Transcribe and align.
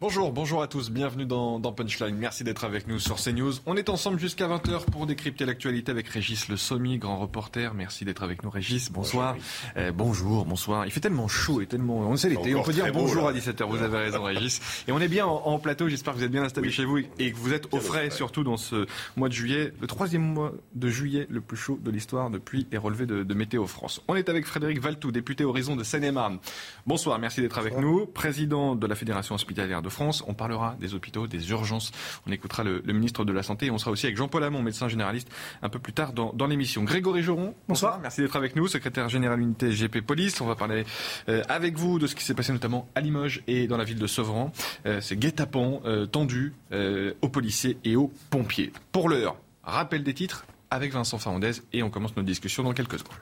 Bonjour, 0.00 0.32
bonjour 0.32 0.62
à 0.62 0.66
tous, 0.66 0.90
bienvenue 0.90 1.26
dans, 1.26 1.60
dans 1.60 1.72
Punchline. 1.74 2.16
Merci 2.16 2.42
d'être 2.42 2.64
avec 2.64 2.88
nous 2.88 2.98
sur 2.98 3.16
CNews. 3.16 3.52
On 3.66 3.76
est 3.76 3.90
ensemble 3.90 4.18
jusqu'à 4.18 4.48
20h 4.48 4.86
pour 4.86 5.06
décrypter 5.06 5.44
l'actualité 5.44 5.92
avec 5.92 6.08
Régis 6.08 6.48
Le 6.48 6.56
Sommi, 6.56 6.96
grand 6.96 7.18
reporter. 7.18 7.74
Merci 7.74 8.06
d'être 8.06 8.22
avec 8.22 8.42
nous, 8.42 8.48
Régis. 8.48 8.90
Bonsoir. 8.90 9.36
Euh, 9.76 9.92
bonjour, 9.92 10.46
bonsoir. 10.46 10.86
Il 10.86 10.90
fait 10.90 11.00
tellement 11.00 11.28
chaud 11.28 11.60
et 11.60 11.66
tellement. 11.66 11.98
On 11.98 12.16
sait 12.16 12.30
l'été, 12.30 12.54
on 12.54 12.62
peut 12.62 12.72
dire 12.72 12.90
bonjour 12.94 13.28
à 13.28 13.34
17h. 13.34 13.62
Vous 13.68 13.82
avez 13.82 13.98
raison, 13.98 14.22
Régis. 14.22 14.62
Et 14.88 14.92
on 14.92 15.00
est 15.00 15.08
bien 15.08 15.26
en, 15.26 15.42
en 15.44 15.58
plateau. 15.58 15.86
J'espère 15.90 16.14
que 16.14 16.18
vous 16.20 16.24
êtes 16.24 16.32
bien 16.32 16.44
installés 16.44 16.70
chez 16.70 16.86
vous 16.86 16.96
et 17.18 17.32
que 17.32 17.36
vous 17.36 17.52
êtes 17.52 17.68
au 17.74 17.78
frais, 17.78 18.08
surtout 18.08 18.42
dans 18.42 18.56
ce 18.56 18.86
mois 19.18 19.28
de 19.28 19.34
juillet, 19.34 19.74
le 19.82 19.86
troisième 19.86 20.22
mois 20.22 20.52
de 20.74 20.88
juillet 20.88 21.26
le 21.28 21.42
plus 21.42 21.58
chaud 21.58 21.78
de 21.78 21.90
l'histoire 21.90 22.30
depuis 22.30 22.66
les 22.72 22.78
relevés 22.78 23.04
de, 23.04 23.22
de 23.22 23.34
Météo 23.34 23.66
France. 23.66 24.00
On 24.08 24.14
est 24.16 24.30
avec 24.30 24.46
Frédéric 24.46 24.80
Valtou, 24.80 25.12
député 25.12 25.44
Horizon 25.44 25.76
de 25.76 25.84
Seine-et-Marne. 25.84 26.38
Bonsoir, 26.86 27.18
merci 27.18 27.42
d'être 27.42 27.58
avec 27.58 27.76
nous. 27.76 28.06
Président 28.06 28.74
de 28.76 28.86
la 28.86 28.94
Fédération 28.94 29.34
hospitalière 29.34 29.82
de 29.82 29.89
France. 29.90 30.24
On 30.26 30.34
parlera 30.34 30.76
des 30.80 30.94
hôpitaux, 30.94 31.26
des 31.26 31.50
urgences. 31.50 31.92
On 32.26 32.32
écoutera 32.32 32.64
le, 32.64 32.82
le 32.84 32.92
ministre 32.92 33.24
de 33.24 33.32
la 33.32 33.42
Santé 33.42 33.66
et 33.66 33.70
on 33.70 33.78
sera 33.78 33.90
aussi 33.90 34.06
avec 34.06 34.16
Jean-Paul 34.16 34.42
Hamon, 34.44 34.62
médecin 34.62 34.88
généraliste, 34.88 35.28
un 35.62 35.68
peu 35.68 35.78
plus 35.78 35.92
tard 35.92 36.12
dans, 36.12 36.32
dans 36.32 36.46
l'émission. 36.46 36.82
Grégory 36.84 37.22
Joron, 37.22 37.54
bonsoir. 37.68 37.98
Merci 38.00 38.20
d'être 38.22 38.36
avec 38.36 38.56
nous, 38.56 38.66
secrétaire 38.68 39.08
général 39.08 39.40
unité 39.40 39.70
GP 39.70 40.00
Police. 40.00 40.40
On 40.40 40.46
va 40.46 40.54
parler 40.56 40.84
euh, 41.28 41.42
avec 41.48 41.76
vous 41.76 41.98
de 41.98 42.06
ce 42.06 42.14
qui 42.14 42.24
s'est 42.24 42.34
passé 42.34 42.52
notamment 42.52 42.88
à 42.94 43.00
Limoges 43.00 43.42
et 43.46 43.66
dans 43.66 43.76
la 43.76 43.84
ville 43.84 43.98
de 43.98 44.06
Sevran. 44.06 44.52
Euh, 44.86 45.00
C'est 45.00 45.16
guet-apens 45.16 45.80
euh, 45.84 46.06
tendu 46.06 46.54
euh, 46.72 47.12
aux 47.22 47.28
policiers 47.28 47.78
et 47.84 47.96
aux 47.96 48.12
pompiers. 48.30 48.72
Pour 48.92 49.08
l'heure, 49.08 49.36
rappel 49.62 50.02
des 50.02 50.14
titres 50.14 50.44
avec 50.70 50.92
Vincent 50.92 51.18
Farandez 51.18 51.52
et 51.72 51.82
on 51.82 51.90
commence 51.90 52.16
notre 52.16 52.26
discussion 52.26 52.62
dans 52.62 52.72
quelques 52.72 52.98
secondes. 52.98 53.16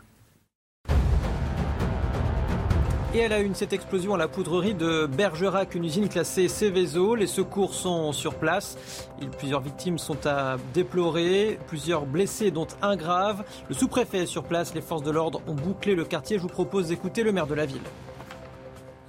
Et 3.15 3.21
elle 3.21 3.33
a 3.33 3.41
une 3.41 3.55
cette 3.55 3.73
explosion 3.73 4.13
à 4.13 4.19
la 4.19 4.29
poudrerie 4.29 4.75
de 4.75 5.07
Bergerac, 5.07 5.75
une 5.75 5.85
usine 5.87 6.11
classée 6.11 6.47
Céveso. 6.47 7.15
Les 7.15 7.27
secours 7.27 7.73
sont 7.73 8.13
sur 8.13 8.35
place. 8.35 8.77
Plusieurs 9.39 9.63
victimes 9.63 9.97
sont 9.97 10.27
à 10.27 10.59
déplorer, 10.75 11.59
plusieurs 11.69 12.05
blessés, 12.05 12.51
dont 12.51 12.67
un 12.83 12.97
grave. 12.97 13.47
Le 13.71 13.75
sous-préfet 13.75 14.19
est 14.19 14.27
sur 14.27 14.45
place. 14.45 14.75
Les 14.75 14.83
forces 14.83 15.03
de 15.03 15.11
l'ordre 15.11 15.41
ont 15.47 15.55
bouclé 15.55 15.95
le 15.95 16.05
quartier. 16.05 16.37
Je 16.37 16.43
vous 16.43 16.49
propose 16.49 16.89
d'écouter 16.89 17.23
le 17.23 17.33
maire 17.33 17.47
de 17.47 17.55
la 17.55 17.65
ville. 17.65 17.81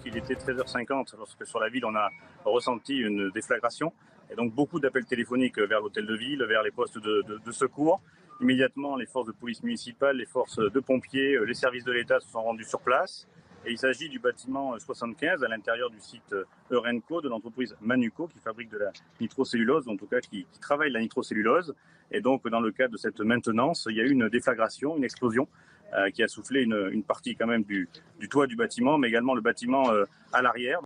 Il 0.05 0.15
était 0.15 0.35
13h50 0.35 1.17
lorsque 1.17 1.45
sur 1.45 1.59
la 1.59 1.67
ville 1.67 1.83
on 1.83 1.93
a 1.93 2.09
ressenti 2.45 2.95
une 2.95 3.29
déflagration 3.31 3.91
et 4.31 4.35
donc 4.35 4.53
beaucoup 4.53 4.79
d'appels 4.79 5.05
téléphoniques 5.05 5.59
vers 5.59 5.81
l'hôtel 5.81 6.05
de 6.05 6.15
ville, 6.15 6.41
vers 6.45 6.63
les 6.63 6.71
postes 6.71 6.97
de, 6.99 7.51
secours. 7.51 7.99
Immédiatement, 8.39 8.95
les 8.95 9.07
forces 9.07 9.27
de 9.27 9.33
police 9.33 9.61
municipale, 9.61 10.15
les 10.15 10.25
forces 10.25 10.59
de 10.59 10.79
pompiers, 10.79 11.37
les 11.45 11.53
services 11.53 11.83
de 11.83 11.91
l'État 11.91 12.21
se 12.21 12.29
sont 12.29 12.41
rendus 12.41 12.63
sur 12.63 12.79
place. 12.79 13.27
Et 13.65 13.71
il 13.71 13.77
s'agit 13.77 14.09
du 14.09 14.19
bâtiment 14.19 14.77
75 14.79 15.43
à 15.43 15.47
l'intérieur 15.47 15.89
du 15.89 15.99
site 15.99 16.33
Eurenco 16.71 17.21
de 17.21 17.27
l'entreprise 17.27 17.75
Manuco 17.81 18.27
qui 18.27 18.39
fabrique 18.39 18.69
de 18.69 18.77
la 18.77 18.91
nitrocellulose, 19.19 19.87
en 19.87 19.97
tout 19.97 20.07
cas 20.07 20.19
qui, 20.21 20.45
travaille 20.61 20.91
la 20.91 21.01
nitrocellulose. 21.01 21.75
Et 22.11 22.21
donc 22.21 22.47
dans 22.47 22.61
le 22.61 22.71
cadre 22.71 22.93
de 22.93 22.97
cette 22.97 23.19
maintenance, 23.19 23.87
il 23.89 23.97
y 23.97 24.01
a 24.01 24.03
eu 24.03 24.11
une 24.11 24.29
déflagration, 24.29 24.95
une 24.97 25.03
explosion 25.03 25.47
euh, 25.93 26.09
qui 26.11 26.23
a 26.23 26.27
soufflé 26.27 26.61
une, 26.61 27.03
partie 27.03 27.35
quand 27.35 27.47
même 27.47 27.63
du, 27.63 27.89
du, 28.19 28.29
toit 28.29 28.47
du 28.47 28.55
bâtiment, 28.55 28.97
mais 28.97 29.09
également 29.09 29.35
le 29.35 29.41
bâtiment 29.41 29.91
euh, 29.91 30.05
à 30.31 30.41
l'arrière. 30.41 30.79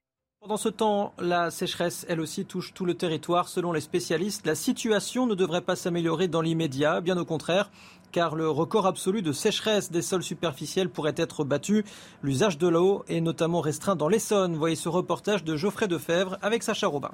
Pendant 0.44 0.58
ce 0.58 0.68
temps, 0.68 1.14
la 1.20 1.52
sécheresse, 1.52 2.06
elle 2.10 2.20
aussi, 2.20 2.46
touche 2.46 2.74
tout 2.74 2.84
le 2.84 2.96
territoire. 2.96 3.48
Selon 3.48 3.72
les 3.72 3.80
spécialistes, 3.80 4.46
la 4.46 4.56
situation 4.56 5.26
ne 5.26 5.36
devrait 5.36 5.62
pas 5.62 5.78
s'améliorer 5.78 6.28
dans 6.28 6.42
l'immédiat, 6.42 7.00
bien 7.00 7.18
au 7.18 7.24
contraire, 7.24 7.72
car 8.14 8.36
le 8.36 8.50
record 8.50 8.86
absolu 8.86 9.22
de 9.22 9.34
sécheresse 9.34 9.92
des 9.92 10.02
sols 10.02 10.24
superficiels 10.24 10.88
pourrait 10.88 11.16
être 11.18 11.44
battu. 11.44 11.84
L'usage 12.22 12.58
de 12.58 12.68
l'eau 12.70 13.04
est 13.10 13.20
notamment 13.20 13.60
restreint 13.60 13.98
dans 13.98 14.08
l'Essonne. 14.08 14.56
Voyez 14.56 14.78
ce 14.78 14.88
reportage 14.88 15.44
de 15.44 15.58
Geoffrey 15.58 15.90
Defebvre 15.90 16.38
avec 16.42 16.64
Sacha 16.64 16.88
Robin. 16.88 17.12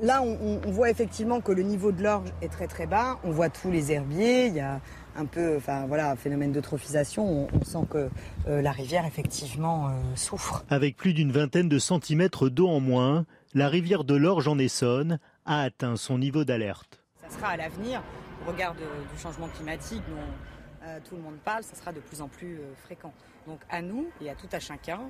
Là, 0.00 0.22
on, 0.22 0.60
on, 0.66 0.70
voit 0.70 0.90
effectivement 0.90 1.40
que 1.40 1.52
le 1.52 1.62
niveau 1.62 1.92
de 1.92 2.02
l'orge 2.02 2.28
est 2.42 2.48
très 2.48 2.66
très 2.66 2.86
bas. 2.86 3.18
On 3.22 3.30
voit 3.30 3.48
tous 3.48 3.70
les 3.70 3.92
herbiers. 3.92 4.46
Il 4.46 4.54
y 4.54 4.60
a 4.60 4.80
un 5.16 5.24
peu, 5.24 5.56
enfin 5.56 5.86
voilà, 5.86 6.16
phénomène 6.16 6.52
d'eutrophisation. 6.52 7.24
On, 7.24 7.48
on, 7.60 7.64
sent 7.64 7.86
que 7.90 8.08
euh, 8.48 8.62
la 8.62 8.72
rivière 8.72 9.06
effectivement 9.06 9.88
euh, 9.88 9.90
souffre. 10.16 10.64
Avec 10.68 10.96
plus 10.96 11.14
d'une 11.14 11.30
vingtaine 11.30 11.68
de 11.68 11.78
centimètres 11.78 12.48
d'eau 12.48 12.68
en 12.68 12.80
moins, 12.80 13.24
la 13.54 13.68
rivière 13.68 14.02
de 14.02 14.16
l'Orge 14.16 14.48
en 14.48 14.58
Essonne 14.58 15.20
a 15.46 15.62
atteint 15.62 15.96
son 15.96 16.18
niveau 16.18 16.44
d'alerte. 16.44 17.04
Ça 17.28 17.38
sera 17.38 17.48
à 17.50 17.56
l'avenir, 17.56 18.02
au 18.42 18.50
regard 18.50 18.74
de, 18.74 18.80
du 19.12 19.20
changement 19.20 19.48
climatique 19.48 20.02
dont 20.08 20.86
euh, 20.86 20.98
tout 21.08 21.16
le 21.16 21.22
monde 21.22 21.38
parle, 21.44 21.64
ça 21.64 21.74
sera 21.74 21.92
de 21.92 22.00
plus 22.00 22.20
en 22.20 22.28
plus 22.28 22.58
euh, 22.58 22.74
fréquent. 22.84 23.12
Donc 23.46 23.60
à 23.68 23.82
nous 23.82 24.08
et 24.20 24.30
à 24.30 24.34
tout 24.34 24.48
à 24.52 24.60
chacun, 24.60 25.00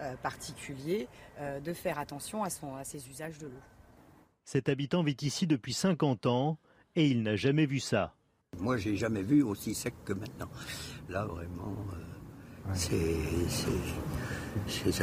euh, 0.00 0.14
particulier, 0.16 1.08
de 1.64 1.72
faire 1.72 1.98
attention 1.98 2.42
à, 2.42 2.50
son, 2.50 2.76
à 2.76 2.84
ses 2.84 3.08
usages 3.08 3.38
de 3.38 3.46
l'eau. 3.46 3.60
Cet 4.44 4.68
habitant 4.68 5.02
vit 5.02 5.16
ici 5.22 5.46
depuis 5.46 5.72
50 5.72 6.26
ans 6.26 6.58
et 6.96 7.06
il 7.06 7.22
n'a 7.22 7.36
jamais 7.36 7.66
vu 7.66 7.80
ça. 7.80 8.14
Moi, 8.58 8.76
j'ai 8.76 8.96
jamais 8.96 9.22
vu 9.22 9.42
aussi 9.42 9.74
sec 9.74 9.94
que 10.04 10.12
maintenant. 10.12 10.50
Là, 11.08 11.24
vraiment, 11.24 11.74
euh, 11.94 12.11
c'est 12.74 13.04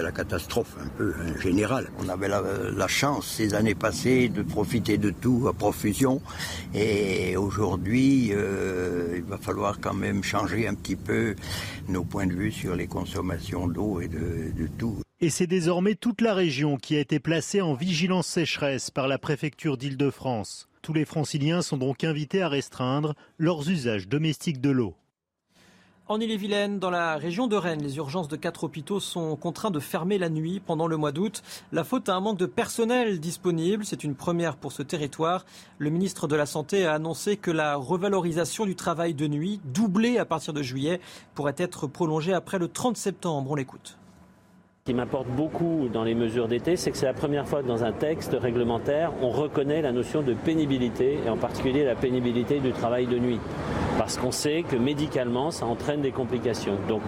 la 0.01 0.11
catastrophe 0.11 0.75
un 0.83 0.87
peu 0.87 1.13
en 1.13 1.39
général. 1.39 1.89
On 1.99 2.09
avait 2.09 2.27
la, 2.27 2.41
la, 2.75 2.87
chance 2.87 3.27
ces 3.27 3.53
années 3.53 3.75
passées 3.75 4.29
de 4.29 4.41
profiter 4.41 4.97
de 4.97 5.09
tout 5.09 5.47
à 5.47 5.53
profusion 5.53 6.21
et 6.73 7.37
aujourd'hui, 7.37 8.29
euh, 8.31 9.15
il 9.15 9.23
va 9.23 9.37
falloir 9.37 9.79
quand 9.79 9.93
même 9.93 10.23
changer 10.23 10.67
un 10.67 10.75
petit 10.75 10.95
peu 10.95 11.35
nos 11.87 12.03
points 12.03 12.27
de 12.27 12.33
vue 12.33 12.51
sur 12.51 12.75
les 12.75 12.87
consommations 12.87 13.67
d'eau 13.67 14.01
et 14.01 14.07
de, 14.07 14.51
de 14.55 14.67
tout. 14.77 14.97
Et 15.21 15.29
c'est 15.29 15.47
désormais 15.47 15.95
toute 15.95 16.21
la 16.21 16.33
région 16.33 16.77
qui 16.77 16.95
a 16.95 16.99
été 16.99 17.19
placée 17.19 17.61
en 17.61 17.73
vigilance 17.73 18.27
sécheresse 18.27 18.89
par 18.89 19.07
la 19.07 19.17
préfecture 19.17 19.77
d'Île-de-France. 19.77 20.69
Tous 20.81 20.93
les 20.93 21.03
franciliens 21.03 21.61
sont 21.61 21.77
donc 21.77 22.05
invités 22.05 22.41
à 22.41 22.47
restreindre 22.47 23.15
leurs 23.37 23.69
usages 23.69 24.07
domestiques 24.07 24.61
de 24.61 24.69
l'eau. 24.69 24.95
En 26.09 26.19
Ille-et-Vilaine, 26.19 26.79
dans 26.79 26.89
la 26.89 27.17
région 27.17 27.45
de 27.45 27.55
Rennes, 27.55 27.83
les 27.83 27.97
urgences 27.97 28.27
de 28.27 28.35
quatre 28.35 28.63
hôpitaux 28.63 28.99
sont 28.99 29.35
contraints 29.35 29.69
de 29.69 29.79
fermer 29.79 30.17
la 30.17 30.29
nuit 30.29 30.59
pendant 30.59 30.87
le 30.87 30.97
mois 30.97 31.11
d'août. 31.11 31.43
La 31.71 31.83
faute 31.83 32.09
à 32.09 32.15
un 32.15 32.19
manque 32.19 32.39
de 32.39 32.47
personnel 32.47 33.19
disponible. 33.19 33.85
C'est 33.85 34.03
une 34.03 34.15
première 34.15 34.55
pour 34.55 34.71
ce 34.71 34.81
territoire. 34.81 35.45
Le 35.77 35.91
ministre 35.91 36.27
de 36.27 36.35
la 36.35 36.47
Santé 36.47 36.87
a 36.87 36.95
annoncé 36.95 37.37
que 37.37 37.51
la 37.51 37.75
revalorisation 37.75 38.65
du 38.65 38.75
travail 38.75 39.13
de 39.13 39.27
nuit, 39.27 39.61
doublée 39.65 40.17
à 40.17 40.25
partir 40.25 40.51
de 40.51 40.63
juillet, 40.63 40.99
pourrait 41.35 41.53
être 41.57 41.85
prolongée 41.85 42.33
après 42.33 42.57
le 42.57 42.69
30 42.69 42.97
septembre. 42.97 43.51
On 43.51 43.53
l'écoute. 43.53 43.98
Ce 44.79 44.91
qui 44.91 44.93
m'importe 44.93 45.27
beaucoup 45.27 45.89
dans 45.91 46.05
les 46.05 46.15
mesures 46.15 46.47
d'été, 46.47 46.77
c'est 46.77 46.89
que 46.89 46.97
c'est 46.97 47.05
la 47.05 47.13
première 47.13 47.45
fois 47.45 47.61
que 47.61 47.67
dans 47.67 47.83
un 47.83 47.91
texte 47.91 48.35
réglementaire, 48.39 49.11
on 49.21 49.29
reconnaît 49.29 49.81
la 49.81 49.91
notion 49.91 50.21
de 50.21 50.33
pénibilité, 50.33 51.19
et 51.25 51.29
en 51.29 51.35
particulier 51.35 51.83
la 51.83 51.95
pénibilité 51.95 52.59
du 52.59 52.71
travail 52.71 53.05
de 53.05 53.19
nuit. 53.19 53.39
Parce 53.97 54.17
qu'on 54.17 54.31
sait 54.31 54.63
que 54.63 54.77
médicalement, 54.77 55.51
ça 55.51 55.65
entraîne 55.65 56.01
des 56.01 56.13
complications. 56.13 56.77
Donc 56.87 57.01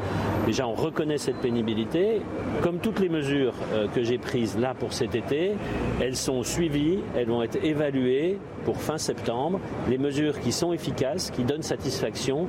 déjà, 0.45 0.67
on 0.67 0.73
reconnaît 0.73 1.17
cette 1.17 1.37
pénibilité. 1.37 2.21
Comme 2.62 2.79
toutes 2.79 3.00
les 3.00 3.07
mesures 3.07 3.53
euh, 3.71 3.88
que 3.88 4.03
j'ai 4.03 4.17
prises 4.17 4.57
là 4.59 4.74
pour 4.77 4.91
cet 4.91 5.15
été, 5.15 5.53
elles 6.01 6.17
sont 6.17 6.44
suivies, 6.44 7.00
elles 7.15 7.29
vont 7.29 7.41
être 7.41 7.63
évaluées 7.63 8.38
pour 8.65 8.77
fin 8.77 8.97
septembre. 8.97 9.62
Les 9.89 9.97
mesures 9.97 10.41
qui 10.41 10.51
sont 10.51 10.74
efficaces, 10.74 11.31
qui 11.31 11.45
donnent 11.45 11.63
satisfaction, 11.63 12.47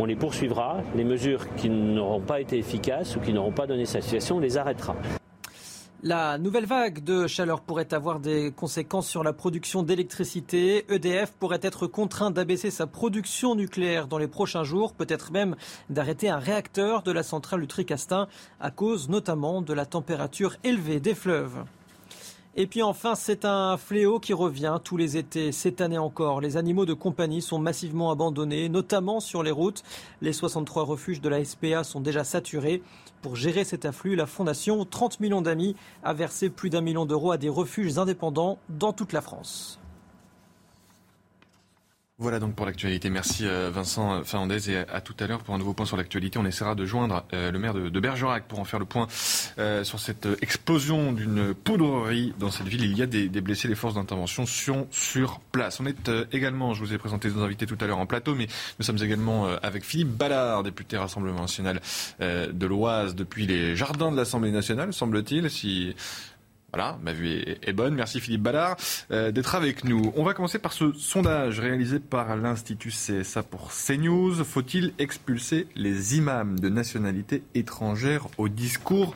on 0.00 0.04
les 0.04 0.16
poursuivra. 0.16 0.78
Les 0.96 1.04
mesures 1.04 1.46
qui 1.54 1.70
n'auront 1.70 2.20
pas 2.20 2.40
été 2.40 2.58
efficaces 2.58 3.14
ou 3.14 3.20
qui 3.20 3.32
n'auront 3.32 3.52
pas 3.52 3.68
donné 3.68 3.86
satisfaction, 3.86 4.36
on 4.36 4.40
les 4.40 4.58
arrêtera. 4.58 4.73
La 6.06 6.36
nouvelle 6.36 6.66
vague 6.66 7.02
de 7.02 7.26
chaleur 7.26 7.62
pourrait 7.62 7.94
avoir 7.94 8.20
des 8.20 8.52
conséquences 8.52 9.08
sur 9.08 9.24
la 9.24 9.32
production 9.32 9.82
d'électricité. 9.82 10.84
EDF 10.92 11.32
pourrait 11.32 11.60
être 11.62 11.86
contraint 11.86 12.30
d'abaisser 12.30 12.70
sa 12.70 12.86
production 12.86 13.54
nucléaire 13.54 14.06
dans 14.06 14.18
les 14.18 14.28
prochains 14.28 14.64
jours, 14.64 14.92
peut-être 14.92 15.32
même 15.32 15.56
d'arrêter 15.88 16.28
un 16.28 16.38
réacteur 16.38 17.02
de 17.04 17.10
la 17.10 17.22
centrale 17.22 17.62
du 17.62 17.66
Tricastin 17.66 18.28
à 18.60 18.70
cause 18.70 19.08
notamment 19.08 19.62
de 19.62 19.72
la 19.72 19.86
température 19.86 20.56
élevée 20.62 21.00
des 21.00 21.14
fleuves. 21.14 21.64
Et 22.56 22.68
puis 22.68 22.82
enfin, 22.82 23.16
c'est 23.16 23.44
un 23.44 23.76
fléau 23.76 24.20
qui 24.20 24.32
revient 24.32 24.78
tous 24.84 24.96
les 24.96 25.16
étés, 25.16 25.50
cette 25.50 25.80
année 25.80 25.98
encore. 25.98 26.40
Les 26.40 26.56
animaux 26.56 26.86
de 26.86 26.92
compagnie 26.94 27.42
sont 27.42 27.58
massivement 27.58 28.12
abandonnés, 28.12 28.68
notamment 28.68 29.18
sur 29.18 29.42
les 29.42 29.50
routes. 29.50 29.82
Les 30.22 30.32
63 30.32 30.84
refuges 30.84 31.20
de 31.20 31.28
la 31.28 31.44
SPA 31.44 31.82
sont 31.82 32.00
déjà 32.00 32.22
saturés. 32.22 32.80
Pour 33.22 33.34
gérer 33.34 33.64
cet 33.64 33.84
afflux, 33.84 34.14
la 34.14 34.26
Fondation 34.26 34.84
30 34.84 35.18
millions 35.18 35.42
d'amis 35.42 35.74
a 36.04 36.14
versé 36.14 36.48
plus 36.48 36.70
d'un 36.70 36.80
million 36.80 37.06
d'euros 37.06 37.32
à 37.32 37.38
des 37.38 37.48
refuges 37.48 37.98
indépendants 37.98 38.58
dans 38.68 38.92
toute 38.92 39.12
la 39.12 39.20
France. 39.20 39.80
Voilà 42.18 42.38
donc 42.38 42.54
pour 42.54 42.64
l'actualité. 42.64 43.10
Merci 43.10 43.44
euh, 43.44 43.72
Vincent 43.74 44.22
Fernandez 44.22 44.70
et 44.70 44.78
à 44.78 45.00
tout 45.00 45.16
à 45.18 45.26
l'heure 45.26 45.42
pour 45.42 45.52
un 45.52 45.58
nouveau 45.58 45.74
point 45.74 45.84
sur 45.84 45.96
l'actualité. 45.96 46.38
On 46.38 46.46
essaiera 46.46 46.76
de 46.76 46.84
joindre 46.84 47.24
euh, 47.32 47.50
le 47.50 47.58
maire 47.58 47.74
de, 47.74 47.98
Bergerac 47.98 48.44
pour 48.46 48.60
en 48.60 48.64
faire 48.64 48.78
le 48.78 48.84
point 48.84 49.08
euh, 49.58 49.82
sur 49.82 49.98
cette 49.98 50.28
explosion 50.40 51.10
d'une 51.10 51.54
poudrerie 51.54 52.32
dans 52.38 52.52
cette 52.52 52.68
ville. 52.68 52.84
Il 52.84 52.96
y 52.96 53.02
a 53.02 53.06
des, 53.06 53.28
blessés, 53.40 53.66
les 53.66 53.74
forces 53.74 53.94
d'intervention 53.94 54.46
sont 54.46 54.86
sur 54.92 55.40
place. 55.40 55.80
On 55.80 55.86
est 55.86 56.08
également, 56.30 56.72
je 56.72 56.84
vous 56.84 56.94
ai 56.94 56.98
présenté 56.98 57.28
nos 57.30 57.42
invités 57.42 57.66
tout 57.66 57.78
à 57.80 57.86
l'heure 57.88 57.98
en 57.98 58.06
plateau, 58.06 58.36
mais 58.36 58.46
nous 58.78 58.84
sommes 58.84 59.02
également 59.02 59.48
avec 59.62 59.82
Philippe 59.82 60.10
Ballard, 60.10 60.62
député 60.62 60.96
Rassemblement 60.96 61.40
national 61.40 61.80
de 62.20 62.66
l'Oise 62.66 63.16
depuis 63.16 63.46
les 63.46 63.74
jardins 63.74 64.12
de 64.12 64.16
l'Assemblée 64.16 64.52
nationale, 64.52 64.92
semble-t-il. 64.92 65.50
Si 65.50 65.96
voilà, 66.74 66.98
ma 67.04 67.12
vue 67.12 67.30
est, 67.62 67.72
bonne. 67.72 67.94
Merci 67.94 68.18
Philippe 68.18 68.42
Ballard 68.42 68.76
euh, 69.12 69.30
d'être 69.30 69.54
avec 69.54 69.84
nous. 69.84 70.12
On 70.16 70.24
va 70.24 70.34
commencer 70.34 70.58
par 70.58 70.72
ce 70.72 70.92
sondage 70.94 71.60
réalisé 71.60 72.00
par 72.00 72.36
l'Institut 72.36 72.88
CSA 72.90 73.44
pour 73.44 73.70
CNews. 73.70 74.42
Faut-il 74.42 74.92
expulser 74.98 75.68
les 75.76 76.16
imams 76.16 76.58
de 76.58 76.68
nationalité 76.68 77.44
étrangère 77.54 78.26
au 78.38 78.48
discours 78.48 79.14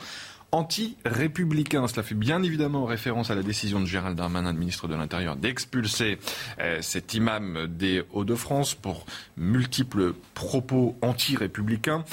anti-républicain. 0.51 1.87
Cela 1.87 2.03
fait 2.03 2.15
bien 2.15 2.43
évidemment 2.43 2.85
référence 2.85 3.31
à 3.31 3.35
la 3.35 3.43
décision 3.43 3.79
de 3.79 3.85
Gérald 3.85 4.17
Darmanin, 4.17 4.53
ministre 4.53 4.87
de 4.87 4.95
l'Intérieur, 4.95 5.35
d'expulser 5.35 6.17
euh, 6.59 6.81
cet 6.81 7.13
imam 7.13 7.67
des 7.67 8.03
Hauts-de-France 8.11 8.75
pour 8.75 9.05
multiples 9.37 10.13
propos 10.33 10.97
anti-républicains. 11.01 12.03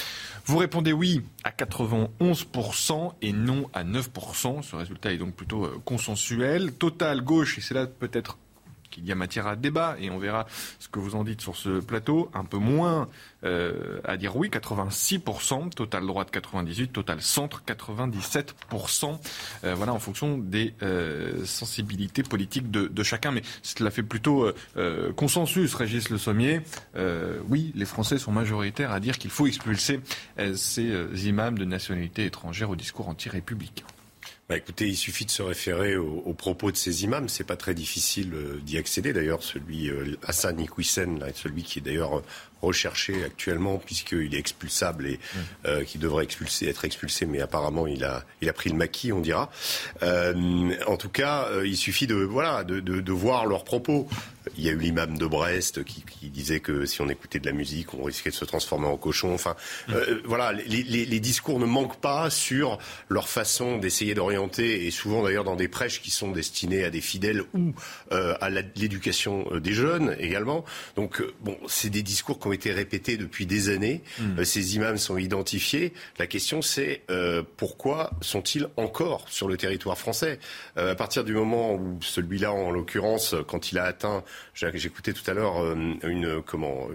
Vous 0.45 0.59
répondez 0.59 0.93
oui 0.93 1.23
à 1.45 1.51
91% 1.51 3.13
et 3.23 3.33
non 3.33 3.69
à 3.73 3.85
9%. 3.85 4.63
Ce 4.63 4.77
résultat 4.77 5.13
est 5.13 5.19
donc 5.19 5.35
plutôt 5.35 5.65
euh, 5.65 5.81
consensuel. 5.85 6.73
Total 6.73 7.23
gauche, 7.23 7.59
et 7.59 7.61
c'est 7.61 7.75
là 7.75 7.87
peut-être 7.87 8.39
qu'il 8.97 9.07
y 9.07 9.13
a 9.13 9.15
matière 9.15 9.47
à 9.47 9.57
débat 9.57 9.97
et 10.01 10.11
on 10.11 10.19
verra 10.19 10.47
ce 10.79 10.89
que 10.89 10.99
vous 10.99 11.15
en 11.17 11.25
dites 11.25 11.43
sur 11.43 11.57
ce 11.57 11.81
plateau. 11.81 12.31
Un 12.35 12.45
peu 12.45 12.57
moins 12.57 13.09
euh, 13.45 14.01
à 14.05 14.17
dire 14.17 14.37
oui, 14.37 14.49
86%, 14.49 15.71
total 15.71 16.07
droite 16.07 16.33
98%, 16.33 16.89
total 16.89 17.21
centre 17.21 17.63
97%. 17.67 19.19
Euh, 19.65 19.75
voilà, 19.75 19.93
en 19.93 19.99
fonction 19.99 20.39
des 20.39 20.75
euh, 20.83 21.45
sensibilités 21.45 22.23
politiques 22.23 22.71
de, 22.71 23.03
chacun. 23.03 23.31
Mais 23.31 23.43
cela 23.63 23.91
fait 23.91 24.03
plutôt 24.03 24.51
consensus, 25.15 25.75
Régis 25.75 26.09
Le 26.11 26.19
Sommier. 26.19 26.63
oui, 27.49 27.73
les 27.75 27.85
Français 27.85 28.19
sont 28.19 28.33
majoritaires 28.33 28.91
à 28.91 29.01
dire 29.01 29.19
qu'il 29.19 29.31
faut 29.31 29.47
expulser 29.47 30.01
ces 30.55 31.29
imams 31.29 31.59
de 31.59 31.65
nationalité 31.65 32.25
étrangère 32.25 32.71
au 32.71 32.77
discours 32.77 33.09
anti-républicain. 33.09 33.87
Bah 34.49 34.57
écoutez, 34.57 34.87
il 34.87 34.97
suffit 34.97 35.25
de 35.25 35.31
se 35.31 35.43
référer 35.43 35.97
aux, 35.97 36.33
propos 36.33 36.71
de 36.71 36.77
ces 36.77 37.03
imams. 37.03 37.29
C'est 37.29 37.43
pas 37.43 37.57
très 37.57 37.75
difficile 37.75 38.33
euh, 38.33 38.61
d'y 38.63 38.79
accéder. 38.79 39.13
D'ailleurs, 39.13 39.43
celui 39.43 39.91
euh, 39.91 40.17
Hassan 40.23 40.61
Iqwisen, 40.61 41.19
celui 41.35 41.65
qui 41.65 41.81
est 41.81 41.83
d'ailleurs 41.83 42.23
recherché 42.63 43.25
actuellement 43.25 43.79
puisqu'il 43.79 44.35
est 44.35 44.39
expulsable 44.39 45.07
et 45.07 45.15
mmh. 45.15 45.39
euh, 45.67 45.85
qui 45.85 45.99
devrait 45.99 46.25
expulser, 46.25 46.69
être 46.69 46.85
expulsé, 46.85 47.27
mais 47.27 47.41
apparemment 47.41 47.87
il 47.87 48.05
a, 48.05 48.25
il 48.41 48.49
a 48.49 48.53
pris 48.53 48.71
le 48.71 48.77
maquis, 48.77 49.13
on 49.13 49.21
dira. 49.21 49.51
Euh, 50.03 50.75
en 50.87 50.97
tout 50.97 51.09
cas, 51.09 51.49
euh, 51.51 51.67
il 51.67 51.77
suffit 51.77 52.07
de, 52.07 52.17
voilà, 52.17 52.65
de, 52.65 52.81
de, 52.81 53.01
de 53.01 53.13
voir 53.13 53.47
leurs 53.47 53.65
propos. 53.65 54.09
Il 54.59 54.65
y 54.65 54.69
a 54.69 54.73
eu 54.73 54.79
l'imam 54.79 55.19
de 55.19 55.27
Brest 55.27 55.85
qui, 55.85 56.03
qui, 56.03 56.31
disait 56.31 56.61
que 56.61 56.87
si 56.87 57.01
on 57.01 57.09
écoutait 57.09 57.39
de 57.39 57.47
la 57.47 57.53
musique, 57.53 57.95
on 57.95 58.05
risquait 58.05 58.31
de 58.31 58.35
se 58.35 58.45
transformer 58.45 58.87
en 58.87 58.97
cochon. 58.97 59.35
Enfin, 59.35 59.57
mmh. 59.89 59.93
euh, 59.95 60.21
voilà, 60.25 60.53
les, 60.53 60.83
les, 60.83 61.05
les, 61.05 61.21
discours 61.21 61.59
ne 61.59 61.67
manquent 61.67 62.01
pas 62.01 62.31
sur 62.31 62.79
leur 63.09 63.29
façon 63.29 63.79
d'essayer 63.79 64.15
d'orienter, 64.15 64.87
et 64.87 64.91
souvent 64.91 65.23
d'ailleurs 65.23 65.45
dans 65.45 65.57
des 65.57 65.69
prêches 65.69 66.01
qui 66.01 66.11
sont 66.11 66.31
destinés 66.31 66.85
à 66.85 66.91
des 66.91 67.01
fidèles 67.01 67.43
ou 67.55 67.75
euh, 68.13 68.35
à 68.41 68.51
l'éducation 68.51 69.47
des 69.59 69.73
jeunes 69.73 70.17
également. 70.19 70.65
Donc, 70.97 71.23
bon, 71.41 71.57
c'est 71.69 71.91
des 71.91 72.03
discours 72.03 72.39
qui 72.39 72.47
ont 72.49 72.53
été 72.53 72.73
répétés 72.73 73.17
depuis 73.17 73.47
des 73.47 73.69
années. 73.69 74.03
Euh, 74.39 74.45
ces 74.45 74.77
imams 74.77 74.99
sont 74.99 75.19
identifiés. 75.19 75.93
La 76.19 76.27
question, 76.27 76.63
c'est 76.63 77.03
euh, 77.11 77.43
pourquoi 77.57 78.11
sont-ils 78.21 78.69
encore 78.77 79.27
sur 79.29 79.49
le 79.49 79.57
territoire 79.57 79.99
français? 79.99 80.39
Euh, 80.77 80.93
À 80.93 80.95
partir 80.95 81.25
du 81.25 81.35
moment 81.35 81.75
où 81.75 81.99
celui-là, 82.01 82.53
en 82.53 82.71
l'occurrence, 82.71 83.35
quand 83.47 83.73
il 83.73 83.79
a 83.79 83.85
atteint, 83.85 84.25
j'écoutais 84.57 85.13
tout 85.13 85.29
à 85.31 85.35
l'heure 85.35 85.63
une 86.03 86.43
comment 86.45 86.89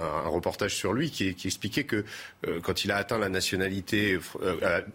un, 0.00 0.28
reportage 0.28 0.74
sur 0.74 0.92
lui 0.92 1.10
qui, 1.10 1.34
qui 1.34 1.46
expliquait 1.46 1.84
que 1.84 2.04
quand 2.62 2.84
il 2.84 2.90
a 2.90 2.96
atteint 2.96 3.18
la 3.18 3.28
nationalité 3.28 4.18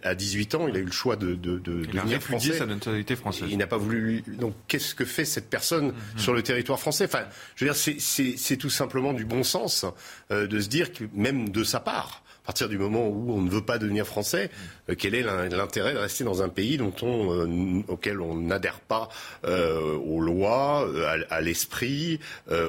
à, 0.02 0.14
18 0.14 0.54
ans, 0.56 0.68
il 0.68 0.76
a 0.76 0.80
eu 0.80 0.84
le 0.84 0.92
choix 0.92 1.16
de, 1.16 1.34
de, 1.34 1.58
de 1.58 1.82
il 1.84 1.90
devenir 1.90 2.20
français. 2.20 2.52
sa 2.52 2.66
nationalité 2.66 3.16
française. 3.16 3.48
Il 3.50 3.58
n'a 3.58 3.66
pas 3.66 3.76
voulu. 3.76 4.22
Donc, 4.26 4.54
qu'est-ce 4.68 4.94
que 4.94 5.04
fait 5.04 5.24
cette 5.24 5.48
personne 5.48 5.88
hmm. 5.88 6.18
sur 6.18 6.34
le 6.34 6.42
territoire 6.42 6.78
français? 6.80 7.04
Enfin, 7.04 7.24
je 7.56 7.64
veux 7.64 7.70
dire, 7.70 8.00
c'est 8.00 8.56
tout 8.56 8.70
simplement 8.70 9.12
du 9.12 9.24
bon 9.24 9.42
sens 9.42 9.86
euh, 10.30 10.46
de 10.46 10.60
se 10.60 10.68
dire 10.68 10.92
que 10.92 11.04
même 11.14 11.50
de 11.50 11.64
sa 11.64 11.80
part, 11.80 12.22
à 12.44 12.46
partir 12.46 12.68
du 12.68 12.78
moment 12.78 13.06
où 13.06 13.32
on 13.32 13.40
ne 13.40 13.50
veut 13.50 13.64
pas 13.64 13.78
devenir 13.78 14.06
français, 14.06 14.50
euh, 14.88 14.94
quel 14.98 15.14
est 15.14 15.22
l'intérêt 15.22 15.92
de 15.92 15.98
rester 15.98 16.24
dans 16.24 16.42
un 16.42 16.48
pays 16.48 16.76
dont 16.76 16.94
on, 17.02 17.32
euh, 17.32 17.82
auquel 17.88 18.20
on 18.20 18.34
n'adhère 18.34 18.80
pas 18.80 19.08
aux 19.44 20.20
lois, 20.20 20.88
à 21.30 21.40
l'esprit, 21.40 22.20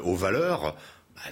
aux 0.04 0.16
valeurs? 0.16 0.76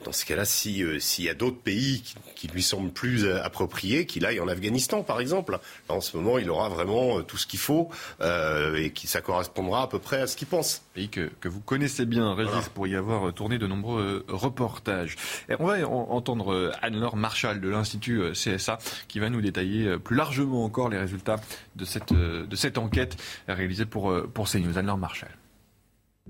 Dans 0.06 0.12
ce 0.12 0.26
cas-là, 0.26 0.44
euh, 0.44 1.00
s'il 1.00 1.24
y 1.24 1.30
a 1.30 1.34
d'autres 1.34 1.60
pays 1.60 2.04
qui, 2.36 2.48
lui 2.48 2.64
semblent 2.64 2.92
plus 2.92 3.26
euh, 3.26 3.44
appropriés, 3.44 4.06
qu'il 4.06 4.26
aille 4.26 4.40
en 4.40 4.48
Afghanistan, 4.48 5.04
par 5.04 5.20
exemple. 5.20 5.60
en 5.88 6.02
ce 6.02 6.16
moment, 6.16 6.38
il 6.38 6.50
aura 6.50 6.70
vraiment 6.70 7.20
euh, 7.20 7.22
tout 7.22 7.38
ce 7.38 7.48
qu'il 7.48 7.60
faut 7.60 7.90
et 8.22 8.92
qui 8.92 9.08
ça 9.08 9.22
correspondra 9.22 9.84
à 9.84 9.88
peu 9.88 10.00
près 10.00 10.22
à 10.22 10.28
ce 10.28 10.36
qu'il 10.36 10.48
pense. 10.48 10.84
Pays 10.94 11.10
que, 11.10 11.30
que 11.40 11.48
vous 11.48 11.60
connaissez 11.60 12.06
bien, 12.06 12.34
Régis, 12.34 12.70
pour 12.74 12.88
y 12.88 12.96
avoir 12.96 13.34
tourné 13.34 13.58
de 13.58 13.68
nombreux 13.68 14.26
reportages. 14.28 15.16
Et 15.50 15.56
on 15.60 15.66
va 15.66 15.88
entendre 15.88 16.72
Anne-Laure 16.82 17.16
Marshall 17.16 17.62
de 17.62 17.70
l'Institut 17.70 18.32
CSA 18.34 18.80
qui 19.08 19.20
va 19.20 19.30
nous 19.30 19.42
détailler 19.42 19.98
plus 19.98 20.16
largement 20.16 20.64
encore 20.64 20.90
les 20.90 20.98
résultats 20.98 21.38
de 21.76 21.86
cette, 21.86 22.14
de 22.14 22.56
cette 22.56 22.78
enquête 22.78 23.18
réalisée 23.48 23.86
pour, 23.86 24.14
pour 24.34 24.50
CNews. 24.50 24.78
Anne-Laure 24.78 24.98
Marshall 24.98 25.32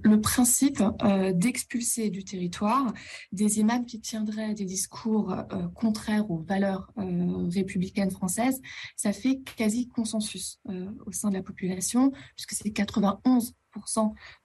le 0.03 0.21
principe 0.21 0.83
euh, 1.03 1.31
d'expulser 1.33 2.09
du 2.09 2.23
territoire 2.23 2.93
des 3.31 3.59
imams 3.59 3.85
qui 3.85 3.99
tiendraient 3.99 4.53
des 4.53 4.65
discours 4.65 5.31
euh, 5.31 5.67
contraires 5.75 6.29
aux 6.29 6.39
valeurs 6.39 6.91
euh, 6.97 7.49
républicaines 7.49 8.11
françaises, 8.11 8.61
ça 8.95 9.13
fait 9.13 9.39
quasi 9.55 9.87
consensus 9.87 10.59
au 11.05 11.11
sein 11.11 11.29
de 11.29 11.35
la 11.35 11.43
population, 11.43 12.11
puisque 12.35 12.53
c'est 12.53 12.69
91% 12.69 13.53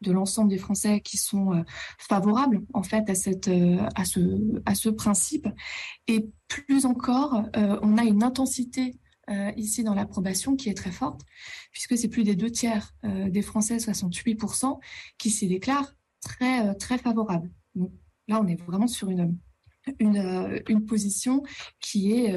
de 0.00 0.12
l'ensemble 0.12 0.50
des 0.50 0.58
Français 0.58 1.00
qui 1.00 1.16
sont 1.16 1.64
favorables 1.98 2.62
en 2.72 2.82
fait 2.82 3.08
à 3.08 3.14
cette 3.14 3.50
à 3.94 4.04
ce 4.04 4.20
à 4.66 4.74
ce 4.74 4.88
principe. 4.88 5.48
Et 6.08 6.28
plus 6.48 6.86
encore 6.86 7.42
on 7.54 7.98
a 7.98 8.04
une 8.04 8.22
intensité 8.22 8.96
euh, 9.30 9.52
ici 9.56 9.84
dans 9.84 9.94
l'approbation 9.94 10.56
qui 10.56 10.68
est 10.68 10.74
très 10.74 10.90
forte, 10.90 11.22
puisque 11.72 11.96
c'est 11.96 12.08
plus 12.08 12.24
des 12.24 12.36
deux 12.36 12.50
tiers 12.50 12.94
euh, 13.04 13.30
des 13.30 13.42
Français, 13.42 13.78
68%, 13.78 14.78
qui 15.18 15.30
s'y 15.30 15.48
déclarent 15.48 15.92
très, 16.20 16.68
euh, 16.68 16.74
très 16.74 16.98
favorables. 16.98 17.50
Là, 18.28 18.40
on 18.42 18.46
est 18.46 18.60
vraiment 18.60 18.86
sur 18.86 19.08
une, 19.10 19.36
une, 19.98 20.86
position 20.86 21.42
qui 21.80 22.12
est, 22.12 22.34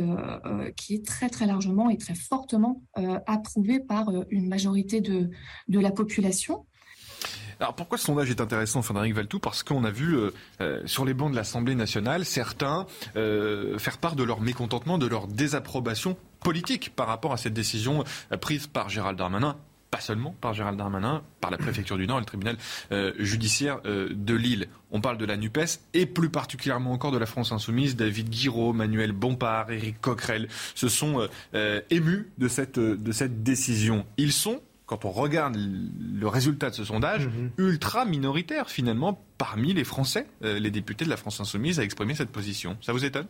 qui 0.75 0.95
est 0.95 1.05
très, 1.05 1.29
très 1.29 1.45
largement 1.45 1.89
et 1.89 1.97
très 1.97 2.15
fortement 2.15 2.81
approuvée 3.25 3.79
par 3.79 4.11
une 4.31 4.49
majorité 4.49 4.99
de, 4.99 5.29
de 5.69 5.79
la 5.79 5.91
population. 5.91 6.65
Alors 7.59 7.73
pourquoi 7.75 7.97
ce 7.97 8.05
sondage 8.05 8.29
est 8.29 8.41
intéressant, 8.41 8.81
Frédéric 8.81 9.13
Valtou 9.13 9.39
Parce 9.39 9.63
qu'on 9.63 9.85
a 9.85 9.91
vu 9.91 10.17
sur 10.85 11.05
les 11.05 11.13
bancs 11.13 11.31
de 11.31 11.37
l'Assemblée 11.37 11.75
nationale 11.75 12.25
certains 12.25 12.85
faire 13.13 13.97
part 14.01 14.17
de 14.17 14.23
leur 14.23 14.41
mécontentement, 14.41 14.97
de 14.97 15.07
leur 15.07 15.27
désapprobation 15.27 16.17
politique 16.39 16.95
par 16.95 17.07
rapport 17.07 17.33
à 17.33 17.37
cette 17.37 17.53
décision 17.53 18.03
prise 18.41 18.67
par 18.67 18.89
Gérald 18.89 19.17
Darmanin 19.17 19.57
pas 19.89 20.01
seulement 20.01 20.35
par 20.41 20.53
Gérald 20.53 20.77
Darmanin, 20.77 21.23
par 21.39 21.49
la 21.49 21.57
préfecture 21.57 21.95
du 21.95 22.05
Nord 22.07 22.17
et 22.17 22.19
le 22.19 22.25
tribunal 22.25 22.57
judiciaire 23.19 23.79
de 23.83 24.33
Lille. 24.33 24.67
On 24.91 24.99
parle 24.99 25.17
de 25.17 25.23
la 25.23 25.37
NUPES 25.37 25.79
et 25.93 26.05
plus 26.05 26.29
particulièrement 26.29 26.91
encore 26.91 27.13
de 27.13 27.17
la 27.17 27.25
France 27.25 27.53
Insoumise. 27.53 27.95
David 27.95 28.29
Guiraud, 28.29 28.73
Manuel 28.73 29.13
Bompard, 29.13 29.71
Éric 29.71 30.01
Coquerel 30.01 30.49
se 30.75 30.89
sont 30.89 31.25
émus 31.89 32.29
de 32.37 32.47
cette, 32.49 32.77
de 32.77 33.11
cette 33.13 33.43
décision. 33.43 34.05
Ils 34.17 34.33
sont 34.33 34.61
quand 34.87 35.03
on 35.03 35.11
regarde 35.11 35.57
le 35.57 36.27
résultat 36.27 36.69
de 36.69 36.75
ce 36.75 36.85
sondage, 36.85 37.27
mhm. 37.27 37.51
ultra 37.57 38.05
minoritaire 38.05 38.69
finalement 38.69 39.21
parmi 39.37 39.73
les 39.73 39.83
Français, 39.83 40.25
euh, 40.43 40.59
les 40.59 40.71
députés 40.71 41.05
de 41.05 41.09
la 41.09 41.17
France 41.17 41.39
insoumise 41.39 41.79
à 41.79 41.83
exprimer 41.83 42.15
cette 42.15 42.31
position. 42.31 42.77
Ça 42.81 42.93
vous 42.93 43.05
étonne? 43.05 43.27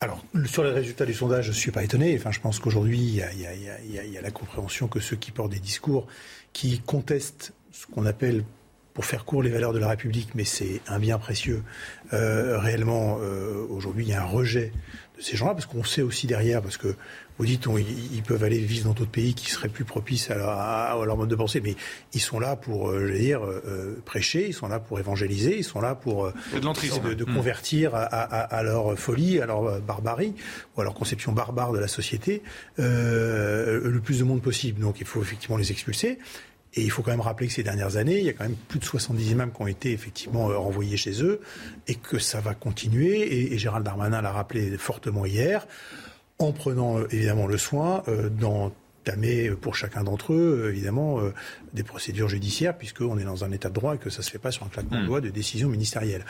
Alors, 0.00 0.22
sur 0.46 0.62
les 0.62 0.70
résultats 0.70 1.06
du 1.06 1.14
sondage, 1.14 1.46
je 1.46 1.50
ne 1.50 1.56
suis 1.56 1.72
pas 1.72 1.82
étonné. 1.82 2.16
Enfin, 2.16 2.30
je 2.30 2.38
pense 2.38 2.60
qu'aujourd'hui, 2.60 2.98
il 2.98 3.14
y, 3.14 4.16
a, 4.18 4.22
la 4.22 4.30
compréhension 4.30 4.86
que 4.86 5.00
ceux 5.00 5.16
qui 5.16 5.32
portent 5.32 5.50
des 5.50 5.58
discours 5.58 6.06
qui 6.52 6.78
contestent 6.80 7.52
ce 7.72 7.86
qu'on 7.86 8.06
appelle, 8.06 8.44
pour 8.98 9.06
faire 9.06 9.24
court, 9.24 9.44
les 9.44 9.50
valeurs 9.50 9.72
de 9.72 9.78
la 9.78 9.86
République, 9.86 10.30
mais 10.34 10.42
c'est 10.42 10.80
un 10.88 10.98
bien 10.98 11.18
précieux, 11.18 11.62
euh, 12.12 12.58
réellement, 12.58 13.18
euh, 13.22 13.64
aujourd'hui, 13.70 14.04
il 14.04 14.10
y 14.10 14.12
a 14.12 14.22
un 14.22 14.26
rejet 14.26 14.72
de 15.16 15.22
ces 15.22 15.36
gens-là, 15.36 15.54
parce 15.54 15.66
qu'on 15.66 15.84
sait 15.84 16.02
aussi 16.02 16.26
derrière, 16.26 16.60
parce 16.60 16.78
que 16.78 16.96
vous 17.38 17.46
dites, 17.46 17.66
ils, 18.12 18.22
peuvent 18.22 18.42
aller 18.42 18.58
vivre 18.58 18.88
dans 18.88 18.94
d'autres 18.94 19.12
pays 19.12 19.34
qui 19.34 19.48
seraient 19.48 19.68
plus 19.68 19.84
propices 19.84 20.32
à, 20.32 20.98
leur 21.06 21.16
mode 21.16 21.28
de 21.28 21.36
pensée, 21.36 21.60
mais 21.60 21.76
ils 22.12 22.20
sont 22.20 22.40
là 22.40 22.56
pour, 22.56 22.90
euh, 22.90 23.06
je 23.06 23.12
veux 23.12 23.18
dire, 23.20 23.44
euh, 23.44 23.62
euh, 23.66 24.02
prêcher, 24.04 24.48
ils 24.48 24.52
sont 24.52 24.66
là 24.66 24.80
pour 24.80 24.98
évangéliser, 24.98 25.56
ils 25.56 25.64
sont 25.64 25.80
là 25.80 25.94
pour 25.94 26.32
de, 26.52 27.14
de, 27.14 27.24
convertir 27.24 27.92
à, 27.94 28.62
leur 28.64 28.98
folie, 28.98 29.40
à 29.40 29.46
leur 29.46 29.80
barbarie 29.80 30.34
ou 30.76 30.80
à 30.80 30.84
leur 30.84 30.94
conception 30.94 31.30
barbare 31.30 31.70
de 31.72 31.78
la 31.78 31.86
société 31.86 32.42
le 32.78 33.98
plus 34.02 34.18
de 34.18 34.24
monde 34.24 34.42
possible. 34.42 34.80
Donc 34.80 34.96
il 35.00 35.06
faut 35.06 35.22
effectivement 35.22 35.56
les 35.56 35.70
expulser. 35.70 36.18
Et 36.78 36.82
il 36.82 36.90
faut 36.90 37.02
quand 37.02 37.10
même 37.10 37.20
rappeler 37.20 37.48
que 37.48 37.52
ces 37.52 37.64
dernières 37.64 37.96
années, 37.96 38.18
il 38.18 38.24
y 38.24 38.28
a 38.28 38.32
quand 38.32 38.44
même 38.44 38.56
plus 38.68 38.78
de 38.78 38.84
70 38.84 39.32
imams 39.32 39.52
qui 39.52 39.62
ont 39.62 39.66
été 39.66 39.92
effectivement 39.92 40.46
renvoyés 40.46 40.96
chez 40.96 41.24
eux 41.24 41.40
et 41.88 41.96
que 41.96 42.18
ça 42.18 42.40
va 42.40 42.54
continuer. 42.54 43.20
Et, 43.20 43.52
et 43.52 43.58
Gérald 43.58 43.84
Darmanin 43.84 44.22
l'a 44.22 44.30
rappelé 44.30 44.78
fortement 44.78 45.26
hier 45.26 45.66
en 46.38 46.52
prenant 46.52 46.98
euh, 46.98 47.08
évidemment 47.10 47.46
le 47.46 47.58
soin 47.58 48.02
euh, 48.08 48.28
d'entamer 48.28 49.50
pour 49.60 49.74
chacun 49.74 50.04
d'entre 50.04 50.32
eux, 50.32 50.62
euh, 50.64 50.70
évidemment, 50.70 51.20
des 51.72 51.82
procédures 51.82 52.28
judiciaires, 52.28 52.76
puisqu'on 52.76 53.18
est 53.18 53.24
dans 53.24 53.44
un 53.44 53.50
état 53.50 53.68
de 53.68 53.74
droit 53.74 53.94
et 53.94 53.98
que 53.98 54.10
ça 54.10 54.18
ne 54.18 54.22
se 54.22 54.30
fait 54.30 54.38
pas 54.38 54.50
sur 54.50 54.64
un 54.64 54.68
claquement 54.68 54.98
de 54.98 55.02
hmm. 55.02 55.06
doigts 55.06 55.20
de 55.20 55.30
décision 55.30 55.68
ministérielle. 55.68 56.24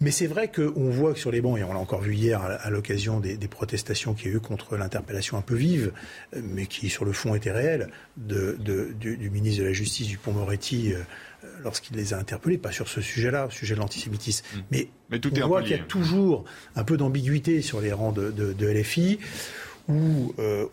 Mais 0.00 0.10
c'est 0.10 0.26
vrai 0.26 0.50
qu'on 0.50 0.88
voit 0.88 1.12
que 1.12 1.18
sur 1.18 1.30
les 1.30 1.42
bancs, 1.42 1.58
et 1.58 1.64
on 1.64 1.74
l'a 1.74 1.78
encore 1.78 2.00
vu 2.00 2.14
hier 2.14 2.40
à, 2.42 2.70
l'occasion 2.70 3.20
des, 3.20 3.36
protestations 3.48 4.14
qu'il 4.14 4.30
y 4.30 4.32
a 4.32 4.36
eu 4.36 4.40
contre 4.40 4.76
l'interpellation 4.76 5.36
un 5.36 5.42
peu 5.42 5.54
vive, 5.54 5.92
mais 6.34 6.66
qui 6.66 6.88
sur 6.88 7.04
le 7.04 7.12
fond 7.12 7.34
était 7.34 7.52
réelle, 7.52 7.90
de, 8.16 8.56
du, 8.98 9.30
ministre 9.30 9.60
de 9.62 9.66
la 9.66 9.74
Justice, 9.74 10.08
Dupont-Moretti, 10.08 10.94
lorsqu'il 11.62 11.96
les 11.96 12.14
a 12.14 12.18
interpellés, 12.18 12.58
pas 12.58 12.72
sur 12.72 12.88
ce 12.88 13.00
sujet-là, 13.00 13.46
au 13.46 13.50
sujet 13.50 13.74
de 13.74 13.80
l'antisémitisme, 13.80 14.44
hmm. 14.54 14.60
mais, 14.70 14.88
on 15.12 15.48
voit 15.48 15.62
qu'il 15.62 15.72
y 15.72 15.74
a 15.74 15.82
toujours 15.82 16.44
un 16.76 16.84
peu 16.84 16.96
d'ambiguïté 16.96 17.62
sur 17.62 17.80
les 17.80 17.92
rangs 17.92 18.12
de, 18.12 18.54
LFI 18.60 19.18
où 19.88 20.34
euh, 20.38 20.66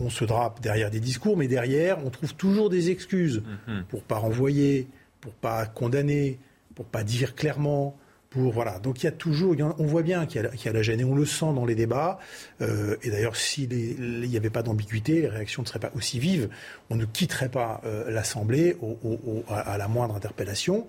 on, 0.00 0.08
se 0.08 0.24
drape 0.24 0.62
derrière 0.62 0.90
des 0.90 1.00
discours, 1.00 1.36
mais 1.36 1.46
derrière, 1.46 2.04
on 2.06 2.10
trouve 2.10 2.34
toujours 2.34 2.70
des 2.70 2.90
excuses 2.90 3.42
pour 3.42 3.74
hmm. 3.74 3.84
pour 3.84 4.02
pas 4.02 4.16
renvoyer, 4.16 4.86
pour 5.20 5.34
pas 5.34 5.66
condamner, 5.66 6.38
pour 6.74 6.86
pas 6.86 7.04
dire 7.04 7.34
clairement, 7.34 7.98
voilà. 8.34 8.78
Donc 8.78 9.02
il 9.02 9.06
y 9.06 9.08
a 9.08 9.12
toujours, 9.12 9.54
on 9.78 9.86
voit 9.86 10.02
bien 10.02 10.26
qu'il 10.26 10.42
y, 10.64 10.68
a 10.68 10.72
la 10.72 10.82
gêne 10.82 11.00
et 11.00 11.04
on 11.04 11.14
le 11.14 11.26
sent 11.26 11.52
dans 11.54 11.64
les 11.64 11.74
débats. 11.74 12.18
Euh, 12.60 12.96
et 13.02 13.10
d'ailleurs, 13.10 13.36
s'il 13.36 13.68
n'y 13.70 14.36
avait 14.36 14.50
pas 14.50 14.62
d'ambiguïté, 14.62 15.22
les 15.22 15.28
réactions 15.28 15.62
ne 15.62 15.66
seraient 15.66 15.78
pas 15.78 15.92
aussi 15.94 16.18
vives. 16.18 16.48
On 16.90 16.96
ne 16.96 17.04
quitterait 17.04 17.50
pas 17.50 17.80
euh, 17.84 18.10
l'Assemblée 18.10 18.76
à, 19.48 19.76
la 19.76 19.88
moindre 19.88 20.16
interpellation. 20.16 20.86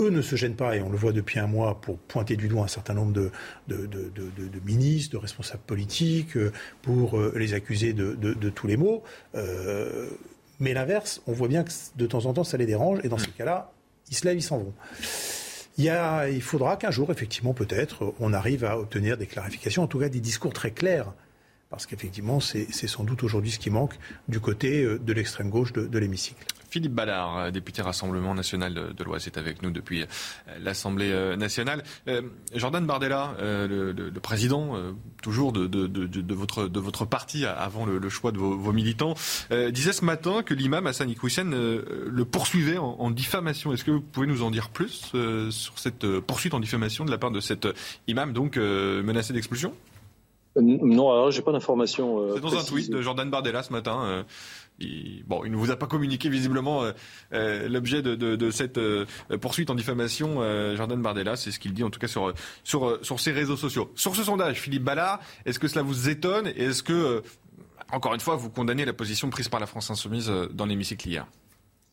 Eux 0.00 0.10
ne 0.10 0.22
se 0.22 0.34
gênent 0.34 0.56
pas, 0.56 0.76
et 0.76 0.80
on 0.80 0.88
le 0.88 0.96
voit 0.96 1.12
depuis 1.12 1.38
un 1.40 1.46
mois, 1.46 1.78
pour 1.78 1.98
pointer 1.98 2.34
du 2.34 2.48
doigt 2.48 2.64
un 2.64 2.68
certain 2.68 2.94
nombre 2.94 3.12
de, 3.12 3.30
ministres, 4.64 5.12
de 5.12 5.18
responsables 5.18 5.62
politiques, 5.66 6.36
euh, 6.38 6.52
pour 6.80 7.20
les 7.34 7.52
accuser 7.52 7.92
de, 7.92 8.14
tous 8.50 8.66
les 8.66 8.78
maux. 8.78 9.02
mais 10.58 10.72
l'inverse, 10.72 11.20
on 11.26 11.32
voit 11.32 11.48
bien 11.48 11.64
que 11.64 11.70
de 11.96 12.06
temps 12.06 12.24
en 12.24 12.32
temps, 12.32 12.44
ça 12.44 12.56
les 12.56 12.66
dérange, 12.66 13.00
et 13.04 13.08
dans 13.08 13.18
ces 13.18 13.30
cas-là, 13.30 13.72
ils 14.08 14.16
se 14.16 14.24
lèvent, 14.24 14.38
ils 14.38 14.42
s'en 14.42 14.58
vont. 14.58 14.74
Il, 15.80 16.42
faudra 16.42 16.76
qu'un 16.76 16.90
jour, 16.90 17.10
effectivement, 17.10 17.54
peut-être, 17.54 18.14
on 18.20 18.32
arrive 18.32 18.64
à 18.64 18.78
obtenir 18.78 19.16
des 19.16 19.26
clarifications, 19.26 19.82
en 19.82 19.86
tout 19.86 19.98
cas 19.98 20.08
des 20.08 20.20
discours 20.20 20.52
très 20.52 20.72
clairs. 20.72 21.12
Parce 21.70 21.86
qu'effectivement, 21.86 22.40
c'est 22.40 22.66
sans 22.86 23.04
doute 23.04 23.22
aujourd'hui 23.22 23.52
ce 23.52 23.58
qui 23.58 23.70
manque 23.70 23.94
du 24.28 24.40
côté 24.40 24.82
euh, 24.82 24.98
de 24.98 25.12
l'extrême 25.12 25.50
gauche 25.50 25.72
de 25.72 25.98
l'hémicycle. 25.98 26.44
Philippe 26.70 26.94
Ballard, 26.94 27.36
euh, 27.36 27.50
député 27.50 27.82
Rassemblement 27.82 28.34
national 28.34 28.94
de, 28.96 29.04
l'Oise, 29.04 29.26
est 29.26 29.36
avec 29.36 29.62
nous 29.62 29.70
depuis 29.70 30.02
euh, 30.02 30.06
l'Assemblée 30.62 31.10
euh, 31.10 31.36
nationale. 31.36 31.82
Jordan 32.54 32.86
Bardella, 32.86 33.34
le, 33.40 34.10
président 34.20 34.74
toujours 35.22 35.52
de, 35.52 36.34
votre, 36.34 36.68
de 36.68 36.80
votre 36.80 37.04
parti 37.04 37.44
avant 37.44 37.86
le, 37.86 38.08
choix 38.08 38.32
de 38.32 38.38
vos, 38.38 38.72
militants, 38.72 39.14
disait 39.70 39.92
ce 39.92 40.04
matin 40.04 40.42
que 40.42 40.54
l'imam 40.54 40.86
Hassan 40.86 41.08
Iqwisen 41.10 41.50
le 41.50 42.24
poursuivait 42.24 42.78
en, 42.78 43.10
diffamation. 43.10 43.72
Est-ce 43.72 43.84
que 43.84 43.90
vous 43.90 44.00
pouvez 44.00 44.26
nous 44.26 44.42
en 44.42 44.50
dire 44.50 44.68
plus 44.68 45.12
sur 45.50 45.78
cette 45.78 46.06
poursuite 46.20 46.54
en 46.54 46.60
diffamation 46.60 47.04
de 47.04 47.10
la 47.10 47.18
part 47.18 47.30
de 47.30 47.40
cet 47.40 47.66
imam 48.06 48.32
donc 48.32 48.56
menacé 48.56 49.32
d'expulsion? 49.32 49.72
Non, 50.56 51.12
alors 51.12 51.30
j'ai 51.30 51.42
pas 51.42 51.52
d'informations. 51.52 52.34
C'est 52.34 52.40
dans 52.40 52.58
un 52.58 52.64
tweet 52.64 52.90
de 52.90 53.00
Jordan 53.00 53.30
Bardella 53.30 53.62
ce 53.62 53.72
matin 53.72 54.24
il, 54.80 55.22
bon, 55.26 55.44
il 55.44 55.52
ne 55.52 55.56
vous 55.56 55.70
a 55.70 55.76
pas 55.76 55.86
communiqué 55.86 56.28
visiblement 56.28 56.82
euh, 56.82 56.92
euh, 57.32 57.68
l'objet 57.68 58.02
de, 58.02 58.50
cette 58.50 58.78
euh, 58.78 59.06
poursuite 59.40 59.70
en 59.70 59.74
diffamation, 59.74 60.40
Jordan 60.76 61.00
Bardella. 61.00 61.36
C'est 61.36 61.50
ce 61.50 61.58
qu'il 61.58 61.72
dit 61.72 61.84
en 61.84 61.90
tout 61.90 62.00
cas 62.00 62.08
sur, 62.08 62.32
sur, 62.64 62.98
sur 63.02 63.20
ses 63.20 63.32
réseaux 63.32 63.56
sociaux. 63.56 63.92
Sur 63.94 64.16
ce 64.16 64.24
sondage, 64.24 64.60
Philippe 64.60 64.84
Ballard, 64.84 65.20
est-ce 65.44 65.58
que 65.58 65.68
cela 65.68 65.82
vous 65.82 66.08
étonne 66.08 66.48
et 66.48 66.64
est-ce 66.64 66.82
que, 66.82 67.22
encore 67.92 68.14
une 68.14 68.20
fois, 68.20 68.36
vous 68.36 68.50
condamnez 68.50 68.84
la 68.84 68.92
position 68.92 69.30
prise 69.30 69.48
par 69.48 69.60
la 69.60 69.66
France 69.66 69.90
insoumise 69.90 70.32
dans 70.52 70.66
l'hémicycle 70.66 71.08
hier? 71.08 71.26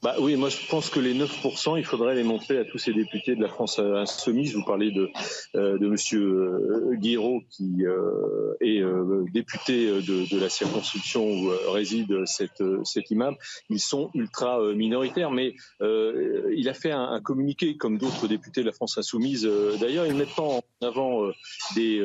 Bah 0.04 0.14
oui, 0.20 0.36
moi 0.36 0.50
je 0.50 0.58
pense 0.70 0.92
que 0.92 1.00
les 1.00 1.16
9%, 1.16 1.76
il 1.76 1.84
faudrait 1.84 2.14
les 2.14 2.24
montrer 2.24 2.60
à 2.60 2.66
tous 2.66 2.78
ces 2.78 2.94
députés 2.94 3.36
de 3.36 3.42
la 3.42 3.48
France 3.48 3.80
insoumise. 3.80 4.54
Vous 4.54 4.64
parlez 4.64 4.92
de, 4.92 5.10
euh, 5.56 5.80
de 5.80 5.88
Monsieur 5.88 6.22
euh, 6.22 6.96
Guiraud 6.96 7.42
qui 7.50 7.84
euh, 7.84 8.54
est 8.62 8.80
euh, 8.80 9.26
député 9.34 9.88
de, 9.88 10.40
la 10.40 10.50
circonscription 10.50 11.26
où 11.28 11.50
réside 11.72 12.26
cette, 12.26 12.64
cet 12.84 13.10
imam. 13.10 13.36
Ils 13.72 13.80
sont 13.80 14.12
ultra 14.14 14.62
minoritaires, 14.76 15.32
mais 15.32 15.56
il 15.82 16.70
a 16.70 16.74
fait 16.76 16.92
un, 16.92 17.06
un 17.06 17.22
communiqué 17.22 17.76
comme 17.76 17.98
d'autres 17.98 18.28
députés 18.28 18.62
de 18.62 18.68
la 18.68 18.74
France 18.74 19.00
insoumise. 19.00 19.50
D'ailleurs, 19.80 20.06
ils 20.06 20.14
mettent 20.14 20.36
pas 20.36 20.44
en 20.44 20.62
avant 20.82 21.28
des, 21.76 22.02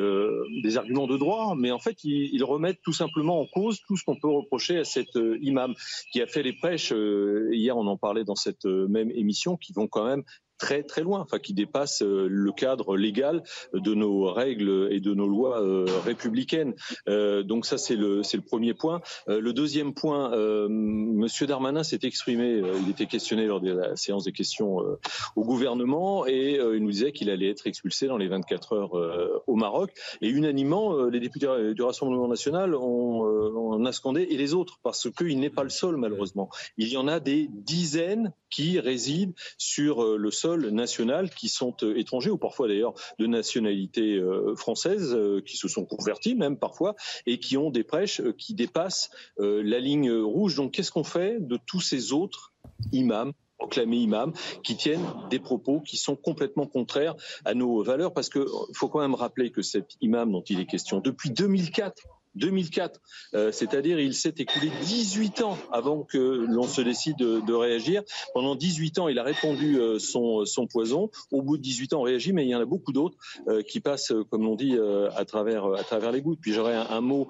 arguments 0.77 1.05
de 1.05 1.17
droit, 1.17 1.53
mais 1.55 1.69
en 1.69 1.79
fait 1.79 2.03
ils, 2.03 2.33
ils, 2.33 2.43
remettent 2.43 2.81
tout 2.81 2.93
simplement 2.93 3.39
en 3.39 3.45
cause 3.45 3.81
tout 3.87 3.97
ce 3.97 4.03
qu'on 4.03 4.15
peut 4.15 4.29
reprocher 4.29 4.79
à 4.79 4.83
cet 4.83 5.09
imam 5.41 5.75
qui 6.11 6.21
a 6.21 6.27
fait 6.27 6.41
les 6.41 6.53
prêches 6.53 6.91
hier 7.51 7.77
on 7.83 7.87
en 7.87 7.97
parlait 7.97 8.23
dans 8.23 8.35
cette 8.35 8.65
euh, 8.65 8.87
même 8.87 9.11
émission, 9.11 9.57
qui 9.57 9.73
vont 9.73 9.87
quand 9.87 10.05
même 10.05 10.23
très 10.63 10.81
très 10.81 11.01
loin, 11.01 11.19
enfin 11.19 11.39
qui 11.39 11.53
dépasse 11.53 12.03
euh, 12.03 12.27
le 12.29 12.51
cadre 12.53 12.95
légal 12.95 13.43
de 13.73 13.93
nos 13.93 14.31
règles 14.31 14.87
et 14.91 15.01
de 15.01 15.13
nos 15.13 15.27
lois 15.27 15.61
euh, 15.61 15.85
républicaines. 16.05 16.73
Euh, 17.09 17.43
donc 17.43 17.65
ça 17.65 17.77
c'est 17.77 17.97
le 17.97 18.23
c'est 18.23 18.37
le 18.37 18.43
premier 18.43 18.73
point. 18.73 19.01
le 19.27 19.51
deuxième 19.51 19.93
point, 19.93 20.31
Monsieur 20.69 21.47
Darmanin 21.47 21.83
s'est 21.83 21.99
exprimé, 22.03 22.61
il 22.81 22.89
était 22.89 23.07
questionné 23.07 23.45
lors 23.45 23.59
de 23.59 23.71
la 23.71 23.95
séance 23.97 24.23
des 24.23 24.31
questions 24.31 24.77
au 25.35 25.43
gouvernement 25.43 26.25
et 26.25 26.55
il 26.55 26.81
nous 26.83 26.91
disait 26.91 27.11
qu'il 27.11 27.29
allait 27.29 27.49
être 27.49 27.67
expulsé 27.67 28.07
dans 28.07 28.17
les 28.17 28.27
24 28.27 28.73
heures 28.73 29.43
au 29.47 29.55
Maroc. 29.55 29.91
Et 30.21 30.29
unanimement, 30.29 31.03
les 31.05 31.19
députés 31.19 31.73
du 31.73 31.81
Rassemblement 31.81 32.27
national 32.27 32.75
ont, 32.75 33.23
ont 33.23 34.15
et 34.15 34.37
les 34.37 34.53
autres 34.53 34.79
parce 34.83 35.09
qu'il 35.11 35.39
n'est 35.39 35.49
pas 35.49 35.63
le 35.63 35.69
seul 35.69 35.97
malheureusement. 35.97 36.49
Il 36.77 36.87
y 36.87 36.97
en 36.97 37.07
a 37.07 37.19
des 37.19 37.49
dizaines 37.51 38.33
qui 38.49 38.79
résident 38.79 39.33
sur 39.57 40.17
le 40.17 40.31
sol 40.31 40.52
nationales 40.57 41.29
qui 41.29 41.49
sont 41.49 41.75
euh, 41.83 41.97
étrangers 41.97 42.29
ou 42.29 42.37
parfois 42.37 42.67
d'ailleurs 42.67 42.93
de 43.19 43.27
nationalité 43.27 44.15
euh, 44.15 44.55
française, 44.55 45.13
euh, 45.13 45.41
qui 45.41 45.57
se 45.57 45.67
sont 45.67 45.85
convertis 45.85 46.35
même 46.35 46.57
parfois 46.57 46.95
et 47.25 47.39
qui 47.39 47.57
ont 47.57 47.69
des 47.69 47.83
prêches 47.83 48.21
qui 48.37 48.53
dépassent 48.53 49.09
la 49.37 49.79
ligne 49.79 50.11
rouge. 50.11 50.55
Donc 50.55 50.71
qu'est-ce 50.73 50.91
qu'on 50.91 51.03
fait 51.03 51.37
de 51.39 51.57
tous 51.65 51.81
ces 51.81 52.13
autres 52.13 52.53
imams 52.91 53.33
proclamés 53.57 53.97
imams 53.97 54.33
qui 54.63 54.75
tiennent 54.75 55.05
des 55.29 55.39
propos 55.39 55.79
qui 55.81 55.97
sont 55.97 56.15
complètement 56.15 56.67
contraires 56.67 57.15
à 57.45 57.53
nos 57.53 57.83
valeurs? 57.83 58.13
Parce 58.13 58.29
que 58.29 58.45
faut 58.73 58.89
quand 58.89 59.01
même 59.01 59.15
rappeler 59.15 59.51
que 59.51 59.61
cet 59.61 59.91
imam 60.01 60.31
dont 60.31 60.43
il 60.43 60.59
est 60.59 60.65
question 60.65 60.99
depuis 60.99 61.31
2004 61.31 62.03
2004. 62.35 62.99
Euh, 63.35 63.51
c'est-à-dire 63.51 63.99
il 63.99 64.13
s'est 64.13 64.33
écoulé 64.37 64.71
18 64.81 65.41
ans 65.41 65.57
avant 65.71 66.03
que 66.03 66.17
l'on 66.17 66.63
se 66.63 66.81
décide 66.81 67.17
de, 67.17 67.53
réagir. 67.53 68.01
Pendant 68.33 68.55
18 68.55 68.99
ans, 68.99 69.07
il 69.07 69.19
a 69.19 69.23
répandu 69.23 69.79
euh, 69.79 69.99
son, 69.99 70.45
son, 70.45 70.65
poison. 70.67 71.09
Au 71.31 71.41
bout 71.41 71.57
de 71.57 71.61
18 71.61 71.93
ans, 71.93 71.99
on 71.99 72.03
réagit, 72.03 72.33
mais 72.33 72.45
il 72.45 72.49
y 72.49 72.55
en 72.55 72.61
a 72.61 72.65
beaucoup 72.65 72.93
d'autres 72.93 73.17
euh, 73.47 73.61
qui 73.61 73.79
passent, 73.79 74.11
comme 74.29 74.43
l'on 74.43 74.55
dit, 74.55 74.77
à 75.15 75.25
travers 75.25 76.11
les 76.11 76.21
gouttes. 76.21 76.39
Puis 76.41 76.53
j'aurais 76.53 76.75
un, 76.75 77.01
mot 77.01 77.27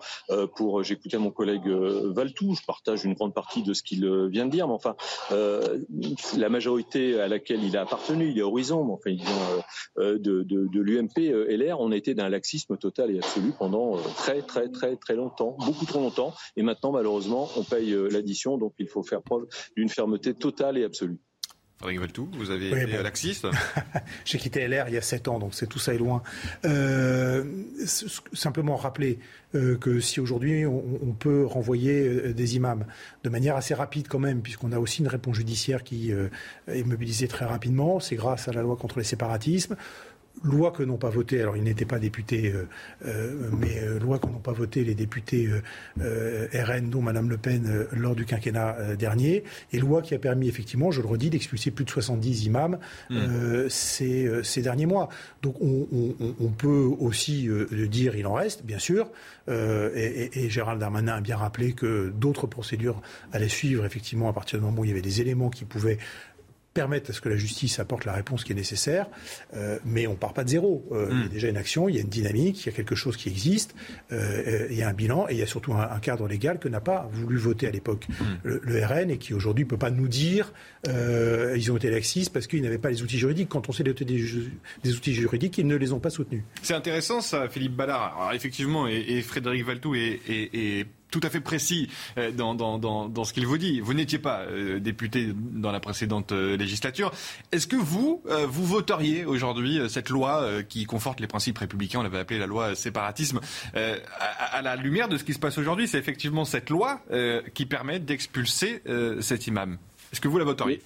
pour, 0.56 0.84
j'écoutais 0.84 1.18
mon 1.18 1.32
collègue 1.32 1.68
Valtou, 1.68 2.56
je 2.56 2.66
partage 2.66 3.04
une 3.04 3.14
grande 3.14 3.34
partie 3.34 3.64
de 3.64 3.74
ce 3.74 3.84
qu'il 3.84 4.08
vient 4.28 4.46
de 4.46 4.52
dire, 4.52 4.68
mais 4.68 4.74
enfin, 4.74 4.96
la 5.30 6.50
majorité 6.50 7.20
à 7.20 7.28
laquelle 7.28 7.64
il 7.64 7.76
a 7.78 7.82
appartenu, 7.82 8.30
il 8.30 8.38
est 8.38 8.42
Horizon, 8.42 8.84
mais 8.86 8.94
enfin, 8.94 9.10
il 9.10 9.18
vient 9.18 9.34
de, 9.98 10.18
de, 10.18 10.44
de 10.44 10.82
l'UMP, 10.82 11.18
LR, 11.18 11.80
on 11.80 11.92
était 11.92 12.14
d'un 12.14 12.30
laxisme 12.30 12.78
total 12.78 13.12
et 13.12 13.18
absolu 13.18 13.54
pendant 13.58 13.98
très, 14.16 14.42
très, 14.42 14.70
très 14.70 14.93
très 14.98 15.16
longtemps, 15.16 15.56
beaucoup 15.66 15.86
trop 15.86 16.00
longtemps. 16.00 16.34
Et 16.56 16.64
maintenant, 16.64 16.92
malheureusement, 16.92 17.50
on 17.58 17.64
paye 17.64 17.94
euh, 17.94 18.08
l'addition, 18.10 18.58
donc 18.58 18.74
il 18.80 18.88
faut 18.88 19.04
faire 19.04 19.22
preuve 19.22 19.48
d'une 19.76 19.90
fermeté 19.90 20.34
totale 20.34 20.78
et 20.78 20.84
absolue. 20.84 21.20
vous 22.34 22.52
avez 22.52 22.70
été 22.70 23.04
laxiste 23.04 23.48
J'ai 24.26 24.38
quitté 24.38 24.68
LR 24.68 24.86
il 24.88 24.94
y 24.94 24.98
a 24.98 25.02
7 25.02 25.28
ans, 25.28 25.40
donc 25.40 25.54
c'est 25.54 25.68
tout 25.68 25.80
ça 25.80 25.94
est 25.94 25.98
loin. 25.98 26.24
Euh, 26.66 27.44
simplement 28.34 28.76
rappeler 28.78 29.20
euh, 29.56 29.78
que 29.78 30.00
si 30.00 30.20
aujourd'hui 30.20 30.66
on, 30.66 31.14
peut 31.14 31.46
renvoyer 31.46 32.08
euh, 32.08 32.34
des 32.34 32.56
imams 32.56 32.86
de 33.24 33.30
manière 33.30 33.56
assez 33.56 33.74
rapide 33.74 34.08
quand 34.08 34.20
même, 34.20 34.42
puisqu'on 34.42 34.72
a 34.72 34.80
aussi 34.80 35.02
une 35.02 35.08
réponse 35.08 35.36
judiciaire 35.36 35.84
qui 35.84 36.12
est 36.12 36.84
mobilisée 36.84 37.28
très 37.28 37.46
rapidement, 37.46 38.00
c'est 38.00 38.16
grâce 38.16 38.48
à 38.48 38.54
la 38.54 38.62
loi 38.62 38.76
contre 38.76 39.00
les 39.00 39.06
séparatismes 39.06 39.76
loi 40.42 40.72
que 40.72 40.84
n'ont 40.84 40.98
pas 40.98 41.10
voté, 41.10 41.42
alors 41.42 41.56
il 41.56 41.64
n'était 41.64 41.86
pas 41.86 42.00
député, 42.00 42.52
euh, 42.52 42.68
euh, 43.06 43.50
mais 43.58 43.80
euh, 43.80 44.00
loi 44.00 44.20
que 44.20 44.28
n'ont 44.28 44.40
pas 44.40 44.52
voté 44.52 44.84
les 44.84 44.96
députés 44.96 45.50
RN, 45.98 46.90
dont 46.90 47.02
Mme 47.02 47.30
Le 47.30 47.38
Pen, 47.38 47.88
lors 47.94 48.16
du 48.16 48.26
quinquennat 48.26 48.96
dernier, 48.96 49.44
et 49.72 49.80
loi 49.80 50.02
qui 50.02 50.16
a 50.16 50.20
permis 50.20 50.48
effectivement, 50.48 50.92
je 50.92 51.02
le 51.02 51.08
redis, 51.08 51.30
d'expulser 51.30 51.72
plus 51.72 51.86
de 51.86 51.90
70 51.90 52.46
imams 52.46 52.80
mmh. 53.10 53.70
ces, 53.70 54.44
ces, 54.44 54.62
derniers 54.62 54.86
mois. 54.86 55.10
Donc 55.42 55.56
on, 55.62 55.88
on, 56.40 56.50
peut 56.50 56.90
aussi 57.00 57.50
dire 57.72 58.16
il 58.16 58.28
en 58.28 58.34
reste, 58.34 58.66
bien 58.66 58.80
sûr, 58.80 59.12
et, 59.50 60.30
et, 60.34 60.50
Gérald 60.50 60.80
Darmanin 60.80 61.16
a 61.16 61.22
bien 61.22 61.38
rappelé 61.38 61.74
que 61.74 62.10
d'autres 62.10 62.48
procédures 62.48 63.02
allaient 63.32 63.50
suivre 63.50 63.86
effectivement 63.86 64.30
à 64.30 64.34
partir 64.34 64.60
du 64.60 64.66
moment 64.66 64.82
où 64.82 64.86
il 64.86 64.90
y 64.90 64.92
avait 64.92 65.02
des 65.02 65.22
éléments 65.22 65.50
qui 65.50 65.66
pouvaient 65.66 66.00
permettre 66.74 67.12
à 67.12 67.14
ce 67.14 67.22
que 67.22 67.30
la 67.30 67.38
justice 67.38 67.80
apporte 67.80 68.06
la 68.06 68.14
réponse 68.14 68.44
qui 68.44 68.52
est 68.52 68.56
nécessaire, 68.56 69.08
euh, 69.56 69.78
mais 69.86 70.08
on 70.08 70.16
part 70.16 70.34
pas 70.34 70.44
de 70.44 70.50
zéro. 70.50 70.86
Euh, 70.92 71.08
Il 71.12 71.18
y 71.18 71.22
a 71.22 71.26
hmm. 71.26 71.30
déjà 71.30 71.50
une 71.50 71.58
action, 71.58 71.90
il 71.90 71.96
y 71.96 71.98
a 72.00 72.02
une 72.02 72.10
dynamique, 72.10 72.64
il 72.64 72.66
y 72.68 72.70
a 72.70 72.76
quelque 72.76 72.96
chose 72.96 73.16
qui 73.18 73.30
existe, 73.30 73.76
euh, 74.12 74.68
il 74.70 74.78
y 74.78 74.82
a 74.82 74.90
un 74.90 74.94
bilan 74.94 75.28
et 75.30 75.34
il 75.34 75.40
y 75.40 75.44
a 75.44 75.48
surtout 75.48 75.74
un, 75.74 76.00
cadre 76.00 76.28
légal 76.28 76.60
que 76.60 76.68
n'a 76.68 76.82
pas 76.82 77.10
voulu 77.14 77.38
voter 77.38 77.68
à 77.68 77.72
l'époque 77.72 78.08
hmm. 78.10 78.24
le, 78.44 78.86
RN 78.86 79.12
et 79.12 79.18
qui 79.18 79.34
aujourd'hui 79.34 79.64
ne 79.64 79.70
peut 79.70 79.78
pas 79.78 79.92
nous 79.92 80.08
dire 80.08 80.52
ils 80.86 81.72
ont 81.72 81.78
été 81.78 81.90
laxistes 81.90 82.34
parce 82.34 82.48
qu'ils 82.48 82.62
n'avaient 82.62 82.78
pas 82.78 82.90
les 82.90 83.04
outils 83.04 83.18
juridiques. 83.18 83.48
Quand 83.50 83.70
on 83.70 83.72
sait 83.72 83.84
des, 83.84 83.94
des, 83.94 84.94
outils 84.94 85.14
juridiques, 85.14 85.58
ils 85.58 85.68
ne 85.68 85.76
les 85.76 85.94
ont 85.94 86.00
pas 86.00 86.10
soutenus. 86.10 86.44
C'est 86.62 86.74
intéressant 86.74 87.22
ça, 87.22 87.48
Philippe 87.48 87.76
Ballard. 87.76 88.18
Alors, 88.18 88.34
effectivement, 88.34 88.88
et, 88.88 89.22
Frédéric 89.22 89.66
Valtou 89.66 89.96
est 89.96 90.88
tout 91.14 91.22
à 91.22 91.30
fait 91.30 91.42
précis 91.42 91.90
euh, 92.18 92.32
dans, 92.32 92.56
dans, 92.56 92.80
dans, 92.80 93.24
ce 93.24 93.34
qu'il 93.34 93.46
vous 93.46 93.60
dit. 93.60 93.80
Vous 93.80 93.94
n'étiez 93.94 94.18
pas 94.18 94.40
euh, 94.42 94.80
député 94.80 95.30
dans 95.36 95.72
la 95.72 95.80
précédente 95.80 96.32
euh, 96.32 96.58
législature. 96.58 97.12
Est-ce 97.52 97.68
que 97.68 97.76
vous, 97.76 98.24
vous 98.48 98.66
voteriez 98.66 99.24
aujourd'hui 99.26 99.80
cette 99.90 100.10
loi 100.10 100.64
qui 100.68 100.86
conforte 100.86 101.20
les 101.20 101.28
principes 101.28 101.60
républicains, 101.60 102.00
on 102.00 102.04
l'avait 102.04 102.18
appelée 102.18 102.40
la 102.40 102.48
loi 102.48 102.74
séparatisme, 102.74 103.40
à, 103.76 104.62
la 104.62 104.76
lumière 104.76 105.08
de 105.08 105.18
ce 105.18 105.24
qui 105.24 105.34
se 105.34 105.40
passe 105.40 105.58
aujourd'hui? 105.58 105.88
C'est 105.88 106.00
effectivement 106.00 106.46
cette 106.46 106.70
loi 106.70 107.02
qui 107.54 107.66
permet 107.66 108.00
d'expulser 108.00 108.82
cet 109.20 109.46
imam. 109.48 109.78
Est-ce 110.12 110.22
que 110.22 110.28
vous 110.28 110.40
la 110.40 110.46
voteriez? 110.46 110.82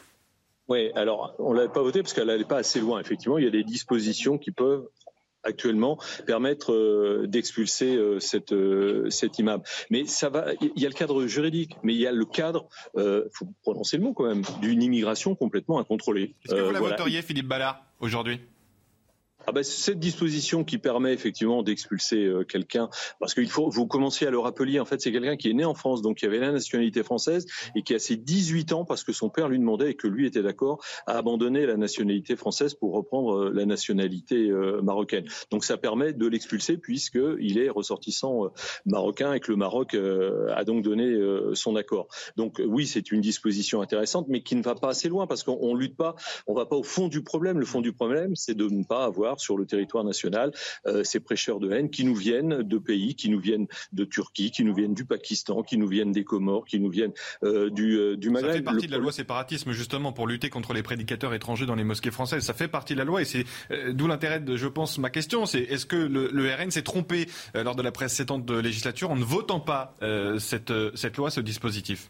Oui, 0.68 0.92
alors 0.96 1.36
on 1.40 1.54
ne 1.54 1.60
l'avait 1.60 1.72
pas 1.72 1.82
votée 1.82 2.02
parce 2.02 2.14
qu'elle 2.14 2.28
n'allait 2.28 2.44
pas 2.44 2.58
assez 2.58 2.82
loin. 2.82 3.00
Effectivement, 3.00 3.38
il 3.38 3.46
y 3.46 3.48
a 3.48 3.52
des 3.52 3.64
dispositions 3.64 4.38
qui 4.38 4.52
peuvent 4.52 4.88
actuellement 5.44 5.98
permettre 6.26 6.74
euh, 6.74 7.26
d'expulser 7.28 7.96
euh, 7.96 8.20
cette, 8.20 8.54
euh, 8.54 9.10
cet 9.10 9.40
imam. 9.40 9.62
Mais 9.90 10.06
ça 10.06 10.30
va, 10.30 10.48
il 10.62 10.82
y 10.82 10.86
a 10.86 10.90
le 10.90 10.94
cadre 10.94 11.26
juridique, 11.26 11.78
mais 11.84 11.94
il 11.94 12.00
y 12.00 12.08
a 12.08 12.12
le 12.12 12.26
cadre, 12.26 12.68
il 12.96 13.30
faut 13.34 13.48
prononcer 13.64 13.98
le 13.98 14.04
mot 14.04 14.14
quand 14.14 14.26
même, 14.26 14.44
d'une 14.62 14.84
immigration 14.84 15.36
complètement 15.36 15.80
incontrôlée. 15.80 16.36
Est-ce 16.46 16.56
que 16.56 16.62
vous 16.62 16.72
la 16.72 16.80
voteriez, 16.80 17.22
Philippe 17.22 17.48
Ballard, 17.48 17.84
aujourd'hui? 18.00 18.40
Ah 19.50 19.54
ben, 19.54 19.64
cette 19.64 20.00
disposition 20.00 20.66
qui 20.66 20.78
permet 20.78 21.14
effectivement 21.14 21.64
d'expulser 21.64 22.26
euh, 22.26 22.44
quelqu'un, 22.44 22.90
parce 23.22 23.34
qu'il 23.34 23.50
faut, 23.50 23.70
vous 23.70 23.88
commenciez 23.88 24.28
à 24.28 24.30
le 24.30 24.40
rappeler, 24.40 24.78
en 24.78 24.84
fait, 24.84 25.00
c'est 25.00 25.14
quelqu'un 25.14 25.38
qui 25.38 25.50
est 25.50 25.54
né 25.54 25.64
en 25.64 25.74
France, 25.74 26.02
donc 26.02 26.18
qui 26.18 26.26
avait 26.26 26.40
la 26.40 26.52
nationalité 26.52 27.02
française 27.02 27.46
et 27.74 27.82
qui 27.82 27.96
a 27.96 28.00
ses 28.00 28.18
18 28.18 28.74
ans, 28.74 28.84
parce 28.84 29.06
que 29.06 29.14
son 29.14 29.30
père 29.30 29.48
lui 29.48 29.58
demandait 29.58 29.92
et 29.92 29.96
que 29.96 30.08
lui 30.08 30.28
était 30.28 30.44
d'accord, 30.44 30.84
à 31.06 31.14
abandonner 31.14 31.66
la 31.66 31.78
nationalité 31.78 32.36
française 32.36 32.74
pour 32.74 32.94
reprendre 32.94 33.38
euh, 33.38 33.52
la 33.54 33.66
nationalité 33.66 34.50
euh, 34.50 34.82
marocaine. 34.82 35.26
Donc 35.50 35.64
ça 35.64 35.78
permet 35.78 36.12
de 36.12 36.28
l'expulser 36.28 36.76
puisqu'il 36.76 37.58
est 37.58 37.70
ressortissant 37.70 38.52
marocain 38.86 39.32
et 39.32 39.40
que 39.40 39.52
le 39.52 39.58
Maroc 39.58 39.96
a 39.96 40.64
donc 40.66 40.84
donné 40.84 41.16
son 41.54 41.76
accord. 41.76 42.08
Donc 42.36 42.62
oui, 42.66 42.86
c'est 42.86 43.12
une 43.12 43.22
disposition 43.22 43.82
intéressante, 43.82 44.26
mais 44.28 44.42
qui 44.42 44.56
ne 44.56 44.62
va 44.62 44.76
pas 44.76 44.90
assez 44.90 45.08
loin 45.08 45.26
parce 45.26 45.44
qu'on 45.44 45.74
lutte 45.74 45.96
pas, 45.96 46.16
on 46.48 46.54
va 46.54 46.66
pas 46.66 46.76
au 46.76 46.84
fond 46.84 47.08
du 47.08 47.24
problème. 47.24 47.60
Le 47.60 47.66
fond 47.66 47.82
du 47.82 47.94
problème, 47.94 48.36
c'est 48.36 48.56
de 48.56 48.68
ne 48.68 48.84
pas 48.84 49.06
avoir 49.06 49.37
sur 49.38 49.58
le 49.58 49.66
territoire 49.66 50.04
national 50.04 50.52
euh, 50.86 51.04
ces 51.04 51.20
prêcheurs 51.20 51.60
de 51.60 51.72
haine 51.72 51.90
qui 51.90 52.04
nous 52.06 52.16
viennent 52.16 52.64
de 52.64 52.78
pays, 52.78 53.16
qui 53.16 53.30
nous 53.30 53.40
viennent 53.40 53.68
de 53.94 54.06
Turquie, 54.06 54.52
qui 54.52 54.64
nous 54.64 54.74
viennent 54.74 54.94
du 54.94 55.06
Pakistan, 55.06 55.64
qui 55.64 55.78
nous 55.78 55.88
viennent 55.88 56.12
des 56.12 56.24
Comores, 56.24 56.66
qui 56.66 56.80
nous 56.80 56.90
viennent 56.90 57.14
euh, 57.44 57.70
du, 57.70 57.98
euh, 57.98 58.18
du 58.18 58.30
Maghreb. 58.30 58.52
Ça 58.52 58.58
fait 58.58 58.64
partie 58.64 58.88
de 58.88 58.92
la 58.92 58.98
loi 58.98 59.12
séparatisme 59.12 59.72
justement 59.72 60.12
pour 60.12 60.28
lutter 60.28 60.50
contre 60.50 60.74
les 60.74 60.84
prédicateurs 60.84 61.34
étrangers 61.34 61.66
dans 61.66 61.76
les 61.76 61.84
mosquées 61.84 62.12
françaises. 62.12 62.44
Ça 62.44 62.54
fait 62.54 62.68
partie 62.68 62.94
de 62.94 63.00
la 63.00 63.06
loi 63.06 63.22
et 63.22 63.26
c'est 63.26 63.46
d'où 63.94 64.08
l'intérêt 64.08 64.40
de, 64.40 64.56
je 64.56 64.68
pense, 64.68 64.98
ma 64.98 65.10
question, 65.10 65.46
c'est 65.46 65.62
est-ce 65.62 65.86
que 65.86 65.96
le, 65.96 66.30
le 66.32 66.54
RN 66.54 66.72
s'est 66.72 66.82
trompé 66.82 67.28
lors 67.54 67.76
de 67.76 67.82
la 67.82 67.92
précédente 67.92 68.50
législature 68.50 69.12
en 69.12 69.16
ne 69.16 69.24
votant 69.24 69.60
pas 69.60 69.96
cette, 70.40 70.74
cette 70.96 71.18
loi, 71.18 71.30
ce 71.30 71.42
dispositif? 71.42 72.10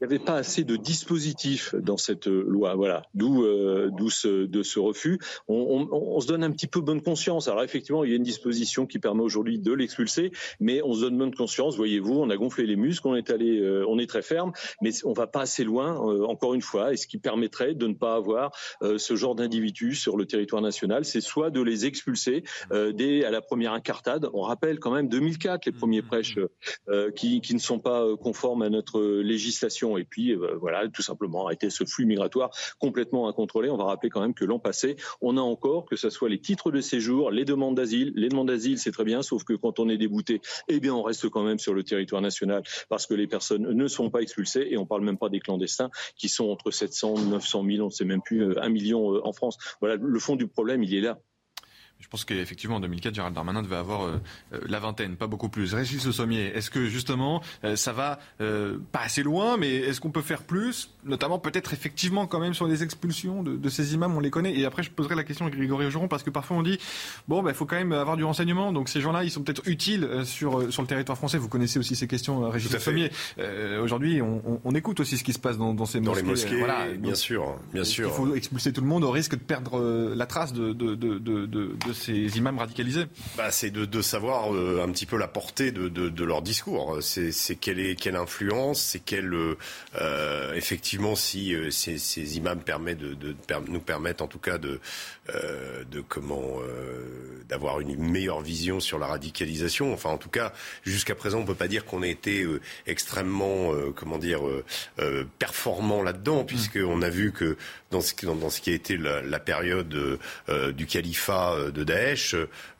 Il 0.00 0.06
n'y 0.06 0.14
avait 0.14 0.24
pas 0.24 0.34
assez 0.34 0.62
de 0.62 0.76
dispositifs 0.76 1.74
dans 1.74 1.96
cette 1.96 2.26
loi. 2.26 2.74
Voilà, 2.74 3.02
d'où 3.14 3.44
euh, 3.44 3.90
d'où 3.90 4.10
ce, 4.10 4.44
de 4.44 4.62
ce 4.62 4.78
refus. 4.78 5.18
On, 5.48 5.88
on, 5.90 5.96
on, 5.96 6.20
se 6.20 6.26
donne 6.26 6.44
un 6.44 6.50
petit 6.50 6.66
peu 6.66 6.80
bonne 6.80 7.00
conscience. 7.00 7.48
Alors 7.48 7.62
effectivement, 7.62 8.04
il 8.04 8.10
y 8.10 8.12
a 8.12 8.16
une 8.16 8.22
disposition 8.22 8.86
qui 8.86 8.98
permet 8.98 9.22
aujourd'hui 9.22 9.58
de 9.58 9.72
l'expulser, 9.72 10.32
mais 10.60 10.82
on 10.82 10.92
se 10.92 11.00
donne 11.00 11.16
bonne 11.16 11.34
conscience. 11.34 11.76
Voyez-vous, 11.76 12.12
on 12.12 12.28
a 12.28 12.36
gonflé 12.36 12.66
les 12.66 12.76
muscles, 12.76 13.08
on 13.08 13.16
est 13.16 13.30
allé, 13.30 13.58
euh, 13.58 13.86
on 13.88 13.98
est 13.98 14.06
très 14.06 14.20
ferme, 14.20 14.52
mais 14.82 14.90
on 15.04 15.14
va 15.14 15.26
pas 15.26 15.40
assez 15.40 15.64
loin. 15.64 15.94
Euh, 16.06 16.24
encore 16.24 16.52
une 16.52 16.62
fois, 16.62 16.92
et 16.92 16.96
ce 16.96 17.06
qui 17.06 17.16
permettrait 17.16 17.74
de 17.74 17.86
ne 17.86 17.94
pas 17.94 18.16
avoir 18.16 18.50
euh, 18.82 18.98
ce 18.98 19.16
genre 19.16 19.34
d'individus 19.34 19.94
sur 19.94 20.18
le 20.18 20.26
territoire 20.26 20.60
national, 20.60 21.06
c'est 21.06 21.22
soit 21.22 21.50
de 21.50 21.62
les 21.62 21.86
expulser 21.86 22.44
dès 22.70 23.24
à 23.24 23.30
la 23.30 23.40
première 23.40 23.72
incartade. 23.72 24.28
On 24.34 24.42
rappelle 24.42 24.78
quand 24.78 24.90
même 24.90 25.08
2004 25.08 25.66
les 25.66 25.72
premiers 25.72 26.02
mmh, 26.02 26.06
prêches 26.06 26.36
mmh. 26.36 27.12
qui, 27.14 27.40
qui 27.40 27.54
ne 27.54 27.58
sont 27.58 27.78
pas 27.78 28.04
conformes 28.16 28.62
à 28.62 28.68
notre 28.68 29.00
législation 29.00 29.85
et 29.96 30.04
puis 30.04 30.32
euh, 30.32 30.56
voilà, 30.60 30.88
tout 30.88 31.02
simplement 31.02 31.46
arrêter 31.46 31.70
ce 31.70 31.84
flux 31.84 32.06
migratoire 32.06 32.50
complètement 32.78 33.28
incontrôlé. 33.28 33.70
On 33.70 33.76
va 33.76 33.84
rappeler 33.84 34.10
quand 34.10 34.20
même 34.20 34.34
que 34.34 34.44
l'an 34.44 34.58
passé, 34.58 34.96
on 35.20 35.36
a 35.36 35.40
encore, 35.40 35.86
que 35.86 35.96
ce 35.96 36.10
soit 36.10 36.28
les 36.28 36.40
titres 36.40 36.70
de 36.70 36.80
séjour, 36.80 37.30
les 37.30 37.44
demandes 37.44 37.76
d'asile, 37.76 38.12
les 38.16 38.28
demandes 38.28 38.48
d'asile, 38.48 38.78
c'est 38.78 38.92
très 38.92 39.04
bien, 39.04 39.22
sauf 39.22 39.44
que 39.44 39.52
quand 39.52 39.78
on 39.78 39.88
est 39.88 39.98
débouté, 39.98 40.40
eh 40.68 40.80
bien 40.80 40.94
on 40.94 41.02
reste 41.02 41.28
quand 41.28 41.42
même 41.42 41.58
sur 41.58 41.74
le 41.74 41.82
territoire 41.82 42.22
national 42.22 42.62
parce 42.88 43.06
que 43.06 43.14
les 43.14 43.26
personnes 43.26 43.70
ne 43.70 43.88
sont 43.88 44.10
pas 44.10 44.20
expulsées 44.20 44.66
et 44.70 44.78
on 44.78 44.86
parle 44.86 45.02
même 45.02 45.18
pas 45.18 45.28
des 45.28 45.40
clandestins 45.40 45.90
qui 46.16 46.28
sont 46.28 46.48
entre 46.48 46.70
700, 46.70 47.14
900 47.26 47.64
000, 47.64 47.82
on 47.82 47.86
ne 47.86 47.90
sait 47.90 48.04
même 48.04 48.22
plus, 48.22 48.42
euh, 48.42 48.62
un 48.62 48.68
million 48.68 49.14
euh, 49.14 49.20
en 49.24 49.32
France. 49.32 49.58
Voilà, 49.80 49.96
le 49.96 50.18
fond 50.18 50.36
du 50.36 50.48
problème, 50.48 50.82
il 50.82 50.94
est 50.94 51.00
là. 51.00 51.18
Je 51.98 52.08
pense 52.08 52.24
qu'effectivement, 52.24 52.76
en 52.76 52.80
2004, 52.80 53.14
Gérald 53.14 53.34
Darmanin 53.34 53.62
devait 53.62 53.76
avoir 53.76 54.04
euh, 54.04 54.20
euh, 54.52 54.60
la 54.68 54.78
vingtaine, 54.78 55.16
pas 55.16 55.26
beaucoup 55.26 55.48
plus. 55.48 55.72
Régis 55.72 56.04
Le 56.04 56.12
Sommier, 56.12 56.52
est-ce 56.54 56.70
que 56.70 56.86
justement, 56.86 57.42
euh, 57.64 57.74
ça 57.74 57.92
va 57.92 58.18
pas 58.38 59.00
assez 59.00 59.22
loin, 59.22 59.56
mais 59.56 59.74
est-ce 59.76 60.00
qu'on 60.00 60.10
peut 60.10 60.22
faire 60.22 60.42
plus? 60.42 60.90
Notamment 61.04 61.38
peut-être 61.38 61.72
effectivement 61.72 62.26
quand 62.26 62.38
même 62.38 62.54
sur 62.54 62.66
les 62.66 62.82
expulsions 62.82 63.42
de, 63.42 63.68
ces 63.68 63.94
imams, 63.94 64.14
on 64.14 64.20
les 64.20 64.30
connaît. 64.30 64.54
Et 64.54 64.64
après, 64.66 64.82
je 64.82 64.90
poserai 64.90 65.14
la 65.14 65.24
question 65.24 65.46
à 65.46 65.50
Grégory 65.50 65.86
Augeron, 65.86 66.06
parce 66.06 66.22
que 66.22 66.30
parfois 66.30 66.56
on 66.56 66.62
dit, 66.62 66.78
bon, 67.28 67.40
il 67.40 67.44
bah, 67.44 67.54
faut 67.54 67.64
quand 67.64 67.76
même 67.76 67.92
avoir 67.92 68.16
du 68.16 68.24
renseignement, 68.24 68.72
donc 68.72 68.88
ces 68.88 69.00
gens-là, 69.00 69.24
ils 69.24 69.30
sont 69.30 69.42
peut-être 69.42 69.62
utiles 69.66 70.08
sur, 70.24 70.72
sur 70.72 70.82
le 70.82 70.88
territoire 70.88 71.16
français. 71.16 71.38
Vous 71.38 71.48
connaissez 71.48 71.78
aussi 71.78 71.96
ces 71.96 72.06
questions, 72.06 72.48
Régis 72.50 72.72
Le 72.72 72.78
Sommier. 72.78 73.10
Aujourd'hui, 73.82 74.20
on, 74.20 74.60
on, 74.64 74.74
écoute 74.74 75.00
aussi 75.00 75.16
ce 75.16 75.24
qui 75.24 75.32
se 75.32 75.38
passe 75.38 75.56
dans, 75.56 75.72
dans 75.72 75.86
ces 75.86 76.00
dans 76.00 76.10
mosquées. 76.10 76.22
les 76.22 76.30
mosquées, 76.30 76.58
voilà. 76.58 76.88
bien 76.98 77.14
sûr, 77.14 77.56
bien 77.72 77.84
sûr. 77.84 78.08
Il 78.08 78.14
faut 78.14 78.34
expulser 78.34 78.72
tout 78.72 78.82
le 78.82 78.86
monde 78.86 79.04
au 79.04 79.10
risque 79.10 79.32
de 79.32 79.40
perdre 79.40 79.80
la 80.14 80.26
trace 80.26 80.52
de, 80.52 80.72
de, 80.72 80.94
de, 80.94 81.18
de 81.18 81.85
ces 81.92 82.36
imams 82.36 82.58
radicalisés 82.58 83.06
bah, 83.36 83.50
C'est 83.50 83.70
de, 83.70 84.02
savoir 84.02 84.54
euh, 84.54 84.84
un 84.86 84.90
petit 84.90 85.06
peu 85.06 85.16
la 85.16 85.28
portée 85.28 85.72
de, 85.72 86.24
leur 86.24 86.42
discours. 86.42 86.98
C'est 87.00 87.56
quelle, 87.56 88.16
influence, 88.16 88.80
c'est 88.80 89.00
quelle... 89.00 89.34
Euh, 90.00 90.54
effectivement, 90.54 91.14
si 91.14 91.54
euh, 91.54 91.70
ces, 91.70 92.36
imams 92.36 92.60
permettent 92.60 92.98
de, 92.98 93.36
nous 93.68 93.80
permettent 93.80 94.22
en 94.22 94.26
tout 94.26 94.38
cas 94.38 94.58
de, 94.58 94.80
euh, 95.34 95.84
de 95.90 96.00
comment 96.00 96.58
d'avoir 97.48 97.80
une 97.80 97.96
meilleure 97.96 98.40
vision 98.40 98.80
sur 98.80 98.98
la 98.98 99.06
radicalisation. 99.06 99.92
Enfin, 99.92 100.10
en 100.10 100.18
tout 100.18 100.28
cas, 100.28 100.52
jusqu'à 100.84 101.14
présent, 101.14 101.38
on 101.38 101.44
peut 101.44 101.54
pas 101.54 101.68
dire 101.68 101.84
qu'on 101.84 102.02
ait 102.02 102.10
été 102.10 102.44
extrêmement, 102.86 103.70
comment 103.94 104.18
dire, 104.18 104.40
performant 105.38 106.02
là-dedans, 106.02 106.42
mmh. 106.42 106.46
puisqu'on 106.46 107.02
a 107.02 107.08
vu 107.08 107.30
que 107.30 107.56
dans 107.92 108.00
ce, 108.00 108.14
dans, 108.24 108.34
dans 108.34 108.50
ce 108.50 108.60
qui 108.60 108.70
a 108.70 108.74
été 108.74 108.96
la, 108.96 109.22
la 109.22 109.38
période 109.38 110.18
du 110.74 110.86
califat 110.86 111.70
de 111.72 111.84
Daesh. 111.84 112.34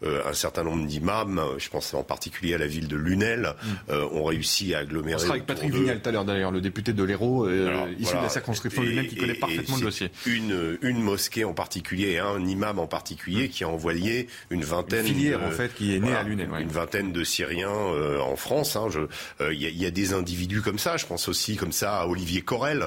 un 0.04 0.32
certain 0.32 0.64
nombre 0.64 0.84
d'imams, 0.86 1.40
je 1.58 1.68
pense 1.68 1.94
en 1.94 2.02
particulier 2.02 2.54
à 2.54 2.58
la 2.58 2.66
ville 2.66 2.88
de 2.88 2.96
Lunel, 2.96 3.54
mm. 3.62 3.92
ont 4.12 4.24
réussi 4.24 4.74
à 4.74 4.78
agglomérer. 4.78 5.16
On 5.16 5.18
sera 5.18 5.34
avec 5.34 5.46
Patrick 5.46 5.72
Vignal 5.72 6.02
tout 6.02 6.08
à 6.08 6.12
l'heure 6.12 6.24
d'ailleurs, 6.24 6.50
le 6.50 6.60
député 6.60 6.92
de 6.92 7.04
l'Hérault, 7.04 7.48
issu 7.98 8.16
de 8.16 8.22
la 8.22 8.28
circonscription 8.28 8.82
Lunel, 8.82 9.06
qui 9.06 9.16
connaît 9.16 9.34
parfaitement 9.34 9.76
le 9.76 9.82
dossier. 9.82 10.10
Une, 10.26 10.76
une 10.82 11.00
mosquée 11.00 11.44
en 11.44 11.54
particulier, 11.54 12.18
un 12.18 12.35
imam 12.44 12.78
en 12.78 12.86
particulier, 12.86 13.48
qui 13.48 13.64
a 13.64 13.68
envoyé 13.68 14.28
une 14.50 14.64
vingtaine. 14.64 15.06
Une 15.06 15.14
filière 15.14 15.42
en 15.42 15.50
fait 15.50 15.74
qui 15.74 15.94
est 15.94 16.00
née 16.00 16.14
à 16.14 16.22
Lunel. 16.22 16.48
Une 16.60 16.68
vingtaine 16.68 17.12
de 17.12 17.24
Syriens 17.24 17.68
en 17.70 18.36
France. 18.36 18.76
Hein, 18.76 18.88
il 19.40 19.62
y, 19.62 19.70
y, 19.70 19.86
a 19.86 19.90
des 19.90 20.12
individus 20.12 20.62
comme 20.62 20.78
ça. 20.78 20.96
Je 20.96 21.06
pense 21.06 21.28
aussi 21.28 21.56
comme 21.56 21.72
ça 21.72 22.00
à 22.00 22.06
Olivier 22.06 22.42
Corel, 22.42 22.86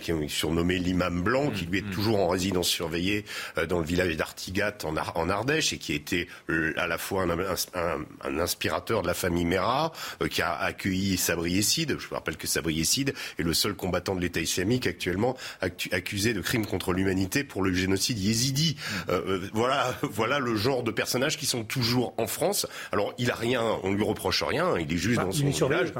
qui 0.00 0.10
est 0.10 0.28
surnommé 0.28 0.78
l'imam 0.78 1.22
blanc, 1.22 1.50
qui 1.50 1.66
lui 1.66 1.78
est 1.78 1.82
mm, 1.82 1.88
mm. 1.88 1.90
toujours 1.90 2.20
en 2.20 2.28
résidence 2.28 2.68
surveillée 2.68 3.24
dans 3.68 3.78
le 3.78 3.84
village 3.84 4.16
d'Artigat 4.16 4.78
en, 4.84 4.96
en, 4.96 5.28
Ardèche 5.28 5.72
et 5.72 5.78
qui 5.78 5.92
a 5.92 5.94
été 5.96 6.28
à 6.76 6.86
la 6.86 6.98
fois 6.98 7.24
un, 7.24 7.30
un, 7.30 8.04
un 8.24 8.38
inspirateur 8.38 9.02
de 9.02 9.06
la 9.06 9.14
famille 9.14 9.44
Mera, 9.44 9.92
qui 10.30 10.42
a 10.42 10.54
accueilli 10.56 11.16
Sabri 11.16 11.58
Essid. 11.58 11.96
Je 11.98 12.08
vous 12.08 12.14
rappelle 12.14 12.36
que 12.36 12.46
Sabri 12.46 12.80
Essid 12.80 13.14
est 13.38 13.42
le 13.42 13.54
seul 13.54 13.74
combattant 13.74 14.14
de 14.14 14.20
l'État 14.20 14.40
islamique 14.40 14.86
actuellement 14.86 15.36
accusé 15.60 16.34
de 16.34 16.40
crimes 16.40 16.66
contre 16.66 16.92
l'humanité 16.92 17.44
pour 17.44 17.62
le 17.62 17.72
génocide 17.72 18.18
yézidi. 18.18 18.67
Mm. 18.74 19.10
Euh, 19.10 19.48
voilà, 19.52 19.94
voilà 20.02 20.38
le 20.38 20.56
genre 20.56 20.82
de 20.82 20.90
personnages 20.90 21.36
qui 21.36 21.46
sont 21.46 21.64
toujours 21.64 22.14
en 22.18 22.26
France. 22.26 22.66
Alors 22.92 23.14
il 23.18 23.30
a 23.30 23.34
rien, 23.34 23.62
on 23.82 23.92
lui 23.92 24.04
reproche 24.04 24.42
rien. 24.42 24.78
Il 24.78 24.92
est 24.92 24.96
juste 24.96 25.16
bah, 25.16 25.24
dans 25.24 25.32
son 25.32 25.68
village. 25.68 25.92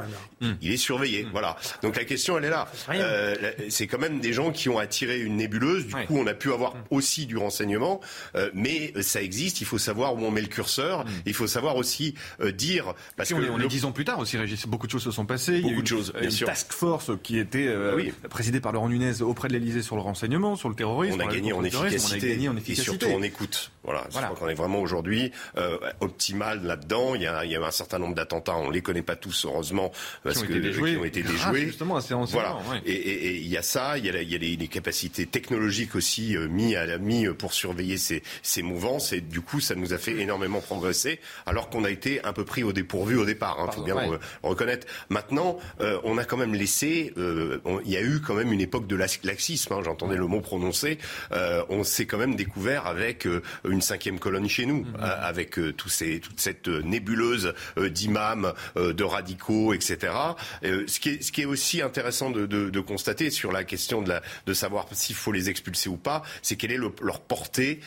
Il 0.61 0.71
est 0.71 0.77
surveillé. 0.77 1.27
Voilà. 1.31 1.57
Donc 1.83 1.95
la 1.95 2.05
question 2.05 2.37
elle 2.37 2.45
est 2.45 2.49
là. 2.49 2.67
Euh, 2.89 3.35
c'est 3.69 3.87
quand 3.87 3.99
même 3.99 4.19
des 4.19 4.33
gens 4.33 4.51
qui 4.51 4.69
ont 4.69 4.77
attiré 4.77 5.19
une 5.19 5.37
nébuleuse. 5.37 5.87
Du 5.87 5.93
coup, 5.93 6.17
on 6.17 6.27
a 6.27 6.33
pu 6.33 6.51
avoir 6.51 6.75
aussi 6.89 7.25
du 7.25 7.37
renseignement, 7.37 7.99
euh, 8.35 8.49
mais 8.53 8.93
ça 9.01 9.21
existe. 9.21 9.61
Il 9.61 9.65
faut 9.65 9.77
savoir 9.77 10.15
où 10.15 10.19
on 10.19 10.31
met 10.31 10.41
le 10.41 10.47
curseur. 10.47 11.05
Mm. 11.05 11.09
Il 11.25 11.33
faut 11.33 11.47
savoir 11.47 11.75
aussi 11.75 12.15
euh, 12.41 12.51
dire 12.51 12.93
parce 13.15 13.29
que 13.29 13.35
on 13.35 13.59
est 13.59 13.67
dix 13.67 13.85
ans 13.85 13.91
plus 13.91 14.05
tard 14.05 14.19
aussi, 14.19 14.37
Régis. 14.37 14.67
Beaucoup 14.67 14.87
de 14.87 14.91
choses 14.91 15.03
se 15.03 15.11
sont 15.11 15.25
passées. 15.25 15.61
Beaucoup 15.61 15.81
de 15.81 15.87
choses. 15.87 16.11
Bien 16.13 16.23
une 16.23 16.31
sûr. 16.31 16.47
task 16.47 16.71
force 16.73 17.11
qui 17.23 17.37
était 17.37 17.67
euh, 17.67 17.95
oui. 17.95 18.13
présidée 18.29 18.59
par 18.59 18.71
Laurent 18.71 18.89
Nunez 18.89 19.21
auprès 19.21 19.47
de 19.47 19.53
l'Élysée 19.53 19.81
sur 19.81 19.95
le 19.95 20.01
renseignement, 20.01 20.55
sur 20.55 20.69
le 20.69 20.75
terrorisme. 20.75 21.19
On 21.21 21.27
a 21.27 21.31
gagné 21.31 21.53
en 21.53 21.63
efficacité. 21.63 22.27
On 22.27 22.29
a 22.29 22.31
gagné 22.31 22.49
en 22.49 22.57
Et 22.67 22.75
surtout 22.75 23.07
en 23.07 23.21
écoute. 23.21 23.71
Voilà. 23.83 24.05
Je 24.09 24.17
crois 24.17 24.35
qu'on 24.35 24.49
est 24.49 24.53
vraiment 24.53 24.81
aujourd'hui 24.81 25.31
optimal 26.01 26.63
là-dedans. 26.63 27.15
Il 27.15 27.21
y, 27.21 27.27
a, 27.27 27.45
il 27.45 27.51
y 27.51 27.55
a 27.55 27.61
un 27.61 27.71
certain 27.71 27.99
nombre 27.99 28.15
d'attentats. 28.15 28.55
On 28.57 28.69
les 28.69 28.81
connaît 28.81 29.01
pas 29.01 29.15
tous 29.15 29.45
heureusement 29.45 29.91
parce 30.23 30.41
que 30.41 30.53
qui 30.53 30.97
ont 30.97 31.05
été 31.05 31.23
déjoués. 31.23 31.67
Justement, 31.67 31.97
assez 31.97 32.13
voilà. 32.13 32.57
Et 32.85 33.37
il 33.37 33.47
y 33.47 33.57
a 33.57 33.61
ça. 33.61 33.97
Il 33.97 34.05
y 34.05 34.09
a, 34.09 34.21
y 34.21 34.35
a 34.35 34.37
les, 34.37 34.55
les, 34.55 34.67
capacités 34.67 35.25
technologiques 35.25 35.95
aussi 35.95 36.35
mis 36.49 36.75
à 36.75 36.97
mis 36.97 37.27
pour 37.27 37.53
surveiller 37.53 37.97
ces, 37.97 38.23
ces 38.41 38.61
mouvances. 38.61 39.13
Et 39.13 39.21
du 39.21 39.41
coup, 39.41 39.59
ça 39.59 39.75
nous 39.75 39.93
a 39.93 39.97
fait 39.97 40.17
énormément 40.17 40.61
progresser, 40.61 41.19
alors 41.45 41.69
qu'on 41.69 41.83
a 41.83 41.89
été 41.89 42.23
un 42.25 42.33
peu 42.33 42.45
pris 42.45 42.63
au 42.63 42.73
dépourvu 42.73 43.17
au 43.17 43.25
départ. 43.25 43.57
Il 43.59 43.63
hein, 43.63 43.71
faut 43.71 43.83
bien 43.83 44.19
reconnaître. 44.43 44.87
Maintenant, 45.09 45.57
euh, 45.81 45.99
on 46.03 46.17
a 46.17 46.25
quand 46.25 46.37
même 46.37 46.53
laissé. 46.53 47.13
Euh, 47.17 47.59
il 47.85 47.91
y 47.91 47.97
a 47.97 48.01
eu 48.01 48.21
quand 48.21 48.35
même 48.35 48.51
une 48.51 48.61
époque 48.61 48.87
de 48.87 48.95
laxisme. 48.95 49.73
Hein, 49.73 49.81
J'entendais 49.83 50.17
le 50.17 50.27
mot 50.27 50.41
prononcé. 50.41 50.97
Euh, 51.31 51.63
on 51.69 51.83
s'est 51.83 52.05
quand 52.05 52.17
même 52.17 52.35
découvert 52.35 52.87
avec 52.87 53.27
une 53.69 53.81
cinquième 53.81 54.19
colonne 54.19 54.47
chez 54.49 54.65
nous, 54.65 54.81
mmh. 54.81 54.97
avec 55.01 55.59
tous 55.77 55.89
ces, 55.89 56.19
toute 56.19 56.39
cette 56.39 56.67
nébuleuse 56.67 57.53
d'imams, 57.77 58.53
de 58.75 59.03
radicaux, 59.03 59.73
etc. 59.73 60.13
ce, 60.63 60.99
qui 60.99 61.09
est, 61.09 61.23
ce 61.23 61.31
qui 61.31 61.41
est 61.41 61.45
aussi 61.45 61.81
intéressant 61.81 62.29
de, 62.29 62.45
de, 62.45 62.69
de 62.69 62.79
constater 62.79 63.29
sur 63.29 63.51
la 63.51 63.63
question 63.63 64.01
de, 64.01 64.09
la, 64.09 64.21
de 64.45 64.53
savoir 64.53 64.87
s'il 64.91 65.15
faut 65.15 65.31
les 65.31 65.49
expulser 65.49 65.89
ou 65.89 65.97
pas, 65.97 66.23
c'est 66.41 66.55
quelle 66.55 66.71
est 66.71 66.77
leur 66.77 67.21
portée 67.21 67.79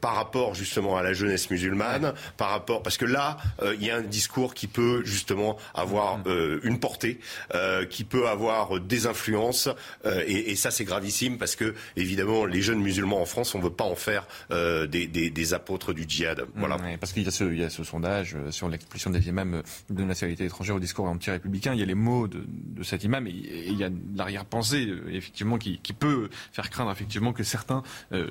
par 0.00 0.14
rapport 0.14 0.54
justement 0.54 0.96
à 0.96 1.02
la 1.02 1.12
jeunesse 1.12 1.50
musulmane, 1.50 2.14
par 2.36 2.50
rapport 2.50 2.82
parce 2.82 2.96
que 2.96 3.04
là, 3.04 3.36
euh, 3.62 3.74
il 3.78 3.86
y 3.86 3.90
a 3.90 3.96
un 3.96 4.02
discours 4.02 4.54
qui 4.54 4.66
peut 4.66 5.02
justement 5.04 5.56
avoir 5.74 6.20
euh, 6.26 6.60
une 6.62 6.78
portée, 6.78 7.18
euh, 7.54 7.84
qui 7.84 8.04
peut 8.04 8.28
avoir 8.28 8.80
des 8.80 9.06
influences, 9.06 9.68
et, 10.04 10.50
et, 10.50 10.56
ça 10.56 10.70
c'est 10.70 10.84
gravissime 10.84 11.38
parce 11.38 11.56
que 11.56 11.74
évidemment 11.96 12.44
les 12.44 12.62
jeunes 12.62 12.80
musulmans 12.80 13.20
en 13.20 13.26
France, 13.26 13.54
on 13.54 13.58
ne 13.58 13.64
veut 13.64 13.70
pas 13.70 13.84
en 13.84 13.94
faire 13.94 14.26
des, 14.50 15.06
des, 15.06 15.27
des, 15.30 15.54
apôtres 15.54 15.92
du 15.92 16.04
djihad. 16.06 16.44
Voilà. 16.56 16.76
Mm, 16.76 16.98
parce 16.98 17.12
qu'il 17.12 17.22
y 17.22 17.28
a 17.28 17.30
ce, 17.30 17.44
il 17.44 17.58
y 17.58 17.64
a 17.64 17.70
ce 17.70 17.84
sondage 17.84 18.36
sur 18.50 18.68
l'expulsion 18.68 19.10
des 19.10 19.28
imams 19.28 19.62
de 19.90 20.04
nationalité 20.04 20.44
étrangère 20.44 20.76
au 20.76 20.80
discours 20.80 21.06
anti-républicain. 21.06 21.72
Il 21.74 21.80
y 21.80 21.82
a 21.82 21.86
les 21.86 21.94
mots 21.94 22.28
de, 22.28 22.44
de 22.46 22.82
cet 22.82 23.04
imam 23.04 23.26
et, 23.26 23.32
il 23.68 23.78
y 23.78 23.84
a 23.84 23.90
l'arrière-pensée 24.14 24.92
effectivement 25.10 25.58
qui, 25.58 25.78
qui, 25.78 25.92
peut 25.92 26.28
faire 26.52 26.70
craindre 26.70 26.90
effectivement 26.90 27.32
que 27.32 27.42
certains 27.42 27.82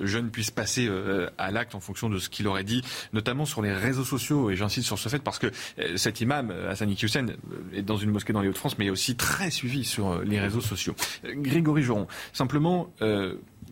jeunes 0.02 0.30
puissent 0.30 0.52
passer 0.52 0.90
à 1.38 1.52
l'acte 1.52 1.76
en 1.76 1.80
fonction 1.80 2.10
de 2.10 2.20
ce 2.20 2.30
qu'il 2.30 2.48
aurait 2.48 2.64
dit, 2.64 2.82
notamment 3.14 3.46
sur 3.46 3.62
les 3.62 3.74
réseaux 3.74 4.04
sociaux. 4.04 4.50
Et 4.50 4.56
j'insiste 4.56 4.88
sur 4.88 5.00
ce 5.00 5.10
fait 5.10 5.20
parce 5.20 5.40
que 5.40 5.48
euh, 5.80 5.98
cet 5.98 6.22
imam, 6.22 6.52
euh, 6.52 6.70
Hassan 6.70 6.90
Hussein, 6.92 7.28
euh, 7.28 7.34
est 7.78 7.82
dans 7.82 7.98
une 7.98 8.12
mosquée 8.12 8.34
dans 8.34 8.42
les 8.42 8.50
Hauts-de-France, 8.50 8.78
mais 8.78 8.88
est 8.88 8.90
aussi 8.90 9.16
très 9.16 9.52
suivi 9.52 9.84
sur 9.84 10.22
les 10.24 10.40
réseaux 10.40 10.62
sociaux. 10.62 10.96
Grégory 11.24 11.84
Joron, 11.84 12.08
simplement, 12.34 12.92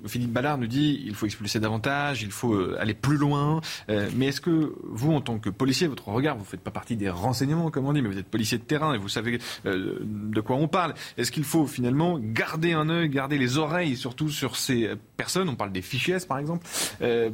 Philippe 0.08 0.32
Ballard 0.32 0.58
nous 0.58 0.68
dit 0.68 1.04
il 1.06 1.15
faut 1.15 1.26
expulser 1.26 1.60
davantage, 1.60 2.22
il 2.22 2.32
faut 2.32 2.54
euh, 2.54 2.78
aller 2.80 2.94
plus 2.94 3.18
loin. 3.18 3.62
Euh, 3.89 4.10
mais 4.15 4.28
est-ce 4.28 4.41
que 4.41 4.76
vous, 4.84 5.12
en 5.13 5.22
tant 5.22 5.39
que 5.39 5.50
policier, 5.50 5.88
votre 5.88 6.08
regard, 6.10 6.36
vous 6.36 6.44
ne 6.44 6.48
faites 6.48 6.62
pas 6.62 6.72
partie 6.72 6.96
des 6.96 7.10
renseignements, 7.10 7.72
comme 7.72 7.86
on 7.86 7.94
dit, 7.94 8.02
mais 8.02 8.10
vous 8.10 8.18
êtes 8.18 8.28
policier 8.28 8.58
de 8.58 8.63
terrain 8.63 8.94
et 8.94 8.98
vous 8.98 9.10
savez 9.10 9.39
euh, 9.65 10.00
de 10.02 10.41
quoi 10.41 10.56
on 10.56 10.68
parle. 10.68 10.94
Est-ce 11.18 11.32
qu'il 11.32 11.44
faut 11.44 11.68
finalement 11.68 12.20
garder 12.20 12.74
un 12.74 12.89
œil, 12.89 13.10
garder 13.10 13.38
les 13.38 13.58
oreilles 13.58 13.96
surtout 13.96 14.30
sur 14.30 14.56
ces 14.56 14.91
personnes, 15.18 15.50
on 15.50 15.56
parle 15.56 15.72
des 15.72 15.82
fichiers 15.82 16.18
par 16.28 16.38
exemple, 16.39 16.65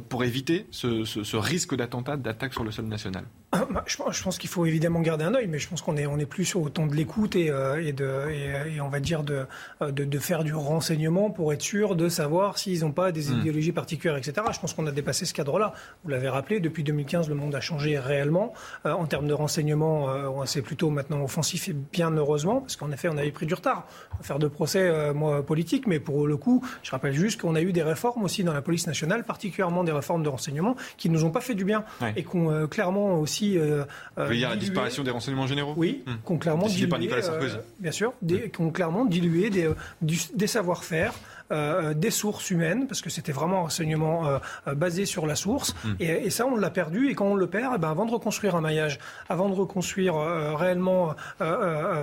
pour 0.08 0.24
éviter 0.24 0.66
ce, 0.70 1.36
risque 1.36 1.74
d'attentat, 1.74 2.16
d'attaque 2.16 2.52
sur 2.52 2.64
le 2.64 2.70
sol 2.70 2.86
national? 2.86 3.24
je, 3.86 4.22
pense 4.22 4.38
qu'il 4.38 4.50
faut 4.50 4.66
évidemment 4.66 5.00
garder 5.00 5.24
un 5.24 5.34
œil, 5.34 5.46
mais 5.46 5.58
je 5.58 5.68
pense 5.68 5.82
qu'on 5.82 5.96
est, 5.96 6.06
on 6.06 6.18
est 6.18 6.26
plus 6.26 6.54
au 6.54 6.68
temps 6.68 6.86
de 6.86 6.94
l'écoute 6.94 7.36
et, 7.36 7.46
et, 7.80 7.92
de, 7.92 8.30
et, 8.30 8.80
on 8.80 8.88
va 8.88 9.00
dire 9.00 9.22
de, 9.22 9.46
de, 9.80 10.04
de 10.04 10.18
faire 10.18 10.44
du 10.44 10.54
renseignement 10.54 11.30
pour 11.30 11.52
être 11.52 11.62
sûr 11.62 11.96
de 11.96 12.08
savoir 12.08 12.58
s'ils 12.58 12.80
n'ont 12.80 12.92
pas 12.92 13.12
des 13.12 13.30
hmm. 13.30 13.40
idéologies 13.40 13.72
particulières, 13.72 14.16
etc. 14.16 14.46
Je 14.52 14.58
pense 14.58 14.72
qu'on 14.74 14.86
a 14.86 14.92
dépassé 14.92 15.26
ce 15.26 15.34
cadre-là. 15.34 15.72
Vous 16.04 16.10
l'avez 16.10 16.28
rappelé, 16.28 16.60
depuis 16.60 16.82
2015, 16.82 17.28
le 17.28 17.34
monde 17.34 17.54
a 17.54 17.60
changé 17.60 17.98
réellement. 17.98 18.52
Euh, 18.86 18.92
en 18.92 19.06
termes 19.06 19.26
de 19.26 19.34
renseignement, 19.34 20.08
euh, 20.10 20.44
c'est 20.46 20.62
plutôt 20.62 20.90
maintenant 20.90 21.22
offensif 21.22 21.68
et 21.68 21.72
bien 21.72 22.10
heureusement, 22.10 22.60
parce 22.60 22.76
qu'en 22.76 22.90
effet, 22.90 23.08
on 23.08 23.16
avait 23.16 23.30
pris 23.32 23.46
du 23.46 23.54
retard. 23.54 23.86
Faire 24.22 24.38
de 24.38 24.48
procès, 24.48 24.88
euh, 24.88 25.12
moi, 25.12 25.44
politique, 25.44 25.86
mais 25.86 26.00
pour 26.00 26.26
le 26.26 26.36
coup, 26.36 26.64
je 26.82 26.90
rappelle 26.90 27.12
juste 27.12 27.40
qu'on 27.40 27.54
a 27.54 27.60
eu 27.60 27.72
des 27.72 27.82
réformes 27.82 28.22
aussi 28.24 28.44
dans 28.44 28.52
la 28.52 28.62
police 28.62 28.86
nationale, 28.86 29.24
particulièrement 29.24 29.84
des 29.84 29.92
réformes 29.92 30.22
de 30.22 30.28
renseignement, 30.28 30.76
qui 30.96 31.10
nous 31.10 31.24
ont 31.24 31.30
pas 31.30 31.40
fait 31.40 31.54
du 31.54 31.64
bien 31.64 31.84
et 32.16 32.24
qui 32.24 32.36
ont 32.36 32.66
clairement 32.66 33.18
aussi. 33.18 33.41
Euh, 33.58 33.84
Vous 34.16 34.24
voulez 34.24 34.38
dire 34.38 34.50
la 34.50 34.56
disparition 34.56 35.02
des 35.02 35.10
renseignements 35.10 35.46
généraux 35.46 35.74
Oui, 35.76 36.02
qui 36.26 36.32
ont 36.32 36.38
clairement 36.38 36.66
dilué. 36.66 36.86
Par 36.88 36.98
Nicolas 36.98 37.22
Sarkozy. 37.22 37.56
bien 37.78 37.92
sûr, 37.92 38.12
des, 38.22 38.50
qui 38.50 38.60
ont 38.60 38.70
clairement 38.70 39.04
dilué 39.04 39.50
des, 39.50 39.68
des 40.34 40.46
savoir-faire. 40.46 41.12
Euh, 41.52 41.92
des 41.92 42.10
sources 42.10 42.50
humaines, 42.50 42.86
parce 42.86 43.02
que 43.02 43.10
c'était 43.10 43.32
vraiment 43.32 43.58
un 43.58 43.62
renseignement 43.62 44.26
euh, 44.26 44.38
euh, 44.68 44.74
basé 44.74 45.04
sur 45.04 45.26
la 45.26 45.34
source. 45.34 45.74
Hmm. 45.84 45.94
Et, 46.00 46.30
ça, 46.30 46.46
on 46.46 46.56
l'a 46.56 46.70
perdu. 46.70 47.10
Et 47.10 47.14
quand 47.14 47.26
on 47.26 47.34
le 47.34 47.46
perd, 47.46 47.74
eh 47.76 47.78
ben, 47.78 47.90
avant 47.90 48.06
de 48.06 48.10
reconstruire 48.10 48.56
un 48.56 48.62
maillage, 48.62 48.98
avant 49.28 49.50
de 49.50 49.54
reconstruire 49.54 50.14
réellement 50.14 51.14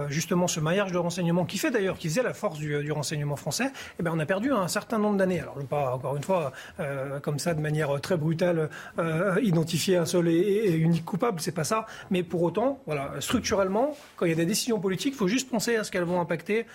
justement 0.07 0.47
ce 0.47 0.59
maillage 0.59 0.91
de 0.91 0.97
renseignement 0.97 1.45
qui 1.45 1.57
fait 1.57 1.71
d'ailleurs, 1.71 1.97
qui 1.97 2.09
faisait 2.09 2.23
la 2.23 2.33
force 2.33 2.59
du, 2.59 2.91
renseignement 2.91 3.35
français, 3.35 3.71
eh 3.99 4.03
ben, 4.03 4.12
on 4.13 4.19
a 4.19 4.25
perdu 4.25 4.51
un 4.51 4.67
certain 4.67 4.99
nombre 4.99 5.17
d'années. 5.17 5.39
Alors, 5.39 5.55
je 5.57 5.62
ne 5.62 5.67
pas, 5.67 5.95
encore 5.95 6.15
une 6.15 6.23
fois, 6.23 6.51
comme 7.21 7.39
ça, 7.39 7.53
de 7.53 7.62
manière 7.62 7.99
très 8.01 8.17
brutale, 8.17 8.69
identifier 9.41 9.97
un 9.97 10.05
seul 10.05 10.27
et, 10.27 10.75
unique 10.75 11.05
coupable, 11.05 11.39
c'est 11.39 11.51
pas 11.51 11.63
ça. 11.63 11.85
Mais 12.12 12.23
pour 12.23 12.43
autant, 12.43 12.81
voilà, 12.85 13.13
structurellement, 13.19 13.95
quand 14.15 14.25
il 14.25 14.29
y 14.29 14.33
a 14.33 14.38
des 14.38 14.45
décisions 14.45 14.79
politiques, 14.79 15.13
il 15.13 15.17
faut 15.17 15.27
juste 15.27 15.49
penser 15.49 15.75
à 15.75 15.83
ce 15.83 15.91
qu'elles 15.91 16.03
vont 16.03 16.21
impacter 16.21 16.65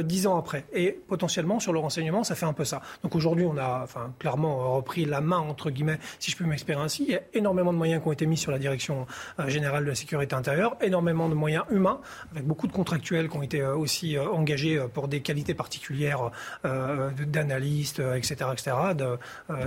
dix 0.00 0.26
ans 0.26 0.38
après. 0.38 0.64
Et 0.72 0.98
potentiellement, 1.06 1.60
sur 1.60 1.72
le 1.72 1.78
renseignement, 1.78 2.15
ça 2.24 2.34
fait 2.34 2.46
un 2.46 2.52
peu 2.52 2.64
ça. 2.64 2.80
Donc 3.02 3.14
aujourd'hui, 3.14 3.44
on 3.44 3.56
a 3.56 3.80
enfin, 3.82 4.12
clairement 4.18 4.74
repris 4.76 5.04
la 5.04 5.20
main, 5.20 5.38
entre 5.38 5.70
guillemets, 5.70 5.98
si 6.18 6.30
je 6.30 6.36
peux 6.36 6.44
m'exprimer 6.44 6.80
ainsi. 6.80 7.04
Il 7.04 7.10
y 7.10 7.16
a 7.16 7.20
énormément 7.34 7.72
de 7.72 7.78
moyens 7.78 8.02
qui 8.02 8.08
ont 8.08 8.12
été 8.12 8.26
mis 8.26 8.36
sur 8.36 8.50
la 8.50 8.58
direction 8.58 9.06
euh, 9.40 9.48
générale 9.48 9.84
de 9.84 9.90
la 9.90 9.94
sécurité 9.94 10.34
intérieure, 10.34 10.76
énormément 10.80 11.28
de 11.28 11.34
moyens 11.34 11.64
humains, 11.70 12.00
avec 12.32 12.44
beaucoup 12.44 12.66
de 12.66 12.72
contractuels 12.72 13.28
qui 13.28 13.36
ont 13.36 13.42
été 13.42 13.60
euh, 13.60 13.76
aussi 13.76 14.16
euh, 14.16 14.28
engagés 14.28 14.84
pour 14.92 15.08
des 15.08 15.20
qualités 15.20 15.54
particulières 15.54 16.30
d'analystes, 16.64 18.00
etc., 18.00 18.50
etc., 18.52 18.76
de, 18.94 19.18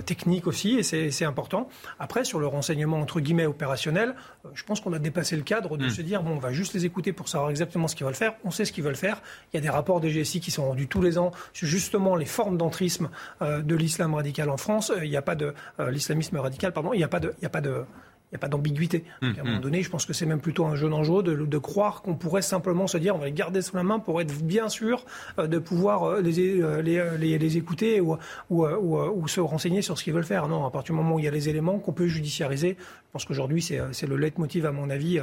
techniques 0.02 0.48
aussi, 0.48 0.78
et 0.78 0.84
c'est 0.84 1.26
important. 1.26 1.70
Après, 2.00 2.24
sur 2.24 2.40
le 2.40 2.48
renseignement, 2.48 3.00
entre 3.00 3.20
guillemets, 3.20 3.46
opérationnel, 3.46 4.16
je 4.54 4.64
pense 4.64 4.82
qu'on 4.82 4.94
a 4.94 5.00
dépassé 5.00 5.36
le 5.36 5.44
cadre 5.44 5.78
de 5.78 5.86
hmm. 5.86 5.90
se 5.90 6.02
dire, 6.02 6.24
bon, 6.24 6.32
on 6.32 6.40
va 6.40 6.52
juste 6.52 6.74
les 6.74 6.86
écouter 6.86 7.14
pour 7.14 7.28
savoir 7.28 7.50
exactement 7.50 7.88
ce 7.88 7.96
qu'ils 7.96 8.06
veulent 8.06 8.16
faire. 8.16 8.34
On 8.44 8.52
sait 8.52 8.66
ce 8.66 8.72
qu'ils 8.72 8.84
veulent 8.84 8.96
faire. 8.96 9.22
Il 9.54 9.58
y 9.58 9.60
a 9.60 9.62
des 9.62 9.70
rapports 9.70 10.00
des 10.00 10.10
GSI 10.10 10.40
qui 10.40 10.52
sont 10.52 10.68
rendus 10.68 10.88
tous 10.88 11.02
les 11.02 11.18
ans 11.18 11.32
sur 11.54 11.68
justement 11.68 12.16
les 12.16 12.26
formes 12.30 12.58
d'entrisme 12.58 13.10
euh, 13.42 13.62
de 13.62 13.76
l'islam 13.76 14.13
radical 14.13 14.50
en 14.50 14.58
France. 14.58 14.92
Euh, 14.92 15.04
il 15.04 15.10
n'y 15.10 15.18
a 15.18 15.22
pas 15.22 15.36
de 15.36 15.54
euh, 15.80 15.92
l'islamisme 15.92 16.38
radical, 16.38 16.72
pardon. 16.72 16.94
Il 16.94 16.98
n'y 16.98 17.04
a 17.04 17.10
pas 17.10 17.20
de, 17.20 17.34
il 17.39 17.44
y 17.44 17.46
a 17.46 17.50
pas 17.50 17.62
de 17.62 17.84
n'y 18.32 18.36
a 18.36 18.39
pas 18.39 18.48
d'ambiguïté. 18.48 19.06
à 19.24 19.26
un 19.26 19.44
moment 19.44 19.60
donné, 19.60 19.82
je 19.82 19.89
pense 19.89 20.06
que 20.06 20.13
c'est 20.13 20.28
même 20.28 20.39
plutôt 20.39 20.68
un 20.68 20.76
jeu 20.76 20.88
d'enjeu 20.88 21.24
de, 21.24 21.34
de 21.34 21.58
croire 21.58 22.04
qu'on 22.04 22.13
pourrait 22.13 22.44
simplement 22.44 22.86
se 22.86 23.00
dire 23.00 23.15
on 23.15 23.18
va 23.18 23.26
les 23.26 23.32
garder 23.32 23.63
sous 23.63 23.76
la 23.76 23.82
main 23.82 23.98
pour 23.98 24.22
être 24.22 24.32
bien 24.44 24.70
sûr 24.70 25.04
de 25.39 25.58
pouvoir 25.58 26.22
les, 26.22 26.62
les, 26.84 27.39
les, 27.39 27.58
écouter 27.58 28.00
ou, 28.02 28.18
ou, 28.52 28.68
ou, 28.68 29.28
se 29.28 29.39
renseigner 29.39 29.82
sur 29.82 29.98
ce 29.98 30.04
qu'ils 30.04 30.13
veulent 30.13 30.24
faire. 30.24 30.48
Non, 30.48 30.63
à 30.63 30.70
partir 30.70 30.94
du 30.94 31.02
moment 31.02 31.15
où 31.15 31.20
il 31.20 31.26
y 31.26 31.28
a 31.28 31.32
les 31.32 31.50
éléments 31.50 31.80
qu'on 31.80 31.92
peut 31.92 32.06
judiciariser, 32.06 32.78
je 32.80 33.12
pense 33.12 33.26
qu'aujourd'hui 33.26 33.63
c'est 33.63 34.08
le 34.08 34.15
leitmotiv 34.15 34.68
à 34.68 34.72
mon 34.72 34.92
avis 34.92 35.20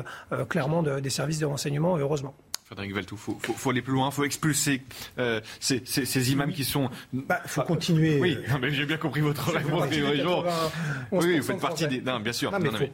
clairement 0.49 0.83
des 0.83 1.11
services 1.11 1.39
de 1.39 1.47
renseignement, 1.47 1.97
heureusement. 1.97 2.35
Frédéric 2.67 2.95
Valtou, 2.95 3.17
il 3.49 3.55
faut, 3.55 3.71
aller 3.71 3.81
plus 3.81 3.93
loin, 3.93 4.09
il 4.09 4.13
faut 4.13 4.25
expulser 4.25 4.83
euh, 5.19 5.41
ces, 5.61 5.83
ces, 5.85 6.05
ces, 6.05 6.33
imams 6.33 6.53
qui 6.53 6.65
sont. 6.65 6.91
Il 7.13 7.21
bah, 7.21 7.41
faut 7.47 7.63
continuer. 7.63 8.19
Oui, 8.19 8.37
j'ai 8.71 8.87
bien 8.87 8.97
compris 8.97 9.21
votre 9.21 9.53
réponse. 9.53 9.89
Oui, 11.13 11.39
vous 11.39 11.45
faites 11.45 11.61
partie 11.61 11.87
des. 11.87 12.01
Non, 12.01 12.19
bien 12.19 12.33
sûr. 12.33 12.51
Non, 12.51 12.59
mais 12.59 12.71
il 12.71 12.91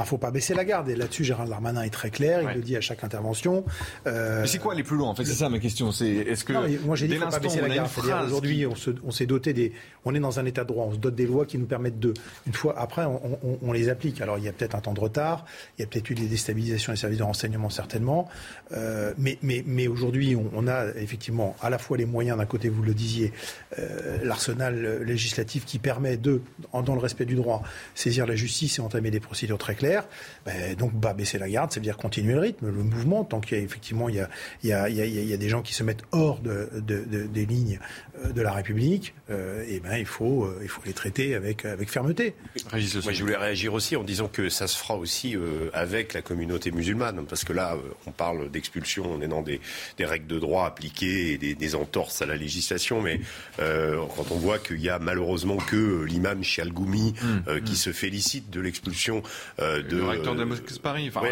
ne 0.00 0.04
faut 0.04 0.18
pas 0.18 0.30
baisser 0.30 0.54
la 0.54 0.64
garde. 0.64 0.88
Et 0.88 0.96
là-dessus, 0.96 1.24
Gérald 1.24 1.50
Darmanin 1.50 1.82
est 1.82 1.90
très 1.90 2.10
clair. 2.10 2.42
Il 2.42 2.56
le 2.56 2.62
dit 2.62 2.76
à 2.76 2.80
chaque 2.80 3.04
intervention. 3.04 3.64
Euh... 4.06 4.42
Mais 4.42 4.46
c'est 4.46 4.58
quoi 4.58 4.72
aller 4.72 4.82
plus 4.82 4.96
loin 4.96 5.08
En 5.08 5.14
fait, 5.14 5.24
c'est 5.24 5.34
ça 5.34 5.48
ma 5.48 5.58
question. 5.58 5.92
C'est 5.92 6.08
est-ce 6.08 6.44
que 6.44 6.52
non, 6.52 6.62
moi 6.84 6.96
j'ai 6.96 7.08
dit 7.08 7.16
faut 7.16 7.28
pas 7.28 7.38
baisser 7.38 7.60
la 7.60 7.68
garde. 7.68 7.90
Aujourd'hui, 8.26 8.66
on 8.66 9.10
s'est 9.10 9.26
doté 9.26 9.52
des. 9.52 9.72
On 10.04 10.14
est 10.14 10.20
dans 10.20 10.38
un 10.38 10.44
état 10.46 10.62
de 10.62 10.68
droit. 10.68 10.86
On 10.86 10.92
se 10.92 10.98
dote 10.98 11.14
des 11.14 11.26
lois 11.26 11.46
qui 11.46 11.58
nous 11.58 11.66
permettent 11.66 11.98
de. 11.98 12.14
Une 12.46 12.52
fois 12.52 12.78
après, 12.78 13.04
on, 13.04 13.38
on, 13.42 13.58
on 13.62 13.72
les 13.72 13.88
applique. 13.88 14.20
Alors 14.20 14.38
il 14.38 14.44
y 14.44 14.48
a 14.48 14.52
peut-être 14.52 14.74
un 14.74 14.80
temps 14.80 14.94
de 14.94 15.00
retard. 15.00 15.44
Il 15.78 15.82
y 15.82 15.84
a 15.84 15.88
peut-être 15.88 16.08
eu 16.10 16.14
des 16.14 16.26
déstabilisations 16.26 16.92
des 16.92 16.98
services 16.98 17.18
de 17.18 17.24
renseignement 17.24 17.70
certainement. 17.70 18.28
Euh, 18.72 19.12
mais 19.18 19.38
mais, 19.42 19.62
mais 19.66 19.86
aujourd'hui, 19.86 20.36
on, 20.36 20.50
on, 20.54 20.66
a 20.68 20.86
effectivement 20.96 21.56
à 21.60 21.70
la 21.70 21.78
fois 21.78 21.96
les 21.96 22.06
moyens 22.06 22.38
d'un 22.38 22.46
côté, 22.46 22.68
vous 22.68 22.82
le 22.82 22.94
disiez, 22.94 23.32
euh, 23.78 24.18
l'arsenal 24.22 25.02
législatif 25.02 25.64
qui 25.64 25.78
permet 25.78 26.16
de, 26.16 26.42
dans 26.72 26.94
le 26.94 27.00
respect 27.00 27.24
du 27.24 27.34
droit, 27.34 27.62
saisir 27.94 28.26
la 28.26 28.36
justice 28.36 28.78
et 28.78 28.82
entamer 28.82 29.10
des 29.10 29.20
procédures 29.20 29.58
très 29.66 29.74
clair. 29.74 30.04
Ben, 30.44 30.76
donc, 30.76 30.92
bah, 30.94 31.12
baisser 31.12 31.38
la 31.38 31.48
garde, 31.48 31.72
ça 31.72 31.80
veut 31.80 31.84
dire 31.84 31.96
continuer 31.96 32.34
le 32.34 32.40
rythme, 32.40 32.66
le 32.66 32.84
mouvement, 32.84 33.24
tant 33.24 33.40
qu'il 33.40 33.58
y 33.58 33.60
a 33.60 33.64
effectivement 33.64 34.08
il 34.08 34.14
y 34.14 34.20
a, 34.20 34.28
il 34.62 34.68
y 34.68 34.72
a, 34.72 34.88
il 34.88 35.28
y 35.28 35.32
a, 35.32 35.36
des 35.36 35.48
gens 35.48 35.60
qui 35.60 35.74
se 35.74 35.82
mettent 35.82 36.04
hors 36.12 36.38
de, 36.38 36.70
de, 36.74 37.26
des 37.26 37.46
lignes 37.46 37.80
euh, 38.24 38.32
de 38.32 38.42
la 38.42 38.52
République, 38.52 39.14
euh, 39.30 39.64
et 39.68 39.80
ben, 39.80 39.96
il, 39.96 40.06
faut, 40.06 40.44
euh, 40.44 40.60
il 40.62 40.68
faut 40.68 40.82
les 40.86 40.92
traiter 40.92 41.34
avec, 41.34 41.64
avec 41.64 41.90
fermeté. 41.90 42.34
Moi, 42.70 42.80
je 42.80 43.20
voulais 43.20 43.36
réagir 43.36 43.74
aussi 43.74 43.96
en 43.96 44.04
disant 44.04 44.28
que 44.28 44.48
ça 44.48 44.68
se 44.68 44.78
fera 44.78 44.96
aussi 44.96 45.34
avec 45.72 46.14
la 46.14 46.22
communauté 46.22 46.70
musulmane, 46.70 47.24
parce 47.28 47.44
que 47.44 47.52
là, 47.52 47.76
on 48.06 48.12
parle 48.12 48.50
d'expulsion, 48.50 49.04
on 49.10 49.20
est 49.20 49.28
dans 49.28 49.42
des, 49.42 49.60
des, 49.98 50.04
règles 50.04 50.26
de 50.26 50.38
droit 50.38 50.66
appliquées 50.66 51.32
et 51.32 51.38
des, 51.38 51.54
des, 51.54 51.74
entorses 51.74 52.22
à 52.22 52.26
la 52.26 52.36
législation, 52.36 53.02
mais 53.02 53.20
quand 53.58 54.30
on 54.30 54.36
voit 54.36 54.58
qu'il 54.58 54.80
y 54.80 54.88
a 54.88 54.98
malheureusement 54.98 55.56
que 55.56 56.04
l'imam 56.04 56.42
Chialgoumi 56.42 57.14
mmh, 57.14 57.60
qui 57.62 57.72
mmh. 57.72 57.76
se 57.76 57.92
félicite 57.92 58.50
de 58.50 58.60
l'expulsion 58.60 59.22
euh, 59.58 59.82
de, 59.82 59.96
le 59.96 60.04
recteur 60.04 60.34
de 60.34 60.40
la 60.40 60.46
mosquée 60.46 60.74
de 60.74 60.78
Paris. 60.78 61.06
Enfin, 61.08 61.26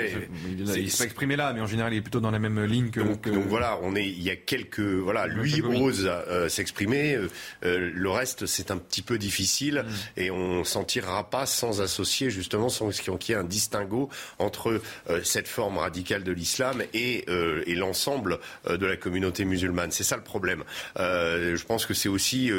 il, 0.49 0.91
s'est 0.91 1.05
exprimé 1.05 1.37
là, 1.37 1.53
mais 1.53 1.61
en 1.61 1.67
général, 1.67 1.93
il 1.93 1.99
est 1.99 2.03
plutôt 2.03 2.21
dans 2.21 2.31
la 2.31 2.39
même 2.39 2.63
ligne 2.65 2.91
que. 2.91 3.01
Donc, 3.01 3.29
voilà, 3.49 3.79
on 3.83 3.95
est, 3.97 4.07
il 4.07 4.23
y 4.23 4.31
a 4.31 4.37
quelques, 4.37 4.81
voilà, 4.81 5.27
lui 5.27 5.61
ose 5.63 6.09
euh, 6.09 6.49
s'exprimer. 6.49 7.19
Euh, 7.65 7.91
le 7.93 8.11
reste, 8.11 8.47
c'est 8.47 8.71
un 8.71 8.79
petit 8.79 9.03
peu 9.03 9.19
difficile 9.19 9.85
mm. 9.87 10.21
et 10.21 10.31
on 10.31 10.65
s'en 10.65 10.85
tirera 10.85 11.29
pas 11.29 11.47
sans 11.47 11.83
associer 11.83 12.31
justement, 12.31 12.69
sans 12.69 12.91
qu'il 12.91 13.13
y 13.29 13.33
ait 13.33 13.35
un 13.35 13.45
distinguo 13.45 14.09
entre 14.39 14.81
cette 15.23 15.49
forme 15.49 15.79
radicale 15.79 16.23
de 16.23 16.33
l'islam 16.33 16.83
et, 16.93 17.25
et 17.67 17.75
l'ensemble 17.75 18.39
de 18.69 18.87
la 18.87 18.97
communauté 18.97 19.45
musulmane. 19.45 19.91
C'est 19.91 20.05
ça 20.05 20.17
le 20.17 20.23
problème. 20.23 20.65
je 20.97 21.65
pense 21.65 21.87
que 21.87 21.95
c'est 21.95 22.09
aussi, 22.09 22.51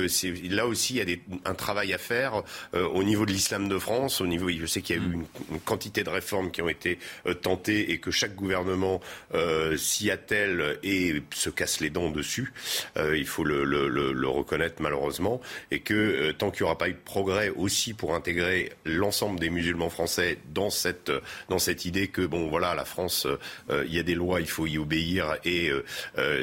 là 0.50 0.68
aussi, 0.68 0.96
il 0.96 0.98
y 0.98 1.02
a 1.02 1.06
des, 1.06 1.22
un 1.46 1.54
travail 1.54 1.94
à 1.94 1.98
faire 1.98 2.44
au 2.74 3.04
niveau 3.04 3.26
de 3.26 3.32
l'islam 3.32 3.70
de 3.70 3.78
France, 3.80 4.22
au 4.22 4.28
niveau, 4.28 4.50
je 4.50 4.66
sais 4.66 4.82
qu'il 4.82 4.96
y 4.96 5.00
a 5.00 5.02
eu 5.02 5.06
mm. 5.06 5.26
une 5.52 5.55
quantité 5.60 6.04
de 6.04 6.10
réformes 6.10 6.52
qui 6.52 6.62
ont 6.62 6.70
été 6.70 7.00
euh, 7.26 7.34
tentées 7.34 7.92
et 7.92 8.00
que 8.00 8.12
chaque 8.12 8.36
gouvernement 8.36 9.02
euh, 9.34 9.78
s'y 9.78 10.12
attelle 10.12 10.80
et 10.84 11.22
se 11.34 11.50
casse 11.50 11.80
les 11.80 11.90
dents 11.90 12.10
dessus. 12.10 12.54
Euh, 12.98 13.18
il 13.18 13.28
faut 13.28 13.44
le, 13.44 14.28
reconnaître 14.28 14.82
malheureusement. 14.82 15.42
Et 15.72 15.80
que 15.80 16.32
tant 16.32 16.52
qu'il 16.52 16.64
n'y 16.64 16.66
aura 16.66 16.78
pas 16.78 16.90
eu 16.90 16.94
de 16.94 16.98
progrès 17.04 17.50
aussi 17.50 17.94
pour 17.94 18.16
intégrer 18.16 18.72
l'ensemble 18.86 19.40
des 19.40 19.50
musulmans 19.50 19.90
français 19.90 20.38
dans 20.54 20.70
cette, 20.70 21.12
dans 21.50 21.60
cette 21.60 21.86
idée 21.86 22.08
que, 22.08 22.22
bon, 22.22 22.48
voilà, 22.48 22.76
la 22.76 22.86
France, 22.86 23.28
il 23.70 23.94
y 23.94 24.00
a 24.00 24.04
des 24.04 24.16
lois, 24.16 24.42
il 24.42 24.48
faut 24.48 24.66
y 24.68 24.78
obéir 24.78 25.38
et 25.46 25.72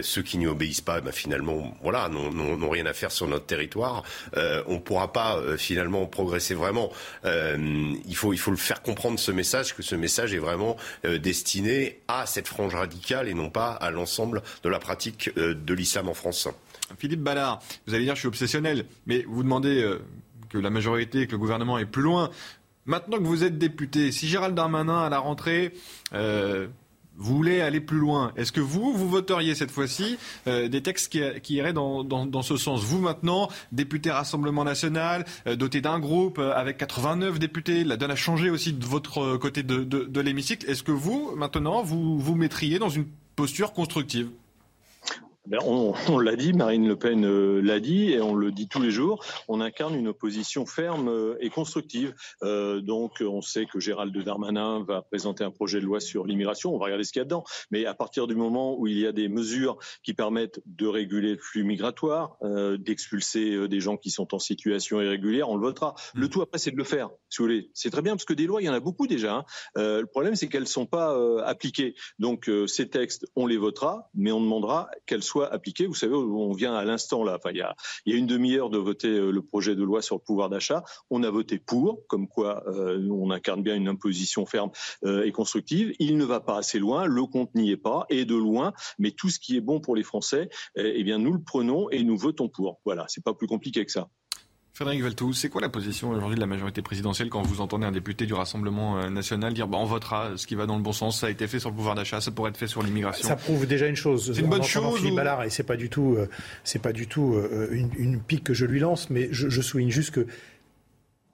ceux 0.02 0.22
qui 0.22 0.38
n'y 0.38 0.46
obéissent 0.46 0.80
pas, 0.80 1.00
ben, 1.00 1.12
finalement, 1.12 1.76
voilà, 1.82 2.08
n'ont 2.08 2.70
rien 2.70 2.86
à 2.86 2.92
faire 2.92 3.10
sur 3.10 3.26
notre 3.26 3.46
territoire. 3.46 4.02
on 4.34 4.74
ne 4.74 4.78
pourra 4.78 5.12
pas 5.12 5.40
finalement 5.56 6.06
progresser 6.06 6.54
vraiment. 6.54 6.92
il, 7.24 8.16
faut, 8.16 8.32
il 8.32 8.38
faut 8.38 8.50
le 8.50 8.56
faire 8.56 8.82
comprendre 8.82 9.01
ce 9.16 9.32
message, 9.32 9.74
que 9.74 9.82
ce 9.82 9.94
message 9.94 10.34
est 10.34 10.38
vraiment 10.38 10.76
euh, 11.04 11.18
destiné 11.18 12.00
à 12.08 12.26
cette 12.26 12.48
frange 12.48 12.74
radicale 12.74 13.28
et 13.28 13.34
non 13.34 13.50
pas 13.50 13.72
à 13.72 13.90
l'ensemble 13.90 14.42
de 14.62 14.68
la 14.68 14.78
pratique 14.78 15.30
euh, 15.36 15.54
de 15.54 15.74
l'islam 15.74 16.08
en 16.08 16.14
France. 16.14 16.48
Philippe 16.98 17.22
Ballard, 17.22 17.60
vous 17.86 17.94
allez 17.94 18.04
dire 18.04 18.14
je 18.14 18.20
suis 18.20 18.28
obsessionnel, 18.28 18.86
mais 19.06 19.24
vous 19.28 19.42
demandez 19.42 19.82
euh, 19.82 20.00
que 20.50 20.58
la 20.58 20.70
majorité, 20.70 21.26
que 21.26 21.32
le 21.32 21.38
gouvernement 21.38 21.78
est 21.78 21.86
plus 21.86 22.02
loin. 22.02 22.30
Maintenant 22.84 23.18
que 23.18 23.24
vous 23.24 23.44
êtes 23.44 23.58
député, 23.58 24.10
si 24.12 24.28
Gérald 24.28 24.54
Darmanin 24.54 25.04
à 25.04 25.08
la 25.08 25.18
rentrée 25.18 25.72
vous 27.22 27.36
voulez 27.36 27.60
aller 27.60 27.80
plus 27.80 27.98
loin. 27.98 28.32
Est-ce 28.36 28.50
que 28.50 28.60
vous, 28.60 28.92
vous 28.92 29.08
voteriez 29.08 29.54
cette 29.54 29.70
fois-ci 29.70 30.18
euh, 30.48 30.68
des 30.68 30.82
textes 30.82 31.08
qui, 31.08 31.54
iraient 31.54 31.72
dans, 31.72 32.42
ce 32.42 32.56
sens? 32.56 32.82
Vous, 32.82 32.98
maintenant, 32.98 33.48
député 33.70 34.10
Rassemblement 34.10 34.64
National, 34.64 35.24
euh, 35.46 35.54
doté 35.54 35.80
d'un 35.80 36.00
groupe 36.00 36.38
euh, 36.38 36.52
avec 36.54 36.78
89 36.78 37.38
députés, 37.38 37.84
la 37.84 37.96
donne 37.96 38.10
a 38.10 38.16
changé 38.16 38.50
aussi 38.50 38.72
de 38.72 38.84
votre 38.84 39.36
côté 39.36 39.62
de, 39.62 39.84
de 39.84 40.20
l'hémicycle. 40.20 40.68
Est-ce 40.68 40.82
que 40.82 40.92
vous, 40.92 41.32
maintenant, 41.36 41.82
vous 41.82 42.18
vous 42.18 42.34
mettriez 42.34 42.78
dans 42.78 42.88
une 42.88 43.06
posture 43.36 43.72
constructive? 43.72 44.28
Ben, 45.46 45.58
on, 46.08 46.18
l'a 46.18 46.36
dit, 46.36 46.52
Marine 46.52 46.86
Le 46.86 46.96
Pen 46.96 47.24
euh, 47.24 47.60
l'a 47.60 47.80
dit, 47.80 48.12
et 48.12 48.20
on 48.20 48.34
le 48.34 48.52
dit 48.52 48.68
tous 48.68 48.80
les 48.80 48.90
jours, 48.90 49.24
on 49.48 49.60
incarne 49.60 49.94
une 49.94 50.08
opposition 50.08 50.66
ferme 50.66 51.08
euh, 51.08 51.36
et 51.40 51.50
constructive. 51.50 52.14
Euh, 52.42 52.80
donc 52.80 53.20
on 53.20 53.42
sait 53.42 53.66
que 53.66 53.80
Gérald 53.80 54.16
Darmanin 54.16 54.84
va 54.86 55.02
présenter 55.02 55.42
un 55.44 55.50
projet 55.50 55.80
de 55.80 55.84
loi 55.84 56.00
sur 56.00 56.26
l'immigration, 56.26 56.74
on 56.74 56.78
va 56.78 56.84
regarder 56.84 57.04
ce 57.04 57.12
qu'il 57.12 57.20
y 57.20 57.22
a 57.22 57.24
dedans, 57.24 57.44
mais 57.70 57.86
à 57.86 57.94
partir 57.94 58.26
du 58.26 58.34
moment 58.34 58.78
où 58.78 58.86
il 58.86 58.98
y 58.98 59.06
a 59.06 59.12
des 59.12 59.28
mesures 59.28 59.78
qui 60.04 60.14
permettent 60.14 60.60
de 60.66 60.86
réguler 60.86 61.32
le 61.32 61.38
flux 61.38 61.64
migratoire, 61.64 62.36
d'expulser 62.78 63.68
des 63.68 63.80
gens 63.80 63.96
qui 63.96 64.10
sont 64.10 64.34
en 64.34 64.38
situation 64.38 65.00
irrégulière, 65.00 65.48
on 65.48 65.56
le 65.56 65.62
votera. 65.62 65.94
Mm. 66.14 66.20
Le 66.20 66.28
tout 66.28 66.42
après, 66.42 66.58
c'est 66.58 66.70
de 66.70 66.76
le 66.76 66.84
faire, 66.84 67.10
si 67.28 67.38
vous 67.38 67.44
voulez. 67.44 67.70
C'est 67.74 67.90
très 67.90 68.02
bien, 68.02 68.14
parce 68.14 68.24
que 68.24 68.34
des 68.34 68.46
lois, 68.46 68.62
il 68.62 68.66
y 68.66 68.68
en 68.68 68.74
a 68.74 68.80
beaucoup 68.80 69.06
déjà. 69.06 69.34
Hein. 69.34 69.44
le 69.76 70.06
problème, 70.06 70.34
c'est 70.36 70.48
qu'elles 70.48 70.62
ne 70.62 70.66
sont 70.66 70.86
pas 70.86 71.16
appliquées. 71.44 71.94
Donc 72.18 72.50
ces 72.66 72.88
textes, 72.88 73.26
on 73.36 73.46
les 73.46 73.56
votera, 73.56 74.10
mais 74.14 74.32
on 74.32 74.40
demandera 74.40 74.88
qu'elles 75.06 75.22
soient 75.22 75.31
soit 75.32 75.52
appliqué. 75.52 75.86
Vous 75.86 75.94
savez, 75.94 76.14
on 76.14 76.52
vient 76.52 76.74
à 76.74 76.84
l'instant 76.84 77.24
là, 77.24 77.36
enfin, 77.36 77.50
il 77.52 77.56
y 77.56 77.62
a, 77.62 77.74
il 78.04 78.12
y 78.12 78.16
a 78.16 78.18
une 78.18 78.26
demi-heure 78.26 78.68
de 78.68 78.78
voter 78.78 79.08
euh, 79.08 79.30
le 79.30 79.42
projet 79.42 79.74
de 79.74 79.82
loi 79.82 80.02
sur 80.02 80.16
le 80.16 80.20
pouvoir 80.20 80.50
d'achat. 80.50 80.84
On 81.10 81.22
a 81.22 81.30
voté 81.30 81.58
pour, 81.58 82.06
comme 82.06 82.28
quoi 82.28 82.62
euh, 82.66 83.08
on 83.10 83.30
incarne 83.30 83.62
bien 83.62 83.74
une 83.74 83.88
imposition 83.88 84.44
ferme 84.44 84.70
euh, 85.04 85.24
et 85.24 85.32
constructive. 85.32 85.94
Il 85.98 86.18
ne 86.18 86.24
va 86.24 86.40
pas 86.40 86.58
assez 86.58 86.78
loin, 86.78 87.06
le 87.06 87.24
compte 87.24 87.54
n'y 87.54 87.70
est 87.70 87.78
pas, 87.78 88.04
et 88.10 88.24
de 88.26 88.36
loin, 88.36 88.74
mais 88.98 89.10
tout 89.12 89.30
ce 89.30 89.38
qui 89.38 89.56
est 89.56 89.62
bon 89.62 89.80
pour 89.80 89.96
les 89.96 90.02
Français, 90.02 90.50
eh, 90.76 90.92
eh 90.96 91.04
bien, 91.04 91.18
nous 91.18 91.32
le 91.32 91.42
prenons 91.42 91.88
et 91.90 92.02
nous 92.04 92.18
votons 92.18 92.48
pour. 92.48 92.80
Voilà, 92.84 93.06
c'est 93.08 93.24
pas 93.24 93.34
plus 93.34 93.46
compliqué 93.46 93.84
que 93.86 93.92
ça. 93.92 94.08
Frédéric 94.74 95.02
Valtou, 95.02 95.34
c'est 95.34 95.50
quoi 95.50 95.60
la 95.60 95.68
position 95.68 96.10
aujourd'hui 96.10 96.34
de 96.34 96.40
la 96.40 96.46
majorité 96.46 96.80
présidentielle 96.80 97.28
quand 97.28 97.42
vous 97.42 97.60
entendez 97.60 97.84
un 97.84 97.92
député 97.92 98.24
du 98.24 98.32
Rassemblement 98.32 98.98
euh, 98.98 99.10
national 99.10 99.52
dire 99.52 99.68
bah, 99.68 99.76
on 99.78 99.84
votera 99.84 100.30
ce 100.36 100.46
qui 100.46 100.54
va 100.54 100.64
dans 100.64 100.76
le 100.76 100.82
bon 100.82 100.92
sens, 100.92 101.20
ça 101.20 101.26
a 101.26 101.30
été 101.30 101.46
fait 101.46 101.58
sur 101.58 101.68
le 101.68 101.76
pouvoir 101.76 101.94
d'achat, 101.94 102.22
ça 102.22 102.30
pourrait 102.30 102.50
être 102.50 102.56
fait 102.56 102.66
sur 102.66 102.82
l'immigration? 102.82 103.28
Ça 103.28 103.36
prouve 103.36 103.66
déjà 103.66 103.86
une 103.86 103.96
chose. 103.96 104.32
C'est 104.34 104.40
une 104.40 104.48
bonne 104.48 104.62
chose. 104.62 104.96
Philippe 104.96 105.16
Ballard, 105.16 105.42
et 105.42 105.50
c'est 105.50 105.62
pas 105.62 105.76
du 105.76 105.90
tout, 105.90 106.14
euh, 106.16 106.26
c'est 106.64 106.80
pas 106.80 106.92
du 106.92 107.06
tout 107.06 107.34
euh, 107.34 107.68
une, 107.98 108.20
pique 108.20 108.44
que 108.44 108.54
je 108.54 108.64
lui 108.64 108.80
lance, 108.80 109.10
mais 109.10 109.28
je, 109.30 109.50
je, 109.50 109.60
souligne 109.60 109.90
juste 109.90 110.12
que 110.12 110.26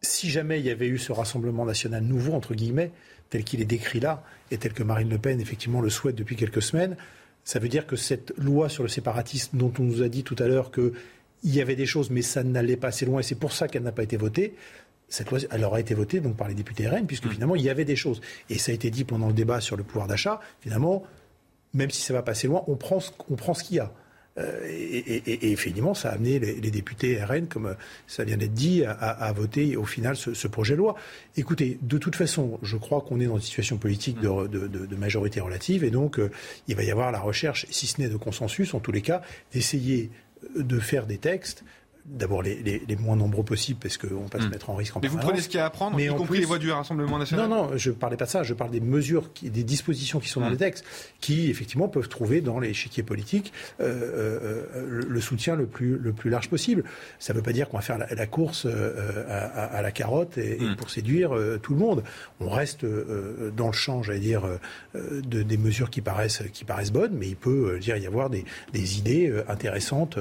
si 0.02 0.30
jamais 0.30 0.58
il 0.58 0.66
y 0.66 0.70
avait 0.70 0.88
eu 0.88 0.98
ce 0.98 1.12
Rassemblement 1.12 1.64
national 1.64 2.02
nouveau, 2.02 2.32
entre 2.32 2.54
guillemets, 2.54 2.90
tel 3.30 3.44
qu'il 3.44 3.60
est 3.60 3.66
décrit 3.66 4.00
là, 4.00 4.24
et 4.50 4.58
tel 4.58 4.72
que 4.72 4.82
Marine 4.82 5.10
Le 5.10 5.18
Pen 5.18 5.40
effectivement 5.40 5.80
le 5.80 5.90
souhaite 5.90 6.16
depuis 6.16 6.34
quelques 6.34 6.62
semaines, 6.62 6.96
ça 7.44 7.60
veut 7.60 7.68
dire 7.68 7.86
que 7.86 7.94
cette 7.94 8.32
loi 8.36 8.68
sur 8.68 8.82
le 8.82 8.88
séparatisme 8.88 9.56
dont 9.56 9.72
on 9.78 9.82
nous 9.82 10.02
a 10.02 10.08
dit 10.08 10.24
tout 10.24 10.36
à 10.38 10.48
l'heure 10.48 10.72
que 10.72 10.92
il 11.42 11.54
y 11.54 11.60
avait 11.60 11.76
des 11.76 11.86
choses, 11.86 12.10
mais 12.10 12.22
ça 12.22 12.42
n'allait 12.42 12.76
pas 12.76 12.88
assez 12.88 13.06
loin, 13.06 13.20
et 13.20 13.22
c'est 13.22 13.34
pour 13.34 13.52
ça 13.52 13.68
qu'elle 13.68 13.82
n'a 13.82 13.92
pas 13.92 14.02
été 14.02 14.16
votée. 14.16 14.54
Cette 15.08 15.30
loi, 15.30 15.38
elle 15.50 15.64
aura 15.64 15.80
été 15.80 15.94
votée 15.94 16.20
donc 16.20 16.36
par 16.36 16.48
les 16.48 16.54
députés 16.54 16.86
RN, 16.88 17.06
puisque 17.06 17.26
mm. 17.26 17.30
finalement, 17.30 17.56
il 17.56 17.62
y 17.62 17.70
avait 17.70 17.84
des 17.84 17.96
choses. 17.96 18.20
Et 18.50 18.58
ça 18.58 18.72
a 18.72 18.74
été 18.74 18.90
dit 18.90 19.04
pendant 19.04 19.28
le 19.28 19.32
débat 19.32 19.60
sur 19.60 19.76
le 19.76 19.84
pouvoir 19.84 20.06
d'achat, 20.06 20.40
finalement, 20.60 21.04
même 21.74 21.90
si 21.90 22.02
ça 22.02 22.12
va 22.14 22.22
passer 22.22 22.46
loin, 22.46 22.62
on 22.66 22.76
prend 22.76 23.00
ce, 23.00 23.10
on 23.30 23.36
prend 23.36 23.54
ce 23.54 23.64
qu'il 23.64 23.76
y 23.76 23.80
a. 23.80 23.92
Euh, 24.38 24.60
et, 24.66 25.50
effectivement, 25.52 25.94
ça 25.94 26.10
a 26.10 26.12
amené 26.12 26.38
les, 26.38 26.70
députés 26.70 27.22
RN, 27.22 27.48
comme 27.48 27.74
ça 28.06 28.24
vient 28.24 28.36
d'être 28.36 28.54
dit, 28.54 28.84
à, 28.84 29.32
voter 29.32 29.76
au 29.76 29.84
final 29.84 30.16
ce, 30.16 30.46
projet 30.46 30.74
de 30.74 30.78
loi. 30.78 30.94
Écoutez, 31.36 31.78
de 31.82 31.98
toute 31.98 32.14
façon, 32.14 32.58
je 32.62 32.76
crois 32.76 33.00
qu'on 33.00 33.20
est 33.20 33.26
dans 33.26 33.36
une 33.36 33.42
situation 33.42 33.78
politique 33.78 34.20
de, 34.20 34.46
de 34.46 34.96
majorité 34.96 35.40
relative, 35.40 35.82
et 35.82 35.90
donc 35.90 36.18
euh, 36.18 36.30
il 36.68 36.76
va 36.76 36.84
y 36.84 36.90
avoir 36.90 37.10
la 37.10 37.20
recherche, 37.20 37.66
si 37.70 37.86
ce 37.86 38.00
n'est 38.00 38.08
de 38.08 38.16
consensus, 38.16 38.74
en 38.74 38.80
tous 38.80 38.92
les 38.92 39.02
cas, 39.02 39.22
d'essayer 39.52 40.10
de 40.56 40.78
faire 40.78 41.06
des 41.06 41.18
textes 41.18 41.64
d'abord 42.10 42.42
les, 42.42 42.82
les, 42.86 42.96
moins 42.96 43.16
nombreux 43.16 43.44
possibles 43.44 43.78
parce 43.80 43.96
qu'on 43.96 44.24
ne 44.24 44.28
pas 44.28 44.38
se 44.38 44.46
hmm. 44.46 44.50
mettre 44.50 44.70
en 44.70 44.74
risque 44.74 44.96
en 44.96 45.00
Mais 45.00 45.08
vous 45.08 45.18
prenez 45.18 45.40
ce 45.40 45.48
qu'il 45.48 45.58
y 45.58 45.60
a 45.60 45.66
à 45.66 45.70
prendre, 45.70 45.98
y 46.00 46.06
compris 46.08 46.38
les 46.38 46.44
voies 46.44 46.58
du 46.58 46.70
Rassemblement 46.70 47.18
national 47.18 47.48
Non, 47.48 47.68
non, 47.68 47.76
je 47.76 47.90
ne 47.90 47.94
parlais 47.94 48.16
pas 48.16 48.24
de 48.24 48.30
ça. 48.30 48.42
Je 48.42 48.54
parle 48.54 48.70
des 48.70 48.80
mesures, 48.80 49.30
des 49.42 49.64
dispositions 49.64 50.20
qui 50.20 50.28
sont 50.28 50.40
dans 50.40 50.48
hmm. 50.48 50.52
les 50.52 50.56
textes, 50.56 50.84
qui 51.20 51.50
effectivement 51.50 51.88
peuvent 51.88 52.08
trouver 52.08 52.40
dans 52.40 52.58
l'échiquier 52.58 53.02
politique 53.02 53.52
euh, 53.80 54.64
euh, 54.74 55.04
le 55.08 55.20
soutien 55.20 55.56
le 55.56 55.66
plus, 55.66 55.98
le 55.98 56.12
plus 56.12 56.30
large 56.30 56.48
possible. 56.48 56.84
Ça 57.18 57.32
ne 57.32 57.38
veut 57.38 57.42
pas 57.42 57.52
dire 57.52 57.68
qu'on 57.68 57.76
va 57.76 57.82
faire 57.82 57.98
la, 57.98 58.26
course 58.26 58.66
euh, 58.66 59.24
à, 59.28 59.82
la 59.82 59.90
carotte 59.90 60.38
et, 60.38 60.58
hmm. 60.58 60.76
pour 60.76 60.90
séduire 60.90 61.32
tout 61.62 61.74
le 61.74 61.78
monde. 61.78 62.02
On 62.40 62.48
reste 62.48 62.84
dans 63.56 63.66
le 63.66 63.72
champ, 63.72 64.02
j'allais 64.02 64.20
dire, 64.20 64.42
de, 64.94 65.42
des 65.42 65.56
mesures 65.56 65.90
qui 65.90 66.00
paraissent, 66.00 66.42
qui 66.52 66.64
paraissent 66.64 66.92
bonnes, 66.92 67.16
mais 67.16 67.28
il 67.28 67.36
peut 67.36 67.78
dire, 67.78 67.96
y 67.96 68.06
avoir 68.06 68.30
des, 68.30 68.44
des 68.72 68.98
idées 68.98 69.42
intéressantes 69.48 70.18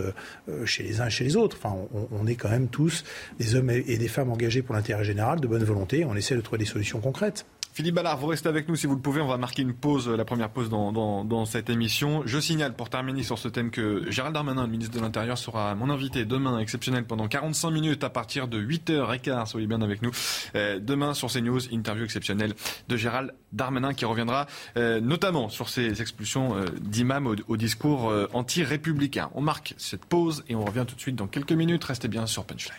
chez 0.66 0.84
les 0.84 1.02
uns 1.02 1.08
et 1.08 1.10
chez 1.10 1.24
les 1.24 1.36
autres. 1.36 1.58
Enfin, 1.62 1.77
on, 2.12 2.28
est 2.28 2.36
quand 2.36 2.50
même 2.50 2.68
tous 2.68 3.04
des 3.40 3.56
hommes 3.56 3.70
et 3.70 3.98
des 3.98 4.08
femmes 4.08 4.32
engagés 4.32 4.62
pour 4.62 4.76
l'intérêt 4.76 5.04
général, 5.04 5.40
de 5.40 5.48
bonne 5.48 5.64
volonté. 5.64 6.06
On 6.06 6.16
essaie 6.16 6.36
de 6.36 6.42
trouver 6.42 6.60
des 6.60 6.66
solutions 6.66 7.00
concrètes. 7.00 7.46
Philippe 7.78 7.94
Ballard, 7.94 8.18
vous 8.18 8.26
restez 8.26 8.50
avec 8.50 8.68
nous 8.70 8.76
si 8.76 8.88
vous 8.88 8.96
le 8.96 9.02
pouvez. 9.02 9.22
On 9.22 9.28
va 9.28 9.38
marquer 9.38 9.62
une 9.62 9.76
pause, 9.76 10.10
la 10.10 10.26
première 10.26 10.50
pause 10.50 10.68
dans, 10.68 11.46
cette 11.46 11.70
émission. 11.70 12.24
Je 12.26 12.40
signale 12.40 12.74
pour 12.74 12.90
terminer 12.90 13.22
sur 13.22 13.38
ce 13.38 13.48
thème 13.50 13.70
que 13.70 14.10
Gérald 14.10 14.34
Darmanin, 14.34 14.64
le 14.64 14.72
ministre 14.72 14.96
de 14.96 15.00
l'Intérieur, 15.00 15.38
sera 15.38 15.76
mon 15.76 15.92
invité 15.92 16.26
demain, 16.26 16.58
exceptionnel, 16.58 17.06
pendant 17.06 17.28
45 17.28 17.70
minutes 17.70 18.04
à 18.04 18.10
partir 18.10 18.48
de 18.48 18.60
8h15. 18.60 19.46
Soyez 19.46 19.68
bien 19.68 19.84
avec 19.84 20.02
nous. 20.02 20.10
Euh, 20.56 20.80
demain 20.80 21.14
sur 21.14 21.32
CNews, 21.32 21.72
interview 21.72 22.04
exceptionnelle 22.04 22.56
de 22.88 22.98
Gérald 22.98 23.36
Darmanin 23.52 23.94
qui 23.94 24.06
reviendra 24.06 24.48
euh, 24.76 25.00
notamment 25.00 25.48
sur 25.48 25.70
ces 25.70 26.02
expulsions 26.02 26.56
euh, 26.56 26.66
d'imams 26.82 27.28
au, 27.48 27.58
discours 27.58 28.12
anti-républicain. 28.34 29.30
On 29.36 29.42
marque 29.42 29.76
cette 29.78 30.06
pause 30.06 30.44
et 30.50 30.56
on 30.56 30.66
revient 30.66 30.86
tout 30.88 30.96
de 30.96 31.02
suite 31.02 31.16
dans 31.16 31.28
quelques 31.28 31.52
minutes. 31.52 31.84
Restez 31.84 32.08
bien 32.08 32.26
sur 32.26 32.44
Punchline. 32.44 32.74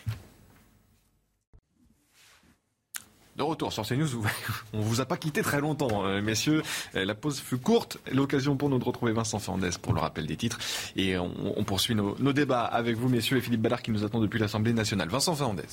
De 3.38 3.44
retour 3.44 3.72
sur 3.72 3.86
CNews, 3.86 4.08
on 4.72 4.80
vous 4.80 5.00
a 5.00 5.04
pas 5.04 5.16
quitté 5.16 5.42
très 5.42 5.60
longtemps, 5.60 6.04
euh, 6.04 6.20
messieurs. 6.20 6.60
Euh, 6.96 7.04
la 7.04 7.14
pause 7.14 7.38
fut 7.38 7.58
courte, 7.58 7.98
l'occasion 8.12 8.56
pour 8.56 8.68
nous 8.68 8.80
de 8.80 8.84
retrouver 8.84 9.12
Vincent 9.12 9.38
Fernandez 9.38 9.70
pour 9.80 9.92
le 9.94 10.00
rappel 10.00 10.26
des 10.26 10.34
titres. 10.34 10.58
Et 10.96 11.16
on, 11.16 11.62
poursuit 11.62 11.94
nos, 11.94 12.32
débats 12.32 12.64
avec 12.64 12.96
vous, 12.96 13.08
messieurs, 13.08 13.36
et 13.36 13.40
Philippe 13.40 13.62
Ballard 13.62 13.82
qui 13.82 13.92
nous 13.92 14.02
attend 14.02 14.18
depuis 14.18 14.40
l'Assemblée 14.40 14.72
nationale. 14.72 15.08
Vincent 15.08 15.36
Fernandez. 15.36 15.68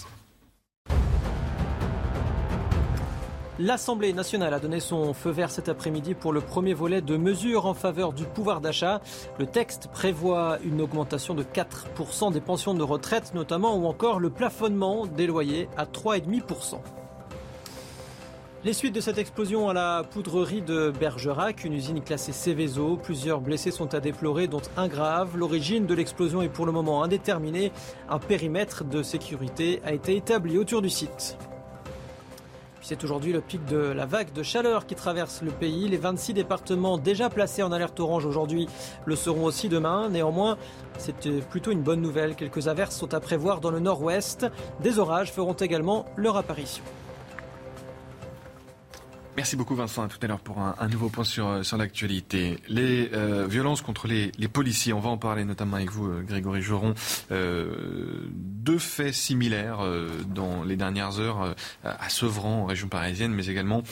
L'Assemblée 3.57 4.13
nationale 4.13 4.53
a 4.53 4.59
donné 4.59 4.79
son 4.79 5.15
feu 5.15 5.31
vert 5.31 5.49
cet 5.49 5.67
après-midi 5.67 6.13
pour 6.13 6.33
le 6.33 6.41
premier 6.41 6.75
volet 6.75 7.01
de 7.01 7.17
mesures 7.17 7.65
en 7.65 7.73
faveur 7.73 8.13
du 8.13 8.25
pouvoir 8.25 8.61
d'achat. 8.61 9.01
Le 9.39 9.47
texte 9.47 9.87
prévoit 9.91 10.59
une 10.63 10.81
augmentation 10.81 11.33
de 11.33 11.41
4% 11.41 12.31
des 12.31 12.41
pensions 12.41 12.75
de 12.75 12.83
retraite 12.83 13.33
notamment 13.33 13.75
ou 13.75 13.87
encore 13.87 14.19
le 14.19 14.29
plafonnement 14.29 15.07
des 15.07 15.25
loyers 15.25 15.67
à 15.77 15.85
3,5%. 15.85 16.79
Les 18.65 18.73
suites 18.73 18.95
de 18.95 18.99
cette 18.99 19.19
explosion 19.19 19.69
à 19.69 19.73
la 19.73 20.01
poudrerie 20.09 20.63
de 20.63 20.91
Bergerac, 20.99 21.65
une 21.65 21.73
usine 21.73 22.01
classée 22.01 22.31
Céveso. 22.31 22.97
Plusieurs 22.97 23.39
blessés 23.39 23.69
sont 23.69 23.93
à 23.93 23.99
déplorer, 23.99 24.47
dont 24.47 24.61
un 24.75 24.87
grave. 24.87 25.37
L'origine 25.37 25.85
de 25.85 25.93
l'explosion 25.93 26.41
est 26.41 26.49
pour 26.49 26.65
le 26.65 26.71
moment 26.71 27.03
indéterminée. 27.03 27.71
Un 28.09 28.17
périmètre 28.17 28.83
de 28.83 29.03
sécurité 29.03 29.83
a 29.85 29.93
été 29.93 30.15
établi 30.15 30.57
autour 30.57 30.81
du 30.81 30.89
site. 30.89 31.37
C'est 32.81 33.03
aujourd'hui 33.03 33.33
le 33.33 33.41
pic 33.41 33.63
de 33.65 33.77
la 33.77 34.07
vague 34.07 34.33
de 34.33 34.41
chaleur 34.41 34.87
qui 34.87 34.95
traverse 34.95 35.43
le 35.43 35.51
pays. 35.51 35.87
Les 35.87 35.97
26 35.97 36.33
départements 36.33 36.97
déjà 36.97 37.29
placés 37.29 37.61
en 37.61 37.71
alerte 37.71 37.99
orange 37.99 38.25
aujourd'hui 38.25 38.67
le 39.05 39.15
seront 39.15 39.45
aussi 39.45 39.69
demain. 39.69 40.09
Néanmoins, 40.09 40.57
c'est 40.97 41.29
plutôt 41.49 41.69
une 41.69 41.83
bonne 41.83 42.01
nouvelle. 42.01 42.33
Quelques 42.33 42.67
averses 42.67 42.95
sont 42.95 43.13
à 43.13 43.19
prévoir 43.19 43.61
dans 43.61 43.69
le 43.69 43.79
nord-ouest. 43.79 44.47
Des 44.79 44.97
orages 44.97 45.31
feront 45.31 45.53
également 45.53 46.05
leur 46.15 46.35
apparition. 46.35 46.83
Merci 49.37 49.57
beaucoup 49.57 49.75
Vincent. 49.75 50.03
À 50.03 50.07
tout 50.07 50.17
à 50.21 50.27
l'heure 50.27 50.39
pour 50.39 50.59
un, 50.59 50.87
nouveau 50.87 51.09
point 51.09 51.25
sur, 51.25 51.47
euh, 51.47 51.63
sur 51.63 51.75
l'actualité. 51.75 52.57
Les 52.69 53.09
euh, 53.13 53.45
violences 53.47 53.81
contre 53.81 54.07
les, 54.07 54.31
les, 54.37 54.47
policiers, 54.47 54.93
on 54.93 55.01
va 55.01 55.09
en 55.09 55.17
parler 55.17 55.43
notamment 55.43 55.75
avec 55.75 55.91
vous, 55.91 56.07
euh, 56.07 56.21
Grégory 56.21 56.61
Joron. 56.61 56.93
deux 57.29 58.77
faits 58.77 59.13
similaires 59.13 59.79
dans 60.33 60.63
les 60.63 60.75
dernières 60.75 61.19
heures 61.19 61.55
à 61.83 62.09
Sevran, 62.09 62.63
en 62.63 62.65
région 62.65 62.87
parisienne, 62.87 63.33
mais 63.33 63.45
également 63.47 63.83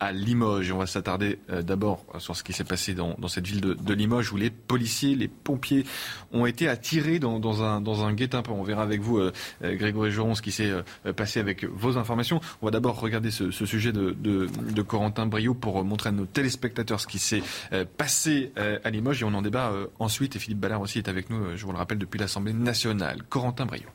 à 0.00 0.12
Limoges. 0.12 0.72
on 0.72 0.78
va 0.78 0.86
s'attarder 0.86 1.38
d'abord 1.62 2.04
sur 2.18 2.34
ce 2.34 2.42
qui 2.42 2.52
s'est 2.52 2.64
passé 2.64 2.94
dans, 2.94 3.14
dans 3.18 3.28
cette 3.28 3.46
ville 3.46 3.60
de, 3.60 3.74
de, 3.74 3.94
Limoges 3.94 4.32
où 4.32 4.36
les 4.36 4.50
policiers, 4.50 5.14
les 5.14 5.28
pompiers 5.28 5.84
ont 6.32 6.46
été 6.46 6.68
attirés 6.68 7.18
dans, 7.18 7.38
dans 7.38 7.62
un, 7.62 7.80
dans 7.80 8.04
un 8.04 8.12
guet-apens. 8.12 8.52
On 8.52 8.64
verra 8.64 8.82
avec 8.82 9.00
vous, 9.00 9.20
Grégory 9.62 10.10
Joron, 10.10 10.34
ce 10.34 10.42
qui 10.42 10.52
s'est 10.52 10.72
passé 11.16 11.40
avec 11.40 11.64
vos 11.64 11.96
informations. 11.96 12.40
On 12.62 12.66
va 12.66 12.70
d'abord 12.72 12.98
regarder 12.98 13.30
ce, 13.30 13.50
sujet 13.50 13.92
de 13.92 14.48
de 14.60 14.82
Corentin 14.82 15.26
Brio 15.26 15.54
pour 15.54 15.84
montrer 15.84 16.10
à 16.10 16.12
nos 16.12 16.26
téléspectateurs 16.26 17.00
ce 17.00 17.06
qui 17.06 17.18
s'est 17.18 17.42
euh, 17.72 17.84
passé 17.84 18.52
euh, 18.58 18.78
à 18.84 18.90
Limoges 18.90 19.22
et 19.22 19.24
on 19.24 19.34
en 19.34 19.42
débat 19.42 19.70
euh, 19.70 19.86
ensuite. 19.98 20.36
Et 20.36 20.38
Philippe 20.38 20.60
Ballard 20.60 20.80
aussi 20.80 20.98
est 20.98 21.08
avec 21.08 21.30
nous, 21.30 21.56
je 21.56 21.64
vous 21.64 21.72
le 21.72 21.78
rappelle, 21.78 21.98
depuis 21.98 22.18
l'Assemblée 22.18 22.52
nationale. 22.52 23.22
Corentin 23.24 23.66
Brio. 23.66 23.88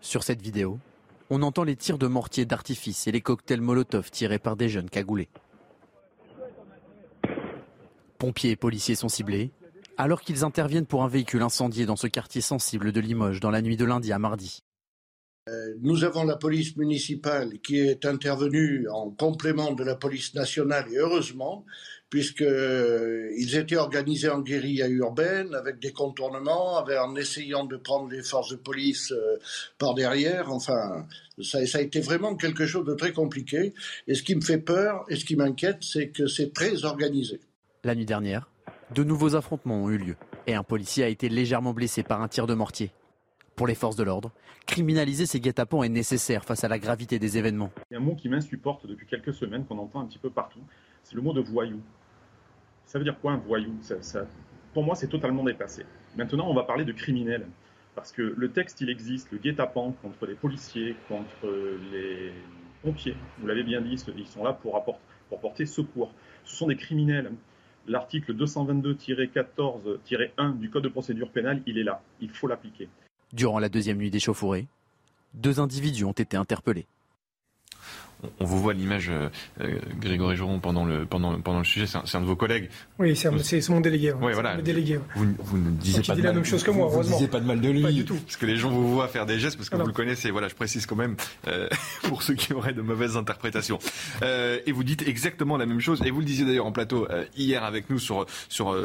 Sur 0.00 0.22
cette 0.24 0.42
vidéo, 0.42 0.78
on 1.30 1.42
entend 1.42 1.64
les 1.64 1.76
tirs 1.76 1.98
de 1.98 2.06
mortier 2.06 2.44
d'artifice 2.44 3.06
et 3.06 3.12
les 3.12 3.20
cocktails 3.20 3.60
Molotov 3.60 4.10
tirés 4.10 4.38
par 4.38 4.56
des 4.56 4.68
jeunes 4.68 4.90
cagoulés. 4.90 5.28
Pompiers 8.18 8.50
et 8.50 8.56
policiers 8.56 8.94
sont 8.94 9.08
ciblés, 9.08 9.50
alors 9.96 10.20
qu'ils 10.20 10.44
interviennent 10.44 10.86
pour 10.86 11.02
un 11.02 11.08
véhicule 11.08 11.42
incendié 11.42 11.86
dans 11.86 11.96
ce 11.96 12.06
quartier 12.06 12.40
sensible 12.40 12.92
de 12.92 13.00
Limoges 13.00 13.40
dans 13.40 13.50
la 13.50 13.62
nuit 13.62 13.76
de 13.76 13.84
lundi 13.84 14.12
à 14.12 14.18
mardi. 14.18 14.62
Euh, 15.48 15.74
nous 15.80 16.04
avons 16.04 16.22
la 16.22 16.36
police 16.36 16.76
municipale 16.76 17.58
qui 17.64 17.80
est 17.80 18.04
intervenue 18.04 18.88
en 18.88 19.10
complément 19.10 19.72
de 19.72 19.82
la 19.82 19.96
police 19.96 20.34
nationale 20.34 20.86
et 20.92 20.98
heureusement, 20.98 21.64
puisqu'ils 22.10 22.46
euh, 22.46 23.58
étaient 23.58 23.76
organisés 23.76 24.28
en 24.28 24.40
guérilla 24.40 24.86
urbaine 24.86 25.52
avec 25.56 25.80
des 25.80 25.90
contournements, 25.90 26.76
en 26.76 27.16
essayant 27.16 27.64
de 27.64 27.76
prendre 27.76 28.08
les 28.08 28.22
forces 28.22 28.50
de 28.50 28.56
police 28.56 29.10
euh, 29.10 29.38
par 29.78 29.94
derrière. 29.94 30.52
Enfin, 30.52 31.06
ça, 31.40 31.66
ça, 31.66 31.78
a 31.78 31.80
été 31.80 32.00
vraiment 32.00 32.36
quelque 32.36 32.64
chose 32.64 32.84
de 32.84 32.94
très 32.94 33.12
compliqué. 33.12 33.74
Et 34.06 34.14
ce 34.14 34.22
qui 34.22 34.36
me 34.36 34.42
fait 34.42 34.58
peur 34.58 35.04
et 35.08 35.16
ce 35.16 35.24
qui 35.24 35.34
m'inquiète, 35.34 35.78
c'est 35.80 36.10
que 36.10 36.28
c'est 36.28 36.52
très 36.52 36.84
organisé. 36.84 37.40
La 37.82 37.96
nuit 37.96 38.06
dernière, 38.06 38.48
de 38.94 39.02
nouveaux 39.02 39.34
affrontements 39.34 39.82
ont 39.82 39.90
eu 39.90 39.98
lieu 39.98 40.16
et 40.46 40.54
un 40.54 40.62
policier 40.62 41.02
a 41.02 41.08
été 41.08 41.28
légèrement 41.28 41.74
blessé 41.74 42.04
par 42.04 42.22
un 42.22 42.28
tir 42.28 42.46
de 42.46 42.54
mortier. 42.54 42.92
Pour 43.56 43.66
les 43.66 43.74
forces 43.74 43.96
de 43.96 44.02
l'ordre, 44.02 44.30
criminaliser 44.66 45.26
ces 45.26 45.40
guet-apens 45.40 45.82
est 45.82 45.90
nécessaire 45.90 46.44
face 46.44 46.64
à 46.64 46.68
la 46.68 46.78
gravité 46.78 47.18
des 47.18 47.36
événements. 47.36 47.70
Il 47.90 47.94
y 47.94 47.96
a 47.96 48.00
un 48.00 48.02
mot 48.02 48.14
qui 48.14 48.28
m'insupporte 48.28 48.86
depuis 48.86 49.06
quelques 49.06 49.34
semaines, 49.34 49.66
qu'on 49.66 49.78
entend 49.78 50.00
un 50.00 50.06
petit 50.06 50.18
peu 50.18 50.30
partout, 50.30 50.60
c'est 51.02 51.14
le 51.14 51.22
mot 51.22 51.32
de 51.32 51.40
voyou. 51.40 51.80
Ça 52.86 52.98
veut 52.98 53.04
dire 53.04 53.18
quoi 53.20 53.32
un 53.32 53.36
voyou? 53.36 53.74
Pour 54.72 54.84
moi, 54.84 54.94
c'est 54.94 55.08
totalement 55.08 55.44
dépassé. 55.44 55.84
Maintenant, 56.16 56.48
on 56.48 56.54
va 56.54 56.62
parler 56.62 56.84
de 56.84 56.92
criminel. 56.92 57.46
Parce 57.94 58.10
que 58.10 58.22
le 58.22 58.50
texte, 58.50 58.80
il 58.80 58.88
existe, 58.88 59.30
le 59.32 59.38
guet-apens 59.38 59.92
contre 60.00 60.24
les 60.24 60.34
policiers, 60.34 60.96
contre 61.08 61.46
les 61.92 62.32
pompiers, 62.82 63.14
vous 63.38 63.46
l'avez 63.46 63.64
bien 63.64 63.82
dit, 63.82 64.02
ils 64.16 64.26
sont 64.26 64.42
là 64.42 64.54
pour, 64.54 64.76
apporter, 64.76 65.02
pour 65.28 65.40
porter 65.40 65.66
secours. 65.66 66.10
Ce 66.44 66.56
sont 66.56 66.68
des 66.68 66.76
criminels. 66.76 67.30
L'article 67.86 68.34
222-14-1 68.34 70.58
du 70.58 70.70
Code 70.70 70.84
de 70.84 70.88
procédure 70.88 71.30
pénale, 71.30 71.60
il 71.66 71.76
est 71.76 71.84
là. 71.84 72.00
Il 72.20 72.30
faut 72.30 72.46
l'appliquer. 72.46 72.88
Durant 73.32 73.58
la 73.58 73.70
deuxième 73.70 73.96
nuit 73.96 74.10
d'échauffourée, 74.10 74.66
deux 75.32 75.58
individus 75.58 76.04
ont 76.04 76.12
été 76.12 76.36
interpellés 76.36 76.86
on 78.40 78.44
vous 78.44 78.60
voit 78.60 78.72
l'image, 78.72 79.08
euh, 79.10 79.28
euh, 79.60 79.78
Grégory 80.00 80.36
Joron, 80.36 80.58
pendant 80.60 80.84
le, 80.84 81.06
pendant, 81.06 81.38
pendant 81.40 81.58
le 81.58 81.64
sujet, 81.64 81.86
c'est 81.86 82.16
un, 82.16 82.20
de 82.20 82.26
vos 82.26 82.36
collègues. 82.36 82.68
Oui, 82.98 83.16
c'est 83.16 83.68
mon 83.68 83.80
délégué. 83.80 84.12
Oui, 84.12 84.32
voilà. 84.32 84.60
Délégué, 84.60 85.00
vous, 85.16 85.26
vous, 85.38 85.58
ne 85.58 85.70
disiez 85.70 86.02
pas 86.02 86.14
de 86.14 86.18
la 86.18 86.28
mal, 86.28 86.36
même 86.36 86.44
chose 86.44 86.62
que 86.62 86.70
moi, 86.70 86.86
vous, 86.86 86.94
heureusement. 86.94 87.18
Vous 87.18 87.28
pas 87.28 87.40
de 87.40 87.46
mal 87.46 87.60
de 87.60 87.68
lui. 87.68 87.82
Pas 87.82 87.92
du 87.92 88.04
tout. 88.04 88.14
Parce 88.14 88.36
que 88.36 88.46
les 88.46 88.56
gens 88.56 88.70
vous 88.70 88.94
voient 88.94 89.08
faire 89.08 89.26
des 89.26 89.38
gestes, 89.38 89.56
parce 89.56 89.70
que 89.70 89.76
vous 89.76 89.86
le 89.86 89.92
connaissez. 89.92 90.30
Voilà, 90.30 90.48
je 90.48 90.54
précise 90.54 90.86
quand 90.86 90.96
même, 90.96 91.16
euh, 91.48 91.68
pour 92.04 92.22
ceux 92.22 92.34
qui 92.34 92.52
auraient 92.52 92.74
de 92.74 92.82
mauvaises 92.82 93.16
interprétations. 93.16 93.78
Euh, 94.22 94.60
et 94.66 94.72
vous 94.72 94.84
dites 94.84 95.06
exactement 95.06 95.56
la 95.56 95.66
même 95.66 95.80
chose. 95.80 96.02
Et 96.04 96.10
vous 96.10 96.20
le 96.20 96.26
disiez 96.26 96.44
d'ailleurs 96.44 96.66
en 96.66 96.72
plateau 96.72 97.08
hier 97.36 97.64
avec 97.64 97.90
nous 97.90 97.98
sur, 97.98 98.26
sur 98.48 98.76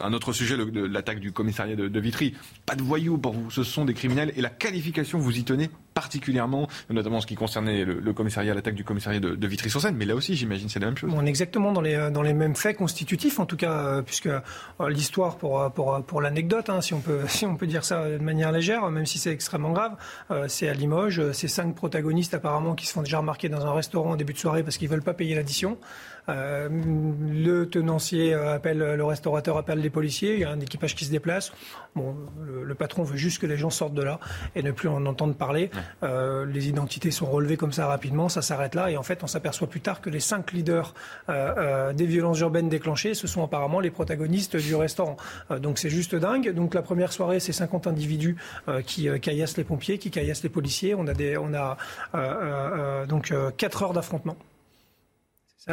un 0.00 0.12
autre 0.12 0.32
sujet, 0.32 0.56
l'attaque 0.74 1.20
du 1.20 1.32
commissariat 1.32 1.76
de, 1.76 1.88
de 1.88 2.00
Vitry. 2.00 2.34
Pas 2.64 2.74
de 2.74 2.82
voyous 2.82 3.18
pour 3.18 3.32
vous, 3.32 3.50
ce 3.50 3.62
sont 3.62 3.84
des 3.84 3.94
criminels. 3.94 4.32
Et 4.36 4.40
la 4.40 4.50
qualification, 4.50 5.18
vous 5.18 5.38
y 5.38 5.44
tenez 5.44 5.70
particulièrement, 5.96 6.68
notamment 6.90 7.22
ce 7.22 7.26
qui 7.26 7.36
concernait 7.36 7.86
le, 7.86 8.12
commissariat, 8.12 8.52
l'attaque 8.52 8.74
du 8.74 8.84
commissariat 8.84 9.18
de, 9.18 9.46
Vitry-sur-Seine. 9.46 9.96
Mais 9.96 10.04
là 10.04 10.14
aussi, 10.14 10.36
j'imagine, 10.36 10.68
c'est 10.68 10.78
la 10.78 10.86
même 10.86 10.96
chose. 10.96 11.10
On 11.16 11.24
est 11.24 11.28
exactement 11.28 11.72
dans 11.72 11.80
les, 11.80 12.10
dans 12.12 12.20
les 12.20 12.34
mêmes 12.34 12.54
faits 12.54 12.76
constitutifs, 12.76 13.40
en 13.40 13.46
tout 13.46 13.56
cas, 13.56 14.02
puisque 14.02 14.28
l'histoire, 14.88 15.36
pour, 15.36 15.72
pour, 15.72 16.02
pour 16.02 16.20
l'anecdote, 16.20 16.68
hein, 16.68 16.82
si, 16.82 16.92
on 16.92 17.00
peut, 17.00 17.20
si 17.28 17.46
on 17.46 17.56
peut 17.56 17.66
dire 17.66 17.82
ça 17.82 18.06
de 18.10 18.18
manière 18.18 18.52
légère, 18.52 18.90
même 18.90 19.06
si 19.06 19.18
c'est 19.18 19.32
extrêmement 19.32 19.72
grave, 19.72 19.96
c'est 20.48 20.68
à 20.68 20.74
Limoges, 20.74 21.32
ces 21.32 21.48
cinq 21.48 21.74
protagonistes 21.74 22.34
apparemment 22.34 22.74
qui 22.74 22.86
se 22.86 22.92
font 22.92 23.02
déjà 23.02 23.18
remarquer 23.18 23.48
dans 23.48 23.64
un 23.64 23.72
restaurant 23.72 24.10
en 24.10 24.16
début 24.16 24.34
de 24.34 24.38
soirée 24.38 24.62
parce 24.62 24.76
qu'ils 24.76 24.90
veulent 24.90 25.02
pas 25.02 25.14
payer 25.14 25.34
l'addition. 25.34 25.78
Euh, 26.28 26.68
le 26.70 27.68
tenancier 27.68 28.34
appelle, 28.34 28.78
le 28.78 29.04
restaurateur 29.04 29.56
appelle 29.56 29.80
les 29.80 29.90
policiers, 29.90 30.34
il 30.34 30.40
y 30.40 30.44
a 30.44 30.50
un 30.50 30.60
équipage 30.60 30.94
qui 30.94 31.04
se 31.04 31.10
déplace. 31.10 31.52
Bon, 31.94 32.16
le, 32.44 32.74
patron 32.74 33.04
veut 33.04 33.16
juste 33.16 33.40
que 33.40 33.46
les 33.46 33.56
gens 33.56 33.70
sortent 33.70 33.94
de 33.94 34.02
là 34.02 34.20
et 34.54 34.62
ne 34.62 34.70
plus 34.70 34.88
en 34.88 35.06
entendre 35.06 35.34
parler. 35.34 35.70
Euh, 36.02 36.44
les 36.44 36.68
identités 36.68 37.10
sont 37.10 37.26
relevées 37.26 37.56
comme 37.56 37.72
ça 37.72 37.86
rapidement, 37.86 38.28
ça 38.28 38.42
s'arrête 38.42 38.74
là 38.74 38.90
et 38.90 38.96
en 38.96 39.02
fait 39.02 39.22
on 39.22 39.26
s'aperçoit 39.26 39.66
plus 39.66 39.80
tard 39.80 40.02
que 40.02 40.10
les 40.10 40.20
cinq 40.20 40.52
leaders 40.52 40.92
euh, 41.30 41.94
des 41.94 42.04
violences 42.04 42.40
urbaines 42.40 42.68
déclenchées, 42.68 43.14
ce 43.14 43.26
sont 43.26 43.42
apparemment 43.42 43.80
les 43.80 43.90
protagonistes 43.90 44.56
du 44.56 44.74
restaurant. 44.74 45.16
donc 45.58 45.78
c'est 45.78 45.90
juste 45.90 46.14
dingue. 46.14 46.52
Donc 46.52 46.74
la 46.74 46.82
première 46.82 47.12
soirée, 47.12 47.40
c'est 47.40 47.52
50 47.52 47.86
individus 47.86 48.36
qui 48.84 49.08
caillassent 49.20 49.56
les 49.56 49.64
pompiers, 49.64 49.98
qui 49.98 50.10
caillassent 50.10 50.42
les 50.42 50.48
policiers. 50.48 50.94
On 50.94 51.06
a 51.06 51.14
des, 51.14 51.36
on 51.38 51.54
a 51.54 51.76
donc 53.06 53.32
4 53.56 53.82
heures 53.82 53.92
d'affrontement 53.92 54.36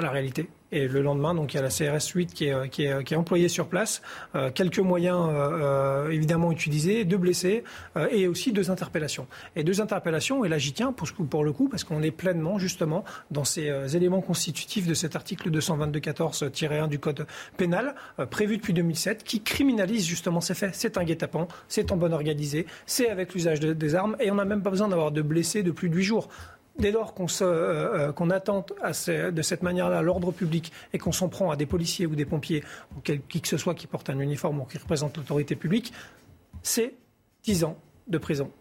la 0.01 0.09
réalité. 0.09 0.49
Et 0.71 0.87
le 0.87 1.03
lendemain, 1.03 1.35
donc 1.35 1.53
il 1.53 1.57
y 1.57 1.59
a 1.59 1.61
la 1.61 1.69
CRS 1.69 2.07
8 2.15 2.33
qui 2.33 2.45
est, 2.47 3.15
employée 3.15 3.47
sur 3.47 3.67
place, 3.67 4.01
euh, 4.33 4.49
quelques 4.49 4.79
moyens 4.79 5.29
euh, 5.29 6.09
évidemment 6.09 6.51
utilisés, 6.51 7.05
deux 7.05 7.17
blessés 7.17 7.63
euh, 7.95 8.07
et 8.09 8.27
aussi 8.27 8.51
deux 8.51 8.71
interpellations. 8.71 9.27
Et 9.55 9.63
deux 9.63 9.81
interpellations, 9.81 10.43
et 10.45 10.49
là 10.49 10.57
j'y 10.57 10.73
tiens 10.73 10.91
pour, 10.91 11.43
le 11.43 11.51
coup, 11.51 11.69
parce 11.69 11.83
qu'on 11.83 12.01
est 12.01 12.09
pleinement 12.09 12.57
justement 12.57 13.03
dans 13.29 13.43
ces 13.43 13.95
éléments 13.95 14.21
constitutifs 14.21 14.87
de 14.87 14.95
cet 14.95 15.15
article 15.15 15.51
222-14-1 15.51 16.89
du 16.89 16.97
Code 16.97 17.27
pénal, 17.55 17.93
prévu 18.31 18.57
depuis 18.57 18.73
2007, 18.73 19.23
qui 19.23 19.41
criminalise 19.41 20.07
justement 20.07 20.41
ces 20.41 20.55
faits. 20.55 20.73
C'est 20.73 20.97
un 20.97 21.03
guet-apens, 21.03 21.47
c'est 21.67 21.91
en 21.91 21.97
bonne 21.97 22.13
organisée, 22.13 22.65
c'est 22.87 23.09
avec 23.09 23.35
l'usage 23.35 23.59
des 23.59 23.95
armes, 23.95 24.15
et 24.19 24.31
on 24.31 24.35
n'a 24.35 24.45
même 24.45 24.63
pas 24.63 24.71
besoin 24.71 24.87
d'avoir 24.87 25.11
de 25.11 25.21
blessés 25.21 25.61
de 25.61 25.71
plus 25.71 25.89
de 25.89 25.95
8 25.95 26.03
jours 26.03 26.29
dès 26.77 26.91
lors 26.91 27.13
qu'on 27.13 27.27
euh, 27.41 28.11
de 29.31 29.41
cette 29.41 29.63
manière-là 29.63 30.01
l'ordre 30.01 30.31
public 30.31 30.71
et 30.93 30.97
qu'on 30.97 31.11
s'en 31.11 31.29
prend 31.29 31.51
à 31.51 31.55
des 31.55 31.65
policiers 31.65 32.05
ou 32.05 32.15
des 32.15 32.25
pompiers 32.25 32.63
ou 32.95 33.01
qui 33.01 33.41
que 33.41 33.47
ce 33.47 33.57
soit 33.57 33.75
qui 33.75 33.87
porte 33.87 34.09
un 34.09 34.19
uniforme 34.19 34.61
ou 34.61 34.65
qui 34.65 34.77
représente 34.77 35.17
l'autorité 35.17 35.55
publique, 35.55 35.93
c'est 36.61 36.93
10 37.43 37.65
ans 37.65 37.77
de 38.07 38.17
prison. 38.17 38.51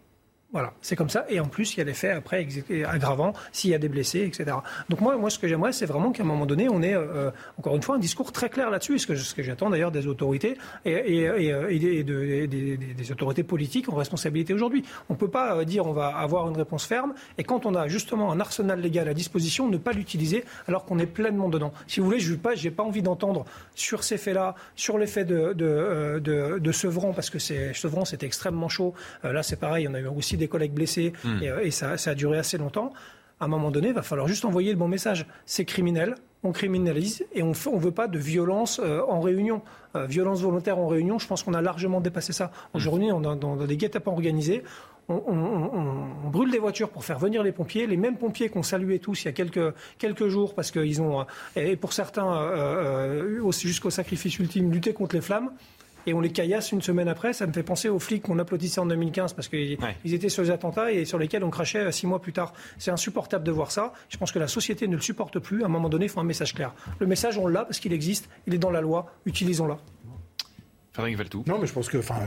Voilà, 0.52 0.74
c'est 0.82 0.96
comme 0.96 1.08
ça. 1.08 1.24
Et 1.30 1.40
en 1.40 1.46
plus, 1.46 1.74
il 1.74 1.78
y 1.78 1.80
a 1.80 1.84
des 1.84 1.94
faits 1.94 2.14
après 2.14 2.46
aggravants 2.86 3.32
s'il 3.52 3.70
y 3.70 3.74
a 3.74 3.78
des 3.78 3.88
blessés, 3.88 4.20
etc. 4.20 4.54
Donc 4.90 5.00
moi, 5.00 5.16
moi 5.16 5.30
ce 5.30 5.38
que 5.38 5.48
j'aimerais, 5.48 5.72
c'est 5.72 5.86
vraiment 5.86 6.12
qu'à 6.12 6.24
un 6.24 6.26
moment 6.26 6.44
donné, 6.44 6.68
on 6.68 6.82
ait, 6.82 6.94
euh, 6.94 7.30
encore 7.58 7.74
une 7.74 7.80
fois, 7.80 7.96
un 7.96 7.98
discours 7.98 8.32
très 8.32 8.50
clair 8.50 8.68
là-dessus, 8.68 8.98
ce 8.98 9.06
que, 9.06 9.16
ce 9.16 9.34
que 9.34 9.42
j'attends 9.42 9.70
d'ailleurs 9.70 9.90
des 9.90 10.06
autorités 10.06 10.58
et, 10.84 10.92
et, 10.92 11.22
et, 11.24 11.98
et 11.98 12.04
de, 12.04 12.44
des, 12.44 13.12
autorités 13.12 13.44
politiques 13.44 13.88
en 13.88 13.94
responsabilité 13.94 14.52
aujourd'hui. 14.52 14.84
On 15.08 15.14
ne 15.14 15.18
peut 15.18 15.30
pas 15.30 15.56
euh, 15.56 15.64
dire 15.64 15.86
on 15.86 15.92
va 15.92 16.08
avoir 16.08 16.46
une 16.50 16.56
réponse 16.56 16.84
ferme 16.84 17.14
et 17.38 17.44
quand 17.44 17.64
on 17.64 17.74
a 17.74 17.88
justement 17.88 18.30
un 18.30 18.38
arsenal 18.38 18.78
légal 18.78 19.08
à 19.08 19.14
disposition, 19.14 19.70
ne 19.70 19.78
pas 19.78 19.92
l'utiliser 19.92 20.44
alors 20.68 20.84
qu'on 20.84 20.98
est 20.98 21.06
pleinement 21.06 21.48
dedans. 21.48 21.72
Si 21.86 22.00
vous 22.00 22.06
voulez, 22.06 22.20
je 22.20 22.30
n'ai 22.30 22.38
pas, 22.38 22.52
pas 22.76 22.82
envie 22.82 23.02
d'entendre 23.02 23.46
sur 23.74 24.04
ces 24.04 24.18
faits-là, 24.18 24.54
sur 24.76 24.98
les 24.98 25.06
faits 25.06 25.26
de, 25.26 25.54
de, 25.54 25.64
euh, 25.64 27.12
parce 27.14 27.30
que 27.30 27.38
Sevran, 27.38 28.04
c'était 28.04 28.26
extrêmement 28.26 28.68
chaud. 28.68 28.92
là, 29.22 29.42
c'est 29.42 29.56
pareil, 29.56 29.88
on 29.88 29.94
a 29.94 30.00
eu 30.00 30.06
aussi 30.06 30.36
des 30.41 30.41
collègues 30.48 30.72
blessés, 30.72 31.12
hmm. 31.24 31.42
et, 31.42 31.48
euh, 31.48 31.70
ça, 31.70 31.96
a 32.10 32.14
duré 32.14 32.38
assez 32.38 32.58
longtemps. 32.58 32.92
À 33.40 33.46
un 33.46 33.48
moment 33.48 33.70
donné, 33.70 33.88
il 33.88 33.94
va 33.94 34.02
falloir 34.02 34.28
juste 34.28 34.44
envoyer 34.44 34.70
le 34.70 34.78
bon 34.78 34.88
message. 34.88 35.26
C'est 35.46 35.64
criminel, 35.64 36.14
on 36.44 36.52
criminalise 36.52 37.24
et 37.32 37.42
on 37.42 37.50
ne 37.50 37.80
veut 37.80 37.90
pas 37.90 38.06
de 38.06 38.18
violence 38.18 38.80
euh, 38.82 39.00
en 39.08 39.20
réunion. 39.20 39.62
Euh, 39.96 40.06
violence 40.06 40.42
volontaire 40.42 40.78
en 40.78 40.86
réunion, 40.86 41.18
je 41.18 41.26
pense 41.26 41.42
qu'on 41.42 41.54
a 41.54 41.62
largement 41.62 42.00
dépassé 42.00 42.32
ça. 42.32 42.46
Hmm. 42.46 42.76
Aujourd'hui, 42.76 43.12
on 43.12 43.20
dans, 43.20 43.56
des 43.56 43.76
guet-apens 43.76 44.12
organisés, 44.12 44.62
on, 45.08 46.30
brûle 46.30 46.50
des 46.50 46.60
voitures 46.60 46.88
pour 46.88 47.04
faire 47.04 47.18
venir 47.18 47.42
les 47.42 47.52
pompiers, 47.52 47.86
les 47.86 47.96
mêmes 47.96 48.16
pompiers 48.16 48.48
qu'on 48.48 48.62
saluait 48.62 49.00
tous 49.00 49.24
il 49.24 49.26
y 49.26 49.28
a 49.28 49.32
quelques, 49.32 49.74
quelques 49.98 50.28
jours 50.28 50.54
parce 50.54 50.70
qu'ils 50.70 51.02
ont, 51.02 51.26
et 51.56 51.76
pour 51.76 51.92
certains, 51.92 52.32
jusqu'au 53.50 53.90
sacrifice 53.90 54.38
ultime, 54.38 54.70
lutté 54.72 54.94
contre 54.94 55.16
les 55.16 55.20
flammes 55.20 55.50
et 56.06 56.14
on 56.14 56.20
les 56.20 56.30
caillasse 56.30 56.72
une 56.72 56.82
semaine 56.82 57.08
après. 57.08 57.32
Ça 57.32 57.46
me 57.46 57.52
fait 57.52 57.62
penser 57.62 57.88
aux 57.88 57.98
flics 57.98 58.22
qu'on 58.22 58.38
applaudissait 58.38 58.80
en 58.80 58.86
2015 58.86 59.32
parce 59.32 59.48
qu'ils 59.48 59.78
étaient 60.04 60.28
sur 60.28 60.42
les 60.42 60.50
attentats 60.50 60.92
et 60.92 61.04
sur 61.04 61.18
lesquels 61.18 61.44
on 61.44 61.50
crachait 61.50 61.78
euh, 61.78 61.90
six 61.90 62.06
mois 62.06 62.20
plus 62.20 62.32
tard. 62.32 62.52
C'est 62.78 62.90
insupportable 62.90 63.44
de 63.44 63.52
voir 63.52 63.70
ça. 63.70 63.92
Je 64.08 64.16
pense 64.16 64.32
que 64.32 64.38
la 64.38 64.48
société 64.48 64.88
ne 64.88 64.96
le 64.96 65.02
supporte 65.02 65.38
plus. 65.38 65.62
À 65.62 65.66
un 65.66 65.68
moment 65.68 65.88
donné, 65.88 66.06
il 66.06 66.08
faut 66.08 66.20
un 66.20 66.24
message 66.24 66.54
clair. 66.54 66.74
Le 66.98 67.06
message, 67.06 67.38
on 67.38 67.46
l'a 67.46 67.64
parce 67.64 67.80
qu'il 67.80 67.92
existe, 67.92 68.28
il 68.46 68.54
est 68.54 68.58
dans 68.58 68.70
la 68.70 68.80
loi, 68.80 69.12
utilisons-la. 69.26 69.78
Frédéric 70.92 71.16
Valtou. 71.16 71.44
Non, 71.46 71.58
mais 71.58 71.66
je 71.66 71.72
pense 71.72 71.88
que, 71.88 71.98
enfin, 71.98 72.20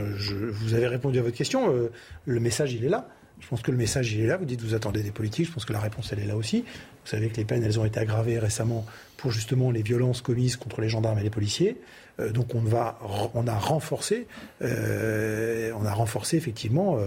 vous 0.52 0.74
avez 0.74 0.88
répondu 0.88 1.18
à 1.18 1.22
votre 1.22 1.36
question. 1.36 1.72
Euh, 1.72 1.92
le 2.24 2.40
message, 2.40 2.72
il 2.72 2.84
est 2.84 2.88
là. 2.88 3.08
Je 3.38 3.46
pense 3.48 3.62
que 3.62 3.70
le 3.70 3.76
message, 3.76 4.12
il 4.12 4.20
est 4.20 4.26
là. 4.26 4.36
Vous 4.36 4.44
dites, 4.44 4.60
vous 4.60 4.74
attendez 4.74 5.02
des 5.02 5.12
politiques. 5.12 5.46
Je 5.46 5.52
pense 5.52 5.64
que 5.64 5.72
la 5.72 5.80
réponse, 5.80 6.12
elle 6.12 6.20
est 6.20 6.26
là 6.26 6.36
aussi. 6.36 6.62
Vous 6.62 7.10
savez 7.10 7.28
que 7.28 7.36
les 7.36 7.44
peines, 7.44 7.62
elles 7.62 7.78
ont 7.78 7.84
été 7.84 8.00
aggravées 8.00 8.38
récemment 8.38 8.84
pour 9.16 9.30
justement 9.30 9.70
les 9.70 9.82
violences 9.82 10.20
commises 10.20 10.56
contre 10.56 10.80
les 10.80 10.88
gendarmes 10.88 11.18
et 11.18 11.22
les 11.22 11.30
policiers. 11.30 11.76
Euh, 12.18 12.30
donc 12.30 12.54
on 12.54 12.60
va, 12.60 12.98
on 13.34 13.46
a 13.46 13.54
renforcé, 13.54 14.26
euh, 14.62 15.70
on 15.78 15.84
a 15.84 15.92
renforcé 15.92 16.36
effectivement 16.36 16.98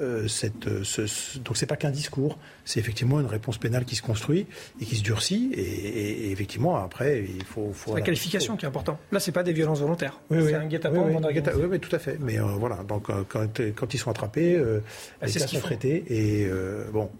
euh, 0.00 0.28
cette. 0.28 0.82
Ce, 0.82 1.38
donc 1.38 1.56
c'est 1.56 1.66
pas 1.66 1.76
qu'un 1.76 1.90
discours, 1.90 2.38
c'est 2.64 2.78
effectivement 2.78 3.20
une 3.20 3.26
réponse 3.26 3.58
pénale 3.58 3.84
qui 3.84 3.96
se 3.96 4.02
construit 4.02 4.46
et 4.80 4.84
qui 4.84 4.96
se 4.96 5.02
durcit. 5.02 5.50
Et, 5.54 6.30
effectivement 6.30 6.76
après 6.76 7.24
il 7.24 7.44
faut. 7.44 7.72
faut 7.72 7.94
la 7.94 8.02
qualification 8.02 8.56
qui 8.56 8.64
est 8.64 8.68
importante. 8.68 8.98
Là 9.10 9.20
c'est 9.20 9.32
pas 9.32 9.42
des 9.42 9.52
violences 9.52 9.80
volontaires. 9.80 10.20
c'est 10.30 10.54
un 10.54 10.66
guet-apens. 10.66 11.06
Oui, 11.56 11.64
oui, 11.70 11.80
tout 11.80 11.94
à 11.94 11.98
fait. 11.98 12.18
Mais 12.20 12.38
voilà, 12.38 12.76
donc 12.86 13.06
quand, 13.28 13.60
quand, 13.74 13.94
ils 13.94 13.98
sont 13.98 14.10
attrapés, 14.10 14.58
bah, 14.58 15.26
les 15.26 15.32
cas 15.32 15.46
sont 15.46 15.60
traités 15.60 16.04
et 16.08 16.50
bon. 16.92 17.10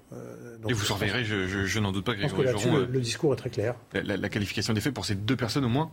et 0.69 0.73
vous 0.73 0.85
surveillerez, 0.85 1.25
je, 1.25 1.47
je, 1.47 1.81
n'en 1.81 1.93
doute 1.93 2.05
pas, 2.05 2.15
Grégory 2.15 2.47
le, 2.47 2.85
le, 2.85 3.01
discours 3.01 3.33
est 3.33 3.37
très 3.37 3.51
clair. 3.51 3.75
la 3.95 4.29
qualification 4.39 4.73
des 4.73 4.81
faits 4.81 4.95
pour 4.95 5.05
ces 5.05 5.17
deux 5.17 5.37
personnes 5.37 5.65
au 5.65 5.69
moins 5.69 5.91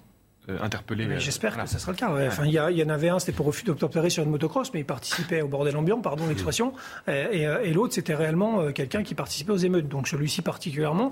euh, 0.48 0.60
interpellé. 0.62 1.06
Euh, 1.06 1.20
j'espère 1.20 1.58
que 1.58 1.68
ça 1.68 1.80
sera 1.80 1.91
le 1.91 1.98
cas. 1.98 2.12
Enfin, 2.28 2.46
il 2.46 2.52
y, 2.52 2.80
y, 2.80 2.84
en 2.84 2.89
avait 2.89 3.10
un, 3.10 3.18
c'était 3.18 3.32
pour 3.32 3.48
refus 3.48 3.66
d'obtempérer 3.66 4.12
sur 4.12 4.22
une 4.22 4.30
motocross, 4.30 4.72
mais 4.76 4.82
il 4.82 4.86
participait 4.86 5.41
au 5.41 5.48
bordel 5.48 5.76
ambiant, 5.76 6.00
pardon 6.02 6.28
l'expression. 6.28 6.74
Et, 7.08 7.41
et, 7.41 7.74
l'autre, 7.74 7.96
c'était 7.96 8.14
réellement 8.14 8.62
euh, 8.62 8.72
quelqu'un 8.72 9.02
qui 9.02 9.16
participait 9.16 9.52
aux 9.52 9.58
émeutes. 9.58 9.88
Donc 9.88 10.08
celui-ci 10.08 10.43
particulièrement, 10.43 11.12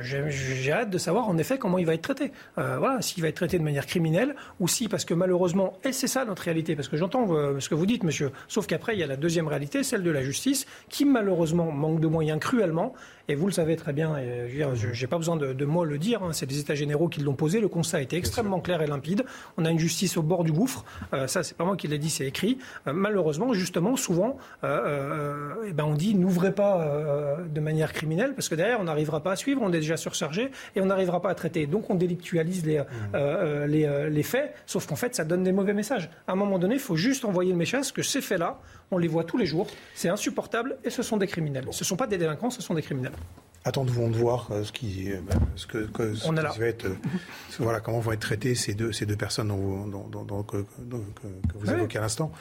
j'ai 0.00 0.72
hâte 0.72 0.90
de 0.90 0.98
savoir 0.98 1.28
en 1.28 1.38
effet 1.38 1.58
comment 1.58 1.78
il 1.78 1.86
va 1.86 1.94
être 1.94 2.02
traité. 2.02 2.32
voilà, 2.56 3.00
s'il 3.00 3.22
va 3.22 3.28
être 3.28 3.36
traité 3.36 3.58
de 3.58 3.64
manière 3.64 3.86
criminelle 3.86 4.34
ou 4.60 4.68
si, 4.68 4.88
parce 4.88 5.04
que 5.04 5.14
malheureusement, 5.14 5.74
et 5.84 5.92
c'est 5.92 6.06
ça 6.06 6.24
notre 6.24 6.42
réalité, 6.42 6.76
parce 6.76 6.88
que 6.88 6.96
j'entends 6.96 7.28
ce 7.58 7.68
que 7.68 7.74
vous 7.74 7.86
dites, 7.86 8.04
monsieur, 8.04 8.30
sauf 8.48 8.66
qu'après, 8.66 8.94
il 8.94 9.00
y 9.00 9.02
a 9.02 9.06
la 9.06 9.16
deuxième 9.16 9.48
réalité, 9.48 9.82
celle 9.82 10.02
de 10.02 10.10
la 10.10 10.22
justice, 10.22 10.66
qui 10.88 11.04
malheureusement 11.04 11.70
manque 11.70 12.00
de 12.00 12.06
moyens 12.06 12.40
cruellement 12.40 12.94
et 13.30 13.34
vous 13.34 13.46
le 13.46 13.52
savez 13.52 13.76
très 13.76 13.92
bien, 13.92 14.16
et 14.16 14.48
je 14.48 15.00
n'ai 15.00 15.06
pas 15.06 15.18
besoin 15.18 15.36
de, 15.36 15.52
de 15.52 15.64
moi 15.66 15.84
le 15.84 15.98
dire, 15.98 16.22
hein, 16.22 16.32
c'est 16.32 16.48
les 16.48 16.60
États 16.60 16.74
généraux 16.74 17.08
qui 17.08 17.20
l'ont 17.20 17.34
posé. 17.34 17.60
Le 17.60 17.68
constat 17.68 18.00
été 18.00 18.16
extrêmement 18.16 18.60
clair 18.60 18.80
et 18.80 18.86
limpide. 18.86 19.24
On 19.58 19.66
a 19.66 19.70
une 19.70 19.78
justice 19.78 20.16
au 20.16 20.22
bord 20.22 20.44
du 20.44 20.52
gouffre. 20.52 20.84
Euh, 21.12 21.26
ça, 21.26 21.42
c'est 21.42 21.54
pas 21.54 21.64
moi 21.64 21.76
qui 21.76 21.88
l'ai 21.88 21.98
dit, 21.98 22.08
c'est 22.08 22.26
écrit. 22.26 22.56
Euh, 22.86 22.94
malheureusement, 22.94 23.52
justement, 23.52 23.96
souvent, 23.96 24.38
euh, 24.64 25.52
eh 25.66 25.72
ben, 25.72 25.84
on 25.84 25.92
dit 25.92 26.14
n'ouvrez 26.14 26.52
pas 26.52 27.38
de 27.46 27.60
manière 27.60 27.92
criminelle 27.92 28.34
parce 28.34 28.48
que 28.48 28.54
derrière, 28.54 28.80
on 28.80 28.84
n'arrivera 28.84 29.22
pas 29.22 29.32
à 29.32 29.36
suivre. 29.36 29.60
On 29.62 29.68
est 29.78 29.80
déjà 29.80 29.96
surchargé 29.96 30.50
et 30.76 30.80
on 30.80 30.86
n'arrivera 30.86 31.22
pas 31.22 31.30
à 31.30 31.34
traiter. 31.34 31.66
Donc, 31.66 31.90
on 31.90 31.94
délictualise 31.94 32.64
les, 32.64 32.78
mmh. 32.78 33.64
les, 33.66 34.10
les 34.10 34.22
faits. 34.22 34.54
Sauf 34.66 34.86
qu'en 34.86 34.96
fait, 34.96 35.14
ça 35.14 35.24
donne 35.24 35.42
des 35.42 35.52
mauvais 35.52 35.74
messages. 35.74 36.10
À 36.26 36.32
un 36.32 36.36
moment 36.36 36.58
donné, 36.58 36.74
il 36.74 36.80
faut 36.80 36.96
juste 36.96 37.24
envoyer 37.24 37.52
le 37.52 37.58
message 37.58 37.92
que 37.92 38.02
ces 38.02 38.20
faits-là, 38.20 38.60
on 38.90 38.98
les 38.98 39.08
voit 39.08 39.24
tous 39.24 39.38
les 39.38 39.46
jours. 39.46 39.66
C'est 39.94 40.08
insupportable 40.08 40.76
et 40.84 40.90
ce 40.90 41.02
sont 41.02 41.16
des 41.16 41.26
criminels. 41.26 41.66
Ce 41.70 41.82
ne 41.82 41.86
sont 41.86 41.96
pas 41.96 42.06
des 42.06 42.18
délinquants, 42.18 42.50
ce 42.50 42.62
sont 42.62 42.74
des 42.74 42.82
criminels 42.82 43.12
attendons 43.64 44.08
de 44.08 44.16
voir 44.16 44.48
euh, 44.50 44.64
ce 44.64 44.72
qui, 44.72 45.12
euh, 45.12 45.20
bah, 45.26 45.34
ce 45.56 45.66
que, 45.66 45.78
que 45.78 46.14
ce 46.14 46.32
va 46.32 46.66
être, 46.66 46.86
euh, 46.86 46.96
voilà, 47.58 47.80
comment 47.80 48.00
vont 48.00 48.12
être 48.12 48.20
traitées 48.20 48.54
ces 48.54 48.74
deux, 48.74 48.92
ces 48.92 49.06
deux 49.06 49.16
personnes 49.16 49.48
dont 49.48 49.56
vous, 49.56 49.90
dont, 49.90 50.24
dont, 50.24 50.42
que, 50.42 50.58
que, 50.58 50.96
vous 51.54 51.70
évoquez 51.70 51.98
à 51.98 52.02
l'instant. 52.02 52.32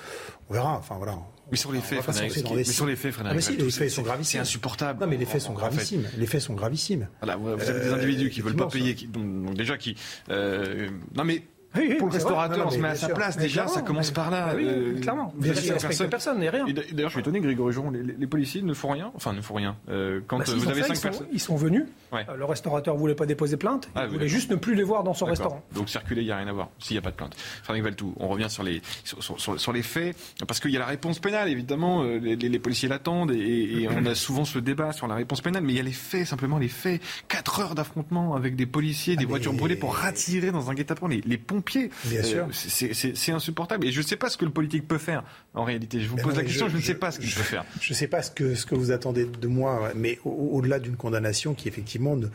On 0.50 0.54
verra. 0.54 0.78
Enfin 0.78 0.96
voilà. 0.98 1.18
Mais 1.52 1.58
sur 1.58 1.72
les 1.72 1.82
faits, 1.82 2.02
Frédéric, 2.02 2.44
mais 2.54 2.64
sur 2.64 2.86
les 2.86 2.96
faits, 2.96 3.14
Frédéric, 3.14 3.46
ah, 3.48 3.64
les 3.64 3.72
faits 3.72 3.90
sont 3.90 4.02
gravissimes. 4.02 4.32
C'est 4.32 4.40
insupportable. 4.40 5.00
Non, 5.02 5.08
mais 5.08 5.18
les 5.18 5.26
faits 5.26 5.42
sont 5.42 5.54
gravissimes. 5.54 6.08
Les 6.18 6.26
faits 6.26 6.42
sont 6.42 6.54
gravissimes. 6.54 7.08
Voilà, 7.22 7.38
vous 7.38 7.50
avez 7.50 7.80
des 7.80 7.94
individus 7.94 8.30
qui 8.30 8.42
veulent 8.42 8.56
pas 8.56 8.68
payer, 8.68 8.96
qui, 8.96 9.08
donc, 9.08 9.56
déjà 9.56 9.78
qui, 9.78 9.96
euh, 10.30 10.90
non 11.16 11.24
mais 11.24 11.44
pour 11.74 12.08
le 12.08 12.14
restaurateur, 12.14 12.68
on 12.68 12.70
se 12.70 12.78
met 12.78 12.90
à 12.90 12.96
sa 12.96 13.10
place. 13.10 13.38
Déjà, 13.38 13.68
ça 13.68 13.82
commence 13.82 14.12
par 14.12 14.32
là. 14.32 14.54
oui, 14.56 14.66
euh, 14.68 15.00
clairement. 15.00 15.34
Vous 15.36 15.48
ne 15.48 16.06
personne 16.08 16.42
et 16.44 16.50
rien. 16.50 16.66
D'ailleurs, 16.66 17.10
je 17.10 17.14
suis 17.14 17.20
étonné, 17.20 17.40
Grégory 17.40 17.74
Joron, 17.74 17.92
les, 17.92 18.28
policiers 18.28 18.62
ne 18.62 18.74
font 18.74 18.92
rien. 18.92 19.12
Enfin, 19.16 19.34
ne 19.34 19.42
font 19.42 19.56
rien. 19.56 19.76
Euh, 19.90 20.22
quand 20.28 20.40
bah, 20.40 20.46
vous 20.48 20.70
avez 20.70 20.84
cinq 20.84 21.00
personnes. 21.00 21.28
Ils 21.32 21.40
sont 21.40 21.56
venus. 21.56 21.86
Le 22.12 22.46
restaurateur 22.46 22.96
ne 22.96 23.00
voulait 23.00 23.16
pas 23.16 23.26
déposer 23.26 23.58
plainte. 23.58 23.90
Ah, 23.96 24.06
il 24.06 24.12
voulait 24.12 24.28
juste 24.28 24.50
ne 24.50 24.56
plus 24.56 24.76
les 24.76 24.84
voir 24.84 25.04
dans 25.04 25.14
son 25.14 25.26
restaurant. 25.26 25.62
Donc 25.74 25.90
circuler, 25.90 26.22
il 26.22 26.26
n'y 26.26 26.32
a 26.32 26.38
rien 26.38 26.48
à 26.48 26.54
voir. 26.54 26.70
S'il 26.80 26.96
n'y 26.96 27.00
a 27.00 27.02
pas 27.02 27.12
de 27.12 27.16
plainte. 27.16 27.36
Frédéric 27.64 27.84
Valtou, 27.84 28.14
on 28.18 28.28
revient 28.28 28.50
sur 28.50 28.64
les, 28.64 28.82
sur, 29.04 29.74
les 29.74 29.82
faits. 29.82 30.16
Parce 30.48 30.60
qu'il 30.60 30.72
y 30.72 30.78
a 30.78 30.80
la 30.80 30.86
réponse 30.86 31.20
pénale, 31.20 31.50
évidemment. 31.50 32.04
Euh, 32.04 32.18
les, 32.20 32.60
policiers 32.60 32.90
l'attendent. 32.90 33.32
Et, 33.32 33.88
on 33.90 34.06
a 34.06 34.16
souvent 34.16 34.46
ce 34.46 34.60
débat 34.60 34.92
sur 34.94 35.08
la 35.08 35.16
réponse 35.16 35.42
pénale. 35.42 35.64
Mais 35.64 35.74
il 35.74 35.78
y 35.78 35.80
a 35.80 35.84
les 35.84 35.92
faits, 35.92 36.26
simplement 36.26 36.58
les 36.58 36.68
faits. 36.68 37.02
Quatre 37.28 37.60
heures 37.60 37.76
d'affrontement 37.76 38.36
avec 38.36 38.56
des 38.56 38.66
policiers, 38.66 39.16
des 39.16 39.26
ah, 39.26 39.30
voitures 39.30 39.54
brûlées 39.54 39.76
pour 39.76 39.96
rattirer 39.96 40.52
dans 40.52 40.70
un 40.70 40.74
guet-apens 40.74 41.08
les, 41.08 41.38
pompiers. 41.58 41.90
Bien 42.06 42.24
sûr. 42.24 42.48
C'est 42.54 43.32
insupportable. 43.32 43.86
Et 43.86 43.92
je 43.92 44.02
ne 44.02 44.06
sais 44.06 44.16
pas 44.16 44.30
ce 44.30 44.38
que 44.38 44.46
le 44.46 44.52
politique 44.52 44.88
peut 44.88 44.98
faire, 44.98 45.24
en 45.54 45.64
réalité. 45.64 46.00
Je 46.00 46.10
vous 46.10 46.18
pose 46.18 46.36
la 46.36 46.44
question, 46.44 46.70
je, 46.70 46.78
ne 46.78 46.82
sais 46.82 46.96
pas 46.96 47.12
ce 47.12 47.20
qu'il 47.20 47.34
peut 47.34 47.42
faire. 47.42 47.66
Je 47.82 47.94
ne 47.94 47.96
sais 47.96 48.08
pas 48.08 48.22
ce 48.22 48.32
que, 48.32 48.56
ce 48.56 48.66
que 48.66 48.76
vous 48.76 48.92
attendez 48.92 49.26
de 49.26 49.48
moi, 49.48 49.92
mais 49.96 50.20
au-delà 50.26 50.80
d'une 50.80 50.96
condamnation 50.96 51.54
qui, 51.54 51.68
effectivement, 51.68 52.16
ne, 52.16 52.28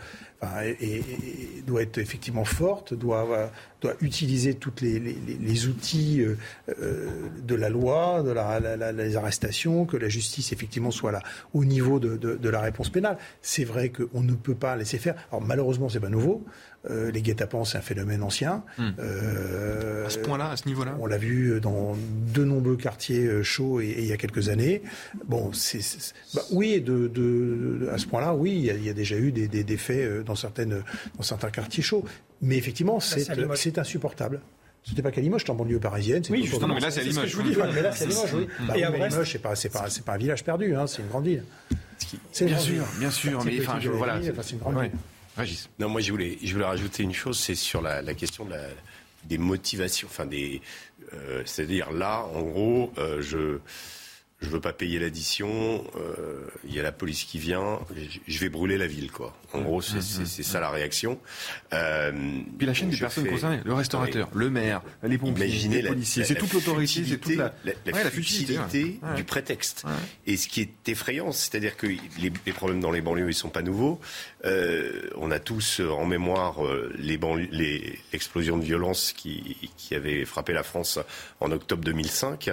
et, 0.80 1.02
doit 1.66 1.82
être 1.82 1.98
effectivement 1.98 2.44
forte, 2.44 2.94
doit, 2.94 3.50
doit 3.80 3.94
utiliser 4.00 4.54
tous 4.54 4.72
les, 4.80 4.98
les, 4.98 5.66
outils 5.68 6.20
euh, 6.20 6.36
euh, 6.80 7.28
de 7.46 7.54
la 7.54 7.68
loi, 7.68 8.22
de 8.22 8.30
la, 8.30 8.92
les 8.92 9.16
arrestations, 9.16 9.86
que 9.86 9.96
la 9.96 10.08
justice 10.08 10.52
effectivement 10.52 10.90
soit 10.90 11.12
là 11.12 11.22
au 11.54 11.64
niveau 11.64 12.00
de, 12.00 12.16
de, 12.16 12.34
de 12.34 12.48
la 12.48 12.60
réponse 12.60 12.90
pénale. 12.90 13.18
C'est 13.40 13.64
vrai 13.64 13.90
qu'on 13.90 14.22
ne 14.22 14.34
peut 14.34 14.54
pas 14.54 14.76
laisser 14.76 14.98
faire. 14.98 15.14
Alors 15.30 15.42
malheureusement, 15.42 15.88
c'est 15.88 16.00
pas 16.00 16.08
nouveau. 16.08 16.44
Euh, 16.90 17.12
les 17.12 17.22
guet-apens, 17.22 17.64
c'est 17.64 17.78
un 17.78 17.82
phénomène 17.82 18.22
ancien. 18.22 18.64
Hmm. 18.76 18.90
Euh, 18.98 20.06
à 20.06 20.10
ce 20.10 20.18
point-là, 20.18 20.50
à 20.50 20.56
ce 20.56 20.66
niveau-là 20.66 20.96
On 20.98 21.06
l'a 21.06 21.16
vu 21.16 21.60
dans 21.60 21.96
de 22.34 22.44
nombreux 22.44 22.76
quartiers 22.76 23.24
euh, 23.24 23.42
chauds 23.42 23.80
et, 23.80 23.94
il 23.98 24.06
y 24.06 24.12
a 24.12 24.16
quelques 24.16 24.48
années. 24.48 24.82
Bon, 25.26 25.52
c'est, 25.52 25.80
bah, 26.34 26.42
oui, 26.50 26.80
de, 26.80 27.06
de, 27.06 27.88
à 27.92 27.98
ce 27.98 28.06
point-là, 28.06 28.34
oui, 28.34 28.52
il 28.52 28.84
y, 28.84 28.90
a, 28.90 28.92
déjà 28.92 29.16
eu 29.16 29.30
des, 29.30 29.46
des, 29.48 29.76
faits 29.76 30.24
dans, 30.24 30.34
certaines, 30.34 30.82
dans 31.16 31.22
certains 31.22 31.50
quartiers 31.50 31.82
chauds. 31.82 32.04
Mais 32.40 32.56
effectivement, 32.56 32.98
c'est, 32.98 33.26
c'est 33.54 33.78
insupportable. 33.78 34.40
C'était 34.84 35.02
pas 35.02 35.12
qu'à 35.12 35.20
Limoges, 35.20 35.42
c'était 35.42 35.52
en 35.52 35.54
banlieue 35.54 35.78
parisienne. 35.78 36.24
Oui, 36.28 36.44
justement, 36.44 36.74
mais 36.74 36.80
là, 36.80 36.90
c'est 36.90 37.00
à 37.00 37.04
Limoges. 37.04 37.36
Mais 37.72 37.82
là, 37.82 37.92
c'est 37.92 38.04
à 38.04 38.08
Limoges, 38.08 38.34
oui. 38.34 38.48
Bah, 38.66 38.76
et 38.76 38.82
à 38.82 38.90
Limoges, 38.90 39.30
c'est 39.30 39.38
pas, 39.38 39.54
c'est 39.54 39.68
pas, 39.68 39.88
c'est 39.88 40.04
pas 40.04 40.14
un 40.14 40.18
village 40.18 40.42
perdu, 40.42 40.74
hein, 40.74 40.88
c'est 40.88 41.02
une 41.02 41.08
grande 41.08 41.26
ville. 41.26 41.44
C'est 42.32 42.46
bien 42.46 42.58
sûr, 42.58 42.84
bien 42.98 43.10
sûr, 43.10 43.44
mais 43.44 43.60
enfin, 43.60 43.78
voilà. 43.92 44.20
C'est 44.20 44.52
une 44.52 44.58
grande 44.58 44.80
ville. 44.80 44.90
Non, 45.78 45.88
moi 45.88 46.00
je 46.00 46.10
voulais, 46.10 46.38
je 46.42 46.52
voulais 46.52 46.64
rajouter 46.64 47.02
une 47.02 47.14
chose, 47.14 47.38
c'est 47.38 47.54
sur 47.54 47.80
la, 47.80 48.02
question 48.14 48.46
des 49.24 49.38
motivations, 49.38 50.08
enfin 50.10 50.26
des, 50.26 50.60
euh, 51.14 51.42
c'est-à-dire 51.44 51.90
là, 51.92 52.24
en 52.34 52.42
gros, 52.42 52.92
euh, 52.98 53.22
je 53.22 53.58
je 54.42 54.48
veux 54.48 54.60
pas 54.60 54.72
payer 54.72 54.98
l'addition, 54.98 55.84
euh, 55.96 56.46
il 56.64 56.74
y 56.74 56.80
a 56.80 56.82
la 56.82 56.92
police 56.92 57.24
qui 57.24 57.38
vient, 57.38 57.78
je 58.26 58.38
vais 58.38 58.48
brûler 58.48 58.76
la 58.76 58.86
ville, 58.86 59.10
quoi. 59.10 59.36
En 59.52 59.60
gros, 59.60 59.80
c'est 59.80 59.96
mmh, 59.96 60.22
mmh, 60.22 60.42
ça 60.42 60.60
la 60.60 60.70
réaction. 60.70 61.18
Euh, 61.72 62.12
Puis 62.58 62.66
la 62.66 62.74
chaîne 62.74 62.90
des 62.90 62.96
personnes 62.96 63.28
concernées, 63.28 63.60
le 63.64 63.74
restaurateur, 63.74 64.28
le 64.34 64.50
maire, 64.50 64.82
les 65.02 65.18
pompiers, 65.18 65.46
les 65.46 65.82
policiers, 65.82 66.24
c'est 66.24 66.34
toute 66.34 66.52
l'autorité, 66.52 67.04
c'est 67.06 67.18
toute 67.18 67.36
la, 67.36 67.52
la, 67.64 68.10
futilité, 68.10 68.98
du 69.16 69.24
prétexte. 69.24 69.84
Et 70.26 70.36
ce 70.36 70.48
qui 70.48 70.60
est 70.62 70.88
effrayant, 70.88 71.32
c'est-à-dire 71.32 71.76
que 71.76 71.86
les, 71.86 72.32
les, 72.46 72.52
problèmes 72.52 72.80
dans 72.80 72.90
les 72.90 73.00
banlieues, 73.00 73.28
ils 73.28 73.34
sont 73.34 73.48
pas 73.48 73.62
nouveaux. 73.62 74.00
Euh, 74.44 75.08
on 75.16 75.30
a 75.30 75.38
tous 75.38 75.80
en 75.80 76.04
mémoire 76.04 76.64
euh, 76.64 76.92
l'explosion 76.98 78.58
de 78.58 78.64
violence 78.64 79.12
qui, 79.12 79.70
qui 79.76 79.94
avait 79.94 80.24
frappé 80.24 80.52
la 80.52 80.62
France 80.62 80.98
en 81.40 81.52
octobre 81.52 81.84
2005 81.84 82.50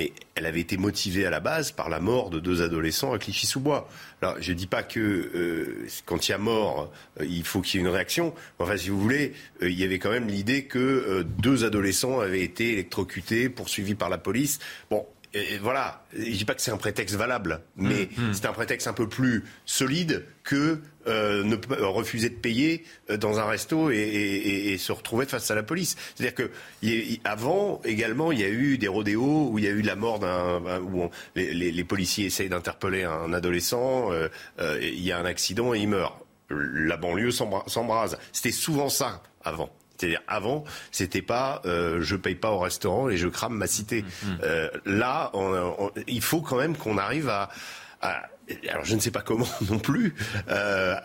mais 0.00 0.14
elle 0.34 0.46
avait 0.46 0.60
été 0.60 0.78
motivée 0.78 1.26
à 1.26 1.30
la 1.30 1.40
base 1.40 1.72
par 1.72 1.90
la 1.90 2.00
mort 2.00 2.30
de 2.30 2.40
deux 2.40 2.62
adolescents 2.62 3.12
à 3.12 3.18
Clichy-sous-Bois. 3.18 3.86
Alors, 4.22 4.36
je 4.40 4.52
ne 4.52 4.56
dis 4.56 4.66
pas 4.66 4.82
que 4.82 4.98
euh, 4.98 5.86
quand 6.06 6.26
il 6.26 6.30
y 6.30 6.34
a 6.34 6.38
mort, 6.38 6.90
euh, 7.20 7.26
il 7.26 7.44
faut 7.44 7.60
qu'il 7.60 7.78
y 7.78 7.82
ait 7.82 7.86
une 7.86 7.92
réaction. 7.92 8.32
Enfin, 8.58 8.78
si 8.78 8.88
vous 8.88 8.98
voulez, 8.98 9.34
euh, 9.62 9.68
il 9.68 9.78
y 9.78 9.84
avait 9.84 9.98
quand 9.98 10.10
même 10.10 10.26
l'idée 10.26 10.64
que 10.64 11.26
deux 11.38 11.66
adolescents 11.66 12.20
avaient 12.20 12.40
été 12.40 12.72
électrocutés, 12.72 13.50
poursuivis 13.50 13.94
par 13.94 14.08
la 14.08 14.16
police. 14.16 14.58
Bon, 14.90 15.04
et 15.34 15.58
voilà, 15.58 16.02
je 16.16 16.30
dis 16.30 16.46
pas 16.46 16.54
que 16.54 16.62
c'est 16.62 16.70
un 16.70 16.78
prétexte 16.78 17.16
valable, 17.16 17.60
mais 17.76 18.08
mmh, 18.16 18.22
mmh. 18.22 18.32
c'est 18.32 18.46
un 18.46 18.52
prétexte 18.54 18.88
un 18.88 18.94
peu 18.94 19.06
plus 19.06 19.44
solide 19.66 20.24
que 20.44 20.80
euh, 21.06 21.42
ne 21.44 21.56
euh, 21.56 21.86
refuser 21.86 22.28
de 22.28 22.34
payer 22.34 22.84
euh, 23.08 23.16
dans 23.16 23.38
un 23.38 23.46
resto 23.46 23.90
et, 23.90 24.76
se 24.78 24.92
retrouver 24.92 25.24
face 25.24 25.50
à 25.50 25.54
la 25.54 25.62
police. 25.62 25.96
C'est-à-dire 26.14 26.34
que 26.34 26.50
avant 27.24 27.80
également, 27.84 28.32
il 28.32 28.40
y 28.40 28.44
a 28.44 28.48
eu 28.48 28.76
des 28.76 28.88
rodéos 28.88 29.48
où 29.50 29.58
il 29.58 29.64
y 29.64 29.68
a 29.68 29.70
eu 29.70 29.82
la 29.82 29.96
mort 29.96 30.18
d'un 30.18 30.60
où 30.80 31.08
les, 31.34 31.84
policiers 31.84 32.26
essayent 32.26 32.48
d'interpeller 32.48 33.04
un 33.04 33.32
adolescent, 33.32 34.10
il 34.60 35.00
y 35.00 35.12
a 35.12 35.18
un 35.18 35.24
accident 35.24 35.74
et 35.74 35.80
il 35.80 35.88
meurt. 35.88 36.14
La 36.50 36.96
banlieue 36.96 37.30
s'embrase. 37.30 38.18
C'était 38.32 38.52
souvent 38.52 38.88
ça 38.88 39.22
avant. 39.42 39.70
C'est-à-dire 39.96 40.22
avant, 40.28 40.64
c'était 40.90 41.22
pas 41.22 41.60
euh, 41.66 42.00
je 42.00 42.16
paye 42.16 42.34
pas 42.34 42.50
au 42.50 42.58
restaurant 42.58 43.10
et 43.10 43.16
je 43.16 43.28
crame 43.28 43.54
ma 43.54 43.66
cité. 43.66 44.02
Mmh, 44.02 44.26
mmh. 44.26 44.98
Là, 44.98 45.32
il 46.06 46.22
faut 46.22 46.40
quand 46.40 46.56
même 46.56 46.76
qu'on 46.76 46.96
arrive 46.96 47.28
à, 47.28 47.50
à 48.00 48.22
alors 48.68 48.84
je 48.84 48.94
ne 48.94 49.00
sais 49.00 49.10
pas 49.10 49.22
comment 49.22 49.48
non 49.70 49.78
plus, 49.78 50.14
euh, 50.48 50.96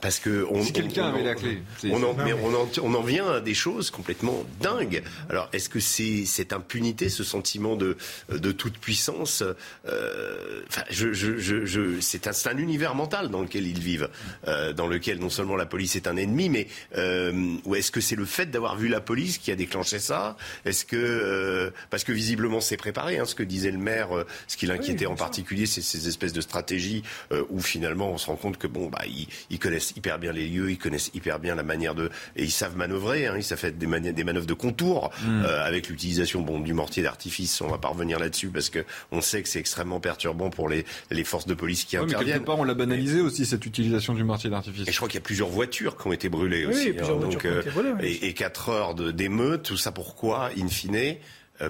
parce 0.00 0.18
que 0.18 0.46
on, 0.50 0.62
si 0.62 0.72
quelqu'un 0.72 1.08
avait 1.08 1.22
la 1.22 1.34
clé, 1.34 1.62
on 1.90 2.02
en, 2.02 2.14
mais 2.14 2.32
on 2.32 2.54
en, 2.54 2.68
on 2.82 2.94
en 2.94 3.02
vient 3.02 3.28
à 3.30 3.40
des 3.40 3.54
choses 3.54 3.90
complètement 3.90 4.44
dingues. 4.60 5.02
Alors 5.30 5.48
est-ce 5.52 5.68
que 5.68 5.80
c'est 5.80 6.24
cette 6.24 6.52
impunité, 6.52 7.08
ce 7.08 7.24
sentiment 7.24 7.76
de 7.76 7.96
de 8.30 8.52
toute 8.52 8.78
puissance 8.78 9.42
euh, 9.86 10.62
je, 10.90 11.12
je, 11.12 11.38
je 11.38 12.00
c'est 12.00 12.26
un, 12.26 12.32
un, 12.50 12.58
univers 12.58 12.94
mental 12.94 13.28
dans 13.28 13.40
lequel 13.40 13.66
ils 13.66 13.78
vivent, 13.78 14.08
euh, 14.48 14.72
dans 14.72 14.86
lequel 14.86 15.18
non 15.18 15.30
seulement 15.30 15.56
la 15.56 15.66
police 15.66 15.96
est 15.96 16.06
un 16.06 16.16
ennemi, 16.16 16.48
mais 16.48 16.68
euh, 16.96 17.56
ou 17.64 17.74
est-ce 17.74 17.90
que 17.90 18.00
c'est 18.00 18.16
le 18.16 18.24
fait 18.24 18.50
d'avoir 18.50 18.76
vu 18.76 18.88
la 18.88 19.00
police 19.00 19.38
qui 19.38 19.50
a 19.50 19.56
déclenché 19.56 19.98
ça? 19.98 20.36
Est-ce 20.64 20.84
que 20.84 20.96
euh, 20.96 21.70
parce 21.90 22.04
que 22.04 22.12
visiblement 22.12 22.60
c'est 22.60 22.76
préparé, 22.76 23.18
hein, 23.18 23.24
ce 23.24 23.34
que 23.34 23.42
disait 23.42 23.70
le 23.70 23.78
maire, 23.78 24.16
euh, 24.16 24.26
ce 24.46 24.56
qui 24.56 24.66
l'inquiétait 24.66 25.06
en 25.06 25.16
particulier, 25.16 25.66
c'est 25.66 25.82
ces 25.82 26.08
espèces 26.08 26.32
de 26.32 26.40
stratégies 26.40 26.93
euh, 27.32 27.44
où 27.50 27.60
finalement 27.60 28.10
on 28.10 28.18
se 28.18 28.26
rend 28.26 28.36
compte 28.36 28.58
que 28.58 28.66
bon 28.66 28.88
bah 28.88 29.02
ils, 29.50 29.58
connaissent 29.58 29.92
hyper 29.96 30.18
bien 30.18 30.32
les 30.32 30.46
lieux, 30.48 30.70
ils 30.70 30.78
connaissent 30.78 31.10
hyper 31.14 31.38
bien 31.38 31.54
la 31.54 31.62
manière 31.62 31.94
de 31.94 32.10
et 32.36 32.44
ils 32.44 32.50
savent 32.50 32.76
manœuvrer, 32.76 33.26
hein, 33.26 33.34
ils 33.36 33.44
savent 33.44 33.58
faire 33.58 33.72
des, 33.72 34.12
des 34.12 34.24
manœuvres 34.24 34.46
de 34.46 34.54
contour 34.54 35.10
mm. 35.22 35.44
euh, 35.44 35.64
avec 35.64 35.88
l'utilisation 35.88 36.42
bon 36.42 36.60
du 36.60 36.72
mortier 36.72 37.02
d'artifice. 37.02 37.60
On 37.60 37.68
va 37.68 37.78
pas 37.78 37.88
revenir 37.88 38.18
là-dessus 38.18 38.48
parce 38.48 38.70
que 38.70 38.84
on 39.10 39.20
sait 39.20 39.42
que 39.42 39.48
c'est 39.48 39.60
extrêmement 39.60 40.00
perturbant 40.00 40.50
pour 40.50 40.68
les, 40.68 40.84
les 41.10 41.24
forces 41.24 41.46
de 41.46 41.54
police 41.54 41.84
qui 41.84 41.96
interviennent. 41.96 42.26
Mais 42.26 42.32
quelque 42.32 42.46
part 42.46 42.58
on 42.58 42.64
l'a 42.64 42.74
banalisé 42.74 43.20
aussi 43.20 43.46
cette 43.46 43.64
utilisation 43.64 44.14
du 44.14 44.24
mortier 44.24 44.50
d'artifice. 44.50 44.88
Et 44.88 44.92
je 44.92 44.96
crois 44.96 45.08
qu'il 45.08 45.18
y 45.18 45.22
a 45.22 45.24
plusieurs 45.24 45.48
voitures 45.48 45.96
qui 45.96 46.06
ont 46.06 46.12
été 46.12 46.28
brûlées 46.28 46.66
aussi. 46.66 46.94
Hein, 47.00 47.18
donc, 47.20 47.44
euh, 47.44 47.62
et, 48.00 48.28
et 48.28 48.34
4 48.34 48.68
heures 48.68 48.94
d'émeute, 48.94 49.62
tout 49.62 49.76
ça 49.76 49.92
pourquoi, 49.92 50.50
in 50.58 50.68
fine 50.68 51.16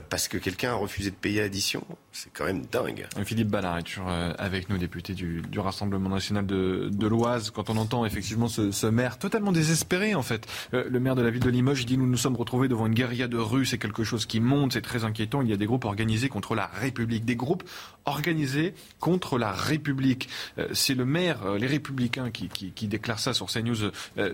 parce 0.08 0.28
que 0.28 0.38
quelqu'un 0.38 0.72
a 0.72 0.74
refusé 0.74 1.10
de 1.10 1.16
payer 1.16 1.40
l'addition 1.40 1.86
c'est 2.14 2.32
quand 2.32 2.44
même 2.44 2.64
dingue. 2.70 3.06
Philippe 3.24 3.48
Ballard 3.48 3.78
est 3.78 3.82
toujours 3.82 4.08
euh, 4.08 4.32
avec 4.38 4.70
nous, 4.70 4.78
député 4.78 5.14
du, 5.14 5.42
du 5.42 5.58
Rassemblement 5.58 6.08
national 6.08 6.46
de, 6.46 6.88
de 6.92 7.06
l'Oise. 7.08 7.50
Quand 7.50 7.70
on 7.70 7.76
entend 7.76 8.06
effectivement 8.06 8.46
ce, 8.46 8.70
ce, 8.70 8.86
maire 8.86 9.18
totalement 9.18 9.50
désespéré, 9.50 10.14
en 10.14 10.22
fait, 10.22 10.46
euh, 10.74 10.84
le 10.88 11.00
maire 11.00 11.16
de 11.16 11.22
la 11.22 11.30
ville 11.30 11.42
de 11.42 11.50
Limoges, 11.50 11.82
il 11.82 11.86
dit 11.86 11.98
nous 11.98 12.06
nous 12.06 12.16
sommes 12.16 12.36
retrouvés 12.36 12.68
devant 12.68 12.86
une 12.86 12.94
guérilla 12.94 13.26
de 13.26 13.36
rue, 13.36 13.66
c'est 13.66 13.78
quelque 13.78 14.04
chose 14.04 14.26
qui 14.26 14.38
monte, 14.38 14.74
c'est 14.74 14.80
très 14.80 15.04
inquiétant. 15.04 15.42
Il 15.42 15.50
y 15.50 15.52
a 15.52 15.56
des 15.56 15.66
groupes 15.66 15.84
organisés 15.84 16.28
contre 16.28 16.54
la 16.54 16.66
République, 16.66 17.24
des 17.24 17.36
groupes 17.36 17.64
organisés 18.04 18.74
contre 19.00 19.36
la 19.36 19.50
République. 19.50 20.28
Euh, 20.58 20.68
c'est 20.72 20.94
le 20.94 21.04
maire, 21.04 21.54
les 21.58 21.66
Républicains, 21.66 22.30
qui, 22.30 22.48
qui, 22.48 22.86
déclare 22.86 23.18
ça 23.18 23.34
sur 23.34 23.46
CNews 23.46 23.90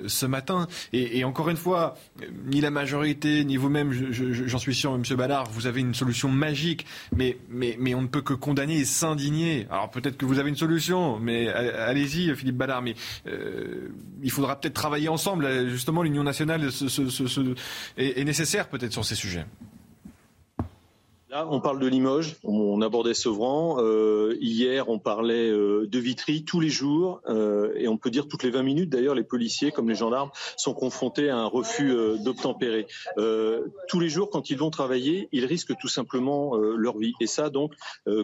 ce 0.07 0.27
matin. 0.27 0.67
Et, 0.93 1.19
et, 1.19 1.25
encore 1.25 1.49
une 1.49 1.57
fois, 1.57 1.97
ni 2.45 2.61
la 2.61 2.71
majorité, 2.71 3.45
ni 3.45 3.57
vous-même, 3.57 3.93
j'en 4.13 4.59
suis 4.59 4.75
sûr, 4.75 4.97
Monsieur 4.99 5.17
Ballard, 5.17 5.39
vous 5.49 5.66
avez 5.66 5.80
une 5.80 5.95
solution 5.95 6.28
magique, 6.28 6.86
mais, 7.14 7.36
on 7.95 8.03
ne 8.03 8.07
peut 8.07 8.22
que 8.22 8.34
condamner 8.34 8.78
et 8.78 8.84
s'indigner. 8.84 9.66
Alors 9.70 9.91
peut-être 9.91 10.16
que 10.16 10.24
vous 10.24 10.38
avez 10.38 10.49
une 10.49 10.57
solution, 10.57 11.18
mais 11.18 11.49
allez-y, 11.49 12.34
Philippe 12.34 12.57
Ballard. 12.57 12.82
Mais 12.82 12.95
euh, 13.26 13.88
il 14.22 14.30
faudra 14.30 14.61
peut-être 14.61 14.74
travailler 14.74 15.09
ensemble. 15.09 15.68
Justement, 15.68 16.03
l'Union 16.03 16.22
nationale 16.22 16.68
est, 17.97 18.24
nécessaire 18.24 18.68
peut-être 18.68 18.93
sur 18.93 19.05
ces 19.05 19.14
sujets. 19.14 19.45
Là, 21.31 21.47
on 21.49 21.61
parle 21.61 21.78
de 21.78 21.87
Limoges, 21.87 22.35
on 22.43 22.83
abordait 22.83 23.14
Sevran. 23.14 23.76
Euh, 23.78 24.37
hier, 24.41 24.89
on 24.89 24.99
parlait 24.99 25.49
euh, 25.49 25.87
de 25.87 25.99
Vitry 26.01 26.43
tous 26.43 26.59
les 26.59 26.70
jours, 26.70 27.20
euh, 27.28 27.72
et 27.76 27.87
on 27.87 27.97
peut 27.97 28.11
dire 28.11 28.26
toutes 28.26 28.43
les 28.43 28.51
20 28.51 28.64
minutes. 28.64 28.91
D'ailleurs, 28.91 29.14
les 29.14 29.22
policiers, 29.22 29.70
comme 29.70 29.89
les 29.89 29.95
gendarmes, 29.95 30.33
sont 30.57 30.74
confrontés 30.74 31.31
à 31.31 31.37
un 31.37 31.47
refus 31.47 31.95
d'obtempérer. 32.24 32.89
tous 33.16 34.01
les 34.01 34.09
jours, 34.09 34.28
quand 34.31 34.51
ils 34.51 34.59
vont 34.59 34.70
travailler, 34.70 35.28
ils 35.31 35.45
risquent 35.45 35.78
tout 35.78 35.87
simplement 35.87 36.57
leur 36.57 36.99
vie, 36.99 37.12
et 37.20 37.28
ça 37.28 37.49
donc 37.49 37.74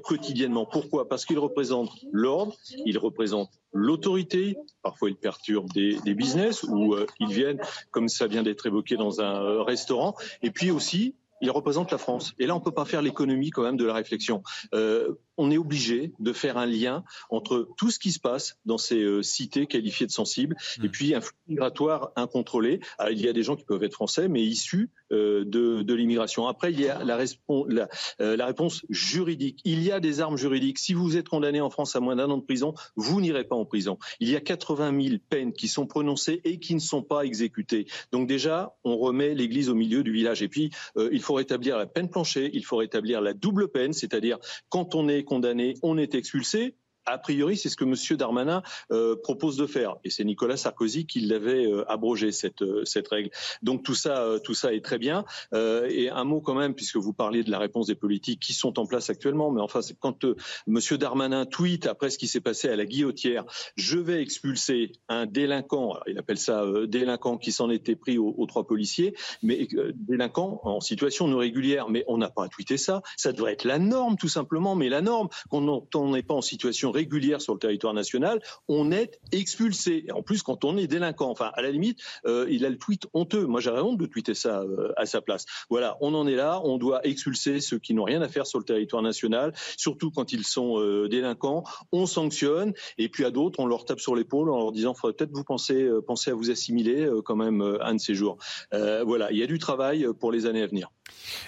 quotidiennement. 0.02 0.66
Pourquoi? 0.66 1.08
Parce 1.08 1.24
qu'ils 1.24 1.38
représentent 1.38 1.92
l'ordre, 2.10 2.56
ils 2.86 2.98
représentent 2.98 3.52
l'autorité. 3.72 4.56
Parfois, 4.82 5.10
ils 5.10 5.16
perturbent 5.16 5.70
des, 5.72 5.96
des 6.04 6.14
business 6.14 6.64
ou 6.64 6.96
ils 7.20 7.32
viennent, 7.32 7.60
comme 7.92 8.08
ça 8.08 8.26
vient 8.26 8.42
d'être 8.42 8.66
évoqué, 8.66 8.96
dans 8.96 9.20
un 9.20 9.62
restaurant. 9.62 10.16
Et 10.42 10.50
puis 10.50 10.72
aussi, 10.72 11.14
il 11.40 11.50
représente 11.50 11.90
la 11.90 11.98
France. 11.98 12.34
Et 12.38 12.46
là, 12.46 12.54
on 12.54 12.58
ne 12.58 12.64
peut 12.64 12.72
pas 12.72 12.84
faire 12.84 13.02
l'économie 13.02 13.50
quand 13.50 13.62
même 13.62 13.76
de 13.76 13.84
la 13.84 13.94
réflexion. 13.94 14.42
Euh, 14.74 15.14
on 15.36 15.50
est 15.50 15.58
obligé 15.58 16.12
de 16.18 16.32
faire 16.32 16.56
un 16.56 16.66
lien 16.66 17.04
entre 17.30 17.68
tout 17.76 17.90
ce 17.90 17.98
qui 17.98 18.12
se 18.12 18.20
passe 18.20 18.58
dans 18.64 18.78
ces 18.78 19.02
euh, 19.02 19.22
cités 19.22 19.66
qualifiées 19.66 20.06
de 20.06 20.12
sensibles 20.12 20.56
et 20.82 20.86
mmh. 20.86 20.90
puis 20.90 21.14
un 21.14 21.20
flux 21.20 21.36
migratoire 21.48 22.10
incontrôlé. 22.16 22.80
il 23.10 23.20
y 23.20 23.28
a 23.28 23.32
des 23.32 23.42
gens 23.42 23.56
qui 23.56 23.64
peuvent 23.64 23.84
être 23.84 23.94
français, 23.94 24.28
mais 24.28 24.42
issus 24.42 24.90
de, 25.10 25.82
de 25.82 25.94
l'immigration. 25.94 26.46
Après, 26.46 26.72
il 26.72 26.80
y 26.80 26.88
a 26.88 27.00
euh, 27.00 28.36
la, 28.36 28.46
réponse 28.46 28.84
juridique. 28.88 29.60
Il 29.64 29.82
y 29.82 29.92
a 29.92 30.00
des 30.00 30.20
armes 30.20 30.36
juridiques. 30.36 30.78
Si 30.78 30.94
vous 30.94 31.16
êtes 31.16 31.28
condamné 31.28 31.60
en 31.60 31.70
France 31.70 31.96
à 31.96 32.00
moins 32.00 32.16
d'un 32.16 32.30
an 32.30 32.38
de 32.38 32.44
prison, 32.44 32.74
vous 32.96 33.20
n'irez 33.20 33.44
pas 33.44 33.56
en 33.56 33.64
prison. 33.64 33.98
Il 34.20 34.28
y 34.28 34.36
a 34.36 34.40
80 34.40 35.00
000 35.00 35.16
peines 35.28 35.52
qui 35.52 35.68
sont 35.68 35.86
prononcées 35.86 36.40
et 36.44 36.58
qui 36.58 36.74
ne 36.74 36.80
sont 36.80 37.02
pas 37.02 37.22
exécutées. 37.22 37.86
Donc 38.12 38.26
déjà, 38.26 38.76
on 38.84 38.96
remet 38.96 39.34
l'église 39.34 39.68
au 39.68 39.74
milieu 39.74 40.02
du 40.02 40.12
village. 40.12 40.42
Et 40.42 40.48
puis, 40.48 40.70
il 40.96 41.20
faut 41.20 41.34
rétablir 41.34 41.78
la 41.78 41.86
peine 41.86 42.08
planchée, 42.08 42.50
il 42.52 42.64
faut 42.64 42.76
rétablir 42.76 43.20
la 43.20 43.32
double 43.32 43.68
peine, 43.68 43.92
c'est-à-dire 43.92 44.38
quand 44.68 44.94
on 44.94 45.08
est 45.08 45.24
condamné, 45.24 45.74
on 45.82 45.98
est 45.98 46.14
expulsé 46.14 46.74
a 47.06 47.18
priori, 47.18 47.56
c'est 47.56 47.68
ce 47.68 47.76
que 47.76 47.84
M. 47.84 47.94
Darmanin 48.16 48.62
euh, 48.90 49.16
propose 49.16 49.56
de 49.56 49.66
faire. 49.66 49.96
Et 50.04 50.10
c'est 50.10 50.24
Nicolas 50.24 50.56
Sarkozy 50.56 51.06
qui 51.06 51.20
l'avait 51.20 51.66
euh, 51.66 51.90
abrogé, 51.90 52.32
cette, 52.32 52.62
euh, 52.62 52.84
cette 52.84 53.08
règle. 53.08 53.30
Donc 53.62 53.84
tout 53.84 53.94
ça, 53.94 54.26
tout 54.42 54.54
ça 54.54 54.74
est 54.74 54.84
très 54.84 54.98
bien. 54.98 55.24
et 55.52 56.10
un 56.10 56.24
mot 56.24 56.40
quand 56.40 56.54
même, 56.54 56.74
puisque 56.74 56.96
vous 56.96 57.12
parliez 57.12 57.44
de 57.44 57.50
la 57.50 57.58
réponse 57.58 57.86
des 57.86 57.94
politiques 57.94 58.40
qui 58.40 58.52
sont 58.52 58.78
en 58.78 58.86
place 58.86 59.10
actuellement. 59.10 59.50
Mais 59.50 59.60
enfin, 59.60 59.80
quand 60.00 60.24
M. 60.66 60.80
Darmanin 60.98 61.46
tweet 61.46 61.86
après 61.86 62.10
ce 62.10 62.18
qui 62.18 62.26
s'est 62.26 62.40
passé 62.40 62.68
à 62.68 62.76
la 62.76 62.84
guillotière, 62.84 63.44
je 63.76 63.98
vais 63.98 64.20
expulser 64.20 64.92
un 65.08 65.26
délinquant, 65.26 65.98
il 66.06 66.18
appelle 66.18 66.38
ça 66.38 66.64
délinquant 66.86 67.38
qui 67.38 67.52
s'en 67.52 67.70
était 67.70 67.96
pris 67.96 68.18
aux, 68.18 68.46
trois 68.46 68.66
policiers, 68.66 69.14
mais 69.42 69.68
délinquant 69.94 70.60
en 70.64 70.80
situation 70.80 71.28
non 71.28 71.38
régulière. 71.38 71.88
Mais 71.88 72.04
on 72.08 72.18
n'a 72.18 72.30
pas 72.30 72.48
tweeté 72.48 72.76
ça. 72.76 73.02
Ça 73.16 73.32
devrait 73.32 73.52
être 73.52 73.64
la 73.64 73.78
norme, 73.78 74.16
tout 74.16 74.28
simplement. 74.28 74.74
Mais 74.74 74.88
la 74.88 75.00
norme, 75.00 75.28
qu'on 75.50 76.10
n'est 76.10 76.22
pas 76.22 76.34
en 76.34 76.42
situation 76.42 76.92
régulière 76.96 77.40
sur 77.40 77.52
le 77.52 77.60
territoire 77.60 77.94
national, 77.94 78.40
on 78.68 78.90
est 78.90 79.20
expulsé. 79.32 80.06
En 80.12 80.22
plus, 80.22 80.42
quand 80.42 80.64
on 80.64 80.76
est 80.76 80.86
délinquant, 80.86 81.30
enfin, 81.30 81.50
à 81.54 81.62
la 81.62 81.70
limite, 81.70 82.00
euh, 82.26 82.46
il 82.48 82.64
a 82.64 82.70
le 82.70 82.78
tweet 82.78 83.06
honteux. 83.12 83.46
Moi, 83.46 83.60
j'aurais 83.60 83.82
honte 83.82 83.98
de 83.98 84.06
tweeter 84.06 84.34
ça 84.34 84.62
euh, 84.62 84.92
à 84.96 85.06
sa 85.06 85.20
place. 85.20 85.44
Voilà, 85.70 85.96
on 86.00 86.14
en 86.14 86.26
est 86.26 86.34
là. 86.34 86.60
On 86.64 86.78
doit 86.78 87.06
expulser 87.06 87.60
ceux 87.60 87.78
qui 87.78 87.94
n'ont 87.94 88.04
rien 88.04 88.22
à 88.22 88.28
faire 88.28 88.46
sur 88.46 88.58
le 88.58 88.64
territoire 88.64 89.02
national, 89.02 89.52
surtout 89.76 90.10
quand 90.10 90.32
ils 90.32 90.44
sont 90.44 90.80
euh, 90.80 91.08
délinquants. 91.08 91.64
On 91.92 92.06
sanctionne. 92.06 92.72
Et 92.98 93.08
puis 93.08 93.24
à 93.24 93.30
d'autres, 93.30 93.60
on 93.60 93.66
leur 93.66 93.84
tape 93.84 94.00
sur 94.00 94.16
l'épaule 94.16 94.50
en 94.50 94.56
leur 94.56 94.72
disant, 94.72 94.94
faudrait 94.94 95.14
peut-être 95.14 95.32
vous 95.32 95.44
penser, 95.44 95.88
penser 96.06 96.30
à 96.30 96.34
vous 96.34 96.50
assimiler 96.50 97.08
quand 97.24 97.36
même 97.36 97.60
un 97.80 97.94
de 97.94 98.00
ces 98.00 98.14
jours. 98.14 98.38
voilà, 98.72 99.30
il 99.30 99.38
y 99.38 99.42
a 99.42 99.46
du 99.46 99.58
travail 99.58 100.06
pour 100.18 100.32
les 100.32 100.46
années 100.46 100.62
à 100.62 100.66
venir. 100.66 100.90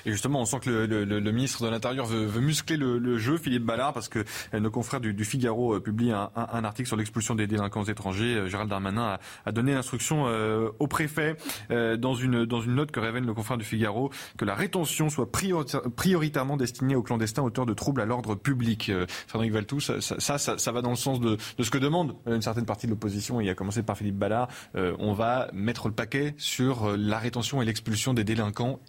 Et 0.07 0.11
justement, 0.11 0.41
on 0.41 0.45
sent 0.45 0.61
que 0.61 0.71
le, 0.71 1.33
ministre 1.33 1.65
de 1.65 1.71
l'Intérieur 1.71 2.07
veut, 2.07 2.41
muscler 2.41 2.77
le, 2.77 3.19
jeu, 3.19 3.39
Philippe 3.39 3.65
Ballard, 3.65 3.93
parce 3.93 4.09
que 4.09 4.25
nos 4.53 4.71
confrères 4.71 5.01
du, 5.01 5.25
Figaro 5.25 5.75
euh, 5.75 5.81
publie 5.81 6.13
un, 6.13 6.31
article 6.65 6.89
sur 6.89 6.97
l'expulsion 6.97 7.35
des 7.35 7.47
délinquants 7.47 7.85
étrangers. 7.85 8.35
Euh, 8.35 8.49
Gérald 8.49 8.71
Darmanin 8.71 9.19
a, 9.45 9.53
donné 9.53 9.75
l'instruction 9.75 10.27
euh, 10.27 10.71
au 10.79 10.87
préfet 10.87 11.37
dans 11.71 12.15
une 12.15 12.45
note 12.45 12.91
que 12.91 13.01
révèle 13.01 13.25
le 13.25 13.35
confrère 13.35 13.57
du 13.57 13.65
Figaro 13.65 14.11
que 14.37 14.45
la 14.45 14.55
rétention 14.55 15.09
soit 15.11 15.31
prioritairement 15.31 16.57
destinée 16.57 16.95
aux 16.95 17.03
clandestins 17.03 17.43
auteurs 17.43 17.67
de 17.67 17.75
troubles 17.75 18.01
à 18.01 18.05
l'ordre 18.05 18.35
public. 18.35 18.93
Frédéric 19.27 19.83
ça 19.91 20.73
va 20.73 20.83
dans 20.83 20.91
le 20.91 20.97
sens 20.97 21.21
de, 21.21 21.37
de, 21.59 21.63
ce 21.63 21.71
que 21.71 21.79
demande 21.79 22.15
une 22.27 22.43
certaine 22.43 22.67
partie 22.67 22.87
de 22.87 22.93
l'opposition, 22.93 23.41
et 23.41 23.51
a 23.51 23.55
commencé 23.55 23.83
par 23.83 23.97
Philippe 23.97 24.17
Ballard. 24.17 24.49
on 24.75 25.13
va 25.13 25.49
mettre 25.53 25.89
le 25.89 25.95
paquet 25.95 26.35
sur 26.39 26.97
la 26.97 27.19
rétention 27.19 27.61
et 27.63 27.65
l'expulsion 27.65 28.15
des 28.15 28.25
délinquants 28.25 28.81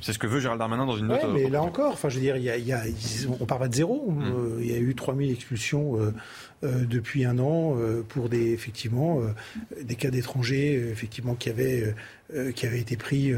C'est 0.00 0.12
ce 0.12 0.18
que 0.18 0.26
veut 0.26 0.40
Gérald 0.40 0.58
Darmanin 0.58 0.86
dans 0.86 0.96
une 0.96 1.08
note. 1.08 1.22
Ouais, 1.22 1.28
mais 1.32 1.48
là 1.48 1.62
encore, 1.62 1.92
enfin, 1.92 2.08
je 2.08 2.16
veux 2.16 2.20
dire, 2.20 2.36
il 2.36 2.44
y 2.44 2.72
a, 2.72 2.82
on 3.40 3.46
part 3.46 3.58
pas 3.58 3.68
de 3.68 3.74
zéro. 3.74 4.10
Hmm. 4.10 4.22
Euh, 4.22 4.58
il 4.60 4.70
y 4.70 4.74
a 4.74 4.78
eu 4.78 4.94
3000 4.94 5.30
expulsions 5.30 5.96
euh, 5.96 6.00
euh, 6.00 6.12
depuis 6.62 7.24
un 7.24 7.38
an 7.38 7.76
pour 8.08 8.28
des, 8.28 8.52
effectivement, 8.52 9.20
des 9.80 9.94
cas 9.94 10.10
d'étrangers, 10.10 10.74
effectivement, 10.90 11.34
qui 11.34 11.50
avaient, 11.50 11.94
qui 12.54 12.66
avaient 12.66 12.80
été 12.80 12.96
pris 12.96 13.32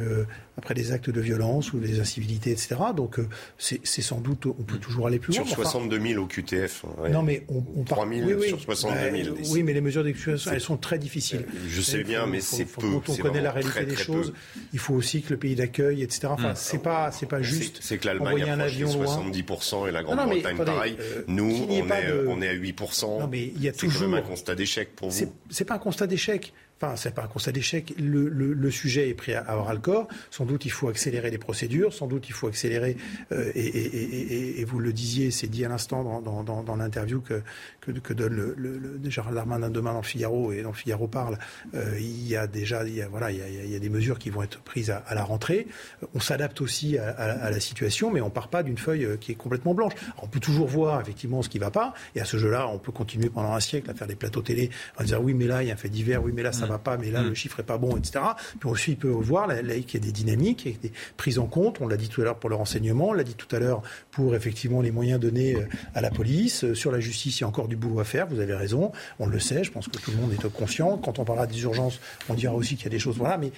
après 0.57 0.75
des 0.75 0.93
actes 0.93 1.11
de 1.11 1.21
violence 1.21 1.73
ou 1.73 1.79
des 1.79 2.01
incivilités, 2.01 2.51
etc. 2.51 2.77
Donc 2.95 3.19
c'est 3.59 3.85
sans 4.03 4.21
doute, 4.21 4.47
on 4.47 4.63
peut 4.63 4.79
toujours 4.79 5.07
aller 5.07 5.19
plus 5.19 5.35
loin. 5.35 5.45
Sur 5.45 5.57
62 5.57 6.01
000 6.01 6.23
au 6.23 6.27
QTF. 6.27 6.85
Non, 7.11 7.23
mais 7.23 7.45
on, 7.49 7.63
on 7.77 7.85
3 7.85 8.09
000 8.09 8.27
oui, 8.27 8.35
oui, 8.39 8.49
sur 8.49 8.61
62 8.61 9.23
000. 9.25 9.35
Bah, 9.35 9.43
oui, 9.51 9.63
mais 9.63 9.73
les 9.73 9.81
mesures 9.81 10.05
d'expulsion, 10.05 10.51
elles 10.53 10.61
sont 10.61 10.77
très 10.77 10.99
difficiles. 10.99 11.45
Je 11.69 11.81
sais 11.81 12.05
bien, 12.05 12.27
mais 12.27 12.41
c'est 12.41 12.65
peu. 12.65 12.87
Quand 12.87 13.09
on 13.11 13.17
connaît 13.17 13.43
la 13.43 13.53
réalité 13.53 13.85
des 13.85 13.97
choses, 13.97 14.33
il 14.73 14.79
faut 14.79 14.95
aussi 14.95 15.23
que 15.23 15.31
le 15.31 15.39
pays 15.39 15.55
d'accueil, 15.55 16.03
etc. 16.03 16.29
Enfin, 16.31 16.55
c'est 16.55 16.83
pas, 16.83 17.11
c'est 17.13 17.27
pas 17.27 17.43
juste. 17.43 17.79
C'est 17.81 17.99
que 17.99 18.07
l'Allemagne 18.07 18.43
a 18.43 18.61
avion 18.61 18.89
70% 18.89 19.89
et 19.89 19.93
la 19.93 20.03
Grande-Bretagne 20.03 20.57
pareil. 20.57 20.97
Euh, 21.01 21.23
Nous, 21.27 21.67
on 21.69 21.89
est, 21.89 22.13
on 22.29 22.43
est 22.43 22.49
à 22.49 22.55
8%. 22.55 23.05
Non, 23.19 23.27
mais 23.27 23.47
il 23.47 23.63
y 23.63 23.69
a 23.69 23.73
toujours. 23.73 23.93
C'est 23.93 23.99
quand 24.05 24.11
même 24.11 24.19
un 24.19 24.27
constat 24.27 24.55
d'échec 24.55 24.95
pour 24.95 25.11
vous. 25.11 25.33
C'est 25.51 25.65
pas 25.65 25.75
un 25.75 25.79
constat 25.79 26.07
d'échec. 26.07 26.53
Enfin, 26.83 26.97
c'est 26.97 27.15
pas 27.15 27.25
un 27.25 27.27
constat 27.27 27.53
d'échec. 27.53 27.93
Le, 27.99 28.71
sujet 28.71 29.11
est 29.11 29.15
pris 29.15 29.35
à, 29.35 29.43
à 29.43 29.75
le 29.75 29.81
corps. 29.81 30.09
Sans 30.31 30.47
doute, 30.47 30.65
il 30.65 30.71
faut 30.71 30.89
accélérer 30.89 31.31
les 31.31 31.37
procédures. 31.37 31.93
Sans 31.93 32.07
doute, 32.07 32.29
il 32.29 32.33
faut 32.33 32.47
accélérer. 32.47 32.97
Euh, 33.33 33.53
et, 33.55 34.65
vous 34.65 34.79
le 34.79 34.93
disiez, 34.93 35.31
c'est 35.31 35.49
dit 35.49 35.63
à 35.65 35.69
l'instant 35.69 36.23
dans, 36.23 36.77
l'interview 36.77 37.21
que, 37.21 37.43
que, 37.83 37.91
que, 37.91 38.15
donne 38.15 38.33
le, 38.33 38.55
le, 38.57 39.11
Gérald 39.11 39.35
Darmanin 39.35 39.69
demain 39.69 39.93
dans 39.93 40.03
Figaro 40.03 40.53
et 40.53 40.63
dans 40.63 40.73
Figaro 40.73 41.07
parle. 41.07 41.39
Euh, 41.75 41.99
il 41.99 42.27
y 42.27 42.35
a 42.35 42.47
déjà, 42.47 42.83
voilà, 43.11 43.31
il 43.31 43.71
y 43.71 43.77
a, 43.77 43.79
des 43.79 43.89
mesures 43.91 44.19
qui 44.19 44.31
vont 44.31 44.43
être 44.43 44.61
prises 44.63 44.91
à, 44.91 45.15
la 45.15 45.25
rentrée. 45.25 45.67
On 46.15 46.21
s'adapte 46.21 46.63
aussi 46.63 46.97
à, 46.97 47.51
la 47.51 47.61
situation, 47.61 48.11
mais 48.11 48.23
on 48.23 48.31
part 48.31 48.49
pas 48.49 48.63
d'une 48.63 48.79
feuille 48.79 49.05
euh, 49.05 49.17
qui 49.19 49.33
est 49.33 49.37
complètement 49.37 49.75
blanche. 49.75 49.93
On 50.23 50.29
peut 50.29 50.41
toujours 50.41 50.67
voir 50.67 50.99
effectivement 51.03 51.43
ce 51.43 51.51
qui 51.51 51.59
va 51.59 51.71
pas. 51.71 51.93
Et 52.15 52.23
à 52.23 52.25
ce 52.25 52.39
jeu-là, 52.39 52.69
on 52.69 52.79
peut 52.79 52.93
continuer 52.93 53.29
pendant 53.29 53.53
un 53.53 53.61
siècle 53.61 53.91
à 53.91 53.95
faire 53.95 54.07
des 54.07 54.17
plateaux 54.17 54.43
télé 54.43 54.71
en 54.99 55.05
disant 55.05 55.21
oui, 55.21 55.35
mais 55.35 55.47
là 55.47 55.63
il 55.63 55.69
y 55.69 55.71
a 55.71 55.75
un 55.75 55.77
fait 55.77 55.91
divers, 55.91 56.23
oui, 56.25 56.33
mais 56.35 56.43
là 56.43 56.53
ça 56.53 56.70
va 56.71 56.79
pas, 56.79 56.97
mais 56.97 57.11
là, 57.11 57.23
le 57.23 57.31
mm. 57.31 57.35
chiffre 57.35 57.61
est 57.61 57.65
pas 57.65 57.79
bon, 57.79 57.97
etc. 57.97 58.25
Puis 58.59 58.69
aussi, 58.69 58.93
il 58.93 58.97
peut 58.97 59.09
voir 59.09 59.47
là, 59.47 59.63
qu'il 59.63 60.01
y 60.01 60.03
a 60.03 60.07
des 60.07 60.13
dynamiques, 60.13 60.65
il 60.67 60.75
a 60.75 60.79
des 60.83 60.93
prises 61.17 61.39
en 61.39 61.47
compte. 61.47 61.81
On 61.81 61.89
l'a 61.89 61.97
dit 61.97 62.09
tout 62.09 62.21
à 62.21 62.25
l'heure 62.25 62.39
pour 62.39 62.51
le 62.51 62.57
renseignement, 62.57 63.09
on 63.09 63.13
l'a 63.13 63.25
dit 63.25 63.35
tout 63.35 63.55
à 63.55 63.59
l'heure 63.59 63.83
pour 64.11 64.35
effectivement 64.35 64.81
les 64.81 64.91
moyens 64.91 65.21
donnés 65.21 65.57
euh, 65.57 65.67
à 65.95 66.01
la 66.01 66.11
police. 66.11 66.65
Euh, 66.65 66.75
sur 66.75 66.93
la 66.93 67.01
justice, 67.01 67.41
il 67.41 67.43
y 67.43 67.45
a 67.45 67.49
encore 67.49 67.69
du 67.69 67.77
boulot 67.77 68.01
à 68.01 68.05
faire. 68.05 68.27
Vous 68.27 68.41
avez 68.41 68.55
raison. 68.55 68.93
On 69.19 69.27
le 69.27 69.39
sait. 69.39 69.65
Je 69.65 69.71
pense 69.71 69.89
que 69.89 69.99
tout 69.99 70.11
le 70.11 70.17
monde 70.17 70.33
est 70.33 70.49
conscient. 70.51 70.99
Quand 70.99 71.19
on 71.19 71.25
parlera 71.25 71.47
des 71.47 71.63
urgences, 71.63 72.01
on 72.29 72.35
dira 72.35 72.55
aussi 72.55 72.77
qu'il 72.77 72.85
y 72.85 72.89
a 72.89 72.91
des 72.91 72.99
choses. 72.99 73.17
Voilà. 73.17 73.39
Mais 73.39 73.53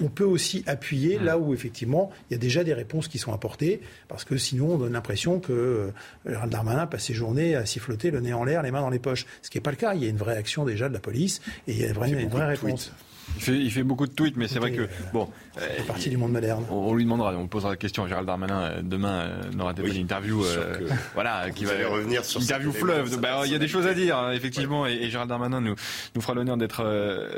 on 0.00 0.08
peut 0.08 0.24
aussi 0.24 0.64
appuyer 0.66 1.18
là 1.18 1.38
où 1.38 1.54
effectivement 1.54 2.10
il 2.30 2.34
y 2.34 2.36
a 2.36 2.38
déjà 2.38 2.64
des 2.64 2.74
réponses 2.74 3.08
qui 3.08 3.18
sont 3.18 3.32
apportées, 3.32 3.80
parce 4.08 4.24
que 4.24 4.36
sinon 4.36 4.74
on 4.74 4.78
donne 4.78 4.92
l'impression 4.92 5.40
que 5.40 5.52
euh, 5.52 5.90
Gérald 6.26 6.50
Darmanin 6.50 6.86
passe 6.86 7.04
ses 7.04 7.14
journées 7.14 7.54
à 7.54 7.66
siffloter 7.66 8.10
le 8.10 8.20
nez 8.20 8.32
en 8.32 8.44
l'air, 8.44 8.62
les 8.62 8.70
mains 8.70 8.80
dans 8.80 8.90
les 8.90 8.98
poches. 8.98 9.26
Ce 9.42 9.50
qui 9.50 9.58
n'est 9.58 9.62
pas 9.62 9.70
le 9.70 9.76
cas. 9.76 9.94
Il 9.94 10.02
y 10.02 10.06
a 10.06 10.08
une 10.08 10.16
vraie 10.16 10.36
action 10.36 10.64
déjà 10.64 10.88
de 10.88 10.94
la 10.94 11.00
police 11.00 11.40
et 11.66 11.72
il 11.72 11.80
y 11.80 11.84
a 11.84 11.92
vraie, 11.92 12.10
une 12.10 12.28
vraie 12.34 12.46
réponse. 12.46 12.92
Il 13.36 13.42
fait, 13.42 13.58
il 13.58 13.70
fait, 13.70 13.82
beaucoup 13.82 14.06
de 14.06 14.12
tweets, 14.12 14.36
mais 14.36 14.48
c'est 14.48 14.58
vrai 14.58 14.72
que 14.72 14.82
euh, 14.82 14.88
bon, 15.12 15.28
euh, 15.58 15.66
partie 15.86 16.10
du 16.10 16.16
monde 16.16 16.32
moderne. 16.32 16.64
On, 16.70 16.94
lui 16.94 17.04
demandera, 17.04 17.34
on 17.34 17.48
posera 17.48 17.70
la 17.70 17.76
question 17.76 18.04
à 18.04 18.08
Gérald 18.08 18.26
Darmanin 18.26 18.60
euh, 18.60 18.82
demain. 18.82 19.28
Euh, 19.28 19.58
aura 19.58 19.72
des 19.72 19.98
interviews, 19.98 20.44
voilà, 21.14 21.50
qui 21.50 21.64
va 21.64 21.72
revenir 21.88 22.24
sur 22.24 22.40
interview 22.40 22.72
fleuve. 22.72 23.18
Bah, 23.20 23.42
il 23.46 23.52
y 23.52 23.54
a 23.54 23.58
des 23.58 23.68
choses 23.68 23.86
à 23.86 23.94
dire, 23.94 24.18
hein, 24.18 24.32
effectivement, 24.32 24.86
et, 24.86 25.10
Gérald 25.10 25.28
Darmanin 25.28 25.60
nous 25.60 25.74
nous 26.14 26.20
fera 26.20 26.34
l'honneur 26.34 26.56
d'être 26.56 26.84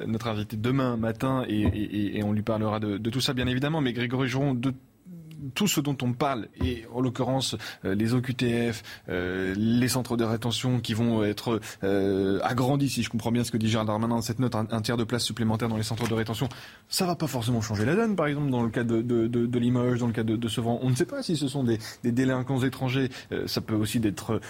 notre 0.07 0.29
invité 0.29 0.57
demain 0.57 0.97
matin, 0.97 1.45
et, 1.49 1.63
et, 1.63 2.19
et, 2.19 2.25
on 2.25 2.33
lui 2.33 2.43
parlera 2.43 2.81
de, 2.81 2.99
de, 2.99 3.11
tout 3.11 3.21
ça, 3.21 3.33
bien 3.33 3.47
évidemment. 3.47 3.81
Mais 3.81 3.93
Grégory 3.93 4.29
Joron, 4.29 4.55
de 4.55 4.73
tout 5.55 5.69
ce 5.69 5.81
dont 5.81 5.97
on 6.03 6.13
parle, 6.13 6.49
et 6.63 6.85
en 6.93 7.01
l'occurrence 7.01 7.57
euh, 7.85 7.95
les 7.95 8.15
OQTF, 8.15 8.83
euh, 9.09 9.55
les 9.57 9.89
centres 9.89 10.17
de 10.17 10.25
rétention 10.25 10.81
qui 10.81 10.95
vont 10.95 11.25
être 11.25 11.61
euh, 11.85 12.41
agrandis, 12.43 12.89
si 12.89 13.03
je 13.03 13.11
comprends 13.11 13.33
bien 13.33 13.45
ce 13.45 13.51
que 13.51 13.57
dit 13.57 13.69
Gérard 13.69 13.87
Darmanin 13.87 14.17
dans 14.17 14.23
cette 14.23 14.39
note, 14.39 14.55
un, 14.55 14.81
tiers 14.81 14.97
de 14.97 15.05
place 15.05 15.25
supplémentaire 15.25 15.69
dans 15.69 15.77
les 15.77 15.83
centres 15.83 16.09
de 16.09 16.15
rétention, 16.15 16.49
ça 16.89 17.07
va 17.07 17.17
pas 17.17 17.27
forcément 17.27 17.61
changer 17.61 17.85
la 17.85 17.95
donne, 17.95 18.17
par 18.17 18.27
exemple, 18.27 18.51
dans 18.51 18.63
le 18.63 18.71
cas 18.71 18.85
de, 18.85 19.59
Limoges, 19.59 19.99
dans 19.99 20.07
le 20.07 20.13
cas 20.13 20.25
de, 20.25 20.37
de 20.37 20.49
Sevran. 20.49 20.79
On 20.83 20.91
ne 20.91 20.95
sait 20.95 21.07
pas 21.07 21.23
si 21.23 21.37
ce 21.37 21.49
sont 21.49 21.65
des, 21.65 21.79
délinquants 22.05 22.63
étrangers, 22.63 23.11
ça 23.47 23.61
peut 23.61 23.75
aussi 23.75 24.01
être 24.05 24.41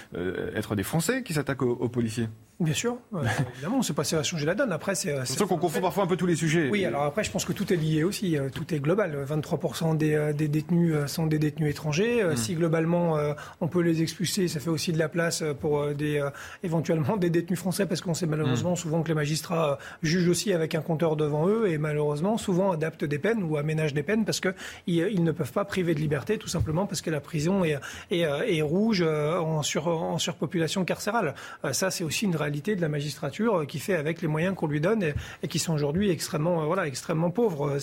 des 0.74 0.82
Français 0.82 1.22
qui 1.22 1.32
s'attaquent 1.32 1.62
aux 1.62 1.88
policiers. 1.88 2.28
Bien 2.58 2.72
sûr, 2.72 2.96
euh, 3.14 3.22
évidemment, 3.54 3.82
c'est 3.82 3.92
pas 3.92 4.02
ça 4.02 4.16
va 4.16 4.22
changer 4.22 4.46
la 4.46 4.54
donne. 4.54 4.72
Après, 4.72 4.94
c'est. 4.94 5.14
C'est 5.26 5.46
qu'on 5.46 5.58
confond 5.58 5.82
parfois 5.82 6.04
un 6.04 6.06
peu 6.06 6.16
tous 6.16 6.24
les 6.24 6.36
sujets. 6.36 6.70
Oui, 6.70 6.86
alors 6.86 7.02
après, 7.02 7.22
je 7.22 7.30
pense 7.30 7.44
que 7.44 7.52
tout 7.52 7.70
est 7.70 7.76
lié 7.76 8.02
aussi. 8.02 8.38
Euh, 8.38 8.48
tout 8.48 8.74
est 8.74 8.80
global. 8.80 9.26
23% 9.28 9.96
des, 9.96 10.14
euh, 10.14 10.32
des, 10.32 10.48
détenus 10.48 10.94
sont 11.06 11.26
des 11.26 11.38
détenus 11.38 11.70
étrangers. 11.70 12.24
Hmm. 12.24 12.36
Si 12.36 12.54
globalement 12.54 13.16
on 13.60 13.68
peut 13.68 13.80
les 13.80 14.02
expulser, 14.02 14.48
ça 14.48 14.60
fait 14.60 14.70
aussi 14.70 14.92
de 14.92 14.98
la 14.98 15.08
place 15.08 15.42
pour 15.60 15.88
des 15.88 16.22
éventuellement 16.62 17.16
des 17.16 17.30
détenus 17.30 17.58
français, 17.58 17.86
parce 17.86 18.00
qu'on 18.00 18.14
sait 18.14 18.26
malheureusement 18.26 18.72
hmm. 18.72 18.76
souvent 18.76 19.02
que 19.02 19.08
les 19.08 19.14
magistrats 19.14 19.78
jugent 20.02 20.28
aussi 20.28 20.52
avec 20.52 20.74
un 20.74 20.80
compteur 20.80 21.16
devant 21.16 21.48
eux 21.48 21.68
et 21.68 21.78
malheureusement 21.78 22.38
souvent 22.38 22.72
adaptent 22.72 23.04
des 23.04 23.18
peines 23.18 23.42
ou 23.42 23.56
aménagent 23.56 23.94
des 23.94 24.02
peines 24.02 24.24
parce 24.24 24.40
que 24.40 24.54
ils, 24.86 25.22
ne 25.22 25.32
peuvent 25.32 25.52
pas 25.52 25.64
priver 25.64 25.94
de 25.94 26.00
liberté, 26.00 26.38
tout 26.38 26.48
simplement 26.48 26.86
parce 26.86 27.02
que 27.02 27.10
la 27.10 27.20
prison 27.20 27.64
est, 27.64 27.78
est, 28.10 28.20
est 28.20 28.62
rouge 28.62 29.02
en, 29.02 29.62
sur, 29.62 29.88
en 29.88 30.18
surpopulation 30.18 30.84
carcérale. 30.84 31.34
Ça, 31.72 31.90
c'est 31.90 32.04
aussi 32.04 32.24
une 32.24 32.36
de 32.50 32.80
la 32.80 32.88
magistrature 32.88 33.60
euh, 33.60 33.64
qui 33.66 33.78
fait 33.78 33.94
avec 33.94 34.22
les 34.22 34.28
moyens 34.28 34.54
qu'on 34.54 34.66
lui 34.66 34.80
donne 34.80 35.02
et, 35.42 35.48
qui 35.48 35.58
sont 35.58 35.72
aujourd'hui 35.72 36.10
extrêmement, 36.10 36.62
euh, 36.62 36.66
voilà, 36.66 36.86
extrêmement 36.86 37.30
pauvres. 37.30 37.78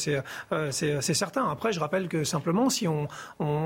Euh, 0.51 0.71
c'est, 0.71 1.01
c'est, 1.01 1.13
certain. 1.13 1.49
Après, 1.49 1.71
je 1.71 1.79
rappelle 1.79 2.07
que 2.07 2.23
simplement, 2.23 2.69
si 2.69 2.87
on, 2.87 3.07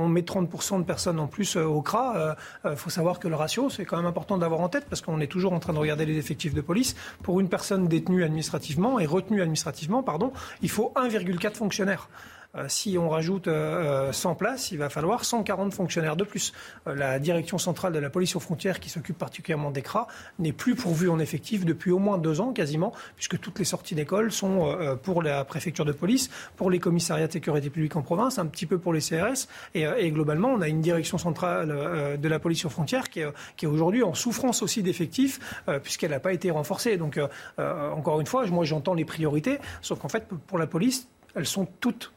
met 0.08 0.22
30% 0.22 0.80
de 0.80 0.84
personnes 0.84 1.20
en 1.20 1.28
plus 1.28 1.56
au 1.56 1.82
CRA, 1.82 2.36
il 2.66 2.76
faut 2.76 2.90
savoir 2.90 3.20
que 3.20 3.28
le 3.28 3.36
ratio, 3.36 3.70
c'est 3.70 3.86
quand 3.86 3.98
même 3.98 4.06
important 4.06 4.38
d'avoir 4.38 4.62
en 4.62 4.70
tête 4.70 4.86
parce 4.90 5.02
qu'on 5.02 5.20
est 5.20 5.28
toujours 5.28 5.54
en 5.54 5.60
train 5.60 5.74
de 5.74 5.78
regarder 5.78 6.06
les 6.06 6.18
effectifs 6.18 6.54
de 6.54 6.62
police. 6.62 6.96
Pour 7.24 7.40
une 7.40 7.50
personne 7.50 7.88
détenue 7.88 8.24
administrativement 8.24 9.00
et 9.00 9.06
retenue 9.06 9.42
administrativement, 9.42 10.04
pardon, 10.04 10.32
il 10.62 10.70
faut 10.70 10.94
1,4 10.96 11.54
fonctionnaires. 11.54 12.10
Euh, 12.56 12.66
si 12.68 12.98
on 12.98 13.10
rajoute 13.10 13.46
100 13.46 13.52
euh, 13.52 14.12
euh, 14.12 14.34
places, 14.34 14.72
il 14.72 14.78
va 14.78 14.90
falloir 14.90 15.26
140 15.26 15.74
fonctionnaires 15.74 16.16
de 16.16 16.24
plus. 16.24 16.54
la 16.86 17.20
direction 17.20 17.58
centrale 17.58 17.94
de 17.94 18.00
la 18.00 18.10
police 18.10 18.36
aux 18.36 18.40
frontières, 18.40 18.80
qui 18.80 18.90
s'occupe 18.90 19.18
particulièrement 19.18 19.72
des 19.72 19.82
CRA, 19.82 20.08
n'est 20.40 20.54
plus 20.54 20.76
pourvue 20.76 21.10
en 21.10 21.20
effectif 21.20 21.66
depuis 21.66 21.92
au 21.92 22.00
moins 22.00 22.18
deux 22.18 22.42
ans 22.42 22.54
quasiment, 22.54 22.94
puisque 23.16 23.40
toutes 23.40 23.60
les 23.60 23.66
sorties 23.66 23.96
d'école 23.96 24.32
sont 24.32 24.78
pour 25.04 25.22
la 25.22 25.44
préfecture 25.46 25.86
de 25.86 25.92
police, 25.92 26.30
pour 26.56 26.70
les 26.70 26.80
commissariats 26.80 27.28
de 27.28 27.32
sécurité 27.32 27.70
publique 27.70 27.96
en 27.96 28.02
province, 28.02 28.40
un 28.40 28.46
petit 28.46 28.66
peu 28.66 28.78
pour 28.78 28.94
les 28.94 29.02
CRS, 29.02 29.48
et, 29.74 30.12
globalement, 30.12 30.50
on 30.50 30.62
a 30.62 30.68
une 30.68 30.82
direction 30.82 31.18
centrale 31.18 32.18
de 32.20 32.28
la 32.28 32.40
police 32.40 32.66
aux 32.66 32.70
frontières 32.70 33.10
qui 33.10 33.22
est, 33.22 33.66
aujourd'hui 33.66 34.04
en 34.04 34.14
souffrance 34.14 34.62
aussi 34.62 34.84
d'effectifs, 34.84 35.40
puisqu'elle 35.84 36.12
n'a 36.12 36.20
pas 36.20 36.34
été 36.34 36.52
renforcée. 36.52 36.98
Donc, 36.98 37.20
encore 37.58 38.20
une 38.20 38.28
fois, 38.28 38.46
moi 38.48 38.66
j'entends 38.66 38.94
les 38.94 39.06
priorités, 39.06 39.60
sauf 39.82 40.00
qu'en 40.00 40.10
fait, 40.10 40.28
pour 40.48 40.58
la 40.58 40.68
police, 40.68 41.08
elles 41.36 41.46
sont 41.46 41.68
toutes 41.80 42.12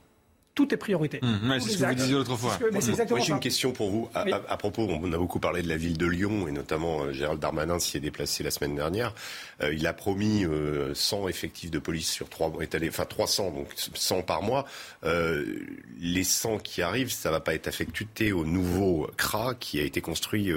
tout 0.61 0.75
est 0.75 0.77
priorité. 0.77 1.21
Mmh, 1.23 1.59
c'est 1.61 1.71
ce 1.71 1.79
que 1.79 1.87
vous 1.87 1.95
disiez 1.95 2.15
l'autre 2.15 2.37
fois. 2.37 2.59
Moi, 2.71 3.21
j'ai 3.21 3.33
une 3.33 3.41
question 3.41 3.73
pour 3.73 3.91
vous. 3.91 4.09
À, 4.15 4.57
propos, 4.57 4.87
on 4.91 5.13
a 5.13 5.17
beaucoup 5.17 5.41
parlé 5.41 5.63
de 5.63 5.69
la 5.69 5.77
ville 5.77 5.97
de 5.97 6.07
Lyon 6.07 6.47
et 6.49 6.53
notamment 6.53 7.05
euh, 7.05 7.13
Gérald 7.13 7.41
Darmanin 7.41 7.79
s'y 7.79 7.97
est 7.97 8.01
déplacé 8.01 8.43
la 8.43 8.51
semaine 8.51 8.77
dernière. 8.77 9.15
Euh, 9.63 9.73
il 9.73 9.87
a 9.87 9.95
promis 9.95 10.45
100 10.93 11.25
euh, 11.25 11.29
effectifs 11.29 11.71
de 11.71 11.79
police 11.79 12.11
sur 12.11 12.29
3 12.29 12.53
enfin 12.89 13.05
300, 13.05 13.53
donc 13.53 13.69
100 13.75 14.23
par 14.23 14.43
mois. 14.43 14.67
les 15.03 16.25
100 16.25 16.59
qui 16.59 16.83
arrivent, 16.83 17.11
ça 17.11 17.31
va 17.31 17.41
pas 17.41 17.55
être 17.55 17.67
affecté 17.67 18.33
au 18.33 18.45
nouveau 18.45 19.09
CRA 19.17 19.55
qui 19.55 19.81
a 19.81 19.83
été 19.83 20.01
construit 20.01 20.53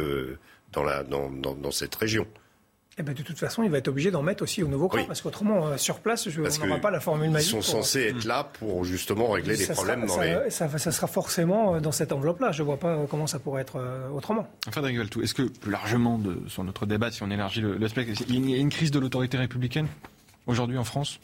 dans, 0.73 0.83
la, 0.83 1.03
dans, 1.03 1.29
dans 1.29 1.71
cette 1.71 1.95
région. 1.95 2.27
Eh 2.99 3.01
ben, 3.01 3.15
de 3.15 3.23
toute 3.23 3.39
façon, 3.39 3.63
il 3.63 3.71
va 3.71 3.79
être 3.79 3.87
obligé 3.87 4.11
d'en 4.11 4.21
mettre 4.21 4.43
aussi 4.43 4.61
au 4.61 4.67
nouveau 4.67 4.87
camp, 4.87 5.03
parce 5.07 5.21
qu'autrement, 5.21 5.67
euh, 5.67 5.77
sur 5.77 5.99
place, 5.99 6.29
je, 6.29 6.41
on 6.41 6.67
n'aura 6.67 6.79
pas 6.79 6.91
la 6.91 6.99
formule 6.99 7.31
magique. 7.31 7.47
Ils 7.49 7.51
sont 7.51 7.61
censés 7.61 8.01
être 8.01 8.23
là 8.25 8.43
pour 8.59 8.85
justement 8.85 9.31
régler 9.31 9.55
les 9.55 9.65
problèmes 9.65 10.05
dans 10.05 10.21
les. 10.21 10.51
Ça, 10.51 10.69
ça, 10.77 10.91
sera 10.91 11.07
forcément 11.07 11.75
euh, 11.75 11.79
dans 11.79 11.91
cette 11.91 12.11
enveloppe-là. 12.11 12.51
Je 12.51 12.61
ne 12.61 12.67
vois 12.67 12.77
pas 12.77 12.89
euh, 12.89 13.05
comment 13.09 13.25
ça 13.25 13.39
pourrait 13.39 13.63
être 13.63 13.81
autrement. 14.13 14.47
Frédéric 14.69 14.97
Valtou, 14.97 15.23
est-ce 15.23 15.33
que 15.33 15.43
plus 15.43 15.71
largement 15.71 16.19
de, 16.19 16.37
sur 16.47 16.63
notre 16.63 16.85
débat, 16.85 17.09
si 17.09 17.23
on 17.23 17.31
élargit 17.31 17.61
le, 17.61 17.87
spectre, 17.87 18.23
il 18.29 18.49
y 18.49 18.53
a 18.53 18.57
une 18.57 18.69
crise 18.69 18.91
de 18.91 18.99
l'autorité 18.99 19.37
républicaine 19.37 19.87
aujourd'hui 20.45 20.77
en 20.77 20.83
France? 20.83 21.19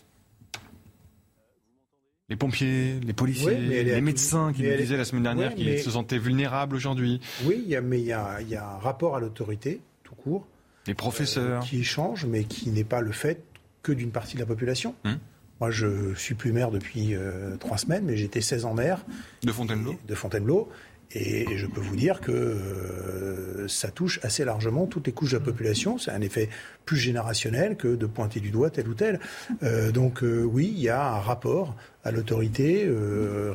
Les 2.30 2.36
pompiers, 2.36 3.00
les 3.00 3.14
policiers, 3.14 3.58
les 3.58 4.02
médecins 4.02 4.54
qui 4.54 4.64
nous 4.64 4.76
disaient 4.76 4.98
la 4.98 5.06
semaine 5.06 5.24
dernière 5.24 5.54
qu'ils 5.54 5.80
se 5.80 5.92
sentaient 5.92 6.18
vulnérables 6.18 6.76
aujourd'hui. 6.76 7.22
Oui, 7.46 7.76
mais 7.84 8.00
il 8.00 8.06
y, 8.06 8.14
a, 8.14 8.42
il 8.42 8.50
y 8.50 8.56
a 8.56 8.68
un 8.68 8.78
rapport 8.78 9.16
à 9.16 9.20
l'autorité, 9.20 9.82
tout 10.04 10.16
court, 10.16 10.48
les 10.88 10.94
professeurs. 10.94 11.62
Euh, 11.62 11.66
qui 11.66 11.84
changent, 11.84 12.26
mais 12.26 12.44
qui 12.44 12.70
n'est 12.70 12.84
pas 12.84 13.02
le 13.02 13.12
fait 13.12 13.44
que 13.84 13.92
d'une 13.92 14.12
partie 14.12 14.36
de 14.36 14.40
la 14.40 14.46
population. 14.46 14.96
Hum. 15.06 15.18
Moi, 15.60 15.72
je 15.72 16.14
suis 16.16 16.36
plus 16.36 16.54
maire 16.54 16.72
depuis 16.72 17.16
euh, 17.16 17.58
trois 17.58 17.78
semaines, 17.78 18.06
mais 18.06 18.16
j'étais 18.16 18.42
16 18.42 18.66
ans 18.66 18.74
maire. 18.74 19.06
De 19.44 19.52
Fontainebleau 19.52 19.96
De 20.08 20.16
Fontainebleau. 20.16 20.70
Et 21.12 21.58
je 21.58 21.66
peux 21.66 21.82
vous 21.82 21.96
dire 21.96 22.22
que 22.22 22.32
euh, 22.32 23.68
ça 23.68 23.90
touche 23.90 24.20
assez 24.22 24.46
largement 24.46 24.86
toutes 24.86 25.08
les 25.08 25.12
couches 25.12 25.32
de 25.32 25.38
la 25.38 25.44
population. 25.44 25.98
C'est 25.98 26.12
un 26.12 26.22
effet 26.22 26.50
plus 26.86 26.98
générationnel 26.98 27.78
que 27.78 27.96
de 27.96 28.06
pointer 28.06 28.40
du 28.40 28.52
doigt 28.52 28.70
tel 28.70 28.88
ou 28.88 28.94
tel. 28.94 29.20
donc 29.92 30.22
oui, 30.22 30.72
il 30.72 30.80
y 30.80 30.88
a 30.88 31.04
un 31.04 31.20
rapport 31.20 31.76
à 32.04 32.12
l'autorité 32.12 32.88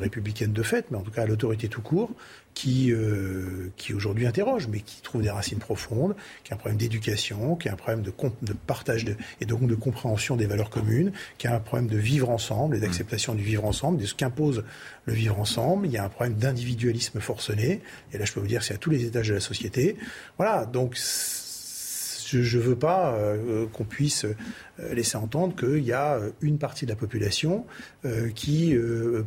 républicaine 0.01 0.51
de 0.51 0.63
fait, 0.63 0.87
mais 0.91 0.97
en 0.97 1.01
tout 1.01 1.11
cas 1.11 1.23
à 1.23 1.25
l'autorité 1.25 1.69
tout 1.69 1.81
court, 1.81 2.11
qui, 2.55 2.91
euh, 2.91 3.69
qui 3.75 3.93
aujourd'hui 3.93 4.25
interroge, 4.25 4.67
mais 4.67 4.79
qui 4.79 5.01
trouve 5.01 5.21
des 5.21 5.29
racines 5.29 5.59
profondes, 5.59 6.15
qui 6.43 6.51
a 6.51 6.55
un 6.55 6.57
problème 6.57 6.77
d'éducation, 6.77 7.55
qui 7.55 7.69
a 7.69 7.73
un 7.73 7.75
problème 7.75 8.01
de, 8.01 8.11
de 8.41 8.53
partage 8.53 9.05
de, 9.05 9.15
et 9.41 9.45
donc 9.45 9.67
de 9.67 9.75
compréhension 9.75 10.37
des 10.37 10.47
valeurs 10.47 10.71
communes, 10.71 11.11
qui 11.37 11.47
a 11.47 11.55
un 11.55 11.59
problème 11.59 11.87
de 11.87 11.97
vivre 11.97 12.29
ensemble 12.29 12.77
et 12.77 12.79
d'acceptation 12.79 13.35
du 13.35 13.43
vivre 13.43 13.65
ensemble, 13.65 13.99
de 13.99 14.05
ce 14.05 14.15
qu'impose 14.15 14.63
le 15.03 15.13
vivre 15.13 15.37
ensemble. 15.37 15.85
Il 15.85 15.91
y 15.91 15.97
a 15.97 16.05
un 16.05 16.09
problème 16.09 16.35
d'individualisme 16.35 17.19
forcené, 17.19 17.81
et 18.13 18.17
là 18.17 18.25
je 18.25 18.31
peux 18.31 18.39
vous 18.39 18.47
dire 18.47 18.63
c'est 18.63 18.73
à 18.73 18.77
tous 18.77 18.89
les 18.89 19.05
étages 19.05 19.27
de 19.27 19.33
la 19.33 19.41
société. 19.41 19.97
Voilà, 20.37 20.65
donc 20.65 20.95
je 22.27 22.57
ne 22.57 22.63
veux 22.63 22.75
pas 22.75 23.13
euh, 23.13 23.65
qu'on 23.71 23.83
puisse 23.83 24.25
euh, 24.25 24.93
laisser 24.93 25.17
entendre 25.17 25.55
qu'il 25.55 25.83
y 25.83 25.93
a 25.93 26.19
une 26.41 26.57
partie 26.57 26.85
de 26.85 26.91
la 26.91 26.95
population 26.95 27.65
euh, 28.05 28.29
qui 28.29 28.75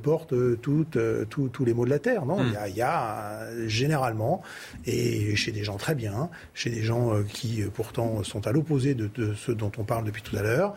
porte 0.02 0.34
tous 0.60 1.64
les 1.64 1.74
maux 1.74 1.84
de 1.84 1.90
la 1.90 1.98
terre. 1.98 2.26
Non, 2.26 2.42
hmm. 2.42 2.54
il, 2.68 2.76
y 2.76 2.82
a, 2.82 3.46
généralement, 3.66 4.42
et 4.86 5.34
chez 5.36 5.52
des 5.52 5.64
gens 5.64 5.76
très 5.76 5.94
bien, 5.94 6.30
chez 6.54 6.70
des 6.70 6.82
gens 6.82 7.22
qui 7.22 7.62
pourtant 7.74 8.22
sont 8.24 8.46
à 8.46 8.52
l'opposé 8.52 8.94
de, 8.94 9.08
de, 9.14 9.34
ce 9.34 9.52
dont 9.52 9.72
on 9.78 9.84
parle 9.84 10.04
depuis 10.04 10.22
tout 10.22 10.36
à 10.36 10.42
l'heure, 10.42 10.74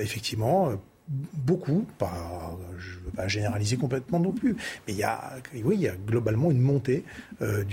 effectivement, 0.00 0.72
beaucoup, 1.08 1.86
pas, 1.98 2.56
je 2.78 2.98
ne 2.98 3.04
veux 3.04 3.10
pas 3.10 3.28
généraliser 3.28 3.76
complètement 3.76 4.18
non 4.18 4.32
plus, 4.32 4.56
mais 4.86 4.94
il 4.94 4.98
y 4.98 5.02
a, 5.02 5.34
oui, 5.62 5.76
il 5.76 5.82
y 5.82 5.88
a 5.88 5.96
globalement 5.96 6.50
une 6.50 6.60
montée 6.60 7.04
euh, 7.42 7.64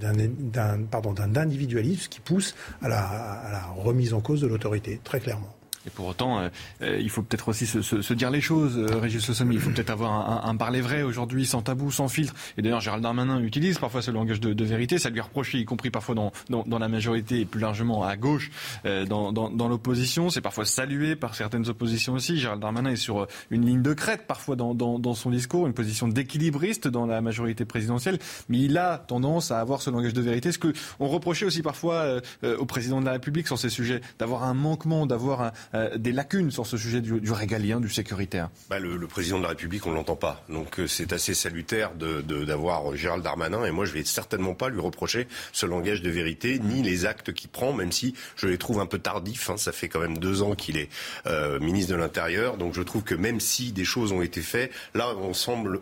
d'un 0.00 1.36
individualisme 1.36 2.08
qui 2.08 2.20
pousse 2.20 2.54
à 2.82 2.88
la, 2.88 3.00
à 3.00 3.52
la 3.52 3.62
remise 3.76 4.12
en 4.12 4.20
cause 4.20 4.40
de 4.40 4.46
l'autorité, 4.46 5.00
très 5.04 5.20
clairement. 5.20 5.54
Pour 5.94 6.06
autant, 6.06 6.40
euh, 6.40 6.48
euh, 6.82 6.98
il 7.00 7.10
faut 7.10 7.22
peut-être 7.22 7.48
aussi 7.48 7.66
se, 7.66 8.14
dire 8.14 8.30
les 8.30 8.40
choses, 8.40 8.78
euh, 8.78 8.98
Régis 8.98 9.28
Le. 9.28 9.52
Il 9.52 9.60
faut 9.60 9.70
peut-être 9.70 9.90
avoir 9.90 10.46
un, 10.46 10.56
parler 10.56 10.80
vrai 10.80 11.02
aujourd'hui, 11.02 11.46
sans 11.46 11.62
tabou, 11.62 11.90
sans 11.90 12.08
filtre. 12.08 12.34
Et 12.56 12.62
d'ailleurs, 12.62 12.80
Gérald 12.80 13.02
Darmanin 13.02 13.40
utilise 13.40 13.78
parfois 13.78 14.02
ce 14.02 14.10
langage 14.10 14.40
de, 14.40 14.64
vérité. 14.64 14.98
Ça 14.98 15.10
lui 15.10 15.20
reproche, 15.20 15.54
y 15.54 15.64
compris 15.64 15.90
parfois 15.90 16.14
dans, 16.14 16.78
la 16.78 16.88
majorité 16.88 17.40
et 17.40 17.44
plus 17.44 17.60
largement 17.60 18.04
à 18.04 18.16
gauche, 18.16 18.50
dans, 18.84 19.68
l'opposition. 19.68 20.30
C'est 20.30 20.40
parfois 20.40 20.64
salué 20.64 21.16
par 21.16 21.34
certaines 21.34 21.68
oppositions 21.68 22.14
aussi. 22.14 22.38
Gérald 22.38 22.60
Darmanin 22.60 22.90
est 22.90 22.96
sur 22.96 23.26
une 23.50 23.64
ligne 23.66 23.82
de 23.82 23.92
crête 23.92 24.26
parfois 24.26 24.56
dans 24.56 25.14
son 25.14 25.30
discours, 25.30 25.66
une 25.66 25.72
position 25.72 26.08
d'équilibriste 26.08 26.88
dans 26.88 27.06
la 27.06 27.20
majorité 27.20 27.64
présidentielle. 27.64 28.18
Mais 28.48 28.58
il 28.58 28.78
a 28.78 28.98
tendance 28.98 29.50
à 29.50 29.60
avoir 29.60 29.82
ce 29.82 29.90
langage 29.90 30.14
de 30.14 30.20
vérité. 30.20 30.52
Ce 30.52 30.58
que 30.58 30.72
on 30.98 31.08
reprochait 31.08 31.46
aussi 31.46 31.62
parfois 31.62 32.20
au 32.42 32.66
président 32.66 33.00
de 33.00 33.06
la 33.06 33.12
République 33.12 33.46
sur 33.46 33.58
ces 33.58 33.70
sujets, 33.70 34.00
d'avoir 34.18 34.44
un 34.44 34.54
manquement, 34.54 35.06
d'avoir 35.06 35.40
un 35.42 35.52
euh, 35.80 35.96
des 35.96 36.12
lacunes 36.12 36.50
sur 36.50 36.66
ce 36.66 36.76
sujet 36.76 37.00
du, 37.00 37.32
régalien, 37.32 37.80
du 37.80 37.88
sécuritaire 37.88 38.50
bah, 38.68 38.78
le, 38.78 38.98
président 39.06 39.38
de 39.38 39.42
la 39.42 39.50
République, 39.50 39.86
on 39.86 39.90
ne 39.90 39.96
l'entend 39.96 40.16
pas. 40.16 40.44
Donc 40.48 40.78
euh, 40.80 40.86
c'est 40.86 41.12
assez 41.12 41.34
salutaire 41.34 41.92
d'avoir 41.94 42.90
de, 42.90 42.96
Gérald 42.96 43.22
Darmanin. 43.22 43.64
Et 43.64 43.70
moi, 43.70 43.84
je 43.84 43.92
vais 43.92 44.04
certainement 44.04 44.54
pas 44.54 44.68
lui 44.68 44.80
reprocher 44.80 45.26
ce 45.52 45.66
langage 45.66 46.02
de 46.02 46.10
vérité, 46.10 46.58
ni 46.58 46.82
les 46.82 47.06
actes 47.06 47.32
qu'il 47.32 47.50
prend, 47.50 47.72
même 47.72 47.92
si 47.92 48.14
je 48.36 48.46
les 48.46 48.58
trouve 48.58 48.80
un 48.80 48.86
peu 48.86 48.98
tardifs. 48.98 49.50
Hein. 49.50 49.56
Ça 49.56 49.72
fait 49.72 49.88
quand 49.88 50.00
même 50.00 50.18
deux 50.18 50.42
ans 50.42 50.54
qu'il 50.54 50.76
est 50.76 50.88
euh, 51.26 51.58
ministre 51.60 51.92
de 51.92 51.98
l'Intérieur. 51.98 52.56
Donc 52.56 52.74
je 52.74 52.82
trouve 52.82 53.02
que 53.02 53.14
même 53.14 53.40
si 53.40 53.72
des 53.72 53.84
choses 53.84 54.12
ont 54.12 54.22
été 54.22 54.42
faites, 54.42 54.72
là, 54.94 55.14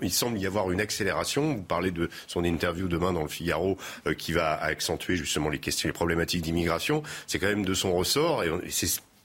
il 0.03 0.13
semble 0.13 0.39
y 0.39 0.47
avoir 0.47 0.71
une 0.71 0.81
accélération. 0.81 1.55
Vous 1.55 1.63
parlez 1.63 1.91
de 1.91 2.09
son 2.27 2.45
interview 2.45 2.89
demain 2.89 3.13
dans 3.13 3.23
le 3.23 3.29
Figaro 3.29 3.79
qui 4.17 4.33
va 4.33 4.55
accentuer 4.61 5.17
justement 5.17 5.49
les 5.49 5.59
questions, 5.59 5.89
les 5.89 5.93
problématiques 5.93 6.43
d'immigration. 6.43 7.03
C'est 7.27 7.39
quand 7.39 7.49
même 7.49 7.65
de 7.65 7.75
son 7.75 7.95
ressort. 7.95 8.45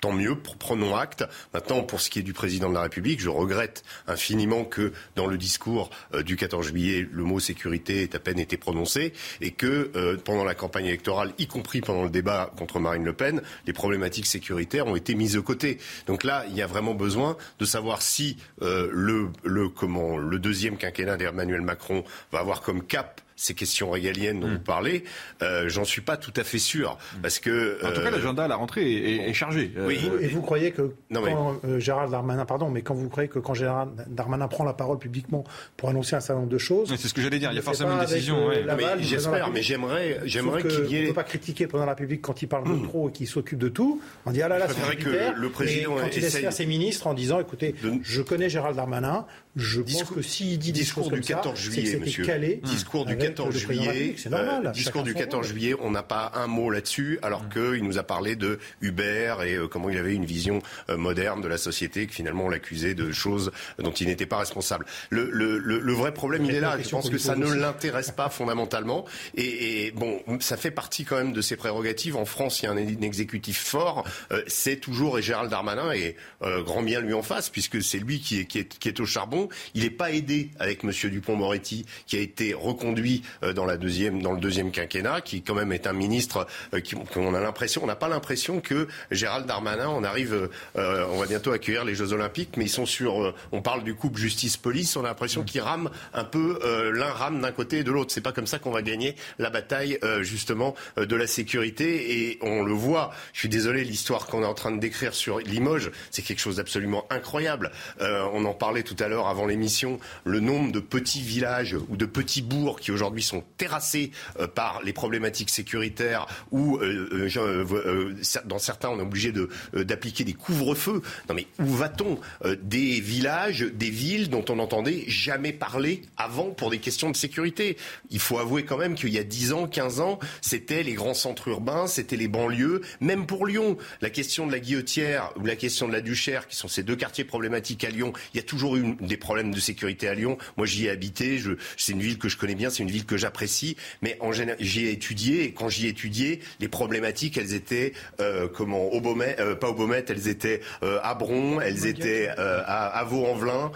Tant 0.03 0.11
mieux, 0.11 0.35
prenons 0.59 0.97
acte. 0.97 1.23
Maintenant, 1.53 1.81
pour 1.81 2.01
ce 2.01 2.09
qui 2.09 2.19
est 2.19 2.23
du 2.23 2.33
président 2.33 2.67
de 2.67 2.73
la 2.73 2.81
République, 2.81 3.21
je 3.21 3.29
regrette 3.29 3.85
infiniment 4.05 4.65
que 4.65 4.91
dans 5.15 5.27
le 5.27 5.37
discours 5.37 5.91
euh, 6.13 6.23
du 6.23 6.35
14 6.35 6.67
juillet, 6.67 7.07
le 7.09 7.23
mot 7.23 7.39
sécurité 7.39 8.03
ait 8.03 8.13
à 8.13 8.19
peine 8.19 8.37
été 8.37 8.57
prononcé 8.57 9.13
et 9.39 9.51
que 9.51 9.91
euh, 9.95 10.17
pendant 10.17 10.43
la 10.43 10.55
campagne 10.55 10.87
électorale, 10.87 11.31
y 11.37 11.47
compris 11.47 11.79
pendant 11.79 12.03
le 12.03 12.09
débat 12.09 12.51
contre 12.57 12.81
Marine 12.81 13.05
Le 13.05 13.13
Pen, 13.13 13.41
les 13.65 13.71
problématiques 13.71 14.25
sécuritaires 14.25 14.87
ont 14.87 14.97
été 14.97 15.15
mises 15.15 15.35
de 15.35 15.39
côté. 15.39 15.77
Donc 16.05 16.25
là, 16.25 16.43
il 16.49 16.55
y 16.57 16.61
a 16.61 16.67
vraiment 16.67 16.95
besoin 16.95 17.37
de 17.59 17.63
savoir 17.63 18.01
si 18.01 18.35
euh, 18.61 18.89
le, 18.91 19.29
le, 19.45 19.69
comment, 19.69 20.17
le 20.17 20.37
deuxième 20.37 20.75
quinquennat 20.75 21.15
d'Emmanuel 21.15 21.61
Macron 21.61 22.03
va 22.33 22.39
avoir 22.39 22.59
comme 22.59 22.83
cap 22.83 23.21
ces 23.35 23.53
questions 23.53 23.89
régaliennes 23.89 24.39
dont 24.39 24.47
hmm. 24.47 24.53
vous 24.53 24.59
parlez, 24.59 25.03
euh, 25.41 25.69
j'en 25.69 25.83
suis 25.83 26.01
pas 26.01 26.17
tout 26.17 26.33
à 26.35 26.43
fait 26.43 26.59
sûr. 26.59 26.97
Parce 27.21 27.39
que, 27.39 27.79
en 27.85 27.91
tout 27.91 28.01
cas, 28.01 28.11
l'agenda 28.11 28.45
à 28.45 28.47
la 28.47 28.55
rentrée 28.55 29.27
est, 29.27 29.33
chargé. 29.33 29.71
Oui. 29.77 29.99
Et 30.21 30.27
vous 30.27 30.41
croyez 30.41 30.71
que 30.71 30.93
quand 31.11 31.59
Gérald 31.77 32.11
Darmanin, 32.11 32.45
pardon, 32.45 32.69
mais 32.69 32.81
quand 32.81 32.93
vous 32.93 33.09
croyez 33.09 33.29
que 33.29 33.39
quand 33.39 33.53
Gérald 33.53 33.91
Darmanin 34.07 34.47
prend 34.47 34.63
la 34.63 34.73
parole 34.73 34.99
publiquement 34.99 35.43
pour 35.77 35.89
annoncer 35.89 36.15
un 36.15 36.19
certain 36.19 36.41
nombre 36.41 36.51
de 36.51 36.57
choses. 36.57 36.93
C'est 36.97 37.07
ce 37.07 37.13
que 37.13 37.21
j'allais 37.21 37.39
dire, 37.39 37.51
il 37.51 37.55
y 37.55 37.59
a 37.59 37.63
forcément 37.63 37.93
une 37.93 38.05
décision. 38.05 38.51
J'espère, 38.99 39.51
mais 39.51 39.61
j'aimerais, 39.61 40.19
j'aimerais 40.25 40.63
qu'il 40.63 40.85
y 40.87 40.95
ait. 40.95 40.99
On 40.99 41.01
ne 41.03 41.07
peut 41.07 41.13
pas 41.13 41.23
critiquer 41.23 41.67
pendant 41.67 41.85
la 41.85 41.91
République 41.91 42.21
quand 42.21 42.41
il 42.41 42.47
parle 42.47 42.63
de 42.69 42.85
trop 42.85 43.09
et 43.09 43.11
qu'il 43.11 43.27
s'occupe 43.27 43.59
de 43.59 43.69
tout. 43.69 44.01
On 44.25 44.31
dit 44.31 44.41
ah 44.41 44.47
là 44.47 44.59
là, 44.59 44.67
c'est 44.67 44.95
que 44.95 45.39
le 45.39 45.49
président 45.49 45.97
et 45.97 46.01
quand 46.01 46.15
il 46.15 46.21
laisse 46.21 46.37
faire 46.37 46.53
ses 46.53 46.65
ministres 46.65 47.07
en 47.07 47.13
disant 47.13 47.39
écoutez, 47.39 47.75
je 48.01 48.21
connais 48.21 48.49
Gérald 48.49 48.75
Darmanin, 48.75 49.25
je 49.55 49.81
pense 49.81 50.03
que 50.03 50.21
s'il 50.21 50.57
dit 50.59 50.71
discours 50.71 51.11
du 51.11 51.21
14 51.21 51.59
juillet, 51.59 51.99
monsieur. 51.99 52.25
Calé 52.25 52.61
discours 52.63 53.05
du 53.05 53.17
14 53.27 53.57
juillet, 53.57 54.15
c'est 54.17 54.29
normal. 54.29 54.67
Euh, 54.67 54.71
discours 54.71 55.03
du 55.03 55.13
14 55.13 55.47
juillet, 55.47 55.75
on 55.79 55.91
n'a 55.91 56.03
pas 56.03 56.31
un 56.35 56.47
mot 56.47 56.69
là-dessus, 56.69 57.19
alors 57.21 57.47
qu'il 57.49 57.83
nous 57.83 57.97
a 57.97 58.03
parlé 58.03 58.35
de 58.35 58.59
Uber 58.81 59.35
et 59.45 59.55
euh, 59.55 59.67
comment 59.67 59.89
il 59.89 59.97
avait 59.97 60.13
une 60.13 60.25
vision 60.25 60.61
euh, 60.89 60.97
moderne 60.97 61.41
de 61.41 61.47
la 61.47 61.57
société, 61.57 62.07
que 62.07 62.13
finalement 62.13 62.45
on 62.45 62.49
l'accusait 62.49 62.95
de 62.95 63.11
choses 63.11 63.51
dont 63.79 63.91
il 63.91 64.07
n'était 64.07 64.25
pas 64.25 64.37
responsable. 64.37 64.85
Le, 65.09 65.29
le, 65.29 65.57
le, 65.57 65.93
vrai 65.93 66.13
problème, 66.13 66.45
il 66.45 66.55
est 66.55 66.59
là. 66.59 66.77
Je 66.81 66.89
pense 66.89 67.09
que 67.09 67.17
ça 67.17 67.35
ne 67.35 67.51
l'intéresse 67.53 68.11
pas 68.11 68.29
fondamentalement. 68.29 69.05
Et, 69.35 69.87
et, 69.87 69.91
bon, 69.91 70.21
ça 70.39 70.57
fait 70.57 70.71
partie 70.71 71.05
quand 71.05 71.17
même 71.17 71.33
de 71.33 71.41
ses 71.41 71.55
prérogatives. 71.55 72.15
En 72.15 72.25
France, 72.25 72.61
il 72.61 72.65
y 72.65 72.67
a 72.67 72.71
un, 72.71 72.77
exécutif 72.77 73.59
fort. 73.59 74.05
c'est 74.47 74.77
toujours 74.77 75.19
et 75.19 75.21
Gérald 75.21 75.49
Darmanin 75.49 75.91
et 75.91 76.15
grand 76.41 76.83
bien 76.83 77.01
lui 77.01 77.13
en 77.13 77.21
face, 77.21 77.49
puisque 77.49 77.81
c'est 77.81 77.99
lui 77.99 78.19
qui 78.19 78.39
est, 78.39 78.45
qui 78.45 78.59
est, 78.59 78.79
qui 78.79 78.87
est 78.87 78.99
au 78.99 79.05
charbon. 79.05 79.49
Il 79.73 79.83
n'est 79.83 79.89
pas 79.89 80.11
aidé 80.11 80.49
avec 80.59 80.83
M. 80.83 80.91
Dupont-Moretti, 80.91 81.85
qui 82.07 82.17
a 82.17 82.19
été 82.19 82.53
reconduit 82.53 83.12
euh, 83.43 83.53
dans, 83.53 83.65
la 83.65 83.77
deuxième, 83.77 84.21
dans 84.21 84.31
le 84.31 84.39
deuxième 84.39 84.71
quinquennat, 84.71 85.21
qui 85.21 85.41
quand 85.41 85.53
même 85.53 85.71
est 85.71 85.87
un 85.87 85.93
ministre 85.93 86.47
euh, 86.73 86.79
qui, 86.79 86.95
on 87.15 87.33
a 87.33 87.39
l'impression, 87.39 87.83
on 87.83 87.87
n'a 87.87 87.95
pas 87.95 88.07
l'impression 88.07 88.61
que 88.61 88.87
Gérald 89.11 89.45
Darmanin, 89.45 89.89
on 89.89 90.03
arrive, 90.03 90.49
euh, 90.77 91.05
on 91.11 91.17
va 91.17 91.25
bientôt 91.25 91.51
accueillir 91.51 91.85
les 91.85 91.95
Jeux 91.95 92.13
Olympiques, 92.13 92.57
mais 92.57 92.65
ils 92.65 92.69
sont 92.69 92.85
sur, 92.85 93.33
on 93.51 93.61
parle 93.61 93.83
du 93.83 93.95
couple 93.95 94.19
justice-police, 94.19 94.95
on 94.95 95.05
a 95.05 95.09
l'impression 95.09 95.41
mm. 95.41 95.45
qu'ils 95.45 95.61
rament 95.61 95.89
un 96.13 96.23
peu, 96.23 96.59
l'un 96.93 97.11
rame 97.11 97.41
d'un 97.41 97.51
côté 97.51 97.79
et 97.79 97.83
de 97.83 97.91
l'autre. 97.91 98.11
C'est 98.13 98.21
pas 98.21 98.31
comme 98.31 98.47
ça 98.47 98.59
qu'on 98.59 98.71
va 98.71 98.81
gagner 98.81 99.15
la 99.39 99.49
bataille 99.49 99.99
justement 100.21 100.75
de 100.97 101.15
la 101.15 101.27
sécurité 101.27 102.29
et 102.29 102.39
on 102.41 102.63
le 102.63 102.73
voit. 102.73 103.11
Je 103.33 103.39
suis 103.39 103.49
désolé, 103.49 103.83
l'histoire 103.83 104.27
qu'on 104.27 104.43
est 104.43 104.47
en 104.47 104.53
train 104.53 104.71
de 104.71 104.79
décrire 104.79 105.13
sur 105.13 105.39
Limoges, 105.39 105.91
c'est 106.11 106.21
quelque 106.21 106.39
chose 106.39 106.57
d'absolument 106.57 107.05
incroyable. 107.09 107.71
on 107.99 108.45
en 108.45 108.53
parlait 108.53 108.83
tout 108.83 108.95
à 108.99 109.07
l'heure 109.07 109.27
avant 109.27 109.45
l'émission 109.45 109.99
le 110.23 110.39
nombre 110.39 110.71
de 110.71 110.79
petits 110.79 111.21
villages 111.21 111.75
ou 111.89 111.97
de 111.97 112.05
petits 112.05 112.41
bourgs 112.41 112.79
qui 112.79 112.91
aujourd'hui 112.91 113.02
sont 113.21 113.43
terrassés 113.57 114.11
euh, 114.39 114.47
par 114.47 114.81
les 114.83 114.93
problématiques 114.93 115.49
sécuritaires 115.49 116.27
ou 116.51 116.77
euh, 116.77 117.29
euh, 117.35 118.13
dans 118.45 118.59
certains 118.59 118.89
on 118.89 118.99
est 118.99 119.03
obligé 119.03 119.33
d'appliquer 119.73 120.23
des 120.23 120.33
couvre-feux. 120.33 121.01
Non 121.29 121.35
mais 121.35 121.47
où 121.59 121.67
va-t-on 121.67 122.19
Des 122.61 122.99
villages, 122.99 123.61
des 123.61 123.89
villes 123.89 124.29
dont 124.29 124.45
on 124.49 124.55
n'entendait 124.55 125.05
jamais 125.07 125.53
parler 125.53 126.01
avant 126.17 126.51
pour 126.51 126.69
des 126.69 126.79
questions 126.79 127.09
de 127.09 127.15
sécurité? 127.15 127.77
Il 128.09 128.19
faut 128.19 128.37
avouer 128.37 128.65
quand 128.65 128.77
même 128.77 128.95
qu'il 128.95 129.09
y 129.09 129.17
a 129.17 129.23
10 129.23 129.53
ans, 129.53 129.67
15 129.67 129.99
ans, 129.99 130.19
c'était 130.41 130.83
les 130.83 130.93
grands 130.93 131.13
centres 131.13 131.47
urbains, 131.47 131.87
c'était 131.87 132.17
les 132.17 132.27
banlieues, 132.27 132.81
même 132.99 133.25
pour 133.25 133.45
Lyon. 133.45 133.77
La 134.01 134.09
question 134.09 134.45
de 134.47 134.51
la 134.51 134.59
Guillotière 134.59 135.31
ou 135.37 135.45
la 135.45 135.55
question 135.55 135.87
de 135.87 135.93
la 135.93 136.01
Duchère, 136.01 136.47
qui 136.47 136.55
sont 136.55 136.67
ces 136.67 136.83
deux 136.83 136.95
quartiers 136.95 137.23
problématiques 137.23 137.83
à 137.83 137.89
Lyon, 137.89 138.13
il 138.33 138.37
y 138.37 138.39
a 138.39 138.43
toujours 138.43 138.75
eu 138.75 138.95
des 139.01 139.17
problèmes 139.17 139.53
de 139.53 139.59
sécurité 139.59 140.07
à 140.07 140.13
Lyon. 140.13 140.37
Moi, 140.57 140.65
j'y 140.65 140.85
ai 140.85 140.89
habité. 140.89 141.41
c'est 141.77 141.93
une 141.93 142.01
ville 142.01 142.17
que 142.17 142.29
je 142.29 142.37
connais 142.37 142.55
bien. 142.55 142.69
C'est 142.69 142.83
une 142.83 142.91
ville 142.93 143.05
que 143.05 143.17
j'apprécie. 143.17 143.75
Mais 144.01 144.17
en 144.19 144.31
général, 144.31 144.57
j'y 144.59 144.85
ai 144.85 144.91
étudié. 144.91 145.43
Et 145.43 145.51
quand 145.51 145.69
j'y 145.69 145.87
ai 145.87 145.89
étudié, 145.89 146.39
les 146.59 146.67
problématiques, 146.67 147.37
elles 147.37 147.53
étaient 147.53 147.93
euh, 148.19 148.47
comment 148.47 148.85
au 148.91 149.01
Beaumet, 149.01 149.35
euh, 149.39 149.55
pas 149.55 149.69
au 149.69 149.73
Beaumet, 149.73 150.05
elles 150.07 150.27
étaient 150.27 150.61
euh, 150.83 150.99
à 151.03 151.15
Bron, 151.15 151.59
elles 151.59 151.85
étaient 151.85 152.27
à, 152.27 152.87
à 152.87 153.03
Vaux-en-Velin. 153.03 153.71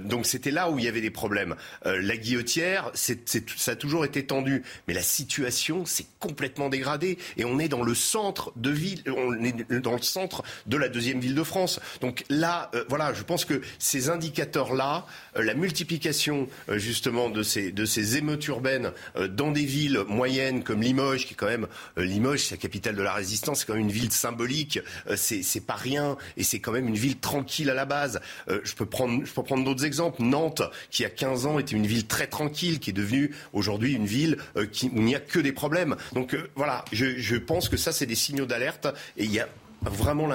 donc 0.00 0.26
c'était 0.26 0.50
là 0.50 0.70
où 0.70 0.78
il 0.78 0.84
y 0.84 0.88
avait 0.88 1.00
des 1.00 1.10
problèmes. 1.10 1.54
la 1.84 2.16
Guillotière, 2.16 2.90
c'est, 2.94 3.48
ça 3.56 3.72
a 3.72 3.76
toujours 3.76 4.04
été 4.04 4.26
tendu. 4.26 4.62
Mais 4.88 4.94
la 4.94 5.02
situation, 5.02 5.84
c'est 5.86 6.06
complètement 6.18 6.68
dégradé. 6.68 7.18
Et 7.36 7.44
on 7.44 7.58
est 7.58 7.68
dans 7.68 7.82
le 7.82 7.94
centre 7.94 8.52
de 8.56 8.70
ville. 8.70 9.02
On 9.06 9.42
est 9.44 9.72
dans 9.80 9.94
le 9.94 10.02
centre 10.02 10.42
de 10.66 10.76
la 10.76 10.88
deuxième 10.88 11.20
ville 11.20 11.34
de 11.34 11.42
France. 11.42 11.80
Donc 12.00 12.24
là, 12.28 12.70
voilà, 12.88 13.14
je 13.14 13.22
pense 13.22 13.44
que 13.44 13.60
ces 13.78 14.10
indicateurs 14.10 14.74
là 14.74 15.06
euh, 15.36 15.42
la 15.42 15.54
multiplication 15.54 16.48
justement 16.68 17.30
de 17.30 17.42
ces, 17.42 17.72
de 17.72 17.84
ces 17.84 18.15
émeutes 18.16 18.46
urbaines 18.48 18.92
euh, 19.16 19.28
dans 19.28 19.50
des 19.50 19.64
villes 19.64 20.00
moyennes 20.08 20.62
comme 20.62 20.82
Limoges, 20.82 21.26
qui 21.26 21.34
est 21.34 21.36
quand 21.36 21.46
même 21.46 21.66
Limoges, 21.96 22.44
c'est 22.44 22.54
la 22.54 22.60
capitale 22.60 22.96
de 22.96 23.02
la 23.02 23.12
résistance, 23.12 23.60
c'est 23.60 23.66
quand 23.66 23.74
même 23.74 23.82
une 23.82 23.90
ville 23.90 24.12
symbolique, 24.12 24.80
c'est 25.16 25.66
pas 25.66 25.74
rien, 25.74 26.16
et 26.36 26.42
c'est 26.42 26.58
quand 26.58 26.72
même 26.72 26.88
une 26.88 26.96
ville 26.96 27.18
tranquille 27.18 27.70
à 27.70 27.74
la 27.74 27.84
base. 27.84 28.20
je 28.48 28.74
peux 28.74 28.86
prendre, 28.86 29.24
je 29.24 29.32
peux 29.32 29.42
prendre 29.42 29.64
d'autres 29.64 29.84
exemples. 29.84 30.22
Nantes, 30.22 30.62
qui 30.90 31.04
a 31.04 31.10
15 31.10 31.46
ans 31.46 31.58
était 31.58 31.76
une 31.76 31.86
ville 31.86 32.06
très 32.06 32.26
tranquille, 32.26 32.78
qui 32.78 32.90
est 32.90 32.92
devenue 32.92 33.34
aujourd'hui 33.52 33.94
une 33.94 34.06
ville 34.06 34.38
où 34.56 34.62
il 34.82 35.02
n'y 35.02 35.14
a 35.14 35.20
que 35.20 35.38
des 35.38 35.52
problèmes. 35.52 35.96
Donc 36.12 36.36
voilà, 36.54 36.84
je, 36.92 37.16
je 37.18 37.36
pense 37.36 37.68
que 37.68 37.76
ça, 37.76 37.92
c'est 37.92 38.06
des 38.06 38.14
signaux 38.14 38.46
d'alerte, 38.46 38.86
et 39.16 39.24
il 39.24 39.32
y 39.32 39.40
a 39.40 39.48
vraiment 39.82 40.28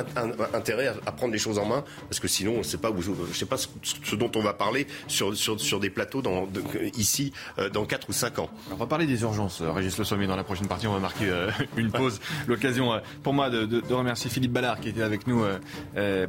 intérêt 0.54 0.94
à, 1.06 1.12
prendre 1.12 1.34
les 1.34 1.40
choses 1.40 1.58
en 1.58 1.66
main, 1.66 1.84
parce 2.10 2.20
que 2.20 2.28
sinon, 2.28 2.56
on 2.56 2.58
ne 2.60 2.64
sait 2.64 2.78
pas, 2.78 2.92
où, 2.92 3.02
je 3.02 3.38
sais 3.38 3.46
pas 3.46 3.58
ce, 3.58 4.16
dont 4.16 4.32
on 4.36 4.42
va 4.42 4.54
parler 4.54 4.88
sur, 5.08 5.36
sur, 5.36 5.60
sur 5.60 5.80
des 5.80 5.90
plateaux 5.90 6.22
dans, 6.22 6.48
ici 6.96 7.34
euh, 7.60 7.70
dans 7.70 7.86
4 7.86 8.10
ou 8.10 8.14
5 8.14 8.40
ans. 8.40 8.50
On 8.72 8.76
va 8.76 8.86
parler 8.86 9.06
des 9.06 9.22
urgences, 9.22 9.62
euh, 9.62 9.72
Régis 9.72 9.98
Le 9.98 10.04
Sommet. 10.04 10.28
Dans 10.28 10.36
la 10.36 10.44
prochaine 10.44 10.68
partie, 10.68 10.88
on 10.88 10.94
va 10.94 11.00
marquer 11.00 11.30
euh, 11.30 11.50
une 11.78 11.92
pause. 11.92 12.20
L'occasion 12.48 13.02
pour 13.24 13.34
moi 13.34 13.50
de, 13.50 13.66
de, 13.66 13.94
remercier 13.94 14.30
Philippe 14.30 14.54
Ballard 14.54 14.80
qui 14.80 14.90
était 14.90 15.02
avec 15.02 15.28
nous 15.28 15.44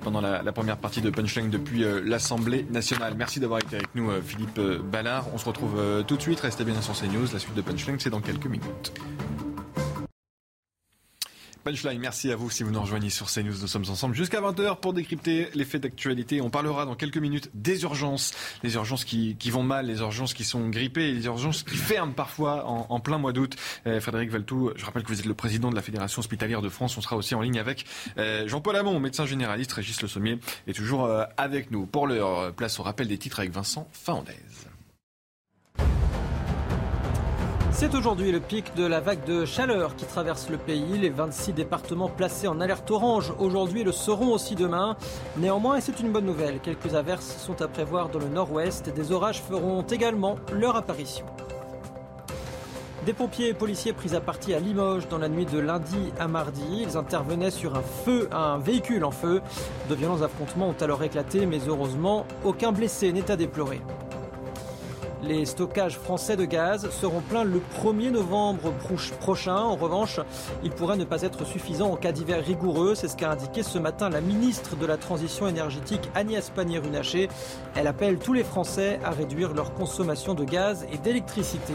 pendant 0.02 0.20
la, 0.20 0.42
la, 0.42 0.52
première 0.52 0.76
partie 0.76 1.00
de 1.00 1.10
Punchline 1.10 1.50
depuis 1.50 1.84
l'Assemblée 2.04 2.66
nationale. 2.70 3.14
Merci 3.16 3.40
d'avoir 3.40 3.60
été 3.60 3.76
avec 3.76 3.94
nous, 3.94 4.10
Philippe 4.26 4.60
Ballard. 4.60 5.26
On 5.32 5.38
se 5.38 5.44
retrouve 5.44 6.04
tout 6.06 6.16
de 6.16 6.22
suite. 6.22 6.40
Restez 6.40 6.64
bien 6.64 6.80
sur 6.82 6.94
CNews. 6.94 7.26
La 7.32 7.38
suite 7.38 7.54
de 7.54 7.62
Punchline, 7.62 7.98
c'est 7.98 8.10
dans 8.10 8.20
quelques 8.20 8.46
minutes. 8.46 8.92
Punchline, 11.64 12.00
merci 12.00 12.32
à 12.32 12.36
vous 12.36 12.50
si 12.50 12.64
vous 12.64 12.72
nous 12.72 12.80
rejoignez 12.80 13.08
sur 13.08 13.30
CNews. 13.30 13.54
Nous 13.60 13.68
sommes 13.68 13.84
ensemble 13.88 14.16
jusqu'à 14.16 14.40
20h 14.40 14.80
pour 14.80 14.92
décrypter 14.92 15.48
les 15.54 15.64
faits 15.64 15.82
d'actualité. 15.82 16.40
On 16.40 16.50
parlera 16.50 16.86
dans 16.86 16.96
quelques 16.96 17.18
minutes 17.18 17.50
des 17.54 17.82
urgences, 17.84 18.32
les 18.64 18.74
urgences 18.74 19.04
qui, 19.04 19.36
vont 19.50 19.62
mal, 19.62 19.86
les 19.86 20.00
urgences 20.00 20.34
qui 20.34 20.42
sont 20.42 20.68
grippées, 20.70 21.12
les 21.12 21.26
urgences 21.26 21.62
qui 21.62 21.76
ferment 21.76 22.14
parfois 22.14 22.66
en, 22.66 22.98
plein 22.98 23.18
mois 23.18 23.32
d'août. 23.32 23.54
Euh, 23.86 24.00
Frédéric 24.00 24.30
Valtou, 24.30 24.72
je 24.74 24.84
rappelle 24.84 25.04
que 25.04 25.08
vous 25.08 25.20
êtes 25.20 25.26
le 25.26 25.34
président 25.34 25.70
de 25.70 25.76
la 25.76 25.82
Fédération 25.82 26.18
hospitalière 26.18 26.62
de 26.62 26.68
France. 26.68 26.98
On 26.98 27.00
sera 27.00 27.16
aussi 27.16 27.36
en 27.36 27.40
ligne 27.40 27.60
avec 27.60 27.86
euh, 28.18 28.48
Jean-Paul 28.48 28.74
Hamon, 28.74 28.98
médecin 28.98 29.24
généraliste. 29.24 29.72
Régis 29.72 30.02
Le 30.02 30.08
Sommier 30.08 30.38
est 30.66 30.72
toujours 30.72 31.04
euh, 31.04 31.24
avec 31.36 31.70
nous. 31.70 31.86
Pour 31.86 32.08
leur 32.08 32.52
place 32.54 32.80
au 32.80 32.82
rappel 32.82 33.06
des 33.06 33.18
titres 33.18 33.38
avec 33.38 33.52
Vincent 33.52 33.88
Faandaise. 33.92 34.51
C'est 37.74 37.94
aujourd'hui 37.94 38.30
le 38.30 38.38
pic 38.38 38.74
de 38.76 38.84
la 38.84 39.00
vague 39.00 39.24
de 39.24 39.44
chaleur 39.44 39.96
qui 39.96 40.04
traverse 40.04 40.48
le 40.50 40.58
pays. 40.58 40.98
Les 40.98 41.08
26 41.08 41.52
départements 41.52 42.08
placés 42.08 42.46
en 42.46 42.60
alerte 42.60 42.90
orange 42.90 43.32
aujourd'hui 43.38 43.82
le 43.82 43.92
seront 43.92 44.32
aussi 44.32 44.54
demain. 44.54 44.96
Néanmoins, 45.36 45.76
et 45.76 45.80
c'est 45.80 45.98
une 45.98 46.12
bonne 46.12 46.26
nouvelle, 46.26 46.60
quelques 46.60 46.94
averses 46.94 47.36
sont 47.38 47.60
à 47.60 47.68
prévoir 47.68 48.08
dans 48.10 48.18
le 48.18 48.28
nord-ouest. 48.28 48.90
Des 48.94 49.10
orages 49.10 49.42
feront 49.42 49.82
également 49.82 50.36
leur 50.52 50.76
apparition. 50.76 51.24
Des 53.06 53.14
pompiers 53.14 53.48
et 53.48 53.54
policiers 53.54 53.92
pris 53.92 54.14
à 54.14 54.20
partie 54.20 54.54
à 54.54 54.60
Limoges 54.60 55.08
dans 55.08 55.18
la 55.18 55.28
nuit 55.28 55.46
de 55.46 55.58
lundi 55.58 56.12
à 56.20 56.28
mardi. 56.28 56.84
Ils 56.86 56.96
intervenaient 56.96 57.50
sur 57.50 57.74
un 57.74 57.82
feu, 57.82 58.28
un 58.30 58.58
véhicule 58.58 59.04
en 59.04 59.10
feu. 59.10 59.40
De 59.88 59.94
violents 59.96 60.22
affrontements 60.22 60.68
ont 60.68 60.82
alors 60.82 61.02
éclaté, 61.02 61.46
mais 61.46 61.58
heureusement, 61.66 62.26
aucun 62.44 62.70
blessé 62.70 63.12
n'est 63.12 63.28
à 63.28 63.36
déplorer. 63.36 63.80
Les 65.24 65.44
stockages 65.46 65.98
français 65.98 66.36
de 66.36 66.44
gaz 66.44 66.90
seront 66.90 67.20
pleins 67.20 67.44
le 67.44 67.62
1er 67.80 68.10
novembre 68.10 68.72
prochain. 69.20 69.56
En 69.56 69.76
revanche, 69.76 70.18
ils 70.64 70.72
pourraient 70.72 70.96
ne 70.96 71.04
pas 71.04 71.22
être 71.22 71.46
suffisants 71.46 71.92
en 71.92 71.96
cas 71.96 72.10
d'hiver 72.10 72.44
rigoureux. 72.44 72.96
C'est 72.96 73.06
ce 73.06 73.16
qu'a 73.16 73.30
indiqué 73.30 73.62
ce 73.62 73.78
matin 73.78 74.10
la 74.10 74.20
ministre 74.20 74.74
de 74.74 74.84
la 74.84 74.96
Transition 74.96 75.46
énergétique 75.46 76.10
Agnès 76.16 76.50
Pannier-Runacher. 76.50 77.28
Elle 77.76 77.86
appelle 77.86 78.18
tous 78.18 78.32
les 78.32 78.42
Français 78.42 78.98
à 79.04 79.10
réduire 79.10 79.54
leur 79.54 79.74
consommation 79.74 80.34
de 80.34 80.42
gaz 80.42 80.84
et 80.92 80.98
d'électricité. 80.98 81.74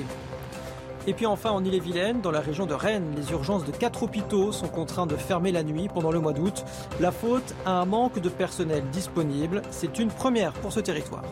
Et 1.08 1.14
puis 1.14 1.26
enfin 1.26 1.52
en 1.52 1.64
Ille-et-Vilaine, 1.64 2.20
dans 2.20 2.32
la 2.32 2.42
région 2.42 2.66
de 2.66 2.74
Rennes, 2.74 3.14
les 3.16 3.32
urgences 3.32 3.64
de 3.64 3.72
quatre 3.72 4.04
hôpitaux 4.04 4.52
sont 4.52 4.68
contraints 4.68 5.08
de 5.08 5.16
fermer 5.16 5.54
la 5.54 5.64
nuit 5.64 5.88
pendant 5.88 6.12
le 6.12 6.20
mois 6.20 6.34
d'août. 6.34 6.66
La 7.00 7.14
faute 7.14 7.56
à 7.66 7.80
un 7.80 7.86
manque 7.86 8.20
de 8.20 8.28
personnel 8.28 8.84
disponible. 8.92 9.62
C'est 9.72 10.00
une 10.00 10.10
première 10.10 10.52
pour 10.52 10.74
ce 10.74 10.82
territoire. 10.82 11.24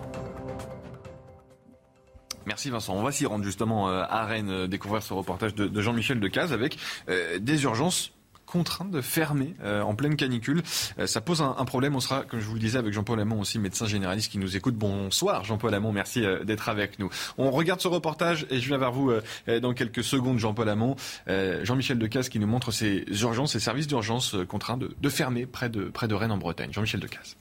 Merci 2.45 2.69
Vincent. 2.69 2.95
On 2.95 3.03
va 3.03 3.11
s'y 3.11 3.25
rendre 3.25 3.43
justement 3.43 3.89
euh, 3.89 4.03
à 4.07 4.25
Rennes, 4.25 4.49
euh, 4.49 4.67
découvrir 4.67 5.01
ce 5.01 5.13
reportage 5.13 5.55
de 5.55 5.81
Jean-Michel 5.81 6.19
Decaze 6.19 6.53
avec 6.53 6.77
euh, 7.09 7.39
des 7.39 7.63
urgences 7.63 8.11
contraints 8.45 8.85
de 8.85 9.01
fermer 9.01 9.55
en 9.63 9.95
pleine 9.95 10.15
canicule. 10.15 10.61
ça 11.07 11.19
pose 11.19 11.41
un, 11.41 11.65
problème. 11.65 11.95
On 11.95 11.99
sera, 11.99 12.21
comme 12.21 12.39
je 12.39 12.45
vous 12.45 12.53
le 12.53 12.59
disais, 12.59 12.77
avec 12.77 12.93
Jean-Paul 12.93 13.19
Hamon 13.19 13.41
aussi, 13.41 13.57
médecin 13.57 13.87
généraliste 13.87 14.31
qui 14.31 14.37
nous 14.37 14.55
écoute. 14.55 14.75
Bonsoir 14.75 15.43
Jean-Paul 15.43 15.73
Hamon, 15.73 15.91
merci 15.91 16.23
d'être 16.43 16.69
avec 16.69 16.99
nous. 16.99 17.09
On 17.39 17.49
regarde 17.49 17.81
ce 17.81 17.87
reportage 17.87 18.45
et 18.51 18.61
je 18.61 18.67
viens 18.67 18.77
vers 18.77 18.91
vous 18.91 19.11
dans 19.61 19.73
quelques 19.73 20.03
secondes, 20.03 20.37
Jean-Paul 20.37 20.69
Hamon. 20.69 20.95
Jean-Michel 21.63 21.97
Decaze 21.97 22.29
qui 22.29 22.37
nous 22.37 22.47
montre 22.47 22.71
ces 22.71 23.03
urgences, 23.23 23.53
ces 23.53 23.59
services 23.59 23.87
d'urgence 23.87 24.35
contraints 24.47 24.77
de, 24.77 25.09
fermer 25.09 25.47
près 25.47 25.69
de, 25.69 25.85
près 25.85 26.07
de 26.07 26.13
Rennes 26.13 26.31
en 26.31 26.37
Bretagne. 26.37 26.71
Jean-Michel 26.71 26.99
Decaze. 26.99 27.35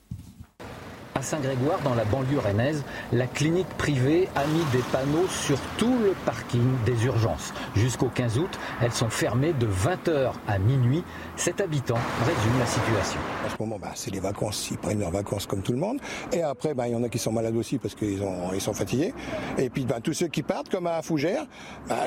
À 1.17 1.23
Saint-Grégoire, 1.23 1.79
dans 1.85 1.95
la 1.95 2.05
banlieue 2.05 2.41
rennaise, 2.41 2.83
la 3.13 3.29
clinique 3.29 3.69
privée 3.79 4.29
a 4.35 4.45
mis 4.47 4.65
des 4.73 4.83
panneaux 4.91 5.29
sur 5.29 5.57
tout 5.79 5.97
le 6.03 6.13
parking 6.27 6.65
des 6.85 7.05
urgences. 7.05 7.55
Jusqu'au 7.77 8.09
15 8.09 8.39
août, 8.41 8.59
elles 8.83 8.91
sont 8.91 9.09
fermées 9.09 9.53
de 9.53 9.69
20h 9.69 10.33
à 10.49 10.59
minuit. 10.59 11.05
Cet 11.37 11.61
habitant 11.61 11.99
résume 12.27 12.59
la 12.59 12.67
situation. 12.67 13.21
En 13.47 13.49
ce 13.49 13.55
moment, 13.61 13.79
bah, 13.81 13.93
c'est 13.95 14.11
les 14.11 14.19
vacances. 14.19 14.69
Ils 14.73 14.77
prennent 14.77 14.99
leurs 14.99 15.13
vacances 15.13 15.47
comme 15.47 15.63
tout 15.63 15.71
le 15.71 15.79
monde. 15.79 16.01
Et 16.33 16.43
après, 16.43 16.75
bah, 16.75 16.89
il 16.89 16.95
y 16.95 16.97
en 16.97 17.03
a 17.05 17.09
qui 17.09 17.21
sont 17.21 17.31
malades 17.31 17.55
aussi 17.55 17.79
parce 17.79 17.95
qu'ils 17.95 18.21
ils 18.53 18.61
sont 18.61 18.75
fatigués. 18.75 19.15
Et 19.57 19.71
puis 19.71 19.85
bah, 19.85 20.01
tous 20.03 20.15
ceux 20.15 20.27
qui 20.27 20.43
partent, 20.43 20.69
comme 20.69 20.89
à 20.89 21.01
Fougères, 21.03 21.47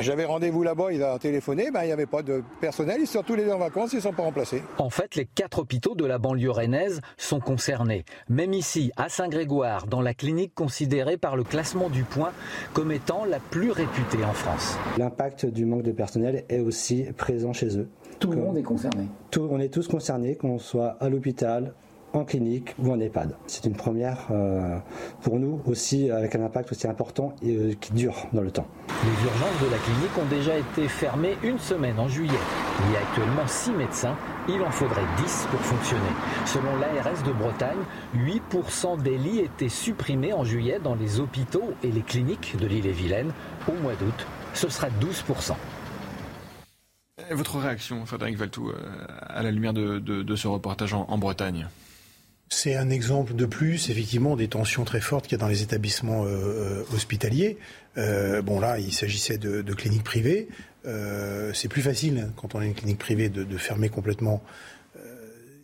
j'avais 0.01 0.25
rendez-vous 0.25 0.63
là-bas, 0.63 0.91
ils 0.91 1.01
ont 1.01 1.17
téléphoné, 1.17 1.69
il 1.73 1.85
n'y 1.85 1.93
avait 1.93 2.07
pas 2.07 2.23
de 2.23 2.43
personnel. 2.59 2.97
Ils 2.99 3.07
sont 3.07 3.23
tous 3.23 3.35
les 3.35 3.49
en 3.53 3.57
vacances, 3.57 3.93
ils 3.93 3.97
ne 3.97 4.01
sont 4.01 4.11
pas 4.11 4.23
remplacés. 4.23 4.63
En 4.79 4.89
fait, 4.89 5.15
les 5.15 5.25
quatre 5.25 5.59
hôpitaux 5.59 5.95
de 5.95 6.05
la 6.05 6.17
banlieue 6.17 6.51
rennaise 6.51 6.99
sont 7.15 7.39
concernés. 7.39 8.03
Même 8.27 8.51
ici, 8.51 8.91
à 8.97 9.09
Saint-Grégoire, 9.09 9.87
dans 9.87 10.01
la 10.01 10.13
clinique 10.13 10.53
considérée 10.55 11.17
par 11.17 11.35
le 11.35 11.43
classement 11.43 11.89
du 11.89 12.03
point 12.03 12.31
comme 12.73 12.91
étant 12.91 13.25
la 13.25 13.39
plus 13.39 13.71
réputée 13.71 14.23
en 14.25 14.33
France. 14.33 14.77
L'impact 14.97 15.45
du 15.45 15.65
manque 15.65 15.83
de 15.83 15.91
personnel 15.91 16.45
est 16.49 16.59
aussi 16.59 17.05
présent 17.15 17.53
chez 17.53 17.77
eux. 17.77 17.87
Tout 18.19 18.31
le 18.31 18.37
monde 18.37 18.57
est 18.57 18.63
concerné. 18.63 19.07
on 19.37 19.59
est 19.59 19.71
tous 19.71 19.87
concernés, 19.87 20.35
qu'on 20.35 20.57
soit 20.57 20.97
à 20.99 21.09
l'hôpital, 21.09 21.73
en 22.17 22.25
clinique 22.25 22.75
ou 22.79 22.91
en 22.91 22.99
EHPAD. 22.99 23.35
C'est 23.47 23.65
une 23.65 23.75
première 23.75 24.27
euh, 24.31 24.77
pour 25.21 25.39
nous 25.39 25.61
aussi 25.65 26.11
avec 26.11 26.35
un 26.35 26.43
impact 26.43 26.71
aussi 26.71 26.87
important 26.87 27.33
et 27.41 27.55
euh, 27.55 27.73
qui 27.79 27.93
dure 27.93 28.15
dans 28.33 28.41
le 28.41 28.51
temps. 28.51 28.67
Les 29.03 29.25
urgences 29.25 29.61
de 29.63 29.71
la 29.71 29.77
clinique 29.77 30.17
ont 30.19 30.29
déjà 30.29 30.57
été 30.57 30.87
fermées 30.87 31.37
une 31.43 31.59
semaine 31.59 31.99
en 31.99 32.07
juillet. 32.07 32.39
Il 32.85 32.93
y 32.93 32.95
a 32.95 32.99
actuellement 32.99 33.47
6 33.47 33.71
médecins, 33.71 34.15
il 34.49 34.61
en 34.61 34.71
faudrait 34.71 35.05
10 35.17 35.47
pour 35.51 35.59
fonctionner. 35.59 36.01
Selon 36.45 36.75
l'ARS 36.77 37.23
de 37.23 37.31
Bretagne, 37.31 37.79
8% 38.15 39.01
des 39.01 39.17
lits 39.17 39.39
étaient 39.39 39.69
supprimés 39.69 40.33
en 40.33 40.43
juillet 40.43 40.79
dans 40.83 40.95
les 40.95 41.19
hôpitaux 41.19 41.73
et 41.83 41.91
les 41.91 42.01
cliniques 42.01 42.55
de 42.59 42.67
l'île-et-Vilaine. 42.67 43.31
Au 43.67 43.81
mois 43.81 43.93
d'août, 43.93 44.27
ce 44.53 44.69
sera 44.69 44.87
12%. 45.01 45.53
Votre 47.31 47.57
réaction, 47.57 48.05
Frédéric 48.05 48.37
Valtou, 48.37 48.69
euh, 48.69 48.75
à 49.21 49.43
la 49.43 49.51
lumière 49.51 49.73
de, 49.73 50.35
ce 50.35 50.47
reportage 50.47 50.93
en 50.93 51.17
Bretagne? 51.17 51.67
C'est 52.49 52.75
un 52.75 52.89
exemple 52.89 53.33
de 53.33 53.45
plus, 53.45 53.89
effectivement, 53.89 54.35
des 54.35 54.47
tensions 54.47 54.85
très 54.85 55.01
fortes 55.01 55.25
qu'il 55.25 55.33
y 55.33 55.35
a 55.35 55.39
dans 55.39 55.49
les 55.49 55.63
établissements 55.63 56.25
euh, 56.25 56.29
euh, 56.29 56.83
hospitaliers. 56.93 57.57
Euh, 57.97 58.41
bon, 58.41 58.59
là, 58.59 58.79
il 58.79 58.93
s'agissait 58.93 59.37
de, 59.37 59.73
cliniques 59.73 60.03
privées. 60.03 60.47
c'est 61.53 61.67
plus 61.67 61.81
facile, 61.81 62.29
quand 62.37 62.55
on 62.55 62.59
a 62.59 62.65
une 62.65 62.73
clinique 62.73 62.99
privée, 62.99 63.29
de, 63.29 63.57
fermer 63.57 63.89
complètement. 63.89 64.41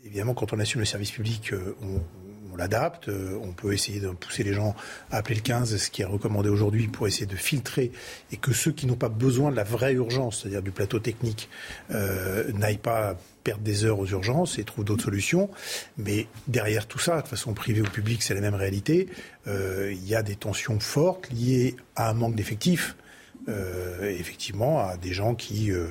évidemment, 0.04 0.34
quand 0.34 0.52
on 0.52 0.60
assume 0.60 0.82
le 0.82 0.86
service 0.86 1.12
public, 1.12 1.54
on, 1.82 2.02
on 2.52 2.56
l'adapte. 2.58 3.10
On 3.10 3.54
peut 3.54 3.72
essayer 3.74 4.00
de 4.00 4.10
pousser 4.10 4.44
les 4.44 4.54
gens 4.54 4.76
à 5.12 5.18
appeler 5.18 5.36
le 5.36 5.42
15, 5.42 5.78
ce 5.78 5.90
qui 5.90 6.02
est 6.02 6.06
recommandé 6.06 6.50
aujourd'hui, 6.50 6.88
pour 6.88 7.08
essayer 7.08 7.28
de 7.28 7.36
filtrer 7.36 7.92
et 8.32 8.38
que 8.38 8.52
ceux 8.52 8.72
qui 8.72 8.88
n'ont 8.88 8.96
pas 8.96 9.10
besoin 9.10 9.52
de 9.52 9.56
la 9.56 9.64
vraie 9.64 9.94
urgence, 9.94 10.42
c'est-à-dire 10.42 10.62
du 10.62 10.72
plateau 10.72 11.00
technique, 11.00 11.50
n'aillent 11.90 12.78
pas 12.78 13.16
perdre 13.44 13.64
des 13.64 13.86
heures 13.86 14.00
aux 14.00 14.08
urgences 14.08 14.58
et 14.58 14.64
trouvent 14.64 14.86
d'autres 14.86 15.04
solutions. 15.04 15.50
Mais 15.98 16.28
derrière 16.48 16.88
tout 16.88 17.00
ça, 17.00 17.22
de 17.22 17.28
façon 17.28 17.54
privée 17.54 17.82
ou 17.82 17.86
publique, 17.86 18.24
c'est 18.24 18.34
la 18.34 18.42
même 18.42 18.56
réalité. 18.56 19.08
Euh, 19.48 19.92
il 19.94 20.08
y 20.08 20.16
a 20.16 20.24
des 20.24 20.36
tensions 20.36 20.80
fortes 20.80 21.30
liées 21.32 21.76
à 21.96 22.10
un 22.10 22.14
manque 22.14 22.36
d'effectifs. 22.36 22.96
Euh, 23.50 24.10
effectivement, 24.10 24.80
à 24.80 24.96
des 24.96 25.12
gens 25.12 25.36
qui 25.36 25.70
euh, 25.72 25.88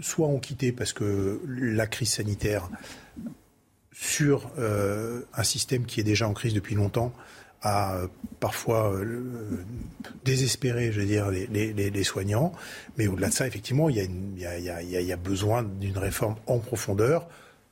soit 0.00 0.26
ont 0.26 0.38
quitté 0.38 0.72
parce 0.72 0.94
que 0.94 1.40
la 1.46 1.86
crise 1.86 2.12
sanitaire 2.12 2.70
sur 3.92 4.50
un 4.58 5.42
système 5.42 5.86
qui 5.86 6.00
est 6.00 6.04
déjà 6.04 6.28
en 6.28 6.34
crise 6.34 6.52
depuis 6.52 6.74
longtemps 6.74 7.14
à 7.66 8.00
parfois 8.38 8.92
euh, 8.92 9.64
désespérer, 10.24 10.92
je 10.92 11.00
veux 11.00 11.06
dire, 11.06 11.30
les, 11.30 12.04
soignants. 12.04 12.52
Mais 12.96 13.08
au-delà 13.08 13.28
de 13.28 13.34
ça, 13.34 13.46
effectivement, 13.46 13.88
il 13.88 13.96
y 14.38 15.12
a, 15.12 15.16
besoin 15.16 15.64
d'une 15.64 15.98
réforme 15.98 16.36
en 16.46 16.58
profondeur 16.58 17.26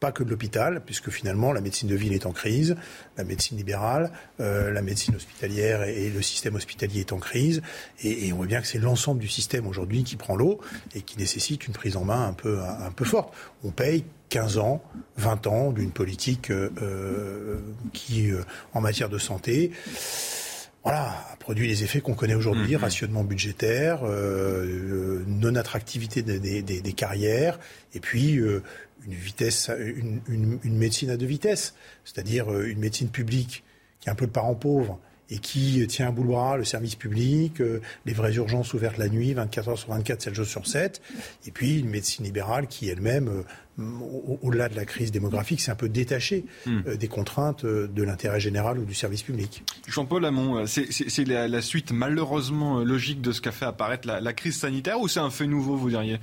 pas 0.05 0.13
que 0.13 0.23
de 0.23 0.31
l'hôpital, 0.31 0.83
puisque 0.85 1.11
finalement 1.11 1.53
la 1.53 1.63
médecine 1.63 1.89
de 1.89 1.95
ville 1.95 2.13
est 2.13 2.27
en 2.27 2.33
crise, 2.33 2.77
la 3.17 3.25
médecine 3.25 3.57
libérale, 3.57 4.11
euh, 4.41 4.71
la 4.71 4.83
médecine 4.83 5.17
hospitalière 5.17 5.85
et, 5.85 6.11
le 6.11 6.21
système 6.21 6.57
hospitalier 6.57 7.01
est 7.01 7.13
en 7.13 7.19
crise, 7.19 7.63
et, 8.03 8.31
on 8.33 8.37
voit 8.37 8.47
bien 8.47 8.61
que 8.61 8.67
c'est 8.67 8.79
l'ensemble 8.79 9.21
du 9.21 9.29
système 9.29 9.67
aujourd'hui 9.67 10.05
qui 10.05 10.17
prend 10.17 10.37
l'eau 10.37 10.61
et 10.95 11.01
qui 11.01 11.19
nécessite 11.19 11.67
une 11.67 11.73
prise 11.73 11.97
en 11.97 12.05
main 12.05 12.27
un 12.27 12.35
peu, 12.35 12.61
un 12.61 12.91
peu 12.91 13.05
forte. 13.05 13.33
On 13.65 13.71
paye 13.71 14.05
15 14.35 14.59
ans, 14.59 14.83
20 15.17 15.47
ans 15.47 15.71
d'une 15.71 15.93
politique 15.93 16.51
euh, 16.51 16.69
euh, 16.83 17.59
qui, 17.93 18.33
euh, 18.33 18.43
en 18.73 18.81
matière 18.81 19.09
de 19.09 19.19
santé, 19.19 19.71
voilà, 20.83 21.15
a 21.33 21.37
produit 21.39 21.69
les 21.69 21.85
effets 21.85 22.01
qu'on 22.01 22.15
connaît 22.15 22.35
aujourd'hui, 22.35 22.75
mm-hmm. 22.75 22.81
rationnement 22.81 23.23
budgétaire, 23.23 24.03
non-attractivité 24.03 26.23
des, 26.23 26.93
carrières, 26.93 27.61
et 27.95 28.01
puis 28.01 28.41
une 29.07 29.15
vitesse, 29.15 29.71
une, 29.79 30.61
médecine 30.65 31.11
à 31.11 31.17
deux 31.17 31.27
vitesses, 31.27 31.75
c'est-à-dire 32.05 32.53
une 32.61 32.79
médecine 32.79 33.09
publique 33.09 33.65
qui 34.01 34.09
est 34.09 34.13
un 34.13 34.15
peu 34.15 34.25
le 34.25 34.31
parent 34.31 34.55
pauvre 34.55 34.99
et 35.31 35.39
qui 35.39 35.87
tient 35.87 36.09
à 36.09 36.11
bout 36.11 36.23
le 36.23 36.29
bras 36.29 36.57
le 36.59 36.65
service 36.65 36.97
public, 36.97 37.63
les 38.05 38.13
vraies 38.13 38.35
urgences 38.35 38.75
ouvertes 38.75 38.99
la 38.99 39.09
nuit, 39.09 39.33
24 39.33 39.69
heures 39.69 39.79
sur 39.79 39.89
24, 39.89 40.21
7 40.21 40.35
jours 40.35 40.47
sur 40.47 40.67
7, 40.67 41.01
et 41.47 41.51
puis 41.51 41.79
une 41.79 41.89
médecine 41.89 42.25
libérale 42.25 42.67
qui 42.67 42.89
elle-même 42.89 43.45
au-delà 44.43 44.69
de 44.69 44.77
la 44.77 44.85
crise 44.85 45.11
démographique, 45.11 45.61
c'est 45.61 45.71
un 45.71 45.77
peu 45.77 45.89
détaché 45.89 46.45
hmm. 46.67 46.81
euh, 46.87 46.97
des 46.97 47.09
contraintes 47.09 47.65
euh, 47.65 47.89
de 47.89 48.03
l'intérêt 48.03 48.39
général 48.39 48.79
ou 48.79 48.85
du 48.85 48.95
service 48.95 49.23
public. 49.23 49.65
Jean-Paul 49.89 50.25
Hamon, 50.25 50.59
euh, 50.59 50.67
c'est 50.67 51.25
la, 51.27 51.63
suite 51.63 51.93
malheureusement 51.93 52.85
logique 52.85 53.21
de 53.21 53.33
ce 53.33 53.41
qu'a 53.41 53.53
fait 53.53 53.65
apparaître 53.65 54.07
la 54.07 54.33
crise 54.33 54.59
sanitaire 54.59 55.01
ou 55.01 55.09
c'est 55.09 55.21
un 55.21 55.31
fait 55.31 55.47
nouveau, 55.47 55.77
vous 55.77 55.91
diriez? 55.91 56.21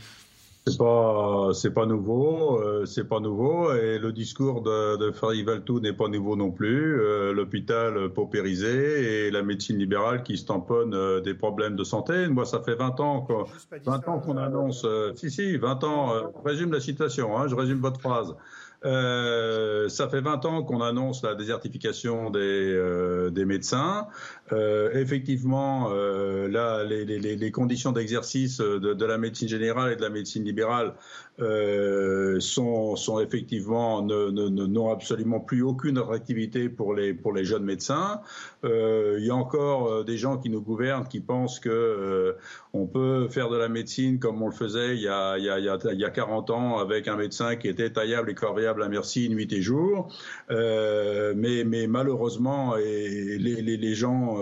C'est 0.68 0.78
pas, 0.78 1.50
c'est 1.54 1.74
pas 1.74 1.88
nouveau, 1.88 2.62
euh, 2.62 2.86
c'est 2.86 3.08
pas 3.08 3.20
nouveau, 3.20 3.74
et 3.74 3.98
le 3.98 4.12
discours 4.12 4.62
de, 4.62 4.96
de 4.98 5.12
Frédéric 5.12 5.48
Valtou 5.48 5.80
n'est 5.80 5.94
pas 5.94 6.08
nouveau 6.08 6.36
non 6.36 6.52
plus. 6.52 7.02
Euh, 7.02 7.34
L'hôpital 7.34 8.10
paupérisé 8.14 9.28
et 9.28 9.32
la 9.32 9.42
médecine 9.42 9.80
libérale 9.80 10.22
qui 10.22 10.38
se 10.38 10.46
tamponne 10.46 10.94
euh, 10.94 11.20
des 11.20 11.34
problèmes 11.34 11.76
de 11.76 11.84
santé. 11.84 12.28
Moi, 12.28 12.46
ça 12.46 12.62
fait 12.62 12.76
20 12.76 13.00
ans 13.00 13.22
qu'on, 13.22 13.46
20 13.86 14.08
ans 14.08 14.20
qu'on 14.20 14.38
annonce, 14.38 14.84
euh, 14.86 15.12
si 15.16 15.32
si, 15.32 15.58
20 15.58 15.84
ans. 15.84 16.14
je 16.44 16.50
résume 16.50 16.72
la 16.72 16.80
citation, 16.80 17.38
hein, 17.38 17.48
je 17.48 17.56
résume 17.56 17.80
votre 17.80 18.00
phrase. 18.00 18.36
Euh, 18.84 19.90
ça 19.90 20.10
fait 20.10 20.22
20 20.22 20.46
ans 20.46 20.64
qu'on 20.64 20.82
annonce 20.82 21.22
la 21.24 21.36
désertification 21.36 22.32
des, 22.32 22.40
euh, 22.40 23.30
des 23.30 23.46
médecins. 23.46 24.08
Euh, 24.52 24.92
effectivement, 24.94 25.90
euh, 25.92 26.48
là, 26.48 26.84
les, 26.84 27.52
conditions 27.52 27.92
d'exercice 27.92 28.58
de, 28.60 28.94
de, 28.94 29.06
la 29.06 29.18
médecine 29.18 29.48
générale 29.48 29.94
et 29.94 29.96
de 29.96 30.02
la 30.02 30.10
médecine 30.10 30.44
libérale 30.44 30.94
euh, 31.42 32.40
sont, 32.40 32.96
effectivement 33.20 34.02
n'ont 34.02 34.92
absolument 34.92 35.40
plus 35.40 35.64
aucune 35.64 35.98
attractivité 35.98 36.70
pour 36.70 36.94
les 36.94 37.14
pour 37.14 37.34
les 37.34 37.46
jeunes 37.46 37.64
médecins. 37.64 38.22
Euh, 38.64 39.18
il 39.20 39.26
y 39.26 39.32
a 39.32 39.36
encore 39.36 39.88
euh, 39.88 40.04
des 40.04 40.18
gens 40.18 40.38
qui 40.38 40.50
nous 40.50 40.62
gouvernent 40.62 41.08
qui 41.08 41.20
pensent 41.20 41.60
que 41.60 41.70
euh, 41.70 42.34
on 42.74 42.86
peut 42.86 43.28
faire 43.30 43.50
de 43.50 43.58
la 43.58 43.70
médecine 43.70 44.20
comme 44.20 44.42
on 44.42 44.48
le 44.48 44.54
faisait 44.54 44.96
il 44.96 45.02
y 45.02 45.08
a 45.08 45.38
il 45.38 45.46
y 45.46 45.50
a, 45.50 45.60
y 45.60 46.06
a 46.06 46.10
40 46.10 46.50
ans 46.52 46.78
avec 46.78 47.08
un 47.08 47.16
médecin 47.16 47.56
qui 47.56 47.68
était 47.68 47.90
taillable 47.90 48.30
et 48.30 48.36
corvéable 48.36 48.84
à 48.84 48.90
merci 48.90 49.30
nuit 49.30 49.52
et 49.52 49.62
jour. 49.62 50.10
mais 50.50 51.64
mais 51.64 51.88
malheureusement 51.88 52.76
et 52.78 53.38
les, 53.40 53.62
les 53.62 53.96
gens 53.96 54.38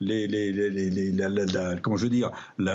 la, 0.00 0.28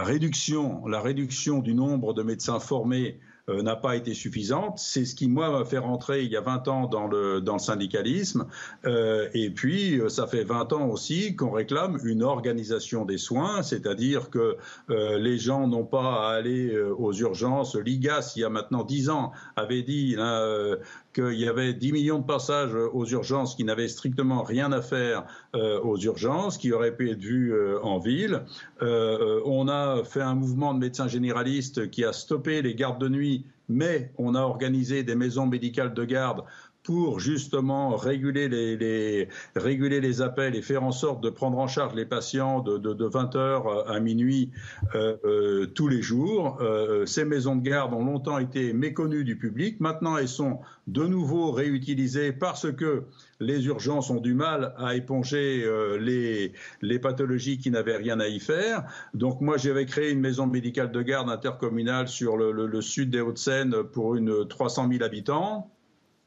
réduction 0.04 1.60
du 1.60 1.74
nombre 1.74 2.14
de 2.14 2.24
médecins 2.24 2.60
formés 2.60 3.20
euh, 3.50 3.62
n'a 3.62 3.76
pas 3.76 3.98
été 3.98 4.14
suffisante. 4.14 4.80
C'est 4.80 5.04
ce 5.04 5.16
qui, 5.16 5.28
moi, 5.28 5.52
m'a 5.52 5.66
fait 5.66 5.78
rentrer 5.78 6.24
il 6.24 6.32
y 6.32 6.38
a 6.38 6.42
20 6.42 6.70
ans 6.70 6.88
dans 6.88 7.08
le, 7.08 7.44
syndicalisme. 7.58 8.48
Euh, 8.86 9.28
et 9.34 9.50
puis, 9.50 10.00
euh, 10.00 10.08
ça 10.08 10.28
fait 10.28 10.46
20 10.46 10.72
ans 10.72 10.88
aussi 10.88 11.36
qu'on 11.36 11.52
réclame 11.52 12.00
une 12.06 12.24
organisation 12.24 13.04
des 13.04 13.18
soins, 13.18 13.62
c'est-à-dire 13.62 14.30
que 14.30 14.56
les 14.90 15.38
gens 15.38 15.68
n'ont 15.68 15.86
pas 15.86 16.30
à 16.30 16.36
aller 16.36 16.80
aux 16.80 17.14
urgences. 17.14 17.76
L'IGAS, 17.76 18.34
il 18.38 18.40
y 18.40 18.44
a 18.46 18.50
maintenant 18.50 18.84
10 18.84 19.10
ans, 19.10 19.34
avait 19.58 19.82
dit 19.82 20.16
hein, 20.18 20.78
qu'il 21.14 21.40
y 21.40 21.48
avait 21.48 21.74
10 21.74 21.92
millions 21.94 22.20
de 22.20 22.26
passages 22.26 22.74
aux 22.74 23.06
urgences 23.06 23.56
qui 23.56 23.64
n'avaient 23.64 23.88
strictement 23.88 24.44
rien 24.44 24.72
à 24.72 24.82
faire 24.82 25.26
euh, 25.56 25.80
aux 25.82 25.98
urgences, 25.98 26.58
qui 26.58 26.72
auraient 26.72 26.96
pu 26.96 27.12
être 27.12 27.22
vus 27.22 27.54
euh, 27.54 27.80
en 27.82 28.00
ville. 28.00 28.44
Euh, 28.82 29.42
on 29.46 29.68
a 29.68 30.04
fait 30.04 30.22
un 30.22 30.36
mouvement 30.36 30.74
de 30.74 30.80
médecins 30.80 31.08
généralistes 31.08 31.90
qui 31.90 32.04
a 32.04 32.14
stoppé 32.14 32.62
les 32.62 32.76
gardes 32.76 33.00
de 33.00 33.10
nuit 33.10 33.46
mais 33.70 34.12
on 34.18 34.36
a 34.36 34.42
organisé 34.42 35.04
des 35.04 35.16
maisons 35.16 35.48
médicales 35.48 35.94
de 35.94 36.04
garde 36.04 36.44
pour 36.84 37.20
justement 37.20 37.96
réguler 37.96 38.50
les, 38.50 39.30
réguler 39.56 40.02
les 40.02 40.22
appels 40.22 40.56
et 40.56 40.62
faire 40.62 40.84
en 40.84 40.92
sorte 40.92 41.24
de 41.24 41.30
prendre 41.30 41.58
en 41.58 41.68
charge 41.68 41.96
les 41.96 42.06
patients 42.06 42.60
de, 42.60 42.78
20h 42.78 43.88
à 43.88 44.00
minuit 44.00 44.52
euh, 44.96 45.16
euh, 45.24 45.66
tous 45.68 45.88
les 45.88 46.02
jours. 46.02 46.58
Euh, 46.62 47.06
ces 47.06 47.24
maisons 47.26 47.56
de 47.56 47.64
garde 47.64 47.94
ont 47.94 48.04
longtemps 48.04 48.38
été 48.38 48.74
méconnues 48.74 49.24
du 49.24 49.38
public. 49.38 49.80
Maintenant, 49.80 50.18
elles 50.18 50.28
sont 50.28 50.60
de 50.88 51.06
nouveau 51.06 51.52
réutilisées 51.52 52.34
parce 52.34 52.72
que 52.72 53.04
les 53.40 53.66
urgences 53.68 54.10
ont 54.10 54.20
du 54.20 54.34
mal 54.34 54.74
à 54.78 54.96
éponger 54.96 55.66
les, 56.00 56.54
les 56.82 57.00
pathologies 57.00 57.58
qui 57.58 57.72
n'avaient 57.72 57.98
rien 57.98 58.20
à 58.20 58.28
y 58.28 58.40
faire. 58.40 58.84
Donc 59.14 59.42
moi, 59.42 59.58
j'avais 59.58 59.86
créé 59.86 60.12
une 60.12 60.20
maison 60.20 60.48
médicale 60.48 60.92
de 60.92 61.02
garde 61.02 61.30
intercommunale 61.30 62.08
sur 62.08 62.38
le, 62.38 62.52
le 62.52 62.82
sud 62.82 63.10
des 63.10 63.22
Hauts-de-Seine 63.22 63.84
pour 63.84 64.16
une 64.16 64.48
300 64.48 64.90
000 64.90 65.04
habitants 65.04 65.73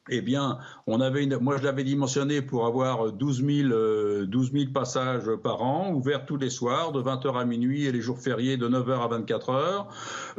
eh 0.09 0.21
bien, 0.21 0.59
on 0.87 1.01
avait 1.01 1.25
une, 1.25 1.37
moi 1.39 1.57
je 1.59 1.65
l'avais 1.65 1.85
dimensionné 1.85 2.43
pour 2.43 2.67
avoir 2.67 3.13
12 3.13 3.45
000, 3.45 4.25
12 4.27 4.53
000 4.53 4.65
passages 4.73 5.31
par 5.43 5.63
an, 5.63 5.93
ouverts 5.93 6.27
tous 6.27 6.37
les 6.37 6.51
soirs, 6.51 6.93
de 6.93 7.03
20h 7.03 7.39
à 7.39 7.45
minuit 7.45 7.87
et 7.87 7.93
les 7.93 8.01
jours 8.01 8.19
fériés 8.19 8.57
de 8.57 8.69
9h 8.69 9.01
à 9.01 9.19
24h. 9.19 9.87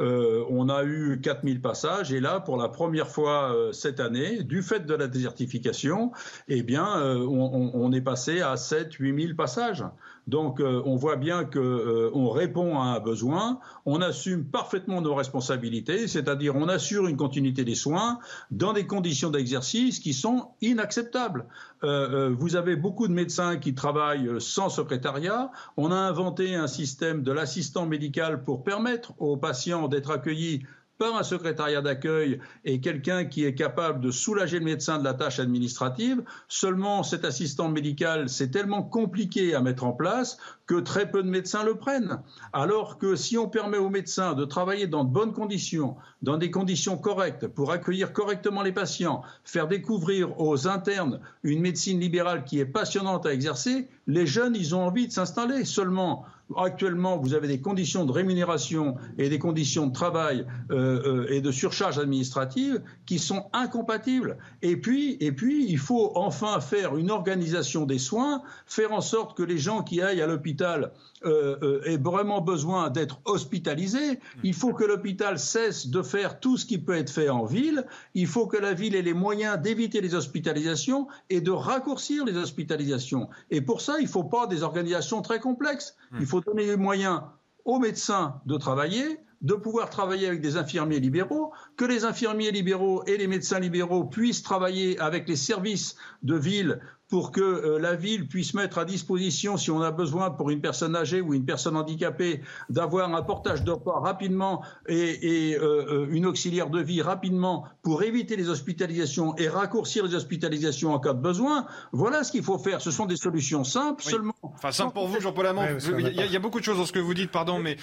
Euh, 0.00 0.44
on 0.48 0.68
a 0.68 0.84
eu 0.84 1.20
4 1.20 1.44
000 1.44 1.60
passages 1.60 2.12
et 2.12 2.20
là, 2.20 2.40
pour 2.40 2.56
la 2.56 2.68
première 2.68 3.08
fois 3.08 3.52
euh, 3.52 3.72
cette 3.72 4.00
année, 4.00 4.42
du 4.42 4.62
fait 4.62 4.86
de 4.86 4.94
la 4.94 5.06
désertification, 5.06 6.12
eh 6.48 6.62
bien, 6.62 6.98
euh, 6.98 7.18
on, 7.18 7.70
on, 7.74 7.92
est 7.92 8.00
passé 8.00 8.40
à 8.40 8.56
7 8.56 8.94
8 8.94 9.22
000 9.22 9.34
passages. 9.36 9.84
Donc 10.28 10.60
euh, 10.60 10.82
on 10.84 10.96
voit 10.96 11.16
bien 11.16 11.44
qu'on 11.44 11.58
euh, 11.58 12.28
répond 12.28 12.78
à 12.78 12.84
un 12.84 13.00
besoin, 13.00 13.60
on 13.86 14.02
assume 14.02 14.44
parfaitement 14.44 15.00
nos 15.00 15.14
responsabilités, 15.14 16.06
c'est-à-dire 16.06 16.54
on 16.54 16.68
assure 16.68 17.08
une 17.08 17.16
continuité 17.16 17.64
des 17.64 17.74
soins 17.74 18.18
dans 18.50 18.74
des 18.74 18.86
conditions 18.86 19.30
d'exercice 19.30 19.98
qui 20.00 20.12
sont 20.12 20.48
inacceptables. 20.60 21.46
Euh, 21.82 22.34
vous 22.38 22.56
avez 22.56 22.76
beaucoup 22.76 23.08
de 23.08 23.14
médecins 23.14 23.56
qui 23.56 23.74
travaillent 23.74 24.28
sans 24.38 24.68
secrétariat. 24.68 25.50
On 25.78 25.90
a 25.90 25.96
inventé 25.96 26.54
un 26.54 26.66
système 26.66 27.22
de 27.22 27.32
l'assistant 27.32 27.86
médical 27.86 28.44
pour 28.44 28.64
permettre 28.64 29.14
aux 29.18 29.38
patients 29.38 29.88
d'être 29.88 30.10
accueillis 30.10 30.62
par 30.98 31.16
un 31.16 31.22
secrétariat 31.22 31.80
d'accueil 31.80 32.40
et 32.64 32.80
quelqu'un 32.80 33.24
qui 33.24 33.44
est 33.44 33.54
capable 33.54 34.00
de 34.00 34.10
soulager 34.10 34.58
le 34.58 34.64
médecin 34.64 34.98
de 34.98 35.04
la 35.04 35.14
tâche 35.14 35.38
administrative. 35.38 36.22
Seulement, 36.48 37.02
cet 37.04 37.24
assistant 37.24 37.68
médical, 37.68 38.28
c'est 38.28 38.50
tellement 38.50 38.82
compliqué 38.82 39.54
à 39.54 39.60
mettre 39.60 39.84
en 39.84 39.92
place 39.92 40.38
que 40.66 40.80
très 40.80 41.10
peu 41.10 41.22
de 41.22 41.28
médecins 41.28 41.64
le 41.64 41.76
prennent. 41.76 42.20
Alors 42.52 42.98
que 42.98 43.16
si 43.16 43.38
on 43.38 43.48
permet 43.48 43.78
aux 43.78 43.90
médecins 43.90 44.34
de 44.34 44.44
travailler 44.44 44.86
dans 44.86 45.04
de 45.04 45.10
bonnes 45.10 45.32
conditions, 45.32 45.96
dans 46.22 46.36
des 46.36 46.50
conditions 46.50 46.98
correctes, 46.98 47.46
pour 47.46 47.70
accueillir 47.70 48.12
correctement 48.12 48.62
les 48.62 48.72
patients, 48.72 49.22
faire 49.44 49.68
découvrir 49.68 50.40
aux 50.40 50.66
internes 50.66 51.20
une 51.44 51.60
médecine 51.60 52.00
libérale 52.00 52.44
qui 52.44 52.58
est 52.58 52.66
passionnante 52.66 53.24
à 53.24 53.32
exercer, 53.32 53.88
les 54.08 54.26
jeunes, 54.26 54.56
ils 54.56 54.74
ont 54.74 54.82
envie 54.82 55.06
de 55.06 55.12
s'installer. 55.12 55.64
Seulement, 55.64 56.24
Actuellement, 56.56 57.18
vous 57.18 57.34
avez 57.34 57.46
des 57.46 57.60
conditions 57.60 58.06
de 58.06 58.12
rémunération 58.12 58.96
et 59.18 59.28
des 59.28 59.38
conditions 59.38 59.86
de 59.86 59.92
travail 59.92 60.46
euh, 60.70 61.26
euh, 61.26 61.32
et 61.32 61.42
de 61.42 61.50
surcharge 61.50 61.98
administrative 61.98 62.80
qui 63.04 63.18
sont 63.18 63.46
incompatibles. 63.52 64.38
Et 64.62 64.76
puis, 64.78 65.18
et 65.20 65.32
puis, 65.32 65.66
il 65.68 65.78
faut 65.78 66.12
enfin 66.14 66.60
faire 66.60 66.96
une 66.96 67.10
organisation 67.10 67.84
des 67.84 67.98
soins, 67.98 68.42
faire 68.66 68.92
en 68.92 69.02
sorte 69.02 69.36
que 69.36 69.42
les 69.42 69.58
gens 69.58 69.82
qui 69.82 70.00
aillent 70.00 70.22
à 70.22 70.26
l'hôpital 70.26 70.92
euh, 71.24 71.82
aient 71.84 71.98
vraiment 71.98 72.40
besoin 72.40 72.88
d'être 72.88 73.20
hospitalisés. 73.26 74.18
Il 74.42 74.54
faut 74.54 74.72
que 74.72 74.84
l'hôpital 74.84 75.38
cesse 75.38 75.88
de 75.88 76.00
faire 76.00 76.40
tout 76.40 76.56
ce 76.56 76.64
qui 76.64 76.78
peut 76.78 76.94
être 76.94 77.10
fait 77.10 77.28
en 77.28 77.44
ville. 77.44 77.84
Il 78.14 78.26
faut 78.26 78.46
que 78.46 78.56
la 78.56 78.72
ville 78.72 78.94
ait 78.94 79.02
les 79.02 79.14
moyens 79.14 79.60
d'éviter 79.60 80.00
les 80.00 80.14
hospitalisations 80.14 81.08
et 81.28 81.40
de 81.40 81.50
raccourcir 81.50 82.24
les 82.24 82.36
hospitalisations. 82.36 83.28
Et 83.50 83.60
pour 83.60 83.80
ça, 83.80 83.96
il 83.98 84.04
ne 84.04 84.08
faut 84.08 84.24
pas 84.24 84.46
des 84.46 84.62
organisations 84.62 85.20
très 85.20 85.40
complexes. 85.40 85.96
Il 86.18 86.26
faut 86.26 86.37
donner 86.40 86.66
les 86.66 86.76
moyens 86.76 87.22
aux 87.64 87.78
médecins 87.78 88.40
de 88.46 88.56
travailler, 88.56 89.20
de 89.40 89.54
pouvoir 89.54 89.90
travailler 89.90 90.26
avec 90.26 90.40
des 90.40 90.56
infirmiers 90.56 91.00
libéraux, 91.00 91.52
que 91.76 91.84
les 91.84 92.04
infirmiers 92.04 92.50
libéraux 92.50 93.04
et 93.06 93.16
les 93.16 93.26
médecins 93.26 93.60
libéraux 93.60 94.04
puissent 94.04 94.42
travailler 94.42 94.98
avec 94.98 95.28
les 95.28 95.36
services 95.36 95.96
de 96.22 96.34
ville 96.34 96.80
pour 97.08 97.32
que 97.32 97.40
euh, 97.40 97.78
la 97.78 97.94
ville 97.94 98.28
puisse 98.28 98.52
mettre 98.52 98.78
à 98.78 98.84
disposition, 98.84 99.56
si 99.56 99.70
on 99.70 99.80
a 99.80 99.90
besoin 99.90 100.30
pour 100.30 100.50
une 100.50 100.60
personne 100.60 100.94
âgée 100.94 101.22
ou 101.22 101.32
une 101.32 101.44
personne 101.46 101.76
handicapée, 101.76 102.42
d'avoir 102.68 103.14
un 103.14 103.22
portage 103.22 103.64
de 103.64 103.70
repas 103.70 103.98
rapidement 104.00 104.62
et, 104.88 105.50
et 105.50 105.56
euh, 105.56 106.04
euh, 106.04 106.06
une 106.10 106.26
auxiliaire 106.26 106.68
de 106.68 106.80
vie 106.80 107.00
rapidement 107.00 107.64
pour 107.82 108.02
éviter 108.02 108.36
les 108.36 108.50
hospitalisations 108.50 109.34
et 109.38 109.48
raccourcir 109.48 110.04
les 110.04 110.14
hospitalisations 110.14 110.92
en 110.92 110.98
cas 110.98 111.14
de 111.14 111.20
besoin. 111.20 111.66
Voilà 111.92 112.24
ce 112.24 112.32
qu'il 112.32 112.42
faut 112.42 112.58
faire. 112.58 112.82
Ce 112.82 112.90
sont 112.90 113.06
des 113.06 113.16
solutions 113.16 113.64
simples 113.64 114.02
seulement. 114.02 114.34
Enfin, 114.42 114.72
simple 114.72 114.92
pour 114.92 115.08
vous, 115.08 115.20
Jean-Paul 115.20 115.46
Amand. 115.46 115.64
il, 115.98 116.14
y 116.14 116.36
a, 116.36 116.38
beaucoup 116.38 116.60
de 116.60 116.64
choses 116.64 116.76
dans 116.76 116.86
ce 116.86 116.92
que 116.92 116.98
vous 116.98 117.14
dites, 117.14 117.30
pardon, 117.30 117.58
mais 117.58 117.76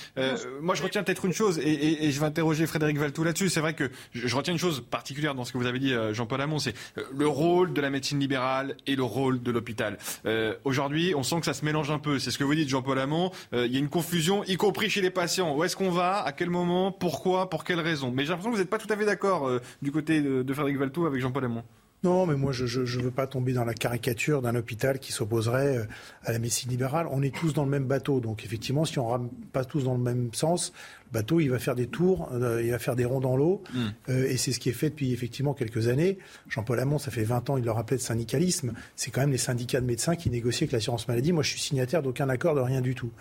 moi 0.61 0.75
je 0.75 0.83
retiens 0.83 1.03
peut-être 1.03 1.25
une 1.25 1.33
chose 1.33 1.57
et, 1.57 2.05
et, 2.05 2.11
je 2.11 2.19
vais 2.19 2.25
interroger 2.25 2.67
Frédéric 2.67 2.97
Valtou 2.97 3.23
là-dessus. 3.23 3.49
C'est 3.49 3.59
vrai 3.59 3.73
que 3.73 3.89
je, 4.13 4.27
je, 4.27 4.35
retiens 4.35 4.53
une 4.53 4.59
chose 4.59 4.81
particulière 4.81 5.33
dans 5.33 5.45
ce 5.45 5.51
que 5.51 5.57
vous 5.57 5.65
avez 5.65 5.79
dit, 5.79 5.93
Jean-Paul 6.11 6.41
Amand, 6.41 6.59
c'est 6.59 6.75
le 7.11 7.27
rôle 7.27 7.73
de 7.73 7.81
la 7.81 7.89
médecine 7.89 8.19
libérale 8.19 8.77
et 8.85 8.95
le 8.95 9.03
rôle 9.03 9.14
de 9.15 9.51
l'hôpital. 9.51 9.97
Euh, 10.25 10.55
aujourd'hui, 10.63 11.13
on 11.15 11.23
sent 11.23 11.39
que 11.39 11.45
ça 11.45 11.53
se 11.53 11.63
mélange 11.63 11.89
un 11.89 11.99
peu. 11.99 12.19
C'est 12.19 12.31
ce 12.31 12.37
que 12.37 12.43
vous 12.43 12.55
dites, 12.55 12.69
Jean-Paul 12.69 12.99
Hamon. 12.99 13.31
Euh, 13.53 13.65
il 13.65 13.73
y 13.73 13.77
a 13.77 13.79
une 13.79 13.89
confusion, 13.89 14.43
y 14.43 14.57
compris 14.57 14.89
chez 14.89 15.01
les 15.01 15.09
patients. 15.09 15.55
Où 15.55 15.63
est-ce 15.63 15.75
qu'on 15.75 15.89
va? 15.89 16.21
À 16.21 16.31
quel 16.31 16.49
moment? 16.49 16.91
Pourquoi? 16.91 17.49
Pour 17.49 17.63
quelles 17.63 17.79
raisons 17.79 18.11
Mais 18.11 18.23
j'ai 18.23 18.29
l'impression 18.29 18.51
que 18.51 18.55
vous 18.55 18.61
n'êtes 18.61 18.69
pas 18.69 18.77
tout 18.77 18.91
à 18.91 18.97
fait 18.97 19.05
d'accord 19.05 19.47
euh, 19.47 19.59
du 19.81 19.91
côté 19.91 20.21
de, 20.21 20.53
Frédéric 20.53 20.77
Valtou 20.77 21.05
avec 21.05 21.21
Jean-Paul 21.21 21.45
Hamon. 21.45 21.63
Non, 22.05 22.27
mais 22.27 22.35
moi, 22.35 22.51
je 22.51 22.79
ne 22.79 23.03
veux 23.03 23.11
pas 23.11 23.25
tomber 23.25 23.53
dans 23.53 23.65
la 23.65 23.73
caricature 23.73 24.43
d'un 24.43 24.55
hôpital 24.55 24.99
qui 24.99 25.11
s'opposerait 25.11 25.87
à 26.23 26.31
la 26.31 26.37
médecine 26.37 26.69
libérale. 26.69 27.07
On 27.09 27.23
est 27.23 27.35
tous 27.35 27.53
dans 27.53 27.65
le 27.65 27.71
même 27.71 27.85
bateau. 27.85 28.19
Donc, 28.19 28.45
effectivement, 28.45 28.85
si 28.85 28.99
on 28.99 29.07
ne 29.07 29.11
rame 29.11 29.29
pas 29.51 29.65
tous 29.65 29.85
dans 29.85 29.95
le 29.95 30.03
même 30.03 30.29
sens, 30.31 30.71
bateau, 31.11 31.39
il 31.39 31.49
va 31.49 31.57
faire 31.59 31.73
des 31.75 31.87
tours, 31.87 32.29
euh, 32.33 32.61
il 32.63 32.71
va 32.71 32.79
faire 32.79 32.95
des 32.95 33.05
ronds 33.05 33.21
dans 33.21 33.35
l'eau. 33.35 33.63
Mm. 33.73 33.79
Euh, 34.09 34.27
et 34.27 34.37
c'est 34.37 34.51
ce 34.51 34.59
qui 34.59 34.69
est 34.69 34.73
fait 34.73 34.89
depuis 34.89 35.13
effectivement 35.13 35.53
quelques 35.53 35.87
années. 35.87 36.19
Jean-Paul 36.47 36.79
Hamon, 36.79 36.99
ça 36.99 37.09
fait 37.09 37.23
20 37.23 37.49
ans, 37.49 37.57
il 37.57 37.63
le 37.63 37.71
rappelait 37.71 37.97
de 37.97 38.01
syndicalisme. 38.01 38.73
C'est 38.95 39.11
quand 39.11 39.21
même 39.21 39.31
les 39.31 39.37
syndicats 39.37 39.81
de 39.81 39.85
médecins 39.85 40.15
qui 40.15 40.29
négocient 40.29 40.65
avec 40.65 40.73
l'assurance 40.73 41.07
maladie. 41.07 41.31
Moi, 41.31 41.41
je 41.41 41.49
suis 41.49 41.59
signataire 41.59 42.03
d'aucun 42.03 42.29
accord, 42.29 42.53
de 42.53 42.61
rien 42.61 42.81
du 42.81 42.93
tout. 42.93 43.11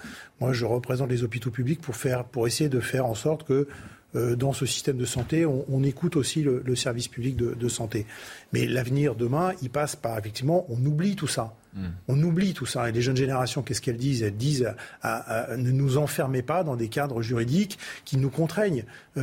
Moi, 0.41 0.53
je 0.53 0.66
représente 0.66 1.09
les 1.09 1.22
hôpitaux 1.22 1.51
publics 1.51 1.80
pour, 1.80 1.97
faire, 1.97 2.24
pour 2.24 2.47
essayer 2.47 2.68
de 2.68 2.80
faire 2.80 3.07
en 3.07 3.14
sorte 3.14 3.45
que 3.45 3.53
euh, 3.53 3.66
dans 4.14 4.52
ce 4.52 4.66
système 4.66 4.96
de 4.96 5.04
santé, 5.04 5.44
on, 5.46 5.82
écoute 5.82 6.16
aussi 6.16 6.42
le, 6.42 6.76
service 6.76 7.08
public 7.08 7.36
de, 7.36 7.54
de 7.54 7.68
santé. 7.68 8.06
Mais 8.52 8.66
l'avenir 8.66 9.14
demain, 9.14 9.52
il 9.62 9.70
passe 9.70 9.96
par 9.96 10.18
effectivement, 10.18 10.66
on 10.68 10.84
oublie 10.84 11.16
tout 11.16 11.26
ça. 11.26 11.54
Hmm. 11.74 11.88
On 12.08 12.22
oublie 12.22 12.54
tout 12.54 12.66
ça. 12.66 12.88
Et 12.88 12.92
les 12.92 13.02
jeunes 13.02 13.16
générations, 13.16 13.62
qu'est-ce 13.62 13.80
qu'elles 13.80 13.96
disent? 13.96 14.22
Elles 14.22 14.36
disent 14.36 14.72
ne 15.04 15.70
nous 15.70 15.98
enfermez 15.98 16.42
pas 16.42 16.64
dans 16.64 16.76
des 16.76 16.88
cadres 16.88 17.22
juridiques 17.22 17.78
qui 18.04 18.16
nous 18.16 18.30
contraignent. 18.30 18.84
Euh, 19.16 19.20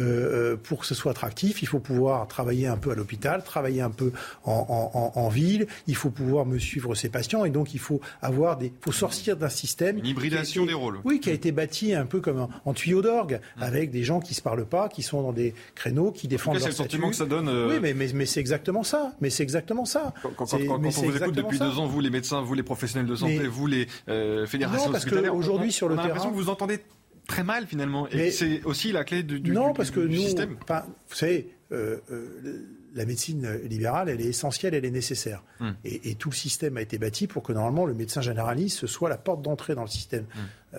euh, 0.53 0.55
pour 0.55 0.79
que 0.79 0.85
ce 0.85 0.95
soit 0.95 1.11
attractif, 1.11 1.61
il 1.61 1.67
faut 1.67 1.79
pouvoir 1.79 2.27
travailler 2.27 2.67
un 2.67 2.77
peu 2.77 2.91
à 2.91 2.95
l'hôpital, 2.95 3.43
travailler 3.43 3.81
un 3.81 3.89
peu 3.89 4.11
en, 4.45 5.29
ville. 5.29 5.67
Il 5.87 5.95
faut 5.95 6.09
pouvoir 6.09 6.45
me 6.45 6.57
suivre 6.59 6.95
ses 6.95 7.09
patients. 7.09 7.45
Et 7.45 7.49
donc, 7.49 7.73
il 7.73 7.79
faut 7.79 7.99
avoir 8.21 8.57
des, 8.57 8.71
faut 8.81 8.91
sortir 8.91 9.37
d'un 9.37 9.49
système. 9.49 9.97
Une 9.97 10.05
hybridation 10.05 10.65
des 10.65 10.73
rôles. 10.73 10.99
Oui, 11.03 11.19
qui 11.19 11.29
a 11.29 11.33
été 11.33 11.51
bâti 11.51 11.93
un 11.93 12.05
peu 12.05 12.21
comme 12.21 12.47
en, 12.65 12.73
tuyau 12.73 13.01
d'orgue, 13.01 13.41
hmm. 13.57 13.63
avec 13.63 13.91
des 13.91 14.03
gens 14.03 14.19
qui 14.19 14.33
se 14.33 14.41
parlent 14.41 14.65
pas, 14.65 14.89
qui 14.89 15.03
sont 15.03 15.21
dans 15.21 15.33
des 15.33 15.53
créneaux, 15.75 16.11
qui 16.11 16.27
défendent 16.27 16.55
leur 16.55 16.63
C'est 16.63 16.69
le 16.69 16.75
sentiment 16.75 17.09
que 17.09 17.15
ça 17.15 17.25
donne. 17.25 17.49
Euh, 17.49 17.69
oui, 17.69 17.79
mais, 17.81 17.93
mais, 18.13 18.25
c'est 18.25 18.39
exactement 18.39 18.83
ça. 18.83 19.13
Mais 19.21 19.29
c'est 19.29 19.43
exactement 19.43 19.85
ça. 19.85 20.13
Quand, 20.37 20.53
on 20.53 20.77
vous 20.77 21.17
écoute 21.17 21.35
depuis 21.35 21.59
deux 21.59 21.79
ans, 21.79 21.87
vous 21.87 21.99
les 21.99 22.09
médecins, 22.09 22.40
vous 22.43 22.53
les 22.53 22.63
professionnels 22.63 23.07
de 23.07 23.15
santé, 23.15 23.47
vous 23.47 23.67
les 23.67 23.87
euh, 24.09 24.45
fédérations 24.45 24.87
non, 24.87 24.91
parce 24.91 25.05
qu'aujourd'hui 25.05 25.71
sur 25.71 25.89
le 25.89 25.95
terrain, 25.95 26.07
l'impression 26.07 26.31
que 26.31 26.35
vous 26.35 26.49
entendez 26.49 26.79
très 27.27 27.43
mal 27.43 27.67
finalement. 27.67 28.07
Et 28.09 28.31
c'est 28.31 28.63
aussi 28.63 28.91
la 28.91 29.03
clé 29.03 29.23
du, 29.23 29.39
du, 29.39 29.51
non, 29.51 29.73
parce 29.73 29.91
que 29.91 30.09
système. 30.11 30.57
vous 30.67 31.15
savez, 31.15 31.55
euh, 31.71 31.97
euh, 32.11 32.67
la 32.93 33.05
médecine 33.05 33.49
libérale, 33.63 34.09
elle 34.09 34.19
est 34.19 34.25
essentielle, 34.25 34.73
elle 34.73 34.83
est 34.83 34.91
nécessaire. 34.91 35.43
Hmm. 35.61 35.71
Et, 35.85 36.15
tout 36.15 36.29
le 36.29 36.35
système 36.35 36.75
a 36.75 36.81
été 36.81 36.97
bâti 36.97 37.25
pour 37.25 37.41
que 37.41 37.53
normalement 37.53 37.85
le 37.85 37.93
médecin 37.93 38.19
généraliste 38.19 38.85
soit 38.85 39.07
la 39.07 39.17
porte 39.17 39.41
d'entrée 39.41 39.75
dans 39.75 39.83
le 39.83 39.87
système. 39.87 40.25
Hmm. 40.35 40.77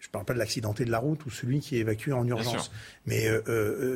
je 0.00 0.06
ne 0.06 0.12
parle 0.12 0.26
pas 0.26 0.34
de 0.34 0.38
l'accidenté 0.38 0.84
de 0.84 0.90
la 0.90 0.98
route 0.98 1.24
ou 1.24 1.30
celui 1.30 1.60
qui 1.60 1.76
est 1.76 1.80
évacué 1.80 2.12
en 2.12 2.26
urgence. 2.26 2.70
Mais 3.06 3.26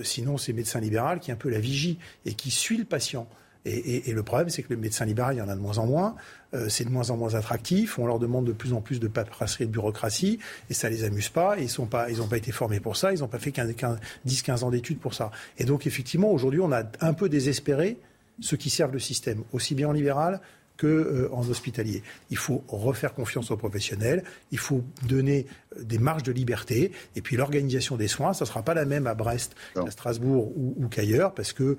sinon, 0.04 0.38
c'est 0.38 0.52
le 0.52 0.56
médecin 0.56 0.80
libéral 0.80 1.20
qui 1.20 1.30
est 1.30 1.34
un 1.34 1.36
peu 1.38 1.50
la 1.50 1.60
vigie 1.60 1.98
et 2.24 2.32
qui 2.34 2.50
suit 2.50 2.78
le 2.78 2.84
patient. 2.84 3.28
Et, 3.66 4.12
le 4.12 4.22
problème, 4.22 4.50
c'est 4.50 4.62
que 4.62 4.72
le 4.74 4.78
médecin 4.78 5.06
libéral, 5.06 5.36
il 5.36 5.38
y 5.38 5.42
en 5.42 5.48
a 5.48 5.54
de 5.54 5.60
moins 5.60 5.78
en 5.78 5.86
moins. 5.86 6.16
Euh, 6.52 6.68
c'est 6.68 6.84
de 6.84 6.90
moins 6.90 7.10
en 7.10 7.16
moins 7.16 7.34
attractif. 7.34 7.98
On 7.98 8.06
leur 8.06 8.18
demande 8.18 8.46
de 8.46 8.52
plus 8.52 8.74
en 8.74 8.82
plus 8.82 9.00
de 9.00 9.08
paperasserie 9.08 9.64
et 9.64 9.66
de 9.66 9.72
bureaucratie. 9.72 10.38
Et 10.68 10.74
ça 10.74 10.90
les 10.90 11.04
amuse 11.04 11.30
pas. 11.30 11.56
Ils 11.58 11.70
n'ont 11.78 11.86
pas, 11.86 12.10
ils 12.10 12.18
pas 12.18 12.36
été 12.36 12.52
formés 12.52 12.80
pour 12.80 12.96
ça. 12.96 13.14
Ils 13.14 13.20
n'ont 13.20 13.28
pas 13.28 13.38
fait 13.38 13.50
10-15 13.52 14.64
ans 14.64 14.70
d'études 14.70 14.98
pour 14.98 15.14
ça. 15.14 15.30
Et 15.56 15.64
donc, 15.64 15.86
effectivement, 15.86 16.30
aujourd'hui, 16.30 16.60
on 16.60 16.72
a 16.72 16.82
un 17.00 17.14
peu 17.14 17.30
désespéré 17.30 17.98
ceux 18.40 18.56
qui 18.56 18.68
servent 18.68 18.92
le 18.92 18.98
système, 18.98 19.44
aussi 19.52 19.74
bien 19.74 19.88
en 19.88 19.92
libéral 19.92 20.40
qu'en 20.76 20.86
euh, 20.86 21.28
hospitalier. 21.48 22.02
Il 22.30 22.36
faut 22.36 22.64
refaire 22.68 23.14
confiance 23.14 23.50
aux 23.50 23.56
professionnels, 23.56 24.24
il 24.50 24.58
faut 24.58 24.82
donner 25.06 25.46
euh, 25.78 25.84
des 25.84 25.98
marges 25.98 26.24
de 26.24 26.32
liberté, 26.32 26.92
et 27.14 27.22
puis 27.22 27.36
l'organisation 27.36 27.96
des 27.96 28.08
soins, 28.08 28.32
ça 28.32 28.44
ne 28.44 28.48
sera 28.48 28.62
pas 28.62 28.74
la 28.74 28.84
même 28.84 29.06
à 29.06 29.14
Brest 29.14 29.54
qu'à 29.74 29.90
Strasbourg 29.90 30.52
ou, 30.56 30.88
qu'ailleurs, 30.88 31.32
parce 31.32 31.52
que, 31.52 31.76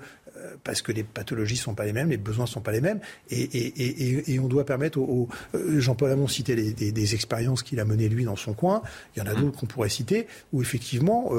parce 0.64 0.82
que 0.82 0.92
les 0.92 1.02
pathologies 1.02 1.56
sont 1.56 1.74
pas 1.74 1.84
les 1.84 1.92
mêmes, 1.92 2.10
les 2.10 2.16
besoins 2.16 2.46
sont 2.46 2.60
pas 2.60 2.72
les 2.72 2.80
mêmes, 2.80 3.00
et, 3.30 4.38
on 4.38 4.48
doit 4.48 4.64
permettre 4.64 4.98
aux... 4.98 5.28
Jean-Paul 5.54 6.10
Hamon 6.10 6.28
citait 6.28 6.56
des, 6.56 6.92
des 6.92 7.14
expériences 7.14 7.62
qu'il 7.62 7.80
a 7.80 7.84
menées 7.84 8.08
lui 8.08 8.24
dans 8.24 8.36
son 8.36 8.52
coin, 8.52 8.82
il 9.14 9.20
y 9.20 9.22
en 9.22 9.26
a 9.26 9.34
d'autres 9.34 9.58
qu'on 9.58 9.66
pourrait 9.66 9.88
citer, 9.88 10.26
où 10.52 10.62
effectivement 10.62 11.32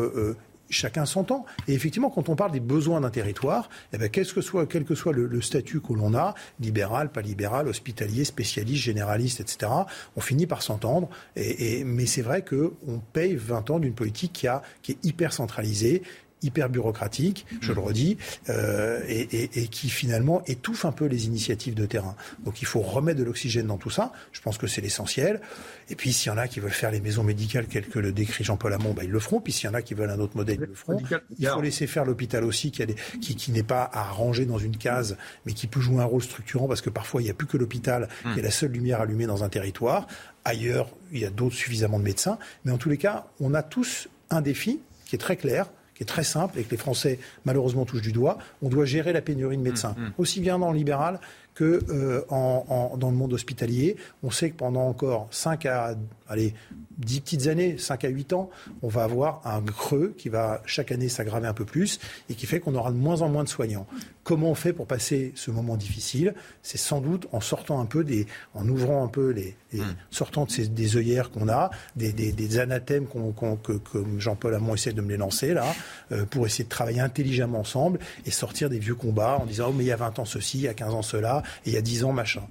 chacun 0.69 1.05
s'entend. 1.05 1.45
Et 1.67 1.73
effectivement, 1.73 2.09
quand 2.09 2.29
on 2.29 2.35
parle 2.35 2.51
des 2.51 2.59
besoins 2.59 3.01
d'un 3.01 3.09
territoire, 3.09 3.69
eh 3.93 3.97
ben, 3.97 4.09
quel 4.09 4.27
que 4.27 4.41
soit, 4.41 4.65
quel 4.65 4.83
que 4.83 4.95
soit 4.95 5.13
le, 5.13 5.41
statut 5.41 5.81
que 5.81 5.93
l'on 5.93 6.13
a, 6.13 6.35
libéral, 6.59 7.11
pas 7.11 7.21
libéral, 7.21 7.67
hospitalier, 7.67 8.25
spécialiste, 8.25 8.83
généraliste, 8.83 9.39
etc., 9.39 9.71
on 10.15 10.21
finit 10.21 10.47
par 10.47 10.61
s'entendre. 10.61 11.09
Et, 11.35 11.83
mais 11.83 12.05
c'est 12.05 12.21
vrai 12.21 12.43
qu'on 12.43 12.99
paye 13.13 13.35
20 13.35 13.69
ans 13.71 13.79
d'une 13.79 13.93
politique 13.93 14.33
qui, 14.33 14.47
a, 14.47 14.61
qui 14.81 14.93
est 14.93 15.05
hyper 15.05 15.33
centralisée 15.33 16.03
hyper 16.43 16.69
bureaucratique, 16.69 17.45
je 17.61 17.73
le 17.73 17.79
redis, 17.79 18.17
euh, 18.49 19.01
et, 19.07 19.67
qui 19.67 19.89
finalement 19.89 20.43
étouffe 20.45 20.85
un 20.85 20.91
peu 20.91 21.05
les 21.05 21.25
initiatives 21.25 21.73
de 21.73 21.85
terrain. 21.85 22.15
Donc 22.45 22.61
il 22.61 22.65
faut 22.65 22.81
remettre 22.81 23.19
de 23.19 23.23
l'oxygène 23.23 23.67
dans 23.67 23.77
tout 23.77 23.89
ça. 23.89 24.11
Je 24.31 24.41
pense 24.41 24.57
que 24.57 24.67
c'est 24.67 24.81
l'essentiel. 24.81 25.41
Et 25.89 25.95
puis 25.95 26.13
s'il 26.13 26.31
y 26.31 26.35
en 26.35 26.37
a 26.37 26.47
qui 26.47 26.59
veulent 26.59 26.71
faire 26.71 26.91
les 26.91 27.01
maisons 27.01 27.23
médicales, 27.23 27.65
telles 27.65 27.87
que 27.87 27.99
le 27.99 28.11
décrit 28.11 28.43
Jean-Paul 28.43 28.73
Hamon, 28.73 28.93
bah, 28.93 29.03
ils 29.03 29.09
le 29.09 29.19
feront. 29.19 29.41
Puis 29.41 29.53
s'il 29.53 29.65
y 29.65 29.69
en 29.69 29.73
a 29.73 29.81
qui 29.81 29.93
veulent 29.93 30.09
un 30.09 30.19
autre 30.19 30.37
modèle, 30.37 30.59
ils 30.61 30.67
le 30.67 30.75
feront. 30.75 30.99
Il 31.39 31.47
faut 31.47 31.61
laisser 31.61 31.87
faire 31.87 32.05
l'hôpital 32.05 32.43
aussi, 32.43 32.71
qui, 32.71 32.85
qui, 33.21 33.35
qui 33.35 33.51
n'est 33.51 33.63
pas 33.63 33.89
à 33.91 34.03
ranger 34.03 34.45
dans 34.45 34.59
une 34.59 34.77
case, 34.77 35.17
mais 35.45 35.53
qui 35.53 35.67
peut 35.67 35.81
jouer 35.81 36.01
un 36.01 36.05
rôle 36.05 36.21
structurant, 36.21 36.67
parce 36.67 36.81
que 36.81 36.89
parfois 36.89 37.21
il 37.21 37.25
n'y 37.25 37.31
a 37.31 37.33
plus 37.33 37.47
que 37.47 37.57
l'hôpital 37.57 38.07
qui 38.21 38.27
est 38.27 38.41
hmm. 38.41 38.45
la 38.45 38.51
seule 38.51 38.71
lumière 38.71 39.01
allumée 39.01 39.25
dans 39.25 39.43
un 39.43 39.49
territoire. 39.49 40.07
Ailleurs, 40.45 40.89
il 41.11 41.19
y 41.19 41.25
a 41.25 41.29
d'autres 41.29 41.55
suffisamment 41.55 41.99
de 41.99 42.03
médecins. 42.03 42.37
Mais 42.63 42.71
en 42.71 42.77
tous 42.77 42.89
les 42.89 42.97
cas, 42.97 43.27
on 43.39 43.53
a 43.53 43.63
tous 43.63 44.07
un 44.29 44.41
défi 44.41 44.79
qui 45.05 45.15
est 45.15 45.19
très 45.19 45.37
clair, 45.37 45.69
qui 45.97 46.03
est 46.03 46.07
très 46.07 46.23
simple 46.23 46.59
et 46.59 46.63
que 46.63 46.71
les 46.71 46.77
Français 46.77 47.19
malheureusement 47.45 47.85
touchent 47.85 48.03
du 48.03 48.11
doigt. 48.11 48.37
On 48.61 48.69
doit 48.69 48.85
gérer 48.85 49.13
la 49.13 49.21
pénurie 49.21 49.57
de 49.57 49.63
médecins, 49.63 49.95
mmh, 49.97 50.01
mmh. 50.01 50.13
aussi 50.19 50.39
bien 50.39 50.59
dans 50.59 50.71
le 50.71 50.77
libéral 50.77 51.19
que 51.55 51.81
euh, 51.89 52.21
dans 52.29 53.09
le 53.09 53.15
monde 53.15 53.33
hospitalier. 53.33 53.97
On 54.21 54.29
sait 54.29 54.51
que 54.51 54.57
pendant 54.57 54.87
encore 54.87 55.27
5 55.31 55.65
à 55.65 55.95
allez, 56.29 56.53
10 56.97 57.21
petites 57.21 57.47
années, 57.47 57.77
5 57.77 58.05
à 58.05 58.09
8 58.09 58.33
ans, 58.33 58.49
on 58.81 58.87
va 58.87 59.03
avoir 59.03 59.41
un 59.45 59.61
creux 59.61 60.13
qui 60.17 60.29
va 60.29 60.61
chaque 60.65 60.91
année 60.91 61.09
s'aggraver 61.09 61.47
un 61.47 61.53
peu 61.53 61.65
plus 61.65 61.99
et 62.29 62.35
qui 62.35 62.45
fait 62.45 62.59
qu'on 62.59 62.75
aura 62.75 62.91
de 62.91 62.97
moins 62.97 63.21
en 63.21 63.29
moins 63.29 63.43
de 63.43 63.49
soignants. 63.49 63.87
Comment 64.23 64.49
on 64.49 64.55
fait 64.55 64.73
pour 64.73 64.87
passer 64.87 65.31
ce 65.35 65.51
moment 65.51 65.77
difficile? 65.77 66.33
C'est 66.61 66.77
sans 66.77 66.99
doute 66.99 67.27
en 67.31 67.39
sortant 67.39 67.79
un 67.79 67.85
peu 67.85 68.03
des, 68.03 68.27
en 68.55 68.67
ouvrant 68.67 69.05
un 69.05 69.07
peu 69.07 69.29
les, 69.29 69.55
hmm. 69.73 69.83
sortant 70.11 70.45
de 70.45 70.51
ces, 70.51 70.67
des 70.67 70.97
œillères 70.97 71.31
qu'on 71.31 71.47
a, 71.47 71.69
des, 71.95 72.11
des, 72.11 72.59
anathèmes 72.59 73.05
qu'on, 73.05 73.31
que, 73.31 73.73
que 73.73 73.99
Jean-Paul 74.17 74.53
Hamon 74.55 74.73
essaie 74.73 74.91
de 74.91 75.01
me 75.01 75.09
les 75.09 75.17
lancer 75.17 75.53
là, 75.53 75.73
euh, 76.11 76.25
pour 76.25 76.45
essayer 76.45 76.65
de 76.65 76.69
travailler 76.69 76.99
intelligemment 76.99 77.59
ensemble 77.59 77.99
et 78.25 78.31
sortir 78.31 78.69
des 78.69 78.79
vieux 78.79 78.95
combats 78.95 79.37
en 79.39 79.45
disant 79.45 79.67
oh 79.69 79.73
mais 79.73 79.85
il 79.85 79.87
y 79.87 79.91
a 79.91 79.95
20 79.95 80.19
ans 80.19 80.25
ceci, 80.25 80.57
il 80.57 80.63
y 80.63 80.67
a 80.67 80.73
15 80.73 80.93
ans 80.93 81.01
cela, 81.01 81.43
et 81.65 81.69
il 81.69 81.73
y 81.73 81.77
a 81.77 81.81
10 81.81 82.03
ans 82.03 82.11
machin. 82.11 82.41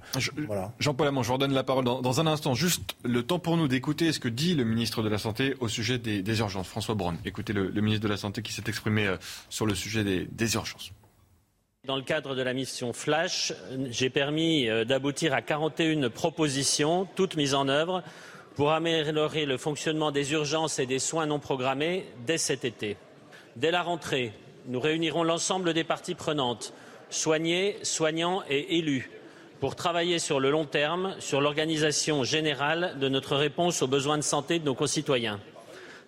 voilà. 0.47 0.71
Jean-Paul 0.79 1.07
Hamon, 1.07 1.21
je 1.21 1.27
vous 1.27 1.33
redonne 1.33 1.53
la 1.53 1.63
parole 1.63 1.85
dans, 1.85 2.01
dans 2.01 2.19
un 2.19 2.27
instant. 2.27 2.55
Juste 2.55 2.95
le 3.03 3.21
temps 3.21 3.39
pour 3.39 3.55
nous 3.57 3.66
d'écouter 3.67 4.11
ce 4.11 4.19
que 4.19 4.27
dit 4.27 4.55
le 4.55 4.63
ministre 4.63 5.01
de 5.01 5.09
la 5.09 5.17
Santé 5.17 5.55
au 5.59 5.67
sujet 5.67 5.97
des, 5.97 6.39
urgences. 6.39 6.67
François 6.67 6.95
Braun, 6.95 7.17
écoutez 7.25 7.53
le, 7.53 7.69
ministre 7.81 8.03
de 8.03 8.09
la 8.09 8.17
Santé 8.17 8.41
qui 8.41 8.53
s'est 8.53 8.63
exprimé 8.67 9.07
euh, 9.07 9.17
sur 9.49 9.65
le 9.65 9.75
sujet 9.75 10.03
des, 10.03 10.53
urgences. 10.55 10.91
Dans 11.85 11.95
le 11.95 12.01
cadre 12.01 12.35
de 12.35 12.41
la 12.41 12.53
mission 12.53 12.93
Flash, 12.93 13.53
j'ai 13.89 14.09
permis 14.09 14.67
euh, 14.67 14.85
d'aboutir 14.85 15.33
à 15.33 15.41
41 15.41 16.09
propositions, 16.09 17.07
toutes 17.15 17.35
mises 17.35 17.53
en 17.53 17.67
œuvre, 17.67 18.03
pour 18.55 18.71
améliorer 18.71 19.45
le 19.45 19.57
fonctionnement 19.57 20.11
des 20.11 20.31
urgences 20.31 20.79
et 20.79 20.85
des 20.85 20.99
soins 20.99 21.27
non 21.27 21.39
programmés 21.39 22.05
dès 22.25 22.37
cet 22.37 22.65
été. 22.65 22.97
Dès 23.55 23.71
la 23.71 23.83
rentrée, 23.83 24.33
nous 24.67 24.79
réunirons 24.79 25.23
l'ensemble 25.23 25.73
des 25.73 25.83
parties 25.83 26.15
prenantes, 26.15 26.73
soignés, 27.09 27.77
soignants 27.83 28.43
et 28.49 28.77
élus, 28.77 29.09
pour 29.59 29.75
travailler 29.75 30.19
sur 30.19 30.39
le 30.39 30.51
long 30.51 30.65
terme 30.65 31.15
sur 31.19 31.41
l'organisation 31.41 32.23
générale 32.23 32.97
de 32.99 33.09
notre 33.09 33.35
réponse 33.35 33.81
aux 33.81 33.87
besoins 33.87 34.17
de 34.17 34.23
santé 34.23 34.59
de 34.59 34.65
nos 34.65 34.75
concitoyens. 34.75 35.39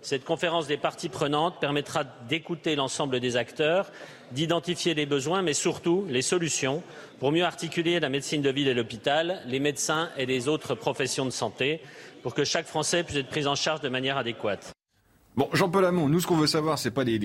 Cette 0.02 0.24
conférence 0.24 0.68
des 0.68 0.78
parties 0.78 1.10
prenantes 1.10 1.60
permettra 1.60 2.06
d'écouter 2.30 2.76
l'ensemble 2.76 3.20
des 3.20 3.36
acteurs, 3.36 3.92
d'identifier 4.32 4.94
les 4.94 5.06
besoins, 5.06 5.42
mais 5.42 5.54
surtout 5.54 6.06
les 6.08 6.22
solutions 6.22 6.84
pour 7.20 7.34
mieux 7.34 7.44
articuler 7.44 8.00
la 8.00 8.08
médecine 8.08 8.42
de 8.42 8.50
ville 8.50 8.70
et 8.70 8.74
l'hôpital, 8.74 9.42
les 9.46 9.60
médecins 9.60 10.10
et 10.16 10.26
les 10.26 10.48
autres 10.48 10.74
professions 10.74 11.26
de 11.26 11.32
santé, 11.32 11.82
pour 12.24 12.34
que 12.34 12.46
chaque 12.46 12.68
Français 12.68 13.04
puisse 13.04 13.18
être 13.18 13.30
pris 13.30 13.46
en 13.46 13.56
charge 13.56 13.82
de 13.82 13.90
manière 13.90 14.18
adéquate. 14.18 14.72
Bon, 15.36 15.50
Jean-Paul 15.54 15.90
nous, 15.92 16.20
ce 16.20 16.28
qu'on 16.28 16.38
veut 16.38 16.48
savoir, 16.48 16.78
pas 16.96 17.04
les, 17.04 17.20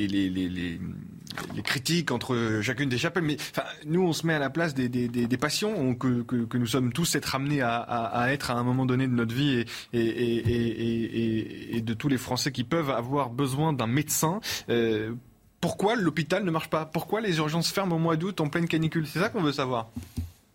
critiques 1.65 2.11
entre 2.11 2.61
chacune 2.63 2.89
des 2.89 2.99
chapelles, 2.99 3.25
mais 3.25 3.37
enfin, 3.39 3.67
nous, 3.87 4.03
on 4.03 4.13
se 4.13 4.27
met 4.27 4.35
à 4.35 4.39
la 4.39 4.51
place 4.51 4.75
des, 4.75 4.89
des, 4.89 5.09
que, 5.09 6.23
que, 6.23 6.45
que, 6.45 6.59
nous 6.59 6.67
sommes 6.67 6.93
tous 6.93 7.15
être 7.15 7.35
amenés 7.35 7.61
à, 7.61 7.77
à, 7.77 8.23
à, 8.23 8.31
être 8.31 8.51
à 8.51 8.55
un 8.55 8.63
moment 8.63 8.87
donné 8.87 9.07
de 9.07 9.13
notre 9.13 9.35
vie 9.35 9.65
et, 9.93 10.01
et, 10.01 10.03
et, 10.03 11.77
et, 11.77 11.81
de 11.81 11.95
tous 11.95 12.09
les 12.09 12.19
Français 12.19 12.53
qui 12.53 12.65
peuvent 12.65 12.91
avoir 12.91 13.31
besoin 13.31 13.73
d'un 13.73 13.87
médecin. 13.87 14.41
Euh, 14.69 15.13
pourquoi 15.61 15.97
l'hôpital 15.97 16.45
ne 16.45 16.51
marche 16.51 16.69
pas? 16.69 16.85
Pourquoi 16.85 17.21
les 17.21 17.39
urgences 17.39 17.71
ferment 17.71 17.97
au 17.97 17.99
mois 17.99 18.17
d'août 18.17 18.41
en 18.41 18.49
pleine 18.49 18.69
canicule? 18.69 19.07
C'est 19.07 19.19
ça 19.19 19.31
qu'on 19.31 19.43
veut 19.43 19.53
savoir. 19.53 19.89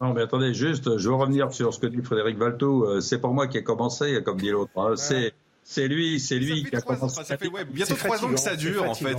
Non, 0.01 0.13
mais 0.13 0.21
attendez, 0.21 0.53
juste, 0.53 0.97
je 0.97 1.09
veux 1.09 1.15
revenir 1.15 1.51
sur 1.51 1.73
ce 1.73 1.79
que 1.79 1.87
dit 1.87 2.01
Frédéric 2.01 2.37
Valto. 2.37 2.85
Euh, 2.85 3.01
c'est 3.01 3.19
pour 3.19 3.33
moi 3.33 3.47
qui 3.47 3.57
ai 3.57 3.63
commencé, 3.63 4.21
comme 4.23 4.39
dit 4.39 4.49
l'autre. 4.49 4.71
Hein. 4.77 4.93
C'est 4.95 5.33
c'est 5.71 5.87
lui, 5.87 6.19
c'est 6.19 6.39
lui 6.39 6.63
qui 6.63 6.75
a 6.75 6.81
commencé. 6.81 7.23
Ça 7.23 7.37
fait 7.37 7.47
ouais, 7.47 7.63
bientôt 7.63 7.93
trois 7.93 8.25
ans 8.25 8.31
que 8.31 8.39
ça 8.39 8.55
dure, 8.55 8.89
en 8.89 8.95
fait. 8.95 9.15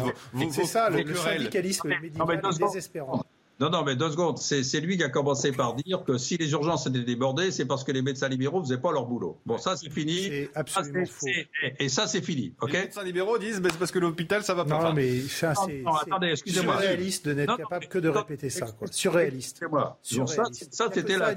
C'est 0.51 0.65
ça, 0.65 0.91
le, 0.91 1.15
syndicalisme 1.15 1.89
médical 1.89 2.43
est 2.45 2.59
désespérant. 2.59 3.25
Non, 3.61 3.71
non, 3.71 3.85
mais 3.85 3.95
deux 3.95 4.11
secondes. 4.11 4.39
C'est 4.39 4.81
lui 4.81 4.97
qui 4.97 5.05
a 5.05 5.11
commencé 5.11 5.53
par 5.53 5.77
dire 5.77 6.03
que 6.03 6.19
si 6.19 6.37
les 6.39 6.51
urgences 6.51 6.89
étaient 6.89 7.05
débordées, 7.05 7.53
c'est 7.53 7.67
parce 7.67 7.85
que 7.85 7.93
les 7.93 8.03
médecins 8.03 8.29
libéraux 8.29 8.59
ne 8.59 8.65
faisaient 8.65 8.81
pas 8.81 8.91
leur 8.91 9.07
boulot. 9.07 9.39
Bon, 9.47 9.59
ça, 9.59 9.77
c'est 9.77 9.91
fini. 9.91 10.23
C'est 10.23 10.51
absolument 10.57 11.07
faux. 11.07 11.27
Et 11.79 11.89
ça, 11.89 12.09
c'est 12.09 12.23
fini. 12.23 12.53
Les 12.67 12.81
médecins 12.81 13.05
libéraux 13.05 13.39
disent 13.39 13.61
c'est 13.63 13.79
parce 13.79 13.93
que 13.93 14.01
l'hôpital, 14.01 14.43
ça 14.43 14.55
va 14.55 14.65
pas. 14.65 14.83
Non, 14.83 14.93
mais 14.93 15.21
ça, 15.21 15.55
c'est 15.55 16.51
surréaliste 16.51 17.29
de 17.29 17.35
n'être 17.35 17.59
capable 17.59 17.87
que 17.87 17.99
de 17.99 18.09
répéter 18.09 18.51
ça. 18.51 18.67
Surréaliste. 18.91 19.65
Ça, 20.27 20.45
ça 20.73 20.89
c'était 20.93 21.17
la. 21.17 21.33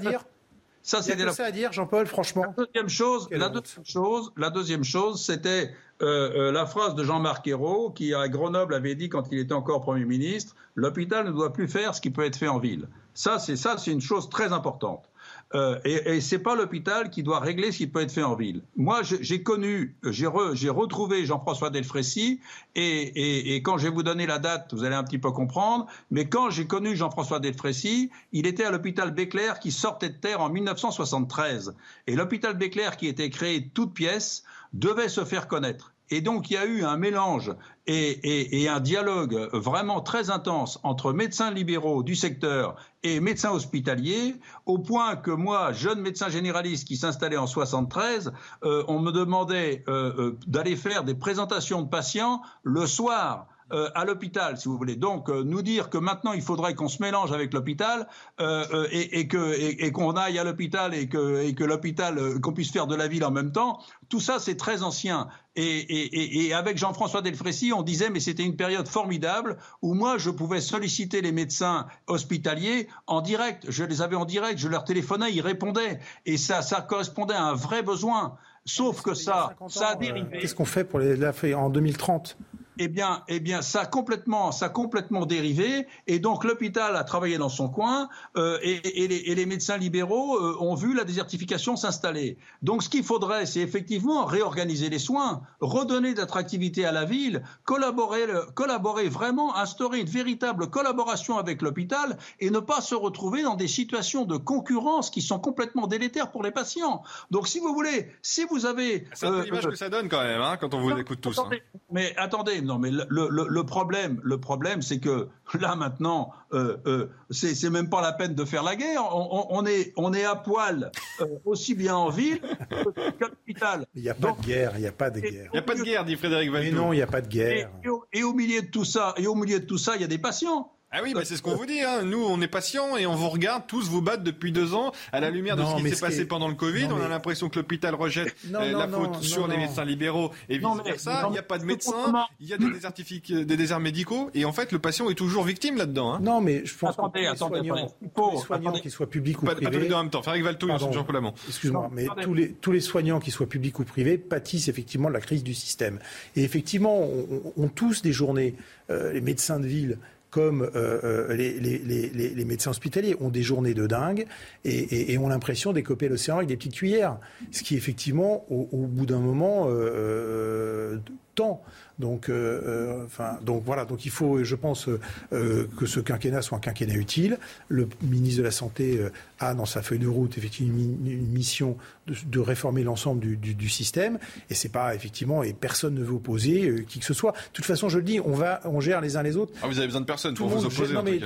Ça, 0.84 1.00
c'était 1.00 1.32
ça 1.32 1.46
à 1.46 1.50
dire, 1.50 1.72
Jean-Paul, 1.72 2.06
franchement. 2.06 2.44
La 2.58 2.64
deuxième 2.66 2.88
chose, 2.90 3.26
la 3.30 3.48
deuxième 3.48 3.86
chose, 3.86 4.32
la 4.36 4.50
deuxième 4.50 4.84
chose, 4.84 5.24
c'était 5.24 5.74
euh, 6.02 6.30
euh, 6.36 6.52
la 6.52 6.66
phrase 6.66 6.94
de 6.94 7.02
Jean-Marc 7.02 7.48
Ayrault, 7.48 7.90
qui 7.90 8.12
à 8.12 8.28
Grenoble 8.28 8.74
avait 8.74 8.94
dit 8.94 9.08
quand 9.08 9.32
il 9.32 9.38
était 9.38 9.54
encore 9.54 9.80
Premier 9.80 10.04
ministre, 10.04 10.54
l'hôpital 10.74 11.24
ne 11.24 11.32
doit 11.32 11.54
plus 11.54 11.68
faire 11.68 11.94
ce 11.94 12.02
qui 12.02 12.10
peut 12.10 12.24
être 12.26 12.36
fait 12.36 12.48
en 12.48 12.58
ville. 12.58 12.86
Ça, 13.14 13.38
c'est 13.38 13.56
ça, 13.56 13.78
c'est 13.78 13.92
une 13.92 14.02
chose 14.02 14.28
très 14.28 14.52
importante. 14.52 15.08
Euh, 15.54 15.78
et, 15.84 16.16
et 16.16 16.20
c'est 16.20 16.40
pas 16.40 16.56
l'hôpital 16.56 17.10
qui 17.10 17.22
doit 17.22 17.38
régler 17.38 17.70
ce 17.70 17.78
qui 17.78 17.86
peut 17.86 18.00
être 18.00 18.10
fait 18.10 18.24
en 18.24 18.34
ville. 18.34 18.62
Moi, 18.76 19.02
j'ai 19.02 19.42
connu, 19.42 19.96
j'ai 20.02 20.26
retrouvé 20.26 21.24
Jean-François 21.26 21.70
Delfrécy, 21.70 22.40
et, 22.74 23.54
et, 23.54 23.62
quand 23.62 23.78
je 23.78 23.84
vais 23.84 23.94
vous 23.94 24.02
donner 24.02 24.26
la 24.26 24.40
date, 24.40 24.74
vous 24.74 24.82
allez 24.82 24.96
un 24.96 25.04
petit 25.04 25.18
peu 25.18 25.30
comprendre. 25.30 25.86
Mais 26.10 26.28
quand 26.28 26.50
j'ai 26.50 26.66
connu 26.66 26.96
Jean-François 26.96 27.38
Delfrécy, 27.38 28.10
il 28.32 28.46
était 28.46 28.64
à 28.64 28.72
l'hôpital 28.72 29.12
Béclair 29.12 29.60
qui 29.60 29.70
sortait 29.70 30.08
de 30.08 30.16
terre 30.16 30.40
en 30.40 30.50
1973. 30.50 31.76
Et 32.08 32.16
l'hôpital 32.16 32.56
Béclair, 32.56 32.96
qui 32.96 33.06
était 33.06 33.30
créé 33.30 33.70
toute 33.72 33.94
pièce, 33.94 34.42
devait 34.72 35.08
se 35.08 35.24
faire 35.24 35.46
connaître. 35.46 35.93
Et 36.10 36.20
donc 36.20 36.50
il 36.50 36.54
y 36.54 36.56
a 36.56 36.66
eu 36.66 36.84
un 36.84 36.96
mélange 36.96 37.54
et, 37.86 38.68
un 38.68 38.80
dialogue 38.80 39.48
vraiment 39.52 40.00
très 40.00 40.30
intense 40.30 40.80
entre 40.82 41.12
médecins 41.12 41.50
libéraux 41.50 42.02
du 42.02 42.14
secteur 42.14 42.76
et 43.02 43.20
médecins 43.20 43.52
hospitaliers, 43.52 44.36
au 44.64 44.78
point 44.78 45.16
que 45.16 45.30
moi, 45.30 45.72
jeune 45.72 46.00
médecin 46.00 46.28
généraliste 46.28 46.88
qui 46.88 46.96
s'installait 46.96 47.36
en 47.36 47.46
73, 47.46 48.32
euh, 48.64 48.84
on 48.88 48.98
me 49.00 49.12
demandait 49.12 49.84
euh, 49.88 50.12
euh, 50.18 50.38
d'aller 50.46 50.76
faire 50.76 51.04
des 51.04 51.14
présentations 51.14 51.82
de 51.82 51.88
patients 51.88 52.40
le 52.62 52.86
soir 52.86 53.48
euh, 53.72 53.88
à 53.94 54.04
l'hôpital, 54.04 54.58
si 54.58 54.68
vous 54.68 54.76
voulez. 54.76 54.94
Donc, 54.96 55.30
euh, 55.30 55.42
nous 55.42 55.62
dire 55.62 55.88
que 55.88 55.96
maintenant, 55.96 56.32
il 56.32 56.42
faudrait 56.42 56.74
qu'on 56.74 56.88
se 56.88 57.00
mélange 57.00 57.32
avec 57.32 57.54
l'hôpital 57.54 58.06
euh, 58.38 58.86
et, 58.90 59.20
et, 59.20 59.26
que, 59.26 59.54
et, 59.58 59.90
qu'on 59.90 60.12
aille 60.12 60.38
à 60.38 60.44
l'hôpital 60.44 60.94
et 60.94 61.08
que, 61.08 61.42
et 61.42 61.54
que 61.54 61.64
l'hôpital, 61.64 62.40
qu'on 62.40 62.52
puisse 62.52 62.70
faire 62.70 62.86
de 62.86 62.94
la 62.94 63.08
ville 63.08 63.24
en 63.24 63.30
même 63.30 63.52
temps, 63.52 63.78
tout 64.10 64.20
ça, 64.20 64.38
c'est 64.38 64.56
très 64.56 64.82
ancien. 64.82 65.28
Et, 65.56 66.52
avec 66.52 66.76
Jean-François 66.76 67.22
Delfrécy, 67.22 67.72
on 67.72 67.82
disait, 67.82 68.10
mais 68.10 68.20
c'était 68.20 68.42
une 68.42 68.56
période 68.56 68.86
formidable 68.86 69.56
où 69.80 69.94
moi, 69.94 70.18
je 70.18 70.28
pouvais 70.30 70.60
solliciter 70.60 71.22
les 71.22 71.32
médecins 71.32 71.86
hospitaliers 72.06 72.88
en 73.06 73.22
direct. 73.22 73.64
Je 73.70 73.84
les 73.84 74.02
avais 74.02 74.16
en 74.16 74.26
direct, 74.26 74.58
je 74.58 74.68
leur 74.68 74.84
téléphonais, 74.84 75.32
ils 75.32 75.40
répondaient. 75.40 76.00
Et 76.26 76.36
ça, 76.36 76.60
ça 76.60 76.82
correspondait 76.82 77.34
à 77.34 77.44
un 77.44 77.54
vrai 77.54 77.82
besoin. 77.82 78.36
Sauf 78.66 79.02
que 79.02 79.14
ça, 79.14 79.54
ça 79.68 79.88
a 79.88 79.94
dérivé. 79.94 80.38
Qu'est-ce 80.38 80.54
qu'on 80.54 80.64
fait 80.64 80.84
pour 80.84 80.98
les, 80.98 81.54
en 81.54 81.70
2030 81.70 82.36
eh 82.78 82.88
bien, 82.88 83.22
eh 83.28 83.40
bien, 83.40 83.62
ça 83.62 83.82
a 83.82 83.86
complètement, 83.86 84.52
ça 84.52 84.66
a 84.66 84.68
complètement 84.68 85.26
dérivé. 85.26 85.86
Et 86.06 86.18
donc, 86.18 86.44
l'hôpital 86.44 86.96
a 86.96 87.04
travaillé 87.04 87.38
dans 87.38 87.48
son 87.48 87.68
coin 87.68 88.08
euh, 88.36 88.58
et, 88.62 89.34
les, 89.34 89.46
médecins 89.46 89.76
libéraux 89.76 90.36
euh, 90.36 90.56
ont 90.60 90.74
vu 90.74 90.94
la 90.94 91.04
désertification 91.04 91.76
s'installer. 91.76 92.38
Donc, 92.62 92.82
ce 92.82 92.88
qu'il 92.88 93.04
faudrait, 93.04 93.46
c'est 93.46 93.60
effectivement 93.60 94.24
réorganiser 94.24 94.88
les 94.88 94.98
soins, 94.98 95.42
redonner 95.60 96.14
d'attractivité 96.14 96.84
à 96.84 96.92
la 96.92 97.04
ville, 97.04 97.42
collaborer, 97.64 98.26
collaborer 98.54 99.08
vraiment, 99.08 99.56
instaurer 99.56 100.00
une 100.00 100.08
véritable 100.08 100.68
collaboration 100.68 101.38
avec 101.38 101.62
l'hôpital 101.62 102.18
et 102.40 102.50
ne 102.50 102.58
pas 102.58 102.80
se 102.80 102.94
retrouver 102.94 103.42
dans 103.42 103.54
des 103.54 103.68
situations 103.68 104.24
de 104.24 104.36
concurrence 104.36 105.10
qui 105.10 105.22
sont 105.22 105.38
complètement 105.38 105.86
délétères 105.86 106.30
pour 106.30 106.42
les 106.42 106.50
patients. 106.50 107.02
Donc, 107.30 107.46
si 107.46 107.60
vous 107.60 107.72
voulez, 107.74 108.10
si 108.22 108.44
vous 108.50 108.66
avez, 108.66 109.06
c'est 109.12 109.28
peu 109.28 109.42
l'image 109.44 109.66
que 109.66 109.74
ça 109.74 109.90
donne 109.90 110.08
quand 110.08 110.22
même, 110.22 110.40
hein, 110.40 110.56
quand 110.58 110.74
on 110.74 110.80
vous 110.80 110.96
écoute 110.98 111.20
tous. 111.20 111.38
Hein. 111.38 111.50
Mais 111.90 112.14
attendez, 112.16 112.63
non, 112.64 112.78
mais 112.78 112.90
le, 112.90 113.62
problème, 113.62 114.20
le 114.22 114.38
problème, 114.38 114.82
c'est 114.82 114.98
que 114.98 115.28
là 115.58 115.76
maintenant, 115.76 116.32
euh, 116.52 116.76
euh, 116.86 117.10
c'est 117.30 117.70
même 117.70 117.88
pas 117.88 118.02
la 118.02 118.12
peine 118.12 118.34
de 118.34 118.44
faire 118.44 118.62
la 118.62 118.76
guerre. 118.76 119.02
On, 119.12 119.64
est, 119.66 119.92
on 119.96 120.12
est 120.12 120.24
à 120.24 120.36
poil 120.36 120.90
euh, 121.20 121.26
aussi 121.44 121.74
bien 121.74 121.94
en 121.94 122.10
ville 122.10 122.40
qu'à 122.70 123.28
l'hôpital. 123.28 123.86
Il 123.94 124.02
n'y 124.02 124.08
a 124.08 124.14
pas 124.14 124.32
de 124.32 124.46
guerre. 124.46 124.72
Il 124.76 124.80
n'y 124.80 124.86
a 124.86 124.92
pas 124.92 125.10
de 125.10 125.20
guerre. 125.20 125.48
Il 125.52 125.52
n'y 125.52 125.58
a 125.58 125.62
pas 125.62 125.74
de 125.74 125.82
guerre, 125.82 126.04
dit 126.04 126.16
Frédéric 126.16 126.50
Valtou. 126.50 126.70
Mais 126.70 126.76
non, 126.76 126.92
il 126.92 126.96
n'y 126.96 127.02
a 127.02 127.06
pas 127.06 127.20
de 127.20 127.28
guerre. 127.28 127.70
et, 128.12 128.22
au 128.22 128.32
milieu 128.32 128.62
de 128.62 128.68
tout 128.68 128.84
ça, 128.84 129.14
et 129.16 129.26
au 129.26 129.34
milieu 129.34 129.60
de 129.60 129.66
tout 129.66 129.78
ça, 129.78 129.96
il 129.96 130.00
y 130.00 130.04
a 130.04 130.08
des 130.08 130.18
patients. 130.18 130.73
Ah 130.96 131.00
oui, 131.02 131.12
c'est 131.24 131.36
ce 131.36 131.42
qu'on 131.42 131.56
vous 131.56 131.66
dit. 131.66 131.80
Hein. 131.80 132.02
Nous, 132.04 132.24
on 132.24 132.40
est 132.40 132.48
patients 132.48 132.96
et 132.96 133.04
on 133.06 133.16
vous 133.16 133.28
regarde 133.28 133.64
tous 133.66 133.88
vous 133.88 134.00
battre 134.00 134.22
depuis 134.22 134.52
deux 134.52 134.74
ans 134.74 134.92
à 135.12 135.18
la 135.20 135.30
lumière 135.30 135.56
de 135.56 135.64
ce 135.64 135.82
qui 135.82 135.90
s'est 135.90 136.00
passé 136.00 136.24
pendant 136.24 136.48
le 136.48 136.54
Covid. 136.54 136.86
On 136.86 137.00
a 137.00 137.08
l'impression 137.08 137.48
que 137.48 137.58
l'hôpital 137.58 137.94
rejette 137.94 138.34
euh, 138.54 138.72
la 138.72 138.88
faute 138.88 139.22
sur 139.22 139.48
les 139.48 139.56
médecins 139.56 139.84
libéraux 139.84 140.30
et 140.48 140.58
vice 140.58 140.68
versa. 140.84 141.24
Il 141.28 141.32
n'y 141.32 141.38
a 141.38 141.42
pas 141.42 141.58
de 141.58 141.64
médecins, 141.64 142.26
il 142.40 142.46
y 142.48 142.54
a 142.54 142.58
des 142.58 142.70
déserts, 142.70 142.92
des 142.92 143.56
déserts 143.56 143.80
médicaux 143.80 144.30
et 144.34 144.44
en 144.44 144.52
fait, 144.52 144.70
le 144.70 144.78
patient 144.78 145.10
est 145.10 145.14
toujours 145.14 145.44
victime 145.44 145.76
là-dedans. 145.76 146.14
Hein. 146.14 146.20
Non, 146.22 146.40
mais 146.40 146.64
je 146.64 146.76
pense 146.76 146.96
que 146.96 147.18
les 147.18 147.36
soignants, 147.36 147.90
les 148.32 148.38
soignants 148.38 148.72
qu'ils 148.72 148.90
soient 148.90 149.10
publics 149.10 149.42
ou 149.42 149.46
privés. 149.46 149.88
Pas, 149.88 149.96
en 149.96 150.02
même 150.02 150.10
temps. 150.10 150.22
Frédéric 150.22 150.44
Valtou, 150.44 150.68
Jean 150.78 151.34
Excuse-moi, 151.48 151.90
mais 151.92 152.06
tous 152.22 152.34
les 152.34 152.52
tous 152.52 152.72
les 152.72 152.80
soignants, 152.80 153.18
qu'ils 153.18 153.32
soient 153.32 153.48
publics 153.48 153.78
ou 153.80 153.84
privés, 153.84 154.16
pâtissent 154.18 154.68
effectivement 154.68 155.08
de 155.08 155.14
la 155.14 155.20
crise 155.20 155.42
du 155.42 155.54
système. 155.54 155.98
Et 156.36 156.44
effectivement, 156.44 157.08
on, 157.56 157.68
tous 157.68 158.02
des 158.02 158.12
journées, 158.12 158.54
euh, 158.90 159.12
les 159.12 159.20
médecins 159.20 159.58
de 159.58 159.66
ville 159.66 159.98
comme 160.34 160.62
euh, 160.62 161.28
euh, 161.30 161.36
les, 161.36 162.44
médecins 162.44 162.72
hospitaliers 162.72 163.14
ont 163.20 163.28
des 163.28 163.44
journées 163.44 163.72
de 163.72 163.86
dingue 163.86 164.26
et, 164.64 165.16
ont 165.16 165.28
l'impression 165.28 165.72
d'écoper 165.72 166.08
l'océan 166.08 166.38
avec 166.38 166.48
des 166.48 166.56
petites 166.56 166.74
cuillères. 166.74 167.18
Ce 167.52 167.62
qui, 167.62 167.76
effectivement, 167.76 168.44
au, 168.50 168.86
bout 168.88 169.06
d'un 169.06 169.20
moment, 169.20 169.66
euh, 169.68 170.98
tend. 171.36 171.62
Donc, 171.98 172.28
euh, 172.28 172.60
euh, 172.66 173.04
enfin, 173.04 173.38
donc 173.42 173.62
voilà. 173.64 173.84
Donc 173.84 174.04
il 174.04 174.10
faut, 174.10 174.42
je 174.42 174.56
pense, 174.56 174.88
euh, 175.32 175.66
que 175.78 175.86
ce 175.86 176.00
quinquennat 176.00 176.42
soit 176.42 176.58
un 176.58 176.60
quinquennat 176.60 176.94
utile. 176.94 177.38
Le 177.68 177.88
ministre 178.02 178.38
de 178.38 178.44
la 178.44 178.50
Santé 178.50 179.00
a 179.38 179.54
dans 179.54 179.66
sa 179.66 179.82
feuille 179.82 180.00
de 180.00 180.08
route 180.08 180.36
effectivement 180.36 180.76
une, 180.76 181.28
mission 181.28 181.76
de, 182.06 182.40
réformer 182.40 182.82
l'ensemble 182.82 183.20
du, 183.36 183.68
système. 183.68 184.18
Et 184.50 184.54
c'est 184.54 184.70
pas 184.70 184.94
effectivement 184.94 185.42
et 185.42 185.52
personne 185.52 185.94
ne 185.94 186.02
veut 186.02 186.14
opposer 186.14 186.84
qui 186.88 186.98
que 186.98 187.04
ce 187.04 187.14
soit. 187.14 187.32
De 187.32 187.52
toute 187.52 187.64
façon, 187.64 187.88
je 187.88 187.98
le 187.98 188.04
dis, 188.04 188.20
on 188.20 188.32
va, 188.32 188.60
on 188.64 188.80
gère 188.80 189.00
les 189.00 189.16
uns 189.16 189.22
les 189.22 189.36
autres. 189.36 189.52
Ah, 189.62 189.68
vous 189.68 189.78
avez 189.78 189.86
besoin 189.86 190.00
de 190.00 190.06
personne 190.06 190.34
pour 190.34 190.48
vous 190.48 190.64
opposer. 190.64 190.94
mais 191.04 191.20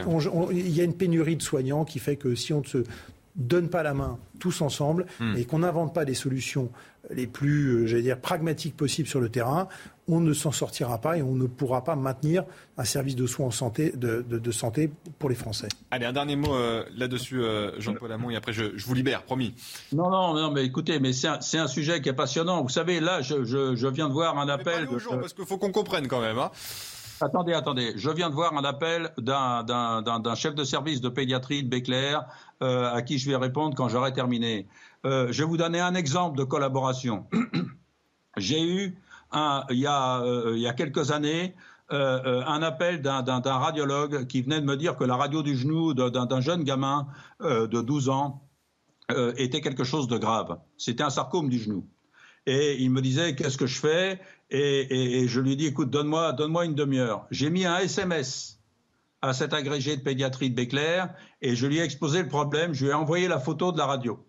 il 0.53 0.71
y 0.71 0.81
a 0.81 0.85
une 0.85 0.95
pénurie 0.95 1.37
de 1.37 1.43
soignants 1.43 1.85
qui 1.85 1.99
fait 1.99 2.17
que 2.17 2.35
si 2.35 2.53
on 2.53 2.61
ne 2.61 2.67
se 2.67 2.85
donne 3.39 3.71
pas 3.71 3.83
la 3.83 3.95
main 3.95 4.19
tous 4.39 4.61
ensemble 4.61 5.07
hmm. 5.21 5.37
et 5.37 5.45
qu'on 5.45 5.61
n'invente 5.61 5.95
pas 5.95 6.05
des 6.05 6.15
solutions 6.15 6.71
les 7.11 7.27
plus, 7.27 7.87
j'allais 7.89 8.03
dire, 8.03 8.21
pragmatiques 8.21 8.77
possibles 8.77 9.09
sur 9.09 9.21
le 9.21 9.31
terrain, 9.31 9.69
on 10.09 10.21
ne 10.21 10.33
s'en 10.33 10.53
sortira 10.53 10.99
pas 10.99 11.17
et 11.17 11.23
on 11.23 11.35
ne 11.35 11.47
pourra 11.47 11.85
pas 11.85 11.97
maintenir 11.97 12.45
un 12.77 12.85
service 12.85 13.15
de 13.15 13.27
soins 13.27 13.47
en 13.47 13.51
santé, 13.51 13.93
de, 13.95 14.51
santé 14.51 14.91
pour 15.19 15.29
les 15.29 15.35
Français. 15.35 15.69
Allez, 15.91 16.07
un 16.07 16.13
dernier 16.13 16.37
mot 16.37 16.55
euh, 16.55 16.85
là-dessus, 16.97 17.41
euh, 17.41 17.79
Jean-Paul 17.81 18.11
Hamon, 18.13 18.31
et 18.31 18.37
après 18.37 18.53
je, 18.53 18.65
vous 18.85 18.95
libère, 18.95 19.23
promis. 19.23 19.55
Non, 19.93 20.11
non, 20.11 20.35
non, 20.35 20.51
mais 20.51 20.65
écoutez, 20.65 20.99
mais 20.99 21.13
c'est 21.13 21.29
un, 21.29 21.39
un, 21.55 21.67
sujet 21.67 22.01
qui 22.01 22.09
est 22.09 22.15
passionnant. 22.15 22.63
Vous 22.63 22.69
savez, 22.69 23.01
là, 23.01 23.23
je, 23.23 23.45
je, 23.45 23.89
viens 23.89 24.09
de 24.09 24.13
voir 24.13 24.39
un 24.39 24.49
appel. 24.49 24.87
de... 24.87 24.97
parce 25.17 25.33
qu'il 25.33 25.47
faut 25.47 25.59
qu'on 25.59 25.73
comprenne 25.73 26.09
quand 26.09 26.21
même. 26.21 26.39
Hein. 26.39 26.51
Attendez, 27.21 27.53
attendez. 27.53 27.93
Je 27.97 28.11
viens 28.11 28.31
de 28.31 28.35
voir 28.35 28.57
un 28.57 28.65
appel 28.65 29.13
d'un 29.19 30.35
chef 30.35 30.55
de 30.55 30.65
service 30.65 31.01
de 31.01 31.09
pédiatrie 31.09 31.63
de 31.63 31.69
Béclair 31.69 32.27
euh, 32.63 32.93
à 32.93 33.03
qui 33.03 33.19
je 33.19 33.29
vais 33.29 33.37
répondre 33.37 33.75
quand 33.75 33.89
j'aurai 33.89 34.13
terminé. 34.13 34.67
je 35.05 35.33
vais 35.33 35.45
vous 35.45 35.57
donner 35.57 35.81
un 35.81 35.95
exemple 35.95 36.39
de 36.39 36.45
collaboration. 36.45 37.27
J'ai 38.37 38.63
eu 38.63 38.99
il, 39.71 39.79
y 39.79 39.87
a, 39.87 40.21
euh, 40.23 40.53
il 40.55 40.61
y 40.61 40.69
a 40.69 40.73
quelques 40.73 41.11
années 41.11 41.55
euh, 41.93 42.21
euh, 42.25 42.45
un 42.47 42.63
appel 42.63 43.01
d'un 43.01 43.41
radiologue 43.41 44.27
qui 44.27 44.43
venait 44.43 44.61
de 44.61 44.67
me 44.67 44.77
dire 44.77 44.97
que 44.97 45.05
la 45.05 45.17
radio 45.17 45.43
du 45.43 45.57
genou 45.57 45.95
d'un 45.95 46.41
jeune 46.41 46.65
gamin 46.65 47.09
de 47.41 47.81
12 47.81 48.09
ans 48.09 48.43
était 49.37 49.63
quelque 49.63 49.85
chose 49.85 50.07
de 50.07 50.19
grave. 50.19 50.59
C'était 50.77 51.03
un 51.03 51.11
sarcome 51.11 51.49
du 51.49 51.59
genou. 51.59 51.87
Et 52.47 52.77
il 52.83 52.91
me 52.91 53.01
disait 53.01 53.35
qu'est-ce 53.35 53.59
que 53.59 53.67
je 53.67 53.79
fais? 53.79 54.21
Et, 54.51 55.27
je 55.29 55.41
lui 55.41 55.57
dit 55.57 55.67
écoute 55.67 55.91
donne-moi 55.91 56.33
donne-moi 56.33 56.65
une 56.65 56.75
demi-heure. 56.75 57.27
J'ai 57.31 57.51
mis 57.51 57.67
un 57.67 57.79
SMS 57.79 58.61
à 59.21 59.33
cet 59.33 59.53
agrégé 59.53 59.97
de 59.97 60.03
pédiatrie 60.03 60.51
de 60.51 60.55
Béclair 60.55 61.13
et 61.43 61.57
je 61.57 61.67
lui 61.67 61.79
ai 61.79 61.83
exposé 61.83 62.23
le 62.23 62.29
problème. 62.29 62.73
Je 62.73 62.85
lui 62.85 62.93
ai 62.93 62.95
envoyé 62.95 63.29
la 63.29 63.39
photo 63.39 63.73
de 63.73 63.79
la 63.79 63.87
radio 63.87 64.25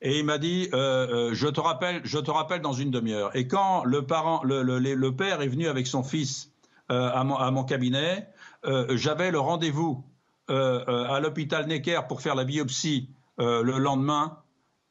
et 0.00 0.18
il 0.18 0.24
m'a 0.24 0.38
dit 0.38 0.68
euh, 0.72 1.30
euh, 1.30 1.34
je 1.34 1.48
te 1.48 1.60
rappelle 1.60 2.00
je 2.04 2.18
te 2.18 2.30
rappelle 2.30 2.60
dans 2.60 2.72
une 2.72 2.90
demi-heure 2.90 3.34
et 3.34 3.48
quand 3.48 3.84
le 3.84 4.06
parent 4.06 4.42
le, 4.44 4.62
le, 4.62 5.16
père 5.16 5.42
est 5.42 5.48
venu 5.48 5.66
avec 5.66 5.86
son 5.86 6.02
fils 6.02 6.52
euh, 6.90 7.10
à, 7.12 7.24
mon, 7.24 7.64
cabinet 7.64 8.28
j'avais 8.90 9.30
le 9.30 9.38
rendez-vous 9.38 10.04
à 10.48 11.20
l'hôpital 11.20 11.66
Necker 11.66 12.00
pour 12.08 12.22
faire 12.22 12.34
la 12.34 12.44
biopsie 12.44 13.10
le 13.38 13.78
lendemain 13.78 14.38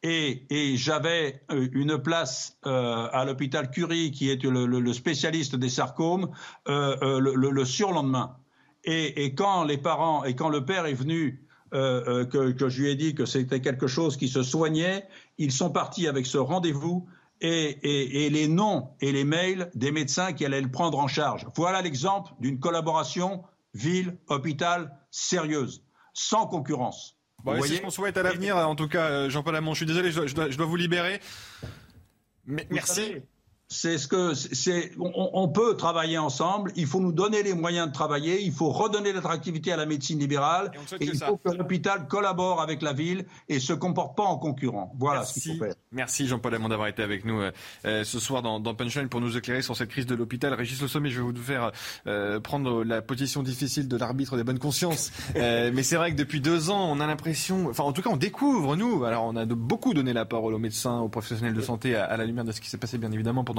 et, 0.03 0.75
j'avais 0.77 1.41
une 1.49 1.97
place 1.97 2.57
à 2.63 3.23
l'hôpital 3.25 3.69
Curie 3.71 4.11
qui 4.11 4.29
est 4.29 4.43
le, 4.43 4.93
spécialiste 4.93 5.55
des 5.55 5.69
sarcomes 5.69 6.29
le, 6.67 7.63
surlendemain 7.65 8.37
et, 8.83 9.35
quand 9.35 9.63
les 9.63 9.77
parents 9.77 10.23
et 10.23 10.35
quand 10.35 10.49
le 10.49 10.65
père 10.65 10.85
est 10.85 10.93
venu 10.93 11.47
euh, 11.73 12.23
euh, 12.35 12.53
que, 12.53 12.69
je 12.69 12.81
lui 12.81 12.89
ai 12.89 12.95
dit 12.95 13.13
que 13.13 13.25
c'était 13.25 13.59
quelque 13.59 13.87
chose 13.87 14.15
qui 14.15 14.29
se 14.29 14.41
soignait. 14.41 15.05
Ils 15.37 15.51
sont 15.51 15.69
partis 15.69 16.07
avec 16.07 16.25
ce 16.25 16.37
rendez-vous 16.37 17.07
et, 17.41 18.29
les 18.31 18.47
noms 18.47 18.89
et 19.01 19.11
les 19.11 19.25
mails 19.25 19.69
des 19.75 19.91
médecins 19.91 20.33
qui 20.33 20.45
allaient 20.45 20.61
le 20.61 20.71
prendre 20.71 20.97
en 20.97 21.07
charge. 21.07 21.45
Voilà 21.55 21.81
l'exemple 21.81 22.31
d'une 22.39 22.59
collaboration 22.59 23.43
ville-hôpital 23.73 24.97
sérieuse, 25.11 25.83
sans 26.13 26.47
concurrence. 26.47 27.16
C'est 27.63 27.75
ce 27.75 27.81
qu'on 27.81 27.89
souhaite 27.89 28.17
à 28.17 28.23
l'avenir, 28.23 28.57
en 28.57 28.75
tout 28.75 28.87
cas, 28.87 29.09
euh, 29.09 29.29
Jean-Paul 29.29 29.55
Amon. 29.55 29.73
Je 29.73 29.79
suis 29.79 29.85
désolé, 29.85 30.11
je 30.11 30.33
dois, 30.33 30.65
vous 30.65 30.75
libérer. 30.75 31.19
merci 32.45 33.15
c'est 33.69 33.97
ce 33.97 34.07
que 34.07 34.33
c'est. 34.33 34.91
On, 34.97 35.49
peut 35.49 35.75
travailler 35.75 36.17
ensemble. 36.17 36.71
Il 36.77 36.85
faut 36.85 37.01
nous 37.01 37.11
donner 37.11 37.43
les 37.43 37.53
moyens 37.53 37.87
de 37.87 37.93
travailler. 37.93 38.41
Il 38.41 38.53
faut 38.53 38.69
redonner 38.69 39.11
l'attractivité 39.11 39.73
à 39.73 39.77
la 39.77 39.85
médecine 39.85 40.19
libérale. 40.19 40.71
Et, 41.01 41.05
il 41.05 41.17
faut 41.17 41.35
que 41.35 41.49
l'hôpital 41.49 42.07
collabore 42.07 42.61
avec 42.61 42.81
la 42.81 42.93
ville 42.93 43.25
et 43.49 43.59
se 43.59 43.73
comporte 43.73 44.15
pas 44.15 44.23
en 44.23 44.37
concurrent. 44.37 44.93
Voilà 44.97 45.25
ce 45.25 45.33
qu'il 45.33 45.57
faut 45.57 45.65
faire. 45.65 45.73
Merci 45.91 46.27
Jean-Paul 46.27 46.55
Amand 46.55 46.69
d'avoir 46.69 46.87
été 46.87 47.03
avec 47.03 47.25
nous 47.25 47.41
euh, 47.41 47.51
euh, 47.85 48.03
ce 48.05 48.19
soir 48.19 48.41
dans, 48.41 48.61
dans, 48.61 48.73
Punchline 48.73 49.09
pour 49.09 49.19
nous 49.19 49.35
éclairer 49.35 49.61
sur 49.61 49.75
cette 49.75 49.89
crise 49.89 50.05
de 50.05 50.15
l'hôpital. 50.15 50.53
Régis 50.53 50.81
Le 50.81 50.87
Sommet, 50.87 51.09
je 51.09 51.21
vais 51.21 51.29
vous 51.29 51.35
faire 51.35 51.71
euh, 52.07 52.39
prendre 52.39 52.85
la 52.85 53.01
position 53.01 53.43
difficile 53.43 53.89
de 53.89 53.97
l'arbitre 53.97 54.37
des 54.37 54.45
bonnes 54.45 54.59
consciences. 54.59 55.11
mais 55.35 55.83
c'est 55.83 55.97
vrai 55.97 56.11
que 56.11 56.17
depuis 56.17 56.39
deux 56.39 56.69
ans, 56.69 56.89
on 56.89 57.01
a 57.01 57.07
l'impression, 57.07 57.67
enfin 57.69 57.83
en 57.83 57.91
tout 57.91 58.01
cas, 58.01 58.11
on 58.11 58.17
découvre 58.17 58.77
nous. 58.77 59.03
Alors 59.03 59.25
on 59.25 59.35
a 59.35 59.45
de, 59.45 59.53
beaucoup 59.53 59.93
donné 59.93 60.13
la 60.13 60.23
parole 60.23 60.53
aux 60.53 60.59
médecins, 60.59 60.99
aux 60.99 61.09
professionnels 61.09 61.53
de 61.53 61.61
santé 61.61 61.95
à, 61.95 62.05
à 62.05 62.15
la 62.15 62.23
lumière 62.23 62.45
de 62.45 62.53
ce 62.53 62.61
qui 62.61 62.69
s'est 62.69 62.77
passé 62.77 62.97
bien 62.97 63.11
évidemment 63.11 63.43
pendant 63.43 63.56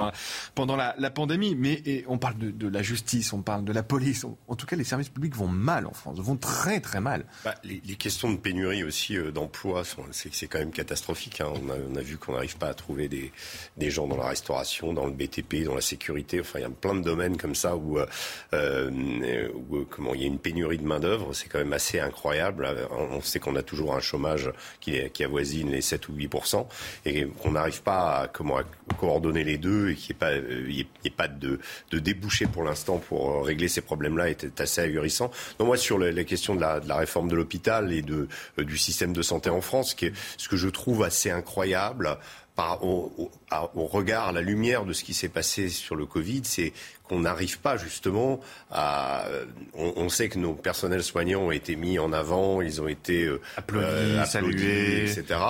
pendant 0.54 0.76
la, 0.76 1.10
pandémie. 1.10 1.54
Mais 1.54 2.04
on 2.08 2.18
parle 2.18 2.36
de, 2.38 2.68
la 2.68 2.82
justice, 2.82 3.32
on 3.32 3.42
parle 3.42 3.64
de 3.64 3.72
la 3.72 3.82
police. 3.82 4.24
en 4.24 4.54
tout 4.54 4.66
cas, 4.66 4.76
les 4.76 4.84
services 4.84 5.08
publics 5.08 5.34
vont 5.34 5.48
mal 5.48 5.86
en 5.86 5.92
France, 5.92 6.18
vont 6.18 6.36
très 6.36 6.80
très 6.80 7.00
mal. 7.00 7.24
Bah, 7.44 7.54
les, 7.64 7.80
questions 7.96 8.30
de 8.30 8.36
pénurie 8.36 8.84
aussi 8.84 9.16
euh, 9.16 9.30
d'emploi, 9.30 9.82
c'est 10.12 10.46
quand 10.46 10.58
même 10.58 10.70
catastrophique. 10.70 11.40
Hein. 11.40 11.52
On, 11.90 11.96
a, 11.96 12.00
vu 12.00 12.16
qu'on 12.16 12.32
n'arrive 12.32 12.56
pas 12.56 12.68
à 12.68 12.74
trouver 12.74 13.08
des, 13.08 13.90
gens 13.90 14.06
dans 14.06 14.16
la 14.16 14.28
restauration, 14.28 14.92
dans 14.92 15.06
le 15.06 15.12
BTP, 15.12 15.64
dans 15.64 15.74
la 15.74 15.80
sécurité. 15.80 16.40
Enfin, 16.40 16.60
il 16.60 16.62
y 16.62 16.64
a 16.64 16.70
plein 16.70 16.94
de 16.94 17.02
domaines 17.02 17.36
comme 17.36 17.54
ça 17.54 17.76
où, 17.76 17.98
euh, 17.98 18.06
euh, 18.54 18.90
il 18.92 20.20
y 20.20 20.24
a 20.24 20.26
une 20.26 20.38
pénurie 20.38 20.78
de 20.78 20.86
main 20.86 21.00
d'œuvre. 21.00 21.32
C'est 21.34 21.48
quand 21.48 21.58
même 21.58 21.72
assez 21.72 22.00
incroyable. 22.00 22.68
On 22.90 23.20
sait 23.20 23.40
qu'on 23.40 23.56
a 23.56 23.62
toujours 23.62 23.94
un 23.94 24.00
chômage 24.00 24.50
qui, 24.80 24.98
avoisine 25.22 25.70
les 25.70 25.80
7 25.80 26.08
ou 26.08 26.12
8% 26.12 26.66
et 27.04 27.26
qu'on 27.26 27.52
n'arrive 27.52 27.82
pas 27.82 28.22
à 28.22 28.28
coordonner 28.28 29.44
les 29.44 29.58
deux 29.58 29.87
et 29.90 29.94
qu'il 29.94 30.14
n'y 30.14 30.80
ait 31.04 31.10
pas, 31.10 31.24
euh, 31.24 31.28
de, 31.28 31.60
de 31.90 31.98
débouché 31.98 32.46
pour 32.46 32.62
l'instant 32.62 32.98
pour 32.98 33.30
euh, 33.30 33.42
régler 33.42 33.68
ces 33.68 33.80
problèmes-là 33.80 34.30
est 34.30 34.60
assez 34.60 34.80
ahurissant. 34.80 35.30
Non, 35.58 35.66
moi, 35.66 35.76
sur 35.76 35.98
la, 35.98 36.24
question 36.24 36.54
de 36.54 36.60
la, 36.60 36.80
de 36.80 36.88
la, 36.88 36.96
réforme 36.96 37.28
de 37.28 37.36
l'hôpital 37.36 37.92
et 37.92 38.02
de, 38.02 38.28
euh, 38.58 38.64
du 38.64 38.78
système 38.78 39.12
de 39.12 39.22
santé 39.22 39.50
en 39.50 39.60
France, 39.60 39.96
ce 40.36 40.48
que 40.48 40.56
je 40.56 40.68
trouve 40.68 41.02
assez 41.02 41.30
incroyable, 41.30 42.18
au, 42.82 43.30
regard, 43.74 44.28
à 44.28 44.32
la 44.32 44.40
lumière 44.40 44.84
de 44.84 44.92
ce 44.92 45.04
qui 45.04 45.14
s'est 45.14 45.28
passé 45.28 45.68
sur 45.68 45.94
le 45.94 46.06
Covid, 46.06 46.42
c'est 46.44 46.72
qu'on 47.08 47.20
n'arrive 47.20 47.58
pas 47.58 47.76
justement 47.76 48.40
à. 48.70 49.26
On, 49.74 50.08
sait 50.08 50.28
que 50.28 50.38
nos 50.38 50.54
personnels 50.54 51.02
soignants 51.02 51.42
ont 51.42 51.50
été 51.50 51.76
mis 51.76 51.98
en 51.98 52.12
avant, 52.12 52.60
ils 52.62 52.80
ont 52.80 52.88
été 52.88 53.24
euh, 53.24 53.40
applaudis, 53.56 54.26
salués, 54.26 55.02
etc. 55.02 55.40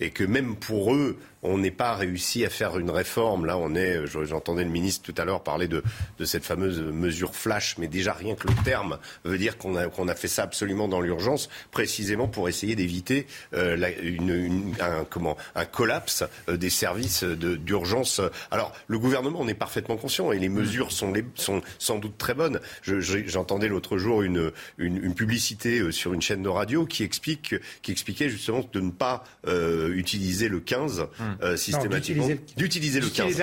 Et 0.00 0.10
que 0.10 0.24
même 0.24 0.56
pour 0.56 0.94
eux, 0.94 1.18
on 1.44 1.58
n'est 1.58 1.70
pas 1.70 1.94
réussi 1.94 2.44
à 2.44 2.50
faire 2.50 2.78
une 2.78 2.90
réforme. 2.90 3.44
Là, 3.44 3.58
on 3.58 3.74
est. 3.74 4.06
J'entendais 4.06 4.64
le 4.64 4.70
ministre 4.70 5.04
tout 5.04 5.20
à 5.20 5.24
l'heure 5.24 5.42
parler 5.42 5.68
de, 5.68 5.82
de, 6.18 6.24
cette 6.24 6.44
fameuse 6.44 6.80
mesure 6.80 7.36
flash, 7.36 7.76
mais 7.78 7.86
déjà 7.86 8.14
rien 8.14 8.34
que 8.34 8.48
le 8.48 8.54
terme 8.64 8.98
veut 9.24 9.38
dire 9.38 9.58
qu'on 9.58 9.76
a, 9.76 9.88
qu'on 9.88 10.08
a 10.08 10.14
fait 10.14 10.28
ça 10.28 10.42
absolument 10.42 10.88
dans 10.88 11.00
l'urgence, 11.00 11.50
précisément 11.70 12.26
pour 12.26 12.48
essayer 12.48 12.74
d'éviter 12.74 13.26
euh, 13.52 13.76
une, 14.02 14.74
un, 14.80 15.04
comment, 15.04 15.36
un 15.54 15.66
collapse 15.66 16.24
euh, 16.48 16.56
des 16.56 16.70
services 16.70 17.24
d'urgence. 17.24 18.20
Alors, 18.50 18.72
le 18.88 18.98
gouvernement 18.98 19.40
en 19.40 19.48
est 19.48 19.54
parfaitement 19.54 19.96
conscient 19.96 20.32
et 20.32 20.38
les 20.38 20.48
mesures 20.48 20.92
sont, 20.92 21.03
les, 21.12 21.24
sont 21.34 21.62
sans 21.78 21.98
doute 21.98 22.18
très 22.18 22.34
bonnes. 22.34 22.60
J'entendais 22.82 23.68
l'autre 23.68 23.98
jour 23.98 24.22
une, 24.22 24.52
une, 24.78 25.02
une, 25.02 25.14
publicité 25.14 25.80
euh, 25.80 25.90
sur 25.90 26.12
une 26.12 26.22
chaîne 26.22 26.42
de 26.42 26.48
radio 26.48 26.86
qui, 26.86 27.02
explique, 27.02 27.54
qui 27.82 27.92
expliquait 27.92 28.28
justement 28.28 28.68
de 28.72 28.80
ne 28.80 28.90
pas 28.90 29.24
utiliser 29.46 30.48
le 30.48 30.60
15 30.60 31.06
euh, 31.42 31.56
systématiquement. 31.56 32.28
D'utiliser 32.56 33.00
le 33.00 33.08
15. 33.08 33.38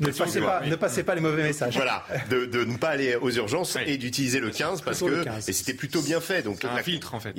ne, 0.00 0.10
passez 0.10 0.40
pas, 0.40 0.62
ne, 0.66 0.76
passez 0.76 1.02
pas, 1.02 1.14
les 1.14 1.20
mauvais 1.20 1.42
messages. 1.42 1.74
Voilà, 1.74 2.04
de, 2.30 2.46
de 2.46 2.64
ne 2.64 2.76
pas 2.76 2.90
aller 2.90 3.16
aux 3.16 3.30
urgences 3.30 3.76
et 3.86 3.96
d'utiliser 3.96 4.40
le 4.40 4.50
15 4.50 4.82
parce 4.82 5.00
que 5.00 5.24
et 5.48 5.52
c'était 5.52 5.74
plutôt 5.74 6.02
bien 6.02 6.20
fait. 6.20 6.42
Donc 6.42 6.64
un 6.64 6.82
filtre 6.82 7.14
en 7.14 7.20
fait. 7.20 7.34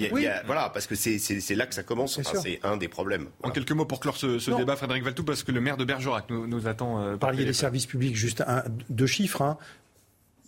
voilà, 0.45 0.69
parce 0.69 0.87
que 0.87 0.95
c'est 0.95 1.55
là 1.55 1.65
que 1.65 1.75
ça 1.75 1.83
commence. 1.83 2.19
c'est 2.41 2.59
un 2.63 2.77
des 2.77 2.87
problèmes. 2.87 3.27
En 3.43 3.51
quelques 3.51 3.71
mots 3.71 3.85
pour 3.85 3.99
clore 3.99 4.17
ce, 4.17 4.55
débat, 4.55 4.75
Frédéric 4.75 5.03
Valtou, 5.03 5.23
parce 5.23 5.43
que 5.43 5.51
le 5.51 5.61
maire 5.61 5.77
de 5.77 5.85
Bergerac 5.85 6.29
nous, 6.29 6.47
nous 6.47 6.67
attend. 6.67 7.01
Euh, 7.01 7.17
Parliez 7.17 7.45
des 7.45 7.53
services 7.53 7.85
publics, 7.85 8.15
juste 8.15 8.41
un, 8.47 8.63
deux 8.89 9.07
chiffres. 9.07 9.41
Hein. 9.41 9.44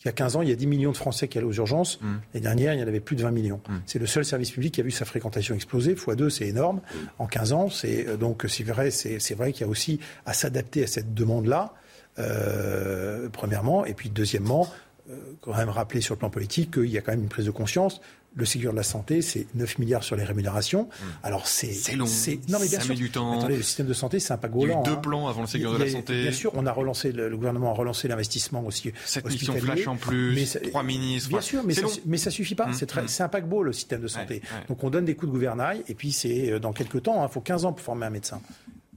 Il 0.01 0.05
y 0.05 0.09
a 0.09 0.11
15 0.11 0.35
ans, 0.35 0.41
il 0.41 0.49
y 0.49 0.51
a 0.51 0.55
10 0.55 0.67
millions 0.67 0.91
de 0.91 0.97
Français 0.97 1.27
qui 1.27 1.37
allaient 1.37 1.47
aux 1.47 1.53
urgences. 1.53 1.99
Mm. 2.01 2.05
L'année 2.33 2.43
dernière, 2.43 2.73
il 2.75 2.79
y 2.79 2.83
en 2.83 2.87
avait 2.87 2.99
plus 2.99 3.15
de 3.15 3.23
20 3.23 3.31
millions. 3.31 3.61
Mm. 3.67 3.75
C'est 3.85 3.99
le 3.99 4.05
seul 4.05 4.23
service 4.23 4.51
public 4.51 4.75
qui 4.75 4.81
a 4.81 4.83
vu 4.83 4.91
sa 4.91 5.05
fréquentation 5.05 5.55
exploser. 5.55 5.95
Fois 5.95 6.15
deux, 6.15 6.29
c'est 6.29 6.47
énorme. 6.47 6.77
Mm. 6.77 6.97
En 7.19 7.27
15 7.27 7.53
ans, 7.53 7.69
c'est 7.69 8.07
euh, 8.07 8.17
donc 8.17 8.45
c'est 8.47 8.63
vrai, 8.63 8.91
c'est 8.91 9.33
vrai 9.33 9.51
qu'il 9.53 9.61
y 9.61 9.63
a 9.65 9.69
aussi 9.69 9.99
à 10.25 10.33
s'adapter 10.33 10.83
à 10.83 10.87
cette 10.87 11.13
demande-là. 11.13 11.73
Euh, 12.19 13.29
premièrement, 13.31 13.85
et 13.85 13.93
puis 13.93 14.09
deuxièmement, 14.09 14.67
euh, 15.09 15.15
quand 15.41 15.55
même 15.55 15.69
rappeler 15.69 16.01
sur 16.01 16.15
le 16.15 16.19
plan 16.19 16.29
politique 16.29 16.71
qu'il 16.71 16.89
y 16.89 16.97
a 16.97 17.01
quand 17.01 17.11
même 17.11 17.23
une 17.23 17.29
prise 17.29 17.45
de 17.45 17.51
conscience 17.51 18.01
le 18.37 18.45
Ségur 18.45 18.71
de 18.71 18.77
la 18.77 18.83
santé, 18.83 19.21
c'est 19.21 19.47
9 19.55 19.79
milliards 19.79 20.03
sur 20.03 20.15
les 20.15 20.23
rémunérations. 20.23 20.83
Hmm. 20.83 21.05
Alors 21.23 21.47
c'est 21.47 21.73
c'est 21.73 21.95
long. 21.95 22.05
Non 22.49 22.59
mais 22.61 22.67
bien 22.69 22.79
sûr. 22.79 22.95
du 22.95 23.09
temps. 23.09 23.39
Attendez, 23.39 23.57
le 23.57 23.63
système 23.63 23.87
de 23.87 23.93
santé, 23.93 24.19
c'est 24.19 24.33
un 24.33 24.37
pas 24.37 24.47
Il 24.53 24.61
y 24.61 24.71
a 24.71 24.79
eu 24.79 24.83
deux 24.83 24.91
hein. 24.91 24.95
plans 24.95 25.27
avant 25.27 25.41
le 25.41 25.47
Ségur 25.47 25.73
de 25.73 25.83
la 25.83 25.89
santé. 25.89 26.21
Bien 26.21 26.31
sûr, 26.31 26.51
on 26.53 26.65
a 26.65 26.71
relancé 26.71 27.11
le, 27.11 27.35
gouvernement 27.35 27.71
a 27.71 27.73
relancé 27.73 28.07
l'investissement 28.07 28.63
aussi. 28.65 28.91
Cette 29.05 29.25
mission 29.25 29.55
flash 29.55 29.87
en 29.87 29.95
plus, 29.95 30.57
trois 30.69 30.83
ministres. 30.83 31.29
Bien 31.29 31.41
sûr, 31.41 31.63
mais 31.63 31.73
ça, 31.73 31.87
mais 32.05 32.17
ça 32.17 32.31
suffit 32.31 32.55
pas. 32.55 32.67
Hmm. 32.67 33.07
C'est 33.07 33.23
un 33.23 33.29
paquebot 33.29 33.63
le 33.63 33.73
système 33.73 34.01
de 34.01 34.07
santé. 34.07 34.41
Donc 34.67 34.83
on 34.83 34.89
donne 34.89 35.05
des 35.05 35.15
coups 35.15 35.29
de 35.29 35.33
gouvernail 35.33 35.83
et 35.87 35.95
puis 35.95 36.11
c'est 36.11 36.51
euh, 36.51 36.59
dans 36.59 36.73
quelques 36.73 37.03
temps. 37.03 37.21
Il 37.21 37.25
hein, 37.25 37.27
faut 37.27 37.41
15 37.41 37.65
ans 37.65 37.73
pour 37.73 37.83
former 37.83 38.05
un 38.05 38.11
médecin. 38.11 38.41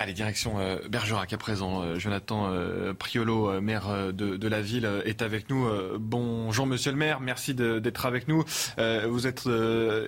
Allez, 0.02 0.14
direction 0.14 0.58
euh, 0.58 0.78
Bergerac 0.88 1.30
à 1.34 1.36
présent. 1.36 1.82
Euh, 1.82 1.98
Jonathan 1.98 2.50
euh, 2.50 2.94
Priolo, 2.94 3.60
maire 3.60 4.14
de, 4.14 4.48
la 4.48 4.62
ville, 4.62 4.88
est 5.04 5.20
avec 5.20 5.50
nous. 5.50 5.68
bonjour 5.98 6.66
monsieur 6.66 6.90
le 6.90 6.96
maire, 6.96 7.20
merci 7.20 7.54
d'être 7.54 8.06
avec 8.06 8.26
nous. 8.26 8.42
vous 8.78 9.26
êtes 9.26 9.48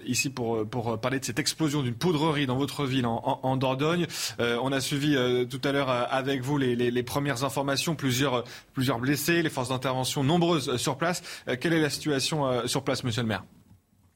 ici 0.06 0.30
pour, 0.30 0.66
parler 0.98 1.20
de 1.20 1.24
cette 1.24 1.38
explosion 1.38 1.82
d'une 1.82 1.94
poudrerie 1.94 2.46
dans 2.46 2.56
votre 2.56 2.86
ville 2.86 3.04
en, 3.06 3.56
Dordogne. 3.56 4.06
on 4.38 4.72
a 4.72 4.80
suivi 4.80 5.14
tout 5.48 5.60
à 5.62 5.72
l'heure 5.72 5.90
avec 5.90 6.40
vous 6.40 6.56
les, 6.56 7.02
premières 7.02 7.44
informations, 7.44 7.94
plusieurs, 7.94 8.44
blessés, 8.98 9.42
les 9.42 9.50
forces 9.50 9.68
d'intervention 9.68 10.24
nombreuses 10.24 10.76
sur 10.76 10.96
place. 10.96 11.22
quelle 11.60 11.74
est 11.74 11.82
la 11.82 11.90
situation 11.90 12.66
sur 12.66 12.82
place, 12.82 13.04
monsieur 13.04 13.22
le 13.22 13.28
maire? 13.28 13.44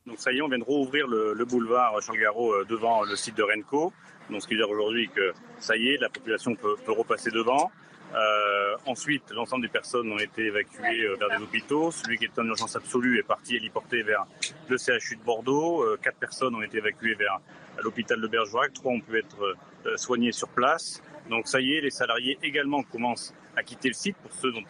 Donc 0.06 0.18
ça 0.18 0.32
y 0.32 0.38
est, 0.38 0.42
on 0.42 0.48
vient 0.48 0.58
de 0.58 0.64
rouvrir 0.64 1.06
le, 1.06 1.34
le 1.34 1.44
boulevard 1.44 2.00
Charles 2.00 2.20
Garot 2.20 2.64
devant 2.64 3.02
le 3.02 3.14
site 3.14 3.36
de 3.36 3.42
Renco. 3.42 3.92
Donc 4.30 4.42
ce 4.42 4.48
qui 4.48 4.54
veut 4.54 4.60
dire 4.60 4.70
aujourd'hui 4.70 5.08
que 5.08 5.32
ça 5.58 5.76
y 5.76 5.88
est, 5.88 5.98
la 5.98 6.08
population 6.08 6.54
peut, 6.54 6.76
peut 6.84 6.92
repasser 6.92 7.30
devant. 7.30 7.70
Euh, 8.14 8.76
ensuite, 8.86 9.30
l'ensemble 9.30 9.62
des 9.62 9.68
personnes 9.68 10.10
ont 10.12 10.18
été 10.18 10.46
évacuées 10.46 11.04
euh, 11.04 11.16
vers 11.16 11.28
des 11.36 11.42
hôpitaux. 11.42 11.90
Celui 11.90 12.18
qui 12.18 12.24
est 12.24 12.38
en 12.38 12.46
urgence 12.46 12.76
absolue 12.76 13.18
est 13.18 13.24
parti 13.24 13.56
héliporté 13.56 14.02
vers 14.02 14.26
le 14.68 14.78
CHU 14.78 15.16
de 15.16 15.22
Bordeaux. 15.22 15.82
Euh, 15.82 15.98
quatre 16.00 16.18
personnes 16.18 16.54
ont 16.54 16.62
été 16.62 16.78
évacuées 16.78 17.14
vers 17.14 17.40
l'hôpital 17.82 18.20
de 18.20 18.26
Bergerac. 18.26 18.72
Trois 18.72 18.92
ont 18.92 19.00
pu 19.00 19.18
être 19.18 19.56
euh, 19.86 19.96
soignées 19.96 20.32
sur 20.32 20.48
place. 20.48 21.02
Donc 21.30 21.48
ça 21.48 21.60
y 21.60 21.74
est, 21.74 21.80
les 21.80 21.90
salariés 21.90 22.38
également 22.42 22.82
commencent 22.84 23.34
à 23.56 23.62
quitter 23.62 23.88
le 23.88 23.94
site 23.94 24.16
pour 24.18 24.32
ceux 24.32 24.52
dont 24.52 24.62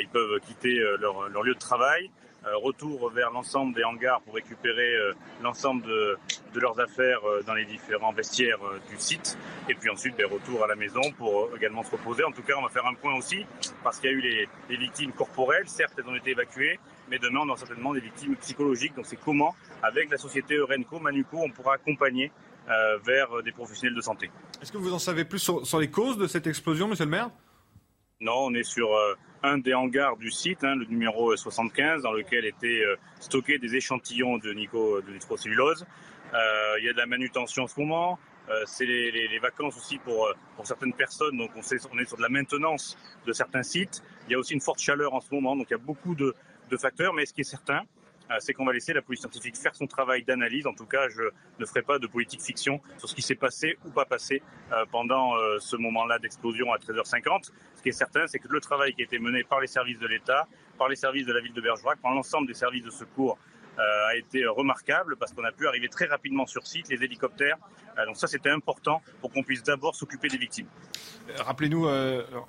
ils 0.00 0.08
peuvent 0.08 0.40
quitter 0.40 0.80
leur, 0.98 1.28
leur 1.28 1.42
lieu 1.42 1.52
de 1.52 1.58
travail. 1.58 2.10
Euh, 2.46 2.58
retour 2.58 3.10
vers 3.10 3.30
l'ensemble 3.30 3.74
des 3.74 3.84
hangars 3.84 4.20
pour 4.20 4.34
récupérer 4.34 4.94
euh, 4.96 5.12
l'ensemble 5.42 5.82
de, 5.86 6.18
de, 6.54 6.60
leurs 6.60 6.78
affaires 6.80 7.20
euh, 7.24 7.42
dans 7.46 7.54
les 7.54 7.64
différents 7.64 8.12
vestiaires 8.12 8.58
du 8.90 8.96
site. 8.98 9.36
Et 9.68 9.74
puis 9.74 9.90
ensuite, 9.90 10.16
ben, 10.16 10.26
retour 10.26 10.64
à 10.64 10.66
la 10.66 10.74
maison 10.74 11.02
pour 11.18 11.50
également 11.56 11.82
se 11.82 11.90
reposer. 11.90 12.24
En 12.24 12.32
tout 12.32 12.42
cas, 12.42 12.54
on 12.58 12.62
va 12.62 12.68
faire 12.68 12.86
un 12.86 12.94
point 12.94 13.14
aussi 13.14 13.44
parce 13.82 13.98
qu'il 13.98 14.10
y 14.10 14.12
a 14.14 14.16
eu 14.16 14.20
les, 14.20 14.48
les, 14.68 14.76
victimes 14.76 15.12
corporelles. 15.12 15.68
Certes, 15.68 15.94
elles 15.98 16.08
ont 16.08 16.16
été 16.16 16.30
évacuées, 16.30 16.78
mais 17.10 17.18
demain, 17.18 17.40
on 17.42 17.48
aura 17.48 17.58
certainement 17.58 17.92
des 17.92 18.00
victimes 18.00 18.36
psychologiques. 18.36 18.94
Donc 18.96 19.06
c'est 19.06 19.20
comment, 19.20 19.54
avec 19.82 20.10
la 20.10 20.18
société 20.18 20.58
Renco, 20.58 20.98
Manuco, 21.00 21.38
on 21.38 21.50
pourra 21.50 21.74
accompagner 21.74 22.30
euh, 22.68 22.98
vers 23.04 23.42
des 23.42 23.52
professionnels 23.52 23.94
de 23.94 24.00
santé. 24.00 24.30
Est-ce 24.62 24.72
que 24.72 24.78
vous 24.78 24.94
en 24.94 24.98
savez 24.98 25.24
plus 25.24 25.38
sur, 25.38 25.66
sur 25.66 25.78
les 25.78 25.90
causes 25.90 26.18
de 26.18 26.26
cette 26.26 26.46
explosion, 26.46 26.88
monsieur 26.88 27.04
le 27.04 27.10
maire? 27.10 27.30
Non, 28.20 28.46
on 28.46 28.54
est 28.54 28.62
sur 28.62 28.88
un 29.44 29.58
des 29.58 29.74
hangars 29.74 30.16
du 30.16 30.30
site, 30.30 30.64
hein, 30.64 30.74
le 30.74 30.86
numéro 30.86 31.36
75, 31.36 32.02
dans 32.02 32.12
lequel 32.12 32.46
étaient 32.46 32.82
euh, 32.82 32.96
stockés 33.20 33.58
des 33.58 33.76
échantillons 33.76 34.38
de, 34.38 34.52
nico, 34.52 35.02
de 35.02 35.12
nitrocellulose. 35.12 35.86
Euh, 36.34 36.78
il 36.78 36.84
y 36.84 36.88
a 36.88 36.92
de 36.92 36.98
la 36.98 37.06
manutention 37.06 37.64
en 37.64 37.66
ce 37.66 37.78
moment. 37.78 38.18
Euh, 38.50 38.62
c'est 38.66 38.84
les, 38.84 39.38
vacances 39.38 39.76
aussi 39.76 39.98
pour, 39.98 40.28
pour 40.56 40.66
certaines 40.66 40.92
personnes, 40.92 41.38
donc 41.38 41.50
on, 41.56 41.60
est 41.60 42.04
sur 42.04 42.16
de 42.16 42.22
la 42.22 42.28
maintenance 42.28 42.98
de 43.26 43.32
certains 43.32 43.62
sites. 43.62 44.02
Il 44.28 44.32
y 44.32 44.34
a 44.34 44.38
aussi 44.38 44.52
une 44.52 44.60
forte 44.60 44.80
chaleur 44.80 45.14
en 45.14 45.20
ce 45.20 45.34
moment, 45.34 45.56
donc 45.56 45.66
il 45.70 45.72
y 45.72 45.76
a 45.76 45.78
beaucoup 45.78 46.14
de, 46.14 46.34
facteurs, 46.76 47.14
mais 47.14 47.24
ce 47.24 47.32
qui 47.32 47.42
est 47.42 47.44
certain, 47.44 47.82
euh, 48.30 48.36
c'est 48.40 48.52
qu'on 48.52 48.64
va 48.64 48.72
laisser 48.72 48.92
la 48.92 49.02
police 49.02 49.20
scientifique 49.20 49.56
faire 49.56 49.74
son 49.74 49.86
travail 49.86 50.24
d'analyse. 50.24 50.66
En 50.66 50.74
tout 50.74 50.86
cas, 50.86 51.08
je 51.08 51.22
ne 51.58 51.66
ferai 51.66 51.82
pas 51.82 51.98
de 51.98 52.06
politique 52.06 52.42
fiction 52.42 52.80
sur 52.98 53.08
ce 53.08 53.14
qui 53.14 53.22
s'est 53.22 53.34
passé 53.34 53.78
ou 53.84 53.90
pas 53.90 54.04
passé 54.04 54.42
euh, 54.72 54.84
pendant 54.90 55.36
euh, 55.36 55.58
ce 55.60 55.76
moment-là 55.76 56.18
d'explosion 56.18 56.72
à 56.72 56.78
13h50. 56.78 57.50
Ce 57.76 57.82
qui 57.82 57.90
est 57.90 57.92
certain, 57.92 58.26
c'est 58.26 58.38
que 58.38 58.48
le 58.48 58.60
travail 58.60 58.94
qui 58.94 59.02
a 59.02 59.04
été 59.04 59.18
mené 59.18 59.44
par 59.44 59.60
les 59.60 59.66
services 59.66 59.98
de 59.98 60.06
l'État, 60.06 60.48
par 60.78 60.88
les 60.88 60.96
services 60.96 61.26
de 61.26 61.32
la 61.32 61.40
ville 61.40 61.52
de 61.52 61.60
Bergerac, 61.60 62.00
par 62.00 62.12
l'ensemble 62.12 62.46
des 62.46 62.54
services 62.54 62.84
de 62.84 62.90
secours 62.90 63.38
euh, 63.38 63.53
a 63.78 64.16
été 64.16 64.46
remarquable 64.46 65.16
parce 65.16 65.32
qu'on 65.32 65.44
a 65.44 65.52
pu 65.52 65.66
arriver 65.66 65.88
très 65.88 66.06
rapidement 66.06 66.46
sur 66.46 66.66
site, 66.66 66.88
les 66.88 67.02
hélicoptères. 67.02 67.56
Euh, 67.98 68.06
donc 68.06 68.16
ça, 68.16 68.26
c'était 68.26 68.50
important 68.50 69.02
pour 69.20 69.30
qu'on 69.32 69.42
puisse 69.42 69.62
d'abord 69.62 69.94
s'occuper 69.94 70.28
des 70.28 70.36
victimes. 70.36 70.66
Euh, 71.28 71.42
rappelez-nous, 71.42 71.88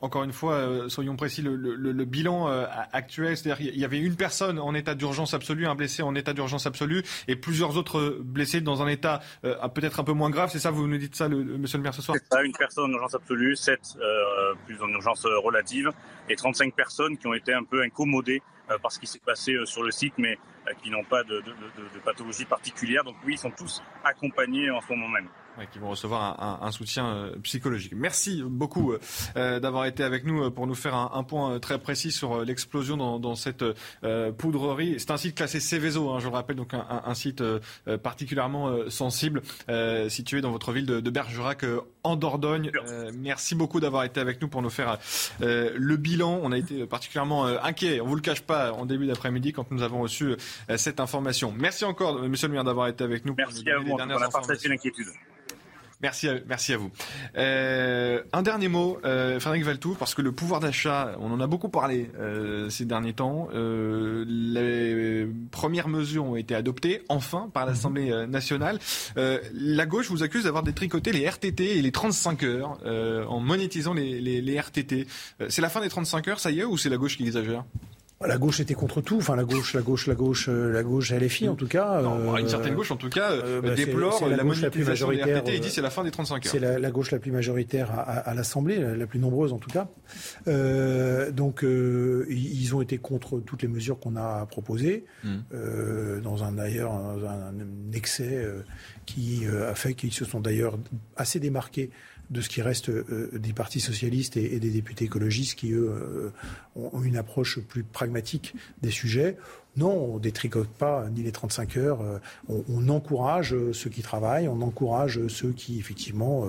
encore 0.01 0.23
une 0.23 0.33
fois, 0.33 0.89
soyons 0.89 1.15
précis, 1.15 1.41
le, 1.41 1.55
le, 1.55 1.75
le 1.75 2.05
bilan 2.05 2.47
actuel, 2.91 3.37
c'est-à-dire 3.37 3.57
qu'il 3.57 3.79
y 3.79 3.85
avait 3.85 3.99
une 3.99 4.15
personne 4.15 4.59
en 4.59 4.73
état 4.75 4.95
d'urgence 4.95 5.33
absolue, 5.33 5.65
un 5.65 5.75
blessé 5.75 6.03
en 6.03 6.15
état 6.15 6.33
d'urgence 6.33 6.65
absolue, 6.65 7.03
et 7.27 7.35
plusieurs 7.35 7.77
autres 7.77 8.17
blessés 8.21 8.61
dans 8.61 8.81
un 8.81 8.87
état 8.87 9.21
peut-être 9.41 9.99
un 9.99 10.03
peu 10.03 10.13
moins 10.13 10.29
grave. 10.29 10.49
C'est 10.51 10.59
ça, 10.59 10.71
vous 10.71 10.87
nous 10.87 10.97
dites 10.97 11.15
ça, 11.15 11.27
le, 11.27 11.43
monsieur 11.43 11.77
le 11.77 11.83
maire, 11.83 11.93
ce 11.93 12.01
soir? 12.01 12.17
Ça, 12.31 12.43
une 12.43 12.53
personne 12.53 12.91
en 12.91 12.93
urgence 12.93 13.15
absolue, 13.15 13.55
sept 13.55 13.97
plus 14.65 14.81
en 14.81 14.89
urgence 14.89 15.25
relative, 15.25 15.91
et 16.29 16.35
35 16.35 16.73
personnes 16.73 17.17
qui 17.17 17.27
ont 17.27 17.33
été 17.33 17.53
un 17.53 17.63
peu 17.63 17.81
incommodées 17.81 18.41
par 18.81 18.91
ce 18.91 18.99
qui 18.99 19.07
s'est 19.07 19.19
passé 19.19 19.55
sur 19.65 19.83
le 19.83 19.91
site, 19.91 20.13
mais 20.17 20.37
euh, 20.67 20.71
qui 20.81 20.89
n'ont 20.89 21.03
pas 21.03 21.23
de, 21.23 21.41
de, 21.41 21.99
pathologie 22.03 22.45
particulière. 22.45 23.03
Donc 23.03 23.15
oui, 23.25 23.33
ils 23.33 23.37
sont 23.37 23.51
tous 23.51 23.81
accompagnés 24.03 24.69
en 24.71 24.81
ce 24.81 24.89
moment 24.89 25.07
même. 25.07 25.27
Ouais, 25.57 25.67
qui 25.71 25.79
vont 25.79 25.89
recevoir 25.89 26.21
un, 26.41 26.59
un, 26.61 26.67
un 26.67 26.71
soutien 26.71 27.07
euh, 27.07 27.35
psychologique. 27.43 27.93
Merci 27.95 28.43
beaucoup 28.45 28.93
euh, 29.35 29.59
d'avoir 29.59 29.85
été 29.85 30.03
avec 30.03 30.25
nous 30.25 30.51
pour 30.51 30.67
nous 30.67 30.75
faire 30.75 30.95
un, 30.95 31.11
un 31.13 31.23
point 31.23 31.59
très 31.59 31.79
précis 31.79 32.11
sur 32.11 32.43
l'explosion 32.43 32.97
dans, 32.97 33.19
dans, 33.19 33.35
cette 33.35 33.63
euh, 34.03 34.31
poudrerie. 34.31 34.95
C'est 34.99 35.11
un 35.11 35.17
site 35.17 35.35
classé 35.35 35.59
Céveso, 35.59 36.09
hein, 36.09 36.19
je 36.19 36.27
le 36.27 36.33
rappelle, 36.33 36.55
donc 36.57 36.73
un, 36.73 37.13
site 37.13 37.41
particulièrement 38.03 38.89
sensible, 38.89 39.41
situé 40.09 40.41
dans 40.41 40.51
votre 40.51 40.71
ville 40.73 40.85
de, 40.85 40.99
de 40.99 41.09
Bergerac, 41.09 41.65
en 42.03 42.15
Dordogne. 42.15 42.71
merci 43.17 43.55
beaucoup 43.55 43.79
d'avoir 43.79 44.03
été 44.03 44.19
avec 44.19 44.41
nous 44.41 44.47
pour 44.47 44.61
nous 44.61 44.69
faire 44.69 44.97
le 45.39 45.95
bilan. 45.95 46.39
On 46.43 46.51
a 46.51 46.57
été 46.57 46.85
particulièrement 46.85 47.45
inquiets, 47.45 48.01
on 48.01 48.07
vous 48.07 48.15
le 48.15 48.21
cache 48.21 48.41
pas, 48.41 48.73
en 48.73 48.85
début 48.85 49.07
d'après-midi 49.07 49.53
quand 49.53 49.71
nous 49.71 49.81
avons 49.81 50.01
reçu 50.01 50.35
euh, 50.69 50.77
cette 50.77 50.99
information. 50.99 51.53
Merci 51.57 51.85
encore, 51.85 52.19
Monsieur 52.21 52.47
le 52.47 52.53
maire, 52.53 52.63
d'avoir 52.63 52.87
été 52.87 53.03
avec 53.03 53.25
nous. 53.25 53.35
Merci 53.37 53.63
pour 53.63 53.73
nous 53.73 53.93
à 54.01 54.05
vous. 54.05 54.13
On 54.13 54.21
a 54.21 54.29
partagé 54.29 54.67
l'inquiétude. 54.69 55.07
Merci 56.05 56.29
à, 56.29 56.35
merci 56.47 56.71
à 56.71 56.77
vous. 56.77 56.91
Euh, 57.35 58.21
un 58.31 58.43
dernier 58.43 58.67
mot, 58.67 58.99
euh, 59.05 59.39
Frédéric 59.39 59.65
Valtou, 59.65 59.95
parce 59.97 60.13
que 60.13 60.21
le 60.21 60.31
pouvoir 60.31 60.59
d'achat, 60.59 61.15
on 61.19 61.31
en 61.31 61.39
a 61.39 61.47
beaucoup 61.47 61.69
parlé 61.69 62.11
euh, 62.19 62.69
ces 62.69 62.85
derniers 62.85 63.13
temps. 63.13 63.47
Les 63.55 65.25
premières 65.49 65.87
mesures 65.87 66.25
ont 66.25 66.35
été 66.35 66.53
adoptées, 66.53 67.01
enfin, 67.09 67.49
par 67.51 67.65
l'Assemblée 67.65 68.11
euh, 68.11 68.27
nationale. 68.27 68.77
La 69.15 69.87
gauche 69.87 70.11
vous 70.11 70.21
accuse 70.21 70.43
d'avoir 70.43 70.61
détricoté 70.61 71.11
les 71.11 71.27
RTT 71.27 71.79
et 71.79 71.81
les 71.81 71.91
35 71.91 72.43
heures 72.43 72.77
en 73.27 73.39
monétisant 73.39 73.95
les, 73.95 74.21
les, 74.21 74.41
les 74.41 74.59
RTT. 74.59 75.07
c'est 75.49 75.61
la 75.63 75.69
fin 75.69 75.81
des 75.81 75.89
35 75.89 76.27
heures, 76.27 76.39
ça 76.39 76.51
y 76.51 76.59
est, 76.59 76.65
ou 76.65 76.77
c'est 76.77 76.89
la 76.89 76.97
gauche 76.97 77.17
qui 77.17 77.23
exagère? 77.23 77.63
La 78.27 78.37
gauche 78.37 78.59
était 78.59 78.73
contre 78.73 79.01
tout. 79.01 79.17
Enfin, 79.17 79.35
la 79.35 79.43
gauche, 79.43 79.73
la 79.73 79.81
gauche, 79.81 80.07
la 80.07 80.15
gauche, 80.15 80.47
euh, 80.49 80.71
la 80.71 80.83
gauche 80.83 81.11
LFI 81.11 81.49
en 81.49 81.55
tout 81.55 81.67
cas. 81.67 82.01
Non, 82.01 82.37
une 82.37 82.49
certaine 82.49 82.75
gauche 82.75 82.91
en 82.91 82.97
tout 82.97 83.09
cas 83.09 83.31
euh, 83.31 83.61
bah, 83.61 83.73
déplore 83.73 84.27
la, 84.27 84.43
gauche 84.43 84.61
la 84.61 84.69
plus 84.69 84.85
majoritaire. 84.85 85.43
et 85.47 85.59
dit 85.59 85.69
c'est 85.69 85.81
la 85.81 85.89
fin 85.89 86.03
des 86.03 86.11
35 86.11 86.45
heures. 86.45 86.51
C'est 86.51 86.59
la, 86.59 86.91
gauche 86.91 87.11
la 87.11 87.19
plus 87.19 87.31
majoritaire 87.31 87.91
à, 87.91 88.01
à, 88.01 88.33
l'Assemblée, 88.33 88.77
la, 88.79 89.07
plus 89.07 89.19
nombreuse 89.19 89.53
en 89.53 89.57
tout 89.57 89.69
cas. 89.69 89.87
Euh, 90.47 91.31
donc 91.31 91.63
ils 91.63 92.75
ont 92.75 92.81
été 92.81 92.97
contre 92.97 93.39
toutes 93.39 93.61
les 93.61 93.67
mesures 93.67 93.99
qu'on 93.99 94.15
a 94.15 94.45
proposées, 94.45 95.05
mmh. 95.23 96.19
dans 96.23 96.43
un 96.43 96.51
d'ailleurs 96.53 96.93
un, 96.93 97.23
un, 97.23 97.93
excès 97.93 98.45
qui 99.05 99.43
a 99.47 99.75
fait 99.75 99.93
qu'ils 99.93 100.13
se 100.13 100.25
sont 100.25 100.39
d'ailleurs 100.39 100.77
assez 101.15 101.39
démarqués 101.39 101.91
de 102.29 102.41
ce 102.41 102.49
qui 102.49 102.61
reste 102.61 102.89
euh, 102.89 103.29
des 103.33 103.53
partis 103.53 103.79
socialistes 103.79 104.37
et, 104.37 104.59
des 104.59 104.71
députés 104.71 105.05
écologistes 105.05 105.57
qui, 105.57 105.71
eux, 105.71 105.89
euh, 105.89 106.31
ont 106.75 107.03
une 107.03 107.17
approche 107.17 107.59
plus 107.59 107.83
pragmatique 107.83 108.55
des 108.81 108.91
sujets. 108.91 109.37
Non, 109.77 110.13
on 110.13 110.19
détricote 110.19 110.69
pas 110.69 111.05
ni 111.11 111.23
les 111.23 111.33
35 111.33 111.77
heures. 111.77 112.01
Euh, 112.01 112.19
on, 112.69 112.87
encourage 112.87 113.53
euh, 113.53 113.73
ceux 113.73 113.89
qui 113.89 114.01
travaillent, 114.01 114.47
on 114.47 114.61
encourage 114.61 115.27
ceux 115.27 115.51
qui 115.51 115.79
effectivement 115.79 116.47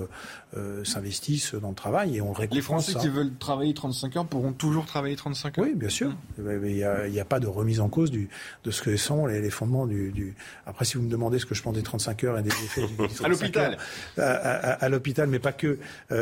euh, 0.57 0.85
s'investissent 0.85 1.55
dans 1.55 1.71
le 1.71 1.75
travail 1.75 2.17
et 2.17 2.21
on 2.21 2.33
récompense. 2.33 2.55
Les 2.55 2.63
Français 2.63 2.95
qui 2.95 3.09
veulent 3.09 3.35
travailler 3.37 3.75
35 3.75 4.17
heures 4.17 4.27
pourront 4.27 4.53
toujours 4.53 4.87
travailler 4.87 5.17
35 5.17 5.59
heures. 5.59 5.65
Oui, 5.65 5.75
bien 5.75 5.89
sûr. 5.89 6.11
Mmh. 6.39 6.67
Il 6.67 7.11
n'y 7.11 7.21
a, 7.21 7.25
pas 7.25 7.41
de 7.41 7.49
remise 7.49 7.81
en 7.81 7.89
cause 7.89 8.13
du, 8.13 8.29
de 8.63 8.71
ce 8.71 8.81
que 8.81 8.97
sont 8.97 9.27
les, 9.27 9.51
fondements 9.51 9.87
du, 9.87 10.37
Après, 10.65 10.85
si 10.85 10.97
vous 10.97 11.03
me 11.03 11.11
demandez 11.11 11.41
ce 11.41 11.47
que 11.47 11.55
je 11.55 11.63
pense 11.63 11.75
des 11.75 11.83
35 11.83 12.25
heures 12.25 12.39
et 12.39 12.43
des 12.43 12.51
effets 12.51 12.87
à 13.25 13.29
l'hôpital, 13.29 13.77
à, 14.19 14.89
l'hôpital, 14.89 15.29
mais 15.29 15.41
pas 15.41 15.53
que, 15.53 15.79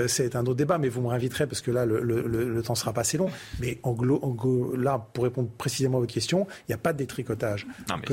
c'est 0.06 0.36
un 0.36 0.42
autre 0.42 0.54
débat. 0.54 0.78
Mais 0.78 0.88
vous 0.88 1.02
me 1.02 1.08
réinviterez 1.08 1.46
parce 1.46 1.60
que 1.60 1.70
là, 1.70 1.84
le, 1.84 2.00
le, 2.02 2.62
temps 2.62 2.74
sera 2.74 2.94
pas 2.94 3.02
assez 3.02 3.18
long. 3.18 3.28
Mais 3.60 3.78
en, 3.82 3.92
glo, 3.92 4.74
là, 4.76 5.06
pour 5.12 5.24
répondre 5.24 5.50
précisément 5.58 5.98
à 5.98 6.00
votre 6.00 6.14
question, 6.14 6.46
il 6.60 6.70
n'y 6.70 6.74
a 6.74 6.78
pas 6.78 6.93
de 6.94 6.98
détricotage 6.98 7.66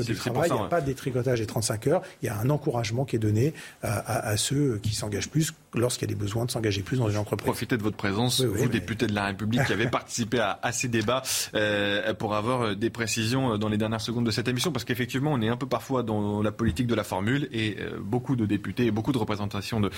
du 0.04 0.14
travail. 0.14 0.50
il 0.50 0.54
n'y 0.54 0.60
a 0.60 0.64
pas 0.64 0.80
de 0.80 0.86
détricotage 0.86 1.40
des 1.40 1.46
35 1.46 1.86
heures. 1.86 2.02
Il 2.22 2.26
y 2.26 2.28
a 2.28 2.38
un 2.38 2.50
encouragement 2.50 3.04
qui 3.04 3.16
est 3.16 3.20
donné 3.20 3.54
à, 3.82 4.36
ceux 4.36 4.78
qui 4.82 4.94
s'engagent 4.94 5.30
plus 5.30 5.52
lorsqu'il 5.74 6.08
y 6.08 6.12
a 6.12 6.14
des 6.14 6.20
besoins 6.20 6.44
de 6.44 6.50
s'engager 6.50 6.82
plus 6.82 6.98
dans 6.98 7.08
une 7.08 7.16
entreprise. 7.16 7.46
Profitez 7.46 7.76
de 7.76 7.82
votre 7.82 7.96
présence, 7.96 8.42
vous, 8.42 8.68
député 8.68 9.06
de 9.06 9.14
la 9.14 9.26
République, 9.26 9.64
qui 9.64 9.72
avez 9.72 9.88
participé 9.88 10.38
à, 10.40 10.72
ces 10.72 10.88
débats 10.88 11.22
euh, 11.54 12.14
pour 12.14 12.34
avoir 12.34 12.62
euh, 12.62 12.74
des 12.74 12.90
précisions 12.90 13.52
euh, 13.52 13.58
dans 13.58 13.68
les 13.68 13.78
dernières 13.78 14.00
secondes 14.00 14.26
de 14.26 14.30
cette 14.30 14.48
émission, 14.48 14.72
parce 14.72 14.84
qu'effectivement, 14.84 15.32
on 15.32 15.40
est 15.40 15.48
un 15.48 15.56
peu 15.56 15.66
parfois 15.66 16.02
dans 16.02 16.42
la 16.42 16.52
politique 16.52 16.86
de 16.86 16.94
la 16.94 17.04
formule 17.04 17.48
et 17.52 17.76
beaucoup 18.00 18.36
de 18.36 18.46
députés 18.46 18.86
et 18.86 18.90
beaucoup 18.90 19.12
de 19.12 19.18
représentations 19.18 19.80
de 19.80 19.90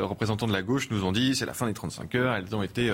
représentants 0.00 0.46
de 0.46 0.52
la 0.52 0.62
gauche 0.62 0.90
nous 0.90 1.04
ont 1.04 1.12
dit 1.12 1.34
c'est 1.34 1.46
la 1.46 1.54
fin 1.54 1.66
des 1.66 1.74
35 1.74 2.14
heures, 2.14 2.34
elles 2.34 2.54
ont 2.54 2.62
été 2.62 2.90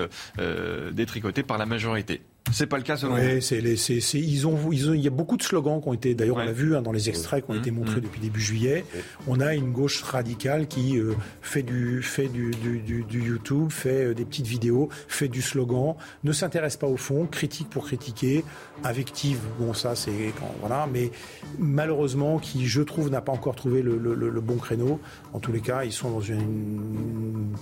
détricotées 0.93 1.43
par 1.43 1.57
la 1.57 1.65
majorité. 1.65 2.21
C'est 2.51 2.67
pas 2.67 2.77
le 2.77 2.83
cas 2.83 2.97
selon 2.97 3.15
oui, 3.15 3.41
c'est 3.41 3.59
ils, 3.59 4.47
ont, 4.47 4.57
ils 4.71 4.89
ont, 4.89 4.93
il 4.93 5.01
y 5.01 5.07
a 5.07 5.11
beaucoup 5.11 5.37
de 5.37 5.43
slogans 5.43 5.81
qui 5.81 5.89
ont 5.89 5.93
été, 5.93 6.15
d'ailleurs 6.15 6.37
on 6.37 6.45
l'a 6.45 6.51
vu 6.51 6.75
hein, 6.75 6.81
dans 6.81 6.91
les 6.91 7.09
extraits 7.09 7.45
qui 7.45 7.51
ont 7.51 7.55
été 7.55 7.71
mmh, 7.71 7.75
montrés 7.75 7.97
mmh. 7.97 8.03
depuis 8.03 8.19
début 8.21 8.39
juillet. 8.39 8.85
On 9.27 9.39
a 9.39 9.53
une 9.53 9.71
gauche 9.71 10.01
radicale 10.01 10.67
qui 10.67 10.97
euh, 10.97 11.13
fait, 11.41 11.63
du, 11.63 12.01
fait 12.07 12.27
du, 12.27 12.51
du, 12.51 13.21
YouTube, 13.21 13.69
fait 13.69 14.05
euh, 14.05 14.13
des 14.13 14.25
petites 14.25 14.47
vidéos, 14.47 14.89
fait 15.07 15.27
du 15.27 15.41
slogan, 15.41 15.95
ne 16.23 16.31
s'intéresse 16.31 16.77
pas 16.77 16.87
au 16.87 16.97
fond, 16.97 17.25
critique 17.25 17.69
pour 17.69 17.85
critiquer, 17.85 18.43
invective, 18.83 19.39
bon 19.59 19.73
ça 19.73 19.95
c'est 19.95 20.33
voilà, 20.59 20.87
mais 20.91 21.11
malheureusement 21.59 22.39
qui 22.39 22.67
je 22.67 22.81
trouve 22.81 23.09
n'a 23.09 23.21
pas 23.21 23.31
encore 23.31 23.55
trouvé 23.55 23.81
le, 23.81 23.97
le, 23.97 24.13
le, 24.15 24.41
bon 24.41 24.57
créneau. 24.57 24.99
En 25.33 25.39
tous 25.39 25.51
les 25.51 25.61
cas, 25.61 25.83
ils 25.83 25.91
sont 25.91 26.11
dans 26.11 26.31
un 26.31 26.37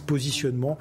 positionnement 0.08 0.78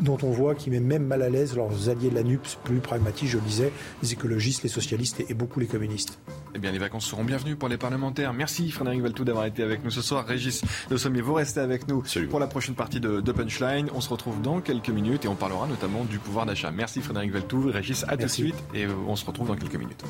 dont 0.00 0.18
on 0.22 0.30
voit 0.30 0.54
qui 0.54 0.70
met 0.70 0.80
même 0.80 1.06
mal 1.06 1.22
à 1.22 1.30
l'aise 1.30 1.56
leurs 1.56 1.88
alliés 1.88 2.10
de 2.10 2.14
la 2.14 2.22
NUPS 2.22 2.58
plus 2.64 2.78
pragmatiques, 2.78 3.28
je 3.28 3.38
le 3.38 3.44
disais, 3.44 3.72
les 4.02 4.12
écologistes, 4.12 4.62
les 4.62 4.68
socialistes 4.68 5.24
et, 5.28 5.34
beaucoup 5.34 5.60
les 5.60 5.66
communistes. 5.66 6.18
Eh 6.54 6.58
bien, 6.58 6.72
les 6.72 6.78
vacances 6.78 7.06
seront 7.06 7.24
bienvenues 7.24 7.56
pour 7.56 7.68
les 7.68 7.76
parlementaires. 7.76 8.32
Merci 8.32 8.70
Frédéric 8.70 9.02
Valtou 9.02 9.24
d'avoir 9.24 9.44
été 9.44 9.62
avec 9.62 9.84
nous 9.84 9.90
ce 9.90 10.00
soir. 10.00 10.26
Régis 10.26 10.62
Le 10.90 10.96
Sommier, 10.96 11.20
vous 11.20 11.34
restez 11.34 11.60
avec 11.60 11.88
nous 11.88 12.02
pour 12.30 12.40
la 12.40 12.46
prochaine 12.46 12.74
partie 12.74 13.00
de, 13.00 13.20
de, 13.20 13.32
Punchline. 13.32 13.88
On 13.94 14.00
se 14.00 14.08
retrouve 14.08 14.40
dans 14.40 14.60
quelques 14.60 14.88
minutes 14.88 15.24
et 15.26 15.28
on 15.28 15.34
parlera 15.34 15.66
notamment 15.66 16.04
du 16.04 16.18
pouvoir 16.18 16.46
d'achat. 16.46 16.70
Merci 16.70 17.00
Frédéric 17.00 17.32
Valtou. 17.32 17.70
Régis, 17.70 18.04
à 18.08 18.16
tout 18.16 18.24
de 18.24 18.28
suite 18.28 18.56
et 18.74 18.86
on 18.86 19.16
se 19.16 19.24
retrouve 19.26 19.48
dans 19.48 19.56
quelques 19.56 19.75
minutes. 19.78 20.04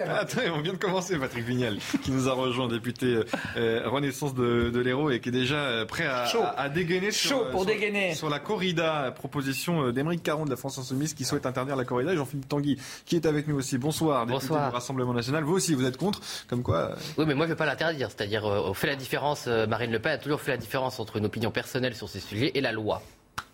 Ah, 0.00 0.18
attends, 0.20 0.40
on 0.54 0.60
vient 0.60 0.72
de 0.72 0.78
commencer, 0.78 1.16
Patrick 1.18 1.44
Vignal, 1.44 1.78
qui 2.02 2.10
nous 2.10 2.28
a 2.28 2.32
rejoint, 2.32 2.68
député 2.68 3.06
euh, 3.06 3.24
euh, 3.56 3.88
Renaissance 3.88 4.34
de, 4.34 4.70
de 4.70 4.80
l'Hérault 4.80 5.10
et 5.10 5.20
qui 5.20 5.28
est 5.28 5.32
déjà 5.32 5.56
euh, 5.56 5.84
prêt 5.84 6.06
à, 6.06 6.24
à, 6.56 6.68
dégainer, 6.68 7.10
sur, 7.10 7.50
pour 7.50 7.64
dégainer. 7.64 8.14
sur 8.14 8.28
la 8.28 8.38
corrida, 8.38 9.12
proposition 9.12 9.90
d'Émeric 9.92 10.22
Caron 10.22 10.44
de 10.44 10.50
la 10.50 10.56
France 10.56 10.78
Insoumise 10.78 11.14
qui 11.14 11.24
souhaite 11.24 11.46
interdire 11.46 11.76
la 11.76 11.84
corrida 11.84 12.12
et 12.12 12.16
Jean-Philippe 12.16 12.48
Tanguy 12.48 12.78
qui 13.06 13.16
est 13.16 13.26
avec 13.26 13.46
nous 13.46 13.56
aussi. 13.56 13.78
Bonsoir, 13.78 14.26
député 14.26 14.48
du 14.48 14.52
Rassemblement 14.54 15.14
National. 15.14 15.44
Vous 15.44 15.54
aussi, 15.54 15.74
vous 15.74 15.84
êtes 15.84 15.96
contre, 15.96 16.20
comme 16.48 16.62
quoi 16.62 16.96
Oui, 17.16 17.24
mais 17.26 17.34
moi 17.34 17.46
je 17.46 17.50
ne 17.50 17.54
vais 17.54 17.58
pas 17.58 17.66
l'interdire. 17.66 18.08
C'est-à-dire, 18.10 18.44
on 18.44 18.74
fait 18.74 18.86
la 18.88 18.96
différence, 18.96 19.46
Marine 19.46 19.92
Le 19.92 19.98
Pen 19.98 20.12
a 20.12 20.18
toujours 20.18 20.40
fait 20.40 20.52
la 20.52 20.58
différence 20.58 20.98
entre 21.00 21.16
une 21.16 21.26
opinion 21.26 21.50
personnelle 21.50 21.94
sur 21.94 22.08
ces 22.08 22.20
sujets 22.20 22.52
et 22.54 22.60
la 22.60 22.72
loi. 22.72 23.02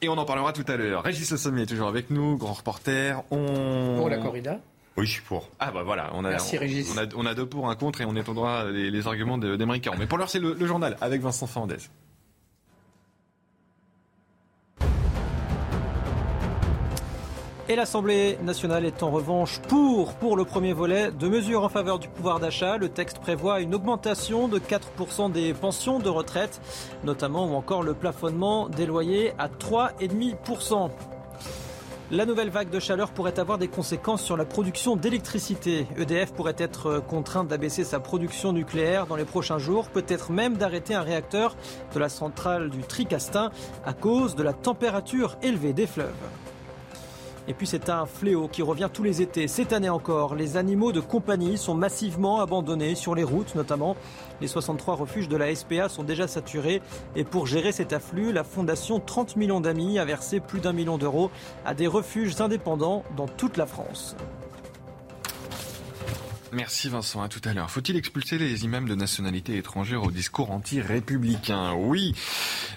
Et 0.03 0.09
on 0.09 0.17
en 0.17 0.25
parlera 0.25 0.53
tout 0.53 0.65
à 0.67 0.77
l'heure. 0.77 1.03
Régis 1.03 1.31
Le 1.31 1.37
Sommier 1.37 1.63
est 1.63 1.67
toujours 1.67 1.89
avec 1.89 2.11
nous, 2.11 2.37
grand 2.37 2.55
reporter. 2.55 3.23
On... 3.31 3.97
Pour 3.99 4.09
la 4.09 4.19
corrida 4.19 4.61
oui, 4.97 5.07
je 5.07 5.13
suis 5.13 5.23
pour. 5.23 5.49
Ah 5.61 5.71
bah 5.71 5.83
voilà, 5.85 6.11
on 6.15 6.25
a, 6.25 6.37
on, 7.17 7.27
a, 7.27 7.35
deux 7.35 7.47
pour, 7.47 7.71
un 7.71 7.77
contre 7.77 8.01
et 8.01 8.05
on 8.05 8.17
étendra 8.17 8.71
les, 8.71 8.91
les 8.91 9.07
arguments 9.07 9.39
d'Emeric 9.39 9.85
Caron. 9.85 9.97
Mais 9.99 10.07
pour 10.07 10.19
l'heure, 10.19 10.29
c'est 10.29 10.41
le, 10.41 10.67
journal 10.67 10.97
avec 11.01 11.23
Vincent 11.23 11.47
Fernandez. 11.47 11.77
Et 17.71 17.77
l'Assemblée 17.77 18.37
nationale 18.43 18.85
est 18.85 19.05
en 19.05 19.13
revanche 19.13 19.61
pour, 19.69 20.15
pour 20.15 20.37
le 20.37 20.45
premier 20.45 20.73
volet 20.73 21.13
de 21.13 21.29
mesures 21.29 21.63
en 21.63 21.69
faveur 21.69 22.01
du 22.01 22.09
pouvoir 22.09 22.41
d'achat. 22.41 22.79
Le 22.79 22.89
texte 22.89 23.21
prévoit 23.21 23.61
une 23.61 23.77
augmentation 23.77 24.49
de 24.49 24.59
4% 24.59 25.31
des 25.31 25.55
pensions 25.55 26.01
de 26.01 26.09
retraite, 26.09 26.61
notamment 27.05 27.47
ou 27.47 27.55
encore 27.55 27.85
le 27.85 27.95
plafonnement 27.95 28.69
des 28.69 28.87
loyers 28.87 29.35
à 29.39 29.47
3,5%. 29.47 30.91
La 32.11 32.27
nouvelle 32.27 32.51
vague 32.51 32.71
de 32.71 32.81
chaleur 32.81 33.13
pourrait 33.13 33.39
avoir 33.39 33.57
des 33.57 33.69
conséquences 33.69 34.25
sur 34.25 34.37
la 34.37 34.45
production 34.45 34.97
d'électricité. 34.97 35.87
EDF 35.97 36.33
pourrait 36.33 36.57
être 36.59 36.99
contrainte 36.99 37.47
d'abaisser 37.47 37.85
sa 37.85 38.01
production 38.01 38.53
nucléaire 38.53 39.07
dans 39.07 39.15
les 39.15 39.25
prochains 39.25 39.59
jours, 39.59 39.91
peut-être 39.91 40.33
même 40.33 40.57
d'arrêter 40.57 40.97
un 40.97 41.03
réacteur 41.03 41.55
de 41.95 42.01
la 42.01 42.09
centrale 42.09 42.69
du 42.69 42.81
Tricastin 42.81 43.53
à 43.87 43.93
cause 43.93 44.35
de 44.35 44.43
la 44.43 44.55
température 44.55 45.37
élevée 45.41 45.73
des 45.73 45.87
fleuves. 45.87 46.11
Et 47.51 47.53
puis 47.53 47.67
c'est 47.67 47.89
un 47.91 48.07
fléau 48.07 48.47
qui 48.47 48.63
revient 48.63 48.89
tous 48.93 49.03
les 49.03 49.23
étés. 49.23 49.49
Cette 49.49 49.73
année 49.73 49.89
encore, 49.89 50.37
les 50.37 50.57
animaux 50.57 50.93
de 50.93 51.01
compagnie 51.01 51.59
sont 51.59 51.75
massivement 51.75 52.41
abandonnés 52.41 52.95
sur 52.95 53.17
les 53.17 53.25
routes 53.25 53.57
notamment. 53.57 53.97
Les 54.41 54.47
63 54.47 54.95
refuges 54.95 55.29
de 55.29 55.37
la 55.37 55.53
SPA 55.53 55.89
sont 55.89 56.05
déjà 56.05 56.29
saturés 56.29 56.81
et 57.17 57.25
pour 57.25 57.49
gérer 57.49 57.73
cet 57.73 57.93
afflux, 57.93 58.33
la 58.33 58.45
fondation 58.45 59.01
30 59.01 59.35
millions 59.35 59.61
d'amis 59.61 59.99
a 59.99 60.05
versé 60.05 60.39
plus 60.39 60.61
d'un 60.61 60.73
million 60.73 60.97
d'euros 60.97 61.33
à 61.65 61.75
des 61.75 61.89
refuges 61.89 62.41
indépendants 62.41 63.03
dans 63.17 63.27
toute 63.27 63.57
la 63.57 63.67
France. 63.67 64.15
Merci 66.53 66.89
Vincent, 66.89 67.23
à 67.23 67.29
tout 67.29 67.41
à 67.45 67.55
l'heure. 67.55 67.71
Faut-il 67.71 67.97
expulser 67.97 68.39
les 68.39 68.65
imams 68.65 68.89
de 68.89 68.95
nationalité 68.95 69.57
étrangère 69.57 70.03
au 70.03 70.11
discours 70.11 70.51
anti-républicain? 70.51 71.75
Oui. 71.75 72.15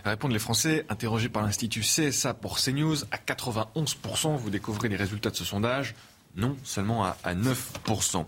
Répondent 0.06 0.32
les 0.32 0.40
Français 0.40 0.86
interrogés 0.90 1.30
par 1.30 1.42
l'Institut 1.44 1.82
CSA 1.82 2.34
pour 2.36 2.60
CNews 2.60 3.04
à 3.12 3.18
91%. 3.18 4.38
Vous 4.38 4.50
découvrez 4.50 4.90
les 4.90 4.96
résultats 4.96 5.32
de 5.32 5.36
ce 5.36 5.46
sondage. 5.46 5.96
Non, 6.36 6.58
seulement 6.64 7.04
à, 7.04 7.36
9%. 7.36 8.26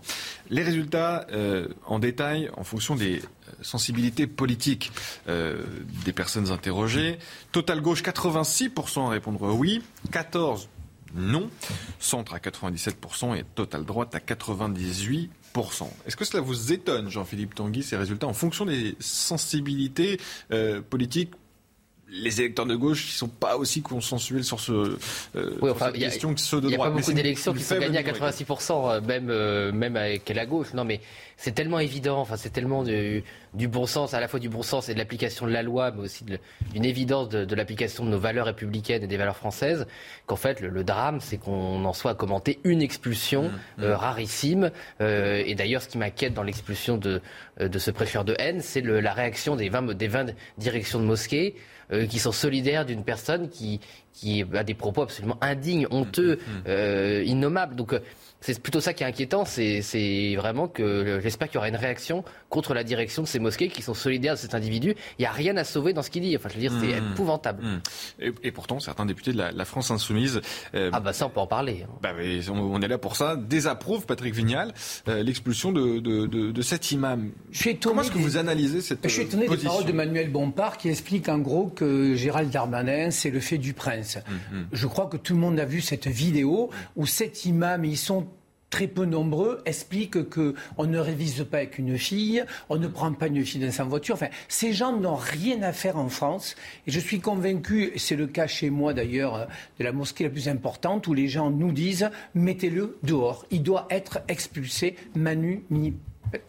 Les 0.50 0.62
résultats 0.62 1.26
euh, 1.32 1.68
en 1.86 1.98
détail 1.98 2.50
en 2.56 2.62
fonction 2.62 2.94
des 2.94 3.18
euh, 3.18 3.50
sensibilités 3.62 4.28
politiques 4.28 4.92
euh, 5.28 5.64
des 6.04 6.12
personnes 6.12 6.52
interrogées. 6.52 7.18
Total 7.50 7.80
gauche, 7.80 8.02
86% 8.02 9.06
à 9.06 9.08
répondre 9.10 9.52
oui, 9.52 9.82
14% 10.12 10.66
non. 11.14 11.50
Centre 11.98 12.34
à 12.34 12.38
97% 12.38 13.36
et 13.36 13.44
Total 13.54 13.84
droite 13.84 14.14
à 14.14 14.18
98%. 14.18 15.28
Est-ce 16.06 16.16
que 16.16 16.24
cela 16.24 16.42
vous 16.42 16.72
étonne, 16.72 17.10
Jean-Philippe 17.10 17.54
Tanguy, 17.54 17.82
ces 17.82 17.96
résultats 17.96 18.26
en 18.26 18.34
fonction 18.34 18.66
des 18.66 18.96
sensibilités 19.00 20.20
euh, 20.52 20.82
politiques 20.82 21.32
les 22.16 22.40
électeurs 22.40 22.66
de 22.66 22.74
gauche 22.74 23.06
qui 23.06 23.12
sont 23.12 23.28
pas 23.28 23.56
aussi 23.56 23.82
consensuels 23.82 24.44
sur 24.44 24.60
ce 24.60 24.72
euh, 24.72 25.56
oui, 25.60 25.70
enfin, 25.70 25.86
cette 25.86 26.00
question 26.00 26.34
que 26.34 26.40
ceux 26.40 26.60
de 26.60 26.68
droite. 26.68 26.72
Il 26.72 26.78
n'y 26.78 26.82
a 26.82 26.84
pas 26.84 26.90
beaucoup 26.90 27.12
d'élections 27.12 27.52
qui 27.52 27.62
sont 27.62 27.78
gagnées 27.78 27.98
à 27.98 28.02
86%, 28.02 29.04
même, 29.04 29.28
euh, 29.30 29.72
même 29.72 29.96
avec 29.96 30.28
la 30.28 30.46
gauche. 30.46 30.72
Non, 30.74 30.84
mais 30.84 31.00
c'est 31.36 31.54
tellement 31.54 31.78
évident, 31.78 32.18
enfin, 32.18 32.36
c'est 32.36 32.50
tellement 32.50 32.82
du, 32.82 33.22
du, 33.54 33.68
bon 33.68 33.86
sens, 33.86 34.14
à 34.14 34.20
la 34.20 34.28
fois 34.28 34.40
du 34.40 34.48
bon 34.48 34.62
sens 34.62 34.88
et 34.88 34.94
de 34.94 34.98
l'application 34.98 35.46
de 35.46 35.52
la 35.52 35.62
loi, 35.62 35.90
mais 35.90 36.02
aussi 36.02 36.24
d'une 36.24 36.84
évidence 36.84 37.28
de, 37.28 37.44
de 37.44 37.54
l'application 37.54 38.04
de 38.04 38.10
nos 38.10 38.18
valeurs 38.18 38.46
républicaines 38.46 39.02
et 39.02 39.06
des 39.06 39.16
valeurs 39.16 39.36
françaises, 39.36 39.86
qu'en 40.26 40.36
fait, 40.36 40.60
le, 40.60 40.84
drame, 40.84 41.20
c'est 41.20 41.36
qu'on 41.36 41.84
en 41.84 41.92
soit 41.92 42.12
à 42.12 42.14
commenter 42.14 42.58
une 42.64 42.80
expulsion 42.80 43.44
mmh, 43.44 43.82
euh, 43.82 43.90
mmh. 43.90 43.96
rarissime. 43.96 44.70
Euh, 45.00 45.42
et 45.44 45.54
d'ailleurs, 45.54 45.82
ce 45.82 45.88
qui 45.88 45.98
m'inquiète 45.98 46.32
dans 46.32 46.42
l'expulsion 46.42 46.96
de, 46.96 47.20
de 47.60 47.78
ce 47.78 47.90
prêcheur 47.90 48.24
de 48.24 48.34
haine, 48.38 48.60
c'est 48.60 48.80
la 48.80 49.12
réaction 49.12 49.56
des 49.56 49.68
20, 49.68 49.94
des 49.94 50.08
20 50.08 50.34
directions 50.58 51.00
de 51.00 51.04
mosquées. 51.04 51.54
Euh, 51.92 52.06
qui 52.06 52.18
sont 52.18 52.32
solidaires 52.32 52.84
d'une 52.84 53.04
personne 53.04 53.48
qui, 53.48 53.78
qui 54.12 54.44
a 54.54 54.64
des 54.64 54.74
propos 54.74 55.02
absolument 55.02 55.38
indignes, 55.40 55.86
honteux, 55.92 56.34
mmh, 56.34 56.38
mmh, 56.38 56.58
mmh. 56.58 56.62
euh, 56.66 57.22
innommables. 57.24 57.76
Donc 57.76 57.92
euh, 57.92 58.00
c'est 58.40 58.60
plutôt 58.60 58.80
ça 58.80 58.92
qui 58.92 59.02
est 59.02 59.06
inquiétant, 59.06 59.44
c'est 59.44 60.34
vraiment 60.36 60.68
que 60.68 61.20
j'espère 61.22 61.48
qu'il 61.48 61.56
y 61.56 61.58
aura 61.58 61.68
une 61.68 61.76
réaction 61.76 62.24
contre 62.48 62.74
la 62.74 62.84
direction 62.84 63.22
de 63.22 63.28
ces 63.28 63.38
mosquées 63.38 63.68
qui 63.68 63.82
sont 63.82 63.94
solidaires 63.94 64.34
de 64.34 64.38
cet 64.38 64.54
individu. 64.54 64.94
Il 65.18 65.22
n'y 65.22 65.26
a 65.26 65.32
rien 65.32 65.56
à 65.56 65.64
sauver 65.64 65.92
dans 65.92 66.02
ce 66.02 66.10
qu'il 66.10 66.22
dit. 66.22 66.36
Enfin, 66.36 66.48
je 66.48 66.54
veux 66.54 66.60
dire, 66.60 66.72
c'est 66.80 67.00
mmh. 67.00 67.12
épouvantable. 67.12 67.64
Mmh. 67.64 68.30
Et, 68.42 68.52
pourtant, 68.52 68.78
certains 68.80 69.06
députés 69.06 69.32
de 69.32 69.38
la, 69.38 69.64
France 69.64 69.90
insoumise. 69.90 70.40
Euh, 70.74 70.90
ah 70.92 71.00
bah 71.00 71.12
ça, 71.12 71.26
on 71.26 71.30
peut 71.30 71.40
en 71.40 71.46
parler. 71.46 71.84
Hein. 71.84 71.92
Bah, 72.02 72.10
on, 72.52 72.80
est 72.80 72.88
là 72.88 72.98
pour 72.98 73.16
ça. 73.16 73.36
Désapprouvent, 73.36 74.06
Patrick 74.06 74.34
Vignal, 74.34 74.72
euh, 75.08 75.22
l'expulsion 75.22 75.72
de, 75.72 75.98
de, 75.98 76.26
de, 76.26 76.52
de, 76.52 76.62
cet 76.62 76.92
imam. 76.92 77.32
Comment 77.82 78.02
est-ce 78.02 78.12
que 78.12 78.18
vous 78.18 78.36
analysez 78.36 78.80
cette 78.80 79.00
Je 79.02 79.08
suis 79.08 79.22
étonné 79.22 79.48
des 79.48 79.56
paroles 79.56 79.84
de 79.84 79.92
Manuel 79.92 80.30
Bompard 80.30 80.76
qui 80.76 80.88
explique 80.88 81.28
en 81.28 81.38
gros 81.38 81.66
que 81.66 82.14
Gérald 82.14 82.50
Darmanin, 82.50 83.10
c'est 83.10 83.30
le 83.30 83.40
fait 83.40 83.58
du 83.58 83.72
prince. 83.72 84.18
Mmh, 84.18 84.56
je 84.72 84.86
crois 84.86 85.06
que 85.06 85.16
tout 85.16 85.34
le 85.34 85.40
monde 85.40 85.58
a 85.58 85.64
vu 85.64 85.80
cette 85.80 86.06
vidéo 86.06 86.70
où 86.94 87.06
cet 87.06 87.44
imam, 87.44 87.84
ils 87.84 87.96
sont 87.96 88.26
très 88.70 88.86
peu 88.86 89.04
nombreux 89.04 89.60
expliquent 89.64 90.28
qu'on 90.28 90.86
ne 90.86 90.98
révise 90.98 91.46
pas 91.50 91.58
avec 91.58 91.78
une 91.78 91.98
fille, 91.98 92.44
on 92.68 92.76
ne 92.76 92.88
prend 92.88 93.12
pas 93.12 93.28
une 93.28 93.44
fille 93.44 93.60
dans 93.60 93.70
sa 93.70 93.84
voiture. 93.84 94.14
Enfin, 94.14 94.28
ces 94.48 94.72
gens 94.72 94.96
n'ont 94.96 95.16
rien 95.16 95.62
à 95.62 95.72
faire 95.72 95.96
en 95.96 96.08
France. 96.08 96.56
Et 96.86 96.90
je 96.90 97.00
suis 97.00 97.20
convaincu, 97.20 97.92
c'est 97.96 98.16
le 98.16 98.26
cas 98.26 98.46
chez 98.46 98.70
moi 98.70 98.92
d'ailleurs, 98.94 99.48
de 99.78 99.84
la 99.84 99.92
mosquée 99.92 100.24
la 100.24 100.30
plus 100.30 100.48
importante, 100.48 101.06
où 101.06 101.14
les 101.14 101.28
gens 101.28 101.50
nous 101.50 101.72
disent 101.72 102.10
mettez-le 102.34 102.98
dehors. 103.02 103.46
Il 103.50 103.62
doit 103.62 103.86
être 103.90 104.20
expulsé 104.28 104.96
manu 105.14 105.64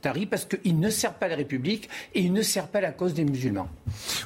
Tari 0.02 0.26
parce 0.26 0.46
qu'il 0.46 0.80
ne 0.80 0.90
sert 0.90 1.14
pas 1.14 1.28
la 1.28 1.36
République 1.36 1.90
et 2.14 2.22
il 2.22 2.34
ne 2.34 2.42
sert 2.42 2.68
pas 2.68 2.82
la 2.82 2.92
cause 2.92 3.14
des 3.14 3.26
musulmans. 3.26 3.70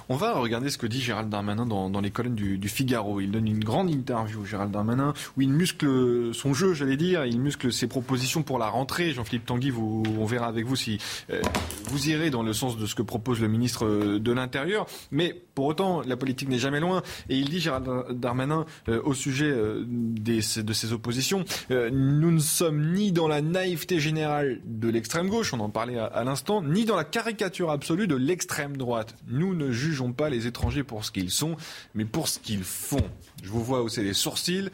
On 0.10 0.16
va 0.16 0.34
regarder 0.34 0.70
ce 0.70 0.78
que 0.78 0.88
dit 0.88 1.02
Gérald 1.02 1.30
Darmanin 1.30 1.66
dans, 1.66 2.02
les 2.02 2.12
colonnes 2.12 2.36
du, 2.36 2.70
Figaro. 2.70 3.20
Il 3.22 3.32
donne 3.32 3.48
une 3.48 3.64
grande 3.64 3.90
interview, 3.90 4.46
Gérald 4.46 4.72
Darmanin, 4.72 5.14
où 5.38 5.42
il 5.42 5.50
muscle 5.50 6.34
son 6.34 6.54
jeu, 6.54 6.74
j'allais 6.74 6.98
dire, 6.98 7.26
il 7.26 7.40
muscle 7.40 7.72
ses 7.72 7.88
propositions 7.88 8.44
pour 8.44 8.60
la 8.60 8.68
rentrée. 8.68 9.12
Jean-Philippe 9.12 9.46
Tanguy, 9.46 9.70
vous, 9.70 10.04
on 10.20 10.26
verra 10.26 10.48
avec 10.48 10.66
vous 10.66 10.76
si 10.76 11.00
euh, 11.30 11.42
vous 11.86 12.10
irez 12.10 12.30
dans 12.30 12.44
le 12.44 12.54
sens 12.54 12.78
de 12.78 12.86
ce 12.86 12.96
que 12.96 13.02
propose 13.02 13.42
le 13.42 13.48
ministre 13.48 14.18
de 14.18 14.32
l'Intérieur. 14.32 14.86
Mais 15.12 15.36
pour 15.56 15.66
autant, 15.66 16.02
la 16.02 16.18
politique 16.18 16.50
n'est 16.50 16.60
jamais 16.60 16.80
loin. 16.80 17.04
Et 17.30 17.38
il 17.38 17.50
dit, 17.50 17.60
Gérald 17.60 17.88
Darmanin, 18.12 18.66
euh, 18.90 19.02
au 19.04 19.14
sujet 19.14 19.52
euh, 19.52 19.84
de 19.86 20.74
ses 20.74 20.94
oppositions, 20.94 21.44
nous 21.70 22.32
ne 22.32 22.40
sommes 22.40 22.94
ni 22.94 23.12
dans 23.12 23.28
la 23.28 23.42
naïveté 23.42 24.00
générale 24.00 24.62
de 24.66 24.90
l'extrême 24.90 25.30
gauche, 25.30 25.41
on 25.54 25.60
en 25.60 25.70
parlait 25.70 25.98
à, 25.98 26.24
l'instant, 26.24 26.62
ni 26.62 26.86
dans 26.86 26.96
la 26.96 27.04
caricature 27.04 27.72
absolue 27.72 28.08
de 28.08 28.16
l'extrême 28.16 28.78
droite. 28.78 29.16
Nous 29.28 29.56
ne 29.56 29.72
jugeons 29.72 30.14
pas 30.14 30.30
les 30.30 30.48
étrangers 30.48 30.84
pour 30.84 31.06
ce 31.06 31.12
qu'ils 31.12 31.32
sont, 31.32 31.56
mais 31.94 32.06
pour 32.06 32.28
ce 32.28 32.40
qu'ils 32.40 32.64
font. 32.64 33.10
Je 33.44 33.50
vous 33.50 33.64
vois 33.64 33.82
hausser 33.82 34.04
les 34.04 34.14
sourcils. 34.14 34.70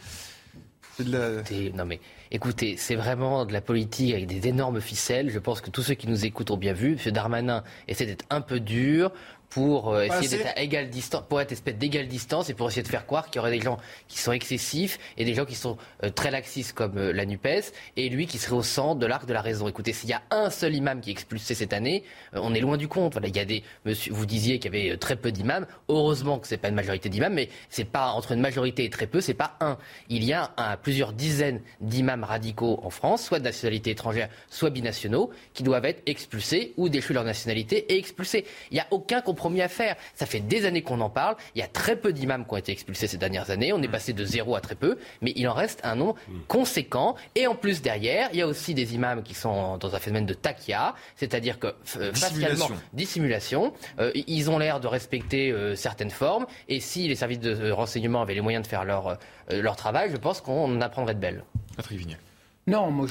Non 0.99 1.85
mais 1.85 1.99
écoutez, 2.31 2.76
c'est 2.76 2.95
vraiment 2.95 3.45
de 3.45 3.53
la 3.53 3.61
politique 3.61 4.14
avec 4.14 4.26
des 4.26 4.48
énormes 4.48 4.81
ficelles. 4.81 5.30
Je 5.30 5.39
pense 5.39 5.61
que 5.61 5.69
tous 5.69 5.84
ceux 5.84 5.94
qui 5.94 6.07
nous 6.07 6.26
écoutent 6.26 6.49
ont 6.49 6.57
bien 6.57 6.73
vu. 6.73 6.98
M. 7.06 7.11
Darmanin 7.11 7.64
essaie 7.88 8.07
d'être 8.07 8.26
un 8.30 8.41
peu 8.41 8.60
dur 8.60 9.11
pour 9.49 9.94
euh, 9.94 10.03
essayer 10.03 10.38
d'être 10.38 10.57
à 10.57 10.61
égale 10.61 10.90
distance, 10.90 11.24
pour 11.28 11.40
être 11.40 11.52
espèce 11.52 11.76
d'égale 11.76 12.07
distance 12.07 12.49
et 12.49 12.53
pour 12.53 12.68
essayer 12.68 12.84
de 12.84 12.88
faire 12.88 13.06
croire 13.06 13.28
qu'il 13.28 13.38
y 13.38 13.40
aurait 13.40 13.52
des 13.52 13.61
gens 13.61 13.78
qui 14.07 14.19
sont 14.19 14.32
excessifs 14.32 14.99
et 15.18 15.26
des 15.26 15.34
gens 15.34 15.45
qui 15.45 15.56
sont 15.56 15.78
euh, 16.03 16.10
très 16.10 16.32
laxistes 16.32 16.74
comme 16.74 16.98
euh, 16.98 17.14
la 17.14 17.26
NUPES 17.26 17.72
et 17.95 18.10
lui 18.10 18.28
qui 18.28 18.38
serait 18.38 18.56
au 18.56 18.64
centre 18.64 18.99
de 18.99 19.06
l'arc 19.06 19.26
de 19.26 19.34
la 19.34 19.41
raison. 19.41 19.68
Écoutez, 19.68 19.94
s'il 19.94 20.10
y 20.10 20.14
a 20.14 20.22
un 20.32 20.49
seul 20.49 20.76
imam 20.76 20.99
qui 20.99 21.10
est 21.10 21.14
expulsé 21.14 21.56
cette 21.56 21.74
année, 21.74 22.03
on 22.34 22.53
est 22.53 22.60
loin 22.60 22.78
du 22.78 22.88
compte. 22.88 23.14
Voilà, 23.14 23.30
il 23.30 23.36
y 23.36 23.40
a 23.40 23.45
des, 23.45 23.64
monsieur, 23.86 24.14
vous 24.14 24.26
disiez 24.26 24.60
qu'il 24.60 24.76
y 24.76 24.90
avait 24.90 24.98
très 24.98 25.15
peu 25.15 25.32
d'imams. 25.32 25.65
Heureusement 25.88 26.40
que 26.40 26.48
c'est 26.48 26.57
pas 26.57 26.68
une 26.68 26.76
majorité 26.76 27.10
d'imams, 27.10 27.34
mais 27.34 27.49
c'est 27.69 27.86
pas 27.86 28.11
entre 28.11 28.34
une 28.34 28.41
majorité 28.41 28.84
et 28.84 28.90
très 28.90 29.07
peu, 29.07 29.22
c'est 29.22 29.34
pas 29.34 29.56
un. 29.61 29.78
Il 30.10 30.24
y 30.24 30.34
a 30.34 30.52
un, 30.57 30.76
plusieurs 30.76 31.14
dizaines 31.14 31.61
d'imams 31.80 32.24
radicaux 32.24 32.80
en 32.84 32.90
France, 32.90 33.24
soit 33.24 33.40
de 33.40 33.45
nationalité 33.45 33.91
étrangère, 33.91 34.30
soit 34.49 34.69
binationaux, 34.69 35.32
qui 35.53 35.64
doivent 35.64 35.86
être 35.86 36.03
expulsés 36.06 36.74
ou 36.78 36.90
déchus 36.90 37.14
leur 37.14 37.24
nationalité 37.24 37.94
et 37.94 37.98
expulsés. 37.98 38.45
Il 38.72 38.76
n'y 38.76 38.82
a 38.82 38.88
aucun 38.91 39.22
compromis 39.22 39.37
à 39.62 39.68
faire. 39.68 39.96
Ça 40.16 40.26
fait 40.26 40.40
des 40.40 40.66
années 40.66 40.82
qu'on 40.82 41.02
en 41.02 41.10
parle. 41.10 41.36
Il 41.56 41.60
y 41.60 41.64
a 41.64 41.68
très 41.68 41.96
peu 41.96 42.14
d'imams 42.14 42.46
qui 42.46 42.54
ont 42.54 42.58
été 42.58 42.72
expulsés 42.72 43.08
ces 43.08 43.18
dernières 43.18 43.50
années. 43.50 43.74
On 43.74 43.82
est 43.82 43.88
mm. 43.88 43.92
passé 43.92 44.14
de 44.14 44.26
zéro 44.26 44.56
à 44.56 44.62
très 44.62 44.76
peu, 44.76 44.98
mais 45.22 45.34
il 45.36 45.48
en 45.48 45.54
reste 45.54 45.80
un 45.84 45.96
nombre 45.96 46.16
mm. 46.28 46.40
conséquent. 46.48 47.16
Et 47.36 47.48
en 47.48 47.56
plus, 47.56 47.82
derrière, 47.82 48.30
il 48.34 48.40
y 48.40 48.42
a 48.42 48.48
aussi 48.48 48.74
des 48.74 48.96
imams 48.96 49.24
qui 49.24 49.34
sont 49.34 49.78
dans 49.78 49.96
un 49.96 50.00
phénomène 50.00 50.26
de 50.26 50.34
takia, 50.34 50.96
c'est-à-dire 51.16 51.60
que 51.60 51.68
euh, 51.98 52.14
facialement, 52.14 52.70
dissimulation, 52.94 53.74
euh, 54.00 54.12
ils 54.16 54.50
ont 54.50 54.58
l'air 54.58 54.80
de 54.80 54.88
respecter 54.88 55.52
euh, 55.52 55.76
certaines 55.76 56.12
formes. 56.12 56.46
Et 56.68 56.80
si 56.80 57.08
les 57.08 57.16
services 57.16 57.40
de 57.40 57.72
renseignement 57.72 58.22
avaient 58.22 58.36
les 58.36 58.42
moyens 58.42 58.64
de 58.64 58.70
faire 58.70 58.86
leur, 58.86 59.18
leur 59.50 59.76
travail, 59.76 60.10
je 60.12 60.18
pense 60.18 60.42
qu'on 60.42 60.82
apprendrait 60.82 61.16
de 61.16 61.20
belles. 61.20 61.44
Patrick 61.76 62.00
Vignal. 62.00 62.20
Non, 62.68 62.91
moi, 62.91 63.07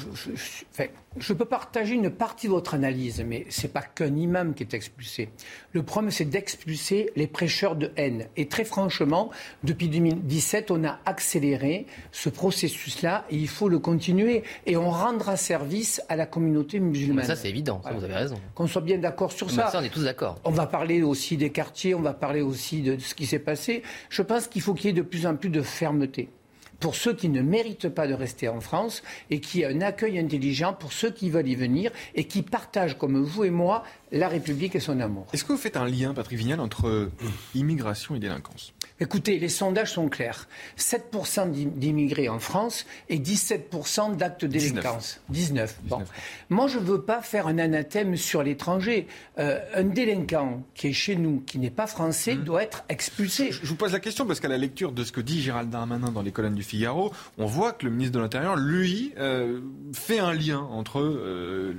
je, 1.18 1.32
peux 1.32 1.46
partager 1.46 1.94
une 1.94 2.10
partie 2.10 2.46
de 2.46 2.52
votre 2.52 2.74
analyse, 2.74 3.24
mais 3.26 3.46
ce 3.48 3.62
n'est 3.62 3.68
pas 3.72 3.80
qu'un 3.80 4.14
imam 4.14 4.52
qui 4.52 4.62
est 4.64 4.74
expulsé. 4.74 5.30
Le 5.72 5.82
problème, 5.82 6.10
c'est 6.10 6.26
d'expulser 6.26 7.10
les 7.16 7.26
prêcheurs 7.26 7.74
de 7.74 7.90
haine. 7.96 8.26
Et 8.36 8.48
très 8.48 8.66
franchement, 8.66 9.30
depuis 9.64 9.88
2017, 9.88 10.70
on 10.70 10.84
a 10.84 10.98
accéléré 11.06 11.86
ce 12.12 12.28
processus-là 12.28 13.24
et 13.30 13.36
il 13.36 13.48
faut 13.48 13.70
le 13.70 13.78
continuer. 13.78 14.42
Et 14.66 14.76
on 14.76 14.90
rendra 14.90 15.38
service 15.38 16.02
à 16.10 16.16
la 16.16 16.26
communauté 16.26 16.78
musulmane. 16.78 17.24
ça, 17.24 17.34
c'est 17.34 17.48
évident, 17.48 17.80
vous 17.96 18.04
avez 18.04 18.14
raison. 18.14 18.36
Qu'on 18.54 18.66
soit 18.66 18.82
bien 18.82 18.98
d'accord 18.98 19.32
sur 19.32 19.50
ça. 19.50 19.70
ça. 19.70 19.80
On 19.80 19.84
est 19.84 19.88
tous 19.88 20.04
d'accord. 20.04 20.38
On 20.44 20.50
va 20.50 20.66
parler 20.66 21.02
aussi 21.02 21.38
des 21.38 21.48
quartiers, 21.48 21.94
on 21.94 22.02
va 22.02 22.12
parler 22.12 22.42
aussi 22.42 22.82
de 22.82 22.98
ce 22.98 23.14
qui 23.14 23.24
s'est 23.24 23.38
passé. 23.38 23.82
Je 24.10 24.20
pense 24.20 24.48
qu'il 24.48 24.60
faut 24.60 24.74
qu'il 24.74 24.86
y 24.86 24.90
ait 24.90 24.92
de 24.92 25.00
plus 25.00 25.26
en 25.26 25.34
plus 25.34 25.48
de 25.48 25.62
fermeté 25.62 26.28
pour 26.80 26.94
ceux 26.94 27.14
qui 27.14 27.28
ne 27.28 27.42
méritent 27.42 27.88
pas 27.88 28.06
de 28.06 28.14
rester 28.14 28.48
en 28.48 28.60
France 28.60 29.02
et 29.30 29.40
qui 29.40 29.64
a 29.64 29.68
un 29.68 29.80
accueil 29.80 30.18
intelligent 30.18 30.72
pour 30.74 30.92
ceux 30.92 31.10
qui 31.10 31.30
veulent 31.30 31.48
y 31.48 31.54
venir 31.54 31.90
et 32.14 32.24
qui 32.24 32.42
partagent, 32.42 32.98
comme 32.98 33.22
vous 33.22 33.44
et 33.44 33.50
moi, 33.50 33.84
la 34.12 34.28
République 34.28 34.76
et 34.76 34.80
son 34.80 35.00
amour. 35.00 35.26
Est-ce 35.32 35.44
que 35.44 35.52
vous 35.52 35.58
faites 35.58 35.76
un 35.76 35.86
lien, 35.86 36.14
Patrick 36.14 36.38
Vignal, 36.38 36.60
entre 36.60 37.10
immigration 37.54 38.14
et 38.14 38.18
délinquance? 38.18 38.72
Écoutez, 38.98 39.38
les 39.38 39.50
sondages 39.50 39.92
sont 39.92 40.08
clairs. 40.08 40.48
7% 40.78 41.50
d'immigrés 41.50 42.30
en 42.30 42.38
France 42.38 42.86
et 43.10 43.18
17% 43.18 44.16
d'actes 44.16 44.46
de 44.46 44.58
délinquance. 44.58 45.20
19. 45.28 45.80
Bon. 45.84 46.02
Moi, 46.48 46.66
je 46.66 46.78
ne 46.78 46.84
veux 46.84 47.02
pas 47.02 47.20
faire 47.20 47.46
un 47.46 47.58
anathème 47.58 48.16
sur 48.16 48.42
l'étranger. 48.42 49.06
Euh, 49.38 49.60
un 49.74 49.84
délinquant 49.84 50.62
qui 50.74 50.88
est 50.88 50.92
chez 50.94 51.16
nous, 51.16 51.40
qui 51.40 51.58
n'est 51.58 51.70
pas 51.70 51.86
français, 51.86 52.36
mmh. 52.36 52.44
doit 52.44 52.62
être 52.62 52.84
expulsé. 52.88 53.52
Je, 53.52 53.66
vous 53.66 53.76
pose 53.76 53.92
la 53.92 54.00
question 54.00 54.24
parce 54.24 54.40
qu'à 54.40 54.48
la 54.48 54.56
lecture 54.56 54.92
de 54.92 55.04
ce 55.04 55.12
que 55.12 55.20
dit 55.20 55.42
Gérald 55.42 55.68
Darmanin 55.68 56.10
dans 56.10 56.22
les 56.22 56.32
colonnes 56.32 56.54
du 56.54 56.62
Figaro, 56.66 57.12
on 57.38 57.46
voit 57.46 57.72
que 57.72 57.86
le 57.86 57.92
ministre 57.92 58.14
de 58.14 58.20
l'Intérieur, 58.20 58.56
lui, 58.56 59.12
euh, 59.18 59.60
fait 59.92 60.18
un 60.18 60.32
lien 60.32 60.60
entre... 60.60 61.00
Euh, 61.00 61.74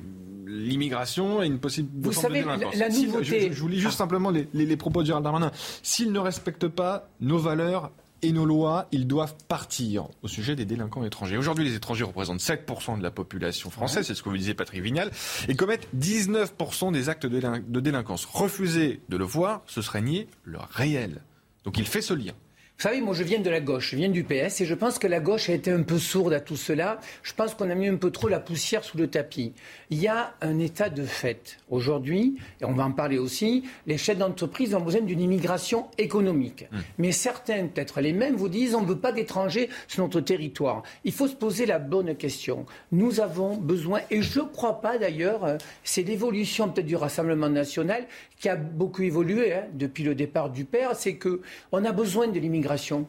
l'immigration 0.48 1.44
et 1.44 1.48
une 1.48 1.60
possible 1.60 1.90
vous 1.94 2.14
savez, 2.14 2.44
la, 2.44 2.90
nouveauté... 2.90 3.52
je, 3.52 3.60
vous 3.60 3.68
lis 3.68 3.80
juste 3.80 3.98
simplement 3.98 4.32
les, 4.32 4.78
propos 4.78 5.02
de 5.02 5.08
Gérald 5.08 5.24
Darmanin. 5.24 5.52
S'ils 5.84 6.12
ne 6.12 6.20
respectent 6.20 6.68
pas 6.68 7.10
nos 7.20 7.38
valeurs 7.38 7.92
et 8.24 8.32
nos 8.32 8.46
lois, 8.46 8.88
ils 8.92 9.06
doivent 9.06 9.36
partir 9.48 10.08
au 10.24 10.28
sujet 10.28 10.56
des 10.56 10.66
délinquants 10.66 11.04
étrangers. 11.04 11.38
Aujourd'hui, 11.38 11.66
les 11.66 11.76
étrangers 11.76 12.04
représentent 12.04 12.40
7% 12.40 12.98
de 12.98 13.04
la 13.04 13.12
population 13.12 13.70
française, 13.70 14.08
c'est 14.08 14.16
ce 14.16 14.24
que 14.24 14.30
vous 14.30 14.38
disiez 14.38 14.56
Patrick 14.56 14.82
Vignal, 14.82 15.12
et 15.48 15.56
commettent 15.56 15.88
19% 15.96 16.92
des 16.92 17.10
actes 17.10 17.28
de 17.28 17.80
délinquance. 17.80 18.26
Refuser 18.26 19.02
de 19.10 19.18
le 19.18 19.26
voir, 19.26 19.62
ce 19.68 19.82
serait 19.82 20.02
nier 20.02 20.28
le 20.46 20.58
réel. 20.72 21.22
Donc 21.64 21.78
il 21.78 21.86
fait 21.86 22.02
ce 22.02 22.14
lien. 22.14 22.34
Vous 22.80 22.84
savez, 22.84 23.02
moi 23.02 23.16
je 23.16 23.24
viens 23.24 23.40
de 23.40 23.50
la 23.50 23.60
gauche, 23.60 23.90
je 23.90 23.96
viens 23.96 24.10
du 24.10 24.24
PS 24.24 24.62
et 24.62 24.66
je 24.66 24.76
pense 24.76 25.00
que 25.00 25.08
la 25.08 25.20
gauche 25.20 25.50
a 25.50 25.54
été 25.54 25.72
un 25.72 25.82
peu 25.82 25.98
sourde 25.98 26.32
à 26.32 26.40
tout 26.40 26.56
cela. 26.56 27.00
Je 27.24 27.34
pense 27.34 27.56
qu'on 27.56 27.72
a 27.72 27.74
mis 27.74 27.88
un 27.88 27.96
peu 27.96 28.12
trop 28.12 28.28
la 28.28 28.40
poussière 28.40 28.84
sous 28.84 29.00
le 29.00 29.08
tapis. 29.08 29.54
Il 29.90 30.00
y 30.00 30.08
a 30.08 30.36
un 30.42 30.60
état 30.60 30.90
de 30.90 31.04
fait. 31.04 31.58
Aujourd'hui, 31.72 32.38
et 32.62 32.66
on 32.66 32.74
va 32.74 32.86
en 32.86 32.92
parler 32.92 33.18
aussi, 33.18 33.64
les 33.88 33.98
chefs 33.98 34.20
d'entreprise 34.20 34.76
ont 34.76 34.82
besoin 34.82 35.02
d'une 35.02 35.20
immigration 35.20 35.88
économique. 35.98 36.68
Mmh. 36.72 36.78
Mais 37.00 37.12
certains, 37.12 37.66
peut-être 37.66 38.00
les 38.00 38.14
mêmes, 38.14 38.36
vous 38.36 38.48
disent 38.48 38.76
on 38.76 38.82
ne 38.82 38.88
veut 38.88 39.00
pas 39.00 39.12
d'étrangers 39.12 39.70
sur 39.88 40.04
notre 40.04 40.22
territoire. 40.22 40.84
Il 41.04 41.14
faut 41.14 41.28
se 41.28 41.36
poser 41.36 41.66
la 41.66 41.80
bonne 41.80 42.16
question. 42.16 42.68
Nous 42.92 43.22
avons 43.22 43.58
besoin, 43.58 44.02
et 44.12 44.22
je 44.22 44.42
ne 44.42 44.46
crois 44.46 44.82
pas 44.82 45.00
d'ailleurs, 45.00 45.46
euh, 45.46 45.58
c'est 45.84 46.04
l'évolution 46.04 46.70
peut-être 46.70 46.86
du 46.86 46.96
Rassemblement 46.96 47.50
national 47.50 48.06
qui 48.40 48.50
a 48.50 48.56
beaucoup 48.56 49.02
évolué 49.02 49.52
hein, 49.52 49.64
depuis 49.74 50.04
le 50.04 50.14
départ 50.14 50.52
du 50.52 50.64
père, 50.64 50.96
c'est 50.96 51.16
qu'on 51.16 51.84
a 51.84 51.92
besoin 51.92 52.28
de 52.28 52.40
l'immigration 52.40 52.67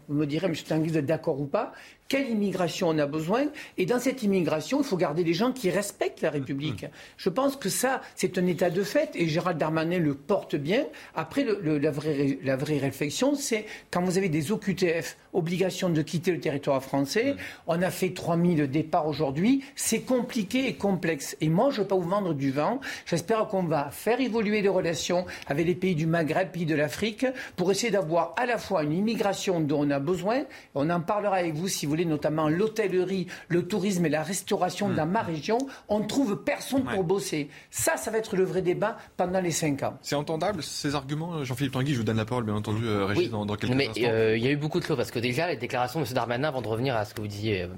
vous 0.08 0.14
me 0.14 0.26
direz, 0.26 0.46
M. 0.46 0.54
Tanguy, 0.54 0.88
vous 0.88 0.98
êtes 0.98 1.06
d'accord 1.06 1.40
ou 1.40 1.46
pas? 1.46 1.72
Quelle 2.08 2.30
immigration 2.30 2.88
on 2.88 2.98
a 2.98 3.06
besoin? 3.06 3.46
Et 3.76 3.84
dans 3.84 3.98
cette 3.98 4.22
immigration, 4.22 4.78
il 4.78 4.84
faut 4.84 4.96
garder 4.96 5.24
des 5.24 5.34
gens 5.34 5.52
qui 5.52 5.68
respectent 5.68 6.22
la 6.22 6.30
République. 6.30 6.84
Mm-hmm. 6.84 7.18
Je 7.18 7.28
pense 7.28 7.56
que 7.56 7.68
ça, 7.68 8.00
c'est 8.14 8.38
un 8.38 8.46
état 8.46 8.70
de 8.70 8.82
fait, 8.82 9.10
et 9.14 9.28
Gérald 9.28 9.58
Darmanin 9.58 9.98
le 9.98 10.14
porte 10.14 10.56
bien. 10.56 10.86
Après, 11.14 11.44
la, 11.44 11.90
vraie, 11.90 12.38
la, 12.42 12.56
vraie, 12.56 12.78
réflexion, 12.78 13.34
c'est 13.34 13.66
quand 13.90 14.02
vous 14.02 14.16
avez 14.16 14.30
des 14.30 14.52
OQTF, 14.52 15.18
obligation 15.38 15.90
de 15.90 16.02
quitter 16.02 16.32
le 16.32 16.40
territoire 16.40 16.82
français, 16.82 17.34
mm. 17.34 17.36
on 17.68 17.82
a 17.82 17.90
fait 17.90 18.10
3000 18.10 18.70
départs 18.70 19.06
aujourd'hui, 19.06 19.62
c'est 19.76 20.00
compliqué 20.00 20.68
et 20.68 20.74
complexe. 20.74 21.36
Et 21.40 21.48
moi, 21.48 21.70
je 21.70 21.76
ne 21.78 21.82
veux 21.82 21.88
pas 21.88 21.96
vous 21.96 22.08
vendre 22.08 22.34
du 22.34 22.50
vent. 22.50 22.80
J'espère 23.06 23.46
qu'on 23.48 23.64
va 23.64 23.90
faire 23.90 24.20
évoluer 24.20 24.62
les 24.62 24.68
relations 24.68 25.26
avec 25.46 25.66
les 25.66 25.74
pays 25.74 25.94
du 25.94 26.06
Maghreb, 26.06 26.50
pays 26.50 26.66
de 26.66 26.74
l'Afrique, 26.74 27.26
pour 27.56 27.70
essayer 27.70 27.90
d'avoir 27.90 28.34
à 28.36 28.46
la 28.46 28.58
fois 28.58 28.82
une 28.82 28.92
immigration 28.92 29.60
dont 29.60 29.86
on 29.86 29.90
a 29.90 29.98
besoin, 29.98 30.44
on 30.74 30.90
en 30.90 31.00
parlera 31.00 31.36
avec 31.36 31.54
vous 31.54 31.68
si 31.68 31.86
vous 31.86 31.96
notamment 32.04 32.48
l'hôtellerie, 32.48 33.26
le 33.48 33.66
tourisme 33.66 34.06
et 34.06 34.08
la 34.08 34.22
restauration 34.22 34.88
dans 34.88 35.06
ma 35.06 35.22
région, 35.22 35.58
on 35.88 36.00
ne 36.00 36.06
trouve 36.06 36.42
personne 36.44 36.84
pour 36.84 37.04
bosser. 37.04 37.48
Ça, 37.70 37.96
ça 37.96 38.10
va 38.10 38.18
être 38.18 38.36
le 38.36 38.44
vrai 38.44 38.62
débat 38.62 38.96
pendant 39.16 39.40
les 39.40 39.50
cinq 39.50 39.82
ans. 39.82 39.98
C'est 40.02 40.14
entendable 40.14 40.62
ces 40.62 40.94
arguments, 40.94 41.44
Jean-Philippe 41.44 41.72
Tanguy 41.72 41.92
Je 41.92 41.98
vous 41.98 42.04
donne 42.04 42.16
la 42.16 42.24
parole, 42.24 42.44
bien 42.44 42.54
entendu, 42.54 42.86
euh, 42.86 43.04
Régis, 43.04 43.30
dans, 43.30 43.46
quelques 43.56 43.74
mais, 43.74 43.88
euh, 43.98 44.36
il 44.36 44.44
y 44.44 44.48
a 44.48 44.50
eu 44.50 44.56
beaucoup 44.56 44.80
de 44.80 44.84
choses 44.84 44.96
parce 44.96 45.10
que 45.10 45.18
déjà, 45.28 45.48
les 45.48 45.56
déclarations 45.56 46.00
de 46.00 46.06
M. 46.06 46.12
Darmanin, 46.12 46.48
avant 46.48 46.62
de 46.62 46.68
revenir 46.68 46.96
à 46.96 47.04
ce 47.04 47.14
que 47.14 47.20
vous 47.20 47.28
disiez, 47.28 47.62
euh, 47.62 47.68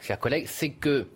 chers 0.00 0.18
collègues, 0.18 0.46
c'est 0.46 0.70
que 0.70 1.08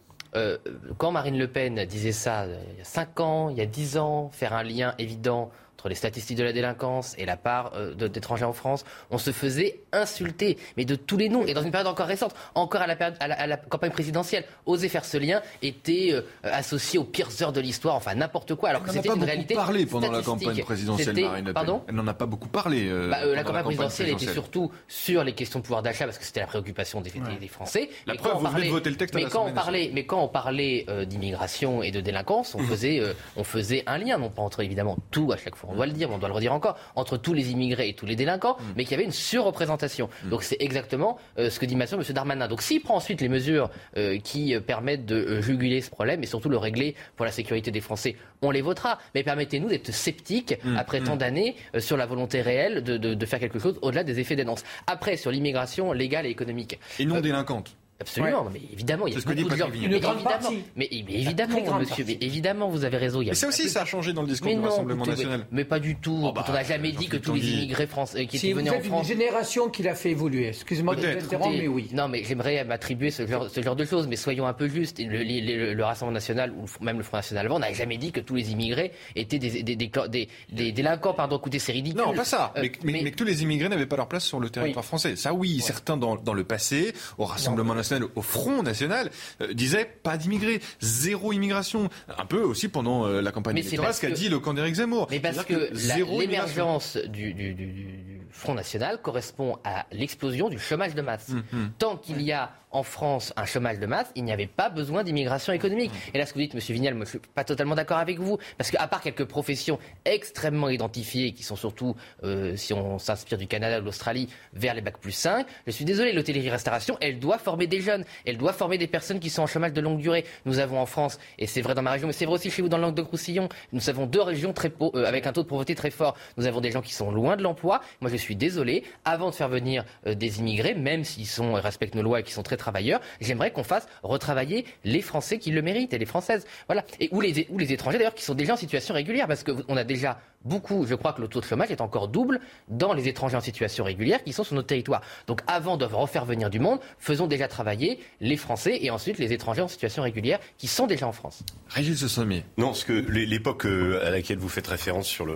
quand 0.97 1.11
Marine 1.11 1.37
Le 1.37 1.47
Pen 1.47 1.85
disait 1.85 2.13
ça 2.13 2.47
il 2.47 2.79
y 2.79 2.81
a 2.81 2.85
5 2.85 3.21
ans, 3.21 3.49
il 3.51 3.59
y 3.59 3.61
a 3.61 3.67
10 3.67 3.99
ans, 3.99 4.31
faire 4.33 4.55
un 4.55 4.63
lien 4.63 4.95
évident 4.99 5.51
les 5.89 5.95
statistiques 5.95 6.39
de 6.39 6.45
la 6.45 6.53
délinquance 6.53 7.15
et 7.19 7.27
la 7.27 7.37
part 7.37 7.73
euh, 7.75 7.95
d'étrangers 7.95 8.45
en 8.45 8.53
France, 8.53 8.85
on 9.11 9.19
se 9.19 9.31
faisait 9.31 9.81
insulter, 9.93 10.59
mais 10.77 10.85
de 10.85 10.95
tous 10.95 11.17
les 11.17 11.29
noms. 11.29 11.45
Et 11.45 11.55
dans 11.55 11.63
une 11.63 11.71
période 11.71 11.89
encore 11.89 12.07
récente, 12.07 12.35
encore 12.55 12.83
à 12.83 12.87
la, 12.87 12.97
période, 12.97 13.17
à 13.21 13.47
la, 13.47 13.57
campagne 13.57 13.91
présidentielle, 13.91 14.45
oser 14.67 14.89
faire 14.89 15.05
ce 15.05 15.17
lien 15.17 15.43
était 15.63 16.11
euh, 16.13 16.23
associé 16.43 16.99
aux 16.99 17.05
pires 17.05 17.31
heures 17.41 17.53
de 17.53 17.61
l'histoire, 17.61 17.95
enfin 17.95 18.15
n'importe 18.15 18.55
quoi. 18.55 18.71
Alors 18.71 18.83
que 18.83 18.91
c'était 18.91 19.09
une 19.09 19.25
réalité. 19.25 19.55
parlé 19.55 19.87
pendant 19.87 20.11
la 20.11 20.23
campagne 20.23 20.63
présidentielle, 20.63 21.21
Marine 21.21 21.45
Le 21.47 21.53
Pen. 21.53 21.55
Pardon 21.55 21.83
Elle 21.89 21.95
n'en 21.95 22.07
a 22.07 22.15
pas 22.15 22.27
beaucoup 22.27 22.49
parlé. 22.49 22.89
Euh, 22.89 23.11
bah, 23.11 23.25
la, 23.25 23.45
campagne 23.45 23.65
présidentielle 23.65 24.11
était 24.11 24.33
surtout 24.33 24.71
sur 24.89 25.25
les 25.25 25.33
questions 25.33 25.59
de 25.61 25.65
pouvoir 25.65 25.83
d'achat 25.83 26.05
parce 26.05 26.19
que 26.19 26.25
c'était 26.25 26.41
la 26.41 26.47
préoccupation 26.47 27.01
des, 27.01 27.11
des, 27.11 27.49
Français. 27.49 27.91
La 28.07 28.15
mais 28.15 28.19
preuve, 28.19 28.39
vous 28.39 28.61
de 28.61 28.69
voter 28.69 28.91
le 28.91 28.97
texte 28.97 29.15
mais 29.15 29.25
quand 29.25 29.47
on 29.47 29.53
parlait, 29.53 29.91
Mais 29.93 30.07
quand 30.07 30.23
on 30.23 30.29
parlait 30.29 30.87
d'immigration 31.07 31.83
et 31.83 31.91
de 31.91 32.01
délinquance, 32.01 32.55
on 32.55 32.59
faisait, 32.63 33.03
on 33.37 33.45
faisait 33.45 33.83
un 33.87 33.99
lien, 33.99 34.19
non 34.19 34.31
pas 34.31 34.43
entre 34.43 34.61
évidemment 34.61 34.97
tout 35.11 35.33
à 35.33 35.37
chaque 35.37 35.57
fois, 35.57 35.71
on 35.73 35.77
doit 35.77 35.87
le 35.87 35.93
dire, 35.93 36.11
on 36.11 36.19
doit 36.19 36.29
le 36.29 36.35
redire 36.35 36.53
encore, 36.53 36.79
entre 36.95 37.17
tous 37.17 37.35
les 37.35 37.51
immigrés 37.51 37.89
et 37.89 37.95
tous 37.95 38.07
les 38.07 38.17
délinquants, 38.17 38.57
mm. 38.59 38.65
mais 38.77 38.85
qu'il 38.85 38.93
y 38.93 38.95
avait 38.95 39.05
une 39.05 39.13
surreprésentation. 39.13 40.09
Mm. 40.25 40.29
Donc 40.31 40.43
c'est 40.43 40.57
exactement 40.61 41.19
euh, 41.39 41.51
ce 41.51 41.59
que 41.59 41.67
dit 41.67 41.77
maintenant 41.77 41.99
M. 41.99 42.05
Darmanin. 42.15 42.49
Donc 42.49 42.63
s'il 42.63 42.83
prend 42.83 42.97
ensuite 42.97 43.21
les 43.21 43.29
mesures 43.29 43.71
euh, 43.97 44.19
qui 44.19 44.55
euh, 44.55 44.61
permettent 44.61 45.07
de 45.07 45.41
juguler 45.41 45.81
ce 45.81 45.91
problème 45.91 46.23
et 46.23 46.27
surtout 46.27 46.49
le 46.49 46.59
régler 46.59 46.95
pour 47.17 47.25
la 47.27 47.33
sécurité 47.33 47.71
des 47.71 47.81
Français, 47.81 48.17
on 48.43 48.51
les 48.51 48.63
votera. 48.63 48.99
Mais 49.15 49.23
permettez-nous 49.23 49.69
d'être 49.69 49.93
sceptiques 49.93 50.59
mm. 50.65 50.77
après 50.77 51.01
tant 51.01 51.17
d'années 51.17 51.57
sur 51.79 51.97
la 51.97 52.07
volonté 52.07 52.43
réelle 52.43 52.83
de, 52.83 52.97
de, 52.97 53.27
faire 53.27 53.41
quelque 53.41 53.59
chose 53.59 53.79
au-delà 53.83 54.05
des 54.05 54.21
effets 54.21 54.37
d'annonce. 54.37 54.63
Après, 54.87 55.17
sur 55.17 55.31
l'immigration 55.31 55.93
légale 55.93 56.27
et 56.27 56.31
économique. 56.31 56.79
Et 56.99 57.05
non 57.05 57.21
délinquante. 57.21 57.77
Absolument, 58.03 58.49
mais 58.53 58.61
évidemment, 58.73 59.07
il 59.07 59.15
y 59.15 59.17
a 59.17 59.21
beaucoup 59.21 59.49
de 59.49 59.57
gens. 59.57 59.71
Une 59.73 59.99
grande 59.99 60.23
partie. 60.25 60.65
Mais, 60.77 60.89
évidemment, 60.91 61.79
monsieur, 61.79 62.05
mais 62.07 62.19
évidemment, 62.21 62.69
vous 62.69 62.85
avez 62.85 62.97
raison. 62.97 63.21
mais 63.21 63.35
ça 63.35 63.49
aussi, 63.49 63.69
ça 63.69 63.83
a 63.83 63.85
changé 63.85 64.13
dans 64.13 64.23
le 64.23 64.29
discours 64.29 64.53
du 64.53 64.61
Rassemblement 64.61 65.07
national. 65.07 65.47
Mais, 65.51 65.65
pas 65.65 65.79
du 65.79 65.97
tout. 65.97 66.21
Oh, 66.23 66.33
bah, 66.33 66.45
on 66.49 66.53
n'a 66.53 66.65
jamais 66.65 66.93
dit 66.93 67.09
que 67.09 67.17
tous 67.17 67.35
les 67.35 67.51
immigrés 67.51 67.87
français 67.87 68.27
qui 68.27 68.37
étaient 68.37 68.53
venus 68.53 68.73
en 68.73 68.81
France. 68.81 69.07
C'est 69.07 69.15
une 69.15 69.21
génération 69.21 69.69
qui 69.69 69.83
l'a 69.83 69.95
fait 69.95 70.11
évoluer. 70.11 70.49
Excusez-moi 70.49 70.97
de 70.97 71.03
t'interrompre, 71.03 71.51
mais 71.51 71.69
oui. 71.69 71.89
Non, 71.93 72.09
mais 72.09 72.25
j'aimerais 72.25 72.65
m'attribuer 72.65 73.11
ce 73.11 73.27
genre, 73.27 73.49
ce 73.49 73.63
genre 73.63 73.77
de 73.77 73.85
choses, 73.85 74.07
mais 74.07 74.17
soyons 74.17 74.47
un 74.47 74.53
peu 74.53 74.69
justes. 74.69 75.01
Le, 75.01 75.83
Rassemblement 75.83 76.15
national 76.15 76.53
ou 76.53 76.85
même 76.85 76.99
le 76.99 77.03
Front 77.03 77.17
national 77.17 77.47
avant, 77.47 77.57
on 77.57 77.59
n'a 77.59 77.73
jamais 77.73 77.97
dit 77.97 78.13
que 78.13 78.21
tous 78.21 78.35
les 78.35 78.53
immigrés 78.53 78.93
étaient 79.17 79.39
des, 79.39 79.63
des, 79.63 79.77
des, 79.77 80.73
délinquants. 80.73 81.13
Pardon, 81.13 81.39
écoutez, 81.39 81.59
c'est 81.59 81.73
ridicule. 81.73 82.01
Non, 82.01 82.15
pas 82.15 82.25
ça. 82.25 82.53
Euh, 82.57 82.69
mais, 82.85 83.11
que 83.11 83.17
tous 83.17 83.25
les 83.25 83.43
immigrés 83.43 83.69
n'avaient 83.69 83.87
pas 83.87 83.97
leur 83.97 84.09
place 84.09 84.25
sur 84.25 84.41
le 84.41 84.49
territoire 84.51 84.85
français. 84.85 85.17
Ça, 85.17 85.35
oui, 85.35 85.61
certains 85.61 85.97
dans, 85.97 86.17
dans 86.17 86.35
le 86.35 86.45
passé, 86.45 86.93
au 87.19 87.25
Rassemblement 87.25 87.75
national, 87.75 87.92
au 88.15 88.23
Front 88.23 88.63
national 88.63 89.11
euh, 89.41 89.53
disait 89.53 89.85
pas 90.03 90.17
d'immigrés, 90.17 90.61
zéro 90.81 91.33
immigration. 91.33 91.89
Un 92.19 92.27
peu 92.27 92.43
aussi 92.43 92.69
pendant 92.69 93.07
euh, 93.07 93.21
la 93.21 93.33
campagne 93.33 93.59
électorale, 93.59 93.95
ce 93.95 94.01
qu'a 94.01 94.11
dit 94.11 94.29
le 94.29 94.39
camp 94.39 94.55
d'Éric 94.55 94.75
Zemmour. 94.75 95.09
Mais 95.11 95.21
parce 95.21 95.45
que, 95.45 95.71
l'émergence 96.19 96.97
du, 96.97 98.23
Front 98.31 98.55
National 98.55 99.01
correspond 99.03 99.59
à 99.65 99.87
l'explosion 99.93 100.49
du 100.49 100.59
chômage 100.59 100.95
de 100.95 101.03
masse. 101.03 101.29
Hum, 101.31 101.43
hum. 101.53 101.71
Tant 101.79 101.97
qu'il 101.97 102.23
y 102.23 102.33
a 102.33 102.51
en 102.73 102.83
France 102.83 103.33
un 103.37 103.45
chômage 103.45 103.79
de 103.79 103.87
masse, 103.87 104.11
il 104.15 104.25
n'y 104.25 104.33
avait 104.33 104.47
pas 104.47 104.71
besoin 104.71 105.05
d'immigration 105.05 105.53
économique. 105.53 105.91
Et 106.15 106.19
là, 106.19 106.27
ce 106.27 106.33
que 106.33 106.39
vous 106.39 106.45
dites, 106.45 106.55
Monsieur 106.55 106.75
Vignal, 106.75 106.95
moi, 106.95 107.05
je 107.05 107.11
suis 107.11 107.19
pas 107.19 107.45
totalement 107.45 107.75
d'accord 107.75 107.99
avec 107.99 108.19
vous, 108.19 108.39
parce 108.59 108.71
qu'à 108.71 108.87
part 108.87 109.01
quelques 109.01 109.25
professions 109.25 109.79
extrêmement 110.05 110.69
identifiées, 110.69 111.33
qui 111.33 111.43
sont 111.43 111.57
surtout, 111.57 111.95
euh, 112.25 112.57
si 112.57 112.73
on 112.73 112.99
s'inspire 112.99 113.39
du 113.39 113.47
Canada, 113.47 113.81
de 113.81 113.85
l'Australie, 113.85 114.29
vers 114.55 114.75
les 114.75 114.81
bacs 114.81 114.99
plus 114.99 115.13
5, 115.13 115.47
je 115.67 115.71
suis 115.71 115.85
désolé, 115.85 116.13
l'hôtellerie-restauration, 116.13 116.97
elle 117.01 117.19
doit 117.19 117.39
former 117.39 117.67
des 117.67 117.81
jeunes, 117.81 118.05
elle 118.25 118.39
doit 118.39 118.53
former 118.53 118.79
des 118.79 118.87
personnes 118.87 119.21
qui 119.21 119.31
sont 119.31 119.43
en 119.43 119.47
chômage 119.47 119.73
de 119.73 119.81
longue 119.81 119.99
durée. 119.99 120.25
Nous 120.47 120.59
avons 120.59 120.81
en 120.81 120.87
France, 120.87 121.19
et 121.39 121.47
c'est 121.47 121.61
vrai 121.61 121.75
dans 121.75 121.83
ma 121.83 121.93
région, 121.93 122.07
mais 122.07 122.13
c'est 122.13 122.27
vrai 122.27 122.35
aussi 122.35 122.51
chez 122.51 122.63
vous 122.63 122.69
dans 122.69 122.79
le 122.79 122.83
Languedoc-Roussillon, 122.85 123.49
nous 123.73 123.91
avons 123.91 124.07
deux 124.07 124.23
régions 124.23 124.53
très 124.53 124.73
euh, 124.81 125.05
avec 125.05 125.27
un 125.27 125.33
taux 125.33 125.43
de 125.43 125.49
pauvreté 125.49 125.75
très 125.75 125.91
fort. 125.91 126.17
Nous 126.37 126.47
avons 126.47 126.61
des 126.61 126.71
gens 126.71 126.83
qui 126.83 126.95
sont 126.95 127.11
loin 127.11 127.37
de 127.37 127.43
l'emploi. 127.43 127.81
Moi, 128.01 128.11
je 128.11 128.17
suis 128.17 128.37
désolé, 128.37 128.85
avant 129.05 129.31
de 129.31 129.35
faire 129.35 129.49
venir 129.49 129.85
euh, 130.07 130.15
des 130.15 130.41
immigrés, 130.41 130.75
même 130.75 131.05
s'ils 131.05 131.27
respectent 131.55 131.95
nos 131.95 132.03
lois 132.03 132.21
et 132.21 132.23
qui 132.23 132.33
sont 132.33 132.43
très 132.43 132.57
travailleurs, 132.63 133.01
j'aimerais 133.21 133.51
qu'on 133.51 133.65
fasse 133.65 133.87
retravailler 134.03 134.65
les 134.85 135.03
Français 135.03 135.39
qui 135.39 135.51
le 135.51 135.63
méritent 135.63 135.93
et 135.93 135.99
les 135.99 136.07
Françaises. 136.07 136.47
Voilà. 136.69 136.85
Et, 137.01 137.09
ou, 137.13 137.21
les, 137.21 137.47
ou 137.51 137.59
les 137.59 137.73
étrangers 137.73 137.99
d'ailleurs 137.99 138.15
qui 138.15 138.25
sont 138.25 138.35
déjà 138.35 138.55
en 138.55 138.57
situation 138.57 138.95
régulière 138.95 139.27
parce 139.27 139.43
qu'on 139.43 139.77
a 139.77 139.85
déjà 139.85 140.19
beaucoup, 140.45 140.87
je 140.87 140.95
crois 140.95 141.13
que 141.13 141.21
le 141.21 141.29
taux 141.29 141.41
de 141.41 141.45
chômage 141.45 141.71
est 141.71 141.81
encore 141.81 142.09
double 142.09 142.41
dans 142.69 142.93
les 142.93 143.09
étrangers 143.09 143.37
en 143.37 143.41
situation 143.41 143.85
régulière 143.85 144.23
qui 144.25 144.33
sont 144.33 144.45
sur 144.45 144.55
notre 144.55 144.69
territoire. 144.69 145.03
Donc 145.27 145.41
avant 145.47 145.77
de 145.77 145.85
refaire 145.85 146.25
venir 146.25 146.51
du 146.51 146.59
monde, 146.59 146.81
faisons 146.99 147.27
déjà 147.27 147.49
travailler 147.49 147.99
les 148.21 148.37
Français 148.37 148.79
et 148.81 148.91
ensuite 148.91 149.19
les 149.19 149.33
étrangers 149.33 149.63
en 149.63 149.69
situation 149.69 150.03
régulière 150.03 150.39
qui 150.59 150.67
sont 150.67 150.87
déjà 150.87 151.07
en 151.07 151.13
France. 151.13 151.45
Régis 151.69 152.07
Sommier. 152.07 152.45
Non, 152.59 152.75
ce 152.75 152.85
que 152.85 152.93
l'époque 152.93 153.67
euh, 153.67 154.07
à 154.07 154.11
laquelle 154.11 154.39
vous 154.39 154.49
faites 154.49 154.67
référence 154.67 155.07
sur 155.07 155.27
le, 155.27 155.33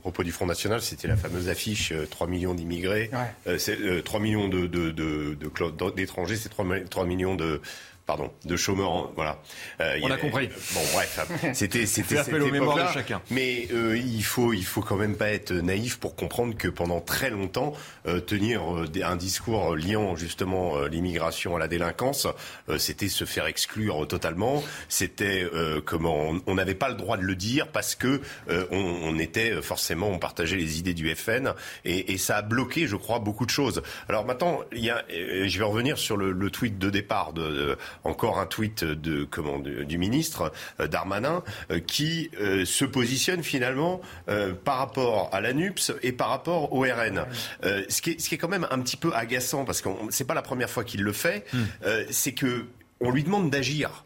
propos 0.00 0.22
du 0.22 0.32
Front 0.32 0.46
National, 0.46 0.80
c'était 0.80 1.08
la 1.08 1.16
fameuse 1.16 1.48
affiche 1.48 1.92
3 2.10 2.26
euh, 2.26 2.30
millions 2.30 2.54
d'immigrés, 2.54 3.10
3 3.44 3.52
euh, 3.52 4.22
millions 4.22 4.48
d'étrangers, 5.90 6.36
c'est 6.42 6.48
3, 6.48 6.66
3 6.90 7.06
millions 7.06 7.34
de 7.36 7.60
pardon, 8.06 8.30
de 8.44 8.56
chômeurs. 8.56 9.12
Voilà. 9.14 9.38
Euh, 9.80 9.98
On 10.02 10.10
a, 10.10 10.16
compris. 10.16 10.48
Bon, 10.74 10.80
bref, 10.92 11.20
c'était 11.54 11.86
c'était 11.86 12.18
appel 12.18 12.42
aux 12.42 12.50
mémoires 12.50 12.88
de 12.88 12.92
chacun. 12.92 13.22
Mais 13.30 13.68
euh, 13.72 13.96
il 13.96 14.24
faut 14.24 14.52
il 14.52 14.64
faut 14.64 14.82
quand 14.82 14.96
même 14.96 15.16
pas 15.16 15.30
être 15.30 15.52
naïf 15.52 15.98
pour 15.98 16.16
comprendre 16.16 16.56
que 16.56 16.68
pendant 16.68 17.00
très 17.00 17.30
longtemps, 17.30 17.74
euh, 18.06 18.20
tenir 18.20 18.62
un 19.04 19.16
discours 19.16 19.76
liant 19.76 20.16
justement 20.16 20.80
l'immigration 20.82 21.56
à 21.56 21.58
la 21.58 21.68
délinquance, 21.68 22.26
c'était 22.78 23.08
se 23.08 23.24
faire 23.24 23.46
exclure 23.46 24.06
totalement. 24.08 24.62
C'était 24.88 25.48
comment 25.84 26.34
on 26.46 26.54
n'avait 26.54 26.74
pas 26.74 26.88
le 26.88 26.94
droit 26.94 27.16
de 27.16 27.22
le 27.22 27.34
dire 27.34 27.68
parce 27.68 27.94
que 27.94 28.20
on, 28.70 29.18
était 29.18 29.60
forcément 29.62 30.08
on 30.08 30.18
partageait 30.18 30.56
les 30.56 30.78
idées 30.78 30.94
du 30.94 31.14
FN 31.14 31.54
et, 31.84 32.12
et, 32.12 32.18
ça 32.18 32.38
a 32.38 32.42
bloqué, 32.42 32.86
je 32.86 32.96
crois, 32.96 33.18
beaucoup 33.18 33.44
de 33.44 33.50
choses. 33.50 33.82
Alors 34.08 34.24
maintenant, 34.24 34.60
il 34.72 34.84
y 34.84 34.90
a, 34.90 35.04
je 35.08 35.58
vais 35.58 35.64
revenir 35.64 35.98
sur 35.98 36.16
le, 36.16 36.32
le 36.32 36.50
tweet 36.50 36.78
de 36.78 36.90
départ 36.90 37.32
de 37.32 37.76
encore 38.04 38.38
un 38.38 38.46
tweet 38.46 38.84
de, 38.84 39.24
comment, 39.24 39.58
du 39.58 39.98
ministre 39.98 40.52
euh, 40.80 40.86
Darmanin 40.86 41.42
euh, 41.70 41.80
qui 41.80 42.30
euh, 42.40 42.64
se 42.64 42.84
positionne 42.84 43.42
finalement 43.42 44.00
par 44.64 44.78
rapport 44.78 45.30
à 45.32 45.40
l'ANUPS 45.40 45.92
et 46.02 46.12
par 46.12 46.28
rapport 46.28 46.72
au 46.72 46.80
RN. 46.80 47.24
ce, 47.62 48.02
qui 48.02 48.10
est, 48.10 48.20
ce 48.20 48.28
qui 48.28 48.34
est 48.34 48.38
quand 48.38 48.48
même 48.48 48.66
un 48.70 48.80
petit 48.80 48.96
peu 48.96 49.12
agaçant 49.14 49.64
parce 49.64 49.80
que 49.80 49.88
c'est 50.10 50.26
pas 50.26 50.34
la 50.34 50.42
première 50.42 50.70
fois 50.70 50.84
qu'il 50.84 51.02
le 51.02 51.12
fait, 51.12 51.44
hmm. 51.52 51.64
c'est 52.10 52.32
que 52.32 52.66
on 53.00 53.10
lui 53.10 53.24
demande 53.24 53.50
d'agir 53.50 54.04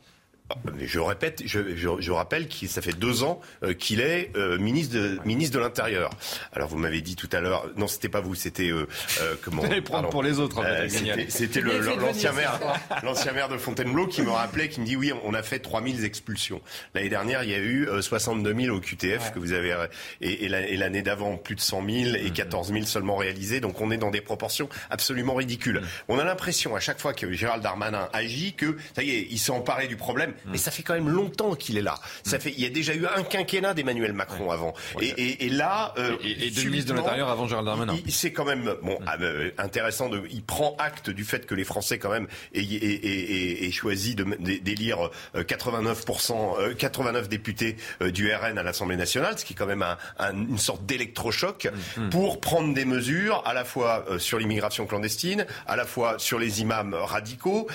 je 0.81 1.01
répète, 1.01 1.43
je, 1.45 2.11
rappelle 2.11 2.49
que 2.49 2.67
ça 2.67 2.81
fait 2.81 2.93
deux 2.93 3.25
ans 3.25 3.41
euh, 3.63 3.75
qu'il 3.75 4.01
est 4.01 4.31
euh, 4.37 4.59
ministre 4.59 4.95
de, 4.95 5.19
ministre 5.25 5.57
de 5.57 5.61
l'Intérieur. 5.63 6.11
Alors 6.53 6.69
vous 6.69 6.79
m'avez 6.79 7.01
dit 7.01 7.17
tout 7.17 7.29
à 7.33 7.41
l'heure, 7.41 7.69
non, 7.77 7.89
c'était 7.89 8.09
pas 8.09 8.21
vous, 8.21 8.35
c'était 8.35 8.71
euh, 8.71 8.87
comment 9.43 9.63
Vous 9.63 9.71
allez 9.71 9.83
prendre 9.83 10.09
pour 10.09 10.23
les 10.23 10.39
autres. 10.39 10.63
c'était 11.29 11.61
l'ancien 11.61 12.33
maire, 12.33 12.61
l'ancien 13.03 13.33
maire 13.33 13.49
de 13.49 13.59
Fontainebleau 13.59 14.07
qui 14.07 14.23
me 14.23 14.31
rappelait, 14.31 14.69
qui 14.69 14.81
me 14.81 14.87
dit 14.87 14.97
oui, 14.97 15.13
on 15.25 15.35
a 15.35 15.43
fait 15.43 15.59
3000 15.59 16.05
expulsions. 16.05 16.61
L'année 16.95 17.09
dernière, 17.09 17.43
il 17.43 17.51
y 17.51 17.55
a 17.55 17.59
eu 17.59 17.89
62 18.01 18.55
000 18.55 18.77
au 18.77 18.81
QTF 18.81 19.33
que 19.33 19.39
vous 19.39 19.53
avez 19.53 19.75
et, 20.21 20.49
l'année 20.49 21.03
d'avant 21.03 21.37
plus 21.37 21.57
de 21.57 21.61
100 21.61 21.85
000 21.89 22.15
et 22.17 22.31
14 22.31 22.73
000 22.73 22.85
seulement 22.85 23.17
réalisés. 23.17 23.61
Donc 23.61 23.81
on 23.81 23.91
est 23.91 23.97
dans 23.97 24.11
des 24.11 24.21
proportions 24.21 24.69
absolument 24.91 25.35
ridicules. 25.35 25.81
Mm. 25.81 25.87
On 26.09 26.19
a 26.19 26.25
l'impression 26.25 26.77
à 26.77 26.81
chaque 26.81 27.01
fois 27.01 27.15
que 27.15 27.33
Gérald 27.33 27.63
Darmanin 27.63 28.09
agit 28.13 28.55
que 28.55 28.77
ça 28.95 29.03
y 29.03 29.11
est, 29.11 29.27
il 29.31 29.39
s'est 29.39 29.53
emparé 29.53 29.89
du 29.89 29.97
problème. 29.97 30.35
Mm. 30.45 30.51
Mais 30.53 30.59
ça 30.59 30.71
fait 30.71 30.83
quand 30.83 30.95
même 30.95 31.09
longtemps 31.09 31.55
qu'il 31.55 31.79
est 31.79 31.83
là. 31.83 31.95
Ça 32.25 32.37
mm. 32.37 32.41
fait, 32.41 32.51
il 32.51 32.61
y 32.61 32.67
a 32.67 32.71
déjà 32.71 32.95
eu 32.95 33.07
un 33.07 33.23
quinquennat 33.23 33.75
d'Emmanuel 33.75 34.13
Macron 34.13 34.51
avant. 34.51 34.75
Et, 35.01 35.49
là, 35.49 35.95
euh, 35.99 36.17
et, 36.23 36.51
deux 36.51 36.65
ministres 36.65 36.93
de 36.93 36.99
l'Intérieur 36.99 37.29
avant 37.29 37.47
Gérald 37.47 37.67
Darmanin. 37.67 37.97
C'est 38.09 38.33
quand 38.33 38.45
même 38.45 38.75
bon 38.83 38.99
ah, 39.07 39.17
euh, 39.21 39.51
intéressant. 39.59 40.09
De, 40.09 40.23
il 40.31 40.43
prend 40.43 40.77
acte 40.79 41.11
du 41.11 41.25
fait 41.25 41.47
que 41.47 41.55
les 41.55 41.65
Français 41.65 41.99
quand 41.99 42.11
même 42.11 42.27
aient, 42.55 43.71
choisi 43.71 44.15
d'élire 44.15 45.11
89%, 45.35 46.75
89 46.75 47.29
députés 47.29 47.77
euh, 48.03 48.11
du 48.11 48.33
RN 48.33 48.59
à 48.59 48.63
l'Assemblée 48.63 48.97
nationale, 48.97 49.39
ce 49.39 49.45
qui 49.45 49.53
est 49.53 49.57
quand 49.57 49.67
même 49.67 49.85
une 50.21 50.59
sorte 50.59 50.85
d'électrochoc 50.87 51.69
mm. 51.97 52.09
pour 52.11 52.41
prendre 52.41 52.75
des 52.75 52.85
mesures 52.85 53.43
à 53.47 53.55
la 53.55 53.65
fois 53.65 54.05
sur 54.19 54.39
l'immigration 54.39 54.87
clandestine, 54.87 55.47
à 55.67 55.77
la 55.77 55.85
fois 55.85 56.19
sur 56.19 56.39
les 56.39 56.61
imams 56.61 56.95
radicaux. 56.95 57.69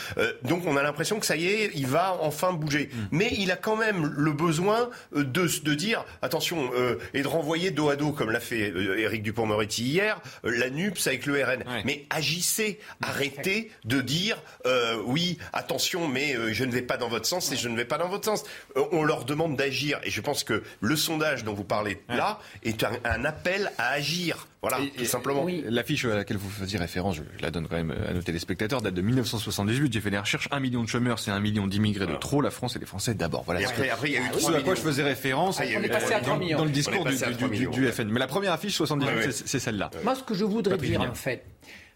donc 0.43 0.65
on 0.65 0.77
a 0.77 0.83
l'impression 0.83 1.19
que 1.19 1.25
ça 1.25 1.35
y 1.35 1.47
est, 1.47 1.71
il 1.75 1.87
va 1.87 2.17
enfin 2.21 2.50
bouger. 2.53 2.89
Mm. 2.91 2.97
Mais 3.11 3.33
il 3.37 3.51
a 3.51 3.55
quand 3.55 3.75
même 3.75 4.13
le 4.15 4.31
besoin 4.31 4.89
euh, 5.15 5.23
de, 5.23 5.47
de 5.63 5.73
dire, 5.73 6.05
attention, 6.21 6.71
euh, 6.75 6.97
et 7.13 7.21
de 7.21 7.27
renvoyer 7.27 7.71
dos 7.71 7.89
à 7.89 7.95
dos, 7.95 8.11
comme 8.11 8.31
l'a 8.31 8.39
fait 8.39 8.71
euh, 8.71 8.99
Éric 8.99 9.23
Dupont-Moretti 9.23 9.83
hier, 9.83 10.21
la 10.43 10.69
NUPS 10.69 11.07
avec 11.07 11.25
le 11.25 11.43
RN. 11.43 11.63
Mais 11.85 12.05
agissez, 12.09 12.79
arrêtez 13.01 13.71
de 13.85 14.01
dire, 14.01 14.37
oui, 15.05 15.37
attention, 15.53 16.07
mais 16.07 16.35
je 16.53 16.63
ne 16.63 16.71
vais 16.71 16.81
pas 16.81 16.97
dans 16.97 17.09
votre 17.09 17.25
sens 17.25 17.51
et 17.51 17.57
je 17.57 17.67
ne 17.67 17.75
vais 17.75 17.85
pas 17.85 17.97
dans 17.97 18.09
votre 18.09 18.25
sens. 18.25 18.43
on 18.91 19.03
leur 19.03 19.25
demande 19.25 19.55
d'agir. 19.55 19.99
Et 20.03 20.11
je 20.11 20.21
pense 20.21 20.43
que 20.43 20.63
le 20.79 20.95
sondage 20.95 21.43
dont 21.43 21.53
vous 21.53 21.63
parlez 21.63 22.01
là 22.09 22.39
est 22.63 22.83
un 22.83 23.25
appel 23.25 23.71
à 23.77 23.89
agir. 23.89 24.47
Voilà, 24.61 24.77
tout 24.95 25.05
simplement. 25.05 25.47
L'affiche 25.65 26.05
à 26.05 26.15
laquelle 26.15 26.37
vous 26.37 26.49
faisiez 26.49 26.77
référence, 26.77 27.15
je, 27.15 27.23
la 27.41 27.49
donne 27.49 27.67
quand 27.67 27.77
même 27.77 27.95
à 28.07 28.13
nos 28.13 28.21
téléspectateurs, 28.21 28.81
date 28.81 28.93
de 28.93 29.01
1978. 29.01 29.91
J'ai 29.91 30.01
fait 30.01 30.11
des 30.11 30.19
recherches. 30.19 30.47
Un 30.51 30.59
million 30.59 30.83
de 30.83 30.87
chômeurs, 30.87 31.17
c'est 31.17 31.31
un 31.31 31.39
million 31.39 31.65
d'immigrés 31.65 32.05
de 32.05 32.15
trop. 32.15 32.41
La 32.41 32.51
France 32.51 32.75
et 32.75 32.79
les 32.79 32.85
Français 32.85 33.15
d'abord. 33.15 33.43
Voilà. 33.43 33.61
Et 33.61 33.65
après, 33.65 34.09
il 34.09 34.13
y 34.13 34.17
a 34.17 34.21
eu 34.21 34.39
ce 34.39 34.51
à 34.51 34.61
quoi 34.61 34.75
je 34.75 34.81
faisais 34.81 35.03
référence 35.03 35.59
ah, 35.59 35.65
dans, 36.55 36.65
le 36.65 36.69
discours 36.69 37.05
du, 37.05 37.91
FN. 37.91 38.09
Mais 38.09 38.19
la 38.19 38.27
première 38.27 38.53
affiche, 38.53 38.75
78, 38.75 39.31
c'est 39.31 39.59
celle-là. 39.59 39.89
Moi, 40.03 40.13
ce 40.13 40.23
que 40.23 40.35
je 40.35 40.45
voudrais 40.45 40.77
dire, 40.77 41.01
en 41.01 41.13
fait, 41.15 41.43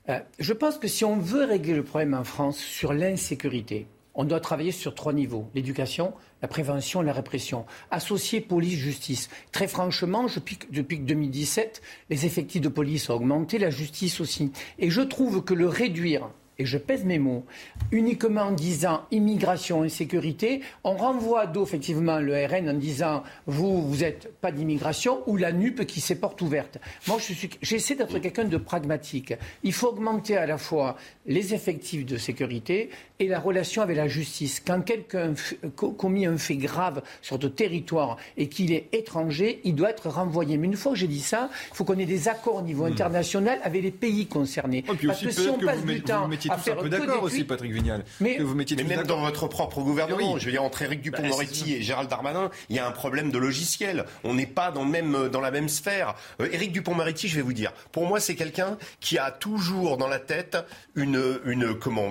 euh, 0.10 0.20
je 0.40 0.54
pense 0.54 0.78
que 0.78 0.88
si 0.88 1.06
on 1.06 1.18
veut 1.18 1.46
régler 1.46 1.76
le 1.76 1.84
problème 1.84 2.16
en 2.16 2.24
France 2.24 2.58
sur 2.58 2.94
l'insécurité, 2.94 3.88
on 4.16 4.24
doit 4.24 4.40
travailler 4.40 4.72
sur 4.72 4.96
trois 4.96 5.14
niveaux 5.14 5.50
l'éducation, 5.54 6.14
la 6.42 6.48
prévention 6.48 7.02
et 7.02 7.06
la 7.06 7.14
répression. 7.14 7.66
Associer 7.92 8.42
police-justice. 8.42 9.30
Très 9.52 9.68
franchement, 9.68 10.26
depuis, 10.34 10.58
depuis 10.72 11.00
2017, 11.00 11.82
les 12.10 12.26
effectifs 12.26 12.62
de 12.62 12.70
police 12.70 13.10
ont 13.10 13.16
augmenté, 13.16 13.58
la 13.58 13.70
justice 13.70 14.20
aussi. 14.20 14.52
Et 14.80 14.90
je 14.90 15.02
trouve 15.02 15.44
que 15.44 15.54
le 15.54 15.68
réduire 15.68 16.30
et 16.57 16.65
je 16.65 16.77
pèse 16.77 17.03
mes 17.03 17.19
mots, 17.19 17.45
uniquement 17.91 18.44
en 18.44 18.52
disant 18.52 19.02
immigration, 19.11 19.84
insécurité, 19.84 20.61
on 20.84 20.95
renvoie 20.95 21.48
d'eau 21.48 21.64
effectivement 21.64 22.19
le 22.19 22.45
RN 22.45 22.69
en 22.69 22.73
disant 22.73 23.23
vous, 23.45 23.88
vous 23.88 23.98
n'êtes 23.98 24.34
pas 24.40 24.52
d'immigration, 24.52 25.22
ou 25.27 25.38
la 25.38 25.52
NUP 25.52 25.86
qui 25.86 26.02
s'est 26.02 26.15
porte 26.15 26.41
ouverte. 26.41 26.77
Moi, 27.07 27.18
j'essaie 27.61 27.95
d'être 27.95 28.19
quelqu'un 28.19 28.45
de 28.45 28.57
pragmatique. 28.57 29.34
Il 29.64 29.73
faut 29.73 29.88
augmenter 29.88 30.38
à 30.38 30.45
la 30.45 30.57
fois 30.57 30.98
les 31.26 31.53
effectifs 31.53 32.06
de 32.06 32.18
sécurité 32.18 32.90
et 33.19 33.27
la 33.27 33.40
relation 33.40 33.82
avec 33.82 33.98
la 33.98 34.07
justice. 34.07 34.61
Quand 34.65 34.82
quelqu'un 34.82 35.34
commis 35.76 36.26
un 36.26 36.38
fait 36.38 36.56
grave 36.56 37.02
sur 37.22 37.36
notre 37.36 37.56
territoire 37.56 38.18
et 38.38 38.48
qu'il 38.49 38.72
est 38.73 38.90
étranger, 38.94 39.61
il 39.64 39.76
doit 39.76 39.90
être 39.90 40.10
renvoyé. 40.10 40.57
Mais 40.57 40.68
une 40.68 40.76
fois 40.76 40.94
que 40.94 40.98
j'ai 40.98 41.07
dit 41.07 41.22
ça, 41.22 41.49
il 41.72 41.76
faut 41.76 41.84
qu'on 41.84 41.98
ait 41.98 42.06
des 42.06 42.27
accords 42.27 42.56
au 42.56 42.61
niveau 42.61 42.84
hmm. 42.84 42.94
international 42.94 43.60
avec 43.64 43.84
les 43.84 43.91
pays 43.91 44.27
concernés. 44.27 44.84
Parce 44.84 45.22
que 45.22 45.32
si 45.32 45.48
on 45.49 45.57
passe 45.57 45.86
du 45.86 46.02
temps 46.02 46.27
mettiez 46.49 46.73
tous 46.73 46.80
un 46.80 46.84
peu 46.84 46.89
d'accord 46.89 47.23
aussi, 47.23 47.43
Patrick 47.43 47.72
Vignal. 47.72 48.03
Mais, 48.19 48.38
vous 48.38 48.55
mettiez 48.55 48.76
même 48.84 49.03
dans 49.03 49.22
votre 49.22 49.47
propre 49.47 49.81
gouvernement, 49.81 50.38
je 50.38 50.45
veux 50.45 50.51
dire, 50.51 50.63
entre 50.63 50.81
Éric 50.81 50.99
bah, 50.99 51.17
Dupond-Moretti 51.17 51.76
et 51.76 51.81
Gérald 51.81 52.09
Darmanin, 52.09 52.49
il 52.69 52.76
y 52.76 52.80
a 52.80 52.88
un 52.88 52.91
problème 52.91 53.31
de 53.31 53.38
logiciel. 53.38 54.05
On 54.23 54.34
n'est 54.34 54.45
pas 54.45 54.72
dans, 54.72 54.85
même, 54.85 55.30
dans 55.30 55.41
la 55.41 55.51
même 55.51 55.69
sphère. 55.69 56.15
Euh, 56.41 56.49
Éric 56.51 56.72
Dupond-Moretti, 56.72 57.27
je 57.27 57.35
vais 57.35 57.41
vous 57.41 57.53
dire, 57.53 57.72
pour 57.91 58.05
moi, 58.07 58.19
c'est 58.19 58.35
quelqu'un 58.35 58.77
qui 58.99 59.17
a 59.17 59.31
toujours 59.31 59.97
dans 59.97 60.07
la 60.07 60.19
tête 60.19 60.57
une, 60.95 61.39
une 61.45 61.77
comment, 61.77 62.09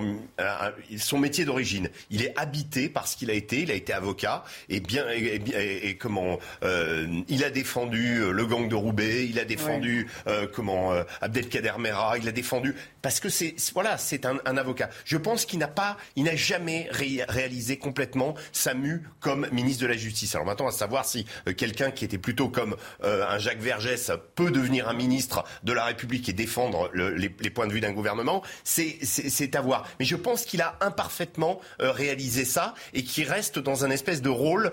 son 0.97 1.17
métier 1.17 1.45
d'origine. 1.45 1.89
Il 2.09 2.23
est 2.23 2.37
habité 2.37 2.89
parce 2.89 3.15
qu'il 3.15 3.29
a 3.29 3.33
été, 3.33 3.61
il 3.61 3.71
a 3.71 3.75
été 3.75 3.93
avocat 3.93 4.43
et 4.69 4.79
bien, 4.79 5.05
et, 5.09 5.97
comment, 5.97 6.39
euh, 6.63 7.07
il 7.27 7.43
a 7.43 7.49
défendu 7.49 8.19
euh, 8.19 8.31
le 8.31 8.45
gang 8.45 8.67
de 8.67 8.75
Roubaix, 8.75 9.25
il 9.27 9.39
a 9.39 9.45
défendu 9.45 10.07
comment 10.53 10.91
Abdelkader 11.21 11.73
Mera, 11.77 12.17
il 12.17 12.27
a 12.27 12.31
défendu 12.31 12.75
parce 13.01 13.19
que 13.19 13.29
c'est 13.29 13.55
voilà, 13.73 13.97
c'est 13.97 14.24
un, 14.25 14.57
avocat. 14.57 14.89
Je 15.05 15.17
pense 15.17 15.45
qu'il 15.45 15.59
n'a 15.59 15.67
pas, 15.67 15.97
il 16.15 16.23
n'a 16.23 16.35
jamais 16.35 16.87
réalisé 16.91 17.77
complètement 17.77 18.35
sa 18.51 18.73
mue 18.73 19.03
comme 19.19 19.47
ministre 19.51 19.83
de 19.83 19.87
la 19.87 19.97
Justice. 19.97 20.35
Alors 20.35 20.45
maintenant, 20.45 20.67
à 20.67 20.71
savoir 20.71 21.05
si 21.05 21.25
euh, 21.47 21.53
quelqu'un 21.53 21.91
qui 21.91 22.05
était 22.05 22.17
plutôt 22.17 22.49
comme 22.49 22.75
euh, 23.03 23.25
un 23.27 23.37
Jacques 23.37 23.59
Vergès 23.59 24.11
peut 24.35 24.51
devenir 24.51 24.87
un 24.89 24.93
ministre 24.93 25.43
de 25.63 25.73
la 25.73 25.85
République 25.85 26.29
et 26.29 26.33
défendre 26.33 26.89
les, 26.93 27.29
points 27.49 27.67
de 27.67 27.73
vue 27.73 27.81
d'un 27.81 27.93
gouvernement, 27.93 28.41
c'est 28.63 29.55
à 29.55 29.61
voir. 29.61 29.87
Mais 29.99 30.05
je 30.05 30.15
pense 30.15 30.45
qu'il 30.45 30.61
a 30.61 30.77
imparfaitement 30.81 31.59
euh, 31.81 31.91
réalisé 31.91 32.45
ça 32.45 32.73
et 32.93 33.03
qu'il 33.03 33.27
reste 33.27 33.59
dans 33.59 33.85
un 33.85 33.89
espèce 33.89 34.21
de 34.21 34.29
rôle 34.29 34.71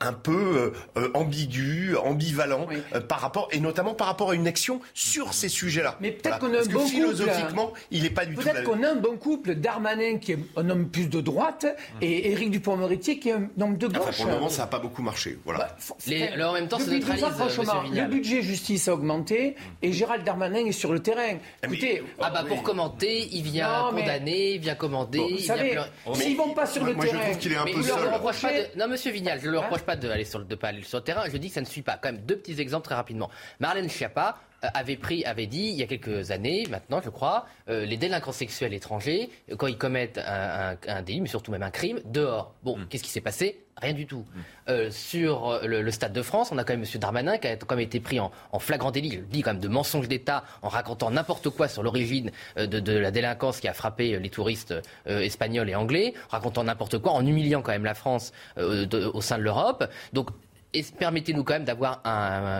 un 0.00 0.12
peu 0.12 0.72
ambigu, 1.14 1.96
ambivalent 1.96 2.66
par 3.08 3.20
rapport 3.20 3.48
et 3.50 3.60
notamment 3.60 3.94
par 3.94 4.06
rapport 4.06 4.30
à 4.30 4.34
une 4.34 4.46
action 4.46 4.80
sur 4.94 5.34
ces 5.34 5.48
sujets-là. 5.48 5.96
Mais 6.00 6.12
peut-être 6.12 6.38
qu'on 6.38 6.54
a 6.54 6.60
un 6.60 6.66
bon 6.66 6.86
philosophiquement, 6.86 7.72
il 7.90 8.02
n'est 8.02 8.10
pas 8.10 8.24
du 8.24 8.34
tout 8.34 8.42
Peut-être 8.42 8.64
qu'on 8.64 8.82
a 8.82 8.90
un 8.90 8.96
bon 8.96 9.16
couple, 9.16 9.54
Darmanin 9.54 10.18
qui 10.18 10.32
est 10.32 10.38
un 10.56 10.70
homme 10.70 10.88
plus 10.88 11.08
de 11.08 11.20
droite 11.20 11.66
et 12.00 12.32
Éric 12.32 12.50
Dupond-Moretti 12.50 13.18
qui 13.18 13.28
est 13.30 13.32
un 13.32 13.48
homme 13.60 13.76
de 13.76 13.86
gauche. 13.86 14.16
pour 14.16 14.26
le 14.26 14.32
moment, 14.32 14.48
ça 14.48 14.62
n'a 14.62 14.68
pas 14.68 14.78
beaucoup 14.78 15.02
marché. 15.02 15.38
Voilà. 15.44 15.76
Bah, 15.88 16.14
alors 16.32 16.50
en 16.50 16.54
même 16.54 16.68
temps, 16.68 16.78
ça 16.78 16.90
neutralise. 16.90 17.24
franchement, 17.24 17.82
le 17.92 18.06
budget 18.06 18.42
justice 18.42 18.88
a 18.88 18.94
augmenté 18.94 19.56
et 19.82 19.92
Gérald 19.92 20.24
Darmanin 20.24 20.66
est 20.66 20.72
sur 20.72 20.92
le 20.92 21.00
terrain. 21.00 21.38
Eh 21.62 21.66
Écoutez, 21.66 22.02
ah 22.20 22.30
bah 22.30 22.44
pour 22.46 22.62
commenter, 22.62 23.28
il 23.32 23.42
vient 23.42 23.90
condamner, 23.90 24.52
il 24.54 24.60
vient 24.60 24.74
commander. 24.74 25.18
Bon, 25.18 25.28
il 25.30 25.40
savez, 25.40 25.78
s'ils 26.14 26.36
vont 26.36 26.54
pas 26.54 26.66
sur 26.66 26.84
le 26.84 26.94
moi, 26.94 27.04
terrain, 27.04 27.18
je 27.18 27.24
trouve 27.24 27.38
qu'il 27.38 27.52
est 27.52 27.56
un 27.56 27.64
peu 27.64 27.82
seul. 27.82 28.70
Non, 28.76 28.88
Monsieur 28.88 29.12
Vignal, 29.12 29.40
je 29.42 29.48
le 29.48 29.58
reproche 29.72 29.86
pas 29.86 29.96
de 29.96 30.08
aller 30.08 30.24
sur 30.24 30.44
de 30.44 30.54
pas 30.54 30.68
aller 30.68 30.82
sur 30.82 30.98
le 30.98 31.04
terrain. 31.04 31.24
Je 31.30 31.36
dis 31.36 31.48
que 31.48 31.54
ça 31.54 31.60
ne 31.60 31.66
suit 31.66 31.82
pas. 31.82 31.98
Quand 32.00 32.12
même 32.12 32.22
deux 32.22 32.36
petits 32.36 32.60
exemples 32.60 32.84
très 32.84 32.94
rapidement. 32.94 33.30
Marlène 33.58 33.88
Schiappa 33.88 34.38
avait 34.62 34.96
pris, 34.96 35.24
avait 35.24 35.46
dit 35.46 35.70
il 35.72 35.74
y 35.74 35.82
a 35.82 35.86
quelques 35.86 36.30
années, 36.30 36.66
maintenant 36.70 37.00
je 37.02 37.10
crois, 37.10 37.46
euh, 37.68 37.84
les 37.84 37.96
délinquants 37.96 38.32
sexuels 38.32 38.72
étrangers, 38.72 39.30
quand 39.56 39.66
ils 39.66 39.78
commettent 39.78 40.18
un, 40.18 41.02
délit, 41.02 41.20
mais 41.20 41.28
surtout 41.28 41.50
même 41.50 41.62
un 41.62 41.70
crime, 41.70 42.00
dehors. 42.04 42.54
Bon, 42.62 42.76
mm. 42.76 42.86
qu'est-ce 42.88 43.02
qui 43.02 43.10
s'est 43.10 43.20
passé? 43.20 43.64
Rien 43.76 43.94
du 43.94 44.06
tout. 44.06 44.24
Mm. 44.34 44.40
Euh, 44.68 44.90
sur 44.90 45.60
le, 45.64 45.90
Stade 45.90 46.12
de 46.12 46.22
France, 46.22 46.52
on 46.52 46.58
a 46.58 46.64
quand 46.64 46.74
même 46.74 46.84
M. 46.84 47.00
Darmanin 47.00 47.38
qui 47.38 47.48
a 47.48 47.56
quand 47.56 47.74
même 47.74 47.84
été 47.84 47.98
pris 47.98 48.20
en, 48.20 48.30
flagrant 48.58 48.92
délit, 48.92 49.10
je 49.10 49.18
le 49.18 49.26
dis 49.26 49.42
quand 49.42 49.52
même, 49.52 49.60
de 49.60 49.68
mensonge 49.68 50.06
d'État, 50.06 50.44
en 50.62 50.68
racontant 50.68 51.10
n'importe 51.10 51.50
quoi 51.50 51.66
sur 51.66 51.82
l'origine 51.82 52.30
de, 52.56 52.92
la 52.92 53.10
délinquance 53.10 53.60
qui 53.60 53.68
a 53.68 53.72
frappé 53.72 54.18
les 54.18 54.30
touristes 54.30 54.74
espagnols 55.06 55.68
et 55.68 55.74
anglais, 55.74 56.14
racontant 56.30 56.64
n'importe 56.64 56.98
quoi, 56.98 57.12
en 57.12 57.26
humiliant 57.26 57.62
quand 57.62 57.72
même 57.72 57.84
la 57.84 57.94
France 57.94 58.32
au 58.56 59.20
sein 59.20 59.38
de 59.38 59.42
l'Europe. 59.42 59.88
Donc 60.12 60.30
et 60.72 60.82
permettez-nous 60.82 61.44
quand 61.44 61.54
même 61.54 61.64
d'avoir 61.64 62.02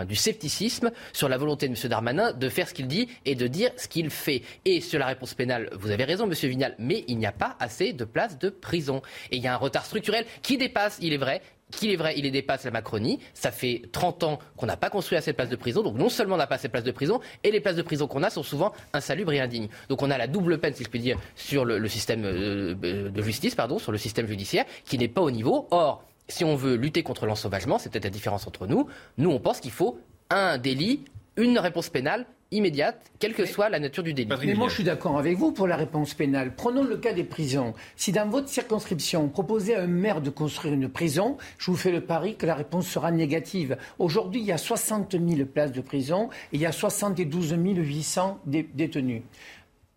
du 0.05 0.15
scepticisme 0.15 0.91
sur 1.11 1.29
la 1.29 1.37
volonté 1.37 1.67
de 1.67 1.75
M. 1.75 1.89
Darmanin 1.89 2.33
de 2.33 2.49
faire 2.49 2.67
ce 2.67 2.73
qu'il 2.73 2.87
dit 2.87 3.07
et 3.25 3.35
de 3.35 3.47
dire 3.47 3.71
ce 3.77 3.87
qu'il 3.87 4.09
fait. 4.09 4.43
Et 4.65 4.81
sur 4.81 4.99
la 4.99 5.07
réponse 5.07 5.33
pénale, 5.33 5.69
vous 5.73 5.91
avez 5.91 6.03
raison, 6.03 6.25
M. 6.25 6.33
Vignal, 6.33 6.75
mais 6.79 7.03
il 7.07 7.17
n'y 7.17 7.25
a 7.25 7.31
pas 7.31 7.55
assez 7.59 7.93
de 7.93 8.05
places 8.05 8.37
de 8.37 8.49
prison. 8.49 9.01
Et 9.31 9.37
il 9.37 9.43
y 9.43 9.47
a 9.47 9.53
un 9.53 9.57
retard 9.57 9.85
structurel 9.85 10.25
qui 10.41 10.57
dépasse, 10.57 10.97
il 11.01 11.13
est 11.13 11.17
vrai, 11.17 11.41
qu'il 11.71 11.91
est 11.91 11.95
vrai, 11.95 12.13
il 12.17 12.29
dépasse 12.31 12.65
la 12.65 12.71
Macronie. 12.71 13.19
Ça 13.33 13.51
fait 13.51 13.83
30 13.91 14.23
ans 14.23 14.39
qu'on 14.55 14.65
n'a 14.65 14.77
pas 14.77 14.89
construit 14.89 15.17
assez 15.17 15.31
de 15.31 15.35
places 15.35 15.49
de 15.49 15.55
prison. 15.55 15.81
Donc 15.81 15.97
non 15.97 16.09
seulement 16.09 16.35
on 16.35 16.37
n'a 16.37 16.47
pas 16.47 16.55
assez 16.55 16.67
de 16.67 16.71
places 16.71 16.83
de 16.83 16.91
prison, 16.91 17.19
et 17.43 17.51
les 17.51 17.59
places 17.59 17.75
de 17.75 17.81
prison 17.81 18.07
qu'on 18.07 18.23
a 18.23 18.29
sont 18.29 18.43
souvent 18.43 18.73
insalubres 18.93 19.33
et 19.33 19.39
indignes. 19.39 19.69
Donc 19.89 20.01
on 20.01 20.11
a 20.11 20.17
la 20.17 20.27
double 20.27 20.59
peine, 20.59 20.73
si 20.73 20.83
je 20.83 20.89
puis 20.89 20.99
dire, 20.99 21.17
sur 21.35 21.65
le, 21.65 21.87
système 21.87 22.23
euh, 22.25 22.75
de 22.75 23.21
justice, 23.21 23.55
pardon, 23.55 23.79
sur 23.79 23.91
le 23.91 23.97
système 23.97 24.27
judiciaire, 24.27 24.65
qui 24.85 24.97
n'est 24.97 25.07
pas 25.07 25.21
au 25.21 25.31
niveau. 25.31 25.67
Or, 25.71 26.03
si 26.27 26.43
on 26.43 26.55
veut 26.55 26.75
lutter 26.75 27.03
contre 27.03 27.25
l'ensauvagement, 27.25 27.77
c'est 27.77 27.89
peut-être 27.89 28.05
la 28.05 28.09
différence 28.09 28.47
entre 28.47 28.67
nous, 28.67 28.87
nous 29.17 29.29
on 29.29 29.39
pense 29.39 29.59
qu'il 29.59 29.71
faut 29.71 29.99
un 30.29 30.57
délit, 30.57 31.03
une 31.37 31.59
réponse 31.59 31.89
pénale 31.89 32.25
immédiate, 32.53 33.11
quelle 33.19 33.33
que 33.33 33.45
soit 33.45 33.69
la 33.69 33.79
nature 33.79 34.03
du 34.03 34.13
délit. 34.13 34.29
Mais 34.45 34.53
moi, 34.53 34.69
je 34.69 34.75
suis 34.75 34.83
d'accord 34.83 35.17
avec 35.17 35.37
vous 35.37 35.51
pour 35.51 35.67
la 35.67 35.75
réponse 35.75 36.13
pénale. 36.13 36.53
Prenons 36.55 36.83
le 36.83 36.97
cas 36.97 37.13
des 37.13 37.23
prisons. 37.23 37.73
Si 37.95 38.11
dans 38.11 38.29
votre 38.29 38.47
circonscription, 38.47 39.23
on 39.23 39.27
proposait 39.27 39.75
à 39.75 39.81
un 39.81 39.87
maire 39.87 40.21
de 40.21 40.29
construire 40.29 40.73
une 40.73 40.89
prison, 40.89 41.37
je 41.57 41.71
vous 41.71 41.77
fais 41.77 41.91
le 41.91 42.01
pari 42.01 42.35
que 42.35 42.45
la 42.45 42.55
réponse 42.55 42.87
sera 42.87 43.11
négative. 43.11 43.77
Aujourd'hui, 43.99 44.41
il 44.41 44.45
y 44.45 44.51
a 44.51 44.57
60 44.57 45.13
000 45.13 45.45
places 45.45 45.71
de 45.71 45.81
prison 45.81 46.29
et 46.51 46.57
il 46.57 46.61
y 46.61 46.65
a 46.65 46.71
72 46.71 47.55
800 47.57 48.39
détenus. 48.45 49.23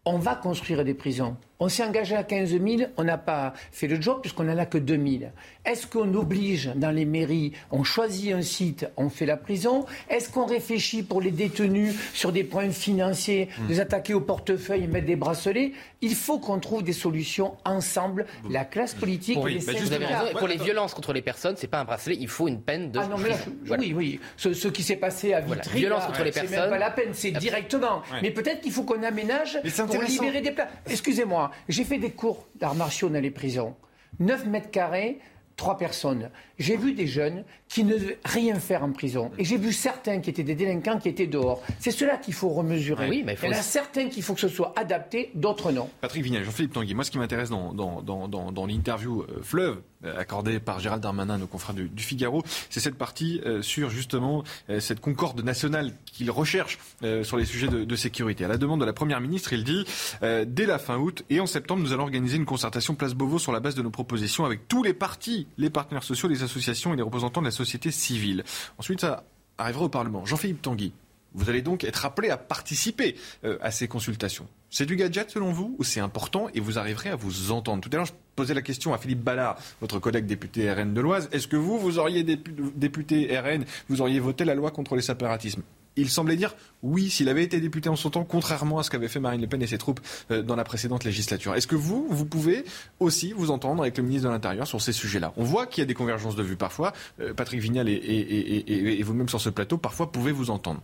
On 0.04 0.18
va 0.18 0.34
construire 0.34 0.84
des 0.84 0.94
prisons. 0.94 1.36
On 1.58 1.70
s'est 1.70 1.84
engagé 1.84 2.14
à 2.14 2.22
15 2.22 2.50
000, 2.50 2.64
on 2.98 3.04
n'a 3.04 3.16
pas 3.16 3.54
fait 3.72 3.86
le 3.86 4.00
job 4.00 4.18
puisqu'on 4.20 4.44
n'en 4.44 4.58
a 4.58 4.66
que 4.66 4.76
2 4.76 4.94
000. 4.94 5.30
Est-ce 5.64 5.86
qu'on 5.86 6.12
oblige 6.12 6.70
dans 6.76 6.90
les 6.90 7.06
mairies, 7.06 7.52
on 7.70 7.82
choisit 7.82 8.34
un 8.34 8.42
site, 8.42 8.86
on 8.98 9.08
fait 9.08 9.24
la 9.24 9.38
prison? 9.38 9.86
Est-ce 10.10 10.28
qu'on 10.28 10.44
réfléchit 10.44 11.02
pour 11.02 11.22
les 11.22 11.30
détenus 11.30 11.94
sur 12.12 12.30
des 12.30 12.44
points 12.44 12.70
financiers, 12.70 13.48
hmm. 13.58 13.68
les 13.68 13.80
attaquer 13.80 14.12
au 14.12 14.20
portefeuille 14.20 14.84
et 14.84 14.86
mettre 14.86 15.06
des 15.06 15.16
bracelets? 15.16 15.72
Il 16.02 16.14
faut 16.14 16.38
qu'on 16.38 16.58
trouve 16.60 16.82
des 16.82 16.92
solutions 16.92 17.56
ensemble. 17.64 18.26
La 18.50 18.66
classe 18.66 18.92
politique... 18.92 19.38
Oui, 19.40 19.58
bah 19.66 19.72
vous 19.80 19.92
avez 19.94 20.04
raison. 20.04 20.26
Et 20.30 20.34
pour 20.34 20.48
les 20.48 20.58
violences 20.58 20.92
contre 20.92 21.14
les 21.14 21.22
personnes, 21.22 21.56
c'est 21.56 21.66
pas 21.68 21.80
un 21.80 21.84
bracelet, 21.84 22.18
il 22.20 22.28
faut 22.28 22.48
une 22.48 22.60
peine 22.60 22.90
de... 22.90 22.98
Ah 22.98 23.06
non, 23.06 23.16
mais 23.16 23.30
Oui, 23.78 23.94
oui. 23.96 24.20
Ce, 24.36 24.68
qui 24.68 24.82
s'est 24.82 24.96
passé 24.96 25.32
à 25.32 25.40
Vitry, 25.40 25.80
violence 25.80 26.04
contre 26.04 26.22
les 26.22 26.32
personnes... 26.32 26.50
c'est 26.50 26.60
même 26.60 26.70
pas 26.70 26.78
la 26.78 26.90
peine, 26.90 27.14
c'est 27.14 27.30
directement. 27.30 28.02
Mais 28.20 28.30
peut-être 28.30 28.60
qu'il 28.60 28.72
faut 28.72 28.82
qu'on 28.82 29.02
aménage 29.02 29.58
pour 29.74 30.02
libérer 30.02 30.42
des 30.42 30.50
places. 30.50 30.68
Excusez-moi 30.86 31.45
j'ai 31.68 31.84
fait 31.84 31.98
des 31.98 32.10
cours 32.10 32.46
d'arts 32.56 32.74
martiaux 32.74 33.08
dans 33.08 33.20
les 33.20 33.30
prisons. 33.30 33.74
9 34.18 34.46
mètres 34.46 34.70
carrés, 34.70 35.18
trois 35.56 35.78
personnes. 35.78 36.30
J'ai 36.58 36.76
vu 36.76 36.92
des 36.92 37.06
jeunes 37.06 37.44
qui 37.68 37.82
ne 37.84 37.94
devaient 37.94 38.18
rien 38.24 38.56
faire 38.60 38.84
en 38.84 38.92
prison. 38.92 39.30
Et 39.38 39.44
j'ai 39.44 39.56
vu 39.56 39.72
certains 39.72 40.20
qui 40.20 40.30
étaient 40.30 40.42
des 40.42 40.54
délinquants 40.54 40.98
qui 40.98 41.08
étaient 41.08 41.26
dehors. 41.26 41.62
C'est 41.78 41.90
cela 41.90 42.16
qu'il 42.18 42.34
faut 42.34 42.50
remesurer. 42.50 43.08
Oui, 43.08 43.22
mais 43.24 43.36
il, 43.42 43.46
y 43.46 43.48
en 43.48 43.52
a 43.52 43.62
certains 43.62 44.08
qu'il 44.08 44.22
faut 44.22 44.34
que 44.34 44.40
ce 44.40 44.48
soit 44.48 44.72
adapté, 44.76 45.30
d'autres 45.34 45.72
non. 45.72 45.88
Patrick 46.00 46.22
Vignal, 46.22 46.44
Jean-Philippe 46.44 46.74
Tanguy, 46.74 46.94
moi 46.94 47.04
ce 47.04 47.10
qui 47.10 47.18
m'intéresse 47.18 47.50
dans, 47.50 47.72
dans, 47.72 48.02
dans, 48.02 48.28
dans 48.28 48.66
l'interview 48.66 49.22
euh, 49.22 49.40
Fleuve, 49.42 49.80
accordée 50.04 50.60
par 50.60 50.80
Gérald 50.80 51.02
Darmanin, 51.02 51.38
nos 51.38 51.46
confrères 51.46 51.74
du, 51.74 52.02
Figaro, 52.02 52.42
c'est 52.70 52.80
cette 52.80 52.96
partie 52.96 53.40
euh, 53.44 53.62
sur 53.62 53.90
justement 53.90 54.44
cette 54.78 55.00
concorde 55.00 55.42
nationale 55.42 55.92
qu'il 56.06 56.30
recherche 56.30 56.78
sur 57.22 57.36
les 57.36 57.44
sujets 57.44 57.68
de, 57.68 57.96
sécurité. 57.96 58.44
À 58.44 58.48
la 58.48 58.58
demande 58.58 58.80
de 58.80 58.84
la 58.84 58.92
Première 58.92 59.20
ministre, 59.20 59.52
il 59.52 59.64
dit 59.64 59.84
dès 60.22 60.66
la 60.66 60.78
fin 60.78 60.98
août 60.98 61.24
et 61.30 61.40
en 61.40 61.46
septembre, 61.46 61.82
nous 61.82 61.92
allons 61.92 62.04
organiser 62.04 62.36
une 62.36 62.44
concertation 62.44 62.94
Place 62.94 63.14
Beauvau 63.14 63.38
sur 63.38 63.52
la 63.52 63.60
base 63.60 63.74
de 63.74 63.82
nos 63.82 63.90
propositions 63.90 64.44
avec 64.44 64.68
tous 64.68 64.82
les 64.82 64.94
partis, 64.94 65.46
les 65.58 65.70
partenaires 65.70 66.04
sociaux, 66.04 66.28
les 66.28 66.42
associations 66.42 66.92
et 66.92 66.96
les 66.96 67.02
représentants 67.02 67.40
de 67.40 67.46
la 67.46 67.52
société 67.52 67.90
civile. 67.90 68.44
Ensuite, 68.78 69.00
ça 69.00 69.24
arrivera 69.58 69.84
au 69.84 69.88
Parlement. 69.88 70.24
Jean-Philippe 70.24 70.62
Tanguy, 70.62 70.92
vous 71.34 71.50
allez 71.50 71.62
donc 71.62 71.84
être 71.84 72.04
appelé 72.04 72.30
à 72.30 72.36
participer 72.36 73.16
euh, 73.44 73.58
à 73.60 73.70
ces 73.70 73.88
consultations. 73.88 74.48
C'est 74.70 74.86
du 74.86 74.96
gadget 74.96 75.30
selon 75.30 75.52
vous 75.52 75.76
ou 75.78 75.84
c'est 75.84 76.00
important 76.00 76.48
et 76.54 76.60
vous 76.60 76.78
arriverez 76.78 77.10
à 77.10 77.16
vous 77.16 77.52
entendre 77.52 77.82
Tout 77.82 77.90
à 77.92 77.96
l'heure, 77.96 78.06
je 78.06 78.12
posais 78.34 78.54
la 78.54 78.62
question 78.62 78.92
à 78.92 78.98
Philippe 78.98 79.22
Ballard, 79.22 79.56
votre 79.80 79.98
collègue 79.98 80.26
député 80.26 80.70
RN 80.70 80.92
de 80.92 81.00
l'Oise. 81.00 81.28
Est-ce 81.32 81.48
que 81.48 81.56
vous, 81.56 81.78
vous 81.78 81.98
auriez 81.98 82.24
député 82.24 83.38
RN, 83.38 83.64
vous 83.88 84.00
auriez 84.00 84.20
voté 84.20 84.44
la 84.44 84.54
loi 84.54 84.70
contre 84.70 84.96
les 84.96 85.02
séparatismes 85.02 85.62
il 85.96 86.10
semblait 86.10 86.36
dire 86.36 86.54
oui 86.82 87.10
s'il 87.10 87.28
avait 87.28 87.42
été 87.42 87.60
député 87.60 87.88
en 87.88 87.96
son 87.96 88.10
temps, 88.10 88.24
contrairement 88.24 88.78
à 88.78 88.82
ce 88.82 88.90
qu'avait 88.90 89.08
fait 89.08 89.18
Marine 89.18 89.40
Le 89.40 89.46
Pen 89.46 89.60
et 89.62 89.66
ses 89.66 89.78
troupes 89.78 90.00
euh, 90.30 90.42
dans 90.42 90.56
la 90.56 90.64
précédente 90.64 91.04
législature. 91.04 91.54
Est-ce 91.54 91.66
que 91.66 91.74
vous, 91.74 92.06
vous 92.08 92.26
pouvez 92.26 92.64
aussi 93.00 93.32
vous 93.32 93.50
entendre 93.50 93.82
avec 93.82 93.96
le 93.96 94.04
ministre 94.04 94.28
de 94.28 94.32
l'Intérieur 94.32 94.66
sur 94.66 94.80
ces 94.80 94.92
sujets-là? 94.92 95.32
On 95.36 95.44
voit 95.44 95.66
qu'il 95.66 95.82
y 95.82 95.84
a 95.84 95.86
des 95.86 95.94
convergences 95.94 96.36
de 96.36 96.42
vues 96.42 96.56
parfois. 96.56 96.92
Euh, 97.20 97.34
Patrick 97.34 97.60
Vignal 97.60 97.88
et, 97.88 99.02
vous-même 99.02 99.28
sur 99.28 99.40
ce 99.40 99.48
plateau, 99.48 99.78
parfois 99.78 100.12
pouvez 100.12 100.32
vous 100.32 100.50
entendre. 100.50 100.82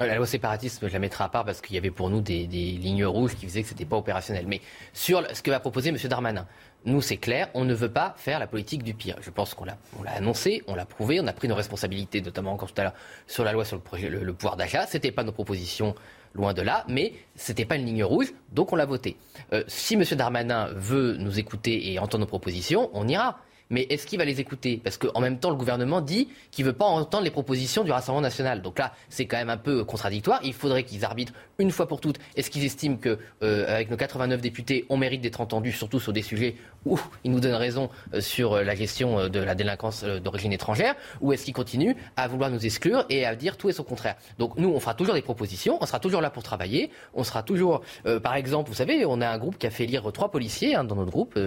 La 0.00 0.16
loi 0.16 0.26
séparatisme, 0.26 0.88
je 0.88 0.92
la 0.92 0.98
mettrai 0.98 1.24
à 1.24 1.28
part 1.28 1.44
parce 1.44 1.60
qu'il 1.60 1.76
y 1.76 1.78
avait 1.78 1.90
pour 1.90 2.10
nous 2.10 2.20
des, 2.20 2.46
lignes 2.46 3.06
rouges 3.06 3.36
qui 3.36 3.46
faisaient 3.46 3.62
que 3.62 3.68
ce 3.68 3.74
n'était 3.74 3.84
pas 3.84 3.96
opérationnel. 3.96 4.46
Mais 4.48 4.60
sur 4.92 5.24
ce 5.34 5.40
que 5.40 5.50
va 5.50 5.60
proposer 5.60 5.90
M. 5.90 5.96
Darmanin, 6.08 6.46
nous, 6.84 7.00
c'est 7.00 7.16
clair, 7.16 7.48
on 7.54 7.64
ne 7.64 7.74
veut 7.74 7.90
pas 7.90 8.14
faire 8.18 8.38
la 8.40 8.48
politique 8.48 8.82
du 8.82 8.92
pire. 8.92 9.16
Je 9.20 9.30
pense 9.30 9.54
qu'on 9.54 9.64
l'a, 9.64 9.76
annoncé, 10.14 10.62
on 10.66 10.74
l'a 10.74 10.84
prouvé, 10.84 11.20
on 11.20 11.26
a 11.26 11.32
pris 11.32 11.46
nos 11.46 11.54
responsabilités, 11.54 12.20
notamment 12.20 12.52
encore 12.52 12.72
tout 12.72 12.80
à 12.80 12.84
l'heure 12.84 12.94
sur 13.26 13.44
la 13.44 13.52
loi 13.52 13.64
sur 13.64 13.76
le, 13.76 13.82
projet, 13.82 14.08
le, 14.08 14.32
pouvoir 14.34 14.56
d'achat. 14.56 14.86
Ce 14.86 14.96
n'était 14.96 15.12
pas 15.12 15.22
nos 15.22 15.32
propositions, 15.32 15.94
loin 16.34 16.52
de 16.52 16.62
là, 16.62 16.84
mais 16.88 17.12
ce 17.36 17.52
n'était 17.52 17.64
pas 17.64 17.76
une 17.76 17.86
ligne 17.86 18.04
rouge, 18.04 18.34
donc 18.52 18.72
on 18.72 18.76
l'a 18.76 18.86
voté. 18.86 19.16
Euh, 19.52 19.62
si 19.68 19.94
M. 19.94 20.02
Darmanin 20.12 20.68
veut 20.74 21.16
nous 21.16 21.38
écouter 21.38 21.92
et 21.92 21.98
entendre 22.00 22.22
nos 22.22 22.28
propositions, 22.28 22.90
on 22.92 23.06
ira 23.06 23.38
mais 23.70 23.86
est-ce 23.90 24.06
qu'il 24.06 24.18
va 24.18 24.24
les 24.24 24.40
écouter? 24.40 24.80
Parce 24.82 24.98
qu'en 24.98 25.20
même 25.20 25.38
temps, 25.38 25.50
le 25.50 25.56
gouvernement 25.56 26.00
dit 26.00 26.28
qu'il 26.50 26.64
ne 26.64 26.70
veut 26.70 26.76
pas 26.76 26.84
entendre 26.84 27.24
les 27.24 27.30
propositions 27.30 27.84
du 27.84 27.92
Rassemblement 27.92 28.20
national. 28.20 28.62
Donc 28.62 28.78
là, 28.78 28.92
c'est 29.08 29.26
quand 29.26 29.36
même 29.36 29.50
un 29.50 29.56
peu 29.56 29.84
contradictoire. 29.84 30.40
Il 30.44 30.52
faudrait 30.52 30.84
qu'ils 30.84 31.04
arbitrent 31.04 31.32
une 31.58 31.70
fois 31.70 31.88
pour 31.88 32.00
toutes. 32.00 32.18
Est-ce 32.36 32.50
qu'ils 32.50 32.64
estiment 32.64 32.96
qu'avec 32.96 33.18
euh, 33.42 33.84
nos 33.90 33.96
89 33.96 34.40
députés, 34.40 34.84
on 34.88 34.96
mérite 34.96 35.20
d'être 35.20 35.40
entendus, 35.40 35.72
surtout 35.72 36.00
sur 36.00 36.12
des 36.12 36.22
sujets 36.22 36.56
où 36.84 36.98
ils 37.24 37.30
nous 37.30 37.40
donnent 37.40 37.54
raison 37.54 37.88
euh, 38.12 38.20
sur 38.20 38.54
euh, 38.54 38.62
la 38.62 38.74
gestion 38.74 39.28
de 39.28 39.38
la 39.38 39.54
délinquance 39.54 40.04
d'origine 40.04 40.52
étrangère? 40.52 40.94
Ou 41.20 41.32
est-ce 41.32 41.44
qu'ils 41.44 41.54
continuent 41.54 41.94
à 42.16 42.28
vouloir 42.28 42.50
nous 42.50 42.64
exclure 42.66 43.06
et 43.08 43.24
à 43.24 43.34
dire 43.34 43.56
tout 43.56 43.70
et 43.70 43.72
son 43.72 43.84
contraire? 43.84 44.16
Donc 44.38 44.58
nous, 44.58 44.68
on 44.68 44.80
fera 44.80 44.94
toujours 44.94 45.14
des 45.14 45.22
propositions, 45.22 45.78
on 45.80 45.86
sera 45.86 46.00
toujours 46.00 46.20
là 46.20 46.30
pour 46.30 46.42
travailler, 46.42 46.90
on 47.14 47.24
sera 47.24 47.42
toujours, 47.42 47.82
par 48.22 48.34
exemple, 48.34 48.68
vous 48.68 48.76
savez, 48.76 49.04
on 49.06 49.20
a 49.20 49.28
un 49.28 49.38
groupe 49.38 49.58
qui 49.58 49.66
a 49.66 49.70
fait 49.70 49.86
lire 49.86 50.10
trois 50.12 50.30
policiers 50.30 50.74
hein, 50.74 50.84
dans 50.84 50.96
notre 50.96 51.10
groupe. 51.10 51.38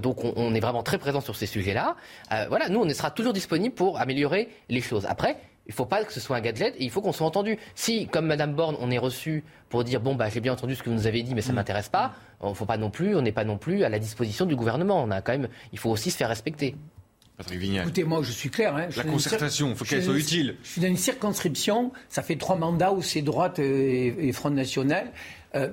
Donc 0.00 0.24
on, 0.24 0.54
est 0.54 0.60
vraiment 0.60 0.82
très 0.82 0.98
présent 0.98 1.20
sur 1.20 1.36
ces 1.36 1.41
sujets-là. 1.46 1.96
Euh, 2.32 2.46
voilà, 2.48 2.68
nous, 2.68 2.80
on 2.80 2.88
sera 2.90 3.10
toujours 3.10 3.32
disponible 3.32 3.74
pour 3.74 3.98
améliorer 3.98 4.48
les 4.68 4.80
choses. 4.80 5.06
Après, 5.06 5.36
il 5.66 5.70
ne 5.70 5.74
faut 5.74 5.86
pas 5.86 6.02
que 6.04 6.12
ce 6.12 6.20
soit 6.20 6.36
un 6.36 6.40
gadget 6.40 6.74
et 6.76 6.84
il 6.84 6.90
faut 6.90 7.00
qu'on 7.00 7.12
soit 7.12 7.26
entendu. 7.26 7.56
Si, 7.74 8.06
comme 8.08 8.26
Madame 8.26 8.54
Borne, 8.54 8.76
on 8.80 8.90
est 8.90 8.98
reçu 8.98 9.44
pour 9.68 9.84
dire 9.84 10.00
bon 10.00 10.14
bah 10.14 10.28
j'ai 10.28 10.40
bien 10.40 10.52
entendu 10.52 10.74
ce 10.74 10.82
que 10.82 10.90
vous 10.90 10.96
nous 10.96 11.06
avez 11.06 11.22
dit, 11.22 11.34
mais 11.34 11.40
ça 11.40 11.48
ne 11.48 11.52
mm. 11.52 11.56
m'intéresse 11.56 11.88
pas, 11.88 12.14
on 12.40 12.54
faut 12.54 12.66
pas 12.66 12.76
non 12.76 12.90
plus, 12.90 13.14
on 13.14 13.22
n'est 13.22 13.32
pas 13.32 13.44
non 13.44 13.58
plus 13.58 13.84
à 13.84 13.88
la 13.88 13.98
disposition 13.98 14.44
du 14.44 14.56
gouvernement. 14.56 15.02
On 15.02 15.10
a 15.10 15.22
quand 15.22 15.32
même, 15.32 15.48
il 15.72 15.78
faut 15.78 15.90
aussi 15.90 16.10
se 16.10 16.16
faire 16.16 16.28
respecter. 16.28 16.74
Patrick 17.36 17.60
Vignal. 17.60 17.82
Écoutez, 17.82 18.04
moi, 18.04 18.22
je 18.22 18.32
suis 18.32 18.50
clair. 18.50 18.76
Hein, 18.76 18.88
la 18.96 19.04
concertation, 19.04 19.70
il 19.70 19.76
faut 19.76 19.84
qu'elle 19.84 20.04
soit 20.04 20.18
utile. 20.18 20.56
Je 20.62 20.68
suis 20.68 20.80
dans 20.80 20.88
une 20.88 20.96
circonscription, 20.96 21.92
ça 22.08 22.22
fait 22.22 22.36
trois 22.36 22.56
mandats 22.56 22.92
où 22.92 23.00
c'est 23.00 23.22
droite 23.22 23.58
et, 23.58 24.32
Front 24.32 24.50
National. 24.50 25.12
Euh, 25.54 25.70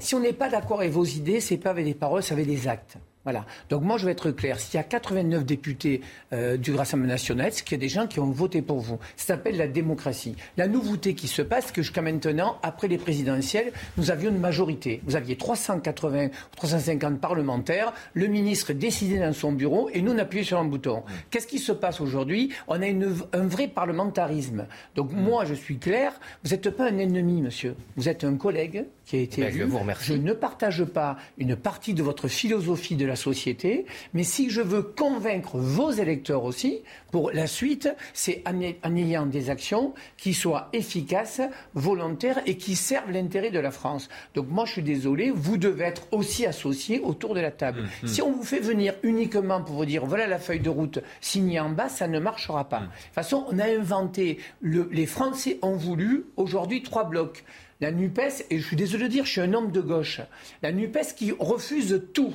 si 0.00 0.14
on 0.14 0.20
n'est 0.20 0.32
pas 0.32 0.48
d'accord 0.48 0.80
avec 0.80 0.92
vos 0.92 1.04
idées, 1.04 1.40
c'est 1.40 1.56
pas 1.56 1.70
avec 1.70 1.84
des 1.84 1.94
paroles, 1.94 2.22
c'est 2.22 2.34
avec 2.34 2.46
des 2.46 2.68
actes. 2.68 2.96
Voilà. 3.24 3.44
Donc 3.68 3.82
moi, 3.82 3.98
je 3.98 4.06
vais 4.06 4.12
être 4.12 4.30
clair. 4.30 4.58
S'il 4.58 4.76
y 4.76 4.80
a 4.80 4.82
89 4.82 5.44
députés 5.44 6.00
euh, 6.32 6.56
du 6.56 6.74
Rassemblement 6.74 7.12
national, 7.12 7.52
c'est 7.52 7.64
qu'il 7.64 7.76
y 7.76 7.80
a 7.80 7.84
des 7.84 7.90
gens 7.90 8.06
qui 8.06 8.18
ont 8.18 8.30
voté 8.30 8.62
pour 8.62 8.80
vous. 8.80 8.98
Ça 9.16 9.34
s'appelle 9.34 9.58
la 9.58 9.68
démocratie. 9.68 10.36
La 10.56 10.68
nouveauté 10.68 11.14
qui 11.14 11.28
se 11.28 11.42
passe, 11.42 11.66
c'est 11.66 11.74
que 11.74 11.82
jusqu'à 11.82 12.00
maintenant, 12.00 12.56
après 12.62 12.88
les 12.88 12.96
présidentielles, 12.96 13.72
nous 13.98 14.10
avions 14.10 14.30
une 14.30 14.38
majorité. 14.38 15.02
Vous 15.04 15.16
aviez 15.16 15.36
380 15.36 16.26
ou 16.26 16.56
350 16.56 17.20
parlementaires. 17.20 17.92
Le 18.14 18.26
ministre 18.26 18.72
décidait 18.72 19.18
dans 19.18 19.34
son 19.34 19.52
bureau 19.52 19.90
et 19.92 20.00
nous, 20.00 20.12
on 20.12 20.42
sur 20.42 20.58
un 20.58 20.64
bouton. 20.64 21.02
Qu'est-ce 21.30 21.46
qui 21.46 21.58
se 21.58 21.72
passe 21.72 22.00
aujourd'hui? 22.00 22.50
On 22.68 22.80
a 22.80 22.86
un 22.86 23.46
vrai 23.46 23.68
parlementarisme. 23.68 24.66
Donc 24.94 25.12
moi, 25.12 25.44
je 25.44 25.54
suis 25.54 25.78
clair. 25.78 26.12
Vous 26.42 26.50
n'êtes 26.50 26.70
pas 26.70 26.88
un 26.88 26.96
ennemi, 26.96 27.42
monsieur. 27.42 27.74
Vous 27.96 28.08
êtes 28.08 28.24
un 28.24 28.36
collègue 28.36 28.86
qui 29.10 29.16
a 29.16 29.20
été 29.20 29.40
ben, 29.42 29.48
élu. 29.52 29.68
Je, 29.98 30.04
je 30.04 30.12
ne 30.14 30.32
partage 30.32 30.84
pas 30.84 31.16
une 31.36 31.56
partie 31.56 31.94
de 31.94 32.02
votre 32.02 32.28
philosophie 32.28 32.94
de 32.94 33.04
la 33.04 33.16
société, 33.16 33.84
mais 34.14 34.22
si 34.22 34.50
je 34.50 34.60
veux 34.60 34.82
convaincre 34.82 35.58
vos 35.58 35.90
électeurs 35.90 36.44
aussi, 36.44 36.82
pour 37.10 37.32
la 37.32 37.48
suite, 37.48 37.88
c'est 38.14 38.44
en 38.46 38.96
ayant 38.96 39.26
des 39.26 39.50
actions 39.50 39.94
qui 40.16 40.32
soient 40.32 40.68
efficaces, 40.72 41.40
volontaires 41.74 42.40
et 42.46 42.56
qui 42.56 42.76
servent 42.76 43.10
l'intérêt 43.10 43.50
de 43.50 43.58
la 43.58 43.72
France. 43.72 44.08
Donc 44.34 44.46
moi, 44.48 44.64
je 44.64 44.74
suis 44.74 44.82
désolé, 44.82 45.32
vous 45.34 45.56
devez 45.56 45.86
être 45.86 46.06
aussi 46.12 46.46
associés 46.46 47.00
autour 47.00 47.34
de 47.34 47.40
la 47.40 47.50
table. 47.50 47.80
Mmh, 47.80 48.04
mmh. 48.04 48.08
Si 48.08 48.22
on 48.22 48.30
vous 48.30 48.44
fait 48.44 48.60
venir 48.60 48.94
uniquement 49.02 49.60
pour 49.60 49.74
vous 49.74 49.86
dire 49.86 50.06
voilà 50.06 50.28
la 50.28 50.38
feuille 50.38 50.60
de 50.60 50.70
route 50.70 51.00
signée 51.20 51.58
en 51.58 51.70
bas, 51.70 51.88
ça 51.88 52.06
ne 52.06 52.20
marchera 52.20 52.68
pas. 52.68 52.78
Mmh. 52.78 52.84
De 52.84 52.86
toute 52.86 53.14
façon, 53.14 53.44
on 53.48 53.58
a 53.58 53.64
inventé, 53.64 54.38
les 54.62 55.06
Français 55.06 55.58
ont 55.62 55.74
voulu 55.74 56.26
aujourd'hui 56.36 56.84
trois 56.84 57.02
blocs. 57.02 57.42
La 57.80 57.90
NUPES, 57.92 58.44
et 58.50 58.58
je 58.58 58.66
suis 58.66 58.76
désolé 58.76 59.04
de 59.04 59.08
dire, 59.08 59.24
je 59.24 59.30
suis 59.30 59.40
un 59.40 59.54
homme 59.54 59.72
de 59.72 59.80
gauche, 59.80 60.20
la 60.62 60.72
NUPES 60.72 61.14
qui 61.16 61.32
refuse 61.32 62.02
tout 62.12 62.34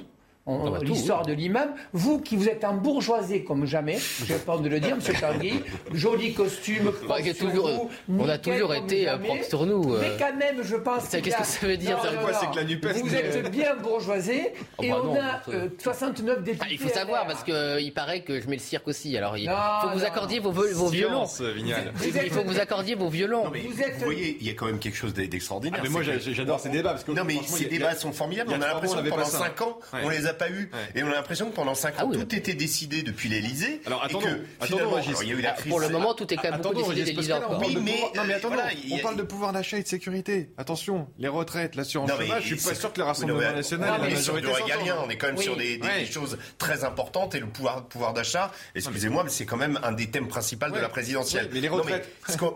l'histoire 0.81 1.25
de 1.25 1.33
l'imam. 1.33 1.73
Vous 1.93 2.19
qui 2.19 2.35
vous 2.35 2.47
êtes 2.47 2.63
un 2.63 2.73
bourgeoisé 2.73 3.43
comme 3.43 3.65
jamais, 3.65 3.97
vais 4.21 4.35
pas 4.35 4.57
de 4.57 4.69
le 4.69 4.79
dire, 4.79 4.95
Monsieur 4.95 5.13
Tanguy, 5.13 5.61
joli 5.93 6.33
costume, 6.33 6.91
bah, 7.07 7.15
toujours, 7.37 7.89
on 8.07 8.29
a 8.29 8.37
toujours 8.37 8.73
été 8.73 9.09
euh, 9.09 9.17
propre 9.17 9.43
sur 9.43 9.65
nous. 9.65 9.93
Euh. 9.93 9.99
Mais 10.01 10.11
quand 10.19 10.35
même, 10.35 10.63
je 10.63 10.75
pense. 10.75 11.09
Qu'est-ce 11.09 11.37
que 11.37 11.43
ça 11.43 11.67
veut 11.67 11.77
dire 11.77 11.99
Vous 11.99 13.15
êtes 13.15 13.51
bien 13.51 13.75
bourgeoisé 13.75 14.53
oh, 14.77 14.83
et 14.83 14.89
bah 14.89 15.01
on 15.03 15.15
a 15.15 15.41
69 15.79 16.37
euh, 16.37 16.41
députés. 16.41 16.65
Ah, 16.65 16.71
il 16.71 16.77
faut 16.77 16.89
savoir 16.89 17.25
parce 17.25 17.43
qu'il 17.43 17.93
paraît 17.93 18.21
que 18.21 18.39
je 18.39 18.47
mets 18.47 18.57
le 18.57 18.61
cirque 18.61 18.87
aussi. 18.87 19.17
Alors 19.17 19.37
il 19.37 19.49
faut 19.49 19.89
que 19.89 19.93
vous 19.97 20.05
accordiez 20.05 20.39
vos, 20.39 20.51
violons. 20.89 21.25
Il 21.25 22.31
faut 22.31 22.41
que 22.41 22.47
vous 22.47 22.59
accordiez 22.59 22.95
vos 22.95 23.09
violons. 23.09 23.45
Vous 23.45 24.05
voyez, 24.05 24.37
il 24.39 24.47
y 24.47 24.49
a 24.49 24.53
quand 24.53 24.67
même 24.67 24.79
quelque 24.79 24.97
chose 24.97 25.13
d'extraordinaire. 25.13 25.79
Ah, 25.79 25.83
mais 25.83 25.89
moi 25.89 26.01
j'adore 26.03 26.59
ces 26.59 26.69
débats 26.69 26.91
parce 26.91 27.03
que 27.03 27.11
non 27.11 27.23
mais 27.23 27.37
ces 27.45 27.65
débats 27.65 27.95
sont 27.95 28.11
formidables. 28.11 28.51
On 28.55 28.61
a 28.61 28.67
l'impression 28.67 29.01
que 29.01 29.09
pendant 29.09 29.25
5 29.25 29.61
ans, 29.61 29.79
on 30.03 30.09
les 30.09 30.27
a 30.27 30.34
pas 30.35 30.49
eu. 30.49 30.69
Et 30.95 31.03
on 31.03 31.07
a 31.07 31.13
l'impression 31.13 31.49
que 31.49 31.55
pendant 31.55 31.75
5 31.75 31.95
ah 31.97 32.05
ans, 32.05 32.11
tout 32.11 32.35
était 32.35 32.53
décidé 32.53 33.01
depuis 33.01 33.29
l'Elysée. 33.29 33.81
Alors 33.85 34.03
attendons, 34.03 34.25
que, 34.25 34.65
finalement, 34.65 34.97
il 34.99 35.27
y 35.27 35.31
a 35.31 35.35
eu 35.35 35.41
la 35.41 35.51
crise. 35.51 35.69
Pour 35.69 35.79
le 35.79 35.89
moment, 35.89 36.13
tout 36.13 36.31
est 36.33 36.37
quand 36.37 36.51
même 36.51 36.61
beaucoup 36.61 36.93
décidé 36.93 37.13
de 37.13 37.17
l'Elysée 37.17 37.33
Oui, 37.59 37.77
mais, 37.81 37.99
non, 38.15 38.23
mais 38.27 38.33
attendez, 38.35 38.57
on 38.91 38.97
parle 38.99 39.17
de 39.17 39.23
pouvoir 39.23 39.53
d'achat 39.53 39.77
et 39.77 39.83
de 39.83 39.87
sécurité. 39.87 40.49
Attention, 40.57 41.07
les 41.17 41.27
retraites, 41.27 41.75
l'assurance 41.75 42.11
chômage, 42.11 42.43
je 42.43 42.55
suis 42.55 42.69
pas 42.69 42.75
sûr 42.75 42.93
que 42.93 42.99
le 42.99 43.05
Rassemblement 43.05 43.51
national 43.53 44.01
la 44.01 44.09
majorité 44.09 44.47
régalien, 44.51 44.95
on 45.05 45.09
est 45.09 45.17
quand 45.17 45.27
même 45.27 45.37
sur 45.37 45.55
des, 45.55 45.79
choses 46.11 46.37
très 46.57 46.83
importantes 46.83 47.35
et 47.35 47.39
le 47.39 47.47
pouvoir, 47.47 47.85
pouvoir 47.85 48.13
d'achat, 48.13 48.51
excusez-moi, 48.75 49.23
mais 49.23 49.29
c'est 49.29 49.45
quand 49.45 49.57
même 49.57 49.79
un 49.83 49.91
des 49.91 50.07
thèmes 50.07 50.27
principaux 50.27 50.69
de 50.69 50.79
la 50.79 50.89
présidentielle. 50.89 51.49
mais 51.53 51.59
les 51.59 51.69
retraites. 51.69 52.09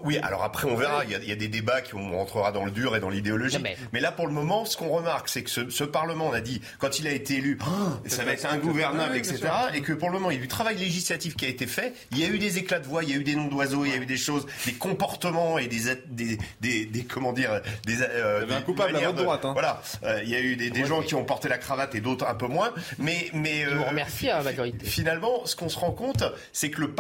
oui, 0.04 0.18
alors 0.20 0.44
après 0.44 0.70
on 0.70 0.76
verra, 0.76 1.04
il 1.06 1.12
y, 1.12 1.32
a, 1.32 1.36
des 1.36 1.48
débats 1.48 1.82
qui 1.82 1.96
on 1.96 2.18
rentrera 2.18 2.52
dans 2.52 2.66
le 2.66 2.72
dur 2.72 2.96
et 2.96 3.00
dans 3.00 3.10
l'idéologie. 3.10 3.58
Mais... 3.92 4.00
là 4.00 4.12
pour 4.12 4.28
le 4.28 4.34
moment, 4.34 4.66
ce 4.66 4.78
qu'on 4.78 4.90
remarque, 4.90 5.30
c'est 5.30 5.44
que 5.44 5.50
ce, 5.50 5.84
Parlement, 5.90 6.28
on 6.28 6.34
a 6.34 6.42
dit, 6.42 6.62
quand 6.78 7.00
il 7.00 7.08
a 7.08 7.12
été 7.12 7.38
élu, 7.38 7.58
oh, 7.70 8.08
ça 8.08 8.24
va 8.24 8.34
être 8.34 8.46
ingouvernable, 8.46 9.18
etc. 9.18 9.48
Et 9.74 9.82
que 9.82 9.94
pour 9.94 10.10
le 10.10 10.16
moment, 10.16 10.32
il 10.32 10.36
y 10.36 10.40
a 10.40 10.42
du 10.42 10.48
travail 10.48 10.78
législatif 10.78 11.36
qui 11.36 11.46
a 11.46 11.50
été 11.50 11.68
fait. 11.68 11.94
Il 12.12 12.20
y 12.20 12.24
a 12.24 12.28
eu 12.28 12.40
des 12.40 12.58
éclats 12.58 12.80
de 12.80 12.88
voix, 12.88 13.04
il 13.04 13.10
y 13.10 13.14
a 13.14 13.18
eu 13.18 13.24
des 13.24 13.36
noms 13.36 13.48
d'oiseaux, 13.48 13.86
il 13.86 13.92
y 13.92 13.94
a 13.94 13.98
eu 13.98 14.06
des 14.06 14.18
choses, 14.18 14.46
des 14.66 14.74
comportements 14.74 15.58
et 15.58 15.68
des 15.68 15.80
des, 16.10 16.38
des, 16.86 17.04
comment 17.04 17.34
dire, 17.34 17.62
des, 17.86 18.02
euh, 18.02 18.46
un 18.50 18.62
coupable 18.62 18.96
à 18.96 19.00
votre 19.00 19.24
droite. 19.24 19.46
Hein. 19.46 19.54
Voilà, 19.54 19.82
euh, 20.04 20.20
il 20.24 20.30
y 20.30 20.36
a 20.36 20.42
eu 20.42 20.56
des, 20.56 20.86
gens 20.86 21.02
qui 21.02 21.16
ont 21.16 21.24
porté 21.24 21.50
la 21.50 21.58
cravate 21.58 21.96
et 21.96 22.02
d'autres 22.02 22.26
un 22.28 22.36
peu 22.36 22.48
moins. 22.48 22.72
Mais 22.98 23.30
mais 23.34 23.66
euh, 23.66 23.82
remercie 23.82 24.30
à 24.30 24.38
la 24.38 24.44
majorité. 24.44 24.86
Finalement, 24.86 25.46
ce 25.46 25.56
qu'on 25.56 25.70
se 25.70 25.78
rend 25.78 25.92
compte, 25.92 26.24
c'est 26.52 26.70
que 26.70 26.82
le, 26.82 26.94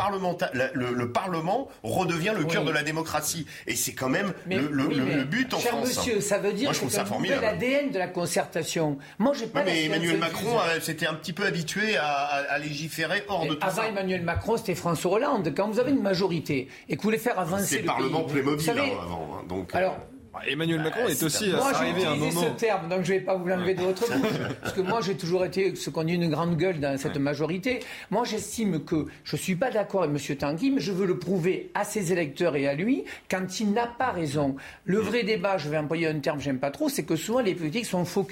le, 0.73 1.11
Parlement 1.11 1.69
redevient 1.83 2.33
le 2.37 2.45
cœur 2.45 2.63
de 2.63 2.71
la 2.71 2.83
démocratie. 2.83 3.45
Et 3.67 3.75
c'est 3.75 3.93
quand 3.93 4.09
même 4.09 4.33
le, 4.47 4.67
le, 4.67 5.23
but 5.23 5.53
en 5.53 5.59
cher 5.59 5.71
France. 5.71 5.87
monsieur, 5.87 6.21
ça 6.21 6.37
veut 6.37 6.53
dire 6.53 6.71
que 6.71 6.89
c'est 6.89 7.41
l'ADN 7.41 7.91
de 7.91 7.99
la 7.99 8.07
concertation. 8.07 8.97
Moi, 9.17 9.33
j'ai 9.37 9.47
pas 9.47 9.63
Mais 9.63 9.85
Emmanuel 9.85 10.17
Macron 10.17 10.58
s'était 10.81 11.07
un 11.07 11.13
petit 11.13 11.33
peu 11.33 11.45
habitué 11.45 11.97
à, 11.97 12.57
légiférer 12.59 13.23
hors 13.27 13.45
de 13.45 13.53
tout 13.53 13.67
avant 13.67 13.83
Emmanuel 13.83 14.21
Macron, 14.21 14.57
c'était 14.57 14.75
François 14.75 15.13
Hollande. 15.13 15.53
Quand 15.55 15.69
vous 15.69 15.79
avez 15.79 15.91
une 15.91 16.01
majorité 16.01 16.67
et 16.87 16.95
que 16.95 17.01
vous 17.01 17.07
voulez 17.07 17.17
faire 17.17 17.39
avancer 17.39 17.77
le, 17.77 17.81
le 17.81 17.87
Parlement 17.87 18.23
Playmobil 18.23 18.69
hein, 18.69 18.75
avant. 19.01 19.29
Hein, 19.33 19.45
donc, 19.47 19.73
alors, 19.73 19.97
bah, 20.31 20.41
Emmanuel 20.47 20.81
Macron 20.81 21.07
est 21.07 21.23
aussi 21.23 21.49
moi, 21.49 21.73
arrivé 21.73 22.05
à 22.05 22.11
un 22.11 22.15
moment. 22.15 22.41
ce 22.41 22.47
terme, 22.49 22.87
donc 22.87 23.03
je 23.03 23.13
ne 23.13 23.17
vais 23.17 23.25
pas 23.25 23.35
vous 23.35 23.47
l'enlever 23.47 23.73
de 23.73 23.81
votre 23.81 24.07
bouche, 24.07 24.37
parce 24.61 24.73
que 24.73 24.81
moi 24.81 25.01
j'ai 25.01 25.17
toujours 25.17 25.43
été 25.43 25.75
ce 25.75 25.89
qu'on 25.89 26.03
dit 26.03 26.13
une 26.13 26.29
grande 26.29 26.55
gueule 26.55 26.79
dans 26.79 26.97
cette 26.97 27.17
majorité. 27.17 27.79
Moi 28.11 28.25
j'estime 28.25 28.83
que 28.83 29.07
je 29.23 29.35
ne 29.35 29.41
suis 29.41 29.55
pas 29.55 29.71
d'accord 29.71 30.03
avec 30.03 30.29
M. 30.29 30.35
Tanguy, 30.37 30.71
mais 30.71 30.81
je 30.81 30.91
veux 30.91 31.07
le 31.07 31.17
prouver 31.17 31.71
à 31.73 31.83
ses 31.83 32.11
électeurs 32.11 32.55
et 32.55 32.67
à 32.67 32.75
lui 32.75 33.05
quand 33.29 33.59
il 33.59 33.71
n'a 33.71 33.87
pas 33.87 34.11
raison. 34.11 34.55
Le 34.85 34.99
vrai 34.99 35.23
débat, 35.23 35.57
je 35.57 35.67
vais 35.67 35.77
employer 35.77 36.07
un 36.07 36.19
terme 36.19 36.37
que 36.37 36.43
j'aime 36.43 36.59
pas 36.59 36.71
trop, 36.71 36.89
c'est 36.89 37.03
que 37.03 37.15
souvent 37.15 37.39
les 37.39 37.55
politiques 37.55 37.85
sont 37.85 38.05
faux 38.05 38.23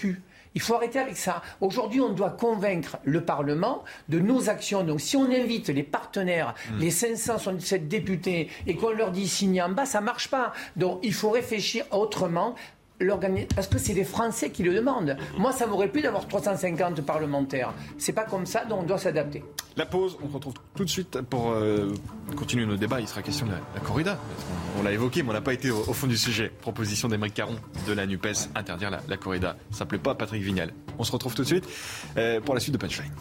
il 0.55 0.61
faut 0.61 0.75
arrêter 0.75 0.99
avec 0.99 1.17
ça. 1.17 1.41
Aujourd'hui, 1.61 2.01
on 2.01 2.13
doit 2.13 2.31
convaincre 2.31 2.97
le 3.03 3.23
Parlement 3.23 3.83
de 4.09 4.19
nos 4.19 4.49
actions. 4.49 4.83
Donc, 4.83 5.01
si 5.01 5.17
on 5.17 5.25
invite 5.25 5.69
les 5.69 5.83
partenaires, 5.83 6.53
mm. 6.71 6.79
les 6.79 6.91
577 6.91 7.87
députés, 7.87 8.49
et 8.65 8.75
qu'on 8.75 8.91
leur 8.91 9.11
dit 9.11 9.27
signer 9.27 9.61
en 9.61 9.69
bas, 9.69 9.85
ça 9.85 10.01
marche 10.01 10.29
pas. 10.29 10.53
Donc, 10.75 10.99
il 11.03 11.13
faut 11.13 11.29
réfléchir 11.29 11.85
autrement 11.91 12.55
parce 13.55 13.67
que 13.67 13.77
c'est 13.77 13.93
les 13.93 14.03
Français 14.03 14.49
qui 14.49 14.63
le 14.63 14.73
demandent. 14.73 15.17
Moi, 15.37 15.51
ça 15.51 15.67
m'aurait 15.67 15.89
plu 15.89 16.01
d'avoir 16.01 16.27
350 16.27 17.01
parlementaires. 17.01 17.73
C'est 17.97 18.13
pas 18.13 18.23
comme 18.23 18.45
ça, 18.45 18.65
donc 18.65 18.81
on 18.81 18.83
doit 18.83 18.97
s'adapter. 18.97 19.43
La 19.75 19.85
pause, 19.85 20.17
on 20.23 20.27
se 20.27 20.33
retrouve 20.33 20.53
tout 20.75 20.83
de 20.83 20.89
suite 20.89 21.21
pour 21.21 21.51
euh, 21.51 21.93
continuer 22.35 22.65
nos 22.65 22.77
débats. 22.77 22.99
Il 22.99 23.07
sera 23.07 23.21
question 23.21 23.45
de 23.45 23.51
la, 23.51 23.79
corrida. 23.81 24.17
On, 24.79 24.83
l'a 24.83 24.91
évoqué, 24.91 25.21
mais 25.21 25.29
on 25.29 25.33
n'a 25.33 25.41
pas 25.41 25.53
été 25.53 25.69
au, 25.69 25.93
fond 25.93 26.07
du 26.07 26.17
sujet. 26.17 26.51
Proposition 26.61 27.07
d'Emeric 27.07 27.35
Caron 27.35 27.55
de 27.87 27.93
la 27.93 28.07
NUPES, 28.07 28.49
interdire 28.55 28.89
la, 29.07 29.17
corrida. 29.17 29.55
Ça 29.71 29.83
ne 29.83 29.89
plaît 29.89 29.99
pas 29.99 30.11
à 30.11 30.15
Patrick 30.15 30.41
Vignal. 30.41 30.73
On 30.97 31.03
se 31.03 31.11
retrouve 31.11 31.35
tout 31.35 31.43
de 31.43 31.47
suite 31.47 31.67
euh, 32.17 32.41
pour 32.41 32.55
la 32.55 32.59
suite 32.59 32.73
de 32.73 32.79
Punchline. 32.79 33.11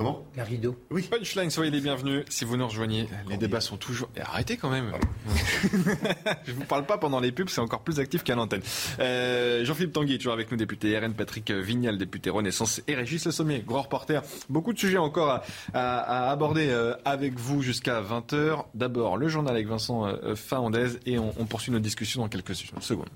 Comment 0.00 0.24
Garrido. 0.34 0.78
Oui. 0.90 1.02
Punchline, 1.02 1.50
soyez 1.50 1.70
les 1.70 1.82
bienvenus. 1.82 2.24
Si 2.30 2.46
vous 2.46 2.56
nous 2.56 2.66
rejoignez, 2.66 3.06
les 3.28 3.36
débats 3.36 3.60
sont 3.60 3.76
toujours. 3.76 4.08
arrêtez 4.18 4.56
quand 4.56 4.70
même. 4.70 4.92
Je 6.46 6.52
vous 6.52 6.64
parle 6.64 6.86
pas 6.86 6.96
pendant 6.96 7.20
les 7.20 7.32
pubs, 7.32 7.50
c'est 7.50 7.60
encore 7.60 7.82
plus 7.82 8.00
actif 8.00 8.22
qu'à 8.22 8.34
l'antenne. 8.34 8.62
Euh, 8.98 9.62
Jean-Philippe 9.62 9.92
Tanguy, 9.92 10.16
toujours 10.16 10.32
avec 10.32 10.50
nous, 10.50 10.56
député 10.56 10.98
RN, 10.98 11.12
Patrick 11.12 11.50
Vignal, 11.50 11.98
député 11.98 12.30
Renaissance, 12.30 12.80
et 12.88 12.94
Régis 12.94 13.26
Le 13.26 13.30
Sommier, 13.30 13.62
grand 13.66 13.82
reporter. 13.82 14.22
Beaucoup 14.48 14.72
de 14.72 14.78
sujets 14.78 14.96
encore 14.96 15.42
à, 15.74 16.30
aborder 16.30 16.70
euh, 16.70 16.94
avec 17.04 17.38
vous 17.38 17.60
jusqu'à 17.60 18.00
20h. 18.00 18.64
D'abord, 18.72 19.18
le 19.18 19.28
journal 19.28 19.54
avec 19.54 19.68
Vincent 19.68 20.06
euh, 20.06 20.34
Fahandez, 20.34 20.98
et 21.04 21.18
on, 21.18 21.34
on 21.38 21.44
poursuit 21.44 21.72
nos 21.72 21.78
discussions 21.78 22.22
dans 22.22 22.28
quelques 22.30 22.54
secondes. 22.54 23.10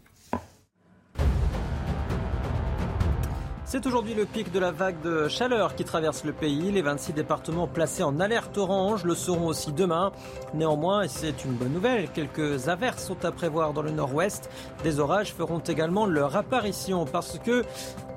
C'est 3.75 3.87
aujourd'hui 3.87 4.15
le 4.15 4.25
pic 4.25 4.53
de 4.53 4.61
la 4.61 4.71
vague 4.71 5.03
de 5.03 5.27
chaleur 5.27 5.75
qui 5.75 5.83
traverse 5.83 6.23
le 6.23 6.33
pays. 6.33 6.71
Les 6.71 6.81
26 6.81 7.13
départements 7.13 7.67
placés 7.67 8.05
en 8.05 8.21
alerte 8.21 8.57
orange 8.57 9.03
le 9.03 9.17
seront 9.17 9.49
aussi 9.49 9.73
demain. 9.73 10.13
Néanmoins, 10.55 11.03
et 11.03 11.09
c'est 11.09 11.45
une 11.45 11.55
bonne 11.55 11.73
nouvelle, 11.73 12.09
quelques 12.09 12.69
averses 12.69 13.05
sont 13.05 13.25
à 13.25 13.33
prévoir 13.33 13.73
dans 13.73 13.83
le 13.83 13.91
nord-ouest. 13.91 14.49
Des 14.85 15.01
orages 15.01 15.35
feront 15.35 15.59
également 15.59 16.07
leur 16.07 16.37
apparition 16.37 17.05
parce 17.05 17.41
que 17.41 17.65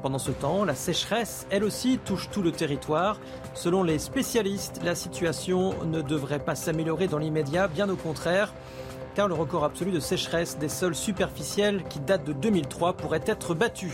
pendant 0.03 0.19
ce 0.19 0.29
temps, 0.29 0.63
la 0.63 0.75
sécheresse, 0.75 1.47
elle 1.49 1.63
aussi, 1.63 1.97
touche 2.05 2.29
tout 2.29 2.43
le 2.43 2.51
territoire. 2.51 3.19
Selon 3.55 3.81
les 3.81 3.97
spécialistes, 3.97 4.81
la 4.83 4.93
situation 4.93 5.73
ne 5.85 6.03
devrait 6.03 6.37
pas 6.37 6.53
s'améliorer 6.53 7.07
dans 7.07 7.17
l'immédiat, 7.17 7.67
bien 7.67 7.89
au 7.89 7.95
contraire 7.95 8.53
car 9.15 9.27
le 9.27 9.33
record 9.33 9.63
absolu 9.63 9.89
de 9.89 9.99
sécheresse 9.99 10.59
des 10.59 10.69
sols 10.69 10.93
superficiels 10.93 11.83
qui 11.89 11.99
date 11.99 12.23
de 12.23 12.33
2003 12.33 12.93
pourrait 12.93 13.23
être 13.25 13.55
battu. 13.55 13.91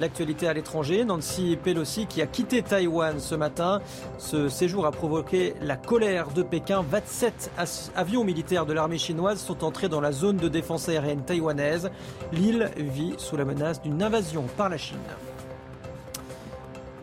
L'actualité 0.00 0.48
à 0.48 0.52
l'étranger, 0.52 1.04
Nancy 1.04 1.56
Pelosi 1.62 2.06
qui 2.06 2.20
a 2.20 2.26
quitté 2.26 2.62
Taïwan 2.62 3.20
ce 3.20 3.36
matin. 3.36 3.80
Ce 4.18 4.48
séjour 4.48 4.86
a 4.86 4.90
provoqué 4.90 5.54
la 5.62 5.76
colère 5.76 6.30
de 6.30 6.42
Pékin. 6.42 6.84
27 6.90 7.52
avions 7.94 8.24
militaires 8.24 8.66
de 8.66 8.72
l'armée 8.72 8.98
chinoise 8.98 9.38
sont 9.40 9.62
entrés 9.62 9.88
dans 9.88 10.00
la 10.00 10.10
zone 10.10 10.36
de 10.36 10.48
défense 10.48 10.88
aérienne 10.88 11.22
taïwanaise. 11.22 11.90
L'île 12.32 12.70
vit 12.76 13.14
sous 13.18 13.36
la 13.36 13.44
menace 13.44 13.82
d'une 13.82 14.02
invasion 14.02 14.46
par 14.56 14.68
la 14.68 14.78
Chine. 14.78 14.98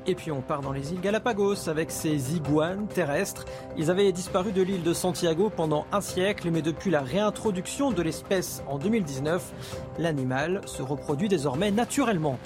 Et 0.07 0.15
puis 0.15 0.31
on 0.31 0.41
part 0.41 0.61
dans 0.61 0.73
les 0.73 0.91
îles 0.91 0.99
Galapagos 0.99 1.69
avec 1.69 1.91
ces 1.91 2.35
iguanes 2.35 2.87
terrestres. 2.87 3.45
Ils 3.77 3.89
avaient 3.91 4.11
disparu 4.11 4.51
de 4.51 4.61
l'île 4.61 4.83
de 4.83 4.93
Santiago 4.93 5.49
pendant 5.55 5.85
un 5.91 6.01
siècle, 6.01 6.49
mais 6.51 6.61
depuis 6.61 6.89
la 6.89 7.01
réintroduction 7.01 7.91
de 7.91 8.01
l'espèce 8.01 8.63
en 8.67 8.79
2019, 8.79 9.53
l'animal 9.99 10.61
se 10.65 10.81
reproduit 10.81 11.29
désormais 11.29 11.71
naturellement. 11.71 12.39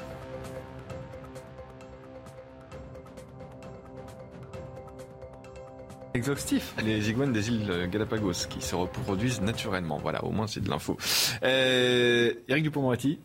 Exhaustif, 6.15 6.73
les 6.83 7.09
iguanes 7.09 7.33
des 7.33 7.49
îles 7.49 7.89
Galapagos 7.91 8.47
qui 8.49 8.61
se 8.61 8.75
reproduisent 8.75 9.41
naturellement. 9.41 9.97
Voilà, 9.97 10.23
au 10.23 10.31
moins 10.31 10.47
c'est 10.47 10.61
de 10.61 10.69
l'info. 10.69 10.97
Euh, 11.43 12.33
Eric 12.47 12.63
Dupond-Moretti 12.63 13.19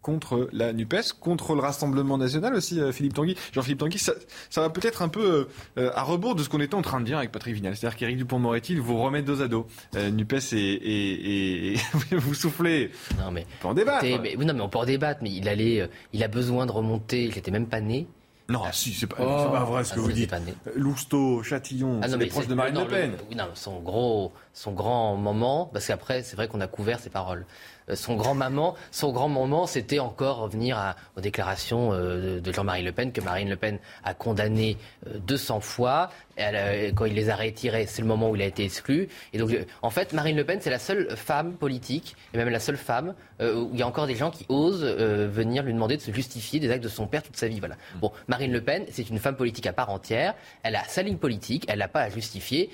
contre 0.00 0.48
la 0.52 0.72
NUPES, 0.72 1.12
contre 1.20 1.54
le 1.54 1.60
Rassemblement 1.60 2.18
National 2.18 2.54
aussi, 2.54 2.80
euh, 2.80 2.90
Philippe 2.90 3.14
Tanguy. 3.14 3.36
Jean-Philippe 3.52 3.78
Tanguy, 3.78 3.98
ça, 3.98 4.14
va 4.56 4.68
peut-être 4.68 5.00
un 5.00 5.08
peu 5.08 5.46
euh, 5.78 5.90
à 5.94 6.02
rebours 6.02 6.34
de 6.34 6.42
ce 6.42 6.48
qu'on 6.48 6.60
était 6.60 6.74
en 6.74 6.82
train 6.82 6.98
de 6.98 7.04
dire 7.04 7.18
avec 7.18 7.30
Patrick 7.30 7.54
Vignal. 7.54 7.76
C'est-à-dire 7.76 7.96
qu'Éric 7.96 8.16
Dupont-Moretti 8.16 8.74
vous 8.74 9.00
remet 9.00 9.22
dos 9.22 9.40
à 9.42 9.46
dos. 9.46 9.68
NUPES 9.94 10.54
et, 10.54 11.76
vous 12.10 12.34
soufflez. 12.34 12.90
Non 13.18 13.30
mais 13.30 13.46
on 13.58 13.62
peut 13.62 13.68
en 13.68 13.74
débattre. 13.74 14.04
Mais, 14.04 14.34
non 14.36 14.54
mais 14.54 14.60
on 14.60 14.68
peut 14.68 14.78
en 14.78 14.84
débattre, 14.84 15.20
mais 15.22 15.30
il 15.30 15.48
allait, 15.48 15.88
il 16.12 16.24
a 16.24 16.28
besoin 16.28 16.66
de 16.66 16.72
remonter. 16.72 17.22
Il 17.22 17.34
n'était 17.34 17.52
même 17.52 17.68
pas 17.68 17.80
né. 17.80 18.08
Non, 18.48 18.62
si, 18.72 18.92
c'est 18.92 19.06
pas, 19.06 19.16
pas, 19.16 19.64
vrai 19.64 19.84
ce 19.84 19.94
que 19.94 20.00
vous 20.00 20.12
dites. 20.12 20.34
Lousteau, 20.74 21.42
Châtillon, 21.42 22.00
ah, 22.02 22.08
c'est 22.08 22.26
proche 22.26 22.48
de 22.48 22.54
Marine 22.54 22.78
Le 22.78 22.86
Pen. 22.86 23.12
oui, 23.28 23.36
non, 23.36 23.48
son 23.54 23.80
gros, 23.80 24.32
son 24.52 24.72
grand 24.72 25.16
moment, 25.16 25.70
parce 25.72 25.86
qu'après, 25.86 26.22
c'est 26.22 26.36
vrai 26.36 26.48
qu'on 26.48 26.60
a 26.60 26.66
couvert 26.66 27.00
ses 27.00 27.10
paroles. 27.10 27.46
Euh, 27.92 27.96
son 27.96 28.16
grand 28.16 28.34
maman, 28.34 28.74
son 28.90 29.12
grand 29.12 29.28
moment, 29.28 29.66
c'était 29.66 29.98
encore 29.98 30.38
revenir 30.38 30.76
à, 30.78 30.96
aux 31.16 31.20
déclarations 31.20 31.92
euh, 31.92 32.40
de 32.40 32.52
Jean-Marie 32.52 32.82
Le 32.82 32.92
Pen 32.92 33.12
que 33.12 33.20
Marine 33.20 33.48
Le 33.48 33.56
Pen 33.56 33.78
a 34.04 34.14
condamné 34.14 34.76
200 35.06 35.56
euh, 35.56 35.60
fois. 35.60 36.10
quand 36.36 37.04
il 37.04 37.14
les 37.14 37.30
a 37.30 37.36
retirés, 37.36 37.86
c'est 37.86 38.02
le 38.02 38.08
moment 38.08 38.30
où 38.30 38.36
il 38.36 38.42
a 38.42 38.46
été 38.46 38.64
exclu. 38.64 39.08
Et 39.32 39.38
donc, 39.38 39.56
en 39.82 39.90
fait, 39.90 40.12
Marine 40.12 40.36
Le 40.36 40.44
Pen, 40.44 40.58
c'est 40.60 40.70
la 40.70 40.78
seule 40.78 41.16
femme 41.16 41.54
politique, 41.54 42.16
et 42.34 42.38
même 42.38 42.48
la 42.48 42.60
seule 42.60 42.76
femme 42.76 43.14
où 43.40 43.70
il 43.72 43.78
y 43.78 43.82
a 43.82 43.88
encore 43.88 44.06
des 44.06 44.14
gens 44.14 44.30
qui 44.30 44.46
osent 44.48 44.84
venir 44.84 45.64
lui 45.64 45.72
demander 45.72 45.96
de 45.96 46.02
se 46.02 46.12
justifier 46.12 46.60
des 46.60 46.70
actes 46.70 46.84
de 46.84 46.88
son 46.88 47.08
père 47.08 47.22
toute 47.22 47.36
sa 47.36 47.48
vie. 47.48 47.58
Voilà. 47.58 47.76
Bon, 48.00 48.12
Marine 48.28 48.52
Le 48.52 48.60
Pen, 48.60 48.84
c'est 48.90 49.10
une 49.10 49.18
femme 49.18 49.36
politique 49.36 49.66
à 49.66 49.72
part 49.72 49.90
entière. 49.90 50.34
Elle 50.62 50.76
a 50.76 50.84
sa 50.84 51.02
ligne 51.02 51.16
politique. 51.16 51.64
Elle 51.68 51.80
n'a 51.80 51.88
pas 51.88 52.02
à 52.02 52.08
justifier 52.08 52.70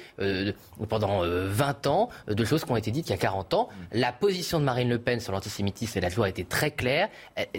pendant 0.89 1.23
20 1.25 1.87
ans 1.87 2.11
de 2.27 2.45
choses 2.45 2.65
qui 2.65 2.71
ont 2.71 2.77
été 2.77 2.91
dites 2.91 3.09
il 3.09 3.13
y 3.13 3.15
a 3.15 3.19
40 3.19 3.55
ans. 3.55 3.69
La 3.93 4.13
position 4.13 4.61
de 4.61 4.65
Marine 4.65 4.91
Le 4.91 4.99
Pen 4.99 5.08
sur 5.19 5.33
l'antisémitisme, 5.33 5.99
elle 5.99 6.05
a 6.05 6.11
toujours 6.11 6.27
été 6.27 6.45
très 6.45 6.71
claire, 6.71 7.09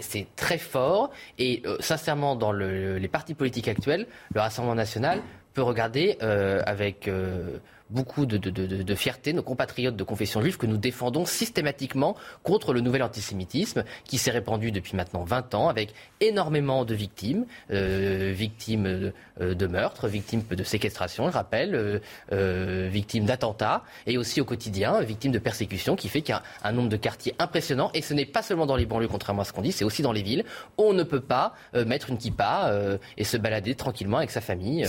c'est 0.00 0.26
très 0.36 0.58
fort, 0.58 1.10
et 1.38 1.62
euh, 1.66 1.76
sincèrement, 1.80 2.36
dans 2.36 2.52
les 2.52 3.08
partis 3.08 3.34
politiques 3.34 3.68
actuels, 3.68 4.06
le 4.34 4.40
Rassemblement 4.40 4.76
national 4.76 5.20
peut 5.54 5.62
regarder 5.62 6.16
euh, 6.22 6.62
avec 6.64 7.08
euh, 7.08 7.58
beaucoup 7.90 8.26
de, 8.26 8.94
fierté, 8.94 9.32
nos 9.32 9.42
compatriotes 9.42 9.96
de 9.96 10.04
confession 10.04 10.40
juive, 10.40 10.56
que 10.56 10.66
nous 10.66 10.76
défendons 10.76 11.24
systématiquement 11.24 12.16
contre 12.42 12.72
le 12.72 12.80
nouvel 12.80 13.02
antisémitisme 13.02 13.84
qui 14.04 14.18
s'est 14.18 14.30
répandu 14.30 14.70
depuis 14.70 14.96
maintenant 14.96 15.24
20 15.24 15.54
ans 15.54 15.68
avec 15.68 15.94
énormément 16.20 16.84
de 16.84 16.94
victimes, 16.94 17.46
euh, 17.70 18.32
victimes 18.34 19.12
de, 19.40 19.66
meurtres, 19.66 20.08
victimes 20.08 20.42
de 20.50 20.64
séquestration, 20.64 21.28
je 21.28 21.34
rappelle, 21.34 22.00
euh, 22.32 22.88
victimes 22.90 23.24
d'attentats 23.24 23.84
et 24.06 24.18
aussi 24.18 24.40
au 24.40 24.44
quotidien, 24.44 25.00
victimes 25.00 25.32
de 25.32 25.38
persécutions 25.38 25.96
qui 25.96 26.08
fait 26.08 26.22
qu'il 26.22 26.34
y 26.34 26.38
a 26.38 26.42
un 26.62 26.72
nombre 26.72 26.88
de 26.88 26.96
quartiers 26.96 27.34
impressionnant 27.38 27.90
et 27.94 28.02
ce 28.02 28.14
n'est 28.14 28.26
pas 28.26 28.42
seulement 28.42 28.66
dans 28.66 28.76
les 28.76 28.86
banlieues, 28.86 29.08
contrairement 29.08 29.42
à 29.42 29.44
ce 29.44 29.52
qu'on 29.52 29.62
dit, 29.62 29.72
c'est 29.72 29.84
aussi 29.84 30.02
dans 30.02 30.12
les 30.12 30.22
villes. 30.22 30.44
On 30.78 30.92
ne 30.92 31.02
peut 31.02 31.20
pas 31.20 31.54
mettre 31.86 32.10
une 32.10 32.18
kippa 32.18 32.72
et 33.16 33.24
se 33.24 33.36
balader 33.36 33.74
tranquillement 33.74 34.18
avec 34.18 34.30
sa 34.30 34.40
famille 34.40 34.86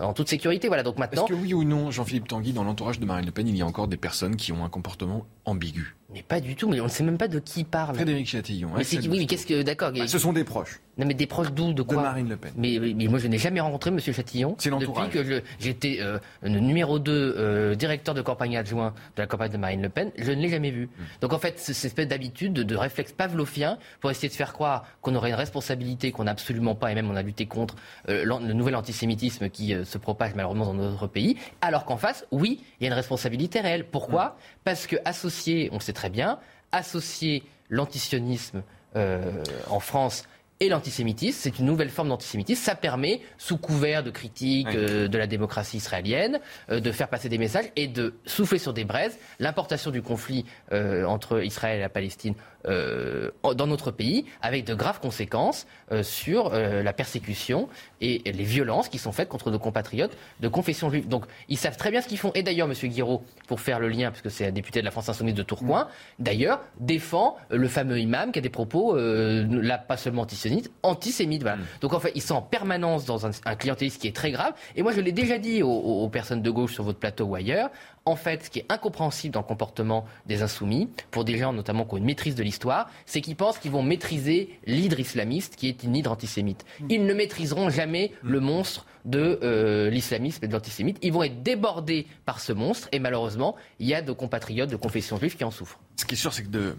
en 0.00 0.12
toute 0.12 0.28
sécurité. 0.28 0.68
Voilà, 0.68 0.82
donc 0.82 0.98
maintenant. 0.98 1.24
Est-ce 1.24 1.34
que 1.34 1.38
oui 1.38 1.54
ou 1.54 1.64
non, 1.64 1.90
Jean-Philippe 1.90 2.28
Tanguy, 2.34 2.52
dans 2.52 2.64
l'entourage 2.64 2.98
de 2.98 3.06
Marine 3.06 3.26
Le 3.26 3.30
Pen, 3.30 3.46
il 3.46 3.56
y 3.56 3.62
a 3.62 3.66
encore 3.66 3.86
des 3.86 3.96
personnes 3.96 4.34
qui 4.34 4.50
ont 4.50 4.64
un 4.64 4.68
comportement 4.68 5.24
ambigu 5.44 5.94
mais 6.14 6.22
pas 6.22 6.40
du 6.40 6.54
tout, 6.54 6.68
mais 6.68 6.80
on 6.80 6.84
ne 6.84 6.88
sait 6.88 7.02
même 7.02 7.18
pas 7.18 7.28
de 7.28 7.40
qui 7.40 7.64
parle. 7.64 7.96
Frédéric 7.96 8.28
Chatillon. 8.28 8.70
Mais 8.76 8.84
oui, 9.08 9.18
mais 9.18 9.26
qu'est-ce 9.26 9.46
que. 9.46 9.62
D'accord. 9.62 9.92
Bah, 9.92 10.06
ce 10.06 10.18
sont 10.18 10.32
des 10.32 10.44
proches. 10.44 10.80
Non, 10.96 11.06
mais 11.06 11.14
des 11.14 11.26
proches 11.26 11.52
d'où 11.52 11.72
De 11.72 11.82
quoi 11.82 11.96
De 11.96 12.02
Marine 12.02 12.28
Le 12.28 12.36
Pen. 12.36 12.52
Mais, 12.56 12.78
mais 12.78 13.06
moi, 13.06 13.18
je 13.18 13.26
n'ai 13.26 13.38
jamais 13.38 13.60
rencontré 13.60 13.90
M. 13.90 13.98
Chatillon. 13.98 14.54
C'est 14.58 14.70
Depuis 14.70 15.08
que 15.10 15.42
j'étais 15.58 15.98
euh, 16.00 16.18
le 16.42 16.60
numéro 16.60 16.98
2 16.98 17.12
euh, 17.12 17.74
directeur 17.74 18.14
de 18.14 18.22
campagne 18.22 18.56
adjoint 18.56 18.94
de 19.16 19.22
la 19.22 19.26
campagne 19.26 19.50
de 19.50 19.56
Marine 19.56 19.82
Le 19.82 19.88
Pen, 19.88 20.12
je 20.16 20.30
ne 20.30 20.40
l'ai 20.40 20.48
jamais 20.48 20.70
vu. 20.70 20.86
Hmm. 20.86 21.02
Donc, 21.20 21.32
en 21.32 21.38
fait, 21.38 21.58
cette 21.58 21.84
espèce 21.84 22.06
d'habitude, 22.06 22.52
de, 22.52 22.76
réflexe 22.76 23.12
pavlovien, 23.12 23.78
pour 24.00 24.10
essayer 24.10 24.28
de 24.28 24.34
faire 24.34 24.52
croire 24.52 24.86
qu'on 25.00 25.14
aurait 25.16 25.30
une 25.30 25.36
responsabilité 25.36 26.12
qu'on 26.12 26.24
n'a 26.24 26.30
absolument 26.30 26.76
pas, 26.76 26.92
et 26.92 26.94
même 26.94 27.10
on 27.10 27.16
a 27.16 27.22
lutté 27.22 27.46
contre 27.46 27.74
euh, 28.08 28.24
le 28.24 28.52
nouvel 28.52 28.76
antisémitisme 28.76 29.48
qui 29.48 29.74
se 29.84 29.98
propage 29.98 30.34
malheureusement 30.34 30.66
dans 30.66 30.74
notre 30.74 31.06
pays, 31.08 31.36
alors 31.60 31.84
qu'en 31.84 31.96
face, 31.96 32.24
oui, 32.30 32.62
il 32.78 32.84
y 32.84 32.86
a 32.86 32.88
une 32.88 32.94
responsabilité 32.94 33.60
réelle. 33.60 33.84
Pourquoi? 33.84 34.26
Hmm. 34.26 34.60
Parce 34.64 34.86
que 34.86 34.96
associé, 35.04 35.70
on 35.72 35.80
sait 35.80 35.92
très 35.92 36.03
bien, 36.08 36.38
associer 36.72 37.42
l'antisionisme 37.70 38.62
euh, 38.96 39.42
en 39.68 39.80
France 39.80 40.24
et 40.60 40.68
l'antisémitisme, 40.68 41.38
c'est 41.40 41.58
une 41.58 41.66
nouvelle 41.66 41.90
forme 41.90 42.08
d'antisémitisme. 42.08 42.62
Ça 42.62 42.74
permet, 42.74 43.20
sous 43.38 43.58
couvert 43.58 44.02
de 44.02 44.10
critique 44.10 44.68
euh, 44.74 45.08
de 45.08 45.18
la 45.18 45.26
démocratie 45.26 45.78
israélienne, 45.78 46.40
euh, 46.70 46.80
de 46.80 46.92
faire 46.92 47.08
passer 47.08 47.28
des 47.28 47.38
messages 47.38 47.66
et 47.76 47.88
de 47.88 48.14
souffler 48.24 48.58
sur 48.58 48.72
des 48.72 48.84
braises 48.84 49.18
l'importation 49.38 49.90
du 49.90 50.02
conflit 50.02 50.44
entre 50.70 51.44
Israël 51.44 51.78
et 51.78 51.80
la 51.80 51.88
Palestine 51.88 52.34
euh, 52.66 53.30
dans 53.56 53.66
notre 53.66 53.90
pays, 53.90 54.24
avec 54.40 54.64
de 54.64 54.74
graves 54.74 54.98
conséquences 54.98 55.66
euh, 55.92 56.02
sur 56.02 56.54
euh, 56.54 56.82
la 56.82 56.94
persécution 56.94 57.68
et, 58.00 58.22
les 58.24 58.44
violences 58.44 58.88
qui 58.88 58.96
sont 58.96 59.12
faites 59.12 59.28
contre 59.28 59.50
nos 59.50 59.58
compatriotes 59.58 60.16
de 60.40 60.48
confession 60.48 60.88
juive. 60.88 61.06
Donc 61.06 61.26
ils 61.50 61.58
savent 61.58 61.76
très 61.76 61.90
bien 61.90 62.00
ce 62.00 62.08
qu'ils 62.08 62.16
font. 62.16 62.32
Et 62.34 62.42
d'ailleurs, 62.42 62.66
M. 62.66 62.88
Guiraud, 62.88 63.22
pour 63.48 63.60
faire 63.60 63.80
le 63.80 63.88
lien, 63.88 64.10
puisque 64.10 64.30
c'est 64.30 64.46
un 64.46 64.50
député 64.50 64.80
de 64.80 64.86
la 64.86 64.90
France 64.90 65.10
Insoumise 65.10 65.34
de 65.34 65.42
Tourcoing, 65.42 65.88
d'ailleurs, 66.18 66.62
défend 66.80 67.36
le 67.50 67.68
fameux 67.68 68.00
imam 68.00 68.32
qui 68.32 68.38
a 68.38 68.42
des 68.42 68.48
propos, 68.48 68.96
là 68.96 69.76
pas 69.76 69.98
seulement 69.98 70.22
antisémites, 70.22 70.43
antisémites. 70.82 71.42
Voilà. 71.42 71.56
Mm. 71.56 71.64
Donc 71.80 71.92
en 71.92 72.00
fait, 72.00 72.12
ils 72.14 72.22
sont 72.22 72.34
en 72.34 72.42
permanence 72.42 73.04
dans 73.04 73.26
un, 73.26 73.30
clientélisme 73.56 74.00
qui 74.00 74.08
est 74.08 74.16
très 74.16 74.30
grave. 74.30 74.52
Et 74.76 74.82
moi, 74.82 74.92
je 74.92 75.00
l'ai 75.00 75.12
déjà 75.12 75.38
dit 75.38 75.62
aux 75.62 76.08
personnes 76.08 76.42
de 76.42 76.50
gauche 76.50 76.74
sur 76.74 76.84
votre 76.84 76.98
plateau 76.98 77.24
ou 77.24 77.34
ailleurs, 77.34 77.70
en 78.06 78.16
fait, 78.16 78.44
ce 78.44 78.50
qui 78.50 78.58
est 78.58 78.66
incompréhensible 78.68 79.32
dans 79.32 79.40
le 79.40 79.46
comportement 79.46 80.04
des 80.26 80.42
insoumis, 80.42 80.88
pour 81.10 81.24
des 81.24 81.38
gens 81.38 81.52
notamment 81.52 81.84
qui 81.84 81.94
ont 81.94 81.96
une 81.96 82.04
maîtrise 82.04 82.34
de 82.34 82.42
l'histoire, 82.42 82.90
c'est 83.06 83.20
qu'ils 83.20 83.36
pensent 83.36 83.58
qu'ils 83.58 83.70
vont 83.70 83.82
maîtriser 83.82 84.58
l'hydre 84.66 85.00
islamiste, 85.00 85.56
qui 85.56 85.68
est 85.68 85.82
une 85.82 85.96
hydre 85.96 86.12
antisémite. 86.12 86.64
Mm. 86.80 86.86
Ils 86.90 87.06
ne 87.06 87.14
maîtriseront 87.14 87.70
jamais 87.70 88.12
mm. 88.22 88.30
le 88.30 88.40
monstre 88.40 88.86
de 89.04 89.38
euh, 89.42 89.90
l'islamisme 89.90 90.44
et 90.44 90.48
de 90.48 90.52
l'antisémite. 90.52 90.98
Ils 91.02 91.12
vont 91.12 91.22
être 91.22 91.42
débordés 91.42 92.06
par 92.24 92.40
ce 92.40 92.52
monstre, 92.52 92.88
et 92.92 92.98
malheureusement, 92.98 93.56
il 93.78 93.86
y 93.86 93.94
a 93.94 94.02
de 94.02 94.12
compatriotes 94.12 94.70
de 94.70 94.76
confession 94.76 95.18
juive 95.18 95.36
qui 95.36 95.44
en 95.44 95.50
souffrent. 95.50 95.78
Ce 95.96 96.04
qui 96.04 96.14
est 96.14 96.18
sûr, 96.18 96.32
c'est 96.32 96.42
que 96.42 96.48
de 96.48 96.76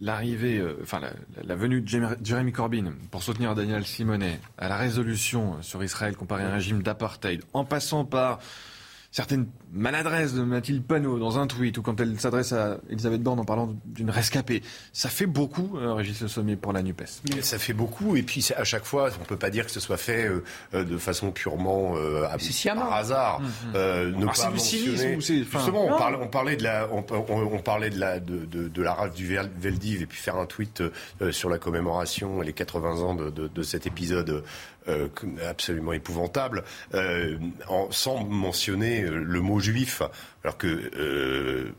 l'arrivée, 0.00 0.58
euh, 0.58 0.78
enfin 0.82 1.00
la, 1.44 1.54
venue 1.54 1.80
de 1.80 1.88
Jeremy 2.22 2.52
Corbyn 2.52 2.92
pour 3.10 3.22
soutenir 3.22 3.54
Daniel 3.54 3.84
Simonet 3.84 4.40
à 4.58 4.68
la 4.68 4.76
résolution 4.76 5.62
sur 5.62 5.82
Israël 5.84 6.16
comparé 6.16 6.44
à 6.44 6.48
un 6.48 6.54
régime 6.54 6.82
d'apartheid, 6.82 7.42
en 7.52 7.64
passant 7.64 8.04
par 8.04 8.40
certaines 9.10 9.46
maladresses 9.72 10.34
de 10.34 10.42
Mathilde 10.42 10.84
Panot 10.84 11.18
dans 11.18 11.38
un 11.38 11.46
tweet 11.46 11.78
ou 11.78 11.82
quand 11.82 12.00
elle 12.00 12.18
s'adresse 12.20 12.52
à 12.52 12.78
Elisabeth 12.90 13.22
Borne 13.22 13.40
en 13.40 13.44
parlant 13.44 13.74
d'une 13.84 14.10
rescapée. 14.10 14.62
Ça 14.92 15.08
fait 15.08 15.26
beaucoup, 15.26 15.78
euh, 15.78 15.94
Régis 15.94 16.20
Le 16.20 16.28
Sommet, 16.28 16.56
pour 16.56 16.72
la 16.72 16.82
NUPES. 16.82 17.22
Ça 17.40 17.58
fait 17.58 17.72
beaucoup 17.72 18.16
et 18.16 18.22
puis 18.22 18.46
à 18.56 18.64
chaque 18.64 18.84
fois, 18.84 19.10
on 19.18 19.22
ne 19.22 19.26
peut 19.26 19.36
pas 19.36 19.50
dire 19.50 19.66
que 19.66 19.72
ce 19.72 19.80
soit 19.80 19.96
fait 19.96 20.26
euh, 20.26 20.44
euh, 20.74 20.84
de 20.84 20.96
façon 20.96 21.32
purement 21.32 21.94
par 21.94 22.92
hasard. 22.92 23.40
Mmh, 23.40 23.44
mmh. 23.44 24.28
Ah, 24.28 24.32
c'est 24.34 24.52
du 24.52 24.58
cynisme 24.58 25.20
Justement, 25.20 25.86
on 25.86 25.98
parlait, 25.98 26.18
on 26.20 26.28
parlait, 26.28 26.56
de 26.56 26.62
la, 26.62 26.88
on, 26.92 27.02
parlait 27.58 27.90
de 27.90 27.98
la, 27.98 28.20
de, 28.20 28.44
de, 28.46 28.82
la 28.82 28.94
rage 28.94 29.12
du 29.12 29.26
Veldiv 29.58 30.02
et 30.02 30.06
puis 30.06 30.18
faire 30.18 30.36
un 30.36 30.46
tweet 30.46 30.82
sur 31.30 31.48
la 31.50 31.58
commémoration 31.58 32.42
et 32.42 32.46
les 32.46 32.52
80 32.52 33.00
ans 33.00 33.14
de, 33.14 33.30
de 33.30 33.62
cet 33.62 33.86
épisode 33.86 34.44
euh, 34.88 35.08
absolument 35.48 35.92
épouvantable, 35.92 36.64
euh, 36.94 37.38
en, 37.68 37.90
sans 37.90 38.24
mentionner 38.24 39.02
euh, 39.02 39.22
le 39.22 39.40
mot 39.40 39.60
juif, 39.60 40.02
alors 40.42 40.56
que 40.56 41.72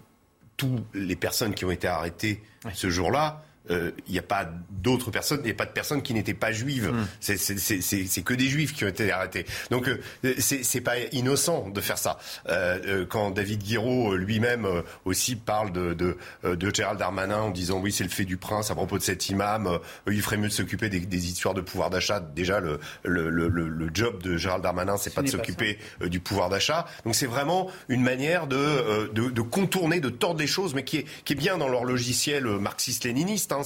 toutes 0.57 0.83
les 0.93 1.15
personnes 1.15 1.55
qui 1.55 1.65
ont 1.65 1.71
été 1.71 1.87
arrêtées 1.87 2.43
ce 2.73 2.89
jour-là 2.89 3.43
euh, 3.71 3.91
il 4.07 4.13
n'y 4.13 4.19
a 4.19 4.23
pas 4.23 4.49
d'autres 4.69 5.11
personnes, 5.11 5.39
il 5.43 5.45
n'y 5.45 5.51
a 5.51 5.55
pas 5.55 5.65
de 5.65 5.71
personnes 5.71 6.01
qui 6.01 6.13
n'étaient 6.13 6.33
pas 6.33 6.51
juives. 6.51 6.91
Hmm. 6.91 7.05
C'est 7.19 8.23
que 8.23 8.33
des 8.33 8.47
juifs 8.47 8.73
qui 8.73 8.83
ont 8.83 8.89
été 8.89 9.11
arrêtés. 9.11 9.45
Donc 9.69 9.87
euh, 9.87 10.35
c'est 10.39 10.81
pas 10.81 10.97
innocent 11.11 11.69
de 11.69 11.81
faire 11.81 11.97
ça. 11.97 12.17
Euh, 12.49 13.05
quand 13.05 13.31
David 13.31 13.63
Guiraud 13.63 14.15
lui-même 14.15 14.67
aussi 15.05 15.35
parle 15.35 15.71
de, 15.71 15.93
de, 15.93 16.17
de, 16.43 16.75
Gérald 16.75 16.99
Darmanin 16.99 17.41
en 17.41 17.49
disant 17.51 17.79
oui 17.79 17.91
c'est 17.91 18.03
le 18.03 18.09
fait 18.09 18.25
du 18.25 18.37
prince 18.37 18.71
à 18.71 18.75
propos 18.75 18.97
de 18.97 19.03
cet 19.03 19.29
imam, 19.29 19.79
il 20.07 20.21
ferait 20.21 20.37
mieux 20.37 20.47
de 20.47 20.53
s'occuper 20.53 20.89
des, 20.89 20.99
des, 20.99 21.27
histoires 21.27 21.53
de 21.53 21.61
pouvoir 21.61 21.89
d'achat. 21.89 22.19
Déjà 22.19 22.59
le, 22.59 22.79
le, 23.03 23.29
le, 23.29 23.47
le, 23.47 23.89
job 23.93 24.21
de 24.23 24.37
Gérald 24.37 24.63
Darmanin 24.63 24.97
c'est 24.97 25.13
pas 25.13 25.21
de 25.21 25.27
s'occuper 25.29 25.77
du 26.01 26.19
pouvoir 26.19 26.49
d'achat. 26.49 26.85
Donc 27.05 27.15
c'est 27.15 27.25
vraiment 27.27 27.69
une 27.89 28.01
manière 28.01 28.47
de, 28.47 29.09
de, 29.13 29.29
de, 29.29 29.41
contourner, 29.41 29.99
de 29.99 30.09
tordre 30.09 30.39
les 30.39 30.47
choses, 30.47 30.73
mais 30.73 30.83
qui 30.83 30.97
est, 30.97 31.05
qui 31.23 31.33
est 31.33 31.35
bien 31.35 31.57
dans 31.57 31.67
leur 31.67 31.83
logiciel 31.83 32.45
marxiste-léniniste. 32.45 33.51
Hein. 33.51 33.60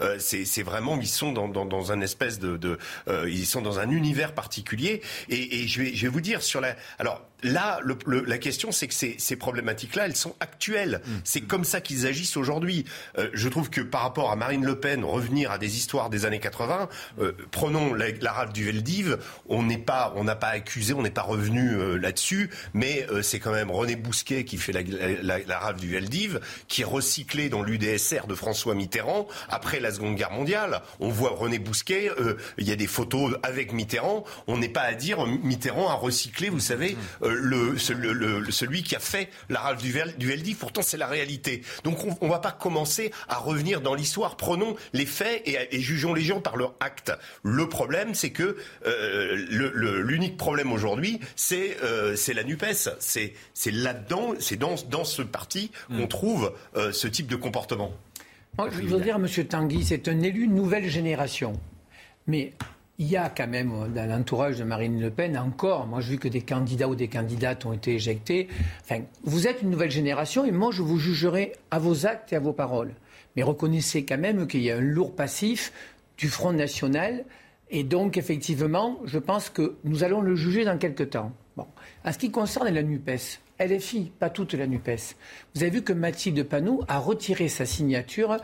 Euh, 0.00 0.16
c'est 0.18 0.62
vraiment 0.62 0.98
ils 1.00 1.06
sont 1.06 1.32
dans, 1.32 1.48
dans, 1.48 1.92
un 1.92 2.00
espèce 2.00 2.38
de, 2.38 2.78
euh, 3.08 3.30
ils 3.30 3.46
sont 3.46 3.62
dans 3.62 3.78
un 3.78 3.90
univers 3.90 4.34
particulier. 4.34 5.02
Et, 5.28 5.66
je, 5.66 5.82
vais, 5.82 5.94
je 5.94 6.02
vais 6.02 6.12
vous 6.12 6.20
dire 6.20 6.42
sur 6.42 6.60
la 6.60 6.76
alors 6.98 7.27
là, 7.42 7.80
la 8.26 8.38
question, 8.38 8.72
c'est 8.72 8.88
que 8.88 8.94
ces, 8.94 9.36
problématiques-là, 9.36 10.06
elles 10.06 10.16
sont 10.16 10.34
actuelles. 10.40 11.00
Mmh. 11.04 11.10
C'est 11.24 11.40
comme 11.42 11.64
ça 11.64 11.80
qu'ils 11.80 12.06
agissent 12.06 12.36
aujourd'hui. 12.36 12.84
Euh, 13.18 13.28
je 13.32 13.48
trouve 13.48 13.70
que 13.70 13.80
par 13.80 14.02
rapport 14.02 14.30
à 14.30 14.36
Marine 14.36 14.64
Le 14.64 14.78
Pen, 14.78 15.04
revenir 15.04 15.50
à 15.50 15.58
des 15.58 15.76
histoires 15.76 16.10
des 16.10 16.26
années 16.26 16.40
80, 16.40 16.88
euh, 17.20 17.32
prenons 17.50 17.94
l'arabe 17.94 18.52
du 18.52 18.64
Veldiv, 18.64 19.18
on 19.48 19.62
n'est 19.62 19.78
pas, 19.78 20.12
on 20.16 20.24
n'a 20.24 20.34
pas 20.34 20.48
accusé, 20.48 20.94
on 20.94 21.02
n'est 21.02 21.10
pas 21.10 21.22
revenu 21.22 21.70
euh, 21.70 21.96
là-dessus, 21.96 22.50
mais 22.74 23.06
c'est 23.22 23.38
quand 23.38 23.52
même 23.52 23.70
René 23.70 23.96
Bousquet 23.96 24.44
qui 24.44 24.56
fait 24.56 24.72
l'arabe 25.22 25.78
du 25.78 25.88
Veldiv, 25.88 26.40
qui 26.66 26.82
est 26.82 26.84
recyclé 26.84 27.48
dans 27.48 27.62
l'UDSR 27.62 28.26
de 28.26 28.34
François 28.34 28.74
Mitterrand 28.74 29.28
après 29.48 29.80
la 29.80 29.92
Seconde 29.92 30.16
Guerre 30.16 30.32
mondiale. 30.32 30.82
On 31.00 31.08
voit 31.08 31.30
René 31.30 31.58
Bousquet, 31.58 32.10
il 32.58 32.68
y 32.68 32.72
a 32.72 32.76
des 32.76 32.86
photos 32.86 33.36
avec 33.42 33.72
Mitterrand. 33.72 34.24
On 34.46 34.58
n'est 34.58 34.68
pas 34.68 34.82
à 34.82 34.94
dire 34.94 35.24
Mitterrand 35.26 35.88
a 35.88 35.94
recyclé, 35.94 36.48
vous 36.48 36.60
savez. 36.60 36.96
Mmh. 37.20 37.27
Euh, 37.28 37.74
le, 37.78 38.50
celui 38.50 38.82
qui 38.82 38.96
a 38.96 39.00
fait 39.00 39.28
la 39.48 39.60
rage 39.60 39.78
du, 39.78 39.92
du 40.18 40.54
Pourtant, 40.54 40.82
c'est 40.82 40.96
la 40.96 41.06
réalité. 41.06 41.62
Donc, 41.84 41.98
on 42.20 42.26
ne 42.26 42.30
va 42.30 42.38
pas 42.38 42.52
commencer 42.52 43.12
à 43.28 43.36
revenir 43.36 43.80
dans 43.80 43.94
l'histoire. 43.94 44.36
Prenons 44.36 44.76
les 44.92 45.06
faits 45.06 45.42
et, 45.46 45.80
jugeons 45.80 46.14
les 46.14 46.22
gens 46.22 46.40
par 46.40 46.56
leur 46.56 46.74
acte. 46.80 47.12
Le 47.42 47.68
problème, 47.68 48.14
c'est 48.14 48.30
que 48.30 48.56
euh, 48.86 50.02
l'unique 50.02 50.36
problème 50.36 50.72
aujourd'hui, 50.72 51.20
c'est 51.36 51.76
euh, 51.82 52.16
la 52.34 52.44
NUPES. 52.44 52.88
C'est 52.98 53.34
là-dedans, 53.70 54.34
c'est 54.38 54.56
dans, 54.56 54.74
dans 54.90 55.04
ce 55.04 55.22
parti 55.22 55.70
qu'on 55.88 56.04
mm. 56.04 56.08
trouve 56.08 56.52
ce 56.92 57.08
type 57.08 57.26
de 57.26 57.36
comportement. 57.36 57.92
je 58.58 58.86
veux 58.86 59.00
dire, 59.00 59.16
M. 59.16 59.26
Tanguy, 59.46 59.84
c'est 59.84 60.08
un 60.08 60.20
élu 60.22 60.48
nouvelle 60.48 60.88
génération. 60.88 61.52
Mais 62.26 62.52
il 62.98 63.08
y 63.08 63.16
a 63.16 63.30
quand 63.30 63.46
même 63.46 63.72
euh, 63.72 63.88
dans 63.88 64.08
l'entourage 64.08 64.58
de 64.58 64.64
Marine 64.64 65.00
Le 65.00 65.10
Pen 65.10 65.38
encore, 65.38 65.86
moi 65.86 66.00
j'ai 66.00 66.12
vu 66.12 66.18
que 66.18 66.28
des 66.28 66.40
candidats 66.40 66.88
ou 66.88 66.96
des 66.96 67.08
candidates 67.08 67.64
ont 67.64 67.72
été 67.72 67.94
éjectés. 67.94 68.48
Vous 69.22 69.46
êtes 69.46 69.62
une 69.62 69.70
nouvelle 69.70 69.90
génération 69.90 70.44
et 70.44 70.50
moi 70.50 70.70
je 70.72 70.82
vous 70.82 70.98
jugerai 70.98 71.52
à 71.70 71.78
vos 71.78 72.06
actes 72.06 72.32
et 72.32 72.36
à 72.36 72.40
vos 72.40 72.52
paroles. 72.52 72.92
Mais 73.36 73.44
reconnaissez 73.44 74.04
quand 74.04 74.18
même 74.18 74.48
qu'il 74.48 74.62
y 74.62 74.70
a 74.70 74.76
un 74.76 74.80
lourd 74.80 75.14
passif 75.14 75.72
du 76.16 76.28
Front 76.28 76.52
National 76.52 77.24
et 77.70 77.84
donc 77.84 78.16
effectivement, 78.16 78.98
je 79.04 79.18
pense 79.18 79.48
que 79.48 79.76
nous 79.84 80.02
allons 80.02 80.20
le 80.20 80.34
juger 80.34 80.64
dans 80.64 80.78
quelques 80.78 81.10
temps. 81.10 81.32
Bon. 81.56 81.66
En 82.04 82.12
ce 82.12 82.18
qui 82.18 82.32
concerne 82.32 82.68
la 82.68 82.82
NUPES, 82.82 83.40
LFI, 83.60 84.12
pas 84.18 84.30
toute 84.30 84.54
la 84.54 84.66
NUPES. 84.66 85.16
Vous 85.54 85.62
avez 85.62 85.70
vu 85.70 85.82
que 85.82 85.92
Mathilde 85.92 86.42
Panou 86.44 86.82
a 86.88 86.98
retiré 86.98 87.48
sa 87.48 87.66
signature. 87.66 88.36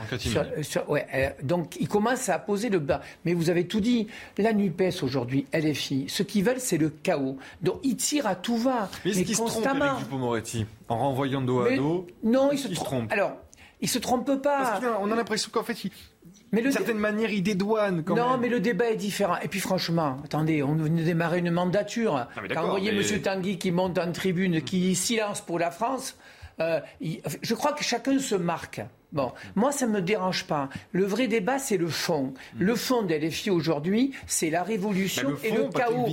Sur, 0.63 0.89
ouais, 0.91 1.07
euh, 1.15 1.31
donc 1.43 1.77
il 1.81 1.89
commence 1.89 2.29
à 2.29 2.39
poser 2.39 2.69
le 2.69 2.79
bas. 2.79 3.01
Mais 3.25 3.35
vous 3.35 3.51
avez 3.51 3.67
tout 3.67 3.81
dit. 3.81 4.09
La 4.39 4.53
NUPES 4.53 5.03
aujourd'hui, 5.03 5.47
LFI, 5.53 6.07
ce 6.09 6.23
qu'ils 6.23 6.45
veulent, 6.45 6.61
c'est 6.61 6.79
le 6.79 6.91
chaos. 6.91 7.39
Donc 7.63 7.81
ils 7.83 7.97
tirent 7.97 8.27
à 8.27 8.35
tout 8.35 8.57
va. 8.57 8.89
Mais, 9.05 9.13
mais 9.15 9.21
est-ce 9.23 9.39
constamment. 9.39 9.99
Se 9.99 10.15
moretti 10.15 10.67
en 10.89 10.99
renvoyant 10.99 11.41
dos 11.41 11.61
à 11.61 11.77
dos? 11.77 12.07
Non, 12.23 12.51
ils 12.53 12.59
se, 12.59 12.69
trompent? 12.75 13.13
Alors, 13.13 13.37
ils 13.81 13.89
se 13.89 13.99
trompent 13.99 14.43
pas. 14.43 14.81
Parce 14.81 14.85
on 15.01 15.11
a 15.11 15.17
l'impression 15.17 15.51
qu'en 15.53 15.63
fait, 15.63 15.77
mais 16.55 16.63
d'une 16.63 16.73
certaine 16.73 16.99
manière, 16.99 17.31
il 17.31 17.43
dédouane 17.43 18.05
quand 18.05 18.15
non, 18.15 18.39
mais 18.39 18.49
le 18.49 18.61
débat 18.61 18.91
est 18.91 18.97
différent. 18.97 19.37
Et 19.43 19.49
puis 19.49 19.61
franchement, 19.61 20.19
attendez, 20.25 20.63
on 20.63 20.75
venait 20.75 21.03
de 21.03 21.07
démarrer 21.07 21.41
une 21.41 21.51
mandature. 21.51 22.27
quand 22.53 22.63
vous 22.63 22.71
voyez 22.71 22.91
M. 22.91 23.21
Tanguy 23.21 23.59
qui 23.59 23.73
monte 23.73 23.99
en 23.99 24.13
tribune, 24.13 24.63
qui 24.63 24.95
silence 24.95 25.41
pour 25.41 25.59
la 25.59 25.71
France, 25.71 26.17
euh, 26.61 26.81
je 27.01 27.55
crois 27.55 27.73
que 27.73 27.83
chacun 27.83 28.19
se 28.19 28.35
marque. 28.35 28.81
Bon, 29.15 29.31
moi, 29.55 29.71
ça 29.71 29.87
ne 29.87 29.93
me 29.93 30.03
dérange 30.03 30.45
pas. 30.45 30.69
Le 30.91 31.05
vrai 31.05 31.29
débat, 31.29 31.61
c'est 31.61 31.77
le 31.77 31.87
fond. 31.87 32.35
Le 32.59 32.75
fond 32.75 33.03
des 33.03 33.21
LFI 33.21 33.51
aujourd'hui, 33.51 34.13
c'est 34.27 34.51
la 34.51 34.65
révolution 34.65 35.31
bah, 35.31 35.39
et 35.45 35.53
le 35.53 35.69
chaos. 35.69 36.09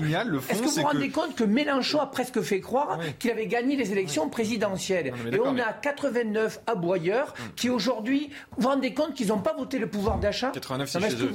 Est-ce 0.50 0.62
que 0.62 0.66
vous 0.66 0.70
vous 0.70 0.82
rendez 0.84 1.10
compte 1.10 1.36
que 1.36 1.44
Mélenchon 1.44 2.00
a 2.00 2.06
presque 2.06 2.42
fait 2.42 2.62
croire 2.62 3.00
qu'il 3.18 3.32
avait 3.32 3.48
gagné 3.48 3.76
les 3.76 3.92
élections 3.92 4.30
présidentielles 4.30 5.14
Et 5.32 5.40
on 5.40 5.58
a 5.58 5.74
89 5.74 6.62
aboyeurs 6.68 7.34
hum. 7.40 7.52
qui 7.56 7.70
aujourd'hui, 7.70 8.30
vous 8.56 8.64
vous 8.64 8.70
rendez 8.70 8.94
compte 8.94 9.16
qu'ils 9.16 9.30
n'ont 9.30 9.40
pas 9.40 9.56
voté 9.58 9.80
le 9.80 9.88
pouvoir 9.88 10.20
d'achat? 10.20 10.52
89, 10.54 10.90
c'est 10.90 11.00
chez 11.00 11.24
eux. 11.24 11.34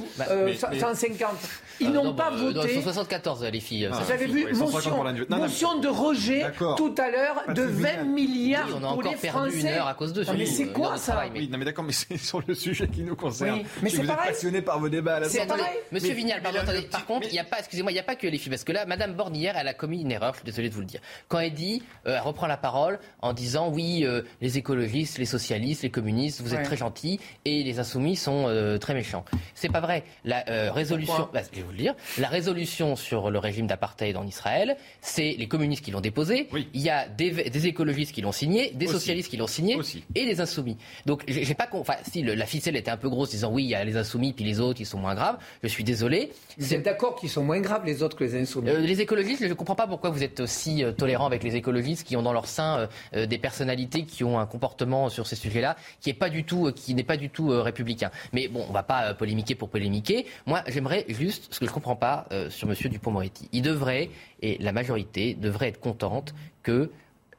150. 0.79 1.19
Bah, 1.19 1.37
Ils 1.79 1.91
n'ont 1.91 2.13
pas 2.13 2.31
bah, 2.31 2.37
voté. 2.37 2.81
74 2.81 3.43
les 3.43 3.59
filles. 3.59 3.89
Vous 3.91 4.11
avez 4.11 4.25
vu 4.27 4.53
motion, 4.53 5.03
motion 5.29 5.79
de 5.79 5.87
rejet 5.87 6.45
tout 6.77 6.95
à 6.97 7.09
l'heure 7.09 7.43
de 7.53 7.63
20 7.63 8.03
milliards 8.03 8.67
on 8.75 8.83
a 8.83 8.87
encore 8.87 9.15
perdu 9.15 9.59
une 9.59 9.67
heure 9.67 9.87
à 9.87 9.93
cause 9.93 10.13
de 10.13 10.25
Mais 10.35 10.45
c'est 10.45 10.67
quoi 10.67 10.97
ça 10.97 11.17
mais 11.33 11.65
d'accord, 11.65 11.83
mais 11.83 11.93
c'est 11.93 12.17
sur 12.27 12.41
le 12.45 12.53
sujet 12.53 12.87
qui 12.87 13.01
nous 13.01 13.15
concerne. 13.15 13.61
mais 13.81 13.89
c'est 13.89 13.97
vous 14.03 14.09
êtes 14.09 14.17
passionné 14.17 14.61
par 14.61 14.79
vos 14.79 14.89
débats 14.89 15.15
à 15.15 15.19
la 15.21 15.29
C'est 15.29 15.47
Monsieur 15.91 16.13
Vignal, 16.13 16.41
par 16.41 17.05
contre, 17.05 17.27
il 17.27 17.33
n'y 17.33 17.39
a 17.39 17.43
pas, 17.43 17.59
excusez-moi, 17.59 17.91
il 17.91 17.95
n'y 17.95 17.99
a 17.99 18.03
pas 18.03 18.15
que 18.15 18.27
les 18.27 18.37
filles, 18.37 18.49
parce 18.49 18.63
que 18.63 18.71
là, 18.71 18.85
Madame 18.85 19.13
Borne 19.13 19.35
hier, 19.35 19.55
elle 19.57 19.67
a 19.67 19.73
commis 19.73 20.01
une 20.01 20.11
erreur. 20.11 20.33
Je 20.33 20.39
suis 20.39 20.45
désolé 20.45 20.69
de 20.69 20.73
vous 20.73 20.81
le 20.81 20.85
dire. 20.85 21.01
Quand 21.27 21.39
elle 21.39 21.53
dit, 21.53 21.83
euh, 22.05 22.15
elle 22.15 22.21
reprend 22.21 22.47
la 22.47 22.57
parole 22.57 22.99
en 23.21 23.33
disant, 23.33 23.69
oui, 23.69 24.03
euh, 24.03 24.21
les 24.41 24.57
écologistes, 24.57 25.17
les 25.17 25.25
socialistes, 25.25 25.83
les 25.83 25.89
communistes, 25.89 26.41
vous 26.41 26.53
êtes 26.53 26.63
très 26.63 26.77
gentils 26.77 27.19
et 27.45 27.63
les 27.63 27.79
insoumis 27.79 28.15
sont 28.15 28.45
euh, 28.47 28.77
très 28.77 28.93
méchants. 28.93 29.25
C'est 29.53 29.71
pas 29.71 29.81
vrai. 29.81 30.03
La 30.23 30.43
résolution, 30.71 31.29
vous 31.67 31.73
le 31.73 31.77
dire, 31.77 31.95
la 32.17 32.27
résolution 32.27 32.95
sur 32.95 33.29
le 33.29 33.39
régime 33.39 33.67
d'apartheid 33.67 34.15
en 34.17 34.25
Israël, 34.25 34.77
c'est 35.01 35.35
les 35.37 35.47
communistes 35.47 35.83
qui 35.83 35.91
l'ont 35.91 36.01
déposée. 36.01 36.47
Il 36.73 36.81
y 36.81 36.89
a 36.89 37.07
des, 37.07 37.67
écologistes 37.67 38.13
qui 38.13 38.21
l'ont 38.21 38.31
signé, 38.31 38.71
des 38.73 38.87
socialistes 38.87 39.29
qui 39.29 39.37
l'ont 39.37 39.47
signé 39.47 39.77
et 40.15 40.25
des 40.25 40.41
insoumis. 40.41 40.77
Donc 41.05 41.23
j'ai 41.27 41.53
pas, 41.53 41.67
enfin, 41.73 41.95
si 42.09 42.23
la 42.23 42.45
ficelle 42.45 42.75
était 42.75 42.91
un 42.91 42.97
peu 42.97 43.09
grosse, 43.09 43.31
disant 43.31 43.51
oui, 43.51 43.63
il 43.63 43.69
y 43.69 43.75
a 43.75 43.83
les 43.83 43.97
insoumis, 43.97 44.33
puis 44.33 44.45
les 44.45 44.59
autres, 44.59 44.81
ils 44.81 44.85
sont 44.85 44.99
moins 44.99 45.15
graves. 45.15 45.37
Je 45.63 45.67
suis 45.67 45.83
désolé. 45.83 46.31
Vous 46.57 46.73
êtes 46.73 46.83
d'accord 46.83 47.15
qu'ils 47.15 47.29
sont 47.29 47.43
moins 47.43 47.59
graves 47.59 47.85
les 47.85 48.03
autres 48.03 48.17
que 48.17 48.23
les 48.23 48.35
insoumis? 48.35 48.69
Euh, 48.69 48.79
Les 48.79 49.01
écologistes, 49.01 49.41
je 49.41 49.47
ne 49.47 49.53
comprends 49.53 49.75
pas 49.75 49.87
pourquoi 49.87 50.09
vous 50.09 50.23
êtes 50.23 50.39
aussi 50.39 50.83
euh, 50.83 50.91
tolérant 50.91 51.25
avec 51.25 51.43
les 51.43 51.55
écologistes 51.55 52.07
qui 52.07 52.15
ont 52.15 52.21
dans 52.21 52.33
leur 52.33 52.47
sein 52.47 52.87
euh, 53.13 53.25
des 53.25 53.37
personnalités 53.37 54.03
qui 54.03 54.23
ont 54.23 54.39
un 54.39 54.45
comportement 54.45 55.09
sur 55.09 55.27
ces 55.27 55.35
sujets-là 55.35 55.75
qui 56.01 56.09
n'est 56.09 56.15
pas 56.15 56.29
du 56.29 56.43
tout, 56.43 56.71
qui 56.73 56.93
n'est 56.93 57.03
pas 57.03 57.17
du 57.17 57.29
tout 57.29 57.49
républicain. 57.49 58.11
Mais 58.33 58.47
bon, 58.47 58.65
on 58.67 58.73
va 58.73 58.83
pas 58.83 59.13
polémiquer 59.13 59.55
pour 59.55 59.69
polémiquer. 59.69 60.25
Moi, 60.45 60.63
j'aimerais 60.67 61.05
juste 61.09 61.56
ce 61.57 61.61
que 61.61 61.65
je 61.65 61.71
comprends 61.71 61.95
pas 61.95 62.27
sur 62.49 62.67
Monsieur 62.67 62.87
Dupont-Moretti. 62.87 63.49
Il 63.51 63.63
devrait 63.63 64.11
et 64.43 64.59
la 64.59 64.71
majorité 64.71 65.33
devrait 65.33 65.69
être 65.69 65.79
contente 65.79 66.35
que 66.61 66.91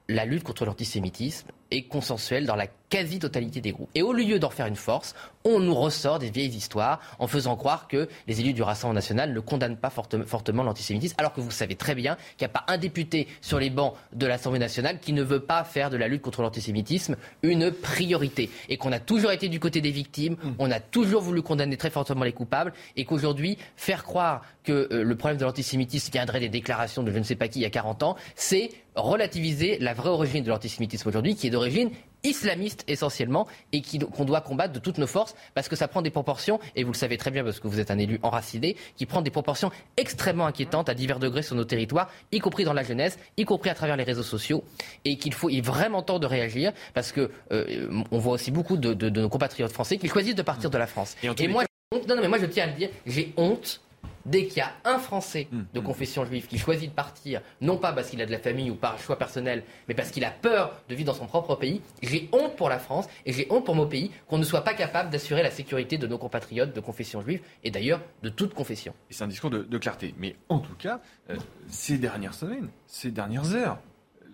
la 0.08 0.24
lutte 0.24 0.42
contre 0.42 0.64
l'antisémitisme 0.64 1.46
est 1.70 1.82
consensuelle 1.82 2.44
dans 2.44 2.56
la 2.56 2.66
quasi-totalité 2.88 3.60
des 3.60 3.72
groupes. 3.72 3.90
Et 3.94 4.02
au 4.02 4.12
lieu 4.12 4.38
d'en 4.38 4.50
faire 4.50 4.66
une 4.66 4.76
force, 4.76 5.14
on 5.44 5.60
nous 5.60 5.74
ressort 5.74 6.18
des 6.18 6.30
vieilles 6.30 6.54
histoires 6.54 7.00
en 7.18 7.26
faisant 7.26 7.56
croire 7.56 7.88
que 7.88 8.08
les 8.26 8.40
élus 8.40 8.52
du 8.52 8.62
Rassemblement 8.62 8.94
national 8.94 9.32
ne 9.32 9.40
condamnent 9.40 9.76
pas 9.76 9.90
fortement 9.90 10.62
l'antisémitisme, 10.62 11.14
alors 11.18 11.32
que 11.32 11.40
vous 11.40 11.50
savez 11.50 11.74
très 11.74 11.94
bien 11.94 12.16
qu'il 12.36 12.46
n'y 12.46 12.52
a 12.52 12.60
pas 12.60 12.64
un 12.68 12.78
député 12.78 13.28
sur 13.40 13.58
les 13.58 13.70
bancs 13.70 13.94
de 14.12 14.26
l'Assemblée 14.26 14.58
nationale 14.58 14.98
qui 15.00 15.12
ne 15.12 15.22
veut 15.22 15.40
pas 15.40 15.64
faire 15.64 15.90
de 15.90 15.96
la 15.96 16.08
lutte 16.08 16.22
contre 16.22 16.42
l'antisémitisme 16.42 17.16
une 17.42 17.70
priorité. 17.70 18.50
Et 18.68 18.76
qu'on 18.76 18.92
a 18.92 19.00
toujours 19.00 19.32
été 19.32 19.48
du 19.48 19.60
côté 19.60 19.80
des 19.80 19.90
victimes, 19.90 20.34
mm. 20.34 20.54
on 20.58 20.70
a 20.70 20.80
toujours 20.80 21.22
voulu 21.22 21.42
condamner 21.42 21.76
très 21.76 21.90
fortement 21.90 22.24
les 22.24 22.32
coupables, 22.32 22.72
et 22.96 23.04
qu'aujourd'hui, 23.04 23.58
faire 23.76 24.04
croire 24.04 24.42
que 24.64 24.88
euh, 24.92 25.02
le 25.02 25.16
problème 25.16 25.38
de 25.38 25.44
l'antisémitisme 25.44 26.12
viendrait 26.12 26.40
des 26.40 26.48
déclarations 26.48 27.02
de 27.02 27.10
je 27.10 27.18
ne 27.18 27.24
sais 27.24 27.36
pas 27.36 27.48
qui 27.48 27.60
il 27.60 27.62
y 27.62 27.66
a 27.66 27.70
40 27.70 28.02
ans, 28.02 28.16
c'est 28.36 28.70
relativiser 28.94 29.78
la 29.78 29.94
vraie 29.94 30.10
origine 30.10 30.44
de 30.44 30.50
l'antisémitisme 30.50 31.08
aujourd'hui, 31.08 31.34
qui 31.34 31.46
est 31.46 31.50
d'origine 31.50 31.90
islamiste 32.24 32.84
essentiellement 32.88 33.46
et 33.72 33.82
qu'on 33.82 34.24
doit 34.24 34.40
combattre 34.40 34.72
de 34.72 34.78
toutes 34.78 34.98
nos 34.98 35.06
forces 35.06 35.34
parce 35.54 35.68
que 35.68 35.76
ça 35.76 35.88
prend 35.88 36.02
des 36.02 36.10
proportions, 36.10 36.60
et 36.76 36.84
vous 36.84 36.92
le 36.92 36.96
savez 36.96 37.16
très 37.16 37.30
bien 37.30 37.44
parce 37.44 37.60
que 37.60 37.68
vous 37.68 37.80
êtes 37.80 37.90
un 37.90 37.98
élu 37.98 38.18
enraciné, 38.22 38.76
qui 38.96 39.06
prend 39.06 39.22
des 39.22 39.30
proportions 39.30 39.70
extrêmement 39.96 40.46
inquiétantes 40.46 40.88
à 40.88 40.94
divers 40.94 41.18
degrés 41.18 41.42
sur 41.42 41.56
nos 41.56 41.64
territoires, 41.64 42.10
y 42.32 42.38
compris 42.38 42.64
dans 42.64 42.72
la 42.72 42.82
jeunesse, 42.82 43.18
y 43.36 43.44
compris 43.44 43.70
à 43.70 43.74
travers 43.74 43.96
les 43.96 44.04
réseaux 44.04 44.22
sociaux, 44.22 44.64
et 45.04 45.16
qu'il 45.16 45.34
faut 45.34 45.48
il 45.48 45.58
est 45.58 45.60
vraiment 45.60 46.02
temps 46.02 46.18
de 46.18 46.26
réagir 46.26 46.72
parce 46.94 47.12
que 47.12 47.30
euh, 47.52 47.88
on 48.10 48.18
voit 48.18 48.34
aussi 48.34 48.50
beaucoup 48.50 48.76
de, 48.76 49.08
nos 49.08 49.28
compatriotes 49.28 49.72
français 49.72 49.98
qui 49.98 50.08
choisissent 50.08 50.34
de 50.34 50.42
partir 50.42 50.70
de 50.70 50.78
la 50.78 50.86
France. 50.86 51.16
Et, 51.22 51.48
moi, 51.48 51.64
non, 51.92 52.16
non, 52.16 52.22
mais 52.22 52.28
moi 52.28 52.38
je 52.38 52.46
tiens 52.46 52.64
à 52.64 52.66
le 52.66 52.74
dire, 52.74 52.90
j'ai 53.06 53.32
honte 53.36 53.80
dès 54.28 54.46
qu'il 54.46 54.58
y 54.58 54.60
a 54.60 54.72
un 54.84 54.98
Français 54.98 55.48
hum, 55.52 55.66
de 55.72 55.78
hum. 55.78 55.84
confession 55.84 56.24
juive 56.24 56.46
qui 56.46 56.58
choisit 56.58 56.90
de 56.90 56.94
partir, 56.94 57.40
non 57.60 57.78
pas 57.78 57.92
parce 57.92 58.10
qu'il 58.10 58.20
a 58.22 58.26
de 58.26 58.30
la 58.30 58.38
famille 58.38 58.70
ou 58.70 58.74
par 58.74 58.98
choix 58.98 59.16
personnel, 59.16 59.64
mais 59.88 59.94
parce 59.94 60.10
qu'il 60.10 60.24
a 60.24 60.30
peur 60.30 60.72
de 60.88 60.94
vivre 60.94 61.12
dans 61.12 61.18
son 61.18 61.26
propre 61.26 61.54
pays, 61.56 61.80
j'ai 62.02 62.28
honte 62.32 62.56
pour 62.56 62.68
la 62.68 62.78
France 62.78 63.06
et 63.26 63.32
j'ai 63.32 63.46
honte 63.50 63.64
pour 63.64 63.74
mon 63.74 63.86
pays 63.86 64.10
qu'on 64.26 64.38
ne 64.38 64.44
soit 64.44 64.62
pas 64.62 64.74
capable 64.74 65.10
d'assurer 65.10 65.42
la 65.42 65.50
sécurité 65.50 65.98
de 65.98 66.06
nos 66.06 66.18
compatriotes 66.18 66.74
de 66.74 66.80
confession 66.80 67.22
juive 67.22 67.40
et 67.64 67.70
d'ailleurs 67.70 68.00
de 68.22 68.28
toute 68.28 68.54
confession. 68.54 68.94
c'est 69.10 69.24
un 69.24 69.28
discours 69.28 69.50
de, 69.50 69.78
clarté. 69.78 70.14
Mais 70.18 70.36
en 70.48 70.58
tout 70.58 70.74
cas, 70.74 71.00
euh, 71.30 71.36
ces 71.68 71.98
dernières 71.98 72.34
semaines, 72.34 72.68
ces 72.86 73.10
dernières 73.10 73.54
heures, 73.54 73.78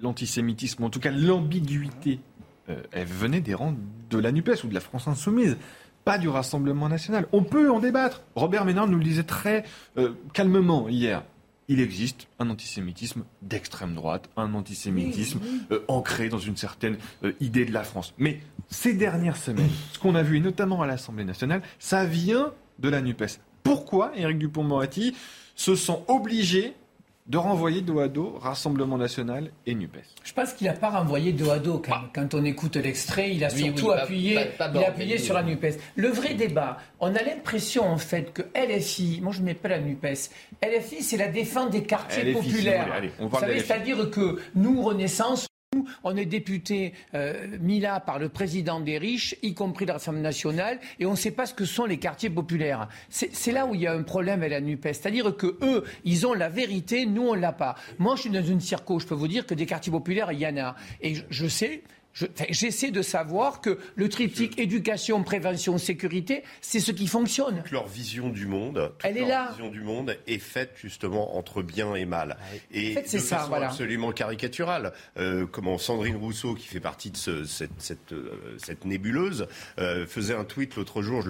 l'antisémitisme, 0.00 0.84
en 0.84 0.90
tout 0.90 1.00
cas 1.00 1.10
l'ambiguïté, 1.10 2.20
euh, 2.70 2.82
elle 2.92 3.06
venait 3.06 3.40
des 3.40 3.54
rangs 3.54 3.76
de 4.10 4.18
la 4.18 4.32
NUPES 4.32 4.64
ou 4.64 4.68
de 4.68 4.74
la 4.74 4.80
France 4.80 5.06
insoumise 5.06 5.58
pas 6.04 6.18
du 6.18 6.28
Rassemblement 6.28 6.88
national. 6.88 7.26
On 7.32 7.42
peut 7.42 7.70
en 7.70 7.80
débattre. 7.80 8.22
Robert 8.34 8.64
Ménard 8.64 8.86
nous 8.86 8.98
le 8.98 9.04
disait 9.04 9.22
très 9.24 9.64
euh, 9.96 10.12
calmement 10.32 10.88
hier. 10.88 11.24
Il 11.68 11.80
existe 11.80 12.28
un 12.38 12.50
antisémitisme 12.50 13.24
d'extrême 13.40 13.94
droite, 13.94 14.28
un 14.36 14.52
antisémitisme 14.52 15.40
euh, 15.70 15.80
ancré 15.88 16.28
dans 16.28 16.38
une 16.38 16.56
certaine 16.56 16.98
euh, 17.22 17.32
idée 17.40 17.64
de 17.64 17.72
la 17.72 17.84
France. 17.84 18.12
Mais 18.18 18.40
ces 18.68 18.92
dernières 18.92 19.38
semaines, 19.38 19.70
ce 19.92 19.98
qu'on 19.98 20.14
a 20.14 20.22
vu, 20.22 20.36
et 20.36 20.40
notamment 20.40 20.82
à 20.82 20.86
l'Assemblée 20.86 21.24
nationale, 21.24 21.62
ça 21.78 22.04
vient 22.04 22.52
de 22.78 22.88
la 22.90 23.00
NUPES. 23.00 23.40
Pourquoi 23.62 24.12
Éric 24.14 24.38
Dupont-Moretti 24.38 25.16
se 25.54 25.74
sent 25.74 25.98
obligé 26.08 26.74
de 27.26 27.38
renvoyer 27.38 27.80
dos 27.80 28.00
à 28.00 28.08
dos 28.08 28.38
Rassemblement 28.38 28.98
national 28.98 29.50
et 29.66 29.74
NUPES. 29.74 30.04
Je 30.24 30.32
pense 30.34 30.52
qu'il 30.52 30.66
n'a 30.66 30.74
pas 30.74 30.90
renvoyé 30.90 31.32
dos 31.32 31.50
à 31.50 31.58
dos. 31.58 31.78
Quand, 31.78 32.02
quand 32.14 32.34
on 32.34 32.44
écoute 32.44 32.76
l'extrait, 32.76 33.34
il 33.34 33.44
a 33.44 33.50
surtout 33.50 33.92
appuyé, 33.92 34.38
il 34.58 34.78
a 34.78 34.88
appuyé 34.88 35.18
sur 35.18 35.34
la 35.34 35.42
NUPES. 35.42 35.78
Le 35.96 36.08
vrai 36.08 36.34
débat, 36.34 36.78
on 37.00 37.14
a 37.14 37.22
l'impression 37.22 37.84
en 37.84 37.96
fait 37.96 38.32
que 38.32 38.42
LFI, 38.54 39.20
moi 39.22 39.32
je 39.32 39.40
ne 39.40 39.46
mets 39.46 39.54
pas 39.54 39.68
la 39.68 39.80
NUPES, 39.80 40.30
LFI 40.62 41.02
c'est 41.02 41.16
la 41.16 41.28
défense 41.28 41.70
des 41.70 41.84
quartiers 41.84 42.32
populaires. 42.32 43.02
Vous 43.18 43.38
savez, 43.38 43.60
c'est-à-dire 43.60 44.10
que 44.10 44.38
nous, 44.54 44.82
Renaissance, 44.82 45.46
on 46.02 46.16
est 46.16 46.26
député 46.26 46.94
euh, 47.14 47.46
mis 47.60 47.80
là 47.80 48.00
par 48.00 48.18
le 48.18 48.28
président 48.28 48.80
des 48.80 48.98
riches, 48.98 49.36
y 49.42 49.54
compris 49.54 49.86
de 49.86 49.92
l'Assemblée 49.92 50.20
nationale, 50.20 50.78
et 50.98 51.06
on 51.06 51.12
ne 51.12 51.16
sait 51.16 51.30
pas 51.30 51.46
ce 51.46 51.54
que 51.54 51.64
sont 51.64 51.84
les 51.84 51.98
quartiers 51.98 52.30
populaires. 52.30 52.88
C'est 53.08 53.52
là 53.52 53.66
où 53.66 53.74
il 53.74 53.82
y 53.82 53.86
a 53.86 53.92
un 53.92 54.02
problème 54.02 54.40
avec 54.40 54.50
la 54.50 54.60
NUPES. 54.60 54.92
C'est-à-dire 54.92 55.36
que 55.36 55.58
eux, 55.62 55.84
ils 56.04 56.26
ont 56.26 56.34
la 56.34 56.48
vérité, 56.48 57.06
nous, 57.06 57.28
on 57.28 57.34
ne 57.34 57.40
l'a 57.40 57.52
pas. 57.52 57.76
Moi, 57.98 58.16
je 58.16 58.22
suis 58.22 58.30
dans 58.30 58.44
une 58.44 58.60
circo, 58.60 58.98
je 58.98 59.06
peux 59.06 59.14
vous 59.14 59.28
dire 59.28 59.46
que 59.46 59.54
des 59.54 59.66
quartiers 59.66 59.92
populaires, 59.92 60.32
il 60.32 60.38
y 60.38 60.46
en 60.46 60.56
a. 60.56 60.76
Et 61.00 61.14
je 61.30 61.46
sais, 61.46 61.82
J'essaie 62.50 62.90
de 62.90 63.02
savoir 63.02 63.60
que 63.60 63.78
le 63.96 64.08
triptyque 64.08 64.58
éducation, 64.58 65.22
prévention, 65.22 65.78
sécurité, 65.78 66.44
c'est 66.60 66.80
ce 66.80 66.92
qui 66.92 67.06
fonctionne. 67.06 67.62
Toute 67.62 67.72
leur 67.72 67.88
vision 67.88 68.28
du 68.28 68.46
monde, 68.46 68.92
toute 68.98 69.04
Elle 69.04 69.16
leur 69.16 69.26
est 69.26 69.28
là. 69.28 69.48
vision 69.50 69.70
du 69.70 69.82
monde 69.82 70.16
est 70.26 70.38
faite 70.38 70.74
justement 70.80 71.36
entre 71.36 71.62
bien 71.62 71.94
et 71.94 72.04
mal. 72.04 72.36
Et 72.72 72.92
en 72.92 73.02
fait, 73.02 73.16
de 73.16 73.20
ça, 73.20 73.38
façon 73.38 73.54
absolument 73.54 74.12
caricaturale. 74.12 74.92
Euh, 75.18 75.46
comment 75.50 75.78
Sandrine 75.78 76.16
Rousseau, 76.16 76.54
qui 76.54 76.66
fait 76.66 76.80
partie 76.80 77.10
de 77.10 77.16
ce, 77.16 77.44
cette, 77.44 77.70
cette, 77.78 78.12
euh, 78.12 78.56
cette, 78.58 78.84
nébuleuse, 78.84 79.46
euh, 79.78 80.06
faisait 80.06 80.34
un 80.34 80.44
tweet 80.44 80.76
l'autre 80.76 81.02
jour, 81.02 81.22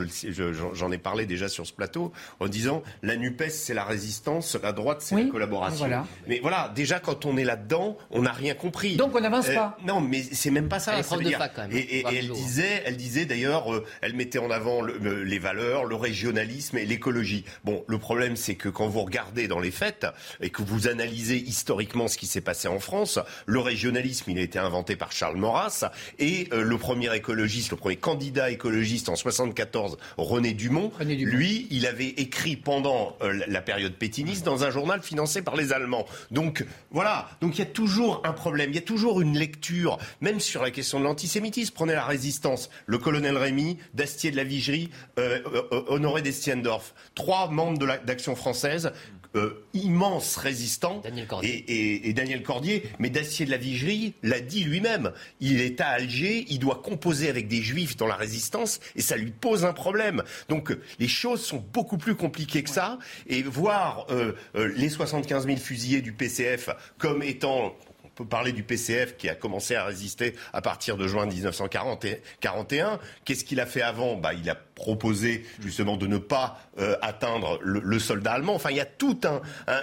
j'en 0.75 0.93
ai 0.93 0.99
parlé 0.99 1.25
déjà 1.27 1.49
sur 1.49 1.67
ce 1.67 1.73
plateau, 1.73 2.13
en 2.41 2.49
disant 2.49 2.83
la 3.03 3.17
NUPES 3.17 3.49
c'est 3.49 3.75
la 3.75 3.85
résistance, 3.85 4.57
la 4.63 4.73
droite 4.73 5.01
c'est 5.01 5.17
la 5.17 5.31
collaboration. 5.31 5.89
Mais 6.27 6.41
voilà, 6.41 6.73
déjà 6.75 7.01
quand 7.01 7.25
on 7.25 7.37
est 7.37 7.45
là-dedans, 7.45 7.97
on 8.11 8.23
n'a 8.23 8.33
rien 8.33 8.55
compris. 8.55 8.97
Donc 8.97 9.15
on 9.15 9.21
n'avance 9.21 9.49
pas. 9.49 9.79
Non, 9.87 10.01
mais 10.01 10.23
c'est 10.23 10.51
même 10.51 10.69
pas 10.69 10.74
pas 10.75 10.81
ça. 10.81 10.93
Elle 10.99 11.27
est 11.27 11.31
de 11.31 11.37
fac, 11.37 11.53
quand 11.55 11.69
même. 11.69 11.77
Et, 11.77 12.05
elle 12.07 12.29
disait, 12.29 12.83
elle 12.85 12.97
disait 12.97 13.25
d'ailleurs, 13.25 13.73
euh, 13.73 13.85
elle 14.01 14.15
mettait 14.15 14.39
en 14.39 14.51
avant 14.51 14.83
les 14.83 15.39
valeurs, 15.39 15.85
le 15.85 15.97
régionalisme 15.97 16.79
et 16.79 16.87
l'écologie. 16.87 17.45
Bon, 17.65 17.85
le 17.87 17.99
problème, 17.99 18.37
c'est 18.37 18.55
que 18.55 18.69
quand 18.69 18.89
vous 18.89 19.03
regardez 19.03 19.49
dans 19.49 19.61
les 19.61 19.71
faits 19.71 20.07
et 20.41 20.51
que 20.51 20.63
vous 20.63 20.89
analysez 20.89 21.37
historiquement 21.37 22.09
ce 22.09 22.19
qui 22.19 22.27
s'est 22.27 22.41
passé 22.41 22.69
en 22.69 22.79
France, 22.79 23.19
le 23.47 23.61
régionalisme, 23.61 24.31
il 24.31 24.39
a 24.39 24.43
été 24.43 24.59
inventé 24.59 24.97
par 24.97 25.13
Charles 25.13 25.37
Maurras 25.37 25.85
et 26.19 26.49
euh, 26.53 26.63
le 26.63 26.79
premier 26.79 27.15
écologiste, 27.15 27.71
le 27.71 27.77
premier 27.77 27.97
candidat 27.97 28.51
écologiste 28.51 29.09
en 29.09 29.17
74, 29.17 29.99
René 30.17 30.53
Dumont, 30.53 30.93
lui, 31.01 31.67
il 31.71 31.87
avait 31.87 32.09
écrit 32.09 32.57
pendant 32.57 33.17
euh, 33.23 33.45
la 33.47 33.61
période 33.61 33.95
pétiniste 33.95 34.45
dans 34.45 34.65
un 34.65 34.71
journal 34.71 35.03
financé 35.03 35.43
par 35.43 35.57
les 35.57 35.73
Allemands. 35.73 36.07
Donc 36.31 36.65
voilà, 36.91 37.29
donc 37.41 37.57
il 37.57 37.61
y 37.61 37.63
a 37.63 37.67
toujours 37.67 38.23
un 38.25 38.33
problème, 38.33 38.71
il 38.71 38.77
y 38.77 38.79
a 38.79 38.83
toujours 38.83 39.21
une 39.21 39.39
lecture, 39.39 39.99
même 40.21 40.41
sur 40.41 40.64
la 40.65 40.71
question 40.71 40.99
de 40.99 41.05
l'antisémitisme. 41.05 41.75
Prenez 41.75 41.95
la 41.95 42.05
résistance, 42.05 42.71
le 42.87 42.99
colonel 42.99 43.37
Rémy, 43.37 43.79
Dastier 43.95 44.31
de 44.31 44.37
la 44.37 44.45
Vigerie, 44.45 44.91
euh, 45.19 45.41
Honoré 45.89 46.23
d'Estiendorf, 46.23 46.95
trois 47.15 47.51
membres 47.51 47.79
d'Action 48.05 48.37
française 48.37 48.93
euh, 49.37 49.65
immense 49.73 50.37
résistant. 50.37 51.03
Et, 51.43 52.13
Daniel 52.13 52.45
Cordier, 52.45 52.85
mais 53.01 53.11
Dacier 53.11 53.45
de 53.45 53.51
la 53.51 53.57
Vigerie 53.57 54.15
l'a 54.23 54.39
dit 54.39 54.63
lui-même. 54.63 55.11
Il 55.41 55.61
est 55.61 55.81
à 55.81 55.89
Alger, 55.89 56.45
il 56.49 56.61
doit 56.61 56.81
composer 56.85 57.29
avec 57.29 57.49
des 57.49 57.61
juifs 57.61 57.97
dans 57.97 58.07
la 58.07 58.15
résistance 58.15 58.79
et 58.95 59.03
ça 59.03 59.17
lui 59.17 59.33
pose 59.33 59.65
un 59.65 59.73
problème. 59.73 60.23
Donc 60.49 60.71
euh, 60.71 60.81
les 61.01 61.09
choses 61.09 61.45
sont 61.45 61.65
beaucoup 61.73 61.99
plus 61.99 62.15
compliquées 62.15 62.63
que 62.63 62.71
ça. 62.71 63.01
Et 63.27 63.43
voir 63.43 64.07
euh, 64.11 64.35
les 64.55 64.89
75 64.89 65.47
000 65.47 65.57
fusillés 65.57 66.01
du 66.01 66.13
PCF 66.13 66.71
comme 66.99 67.21
étant 67.21 67.75
peut 68.15 68.25
parler 68.25 68.53
du 68.53 68.63
PCF 68.63 69.17
qui 69.17 69.29
a 69.29 69.35
commencé 69.35 69.75
à 69.75 69.85
résister 69.85 70.35
à 70.53 70.63
partir 70.63 70.97
de 70.97 71.07
juin 71.07 71.27
1941. 71.27 72.99
Qu'est-ce 73.25 73.45
qu'il 73.45 73.61
a 73.61 73.67
fait 73.67 73.83
avant? 73.83 74.17
Bah, 74.17 74.33
Il 74.35 74.49
a 74.49 74.55
proposé 74.55 75.45
justement 75.61 75.97
de 75.97 76.07
ne 76.07 76.19
pas 76.19 76.59
euh, 76.79 76.97
atteindre 77.03 77.59
le, 77.63 77.99
soldat 77.99 78.33
allemand. 78.33 78.55
Enfin, 78.55 78.71
il 78.71 78.77
y 78.77 78.81
a 78.81 78.89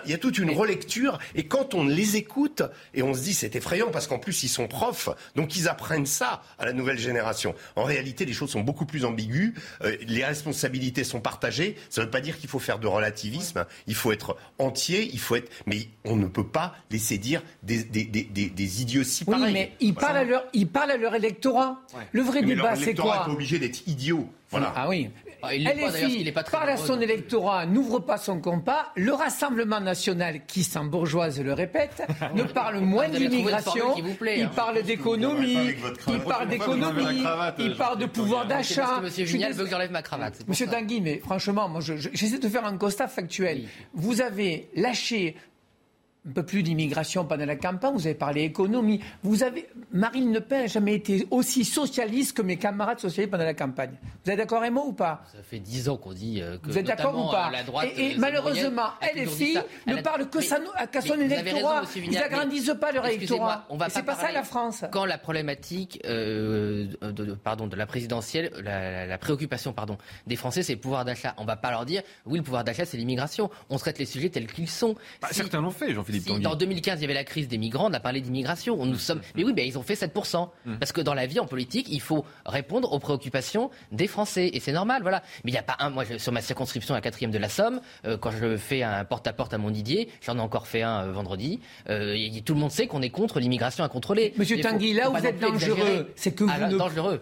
il 0.06 0.12
y 0.12 0.14
a 0.14 0.18
toute 0.18 0.38
une 0.38 0.52
relecture. 0.52 1.20
Et 1.36 1.46
quand 1.46 1.74
on 1.74 1.86
les 1.86 2.16
écoute, 2.16 2.64
et 2.94 3.04
on 3.04 3.14
se 3.14 3.22
dit 3.22 3.34
c'est 3.34 3.56
effrayant 3.56 3.90
parce 3.92 4.08
qu'en 4.08 4.20
plus 4.20 4.44
ils 4.44 4.50
sont 4.50 4.68
profs, 4.68 5.10
donc 5.36 5.56
ils 5.56 5.68
apprennent 5.68 6.06
ça 6.06 6.42
à 6.60 6.66
la 6.66 6.74
nouvelle 6.74 6.98
génération. 6.98 7.56
En 7.76 7.84
réalité, 7.84 8.26
les 8.26 8.34
choses 8.34 8.52
sont 8.52 8.62
beaucoup 8.62 8.86
plus 8.86 9.06
ambiguës. 9.06 9.54
Euh, 9.84 9.96
les 10.08 10.26
responsabilités 10.26 11.04
sont 11.04 11.22
partagées. 11.22 11.76
Ça 11.90 12.02
ne 12.02 12.06
veut 12.06 12.12
pas 12.12 12.22
dire 12.22 12.38
qu'il 12.40 12.50
faut 12.50 12.60
faire 12.60 12.80
de 12.80 12.88
relativisme. 12.88 13.66
Il 13.88 13.96
faut 13.96 14.12
être 14.12 14.38
entier. 14.60 15.10
Il 15.14 15.20
faut 15.20 15.36
être, 15.36 15.52
mais 15.66 15.88
on 16.06 16.16
ne 16.16 16.28
peut 16.28 16.48
pas 16.48 16.76
laisser 16.90 17.18
dire 17.18 17.42
des, 17.64 17.84
des 18.24 18.82
idioties 18.82 19.24
oui, 19.28 19.52
mais 19.52 19.74
ils 19.80 19.94
parlent, 19.94 20.18
à 20.18 20.24
leur, 20.24 20.44
ils 20.54 20.68
parlent 20.68 20.92
à 20.92 20.98
leur 20.98 21.16
électorat. 21.16 21.82
Le 22.12 22.22
vrai 22.22 22.42
débat, 22.42 22.76
c'est 22.76 22.96
quoi 22.96 23.26
pas 23.26 23.32
obligé 23.32 23.60
d'être 23.60 23.88
idiot. 23.88 24.28
Ah 24.54 24.88
oui. 24.88 25.10
Ah, 25.44 25.56
il 25.56 25.68
LFI 25.68 26.32
pas, 26.32 26.44
parle 26.44 26.70
à 26.70 26.78
son 26.78 27.00
électorat, 27.02 27.66
n'ouvre 27.66 28.00
pas 28.00 28.18
son 28.18 28.40
compas. 28.40 28.92
Le 28.96 29.12
Rassemblement 29.12 29.80
national, 29.80 30.42
qui 30.46 30.68
bourgeoise 30.84 31.42
le 31.42 31.54
répète, 31.54 32.04
ne 32.36 32.44
parle 32.44 32.80
moins 32.80 33.10
d'immigration. 33.10 33.96
Il 33.98 34.44
hein. 34.44 34.52
parle 34.56 34.84
d'économie. 34.84 35.76
Il 36.08 36.20
parle 36.20 36.48
d'économie. 36.48 37.24
Il 37.58 37.76
parle 37.76 37.98
de 37.98 38.06
pouvoir 38.06 38.46
d'achat. 38.46 39.02
Monsieur 39.02 39.26
Vignal 39.26 39.54
veut 39.54 39.66
que 39.66 39.72
j'enlève 39.72 39.92
ma 39.92 40.02
cravate. 40.02 40.48
Monsieur 40.48 40.68
Tanguy, 40.68 41.02
mais 41.02 41.20
franchement, 41.20 41.68
moi, 41.68 41.82
j'essaie 41.82 42.40
de 42.40 42.50
faire 42.50 42.66
un 42.66 42.78
constat 42.78 43.08
factuel. 43.08 43.64
Vous 43.94 44.22
avez 44.22 44.70
lâché 44.76 45.36
un 46.28 46.32
peu 46.34 46.44
plus 46.44 46.62
d'immigration 46.62 47.26
pendant 47.26 47.46
la 47.46 47.56
campagne, 47.56 47.94
vous 47.94 48.06
avez 48.06 48.16
parlé 48.16 48.44
économie. 48.44 49.02
Vous 49.24 49.42
avez, 49.42 49.68
Marine 49.92 50.32
Le 50.32 50.40
Pen 50.42 50.62
n'a 50.62 50.68
jamais 50.68 50.94
été 50.94 51.28
aussi 51.32 51.66
socialiste 51.66 52.38
que 52.38 52.44
mes 52.44 52.58
camarades 52.58 53.00
socialistes 53.00 53.32
pendant 53.32 53.44
la 53.46 53.56
campagne. 53.56 53.94
Vous 54.24 54.32
êtes 54.32 54.38
d'accord 54.38 54.60
avec 54.60 54.72
moi 54.72 54.86
ou 54.86 54.94
pas? 54.94 55.24
Ça 55.32 55.42
fait 55.42 55.60
dix 55.60 55.90
ans 55.90 55.98
qu'on 55.98 56.14
dit 56.14 56.40
euh, 56.42 56.60
que 56.60 56.70
Vous 56.70 56.78
êtes 56.78 56.86
d'accord 56.86 57.18
ou 57.18 57.32
pas? 57.32 57.50
la 57.50 57.64
droite, 57.64 57.90
Et, 57.98 58.12
et 58.12 58.18
malheureusement, 58.18 58.90
LFI 59.16 59.58
ne 59.88 59.96
parle 60.02 60.30
que 60.30 60.42
ça, 60.42 60.60
qu'à 60.92 61.02
son 61.02 61.20
électorat. 61.20 61.84
Ils 61.96 62.12
n'agrandissent 62.12 62.76
pas 62.80 62.92
leur 62.92 63.08
électorat. 63.08 63.68
C'est 63.90 64.06
pas, 64.06 64.16
ça 64.16 64.32
la 64.32 64.44
France. 64.44 64.84
Quand 64.92 65.06
la 65.06 65.18
problématique 65.18 66.02
euh, 66.06 66.86
de, 67.02 67.34
pardon, 67.34 67.66
de 67.66 67.76
la 67.76 67.88
présidentielle, 67.88 68.52
la, 68.64 69.18
préoccupation 69.18 69.74
pardon, 69.74 69.98
des 70.28 70.36
Français, 70.36 70.62
c'est 70.62 70.74
le 70.74 70.80
pouvoir 70.80 71.04
d'achat. 71.04 71.34
On 71.38 71.44
ne 71.44 71.48
va 71.48 71.56
pas 71.56 71.72
leur 71.72 71.86
dire, 71.86 72.04
oui, 72.28 72.38
le 72.38 72.44
pouvoir 72.44 72.64
d'achat, 72.64 72.86
c'est 72.86 72.98
l'immigration. 72.98 73.50
On 73.72 73.78
traite 73.78 73.98
les 73.98 74.06
sujets 74.06 74.30
tels 74.30 74.46
qu'ils 74.46 74.70
sont. 74.70 74.96
Bah, 75.20 75.30
certains 75.32 75.62
l'ont 75.62 75.72
fait, 75.72 75.94
jean 76.20 76.40
dans 76.40 76.56
2015, 76.56 77.00
il 77.00 77.02
y 77.02 77.06
avait 77.06 77.14
la 77.14 77.24
crise 77.24 77.48
des 77.48 77.58
migrants, 77.58 77.90
on 77.90 77.94
a 77.94 78.00
parlé 78.00 78.22
d'immigration. 78.22 78.86
Nous 78.86 78.98
sommes... 78.98 79.22
Mais 79.36 79.44
oui, 79.44 79.54
ben, 79.54 79.66
ils 79.66 79.78
ont 79.78 79.84
fait 79.84 79.94
7%. 79.94 80.50
Mm. 80.66 80.76
Parce 80.78 80.92
que 80.92 81.02
dans 81.02 81.14
la 81.14 81.26
vie, 81.26 81.40
en 81.40 81.46
politique, 81.46 81.88
il 81.90 82.02
faut 82.02 82.26
répondre 82.46 82.92
aux 82.92 83.00
préoccupations 83.00 83.70
des 83.92 84.08
Français. 84.08 84.50
Et 84.54 84.60
c'est 84.60 84.72
normal, 84.72 85.02
voilà. 85.02 85.24
Mais 85.44 85.52
il 85.52 85.54
n'y 85.54 85.60
a 85.60 85.64
pas 85.64 85.78
un. 85.80 85.90
Moi, 85.90 86.06
sur 86.18 86.32
ma 86.32 86.42
circonscription 86.42 86.96
à 86.96 87.02
4 87.02 87.22
de 87.30 87.38
la 87.38 87.50
Somme, 87.50 87.82
euh, 88.06 88.18
quand 88.18 88.32
je 88.32 88.58
fais 88.58 88.84
un 88.84 89.04
porte-à-porte 89.06 89.54
à, 89.54 89.58
mon 89.58 89.70
Didier, 89.70 90.10
j'en 90.22 90.38
ai 90.38 90.42
encore 90.42 90.68
fait 90.68 90.82
un 90.82 91.08
euh, 91.08 91.12
vendredi, 91.12 91.60
euh, 91.90 92.16
tout 92.46 92.54
le 92.54 92.60
monde 92.60 92.72
sait 92.72 92.88
qu'on 92.88 93.02
est 93.02 93.10
contre 93.10 93.40
l'immigration 93.40 93.84
incontrôlée. 93.84 94.34
Monsieur 94.38 94.60
Tanguy, 94.60 94.94
là 94.94 95.10
où 95.10 95.16
vous 95.16 95.26
êtes 95.26 95.40
dangereux, 95.40 96.12
c'est 96.16 96.34
que 96.34 96.46
ah, 96.50 96.68
vous. 96.68 96.78
Dangereux. 96.78 97.22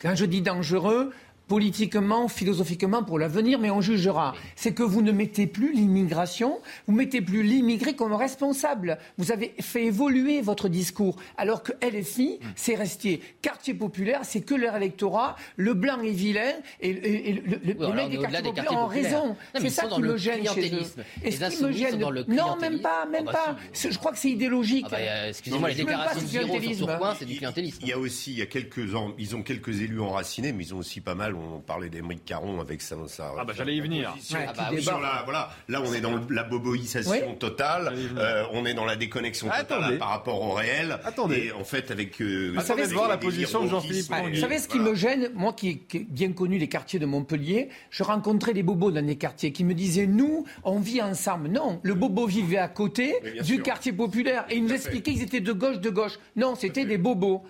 Quand 0.00 0.14
je 0.14 0.26
dis 0.26 0.42
dangereux, 0.42 1.12
politiquement, 1.48 2.28
philosophiquement 2.28 3.02
pour 3.02 3.18
l'avenir, 3.18 3.58
mais 3.58 3.70
on 3.70 3.80
jugera. 3.80 4.34
C'est 4.56 4.72
que 4.72 4.82
vous 4.82 5.02
ne 5.02 5.12
mettez 5.12 5.46
plus 5.46 5.72
l'immigration, 5.72 6.58
vous 6.86 6.94
mettez 6.94 7.20
plus 7.20 7.42
l'immigré 7.42 7.94
comme 7.94 8.12
responsable. 8.12 8.98
Vous 9.18 9.32
avez 9.32 9.54
fait 9.60 9.84
évoluer 9.84 10.40
votre 10.40 10.68
discours, 10.68 11.16
alors 11.36 11.62
que 11.62 11.72
LFI, 11.86 12.38
hmm. 12.40 12.46
c'est 12.56 12.74
resté 12.74 13.20
quartier 13.42 13.74
populaire, 13.74 14.20
c'est 14.24 14.40
que 14.40 14.54
leur 14.54 14.76
électorat, 14.76 15.36
le 15.56 15.74
blanc 15.74 16.00
est 16.00 16.10
vilain, 16.10 16.52
et, 16.80 16.92
le, 16.92 17.58
le, 17.62 17.92
mec 17.92 18.10
des 18.10 18.18
quartiers 18.18 18.42
populaires 18.42 18.72
ont 18.72 18.86
raison. 18.86 19.36
C'est 19.54 19.70
ça 19.70 19.86
qui 19.86 20.00
me 20.00 20.16
gêne 20.16 20.46
chez 20.48 20.74
eux. 20.74 20.80
Et 21.22 21.30
ce 21.30 21.50
qui 21.50 21.62
me 21.62 21.72
gêne, 21.72 21.98
non, 22.28 22.56
même 22.56 22.80
pas, 22.80 23.06
même 23.06 23.26
ah 23.28 23.32
bah 23.32 23.56
pas. 23.56 23.56
Je 23.72 23.96
crois 23.98 24.12
que 24.12 24.18
c'est 24.18 24.30
idéologique. 24.30 24.86
Ah 24.88 24.90
bah, 24.92 24.96
euh, 25.00 25.28
excusez-moi, 25.28 25.68
les 25.68 25.74
déclarations 25.76 26.22
de 26.22 26.26
zéro 26.26 26.60
sur 26.60 27.16
c'est 27.18 27.24
du 27.24 27.36
clientélisme. 27.36 27.78
Il 27.82 27.88
y 27.88 27.92
a 27.92 27.98
aussi, 27.98 28.32
il 28.32 28.38
y 28.38 28.42
a 28.42 28.46
quelques, 28.46 28.80
ils 29.18 29.36
ont 29.36 29.42
quelques 29.42 29.80
élus 29.80 30.00
enracinés, 30.00 30.52
mais 30.52 30.64
ils 30.64 30.74
ont 30.74 30.78
aussi 30.78 31.00
pas 31.00 31.14
mal 31.14 31.35
on 31.36 31.60
parlait 31.60 31.88
d'Émeric 31.88 32.24
Caron 32.24 32.60
avec 32.60 32.82
sa. 32.82 32.96
ah 33.20 33.44
bah 33.44 33.52
j'allais 33.56 33.76
y 33.76 33.80
venir. 33.80 34.14
Ah 34.34 34.52
bah 34.56 34.70
là, 34.72 35.22
voilà, 35.24 35.50
là 35.68 35.82
on 35.84 35.92
est 35.92 36.00
dans 36.00 36.20
la 36.30 36.44
boboisation 36.44 37.34
totale, 37.34 37.94
euh, 38.18 38.44
on 38.52 38.66
est 38.66 38.74
dans 38.74 38.84
la 38.84 38.96
déconnexion 38.96 39.48
totale 39.48 39.98
par 39.98 40.08
rapport 40.08 40.40
au 40.42 40.52
réel. 40.52 40.98
Attendez. 41.04 41.46
Et 41.46 41.52
en 41.52 41.64
fait, 41.64 41.90
avec. 41.90 42.20
Euh, 42.20 42.52
vous 42.54 42.60
savez 42.62 42.84
voir 42.84 43.08
la 43.08 43.18
position 43.18 43.64
de 43.64 43.68
Jean-Philippe 43.68 44.12
Vous 44.32 44.40
savez 44.40 44.58
ce 44.58 44.68
qui 44.68 44.78
me 44.78 44.94
gêne, 44.94 45.30
moi 45.34 45.52
qui 45.52 45.68
ai 45.68 45.98
bien 46.08 46.32
connu 46.32 46.58
les 46.58 46.68
quartiers 46.68 46.98
de 46.98 47.06
Montpellier, 47.06 47.68
je 47.90 48.02
rencontrais 48.02 48.54
des 48.54 48.62
bobos 48.62 48.90
dans 48.90 49.04
les 49.04 49.16
quartiers 49.16 49.52
qui 49.52 49.64
me 49.64 49.74
disaient 49.74 50.06
nous, 50.06 50.44
on 50.64 50.78
vit 50.78 51.02
ensemble. 51.02 51.48
Non, 51.48 51.80
le 51.82 51.94
bobo 51.94 52.26
vivait 52.26 52.58
à 52.58 52.68
côté 52.68 53.14
du 53.42 53.62
quartier 53.62 53.92
populaire 53.92 54.44
et 54.50 54.56
ils 54.56 54.64
nous 54.64 54.72
expliquaient 54.72 55.12
qu'ils 55.12 55.22
étaient 55.22 55.40
de 55.40 55.52
gauche, 55.52 55.78
de 55.78 55.90
gauche. 55.90 56.18
Non, 56.36 56.54
c'était 56.54 56.84
des 56.84 56.98
bobos. 56.98 57.44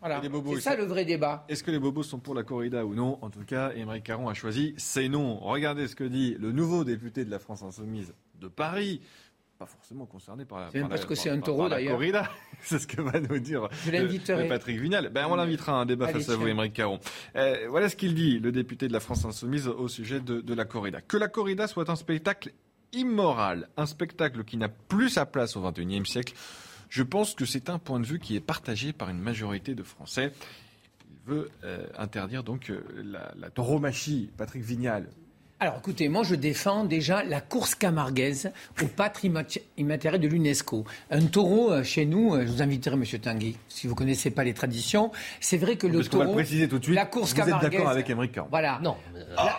Voilà. 0.00 0.20
C'est 0.22 0.60
ça 0.60 0.76
le 0.76 0.84
vrai 0.84 1.04
débat. 1.04 1.44
Est-ce 1.48 1.64
que 1.64 1.70
les 1.70 1.78
bobos 1.78 2.02
sont 2.02 2.18
pour 2.18 2.34
la 2.34 2.44
corrida 2.44 2.84
ou 2.84 2.94
non? 2.94 3.18
En 3.22 3.30
tout 3.30 3.44
cas, 3.44 3.72
Émeric 3.74 4.04
Caron 4.04 4.28
a 4.28 4.34
choisi 4.34 4.74
c'est 4.76 5.08
non. 5.08 5.38
Regardez 5.38 5.88
ce 5.88 5.96
que 5.96 6.04
dit 6.04 6.36
le 6.38 6.52
nouveau 6.52 6.84
député 6.84 7.24
de 7.24 7.30
la 7.30 7.38
France 7.38 7.62
Insoumise 7.62 8.14
de 8.40 8.48
Paris. 8.48 9.00
Pas 9.58 9.66
forcément 9.66 10.06
concerné 10.06 10.44
par 10.44 10.60
la. 10.60 10.70
C'est 10.70 10.88
parce 10.88 11.04
que 11.04 11.16
c'est 11.16 11.30
un 11.30 11.40
taureau 11.40 11.68
d'ailleurs. 11.68 11.94
Corrida, 11.94 12.30
c'est 12.60 12.78
ce 12.78 12.86
que 12.86 13.02
va 13.02 13.18
nous 13.18 13.40
dire 13.40 13.68
Je 13.84 14.48
Patrick 14.48 14.78
Vignal. 14.78 15.08
Ben, 15.08 15.26
on 15.28 15.34
l'invitera 15.34 15.72
à 15.72 15.74
un 15.76 15.86
débat 15.86 16.06
face 16.06 16.28
à 16.28 16.36
vous, 16.36 16.46
Émeric 16.46 16.74
Caron. 16.74 17.00
Euh, 17.34 17.66
voilà 17.68 17.88
ce 17.88 17.96
qu'il 17.96 18.14
dit, 18.14 18.38
le 18.38 18.52
député 18.52 18.86
de 18.86 18.92
la 18.92 19.00
France 19.00 19.24
Insoumise, 19.24 19.66
au 19.66 19.88
sujet 19.88 20.20
de, 20.20 20.40
de 20.40 20.54
la 20.54 20.64
corrida. 20.64 21.00
Que 21.00 21.16
la 21.16 21.26
corrida 21.26 21.66
soit 21.66 21.90
un 21.90 21.96
spectacle 21.96 22.52
immoral, 22.92 23.68
un 23.76 23.86
spectacle 23.86 24.44
qui 24.44 24.56
n'a 24.58 24.68
plus 24.68 25.10
sa 25.10 25.26
place 25.26 25.56
au 25.56 25.68
XXIe 25.68 26.06
siècle. 26.06 26.34
Je 26.88 27.02
pense 27.02 27.34
que 27.34 27.44
c'est 27.44 27.70
un 27.70 27.78
point 27.78 28.00
de 28.00 28.06
vue 28.06 28.18
qui 28.18 28.36
est 28.36 28.40
partagé 28.40 28.92
par 28.92 29.08
une 29.10 29.20
majorité 29.20 29.74
de 29.74 29.82
Français. 29.82 30.32
Il 31.10 31.32
veut 31.32 31.50
euh, 31.64 31.86
interdire 31.98 32.42
donc 32.42 32.70
euh, 32.70 32.82
la, 33.04 33.32
la. 33.36 33.50
Patrick 34.36 34.62
Vignal, 34.62 35.08
alors 35.60 35.78
écoutez, 35.78 36.08
moi 36.08 36.22
je 36.22 36.36
défends 36.36 36.84
déjà 36.84 37.24
la 37.24 37.40
course 37.40 37.74
camarguaise 37.74 38.52
au 38.80 38.86
patrimoine 38.86 39.44
immatériel 39.76 40.20
de 40.20 40.28
l'UNESCO. 40.28 40.84
Un 41.10 41.26
taureau 41.26 41.72
euh, 41.72 41.82
chez 41.82 42.06
nous, 42.06 42.40
je 42.40 42.46
vous 42.46 42.62
inviterai 42.62 42.94
Monsieur 42.94 43.18
Tanguy, 43.18 43.56
si 43.68 43.88
vous 43.88 43.96
connaissez 43.96 44.30
pas 44.30 44.44
les 44.44 44.54
traditions, 44.54 45.10
c'est 45.40 45.56
vrai 45.56 45.74
que 45.74 45.88
le 45.88 46.04
taureau, 46.04 46.22
va 46.22 46.28
le 46.28 46.34
préciser 46.34 46.68
tout 46.68 46.78
de 46.78 46.84
suite, 46.84 46.94
la 46.94 47.06
course 47.06 47.34
vous 47.34 47.40
êtes 47.40 47.60
d'accord 47.60 47.88
avec 47.88 48.08
Émeric 48.08 48.32
Caron 48.32 48.46
Voilà. 48.52 48.78
Non. 48.84 48.96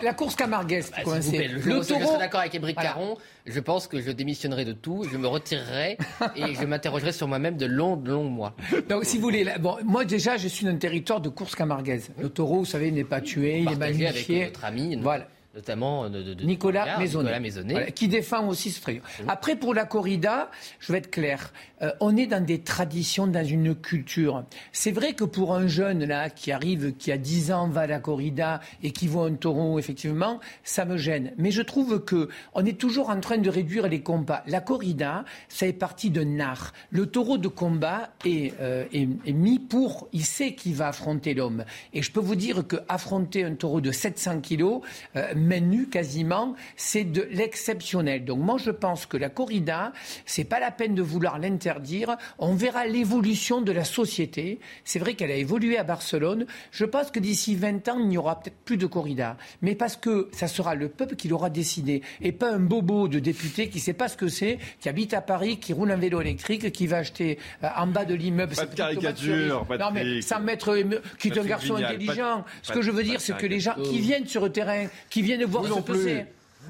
La, 0.02 0.14
course 0.14 0.36
camarguaise, 0.36 0.90
bah, 0.90 1.02
le, 1.04 1.20
je 1.20 1.82
serais 1.82 2.18
d'accord 2.18 2.40
avec 2.40 2.54
Émeric 2.54 2.76
Caron, 2.76 3.18
je 3.44 3.60
pense 3.60 3.86
que 3.86 4.00
je 4.00 4.10
démissionnerai 4.10 4.64
de 4.64 4.72
tout, 4.72 5.04
je 5.10 5.18
me 5.18 5.26
retirerai 5.26 5.98
et 6.36 6.54
je 6.54 6.64
m'interrogerai 6.64 7.12
sur 7.12 7.28
moi-même 7.28 7.58
de 7.58 7.66
longs, 7.66 8.00
longs 8.02 8.24
mois. 8.24 8.54
Donc, 8.88 9.04
si 9.04 9.16
vous 9.18 9.24
voulez, 9.24 9.46
bon, 9.60 9.76
moi 9.84 10.06
déjà, 10.06 10.38
je 10.38 10.48
suis 10.48 10.64
dans 10.64 10.72
un 10.72 10.76
territoire 10.76 11.20
de 11.20 11.28
course 11.28 11.54
camarguaise. 11.54 12.10
Le 12.18 12.30
taureau, 12.30 12.60
vous 12.60 12.64
savez, 12.64 12.90
n'est 12.90 13.04
pas 13.04 13.20
tué, 13.20 13.60
il 13.60 13.70
est 13.70 13.76
magnifié. 13.76 14.06
avec 14.06 14.54
notre 14.54 14.64
ami. 14.64 14.96
Voilà. 14.96 15.26
Notamment 15.54 16.08
de, 16.08 16.34
Nicolas, 16.44 16.98
Maisonnet, 16.98 17.92
qui 17.92 18.06
défend 18.06 18.46
aussi 18.46 18.70
ce 18.70 18.80
truc. 18.80 19.02
Après, 19.26 19.56
pour 19.56 19.74
la 19.74 19.84
corrida, 19.84 20.50
je 20.78 20.92
vais 20.92 20.98
être 20.98 21.10
clair, 21.10 21.52
euh, 21.82 21.90
on 22.00 22.16
est 22.16 22.26
dans 22.26 22.44
des 22.44 22.60
traditions, 22.60 23.26
dans 23.26 23.44
une 23.44 23.74
culture. 23.74 24.44
C'est 24.72 24.92
vrai 24.92 25.14
que 25.14 25.24
pour 25.24 25.54
un 25.54 25.66
jeune 25.66 26.04
là 26.04 26.30
qui 26.30 26.52
arrive, 26.52 26.94
qui 26.96 27.10
a 27.10 27.18
10 27.18 27.52
ans, 27.52 27.68
va 27.68 27.82
à 27.82 27.86
la 27.86 27.98
corrida 27.98 28.60
et 28.82 28.92
qui 28.92 29.08
voit 29.08 29.26
un 29.26 29.34
taureau, 29.34 29.78
effectivement, 29.78 30.40
ça 30.62 30.84
me 30.84 30.96
gêne. 30.96 31.32
Mais 31.36 31.50
je 31.50 31.62
trouve 31.62 32.04
que 32.04 32.28
on 32.54 32.64
est 32.64 32.78
toujours 32.78 33.10
en 33.10 33.20
train 33.20 33.38
de 33.38 33.50
réduire 33.50 33.88
les 33.88 34.02
combats. 34.02 34.44
La 34.46 34.60
corrida, 34.60 35.24
ça 35.48 35.66
est 35.66 35.72
parti 35.72 36.10
d'un 36.10 36.38
art. 36.38 36.72
Le 36.90 37.06
taureau 37.06 37.38
de 37.38 37.48
combat 37.48 38.10
est, 38.24 38.52
euh, 38.60 38.84
est, 38.92 39.32
mis 39.32 39.58
pour, 39.58 40.08
il 40.12 40.24
sait 40.24 40.54
qu'il 40.54 40.74
va 40.74 40.88
affronter 40.88 41.34
l'homme. 41.34 41.64
Et 41.92 42.02
je 42.02 42.12
peux 42.12 42.20
vous 42.20 42.36
dire 42.36 42.66
que 42.66 42.76
affronter 42.88 43.44
un 43.44 43.54
taureau 43.54 43.80
de 43.80 43.90
700 43.90 44.40
kilos, 44.40 44.82
euh, 45.16 45.34
main 45.40 45.60
nue 45.60 45.88
quasiment, 45.88 46.54
c'est 46.76 47.04
de 47.04 47.26
l'exceptionnel. 47.30 48.24
Donc 48.24 48.38
moi 48.38 48.56
je 48.58 48.70
pense 48.70 49.06
que 49.06 49.16
la 49.16 49.28
corrida, 49.28 49.92
c'est 50.26 50.44
pas 50.44 50.60
la 50.60 50.70
peine 50.70 50.94
de 50.94 51.02
vouloir 51.02 51.38
l'interdire. 51.38 52.16
On 52.38 52.54
verra 52.54 52.86
l'évolution 52.86 53.60
de 53.60 53.72
la 53.72 53.84
société. 53.84 54.60
C'est 54.84 54.98
vrai 54.98 55.14
qu'elle 55.14 55.30
a 55.30 55.36
évolué 55.36 55.78
à 55.78 55.84
Barcelone. 55.84 56.46
Je 56.70 56.84
pense 56.84 57.10
que 57.10 57.20
d'ici 57.20 57.54
20 57.54 57.88
ans, 57.88 57.98
il 57.98 58.08
n'y 58.08 58.18
aura 58.18 58.40
peut-être 58.40 58.58
plus 58.64 58.76
de 58.76 58.86
corrida. 58.86 59.36
Mais 59.62 59.74
parce 59.74 59.96
que 59.96 60.28
ça 60.32 60.48
sera 60.48 60.74
le 60.74 60.88
peuple 60.88 61.16
qui 61.16 61.28
l'aura 61.28 61.50
décidé. 61.50 62.02
Et 62.20 62.32
pas 62.32 62.52
un 62.52 62.60
bobo 62.60 63.08
de 63.08 63.18
député 63.18 63.68
qui 63.68 63.78
ne 63.78 63.82
sait 63.82 63.92
pas 63.92 64.08
ce 64.08 64.16
que 64.16 64.28
c'est, 64.28 64.58
qui 64.80 64.88
habite 64.88 65.14
à 65.14 65.20
Paris, 65.20 65.58
qui 65.58 65.72
roule 65.72 65.90
un 65.90 65.96
vélo 65.96 66.20
électrique, 66.20 66.72
qui 66.72 66.86
va 66.86 66.98
acheter 66.98 67.38
euh, 67.64 67.68
en 67.76 67.86
bas 67.86 68.04
de 68.04 68.14
l'immeuble. 68.14 68.54
Pas 68.54 68.66
de 68.66 68.74
caricature. 68.74 69.64
Pas 69.66 69.78
non, 69.78 69.90
mais 69.92 70.20
sans 70.20 70.40
mettre, 70.40 70.76
qui 71.18 71.28
est 71.28 71.38
un 71.38 71.44
garçon 71.44 71.76
intelligent. 71.76 72.44
ce 72.62 72.72
que 72.72 72.82
je 72.82 72.90
veux 72.90 73.02
dire, 73.02 73.20
c'est 73.20 73.36
que 73.36 73.46
les 73.46 73.60
gens 73.60 73.74
qui 73.74 73.98
viennent 74.00 74.26
sur 74.26 74.42
le 74.42 74.50
terrain, 74.50 74.86
qui 75.08 75.22
viennent 75.22 75.29
voir 75.44 75.64
ce 75.64 75.80
que 75.80 75.94
c'est. 75.94 76.26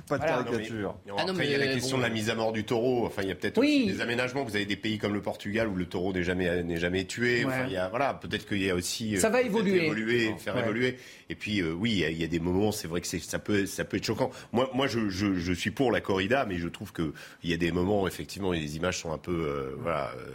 Pas 0.07 0.19
de 0.19 0.25
caricature. 0.25 0.97
Ah 1.09 1.25
après, 1.29 1.47
il 1.47 1.51
y 1.51 1.55
a 1.55 1.59
la 1.59 1.67
question 1.67 1.99
de 1.99 2.03
la 2.03 2.09
mise 2.09 2.31
à 2.31 2.35
mort 2.35 2.53
du 2.53 2.65
taureau. 2.65 3.07
Enfin, 3.07 3.23
il 3.23 3.29
y 3.29 3.33
a 3.33 3.35
peut-être 3.35 3.61
des 3.61 4.01
aménagements. 4.01 4.45
Vous 4.45 4.57
avez 4.57 4.67
des 4.67 4.77
pays 4.77 4.99
comme 4.99 5.13
le 5.13 5.21
Portugal 5.21 5.69
où 5.69 5.75
le 5.75 5.87
taureau 5.87 6.13
n'est 6.13 6.23
jamais, 6.23 6.63
n'est 6.63 6.79
jamais 6.79 7.05
tué. 7.05 7.45
Enfin, 7.45 7.65
il 7.67 7.73
y 7.73 7.77
a, 7.77 7.89
voilà, 7.89 8.15
peut-être 8.15 8.47
qu'il 8.47 8.63
y 8.63 8.71
a 8.71 8.75
aussi. 8.75 9.19
Ça 9.19 9.29
va 9.29 9.43
évoluer. 9.43 9.87
évoluer 9.87 10.35
faire 10.39 10.57
évoluer. 10.59 10.97
Et 11.29 11.35
puis, 11.35 11.61
euh, 11.61 11.73
oui, 11.73 12.05
il 12.09 12.21
y, 12.21 12.25
a, 12.25 12.27
des 12.27 12.41
moments, 12.41 12.73
c'est 12.73 12.89
vrai 12.89 13.01
que 13.01 13.07
ça 13.07 13.39
peut, 13.39 13.67
ça 13.67 13.85
peut 13.85 13.97
être 13.97 14.05
choquant. 14.05 14.31
Moi, 14.53 14.71
moi 14.75 14.87
je, 14.87 15.09
je, 15.09 15.35
je, 15.35 15.53
suis 15.53 15.71
pour 15.71 15.93
la 15.93 16.01
corrida, 16.01 16.45
mais 16.45 16.59
je 16.59 16.69
trouve 16.69 16.93
qu'il 16.93 17.13
y 17.45 17.53
a 17.53 17.57
des 17.57 17.73
moments, 17.73 18.07
effectivement, 18.09 18.53
et 18.53 18.61
les 18.61 18.77
images 18.77 18.99
sont 18.99 19.13
un 19.13 19.19
peu. 19.19 19.33
Euh, 19.33 19.77
voilà. 19.81 20.13
Euh, 20.17 20.35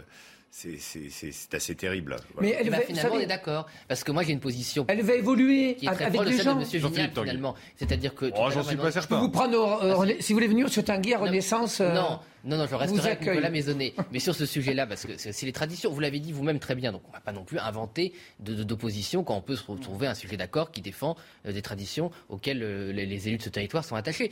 c'est 0.58 1.54
assez 1.54 1.74
terrible. 1.74 2.16
Mais 2.40 2.56
elle 2.58 2.68
eh 2.68 2.70
ben, 2.70 2.80
finalement, 2.80 3.16
on 3.16 3.20
est 3.20 3.26
d'accord. 3.26 3.66
Parce 3.88 4.02
que 4.02 4.10
moi, 4.10 4.22
j'ai 4.22 4.32
une 4.32 4.40
position. 4.40 4.86
Elle 4.88 5.02
va 5.02 5.14
évoluer 5.14 5.74
qui 5.74 5.86
est 5.86 5.90
très 5.90 6.06
avec 6.06 6.22
les 6.22 6.38
gens. 6.38 6.54
de 6.54 6.62
M. 6.62 6.66
Vignal, 6.66 7.10
finalement. 7.14 7.54
C'est-à-dire 7.76 8.14
que. 8.14 8.30
Oh, 8.34 8.48
j'en 8.50 8.62
suis 8.62 8.76
pas 8.76 8.90
certain. 8.90 9.20
Vous 9.20 9.28
prendre, 9.28 9.82
euh, 9.82 10.14
si 10.20 10.32
vous 10.32 10.36
voulez 10.36 10.48
venir 10.48 10.68
sur 10.70 10.82
Tanguy 10.82 11.12
à 11.12 11.18
Renaissance. 11.18 11.80
Euh, 11.80 11.92
non. 11.92 12.20
Non, 12.44 12.58
non, 12.58 12.66
je 12.70 12.76
resterai 12.76 13.10
avec 13.10 13.22
Nicolas 13.22 13.50
Maisonnet. 13.50 13.92
Mais 14.12 14.20
sur 14.20 14.32
ce 14.32 14.46
sujet-là, 14.46 14.86
parce 14.86 15.04
que 15.04 15.16
c'est 15.16 15.46
les 15.46 15.52
traditions, 15.52 15.90
vous 15.90 15.98
l'avez 15.98 16.20
dit 16.20 16.30
vous-même 16.30 16.60
très 16.60 16.76
bien, 16.76 16.92
donc 16.92 17.02
on 17.06 17.08
ne 17.08 17.14
va 17.14 17.20
pas 17.20 17.32
non 17.32 17.42
plus 17.42 17.58
inventer 17.58 18.12
d'opposition 18.38 19.24
quand 19.24 19.34
on 19.34 19.40
peut 19.40 19.56
se 19.56 19.64
retrouver 19.66 20.06
un 20.06 20.14
sujet 20.14 20.36
d'accord 20.36 20.70
qui 20.70 20.80
défend 20.80 21.16
euh, 21.44 21.52
des 21.52 21.60
traditions 21.60 22.12
auxquelles 22.28 22.60
les, 22.92 23.28
élus 23.28 23.38
de 23.38 23.42
ce 23.42 23.48
territoire 23.48 23.84
sont 23.84 23.96
attachés. 23.96 24.30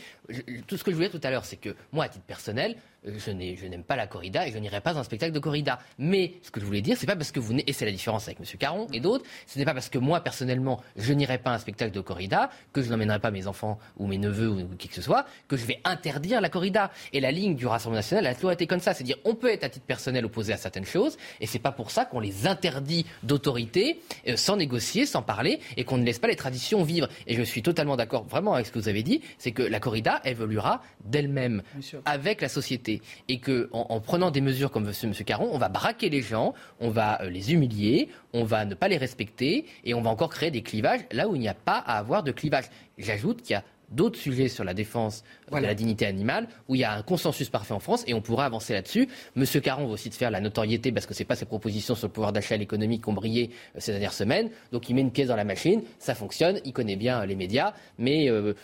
tout 0.69 0.77
ce 0.77 0.85
que 0.85 0.93
je 0.93 0.97
voulais 0.97 1.09
tout 1.09 1.21
à 1.25 1.31
l'heure, 1.31 1.45
c'est 1.45 1.57
que 1.57 1.75
moi, 1.93 2.05
à 2.05 2.09
titre 2.09 2.25
personnel, 2.25 2.77
je 3.05 3.67
n'aime 3.67 3.83
pas 3.83 3.97
la 3.97 4.07
corrida 4.07 4.47
et 4.47 4.53
je 4.53 4.59
n'irai 4.59 4.81
pas 4.81 4.91
à 4.93 4.99
un 4.99 5.05
spectacle 5.05 5.33
de 5.33 5.39
corrida. 5.39 5.79
Mais 5.99 6.35
ce 6.43 6.51
que 6.51 6.61
je 6.61 6.65
voulais 6.65 6.81
dire, 6.81 6.97
c'est 6.99 7.07
pas 7.07 7.17
parce 7.17 7.33
que 7.33 7.41
vous 7.41 7.55
et 7.55 7.73
c'est 7.73 7.85
la 7.85 7.93
différence 7.93 8.27
avec 8.29 8.41
M. 8.41 8.47
Caron 8.59 8.87
et 8.93 9.01
d'autres, 9.01 9.25
ce 9.47 9.59
n'est 9.59 9.65
pas 9.65 9.75
parce 9.75 9.89
que 9.89 9.99
moi 9.99 10.21
personnellement 10.21 10.81
je 10.97 11.13
n'irai 11.13 11.39
pas 11.39 11.51
à 11.51 11.55
un 11.55 11.59
spectacle 11.59 11.93
de 11.93 12.01
corrida 12.01 12.51
que 12.73 12.83
je 12.83 12.91
n'emmènerai 12.91 13.19
pas 13.19 13.31
mes 13.31 13.47
enfants 13.47 13.79
ou 13.99 14.07
mes 14.07 14.19
neveux 14.19 14.49
ou 14.49 14.77
qui 14.77 14.89
que 14.89 14.95
ce 14.95 15.03
soit 15.03 15.27
que 15.49 15.57
je 15.57 15.65
vais 15.65 15.81
interdire 15.85 16.41
la 16.41 16.49
corrida. 16.49 16.91
Et 17.13 17.21
la 17.21 17.31
ligne 17.31 17.55
du 17.55 17.67
Rassemblement 17.67 17.99
national 17.99 18.27
a 18.27 18.35
toujours 18.35 18.53
été 18.53 18.67
comme 18.67 18.81
ça, 18.81 18.95
c'est-à-dire 18.95 19.17
on 19.25 19.35
peut 19.35 19.51
être 19.51 19.65
à 19.65 19.69
titre 19.69 19.87
personnel 19.87 20.25
opposé 20.25 20.53
à 20.53 20.57
certaines 20.57 20.85
choses 20.85 21.17
et 21.41 21.47
c'est 21.47 21.59
pas 21.59 21.73
pour 21.73 21.91
ça 21.91 22.05
qu'on 22.05 22.21
les 22.21 22.47
interdit 22.47 23.07
d'autorité 23.23 24.01
euh, 24.29 24.37
sans 24.37 24.57
négocier, 24.57 25.07
sans 25.07 25.23
parler 25.23 25.61
et 25.77 25.85
qu'on 25.85 25.99
ne 25.99 26.05
laisse 26.05 26.19
pas 26.19 26.29
les 26.29 26.37
traditions 26.37 26.83
vivre. 26.83 27.09
Et 27.27 27.35
je 27.35 27.43
suis 27.43 27.63
totalement 27.63 27.97
d'accord 27.97 28.25
vraiment 28.25 28.55
avec 28.55 28.67
ce 28.67 28.73
que 28.73 28.79
vous 28.79 28.89
avez 28.89 29.03
dit, 29.03 29.21
c'est 29.39 29.53
que 29.53 29.63
la 29.63 29.81
corrida 29.81 30.21
évoluera 30.25 30.83
d'elle-même 31.05 31.63
avec 32.05 32.41
la 32.41 32.49
société 32.49 32.94
et 33.29 33.39
que 33.39 33.69
en, 33.73 34.01
prenant 34.01 34.31
des 34.31 34.41
mesures 34.41 34.71
comme 34.71 34.89
M. 34.89 35.13
Caron, 35.25 35.49
on 35.53 35.59
va 35.59 35.69
braquer 35.69 36.11
les 36.11 36.23
gens, 36.23 36.55
on 36.81 36.91
va 36.91 37.23
euh, 37.23 37.31
les 37.31 37.53
humilier, 37.53 38.09
on 38.33 38.45
va 38.45 38.65
ne 38.65 38.75
pas 38.75 38.89
les 38.89 38.97
respecter 38.97 39.67
et 39.85 39.95
on 39.95 40.03
va 40.03 40.11
encore 40.11 40.31
créer 40.31 40.51
des 40.51 40.63
clivages 40.63 41.01
là 41.13 41.29
où 41.29 41.35
il 41.35 41.41
n'y 41.41 41.49
a 41.49 41.55
pas 41.55 41.79
à 41.79 41.99
avoir 41.99 42.23
de 42.23 42.33
clivage. 42.33 42.65
J'ajoute 42.99 43.43
qu'il 43.43 43.53
y 43.53 43.57
a 43.57 43.65
d'autres 43.91 44.19
sujets 44.19 44.49
sur 44.49 44.65
la 44.65 44.75
défense 44.75 45.25
de 45.53 45.59
la 45.59 45.75
dignité 45.75 46.07
animale, 46.07 46.49
où 46.69 46.75
il 46.75 46.81
y 46.81 46.85
a 46.85 46.93
un 46.93 47.03
consensus 47.03 47.49
parfait 47.49 47.75
en 47.75 47.81
France, 47.81 48.05
et 48.07 48.15
on 48.15 48.21
pourra 48.21 48.45
avancer 48.45 48.73
là-dessus. 48.73 49.09
Monsieur 49.37 49.61
Caron 49.61 49.87
va 49.87 49.93
aussi 49.93 50.09
de 50.09 50.15
faire 50.15 50.31
la 50.31 50.41
notoriété, 50.41 50.93
parce 50.93 51.07
que 51.07 51.15
ce 51.15 51.21
n'est 51.21 51.27
pas 51.27 51.37
ses 51.37 51.45
propositions 51.45 51.95
sur 51.95 52.09
le 52.09 52.13
pouvoir 52.13 52.33
d'achat 52.33 52.57
et 52.57 52.59
l'économie 52.59 53.01
qui 53.01 53.09
ont 53.09 53.13
brillé 53.13 53.51
euh, 53.77 53.81
ces 53.81 53.93
dernières 53.93 54.13
semaines. 54.13 54.51
Donc 54.73 54.89
il 54.89 54.95
met 54.95 55.01
une 55.01 55.13
pièce 55.13 55.29
dans 55.29 55.37
la 55.37 55.45
machine, 55.45 55.83
ça 55.99 56.15
fonctionne, 56.15 56.61
il 56.65 56.73
connaît 56.73 56.97
bien 56.97 57.25
les 57.25 57.37
médias, 57.37 57.75
mais 57.99 58.31
euh, 58.31 58.55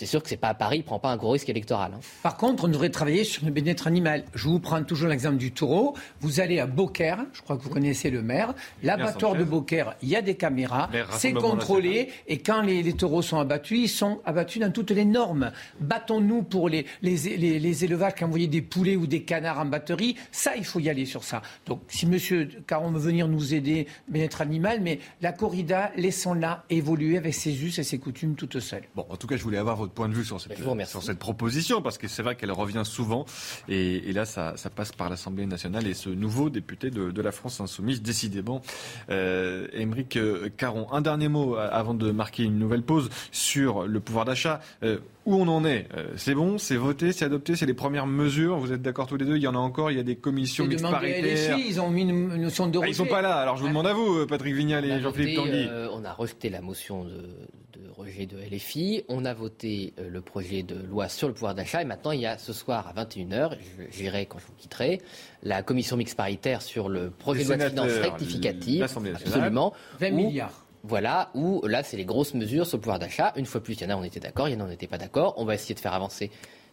c'est 0.00 0.06
sûr 0.06 0.22
que 0.22 0.30
c'est 0.30 0.38
pas 0.38 0.48
à 0.48 0.54
Paris, 0.54 0.78
il 0.78 0.82
prend 0.82 0.98
pas 0.98 1.10
un 1.10 1.18
gros 1.18 1.32
risque 1.32 1.50
électoral. 1.50 1.92
Hein. 1.94 2.00
Par 2.22 2.38
contre, 2.38 2.64
on 2.64 2.68
devrait 2.68 2.88
travailler 2.88 3.22
sur 3.22 3.44
le 3.44 3.50
bien-être 3.50 3.86
animal. 3.86 4.24
Je 4.34 4.48
vous 4.48 4.58
prends 4.58 4.82
toujours 4.82 5.10
l'exemple 5.10 5.36
du 5.36 5.52
taureau. 5.52 5.94
Vous 6.22 6.40
allez 6.40 6.58
à 6.58 6.66
Beaucaire, 6.66 7.26
je 7.34 7.42
crois 7.42 7.58
que 7.58 7.62
vous 7.62 7.68
connaissez 7.68 8.08
le 8.08 8.22
maire. 8.22 8.54
L'abattoir 8.82 9.34
de 9.34 9.44
Beaucaire, 9.44 9.96
il 10.00 10.08
y 10.08 10.16
a 10.16 10.22
des 10.22 10.36
caméras, 10.36 10.88
c'est 11.10 11.34
contrôlé, 11.34 12.08
et 12.28 12.38
quand 12.38 12.62
les, 12.62 12.94
taureaux 12.94 13.20
sont 13.20 13.40
abattus, 13.40 13.78
ils 13.78 13.88
sont 13.88 14.22
abattus 14.24 14.62
dans 14.62 14.72
toutes 14.72 14.90
les 14.92 15.04
normes. 15.04 15.52
Battons-nous 15.80 16.44
pour 16.44 16.70
les, 16.70 16.86
les, 17.02 17.84
élevages 17.84 18.14
qui 18.14 18.24
envoyaient 18.24 18.46
des 18.46 18.62
poulets 18.62 18.96
ou 18.96 19.06
des 19.06 19.24
canards 19.24 19.58
en 19.58 19.66
batterie. 19.66 20.16
Ça, 20.32 20.56
il 20.56 20.64
faut 20.64 20.80
y 20.80 20.88
aller 20.88 21.04
sur 21.04 21.24
ça. 21.24 21.42
Donc, 21.66 21.82
si 21.88 22.06
Monsieur 22.06 22.48
Caron 22.66 22.90
veut 22.90 23.00
venir 23.00 23.28
nous 23.28 23.52
aider, 23.52 23.86
bien-être 24.08 24.40
animal, 24.40 24.80
mais 24.80 24.98
la 25.20 25.32
corrida, 25.32 25.92
laissons-la 25.96 26.64
évoluer 26.70 27.18
avec 27.18 27.34
ses 27.34 27.62
us 27.62 27.78
et 27.78 27.84
ses 27.84 27.98
coutumes 27.98 28.34
toute 28.34 28.60
seule. 28.60 28.84
Bon, 28.96 29.04
en 29.10 29.16
tout 29.18 29.26
cas, 29.26 29.36
je 29.36 29.42
voulais 29.42 29.58
avoir 29.58 29.76
votre 29.76 29.89
point 29.90 30.08
de 30.08 30.14
vue 30.14 30.24
sur 30.24 30.40
cette, 30.40 30.56
sur 30.86 31.02
cette 31.02 31.18
proposition, 31.18 31.82
parce 31.82 31.98
que 31.98 32.08
c'est 32.08 32.22
vrai 32.22 32.36
qu'elle 32.36 32.52
revient 32.52 32.82
souvent. 32.84 33.24
Et, 33.68 34.12
là, 34.12 34.24
ça, 34.24 34.54
passe 34.74 34.92
par 34.92 35.10
l'Assemblée 35.10 35.46
nationale 35.46 35.86
et 35.86 35.94
ce 35.94 36.08
nouveau 36.10 36.50
député 36.50 36.90
de, 36.90 37.20
la 37.20 37.32
France 37.32 37.60
insoumise, 37.60 38.00
décidément, 38.00 38.62
euh, 39.10 39.68
Émeric 39.74 40.18
Caron. 40.56 40.86
Un 40.92 41.02
dernier 41.02 41.28
mot 41.28 41.56
euh, 41.56 41.68
avant 41.70 41.94
de 41.94 42.10
marquer 42.10 42.44
une 42.44 42.58
nouvelle 42.58 42.82
pause 42.82 43.08
sur 43.32 43.86
le 43.86 44.00
pouvoir 44.00 44.24
d'achat. 44.24 44.60
Euh, 44.82 44.98
où 45.26 45.34
on 45.34 45.48
en 45.48 45.64
est? 45.64 45.86
Euh, 45.96 46.08
C'est 46.16 46.34
bon, 46.34 46.58
c'est 46.58 46.76
voté, 46.76 47.12
c'est 47.12 47.26
adopté, 47.26 47.54
c'est 47.54 47.66
les 47.66 47.74
premières 47.74 48.06
mesures? 48.06 48.58
Vous 48.58 48.72
êtes 48.72 48.82
d'accord 48.82 49.06
tous 49.06 49.16
les 49.16 49.26
deux? 49.26 49.36
Il 49.36 49.42
y 49.42 49.46
en 49.46 49.54
a 49.54 49.58
encore, 49.58 49.90
il 49.90 49.96
y 49.96 50.00
a 50.00 50.02
des 50.02 50.16
commissions 50.16 50.66
mixtes 50.66 50.82
paritaires? 50.82 51.58
ils 51.58 51.80
ont 51.80 51.90
mis 51.90 52.02
une 52.02 52.36
notion 52.36 52.66
de 52.66 52.78
ah, 52.82 52.88
Ils 52.88 52.94
sont 52.94 53.06
pas 53.06 53.22
là. 53.22 53.36
Alors 53.36 53.56
je 53.56 53.62
vous 53.62 53.68
demande 53.68 53.86
à 53.86 53.92
vous, 53.92 54.26
Patrick 54.26 54.54
Vignal 54.54 54.84
et 54.84 55.00
Jean-Philippe 55.00 55.36
Tanguy. 55.36 55.68
on 55.92 56.04
a 56.04 56.12
rejeté 56.12 56.48
la 56.48 56.60
motion 56.60 57.04
de, 57.04 57.69
rejet 58.00 58.26
de 58.26 58.36
LFI. 58.36 59.04
On 59.08 59.24
a 59.24 59.34
voté 59.34 59.92
euh, 59.98 60.08
le 60.08 60.20
projet 60.20 60.62
de 60.62 60.74
loi 60.74 61.08
sur 61.08 61.28
le 61.28 61.34
pouvoir 61.34 61.54
d'achat. 61.54 61.82
Et 61.82 61.84
maintenant, 61.84 62.12
il 62.12 62.20
y 62.20 62.26
a 62.26 62.38
ce 62.38 62.52
soir 62.52 62.86
à 62.88 63.04
21h, 63.04 63.56
j'irai 63.90 64.26
quand 64.26 64.38
je 64.38 64.46
vous 64.46 64.54
quitterai, 64.58 65.00
la 65.42 65.62
commission 65.62 65.96
mixte 65.96 66.16
paritaire 66.16 66.62
sur 66.62 66.88
le 66.88 67.10
projet 67.10 67.44
de 67.44 67.48
loi 67.48 67.56
de 67.56 67.68
finances 67.68 67.98
rectificative. 67.98 68.82
Absolument. 68.82 69.72
20 69.98 70.10
milliards. 70.10 70.66
Voilà, 70.82 71.30
où 71.34 71.62
là, 71.66 71.82
c'est 71.82 71.98
les 71.98 72.06
grosses 72.06 72.32
mesures 72.32 72.66
sur 72.66 72.78
le 72.78 72.80
pouvoir 72.80 72.98
d'achat. 72.98 73.34
Une 73.36 73.44
fois 73.44 73.62
plus, 73.62 73.74
il 73.74 73.82
y 73.82 73.86
en 73.86 73.90
a, 73.90 73.96
on 73.96 74.02
était 74.02 74.20
d'accord, 74.20 74.48
il 74.48 74.54
y 74.54 74.56
en 74.56 74.60
a, 74.60 74.64
on 74.64 74.68
n'était 74.68 74.86
pas 74.86 74.96
d'accord. 74.96 75.34
On 75.36 75.44
va 75.44 75.54
essayer 75.54 75.74
de 75.74 75.80
faire 75.80 75.92
avancer 75.92 76.30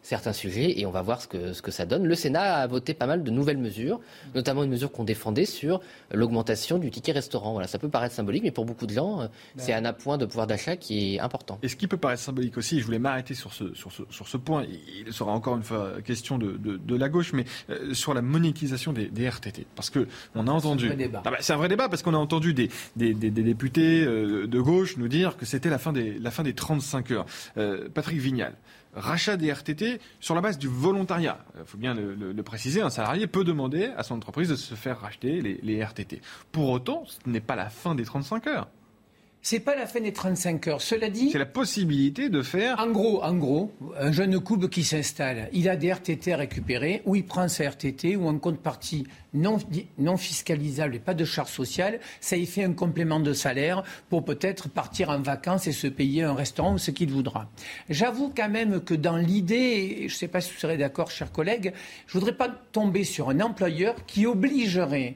certains 0.07 0.31
sujets 0.31 0.79
et 0.79 0.85
on 0.85 0.91
va 0.91 1.01
voir 1.01 1.21
ce 1.21 1.27
que, 1.27 1.51
ce 1.51 1.61
que 1.61 1.69
ça 1.69 1.85
donne. 1.85 2.05
Le 2.05 2.15
Sénat 2.15 2.55
a 2.61 2.67
voté 2.67 2.93
pas 2.93 3.07
mal 3.07 3.23
de 3.23 3.29
nouvelles 3.29 3.57
mesures, 3.57 3.99
notamment 4.35 4.63
une 4.63 4.69
mesure 4.69 4.89
qu'on 4.89 5.03
défendait 5.03 5.45
sur 5.45 5.81
l'augmentation 6.13 6.79
du 6.79 6.89
ticket 6.91 7.11
restaurant. 7.11 7.51
Voilà, 7.51 7.67
ça 7.67 7.77
peut 7.77 7.89
paraître 7.89 8.15
symbolique, 8.15 8.43
mais 8.43 8.51
pour 8.51 8.63
beaucoup 8.63 8.87
de 8.87 8.93
gens, 8.93 9.19
euh, 9.19 9.27
ben 9.27 9.63
c'est 9.63 9.73
un 9.73 9.83
appoint 9.83 10.17
de 10.17 10.25
pouvoir 10.25 10.47
d'achat 10.47 10.77
qui 10.77 11.15
est 11.15 11.19
important. 11.19 11.59
Et 11.61 11.67
ce 11.67 11.75
qui 11.75 11.87
peut 11.87 11.97
paraître 11.97 12.21
symbolique 12.21 12.57
aussi, 12.57 12.79
je 12.79 12.85
voulais 12.85 12.99
m'arrêter 12.99 13.33
sur 13.33 13.51
ce, 13.51 13.73
sur, 13.73 13.91
ce, 13.91 14.03
sur 14.09 14.29
ce 14.29 14.37
point, 14.37 14.65
il 15.05 15.11
sera 15.11 15.33
encore 15.33 15.57
une 15.57 15.63
fois 15.63 16.01
question 16.05 16.37
de, 16.37 16.55
de, 16.55 16.95
la 16.95 17.09
gauche, 17.09 17.33
mais 17.33 17.43
euh, 17.69 17.93
sur 17.93 18.13
la 18.13 18.21
monétisation 18.21 18.93
des, 18.93 19.07
des, 19.07 19.27
RTT. 19.27 19.67
Parce 19.75 19.89
que 19.89 20.07
on 20.35 20.47
a 20.47 20.51
entendu. 20.51 20.89
Ah 21.13 21.21
bah, 21.21 21.37
c'est 21.41 21.51
un 21.51 21.57
vrai 21.57 21.67
débat 21.67 21.89
parce 21.89 22.01
qu'on 22.01 22.13
a 22.13 22.17
entendu 22.17 22.53
des, 22.53 22.69
des, 22.95 23.13
des 23.13 23.29
députés 23.29 24.05
euh, 24.05 24.47
de 24.47 24.61
gauche 24.61 24.95
nous 24.95 25.09
dire 25.09 25.35
que 25.35 25.45
c'était 25.45 25.69
la 25.69 25.79
fin 25.79 25.91
des, 25.91 26.17
la 26.17 26.31
fin 26.31 26.43
des 26.43 26.53
35 26.53 27.11
heures. 27.11 27.25
Patrick 27.93 28.19
Vignal 28.19 28.53
rachat 28.97 29.37
des 29.37 29.51
RTT 29.51 29.99
sur 30.19 30.35
la 30.35 30.41
base 30.41 30.57
du 30.57 30.67
volontariat. 30.67 31.39
Il 31.57 31.65
faut 31.65 31.77
bien 31.77 31.93
le, 31.93 32.43
préciser, 32.43 32.81
un 32.81 32.89
salarié 32.89 33.27
peut 33.27 33.43
demander 33.43 33.91
à 33.97 34.03
son 34.03 34.15
entreprise 34.15 34.49
de 34.49 34.55
se 34.55 34.75
faire 34.75 34.99
racheter 34.99 35.41
les, 35.41 35.59
les 35.61 35.83
RTT. 35.83 36.21
Pour 36.51 36.69
autant, 36.69 37.03
ce 37.05 37.29
n'est 37.29 37.41
pas 37.41 37.55
la 37.55 37.69
fin 37.69 37.95
des 37.95 38.05
35 38.05 38.47
heures. 38.47 38.67
C'est 39.49 39.61
pas 39.61 39.75
la 39.75 39.87
fin 39.87 40.01
des 40.01 40.11
35 40.11 40.67
heures. 40.67 40.81
Cela 40.81 41.09
dit. 41.09 41.29
C'est 41.31 41.39
la 41.39 41.45
possibilité 41.45 42.27
de 42.27 42.41
faire. 42.41 42.81
En 42.81 42.91
gros, 42.91 43.23
en 43.23 43.33
gros, 43.33 43.71
un 43.97 44.11
jeune 44.11 44.37
couple 44.41 44.67
qui 44.67 44.83
s'installe, 44.83 45.47
il 45.53 45.69
a 45.69 45.77
des 45.77 45.89
RTT 45.89 46.33
à 46.33 46.35
récupérer, 46.35 47.01
ou 47.05 47.15
il 47.15 47.23
prend 47.23 47.47
sa 47.47 47.69
RTT, 47.69 48.17
ou 48.17 48.27
un 48.27 48.39
compte 48.39 48.59
partie 48.59 49.07
non, 49.33 49.57
non 49.99 50.17
fiscalisable 50.17 50.95
et 50.95 50.99
pas 50.99 51.13
de 51.13 51.23
charge 51.23 51.51
sociale, 51.51 52.01
ça 52.19 52.35
y 52.35 52.45
fait 52.45 52.65
un 52.65 52.73
complément 52.73 53.21
de 53.21 53.31
salaire 53.31 53.83
pour 54.09 54.25
peut-être 54.25 54.67
partir 54.67 55.11
en 55.11 55.21
vacances 55.21 55.65
et 55.67 55.71
se 55.71 55.87
payer 55.87 56.23
un 56.23 56.33
restaurant 56.33 56.73
ou 56.73 56.77
ce 56.77 56.91
qu'il 56.91 57.09
voudra. 57.09 57.49
J'avoue 57.89 58.33
quand 58.35 58.49
même 58.49 58.81
que 58.81 58.95
dans 58.95 59.15
l'idée, 59.15 60.09
je 60.09 60.13
ne 60.13 60.17
sais 60.17 60.27
pas 60.27 60.41
si 60.41 60.51
vous 60.51 60.59
serez 60.59 60.75
d'accord, 60.75 61.09
chers 61.09 61.31
collègues, 61.31 61.71
je 62.05 62.17
ne 62.17 62.19
voudrais 62.19 62.35
pas 62.35 62.49
tomber 62.73 63.05
sur 63.05 63.29
un 63.29 63.39
employeur 63.39 63.95
qui 64.07 64.25
obligerait 64.25 65.15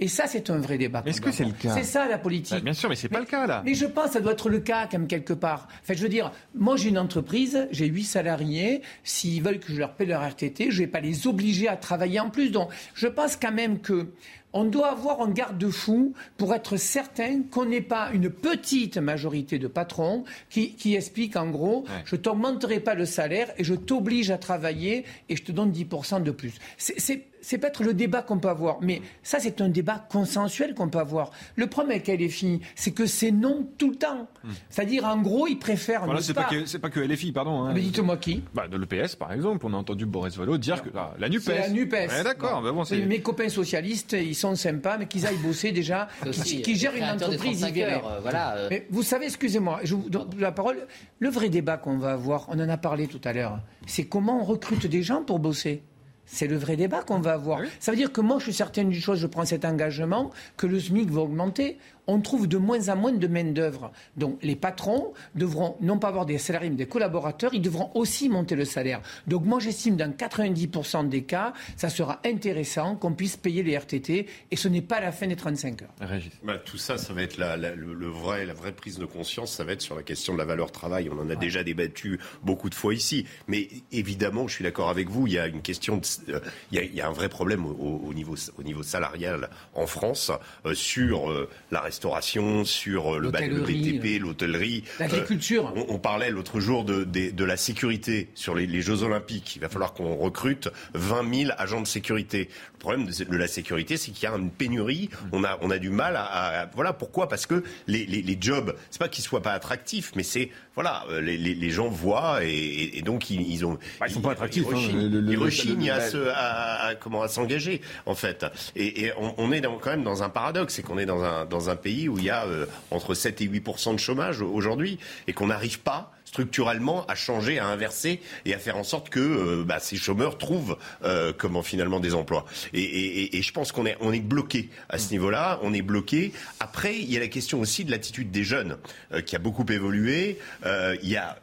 et 0.00 0.06
ça, 0.06 0.26
c'est 0.28 0.48
un 0.50 0.58
vrai 0.58 0.78
débat. 0.78 1.02
Est-ce 1.06 1.20
que 1.20 1.32
c'est 1.32 1.44
le 1.44 1.52
cas 1.52 1.74
C'est 1.74 1.82
ça 1.82 2.06
la 2.06 2.18
politique. 2.18 2.54
Bah, 2.54 2.60
bien 2.60 2.72
sûr, 2.72 2.88
mais 2.88 2.94
c'est 2.94 3.08
pas 3.08 3.18
le 3.18 3.26
cas 3.26 3.46
là. 3.46 3.62
Mais 3.64 3.74
je 3.74 3.86
pense 3.86 4.06
que 4.06 4.12
ça 4.12 4.20
doit 4.20 4.32
être 4.32 4.48
le 4.48 4.60
cas 4.60 4.86
quand 4.86 4.98
même 4.98 5.08
quelque 5.08 5.32
part. 5.32 5.66
Enfin, 5.82 5.94
je 5.94 6.02
veux 6.02 6.08
dire, 6.08 6.30
moi 6.54 6.76
j'ai 6.76 6.90
une 6.90 6.98
entreprise, 6.98 7.66
j'ai 7.72 7.86
huit 7.86 8.04
salariés. 8.04 8.82
S'ils 9.02 9.42
veulent 9.42 9.58
que 9.58 9.72
je 9.72 9.78
leur 9.78 9.94
paie 9.94 10.06
leur 10.06 10.22
RTT, 10.26 10.70
je 10.70 10.78
vais 10.78 10.86
pas 10.86 11.00
les 11.00 11.26
obliger 11.26 11.68
à 11.68 11.76
travailler 11.76 12.20
en 12.20 12.30
plus. 12.30 12.50
Donc, 12.50 12.70
je 12.94 13.08
pense 13.08 13.36
quand 13.36 13.52
même 13.52 13.80
que 13.80 14.08
on 14.52 14.64
doit 14.64 14.90
avoir 14.92 15.20
un 15.20 15.30
garde-fou 15.30 16.14
pour 16.36 16.54
être 16.54 16.76
certain 16.76 17.42
qu'on 17.50 17.66
n'ait 17.66 17.82
pas 17.82 18.10
une 18.12 18.30
petite 18.30 18.96
majorité 18.96 19.58
de 19.58 19.68
patrons 19.68 20.24
qui, 20.48 20.74
qui 20.74 20.94
expliquent 20.94 21.36
en 21.36 21.50
gros, 21.50 21.84
je 22.04 22.18
je 22.18 22.22
t'augmenterai 22.22 22.80
pas 22.80 22.94
le 22.94 23.04
salaire 23.04 23.48
et 23.58 23.64
je 23.64 23.74
t'oblige 23.74 24.32
à 24.32 24.38
travailler 24.38 25.04
et 25.28 25.36
je 25.36 25.44
te 25.44 25.52
donne 25.52 25.70
10% 25.70 26.22
de 26.22 26.30
plus. 26.32 26.54
C'est 26.76 27.26
c'est 27.48 27.56
peut-être 27.56 27.82
le 27.82 27.94
débat 27.94 28.20
qu'on 28.20 28.38
peut 28.38 28.50
avoir, 28.50 28.76
mais 28.82 29.00
ça, 29.22 29.40
c'est 29.40 29.62
un 29.62 29.70
débat 29.70 30.06
consensuel 30.10 30.74
qu'on 30.74 30.90
peut 30.90 30.98
avoir. 30.98 31.30
Le 31.56 31.66
problème 31.66 31.98
avec 31.98 32.06
LFI, 32.06 32.60
c'est 32.74 32.90
que 32.90 33.06
c'est 33.06 33.30
non 33.30 33.66
tout 33.78 33.88
le 33.88 33.96
temps. 33.96 34.28
Hmm. 34.44 34.50
C'est-à-dire, 34.68 35.06
en 35.06 35.16
gros, 35.16 35.46
ils 35.46 35.58
préfèrent. 35.58 36.04
Voilà, 36.04 36.20
c'est 36.20 36.34
pas, 36.34 36.44
que, 36.44 36.66
c'est 36.66 36.78
pas 36.78 36.90
que 36.90 37.00
LFI, 37.00 37.32
pardon. 37.32 37.62
Hein. 37.62 37.72
Mais 37.72 37.80
dites-moi 37.80 38.18
qui 38.18 38.42
bah, 38.52 38.68
De 38.68 38.76
l'EPS, 38.76 39.16
par 39.16 39.32
exemple. 39.32 39.64
On 39.64 39.72
a 39.72 39.78
entendu 39.78 40.04
Boris 40.04 40.36
Vallot 40.36 40.58
dire 40.58 40.82
que 40.82 40.90
ah, 40.94 41.14
la 41.18 41.30
NUPES. 41.30 41.42
C'est 41.42 41.58
la 41.58 41.70
NUPES. 41.70 42.22
d'accord. 42.22 42.60
Bah 42.60 42.72
bon, 42.72 42.84
mes 43.06 43.22
copains 43.22 43.48
socialistes, 43.48 44.12
ils 44.12 44.34
sont 44.34 44.54
sympas, 44.54 44.98
mais 44.98 45.06
qu'ils 45.06 45.26
aillent 45.26 45.38
bosser 45.38 45.72
déjà, 45.72 46.08
qui, 46.30 46.76
gèrent 46.76 46.96
une 46.96 47.04
entreprise. 47.04 47.64
Heures, 47.64 48.18
voilà, 48.20 48.56
euh. 48.56 48.68
Mais 48.70 48.86
vous 48.90 49.02
savez, 49.02 49.24
excusez-moi, 49.24 49.80
je 49.84 49.94
vous 49.94 50.10
donne 50.10 50.28
la 50.38 50.52
parole. 50.52 50.86
Le 51.18 51.30
vrai 51.30 51.48
débat 51.48 51.78
qu'on 51.78 51.96
va 51.96 52.12
avoir, 52.12 52.44
on 52.50 52.60
en 52.60 52.68
a 52.68 52.76
parlé 52.76 53.06
tout 53.06 53.20
à 53.24 53.32
l'heure, 53.32 53.58
c'est 53.86 54.04
comment 54.04 54.42
on 54.42 54.44
recrute 54.44 54.86
des 54.86 55.02
gens 55.02 55.22
pour 55.22 55.38
bosser. 55.38 55.82
C'est 56.30 56.46
le 56.46 56.56
vrai 56.56 56.76
débat 56.76 57.02
qu'on 57.02 57.20
va 57.20 57.32
avoir. 57.32 57.60
Ah 57.62 57.68
Ça 57.80 57.90
veut 57.90 57.96
dire 57.96 58.12
que 58.12 58.20
moi, 58.20 58.38
je 58.38 58.44
suis 58.44 58.52
certaine 58.52 58.90
d'une 58.90 59.00
chose, 59.00 59.18
je 59.18 59.26
prends 59.26 59.46
cet 59.46 59.64
engagement, 59.64 60.30
que 60.56 60.66
le 60.66 60.78
SMIC 60.78 61.10
va 61.10 61.22
augmenter 61.22 61.78
on 62.08 62.20
trouve 62.20 62.48
de 62.48 62.56
moins 62.56 62.88
en 62.88 62.96
moins 62.96 63.12
de 63.12 63.26
main-d'œuvre. 63.28 63.92
Donc 64.16 64.38
les 64.42 64.56
patrons 64.56 65.12
devront 65.34 65.76
non 65.80 65.98
pas 65.98 66.08
avoir 66.08 66.26
des 66.26 66.38
salariés, 66.38 66.70
mais 66.70 66.76
des 66.76 66.86
collaborateurs, 66.86 67.52
ils 67.54 67.62
devront 67.62 67.90
aussi 67.94 68.28
monter 68.28 68.56
le 68.56 68.64
salaire. 68.64 69.00
Donc 69.26 69.44
moi 69.44 69.60
j'estime 69.60 69.96
dans 69.96 70.10
90% 70.10 71.08
des 71.08 71.22
cas, 71.22 71.52
ça 71.76 71.90
sera 71.90 72.20
intéressant 72.24 72.96
qu'on 72.96 73.12
puisse 73.12 73.36
payer 73.36 73.62
les 73.62 73.76
RTT 73.76 74.26
et 74.50 74.56
ce 74.56 74.68
n'est 74.68 74.82
pas 74.82 75.00
la 75.00 75.12
fin 75.12 75.26
des 75.26 75.36
35 75.36 75.82
heures. 75.82 75.94
Bah, 76.42 76.58
tout 76.58 76.78
ça, 76.78 76.96
ça 76.96 77.12
va 77.12 77.22
être 77.22 77.36
la, 77.36 77.56
le, 77.56 78.08
vrai, 78.08 78.46
la 78.46 78.54
vraie 78.54 78.72
prise 78.72 78.98
de 78.98 79.04
conscience, 79.04 79.52
ça 79.52 79.64
va 79.64 79.72
être 79.72 79.82
sur 79.82 79.94
la 79.94 80.02
question 80.02 80.32
de 80.32 80.38
la 80.38 80.46
valeur 80.46 80.72
travail. 80.72 81.10
On 81.12 81.20
en 81.20 81.28
a 81.28 81.36
déjà 81.36 81.62
débattu 81.62 82.18
beaucoup 82.42 82.70
de 82.70 82.74
fois 82.74 82.94
ici. 82.94 83.26
Mais 83.48 83.68
évidemment, 83.92 84.48
je 84.48 84.54
suis 84.54 84.64
d'accord 84.64 84.88
avec 84.88 85.10
vous, 85.10 85.26
il 85.26 85.34
y 85.34 85.38
a 85.38 85.46
une 85.46 85.60
question, 85.60 86.00
euh, 86.30 86.40
il, 86.72 86.94
y 86.94 87.00
a, 87.02 87.08
un 87.08 87.12
vrai 87.12 87.28
problème 87.28 87.66
au, 87.66 88.14
niveau, 88.14 88.34
au 88.58 88.62
niveau 88.62 88.82
salarial 88.82 89.50
en 89.74 89.86
France 89.86 90.32
euh, 90.64 90.74
sur 90.74 91.30
euh, 91.30 91.48
la 91.70 91.80
restauration 91.80 91.97
restauration, 91.98 92.64
sur 92.64 93.16
euh, 93.16 93.18
le, 93.18 93.30
BTP, 93.30 94.20
l'hôtellerie. 94.20 94.84
Euh, 95.00 95.04
L'agriculture. 95.04 95.72
on, 95.88 95.98
parlait 95.98 96.30
l'autre 96.30 96.60
jour 96.60 96.84
de, 96.84 97.02
de, 97.02 97.44
la 97.44 97.56
sécurité 97.56 98.28
sur 98.34 98.54
les, 98.54 98.80
Jeux 98.80 99.02
Olympiques. 99.02 99.56
Il 99.56 99.62
va 99.62 99.68
falloir 99.68 99.94
qu'on 99.94 100.14
recrute 100.14 100.68
20 100.94 101.34
000 101.46 101.50
agents 101.58 101.80
de 101.80 101.88
sécurité. 101.88 102.48
Le 102.74 102.78
problème 102.78 103.06
de, 103.06 103.36
la 103.36 103.48
sécurité, 103.48 103.96
c'est 103.96 104.12
qu'il 104.12 104.28
y 104.28 104.32
a 104.32 104.36
une 104.36 104.52
pénurie. 104.52 105.10
On 105.32 105.42
a, 105.42 105.58
on 105.60 105.70
a 105.70 105.78
du 105.78 105.90
mal 105.90 106.14
à, 106.16 106.70
voilà 106.76 106.92
pourquoi? 106.92 107.28
Parce 107.28 107.46
que 107.46 107.64
les, 107.88 108.06
les, 108.06 108.22
les 108.22 108.38
jobs, 108.40 108.76
c'est 108.90 109.00
pas 109.00 109.08
qu'ils 109.08 109.24
soient 109.24 109.42
pas 109.42 109.52
attractifs, 109.52 110.12
mais 110.14 110.22
c'est 110.22 110.50
voilà, 110.78 111.02
euh, 111.10 111.20
les, 111.20 111.36
les, 111.36 111.70
gens 111.70 111.88
voient 111.88 112.38
et, 112.44 113.02
donc 113.04 113.30
ils, 113.30 113.40
ils 113.40 113.66
ont. 113.66 113.80
Bah, 113.98 114.06
ils 114.06 114.14
sont 114.14 114.20
pas 114.20 114.30
attractifs. 114.30 114.64
Ils 114.70 115.36
rechignent, 115.36 115.90
à, 115.90 116.00
se, 116.00 116.28
à, 116.32 116.94
comment 117.00 117.22
à 117.22 117.26
s'engager 117.26 117.80
en 118.06 118.14
fait. 118.14 118.46
Et, 118.76 119.10
on, 119.18 119.50
est 119.50 119.60
quand 119.60 119.90
même 119.90 120.04
dans 120.04 120.22
un 120.22 120.28
paradoxe, 120.28 120.74
c'est 120.74 120.82
qu'on 120.82 120.98
est 120.98 121.04
dans 121.04 121.24
un 121.24 121.46
dans 121.46 121.68
un 121.68 121.74
pays 121.74 121.87
où 122.08 122.18
il 122.18 122.24
y 122.24 122.30
a 122.30 122.44
euh, 122.44 122.66
entre 122.90 123.14
7 123.14 123.40
et 123.40 123.48
8% 123.48 123.94
de 123.94 123.98
chômage 123.98 124.42
aujourd'hui 124.42 124.98
et 125.26 125.32
qu'on 125.32 125.46
n'arrive 125.46 125.80
pas 125.80 126.12
structurellement 126.28 127.06
à 127.06 127.14
changer, 127.14 127.58
à 127.58 127.66
inverser 127.66 128.20
et 128.44 128.52
à 128.54 128.58
faire 128.58 128.76
en 128.76 128.84
sorte 128.84 129.08
que 129.08 129.18
euh, 129.18 129.64
bah, 129.64 129.78
ces 129.80 129.96
chômeurs 129.96 130.36
trouvent 130.36 130.76
euh, 131.04 131.32
comment 131.36 131.62
finalement 131.62 132.00
des 132.00 132.14
emplois. 132.14 132.44
Et, 132.74 133.40
je 133.40 133.52
pense 133.52 133.72
qu'on 133.72 133.86
est, 133.86 133.96
on 134.00 134.12
est 134.12 134.20
bloqué 134.20 134.68
à 134.90 134.98
ce 134.98 135.10
niveau-là, 135.10 135.58
on 135.62 135.72
est 135.72 135.82
bloqué. 135.82 136.32
Après, 136.60 136.98
il 136.98 137.10
y 137.10 137.16
a 137.16 137.20
la 137.20 137.28
question 137.28 137.60
aussi 137.60 137.84
de 137.84 137.90
l'attitude 137.90 138.30
des 138.30 138.44
jeunes 138.44 138.76
euh, 139.12 139.22
qui 139.22 139.36
a 139.36 139.38
beaucoup 139.38 139.64
évolué. 139.70 140.38
il 140.66 141.08
y 141.08 141.16
a 141.16 141.38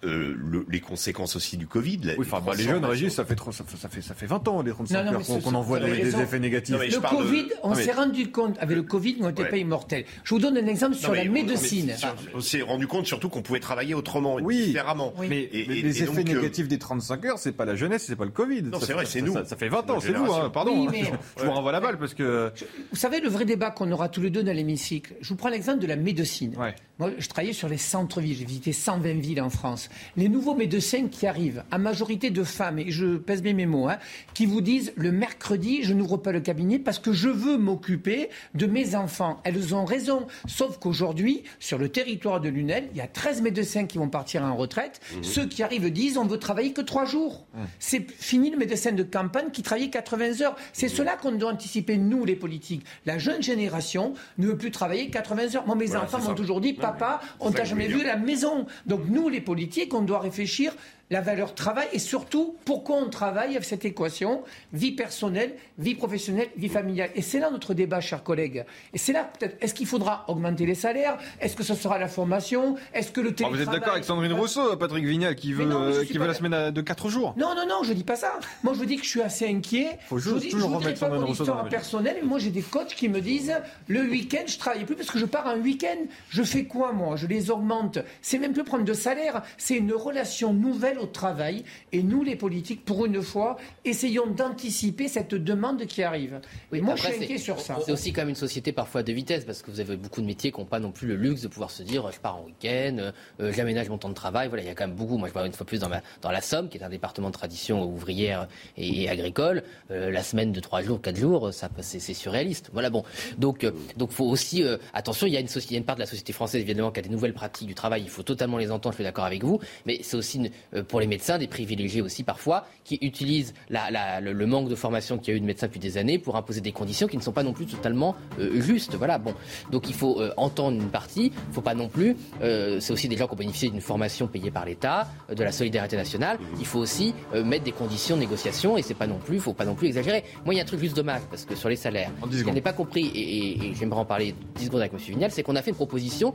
les 0.69 0.79
conséquences 0.79 1.35
aussi 1.35 1.57
du 1.57 1.67
Covid. 1.67 2.01
oui, 2.17 2.25
enfin, 2.27 2.41
bah, 2.45 2.53
les 2.55 2.63
jeunes, 2.63 2.85
Régis, 2.85 3.13
ça 3.13 3.25
fait, 3.25 3.39
ça, 3.51 3.89
fait, 3.89 4.01
ça 4.01 4.13
fait 4.13 4.25
20 4.27 4.47
ans, 4.47 4.61
les 4.61 4.71
35 4.71 5.13
heures 5.13 5.41
qu'on 5.43 5.55
en 5.55 5.61
voit 5.61 5.79
des, 5.79 6.15
effets 6.15 6.39
négatifs. 6.39 6.75
le 6.75 7.09
Covid, 7.09 7.45
on 7.63 7.73
s'est 7.73 7.91
rendu 7.91 8.29
compte, 8.29 8.57
avec 8.59 8.77
le 8.77 8.83
Covid, 8.83 9.17
on 9.21 9.27
n'était 9.27 9.49
pas 9.49 9.57
immortels. 9.57 10.05
Je 10.23 10.33
vous 10.33 10.39
donne 10.39 10.57
un 10.57 10.67
exemple 10.67 10.95
sur 10.95 11.13
la 11.13 11.25
médecine. 11.25 11.95
On 12.35 12.41
s'est 12.41 12.61
rendu 12.61 12.85
compte 12.85 13.07
surtout 13.07 13.29
qu'on 13.29 13.41
pouvait 13.41 13.59
travailler 13.59 13.95
autrement. 13.95 14.35
Oui, 14.35 14.74
mais, 15.19 15.49
les 15.51 16.03
effets 16.03 16.21
euh, 16.21 16.23
négatifs 16.23 16.67
des 16.67 16.79
35 16.79 17.25
heures, 17.25 17.39
c'est 17.39 17.51
pas 17.51 17.65
la 17.65 17.75
jeunesse, 17.75 18.05
c'est 18.07 18.15
pas 18.15 18.25
le 18.25 18.31
Covid. 18.31 18.63
Non, 18.63 18.79
c'est 18.79 18.93
vrai, 18.93 19.05
c'est 19.05 19.21
nous. 19.21 19.33
Ça, 19.33 19.55
fait 19.55 19.69
20 19.69 19.89
ans, 19.89 19.99
c'est 19.99 20.13
vous, 20.13 20.31
hein, 20.31 20.49
pardon. 20.49 20.87
Hein. 20.87 20.91
je 21.37 21.45
vous 21.45 21.51
renvoie 21.51 21.71
la 21.71 21.79
balle 21.79 21.97
parce 21.97 22.13
que. 22.13 22.51
Vous 22.91 22.97
savez, 22.97 23.19
le 23.19 23.29
vrai 23.29 23.45
débat 23.45 23.71
qu'on 23.71 23.91
aura 23.91 24.09
tous 24.09 24.21
les 24.21 24.29
deux 24.29 24.43
dans 24.43 24.53
l'hémicycle, 24.53 25.13
je 25.21 25.29
vous 25.29 25.35
prends 25.35 25.49
l'exemple 25.49 25.79
de 25.79 25.87
la 25.87 25.95
médecine. 25.95 26.55
Moi, 26.97 27.11
je 27.17 27.27
travaillais 27.27 27.51
sur 27.51 27.67
les 27.67 27.77
centres-villes, 27.77 28.37
j'ai 28.37 28.45
visité 28.45 28.71
120 28.71 29.19
villes 29.19 29.41
en 29.41 29.49
France. 29.49 29.89
Les 30.15 30.29
nouveaux 30.29 30.55
médecins 30.55 31.09
qui 31.09 31.27
arrivent, 31.27 31.63
à 31.69 31.77
majorité 31.77 32.29
de 32.29 32.43
femmes, 32.43 32.79
et 32.79 32.89
je 32.89 33.17
pèse 33.17 33.41
bien 33.41 33.53
mes 33.53 33.65
mots, 33.65 33.89
hein, 33.89 33.97
qui 34.33 34.45
vous 34.45 34.61
disent 34.61 34.93
le 34.95 35.11
mercredi, 35.11 35.83
je 35.83 35.93
n'ouvre 35.93 36.15
pas 36.15 36.31
le 36.31 36.39
cabinet 36.39 36.79
parce 36.79 36.99
que 36.99 37.11
je 37.11 37.27
veux 37.27 37.57
m'occuper 37.57 38.29
de 38.53 38.65
mes 38.65 38.95
enfants. 38.95 39.41
Elles 39.43 39.75
ont 39.75 39.83
raison. 39.83 40.27
Sauf 40.47 40.79
qu'aujourd'hui, 40.79 41.43
sur 41.59 41.77
le 41.77 41.89
territoire 41.89 42.39
de 42.39 42.47
Lunel, 42.47 42.87
il 42.91 42.97
y 42.97 43.01
a 43.01 43.07
13 43.07 43.41
médecins 43.41 43.85
qui 43.85 43.97
vont 43.97 44.09
partir 44.09 44.43
en 44.43 44.55
retraite. 44.55 44.64
Mmh. 44.67 45.23
Ceux 45.23 45.47
qui 45.47 45.63
arrivent 45.63 45.91
disent 45.91 46.17
on 46.17 46.25
veut 46.25 46.39
travailler 46.39 46.73
que 46.73 46.81
3 46.81 47.05
jours. 47.05 47.47
Mmh. 47.53 47.59
C'est 47.79 48.11
fini 48.11 48.49
le 48.49 48.57
médecin 48.57 48.91
de 48.91 49.03
campagne 49.03 49.51
qui 49.51 49.61
travaillait 49.61 49.89
80 49.89 50.41
heures. 50.41 50.55
C'est 50.73 50.87
mmh. 50.87 50.89
cela 50.89 51.15
qu'on 51.15 51.31
doit 51.33 51.51
anticiper, 51.51 51.97
nous, 51.97 52.25
les 52.25 52.35
politiques. 52.35 52.85
La 53.05 53.17
jeune 53.17 53.41
génération 53.41 54.13
ne 54.37 54.47
veut 54.47 54.57
plus 54.57 54.71
travailler 54.71 55.09
80 55.09 55.55
heures. 55.55 55.67
Moi, 55.67 55.75
mes 55.75 55.95
enfants 55.95 56.19
m'ont 56.19 56.35
toujours 56.35 56.61
dit 56.61 56.73
papa, 56.73 57.21
on 57.39 57.51
t'a 57.51 57.63
jamais 57.63 57.87
vu 57.87 58.01
à 58.01 58.07
la 58.07 58.17
maison. 58.17 58.65
Donc 58.85 59.01
nous, 59.07 59.29
les 59.29 59.41
politiques, 59.41 59.93
on 59.93 60.01
doit 60.01 60.19
réfléchir 60.19 60.73
la 61.11 61.21
valeur 61.21 61.53
travail 61.53 61.87
et 61.93 61.99
surtout 61.99 62.55
pourquoi 62.65 62.97
on 62.97 63.09
travaille 63.09 63.51
avec 63.51 63.63
cette 63.63 63.85
équation 63.85 64.43
vie 64.73 64.91
personnelle, 64.91 65.55
vie 65.77 65.95
professionnelle, 65.95 66.47
vie 66.57 66.69
familiale. 66.69 67.11
Et 67.15 67.21
c'est 67.21 67.39
là 67.39 67.51
notre 67.51 67.73
débat, 67.73 68.01
chers 68.01 68.23
collègues. 68.23 68.65
Et 68.93 68.97
c'est 68.97 69.13
là 69.13 69.23
peut-être, 69.23 69.55
est-ce 69.61 69.73
qu'il 69.73 69.85
faudra 69.85 70.25
augmenter 70.27 70.65
les 70.65 70.75
salaires? 70.75 71.17
Est-ce 71.39 71.55
que 71.55 71.63
ce 71.63 71.75
sera 71.75 71.99
la 71.99 72.07
formation? 72.07 72.75
Est-ce 72.93 73.11
que 73.11 73.21
le 73.21 73.35
télétravail... 73.35 73.65
vous 73.65 73.69
êtes 73.69 73.79
d'accord 73.79 73.93
avec 73.93 74.05
Sandrine 74.05 74.33
Rousseau, 74.33 74.75
Patrick 74.77 75.05
Vignal, 75.05 75.35
qui 75.35 75.53
veut, 75.53 76.03
qui 76.05 76.17
veut 76.17 76.27
la 76.27 76.33
semaine 76.33 76.71
de 76.71 76.81
4 76.81 77.09
jours? 77.09 77.35
Non, 77.37 77.53
non, 77.55 77.67
non, 77.67 77.83
je 77.83 77.93
dis 77.93 78.03
pas 78.03 78.15
ça. 78.15 78.39
Moi, 78.63 78.73
je 78.73 78.83
dis 78.83 78.97
que 78.97 79.03
je 79.03 79.09
suis 79.09 79.21
assez 79.21 79.47
inquiet. 79.47 79.99
Faut 80.07 80.17
je 80.17 80.31
dis, 80.31 80.49
toujours 80.49 80.71
je 80.71 80.75
remettre 80.75 80.99
pas 80.99 81.09
mon 81.09 81.27
histoire 81.27 81.69
personnelle. 81.69 82.17
Moi, 82.23 82.39
j'ai 82.39 82.49
des 82.49 82.63
coachs 82.63 82.95
qui 82.95 83.09
me 83.09 83.21
disent, 83.21 83.53
le 83.87 84.01
week-end, 84.01 84.43
je 84.47 84.57
travaille 84.57 84.85
plus 84.85 84.95
parce 84.95 85.11
que 85.11 85.19
je 85.19 85.25
pars 85.25 85.47
un 85.47 85.59
week-end. 85.59 86.05
Je 86.29 86.41
fais 86.41 86.63
quoi, 86.65 86.93
moi? 86.93 87.15
Je 87.15 87.27
les 87.27 87.51
augmente. 87.51 87.99
C'est 88.21 88.39
même 88.39 88.53
plus 88.53 88.63
prendre 88.63 88.85
de 88.85 88.93
salaire. 88.93 89.43
C'est 89.57 89.75
une 89.75 89.93
relation 89.93 90.53
nouvelle 90.53 90.94
au 90.97 91.05
travail. 91.05 91.63
Et 91.91 92.03
nous, 92.03 92.23
les 92.23 92.35
politiques, 92.35 92.85
pour 92.85 93.05
une 93.05 93.21
fois, 93.21 93.57
essayons 93.83 94.27
d'anticiper 94.27 95.07
cette 95.07 95.35
demande 95.35 95.85
qui 95.85 96.03
arrive. 96.03 96.39
Oui, 96.71 96.81
moi, 96.81 96.95
je 96.95 97.03
suis 97.03 97.23
inquiet 97.23 97.37
sur 97.37 97.59
ça. 97.59 97.77
C'est 97.85 97.91
aussi 97.91 98.13
comme 98.13 98.29
une 98.29 98.35
société 98.35 98.71
parfois 98.71 99.03
de 99.03 99.11
vitesse, 99.13 99.45
parce 99.45 99.61
que 99.61 99.71
vous 99.71 99.79
avez 99.79 99.97
beaucoup 99.97 100.21
de 100.21 100.25
métiers 100.25 100.51
qui 100.51 100.59
n'ont 100.59 100.65
pas 100.65 100.79
non 100.79 100.91
plus 100.91 101.07
le 101.07 101.15
luxe 101.15 101.41
de 101.41 101.47
pouvoir 101.47 101.71
se 101.71 101.83
dire 101.83 102.11
je 102.11 102.19
pars 102.19 102.37
en 102.37 102.45
week-end, 102.45 103.11
euh, 103.39 103.51
j'aménage 103.51 103.89
mon 103.89 103.97
temps 103.97 104.09
de 104.09 104.13
travail. 104.13 104.47
Voilà, 104.47 104.63
il 104.63 104.67
y 104.67 104.69
a 104.69 104.75
quand 104.75 104.87
même 104.87 104.95
beaucoup. 104.95 105.17
Moi, 105.17 105.27
je 105.27 105.33
vois 105.33 105.45
une 105.45 105.53
fois 105.53 105.65
plus 105.65 105.79
dans, 105.79 105.89
dans 106.21 106.31
la 106.31 106.41
Somme, 106.41 106.69
qui 106.69 106.77
est 106.77 106.83
un 106.83 106.89
département 106.89 107.29
de 107.29 107.33
tradition 107.33 107.83
ouvrière 107.83 108.47
et, 108.77 109.09
agricole. 109.09 109.63
Euh, 109.91 110.11
la 110.11 110.23
semaine 110.23 110.51
de 110.51 110.59
3 110.59 110.81
jours, 110.81 111.01
4 111.01 111.15
jours, 111.15 111.53
ça, 111.53 111.69
c'est, 111.81 111.99
surréaliste. 112.13 112.69
Voilà, 112.73 112.89
bon. 112.89 113.03
Donc, 113.37 113.63
euh, 113.63 113.71
donc 113.97 114.11
faut 114.11 114.25
aussi. 114.25 114.63
attention, 114.93 115.27
il 115.27 115.33
y, 115.33 115.37
a 115.37 115.39
une 115.39 115.47
il 115.47 115.71
y 115.71 115.75
a 115.75 115.77
une 115.77 115.85
part 115.85 115.95
de 115.95 116.01
la 116.01 116.05
société 116.05 116.33
française, 116.33 116.61
évidemment, 116.61 116.91
qui 116.91 116.99
a 116.99 117.03
des 117.03 117.09
nouvelles 117.09 117.33
pratiques 117.33 117.67
du 117.67 117.75
travail. 117.75 118.03
Il 118.03 118.09
faut 118.09 118.23
totalement 118.23 118.57
les 118.57 118.71
entendre, 118.71 118.93
je 118.93 118.97
suis 118.97 119.03
d'accord 119.03 119.25
avec 119.25 119.43
vous. 119.43 119.59
Mais 119.85 119.99
c'est 120.01 120.17
aussi 120.17 120.37
une, 120.37 120.83
pour 120.87 120.99
les 120.99 121.07
médecins, 121.07 121.37
des 121.37 121.47
privilégiés 121.47 122.01
aussi 122.01 122.23
parfois, 122.23 122.65
qui 122.83 122.97
utilisent 123.01 123.53
le, 123.69 124.45
manque 124.45 124.69
de 124.69 124.75
formation 124.75 125.17
qu'il 125.17 125.33
y 125.33 125.33
a 125.33 125.37
eu 125.37 125.41
de 125.41 125.45
médecins 125.45 125.67
depuis 125.67 125.79
des 125.79 125.97
années 125.97 126.19
pour 126.19 126.35
imposer 126.35 126.61
des 126.61 126.71
conditions 126.71 127.07
qui 127.07 127.17
ne 127.17 127.21
sont 127.21 127.31
pas 127.31 127.43
non 127.43 127.53
plus 127.53 127.65
totalement 127.65 128.15
justes. 128.37 128.95
Voilà, 128.95 129.17
bon. 129.17 129.33
Donc 129.71 129.89
il 129.89 129.95
faut 129.95 130.21
entendre 130.37 130.81
une 130.81 130.89
partie, 130.89 131.27
il 131.27 131.49
ne 131.49 131.53
faut 131.53 131.61
pas 131.61 131.73
non 131.73 131.87
plus. 131.87 132.15
c'est 132.41 132.91
aussi 132.91 133.07
des 133.07 133.17
gens 133.17 133.27
qui 133.27 133.33
ont 133.33 133.37
bénéficié 133.37 133.69
d'une 133.69 133.81
formation 133.81 134.27
payée 134.27 134.51
par 134.51 134.65
l'État, 134.65 135.07
de 135.33 135.43
la 135.43 135.51
solidarité 135.51 135.95
nationale. 135.95 136.37
Il 136.59 136.65
faut 136.65 136.79
aussi 136.79 137.13
mettre 137.33 137.63
des 137.63 137.71
conditions 137.71 138.15
de 138.15 138.21
négociation 138.21 138.77
et 138.77 138.81
c'est 138.81 138.93
pas 138.93 139.07
non 139.07 139.17
plus, 139.17 139.39
faut 139.39 139.53
pas 139.53 139.65
non 139.65 139.75
plus 139.75 139.87
exagérer. 139.87 140.23
Moi, 140.45 140.53
il 140.53 140.57
y 140.57 140.59
a 140.59 140.63
un 140.63 140.67
truc 140.67 140.79
juste 140.79 140.95
dommage 140.95 141.21
parce 141.29 141.45
que 141.45 141.55
sur 141.55 141.69
les 141.69 141.75
salaires, 141.75 142.11
ce 142.31 142.43
qu'on 142.43 142.53
n'est 142.53 142.61
pas 142.61 142.73
compris 142.73 143.11
et, 143.15 143.73
j'aimerais 143.73 144.01
en 144.01 144.05
parler 144.05 144.35
10 144.55 144.65
secondes 144.65 144.81
avec 144.81 144.93
M. 144.93 144.99
Vignal, 144.99 145.31
c'est 145.31 145.43
qu'on 145.43 145.55
a 145.55 145.61
fait 145.61 145.71
une 145.71 145.75
proposition 145.75 146.33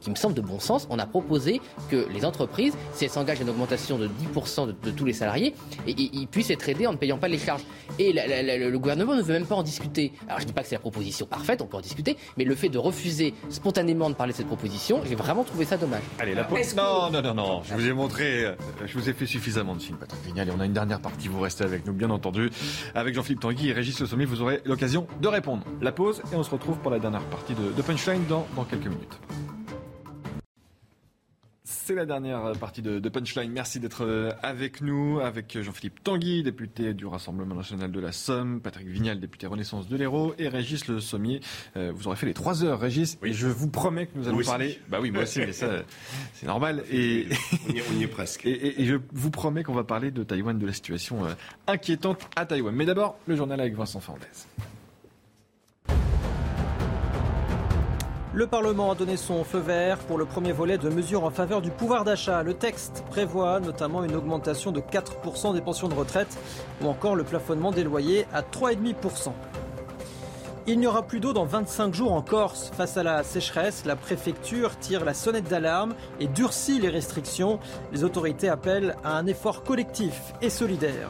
qui 0.00 0.10
me 0.10 0.14
semble 0.14 0.34
de 0.34 0.40
bon 0.40 0.58
sens. 0.58 0.86
On 0.90 0.98
a 0.98 1.06
proposé 1.06 1.60
que 1.90 2.06
les 2.12 2.24
entreprises, 2.24 2.74
si 2.94 3.04
elles 3.04 3.10
s'engagent 3.10 3.40
à 3.40 3.42
une 3.42 3.50
augmentation 3.50 3.75
de 3.76 4.08
10% 4.08 4.66
de, 4.66 4.90
tous 4.90 5.04
les 5.04 5.12
salariés, 5.12 5.54
et, 5.86 5.94
ils 5.96 6.26
puissent 6.26 6.50
être 6.50 6.68
aidés 6.68 6.86
en 6.86 6.92
ne 6.92 6.96
payant 6.96 7.18
pas 7.18 7.28
les 7.28 7.38
charges. 7.38 7.62
Et 7.98 8.12
le 8.12 8.76
gouvernement 8.76 9.14
ne 9.14 9.22
veut 9.22 9.32
même 9.32 9.46
pas 9.46 9.54
en 9.54 9.62
discuter. 9.62 10.12
Alors 10.26 10.38
je 10.38 10.44
ne 10.44 10.48
dis 10.48 10.52
pas 10.52 10.62
que 10.62 10.68
c'est 10.68 10.74
la 10.74 10.80
proposition 10.80 11.26
parfaite, 11.26 11.62
on 11.62 11.66
peut 11.66 11.76
en 11.76 11.80
discuter, 11.80 12.16
mais 12.36 12.44
le 12.44 12.54
fait 12.54 12.68
de 12.68 12.78
refuser 12.78 13.34
spontanément 13.48 14.10
de 14.10 14.14
parler 14.14 14.32
de 14.32 14.36
cette 14.36 14.46
proposition, 14.46 15.00
j'ai 15.08 15.14
vraiment 15.14 15.44
trouvé 15.44 15.64
ça 15.64 15.76
dommage. 15.76 16.02
Allez, 16.18 16.34
la 16.34 16.48
Non, 16.76 17.10
non, 17.10 17.22
non, 17.22 17.34
non, 17.34 17.62
je 17.64 17.74
vous 17.74 17.86
ai 17.86 17.92
montré, 17.92 18.44
euh, 18.44 18.54
je 18.84 18.98
vous 18.98 19.08
ai 19.08 19.12
fait 19.12 19.26
suffisamment 19.26 19.74
de 19.74 19.82
films, 19.82 19.98
Patrick 19.98 20.22
Vignal, 20.24 20.48
et 20.48 20.52
on 20.56 20.60
a 20.60 20.66
une 20.66 20.72
dernière 20.72 21.00
partie, 21.00 21.28
vous 21.28 21.40
restez 21.40 21.64
avec 21.64 21.86
nous, 21.86 21.92
bien 21.92 22.10
entendu. 22.10 22.50
Avec 22.94 23.14
Jean-Philippe 23.14 23.40
Tanguy 23.40 23.68
et 23.70 23.72
Régis 23.72 23.98
Le 24.00 24.06
Sommet, 24.06 24.24
vous 24.24 24.42
aurez 24.42 24.60
l'occasion 24.64 25.06
de 25.20 25.28
répondre. 25.28 25.64
La 25.80 25.92
pause, 25.92 26.22
et 26.32 26.36
on 26.36 26.42
se 26.42 26.50
retrouve 26.50 26.78
pour 26.78 26.90
la 26.90 26.98
dernière 26.98 27.24
partie 27.24 27.54
de, 27.54 27.72
de 27.72 27.82
Punchline 27.82 28.24
dans, 28.28 28.46
dans 28.56 28.64
quelques 28.64 28.86
minutes. 28.86 29.18
C'est 31.86 31.94
la 31.94 32.04
dernière 32.04 32.50
partie 32.58 32.82
de, 32.82 33.08
Punchline. 33.08 33.52
Merci 33.52 33.78
d'être 33.78 34.04
euh, 34.04 34.32
avec 34.42 34.80
nous, 34.80 35.20
avec 35.20 35.56
Jean-Philippe 35.62 36.02
Tanguy, 36.02 36.42
député 36.42 36.94
du 36.94 37.06
Rassemblement 37.06 37.54
national 37.54 37.92
de 37.92 38.00
la 38.00 38.10
Somme, 38.10 38.60
Patrick 38.60 38.88
Vignal, 38.88 39.20
député 39.20 39.46
Renaissance 39.46 39.86
de 39.86 39.96
l'Hérault, 39.96 40.34
et 40.36 40.48
Régis 40.48 40.88
Le 40.88 40.98
Sommier. 40.98 41.38
Euh, 41.76 41.92
vous 41.94 42.08
aurez 42.08 42.16
fait 42.16 42.26
les 42.26 42.34
trois 42.34 42.64
heures, 42.64 42.80
Régis, 42.80 43.18
et 43.22 43.32
je 43.32 43.46
vous 43.46 43.70
promets 43.70 44.06
que 44.06 44.18
nous 44.18 44.26
allons 44.26 44.42
parler. 44.42 44.80
Bah 44.88 44.98
oui, 45.00 45.12
moi 45.12 45.22
aussi, 45.22 45.38
mais 45.38 45.52
ça, 45.52 45.84
c'est 46.34 46.46
normal. 46.46 46.82
Et 46.90 47.28
on 47.68 48.00
y 48.00 48.02
est, 48.02 48.08
presque. 48.08 48.44
Et, 48.46 48.84
je 48.84 48.96
vous 49.12 49.30
promets 49.30 49.62
qu'on 49.62 49.72
va 49.72 49.84
parler 49.84 50.10
de 50.10 50.24
Taïwan, 50.24 50.58
de 50.58 50.66
la 50.66 50.72
situation 50.72 51.24
euh, 51.24 51.34
inquiétante 51.68 52.28
à 52.34 52.46
Taïwan. 52.46 52.74
Mais 52.74 52.84
d'abord, 52.84 53.16
le 53.28 53.36
journal 53.36 53.60
avec 53.60 53.76
Vincent 53.76 54.00
Fernandez. 54.00 54.26
Le 58.36 58.46
Parlement 58.46 58.90
a 58.90 58.94
donné 58.94 59.16
son 59.16 59.44
feu 59.44 59.60
vert 59.60 59.96
pour 59.96 60.18
le 60.18 60.26
premier 60.26 60.52
volet 60.52 60.76
de 60.76 60.90
mesures 60.90 61.24
en 61.24 61.30
faveur 61.30 61.62
du 61.62 61.70
pouvoir 61.70 62.04
d'achat. 62.04 62.42
Le 62.42 62.52
texte 62.52 63.02
prévoit 63.08 63.60
notamment 63.60 64.04
une 64.04 64.14
augmentation 64.14 64.72
de 64.72 64.80
4% 64.82 65.54
des 65.54 65.62
pensions 65.62 65.88
de 65.88 65.94
retraite 65.94 66.36
ou 66.82 66.86
encore 66.86 67.16
le 67.16 67.24
plafonnement 67.24 67.70
des 67.70 67.82
loyers 67.82 68.26
à 68.34 68.42
3,5%. 68.42 69.32
Il 70.66 70.78
n'y 70.78 70.86
aura 70.86 71.04
plus 71.04 71.18
d'eau 71.18 71.32
dans 71.32 71.46
25 71.46 71.94
jours 71.94 72.12
en 72.12 72.20
Corse. 72.20 72.70
Face 72.76 72.98
à 72.98 73.02
la 73.02 73.22
sécheresse, 73.22 73.86
la 73.86 73.96
préfecture 73.96 74.78
tire 74.78 75.06
la 75.06 75.14
sonnette 75.14 75.48
d'alarme 75.48 75.94
et 76.20 76.26
durcit 76.26 76.78
les 76.78 76.90
restrictions. 76.90 77.58
Les 77.90 78.04
autorités 78.04 78.50
appellent 78.50 78.96
à 79.02 79.16
un 79.16 79.26
effort 79.26 79.62
collectif 79.62 80.34
et 80.42 80.50
solidaire. 80.50 81.08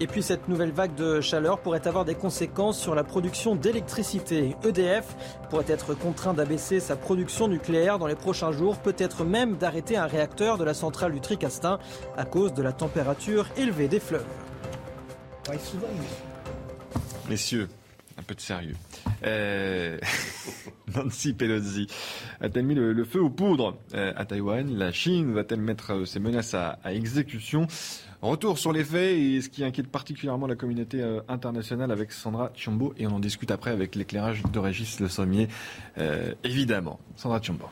Et 0.00 0.06
puis 0.06 0.22
cette 0.22 0.48
nouvelle 0.48 0.70
vague 0.70 0.94
de 0.94 1.20
chaleur 1.20 1.58
pourrait 1.58 1.86
avoir 1.88 2.04
des 2.04 2.14
conséquences 2.14 2.78
sur 2.78 2.94
la 2.94 3.02
production 3.02 3.56
d'électricité. 3.56 4.54
EDF 4.64 5.16
pourrait 5.50 5.64
être 5.68 5.94
contraint 5.94 6.34
d'abaisser 6.34 6.78
sa 6.78 6.94
production 6.94 7.48
nucléaire 7.48 7.98
dans 7.98 8.06
les 8.06 8.14
prochains 8.14 8.52
jours, 8.52 8.76
peut-être 8.76 9.24
même 9.24 9.56
d'arrêter 9.56 9.96
un 9.96 10.06
réacteur 10.06 10.56
de 10.56 10.62
la 10.62 10.74
centrale 10.74 11.12
du 11.12 11.20
Tricastin 11.20 11.80
à 12.16 12.24
cause 12.24 12.54
de 12.54 12.62
la 12.62 12.72
température 12.72 13.46
élevée 13.56 13.88
des 13.88 13.98
fleuves. 13.98 14.24
Messieurs, 17.28 17.68
un 18.16 18.22
peu 18.22 18.34
de 18.34 18.40
sérieux. 18.40 18.76
Euh, 19.24 19.98
Nancy 20.94 21.32
Pelosi 21.32 21.88
a-t-elle 22.40 22.64
mis 22.64 22.76
le, 22.76 23.04
feu 23.04 23.20
aux 23.20 23.30
poudres 23.30 23.76
euh, 23.94 24.12
à 24.14 24.24
Taïwan? 24.24 24.76
La 24.76 24.92
Chine 24.92 25.34
va-t-elle 25.34 25.60
mettre 25.60 25.92
euh, 25.92 26.04
ses 26.04 26.20
menaces 26.20 26.54
à 26.54 26.78
exécution? 26.86 27.66
Retour 28.20 28.58
sur 28.58 28.72
les 28.72 28.82
faits 28.82 29.16
et 29.16 29.40
ce 29.40 29.48
qui 29.48 29.62
inquiète 29.62 29.86
particulièrement 29.86 30.48
la 30.48 30.56
communauté 30.56 31.00
euh, 31.00 31.20
internationale 31.28 31.92
avec 31.92 32.10
Sandra 32.10 32.50
Chiombo 32.52 32.92
et 32.98 33.06
on 33.06 33.10
en 33.10 33.20
discute 33.20 33.52
après 33.52 33.70
avec 33.70 33.94
l'éclairage 33.94 34.42
de 34.42 34.58
Régis 34.58 34.98
Le 34.98 35.08
Sommier, 35.08 35.46
euh, 35.98 36.34
évidemment. 36.42 36.98
Sandra 37.14 37.40
Chiombo. 37.40 37.66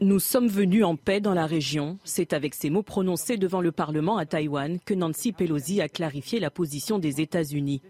Nous 0.00 0.18
sommes 0.18 0.48
venus 0.48 0.84
en 0.84 0.96
paix 0.96 1.20
dans 1.20 1.34
la 1.34 1.46
région. 1.46 1.98
C'est 2.02 2.32
avec 2.32 2.54
ces 2.54 2.70
mots 2.70 2.82
prononcés 2.82 3.36
devant 3.36 3.60
le 3.60 3.70
Parlement 3.70 4.16
à 4.16 4.26
Taïwan 4.26 4.80
que 4.84 4.94
Nancy 4.94 5.32
Pelosi 5.32 5.80
a 5.80 5.88
clarifié 5.88 6.40
la 6.40 6.50
position 6.50 6.98
des 6.98 7.20
États-Unis. 7.20 7.80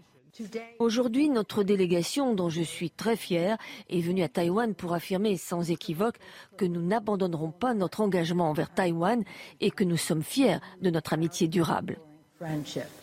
Aujourd'hui, 0.79 1.29
notre 1.29 1.63
délégation, 1.63 2.33
dont 2.33 2.49
je 2.49 2.61
suis 2.61 2.91
très 2.91 3.15
fière, 3.15 3.57
est 3.89 4.01
venue 4.01 4.23
à 4.23 4.29
Taïwan 4.29 4.75
pour 4.75 4.93
affirmer 4.93 5.37
sans 5.37 5.71
équivoque 5.71 6.17
que 6.57 6.65
nous 6.65 6.81
n'abandonnerons 6.81 7.51
pas 7.51 7.73
notre 7.73 8.01
engagement 8.01 8.49
envers 8.49 8.73
Taïwan 8.73 9.23
et 9.59 9.71
que 9.71 9.83
nous 9.83 9.97
sommes 9.97 10.23
fiers 10.23 10.59
de 10.81 10.89
notre 10.89 11.13
amitié 11.13 11.47
durable. 11.47 11.99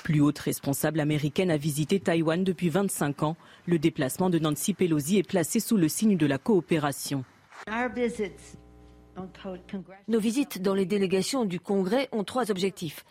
Plus 0.03 0.21
haute 0.21 0.39
responsable 0.39 1.01
américaine 1.01 1.51
a 1.51 1.57
visité 1.57 2.01
Taïwan 2.01 2.43
depuis 2.43 2.71
25 2.71 3.23
ans. 3.23 3.37
Le 3.67 3.79
déplacement 3.79 4.31
de 4.31 4.39
Nancy 4.39 4.73
Pelosi 4.73 5.19
est 5.19 5.29
placé 5.29 5.61
sous 5.61 5.77
le 5.77 5.89
signe 5.89 6.17
de 6.17 6.27
la 6.27 6.39
coopération. 6.39 7.25
Nos 10.09 10.21
visites 10.21 10.61
dans 10.61 10.75
les 10.75 10.87
délégations 10.87 11.45
du 11.45 11.61
Congrès 11.61 12.09
ont 12.13 12.25
trois 12.25 12.51
objectifs 12.51 13.05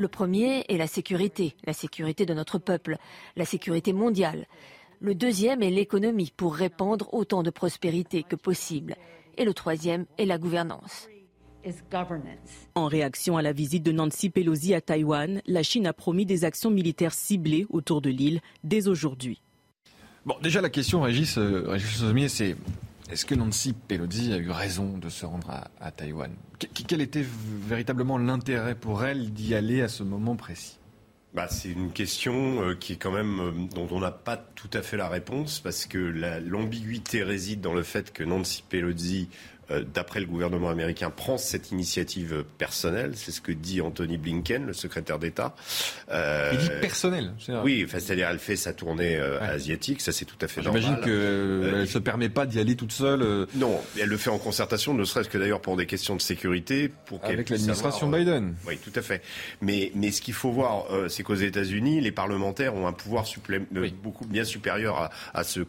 le 0.00 0.08
premier 0.08 0.64
est 0.70 0.78
la 0.78 0.86
sécurité, 0.86 1.54
la 1.66 1.74
sécurité 1.74 2.24
de 2.24 2.32
notre 2.32 2.58
peuple, 2.58 2.96
la 3.36 3.44
sécurité 3.44 3.92
mondiale. 3.92 4.46
Le 4.98 5.14
deuxième 5.14 5.62
est 5.62 5.68
l'économie 5.68 6.32
pour 6.34 6.54
répandre 6.54 7.12
autant 7.12 7.42
de 7.42 7.50
prospérité 7.50 8.22
que 8.22 8.34
possible. 8.34 8.96
Et 9.36 9.44
le 9.44 9.52
troisième 9.52 10.06
est 10.16 10.24
la 10.24 10.38
gouvernance. 10.38 11.06
En 12.74 12.86
réaction 12.86 13.36
à 13.36 13.42
la 13.42 13.52
visite 13.52 13.82
de 13.82 13.92
Nancy 13.92 14.30
Pelosi 14.30 14.72
à 14.72 14.80
Taïwan, 14.80 15.42
la 15.46 15.62
Chine 15.62 15.86
a 15.86 15.92
promis 15.92 16.24
des 16.24 16.46
actions 16.46 16.70
militaires 16.70 17.12
ciblées 17.12 17.66
autour 17.68 18.00
de 18.00 18.08
l'île 18.08 18.40
dès 18.64 18.88
aujourd'hui. 18.88 19.42
Bon, 20.24 20.36
déjà 20.42 20.62
la 20.62 20.70
question, 20.70 21.02
Régis, 21.02 21.36
euh, 21.36 21.64
Régis 21.66 22.02
c'est 22.28 22.56
est-ce 23.10 23.26
que 23.26 23.34
Nancy 23.34 23.72
Pelosi 23.72 24.32
a 24.32 24.36
eu 24.38 24.50
raison 24.50 24.98
de 24.98 25.08
se 25.08 25.26
rendre 25.26 25.50
à, 25.80 25.90
Taïwan? 25.90 26.30
Quel 26.58 27.00
était 27.00 27.24
véritablement 27.24 28.18
l'intérêt 28.18 28.74
pour 28.74 29.04
elle 29.04 29.32
d'y 29.32 29.54
aller 29.54 29.82
à 29.82 29.88
ce 29.88 30.02
moment 30.02 30.36
précis? 30.36 30.78
Bah, 31.32 31.46
c'est 31.48 31.70
une 31.70 31.92
question 31.92 32.62
euh, 32.62 32.74
qui 32.74 32.94
est 32.94 32.96
quand 32.96 33.12
même 33.12 33.40
euh, 33.40 33.52
dont 33.74 33.86
on 33.92 34.00
n'a 34.00 34.10
pas 34.10 34.36
tout 34.36 34.70
à 34.72 34.82
fait 34.82 34.96
la 34.96 35.08
réponse 35.08 35.60
parce 35.60 35.86
que 35.86 35.98
l'ambiguïté 35.98 37.22
réside 37.22 37.60
dans 37.60 37.72
le 37.72 37.84
fait 37.84 38.12
que 38.12 38.24
Nancy 38.24 38.64
Pelosi 38.68 39.28
d'après 39.94 40.20
le 40.20 40.26
gouvernement 40.26 40.68
américain, 40.68 41.10
prend 41.10 41.38
cette 41.38 41.70
initiative 41.70 42.44
personnelle. 42.58 43.12
C'est 43.14 43.30
ce 43.30 43.40
que 43.40 43.52
dit 43.52 43.80
Anthony 43.80 44.18
Blinken, 44.18 44.66
le 44.66 44.72
secrétaire 44.72 45.18
d'État. 45.18 45.54
Euh, 46.10 46.50
Il 46.52 46.58
dit 46.58 46.70
personnel. 46.80 47.32
Oui, 47.64 47.86
c'est-à-dire 47.88 48.28
elle 48.30 48.38
fait 48.38 48.56
sa 48.56 48.72
tournée 48.72 49.16
euh, 49.16 49.40
asiatique, 49.40 50.00
ça 50.00 50.12
c'est 50.12 50.24
tout 50.24 50.36
à 50.40 50.48
fait 50.48 50.62
normal. 50.62 50.82
J'imagine 50.82 51.04
qu'elle 51.04 51.80
ne 51.80 51.86
se 51.86 51.98
permet 51.98 52.28
pas 52.28 52.46
d'y 52.46 52.58
aller 52.58 52.76
toute 52.76 52.92
seule. 52.92 53.46
Non, 53.54 53.80
elle 53.98 54.08
le 54.08 54.16
fait 54.16 54.30
en 54.30 54.38
concertation, 54.38 54.94
ne 54.94 55.04
serait-ce 55.04 55.28
que 55.28 55.38
d'ailleurs 55.38 55.60
pour 55.60 55.76
des 55.76 55.86
questions 55.86 56.16
de 56.16 56.20
sécurité. 56.20 56.90
Pour 57.06 57.24
Avec 57.24 57.50
l'administration 57.50 58.08
Biden. 58.08 58.54
Oui, 58.66 58.78
tout 58.78 58.92
à 58.94 59.02
fait. 59.02 59.22
Mais, 59.60 59.92
mais 59.94 60.10
ce 60.10 60.20
qu'il 60.20 60.34
faut 60.34 60.50
voir, 60.50 60.86
c'est 61.08 61.22
qu'aux 61.22 61.34
États-Unis, 61.34 62.00
les 62.00 62.12
parlementaires 62.12 62.74
ont 62.74 62.86
un 62.86 62.92
pouvoir 62.92 63.24
beaucoup 64.02 64.26
bien 64.26 64.44
supérieur 64.44 64.96
à, 64.96 65.10
à 65.34 65.44
ce, 65.44 65.60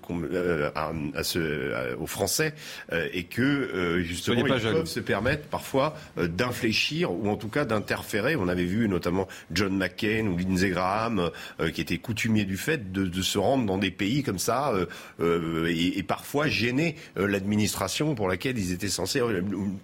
à, 0.76 0.92
à 1.16 1.24
ce 1.24 1.96
aux 1.96 2.08
Français 2.08 2.54
et 2.92 3.26
que 3.26 3.91
euh, 3.92 4.02
justement, 4.02 4.46
ils 4.46 4.48
peuvent 4.48 4.86
se 4.86 5.00
permettre 5.00 5.48
parfois 5.48 5.96
euh, 6.18 6.28
d'infléchir 6.28 7.12
ou 7.12 7.30
en 7.30 7.36
tout 7.36 7.50
cas 7.50 7.66
d'interférer. 7.66 8.36
On 8.36 8.48
avait 8.48 8.66
vu 8.66 8.88
notamment 8.88 9.28
John 9.52 9.76
McCain 9.76 10.28
ou 10.28 10.38
Lindsey 10.38 10.70
Graham 10.70 11.30
euh, 11.60 11.72
qui 11.72 11.82
étaient 11.82 11.98
coutumiers 11.98 12.46
du 12.46 12.58
fait 12.58 12.92
de, 12.92 13.22
se 13.22 13.38
rendre 13.38 13.66
dans 13.66 13.78
des 13.78 13.92
pays 13.92 14.24
comme 14.24 14.40
ça 14.40 14.74
et, 15.20 16.04
parfois 16.04 16.48
gêner 16.48 16.96
l'administration 17.16 18.16
pour 18.16 18.28
laquelle 18.28 18.58
ils 18.58 18.72
étaient 18.72 18.88
censés, 18.88 19.22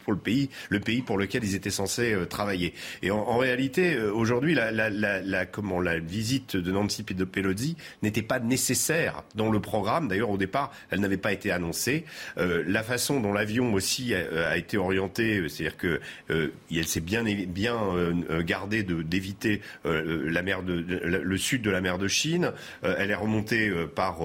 pour 0.04 0.14
le 0.14 0.18
pays, 0.18 0.50
le 0.70 0.80
pays 0.80 1.02
pour 1.04 1.18
lequel 1.18 1.44
ils 1.44 1.54
étaient 1.54 1.70
censés 1.70 2.16
travailler. 2.30 2.74
Et 3.04 3.12
en, 3.12 3.38
réalité, 3.38 4.00
aujourd'hui, 4.00 4.56
la, 4.56 4.72
la, 4.72 5.46
comment, 5.46 5.80
la 5.80 6.00
visite 6.00 6.58
de 6.58 6.72
Nancy 6.72 7.04
Pelosi 7.04 7.78
n'était 8.02 8.24
pas 8.24 8.40
nécessaire 8.40 9.24
dans 9.36 9.52
le 9.52 9.60
programme. 9.60 10.08
D'ailleurs, 10.08 10.32
au 10.32 10.38
départ, 10.38 10.72
elle 10.90 11.00
n'avait 11.00 11.18
pas 11.18 11.32
été 11.32 11.52
annoncée. 11.52 12.06
la 12.38 12.84
façon 12.84 13.20
dont 13.20 13.34
l'avion 13.34 13.74
aussi 13.74 13.97
Russie 13.98 14.14
a, 14.14 14.58
été 14.58 14.78
orientée, 14.78 15.48
c'est-à-dire 15.50 15.78
que 15.78 16.00
elle 16.30 16.88
s'est 16.88 17.02
bien 17.02 17.24
bien 17.24 17.78
gardée 18.42 18.84
d'éviter 18.84 19.62
la 19.86 20.42
mer 20.42 20.64
de 20.64 20.74
le 20.74 21.38
sud 21.38 21.62
de 21.62 21.70
la 21.70 21.82
mer 21.82 21.98
de 21.98 22.08
Chine. 22.08 22.52
elle 22.84 23.12
est 23.12 23.16
remontée 23.16 23.72
par 23.96 24.20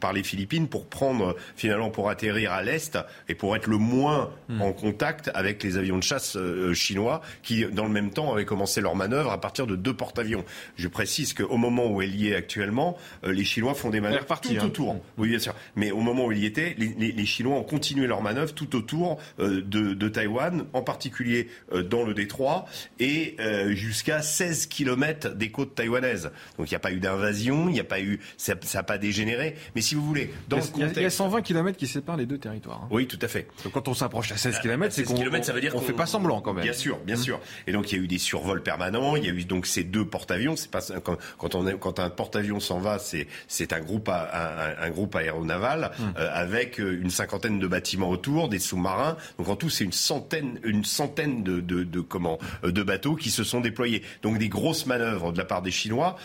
par 0.00 0.12
les 0.12 0.22
Philippines 0.22 0.68
pour 0.68 0.86
prendre 0.86 1.36
finalement 1.56 1.90
pour 1.90 2.08
atterrir 2.08 2.52
à 2.52 2.62
l'est 2.62 2.98
et 3.28 3.34
pour 3.34 3.56
être 3.56 3.66
le 3.66 3.78
moins 3.78 4.30
hmm. 4.48 4.62
en 4.62 4.72
contact 4.72 5.30
avec 5.34 5.62
les 5.62 5.76
avions 5.76 5.98
de 5.98 6.02
chasse 6.02 6.36
chinois 6.72 7.20
qui 7.42 7.64
dans 7.66 7.84
le 7.84 7.92
même 7.92 8.10
temps 8.10 8.32
avaient 8.32 8.44
commencé 8.44 8.80
leur 8.80 8.94
manœuvre 8.94 9.30
à 9.32 9.40
partir 9.40 9.66
de 9.66 9.76
deux 9.76 9.94
porte-avions. 9.94 10.44
Je 10.76 10.88
précise 10.88 11.34
qu'au 11.34 11.56
moment 11.56 11.86
où 11.86 12.02
elle 12.02 12.14
y 12.14 12.28
est 12.28 12.34
actuellement, 12.34 12.96
les 13.22 13.44
Chinois 13.44 13.74
font 13.74 13.90
des 13.90 14.00
manœuvres 14.00 14.26
tout 14.40 14.48
hein. 14.58 14.64
autour. 14.64 14.96
Oui, 15.18 15.28
bien 15.28 15.38
sûr. 15.38 15.54
Mais 15.76 15.90
au 15.90 16.00
moment 16.00 16.26
où 16.26 16.32
il 16.32 16.38
y 16.38 16.46
était, 16.46 16.76
les, 16.78 17.26
Chinois 17.26 17.56
ont 17.56 17.62
continué 17.62 18.06
leur 18.06 18.22
manœuvre 18.22 18.52
tout 18.54 18.76
autour 18.76 19.09
euh, 19.38 19.62
de, 19.62 20.08
Taïwan, 20.08 20.64
en 20.72 20.82
particulier 20.82 21.48
euh, 21.72 21.82
dans 21.82 22.04
le 22.04 22.14
détroit, 22.14 22.66
et 22.98 23.36
euh, 23.40 23.72
jusqu'à 23.74 24.22
16 24.22 24.66
km 24.66 25.34
des 25.34 25.50
côtes 25.50 25.74
taïwanaises. 25.74 26.30
Donc 26.58 26.70
il 26.70 26.72
n'y 26.72 26.76
a 26.76 26.80
pas 26.80 26.92
eu 26.92 27.00
d'invasion, 27.00 27.68
il 27.68 27.72
n'y 27.72 27.80
a 27.80 27.84
pas 27.84 28.00
eu, 28.00 28.20
ça 28.36 28.54
n'a 28.74 28.82
pas 28.82 28.98
dégénéré. 28.98 29.56
Mais 29.74 29.80
si 29.80 29.94
vous 29.94 30.04
voulez, 30.04 30.30
dans 30.48 30.58
il, 30.58 30.80
y 30.80 30.84
a, 30.84 30.88
il 30.88 31.02
y 31.02 31.04
a 31.04 31.10
120 31.10 31.42
km 31.42 31.78
qui 31.78 31.86
séparent 31.86 32.16
les 32.16 32.26
deux 32.26 32.38
territoires. 32.38 32.82
Hein. 32.84 32.88
Oui, 32.90 33.06
tout 33.06 33.18
à 33.22 33.28
fait. 33.28 33.46
Donc 33.64 33.72
quand 33.72 33.88
on 33.88 33.94
s'approche 33.94 34.32
à 34.32 34.36
16 34.36 34.58
km, 34.60 34.94
c'est 34.94 35.04
qu'on 35.04 35.16
ça 35.42 35.52
veut 35.52 35.60
dire 35.60 35.72
qu'on 35.72 35.80
fait 35.80 35.92
pas 35.92 36.06
semblant 36.06 36.40
quand 36.40 36.52
même. 36.52 36.64
Bien 36.64 36.72
sûr, 36.72 36.98
bien 36.98 37.16
mmh. 37.16 37.18
sûr. 37.18 37.40
Et 37.66 37.72
donc 37.72 37.90
il 37.92 37.98
y 37.98 38.00
a 38.00 38.04
eu 38.04 38.08
des 38.08 38.18
survols 38.18 38.62
permanents. 38.62 39.16
Il 39.16 39.24
y 39.24 39.28
a 39.28 39.32
eu 39.32 39.44
donc 39.44 39.66
ces 39.66 39.84
deux 39.84 40.04
porte-avions. 40.04 40.56
C'est 40.56 40.70
pas 40.70 40.80
quand, 41.02 41.16
quand 41.38 41.54
on 41.54 41.66
est, 41.66 41.78
quand 41.78 41.98
un 41.98 42.10
porte-avions 42.10 42.60
s'en 42.60 42.78
va, 42.78 42.98
c'est 42.98 43.26
c'est 43.48 43.72
un 43.72 43.80
groupe 43.80 44.08
un, 44.08 44.74
un, 44.80 44.90
groupe 44.90 45.14
aéronaval 45.16 45.90
mmh. 45.98 46.02
euh, 46.18 46.30
avec 46.32 46.78
une 46.78 47.10
cinquantaine 47.10 47.58
de 47.58 47.66
bâtiments 47.66 48.10
autour, 48.10 48.48
des 48.48 48.58
sous-marins. 48.58 48.89
Donc 49.38 49.48
en 49.48 49.56
tout, 49.56 49.70
c'est 49.70 49.84
une 49.84 49.92
centaine, 49.92 50.58
une 50.64 50.84
centaine 50.84 51.42
de, 51.42 51.62
euh, 51.62 52.72
de 52.72 52.82
bateaux 52.82 53.14
qui 53.14 53.30
se 53.30 53.44
sont 53.44 53.60
déployés. 53.60 54.02
Donc 54.22 54.38
des 54.38 54.48
grosses 54.48 54.86
manœuvres 54.86 55.32
de 55.32 55.38
la 55.38 55.44
part 55.44 55.62
des 55.62 55.70
Chinois. 55.70 56.16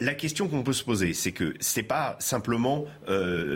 la 0.00 0.14
question 0.14 0.48
qu'on 0.48 0.62
peut 0.62 0.72
se 0.72 0.84
poser, 0.84 1.12
c'est 1.14 1.32
que 1.32 1.54
c'est 1.60 1.82
pas 1.82 2.16
simplement 2.18 2.86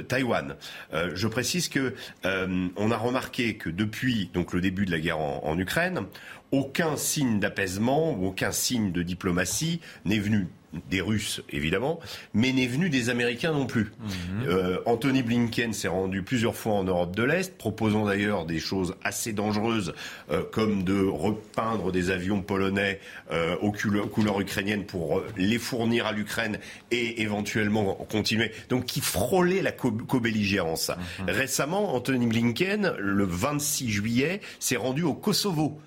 Taïwan. 0.09 0.57
je 0.93 1.29
précise 1.29 1.69
que 1.69 1.95
on 2.25 2.91
a 2.91 2.97
remarqué 2.97 3.57
que 3.57 3.71
depuis 3.71 4.31
le 4.35 4.61
début 4.61 4.87
de 4.87 4.91
la 4.91 4.99
guerre 4.99 5.19
en 5.19 5.59
Ukraine, 5.59 6.07
aucun 6.53 6.97
signe 6.97 7.41
d'apaisement 7.41 8.13
ou 8.13 8.27
aucun 8.27 8.53
signe 8.53 8.93
de 8.93 9.03
diplomatie 9.03 9.81
n'est 10.05 10.19
venu 10.19 10.49
des 10.91 11.01
Russes, 11.01 11.43
évidemment, 11.51 12.01
mais 12.35 12.53
n'est 12.53 12.67
venu 12.67 12.91
des 12.91 13.11
Américains 13.11 13.53
non 13.53 13.67
plus. 13.67 13.93
Mhm. 14.01 14.49
Euh, 14.49 14.79
Anthony 14.87 15.23
Blinken 15.23 15.73
s'est 15.73 15.89
rendu 15.89 16.23
plusieurs 16.23 16.55
fois 16.55 16.75
en 16.75 16.85
Europe 16.85 17.15
de 17.17 17.23
l'Est, 17.23 17.57
proposant 17.57 18.07
d'ailleurs 18.07 18.45
des 18.45 18.59
choses 18.59 18.95
assez 19.03 19.33
dangereuses, 19.33 19.95
euh, 20.31 20.43
comme 20.51 20.85
de 20.85 21.05
repeindre 21.05 21.93
des 21.93 22.11
avions 22.11 22.43
polonais 22.43 23.01
euh, 23.33 23.57
aux 23.61 23.73
couleurs, 23.73 24.41
ukrainiennes 24.41 24.85
pour 24.85 25.23
les 25.37 25.59
fournir 25.59 26.07
à 26.07 26.13
l'Ukraine 26.13 26.59
et 26.91 27.23
éventuellement 27.23 27.95
continuer. 28.11 28.51
Donc 28.69 28.87
qui 28.87 29.01
frôlait 29.01 29.63
la 29.63 29.73
co-belligérance. 29.73 30.91
Mhm. 31.21 31.31
Récemment, 31.31 31.95
Anthony 31.95 32.27
Blinken, 32.27 32.95
le 32.99 33.25
26 33.25 33.91
juillet, 33.91 34.41
s'est 34.59 34.77
rendu 34.77 35.03
au 35.03 35.15
Kosovo 35.15 35.81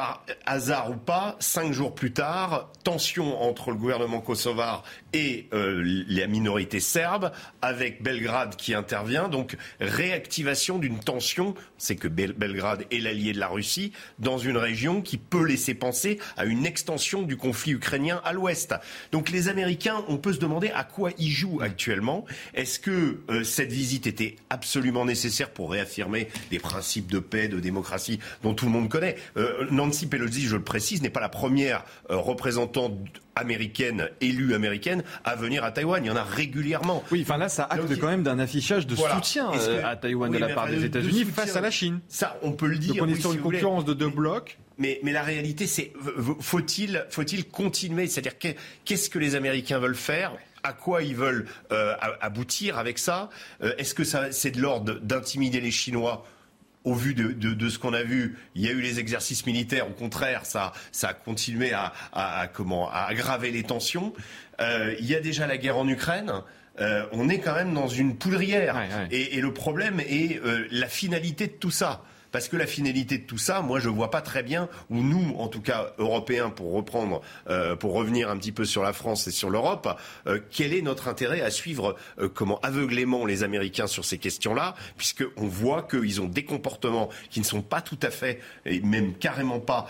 par 0.00 0.24
hasard 0.46 0.90
ou 0.90 0.96
pas, 0.96 1.36
cinq 1.40 1.74
jours 1.74 1.94
plus 1.94 2.14
tard, 2.14 2.70
tension 2.84 3.42
entre 3.42 3.70
le 3.70 3.76
gouvernement 3.76 4.22
kosovar 4.22 4.82
et 5.12 5.46
euh, 5.52 5.82
la 6.08 6.26
minorité 6.26 6.80
serbe, 6.80 7.32
avec 7.62 8.02
Belgrade 8.02 8.56
qui 8.56 8.74
intervient. 8.74 9.28
Donc 9.28 9.56
réactivation 9.80 10.78
d'une 10.78 10.98
tension, 10.98 11.54
c'est 11.78 11.96
que 11.96 12.08
Belgrade 12.08 12.84
est 12.90 13.00
l'allié 13.00 13.32
de 13.32 13.40
la 13.40 13.48
Russie, 13.48 13.92
dans 14.18 14.38
une 14.38 14.56
région 14.56 15.02
qui 15.02 15.16
peut 15.16 15.44
laisser 15.44 15.74
penser 15.74 16.18
à 16.36 16.44
une 16.44 16.66
extension 16.66 17.22
du 17.22 17.36
conflit 17.36 17.72
ukrainien 17.72 18.20
à 18.24 18.32
l'ouest. 18.32 18.74
Donc 19.12 19.30
les 19.30 19.48
Américains, 19.48 20.04
on 20.08 20.16
peut 20.16 20.32
se 20.32 20.38
demander 20.38 20.70
à 20.70 20.84
quoi 20.84 21.10
ils 21.18 21.30
jouent 21.30 21.60
actuellement. 21.60 22.24
Est-ce 22.54 22.78
que 22.78 23.20
euh, 23.30 23.44
cette 23.44 23.72
visite 23.72 24.06
était 24.06 24.36
absolument 24.50 25.04
nécessaire 25.04 25.50
pour 25.50 25.70
réaffirmer 25.70 26.28
des 26.50 26.58
principes 26.58 27.10
de 27.10 27.18
paix, 27.18 27.48
de 27.48 27.60
démocratie 27.60 28.20
dont 28.42 28.54
tout 28.54 28.66
le 28.66 28.72
monde 28.72 28.88
connaît? 28.88 29.16
Euh, 29.36 29.66
Nancy 29.70 30.06
Pelosi, 30.06 30.42
je 30.42 30.56
le 30.56 30.62
précise, 30.62 31.02
n'est 31.02 31.10
pas 31.10 31.20
la 31.20 31.28
première 31.28 31.84
euh, 32.10 32.16
représentante 32.16 32.94
américaine, 33.36 34.08
élue 34.20 34.54
américaine, 34.54 35.02
à 35.24 35.36
venir 35.36 35.64
à 35.64 35.70
Taïwan. 35.70 36.04
Il 36.04 36.08
y 36.08 36.10
en 36.10 36.16
a 36.16 36.22
régulièrement. 36.22 37.02
Oui, 37.10 37.22
enfin 37.22 37.38
là, 37.38 37.48
ça 37.48 37.64
acte 37.64 37.98
quand 37.98 38.08
même 38.08 38.22
d'un 38.22 38.38
affichage 38.38 38.86
de 38.86 38.96
soutien 38.96 39.50
euh, 39.54 39.82
à 39.84 39.96
Taïwan 39.96 40.30
de 40.30 40.38
la 40.38 40.48
part 40.48 40.68
des 40.68 40.84
États-Unis 40.84 41.24
face 41.24 41.56
à 41.56 41.60
la 41.60 41.70
Chine. 41.70 42.00
Ça, 42.08 42.38
on 42.42 42.52
peut 42.52 42.66
le 42.66 42.78
dire. 42.78 42.94
Donc 42.94 43.08
on 43.08 43.12
est 43.12 43.20
sur 43.20 43.32
une 43.32 43.40
concurrence 43.40 43.84
de 43.84 43.94
deux 43.94 44.08
blocs. 44.08 44.58
Mais, 44.78 44.98
mais, 45.02 45.12
la 45.12 45.22
réalité, 45.22 45.66
c'est 45.66 45.92
faut-il 46.40 47.04
faut-il 47.10 47.46
continuer? 47.46 48.06
C'est-à-dire 48.06 48.38
qu'est-ce 48.84 49.10
que 49.10 49.18
les 49.18 49.34
Américains 49.34 49.78
veulent 49.78 49.94
faire? 49.94 50.32
À 50.62 50.72
quoi 50.72 51.02
ils 51.02 51.16
veulent 51.16 51.46
euh, 51.70 51.94
aboutir 52.20 52.78
avec 52.78 52.98
ça? 52.98 53.28
Est-ce 53.78 53.94
que 53.94 54.04
ça 54.04 54.32
c'est 54.32 54.52
de 54.52 54.60
l'ordre 54.60 54.94
d'intimider 55.00 55.60
les 55.60 55.70
Chinois 55.70 56.24
au 56.84 56.94
vu 56.94 57.14
de, 57.14 57.68
ce 57.68 57.78
qu'on 57.78 57.92
a 57.92 58.02
vu, 58.02 58.38
il 58.54 58.62
y 58.62 58.68
a 58.68 58.72
eu 58.72 58.80
les 58.80 58.98
exercices 58.98 59.46
militaires. 59.46 59.88
Au 59.88 59.92
contraire, 59.92 60.46
ça, 60.46 60.72
ça 60.92 61.08
a 61.08 61.14
continué 61.14 61.72
à, 61.72 62.50
comment, 62.52 62.90
à 62.90 63.02
aggraver 63.02 63.50
les 63.50 63.62
tensions. 63.62 64.12
Euh, 64.60 64.94
il 64.98 65.06
y 65.06 65.14
a 65.14 65.20
déjà 65.20 65.46
la 65.46 65.58
guerre 65.58 65.76
en 65.76 65.88
Ukraine. 65.88 66.32
Euh, 66.80 67.04
on 67.12 67.28
est 67.28 67.40
quand 67.40 67.54
même 67.54 67.74
dans 67.74 67.88
une 67.88 68.16
poudrière. 68.16 68.80
Et, 69.10 69.40
le 69.40 69.52
problème 69.52 70.00
est 70.00 70.40
euh, 70.44 70.66
la 70.70 70.88
finalité 70.88 71.46
de 71.46 71.52
tout 71.52 71.70
ça. 71.70 72.02
Parce 72.32 72.48
que 72.48 72.56
la 72.56 72.66
finalité 72.66 73.18
de 73.18 73.24
tout 73.24 73.38
ça, 73.38 73.60
moi, 73.60 73.80
je 73.80 73.88
ne 73.88 73.94
vois 73.94 74.10
pas 74.10 74.20
très 74.20 74.42
bien, 74.42 74.68
ou 74.88 75.02
nous, 75.02 75.34
en 75.38 75.48
tout 75.48 75.60
cas, 75.60 75.92
Européens, 75.98 76.50
pour 76.50 76.72
reprendre, 76.72 77.22
euh, 77.48 77.74
pour 77.76 77.92
revenir 77.94 78.30
un 78.30 78.36
petit 78.36 78.52
peu 78.52 78.64
sur 78.64 78.82
la 78.82 78.92
France 78.92 79.26
et 79.26 79.30
sur 79.30 79.50
l'Europe, 79.50 79.88
euh, 80.26 80.38
quel 80.50 80.72
est 80.72 80.82
notre 80.82 81.08
intérêt 81.08 81.40
à 81.40 81.50
suivre 81.50 81.96
euh, 82.18 82.28
comment 82.28 82.60
aveuglément 82.60 83.26
les 83.26 83.42
Américains 83.42 83.86
sur 83.86 84.04
ces 84.04 84.18
questions-là, 84.18 84.74
puisqu'on 84.96 85.46
voit 85.46 85.82
qu'ils 85.82 86.20
ont 86.20 86.26
des 86.26 86.44
comportements 86.44 87.08
qui 87.30 87.40
ne 87.40 87.44
sont 87.44 87.62
pas 87.62 87.80
tout 87.80 87.98
à 88.02 88.10
fait, 88.10 88.40
et 88.64 88.80
même 88.80 89.14
carrément 89.14 89.60
pas 89.60 89.88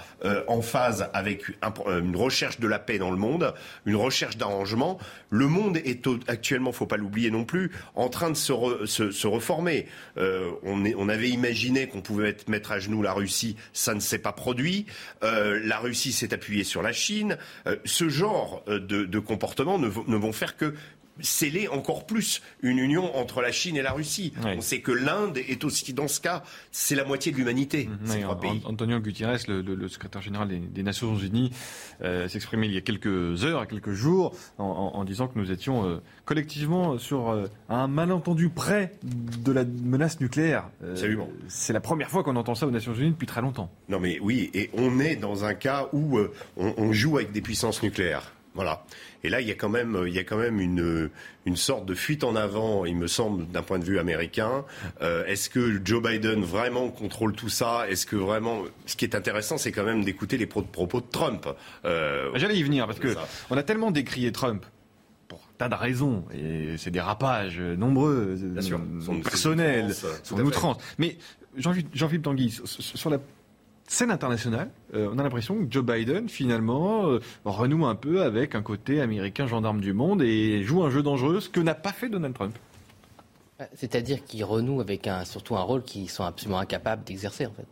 en 0.48 0.62
phase 0.62 1.08
avec 1.12 1.44
une 1.86 2.16
recherche 2.16 2.60
de 2.60 2.68
la 2.68 2.78
paix 2.78 2.98
dans 2.98 3.10
le 3.10 3.16
monde, 3.16 3.54
une 3.86 3.96
recherche 3.96 4.36
d'arrangement. 4.36 4.98
Le 5.30 5.46
monde 5.46 5.76
est 5.78 6.06
actuellement, 6.28 6.72
faut 6.72 6.86
pas 6.86 6.96
l'oublier 6.96 7.30
non 7.30 7.44
plus, 7.44 7.70
en 7.94 8.08
train 8.08 8.30
de 8.30 8.34
se, 8.34 8.86
se, 8.86 9.26
reformer. 9.26 9.86
on, 10.16 10.84
on 10.96 11.08
avait 11.08 11.30
imaginé 11.30 11.86
qu'on 11.88 12.00
pouvait 12.00 12.29
mettre 12.48 12.72
à 12.72 12.78
genoux 12.78 13.02
la 13.02 13.12
Russie, 13.12 13.56
ça 13.72 13.94
ne 13.94 14.00
s'est 14.00 14.18
pas 14.18 14.32
produit. 14.32 14.86
Euh, 15.22 15.60
la 15.64 15.78
Russie 15.78 16.12
s'est 16.12 16.34
appuyée 16.34 16.64
sur 16.64 16.82
la 16.82 16.92
Chine. 16.92 17.36
Euh, 17.66 17.76
ce 17.84 18.08
genre 18.08 18.62
euh, 18.68 18.78
de, 18.78 19.18
comportements 19.18 19.78
ne, 19.78 19.88
vont 19.88 20.32
faire 20.32 20.56
que 20.56 20.74
sceller 21.22 21.68
encore 21.68 22.06
plus 22.06 22.42
une 22.62 22.78
union 22.78 23.16
entre 23.16 23.40
la 23.40 23.52
Chine 23.52 23.76
et 23.76 23.82
la 23.82 23.92
Russie. 23.92 24.32
On 24.44 24.60
sait 24.60 24.80
que 24.80 24.92
l'Inde 24.92 25.38
est 25.38 25.64
aussi 25.64 25.92
dans 25.92 26.08
ce 26.08 26.20
cas, 26.20 26.42
c'est 26.70 26.94
la 26.94 27.04
moitié 27.04 27.32
de 27.32 27.36
l'humanité. 27.36 27.88
Mhm. 27.88 28.60
Antonio 28.64 29.00
Gutiérrez, 29.00 29.38
le, 29.48 29.88
secrétaire 29.88 30.22
général 30.22 30.48
des, 30.48 30.82
Nations 30.82 31.16
Unies, 31.16 31.52
euh, 32.02 32.28
s'exprimait 32.28 32.66
il 32.66 32.74
y 32.74 32.76
a 32.76 32.80
quelques 32.80 33.44
heures, 33.44 33.66
quelques 33.66 33.92
jours, 33.92 34.34
en, 34.58 35.04
disant 35.04 35.28
que 35.28 35.38
nous 35.38 35.50
étions 35.50 35.86
euh, 35.86 36.00
collectivement 36.24 36.98
sur 36.98 37.30
euh, 37.30 37.46
un 37.68 37.88
malentendu 37.88 38.48
près 38.48 38.92
de 39.02 39.52
la 39.52 39.64
menace 39.64 40.20
nucléaire. 40.20 40.68
c'est 41.48 41.72
la 41.72 41.80
première 41.80 42.10
fois 42.10 42.22
qu'on 42.22 42.36
entend 42.36 42.54
ça 42.54 42.66
aux 42.66 42.70
Nations 42.70 42.94
Unies 42.94 43.10
depuis 43.10 43.26
très 43.26 43.40
longtemps. 43.40 43.70
Non 43.88 44.00
mais 44.00 44.18
oui, 44.20 44.50
et 44.54 44.70
on 44.74 45.00
est 45.00 45.16
dans 45.16 45.44
un 45.44 45.54
cas 45.54 45.88
où 45.92 46.18
on 46.56 46.92
joue 46.92 47.16
avec 47.16 47.32
des 47.32 47.40
puissances 47.40 47.82
nucléaires. 47.82 48.32
Voilà. 48.54 48.84
Et 49.22 49.28
là, 49.28 49.40
il 49.40 49.46
y 49.46 49.50
a 49.50 49.54
quand 49.54 49.68
même, 49.68 50.04
il 50.06 50.12
y 50.12 50.18
a 50.18 50.24
quand 50.24 50.36
même 50.36 50.60
une, 50.60 51.10
une 51.46 51.56
sorte 51.56 51.86
de 51.86 51.94
fuite 51.94 52.24
en 52.24 52.34
avant, 52.36 52.84
il 52.84 52.96
me 52.96 53.06
semble, 53.06 53.46
d'un 53.46 53.62
point 53.62 53.78
de 53.78 53.84
vue 53.84 53.98
américain. 53.98 54.64
Euh, 55.02 55.24
est-ce 55.26 55.48
que 55.50 55.80
Joe 55.84 56.02
Biden 56.02 56.42
vraiment 56.42 56.88
contrôle 56.88 57.34
tout 57.34 57.48
ça? 57.48 57.88
Est-ce 57.88 58.06
que 58.06 58.16
vraiment, 58.16 58.62
ce 58.86 58.96
qui 58.96 59.04
est 59.04 59.14
intéressant, 59.14 59.56
c'est 59.56 59.72
quand 59.72 59.84
même 59.84 60.04
d'écouter 60.04 60.36
les 60.36 60.46
propos 60.46 61.00
de 61.00 61.06
Trump. 61.10 61.46
Euh, 61.84 62.30
J'allais 62.34 62.56
y 62.56 62.62
venir 62.62 62.86
parce 62.86 62.98
que 62.98 63.14
on 63.50 63.56
a 63.56 63.62
tellement 63.62 63.90
décrié 63.90 64.32
Trump 64.32 64.64
pour 65.28 65.38
un 65.38 65.56
tas 65.58 65.68
de 65.68 65.74
raisons 65.74 66.24
et 66.34 66.76
c'est 66.76 66.90
des 66.90 67.00
rapages 67.00 67.60
nombreux, 67.60 68.36
son, 69.00 69.20
personnel, 69.20 69.94
son 70.24 70.40
outrance. 70.40 70.78
Mais 70.98 71.18
Jean-Philippe 71.56 72.22
Tanguy, 72.22 72.58
sur 72.64 73.10
la 73.10 73.18
scène 73.90 74.12
internationale, 74.12 74.70
euh, 74.94 75.10
on 75.12 75.18
a 75.18 75.22
l'impression 75.24 75.56
que 75.56 75.66
Joe 75.68 75.84
Biden, 75.84 76.28
finalement, 76.28 77.08
euh, 77.08 77.20
renoue 77.44 77.86
un 77.86 77.96
peu 77.96 78.22
avec 78.22 78.54
un 78.54 78.62
côté 78.62 79.00
américain 79.00 79.48
gendarme 79.48 79.80
du 79.80 79.92
monde 79.92 80.22
et 80.22 80.62
joue 80.62 80.84
un 80.84 80.90
jeu 80.90 81.02
dangereux, 81.02 81.40
que 81.52 81.58
n'a 81.58 81.74
pas 81.74 81.92
fait 81.92 82.08
Donald 82.08 82.32
Trump. 82.32 82.56
C'est-à-dire 83.74 84.24
qu'il 84.24 84.44
renoue 84.44 84.80
avec 84.80 85.08
un, 85.08 85.24
surtout 85.24 85.56
un 85.56 85.62
rôle 85.62 85.82
qu'ils 85.82 86.08
sont 86.08 86.24
absolument 86.24 86.60
incapables 86.60 87.02
d'exercer, 87.02 87.46
en 87.46 87.50
fait. 87.50 87.66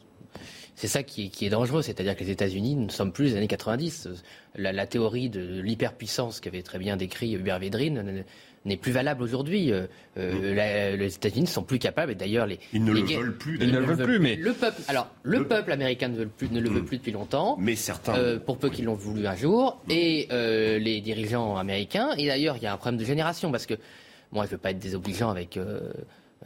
C'est 0.78 0.86
ça 0.86 1.02
qui, 1.02 1.32
est 1.40 1.50
dangereux, 1.50 1.82
c'est-à-dire 1.82 2.14
que 2.14 2.22
les 2.22 2.30
États-Unis 2.30 2.76
ne 2.76 2.88
sommes 2.88 3.10
plus 3.10 3.24
les 3.24 3.36
années 3.36 3.48
90. 3.48 4.10
La, 4.54 4.86
théorie 4.86 5.28
de 5.28 5.60
l'hyperpuissance 5.60 6.38
qu'avait 6.38 6.62
très 6.62 6.78
bien 6.78 6.96
décrit 6.96 7.34
Hubert 7.34 7.58
Védrine 7.58 8.24
n'est 8.64 8.76
plus 8.76 8.92
valable 8.92 9.24
aujourd'hui. 9.24 9.72
Euh, 9.72 9.88
euh, 10.18 10.96
les 10.96 11.16
États-Unis 11.16 11.42
ne 11.42 11.46
sont 11.48 11.64
plus 11.64 11.80
capables, 11.80 12.12
et 12.12 12.14
d'ailleurs 12.14 12.46
les 12.46 12.60
ils 12.72 12.84
ne 12.84 12.92
le 12.92 13.00
veulent 13.00 13.36
plus. 13.36 13.58
Ils 13.60 13.72
ne 13.72 13.80
le 13.80 13.86
veulent 13.86 14.06
plus, 14.06 14.20
mais 14.20 14.36
le 14.36 14.52
peuple. 14.52 14.80
Alors 14.86 15.10
le, 15.24 15.48
peuple 15.48 15.72
américain 15.72 16.06
ne, 16.06 16.18
veut 16.18 16.28
plus, 16.28 16.48
ne 16.48 16.60
le 16.60 16.70
veut 16.70 16.82
mm. 16.82 16.84
plus 16.84 16.98
depuis 16.98 17.12
longtemps. 17.12 17.56
Mais 17.58 17.74
certains, 17.74 18.16
euh, 18.16 18.38
pour 18.38 18.56
peu 18.56 18.70
qu'ils 18.70 18.84
l'ont 18.84 18.94
voulu 18.94 19.26
un 19.26 19.34
jour, 19.34 19.82
et 19.90 20.28
les 20.30 21.00
dirigeants 21.00 21.56
américains. 21.56 22.10
Et 22.18 22.28
d'ailleurs, 22.28 22.56
il 22.56 22.62
y 22.62 22.66
a 22.68 22.72
un 22.72 22.76
problème 22.76 23.00
de 23.00 23.04
génération 23.04 23.50
parce 23.50 23.66
que 23.66 23.74
moi, 24.30 24.44
je 24.44 24.50
ne 24.50 24.52
veux 24.52 24.58
pas 24.58 24.70
être 24.70 24.78
désobligeant 24.78 25.28
avec. 25.28 25.58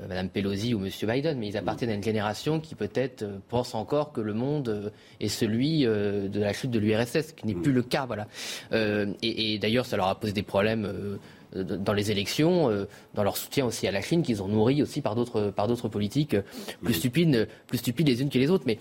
Madame 0.09 0.29
Pelosi 0.29 0.75
ou 0.75 0.79
Monsieur 0.79 1.07
Biden, 1.07 1.39
mais 1.39 1.49
ils 1.49 1.57
appartiennent 1.57 1.91
à 1.91 1.95
une 1.95 2.03
génération 2.03 2.61
qui 2.61 2.75
peut-être 2.75 3.25
pense 3.49 3.75
encore 3.75 4.13
que 4.13 4.21
le 4.21 4.33
monde 4.33 4.93
est 5.21 5.29
celui 5.29 5.83
de 5.83 6.41
la 6.41 6.53
chute 6.53 6.71
de 6.71 6.79
l'URSS, 6.79 7.29
ce 7.29 7.33
qui 7.35 7.47
n'est 7.47 7.55
plus 7.55 7.73
le 7.73 7.83
cas. 7.83 8.07
Voilà. 8.07 8.27
et, 8.73 9.55
et 9.55 9.59
d'ailleurs, 9.59 9.85
ça 9.85 9.97
leur 9.99 10.09
a 10.09 10.19
posé 10.19 10.33
des 10.33 10.43
problèmes 10.43 11.19
dans 11.55 11.93
les 11.93 12.11
élections, 12.11 12.71
euh, 12.71 12.89
dans 13.15 13.25
leur 13.25 13.37
soutien 13.37 13.67
aussi 13.67 13.87
à 13.87 13.91
la 13.91 14.01
Chine, 14.01 14.23
qu'ils 14.23 14.43
ont 14.43 14.49
nourri 14.49 14.83
aussi 14.83 15.01
par 15.01 15.15
d'autres 15.15 15.51
par 15.51 15.69
d'autres 15.69 15.89
politiques 15.89 16.35
euh, 16.35 16.43
plus 16.83 16.95
stupides, 16.95 17.49
plus 17.67 17.79
stupides 17.79 18.09
les 18.09 18.23
unes 18.23 18.31
que 18.31 18.39
les 18.39 18.51
autres. 18.51 18.65
Mais 18.67 18.79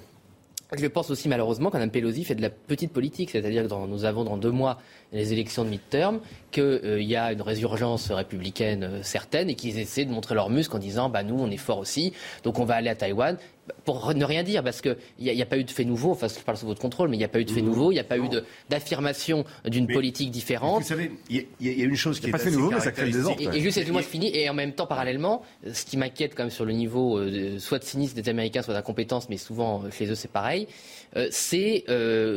je 0.78 0.88
pense 0.88 1.12
aussi 1.12 1.28
malheureusement 1.28 1.70
qu'Mme 1.70 1.92
Pelosi 1.92 2.24
fait 2.24 2.36
de 2.36 2.42
la 2.42 2.50
petite 2.50 2.94
politique, 2.94 3.30
c'est-à-dire 3.32 3.68
que 3.68 3.88
nous 3.88 4.06
avons 4.06 4.24
dans 4.24 4.38
deux 4.38 4.52
mois 4.52 4.80
les 5.12 5.34
élections 5.34 5.66
de 5.66 5.70
mid-term, 5.70 6.22
qu'il 6.52 6.64
euh, 6.64 7.02
y 7.02 7.16
a 7.16 7.32
une 7.32 7.42
résurgence 7.42 8.12
républicaine 8.12 9.04
certaine 9.04 9.50
et 9.50 9.56
qu'ils 9.56 9.80
essaient 9.80 10.06
de 10.06 10.12
montrer 10.12 10.36
leur 10.36 10.50
muscle 10.50 10.76
en 10.76 10.80
disant 10.80 11.10
bah 11.10 11.24
nous 11.24 11.38
on 11.40 11.50
est 11.50 11.58
fort 11.58 11.80
aussi, 11.80 12.14
donc 12.44 12.60
on 12.60 12.66
va 12.66 12.76
aller 12.76 12.90
à 12.90 12.96
Taïwan. 12.96 13.38
Pour 13.86 14.14
ne 14.14 14.26
rien 14.26 14.44
dire, 14.44 14.64
parce 14.64 14.82
qu'il 14.82 14.98
n'y 15.20 15.40
a, 15.40 15.44
a, 15.44 15.46
pas 15.46 15.58
eu 15.58 15.64
de 15.64 15.72
fait 15.72 15.86
nouveau, 15.86 16.12
enfin 16.12 16.28
je 16.28 16.44
parle 16.44 16.58
sous 16.58 16.66
votre 16.66 16.82
contrôle, 16.82 17.10
mais 17.10 17.16
il 17.16 17.20
n'y 17.20 17.26
a 17.26 17.30
pas 17.30 17.40
eu 17.40 17.46
de 17.46 17.52
fait 17.52 17.62
nouveau, 17.62 17.92
il 17.92 17.96
n'y 17.96 18.02
a 18.02 18.04
pas 18.04 18.18
eu 18.18 18.28
d'affirmation 18.70 19.46
d'une 19.66 19.88
politique 19.88 20.32
différente. 20.32 20.82
Vous 20.82 20.88
savez, 20.88 21.12
il 21.30 21.46
y, 21.62 21.82
a 21.82 21.86
une 21.86 21.96
chose 21.96 22.20
qui 22.20 22.28
est 22.28 22.32
pas 22.32 22.38
fait 22.38 22.52
nouveau, 22.52 22.72
mais 22.72 22.80
ça 22.80 22.92
crée 22.92 23.10
des 23.10 23.30
Et, 23.40 23.46
et 23.46 23.62
juste, 23.62 23.88
moi 23.90 24.02
je 24.02 24.08
finis, 24.08 24.36
et 24.36 24.50
en 24.50 24.54
même 24.54 24.74
temps, 24.74 24.88
parallèlement, 24.88 25.44
ce 25.72 25.86
qui 25.86 25.96
m'inquiète 25.96 26.34
quand 26.36 26.44
même 26.44 26.50
sur 26.50 26.66
le 26.66 26.74
niveau 26.74 27.18
euh, 27.18 27.60
soit 27.60 27.80
de 27.80 27.84
cynisme 27.84 28.20
des 28.20 28.28
Américains, 28.30 28.62
soit 28.62 28.74
d'incompétence, 28.74 29.30
mais 29.30 29.38
souvent 29.38 29.84
euh, 29.84 29.92
chez 29.92 30.08
eux 30.08 30.16
c'est 30.16 30.32
pareil, 30.32 30.68
euh, 31.16 31.28
c'est 31.32 31.86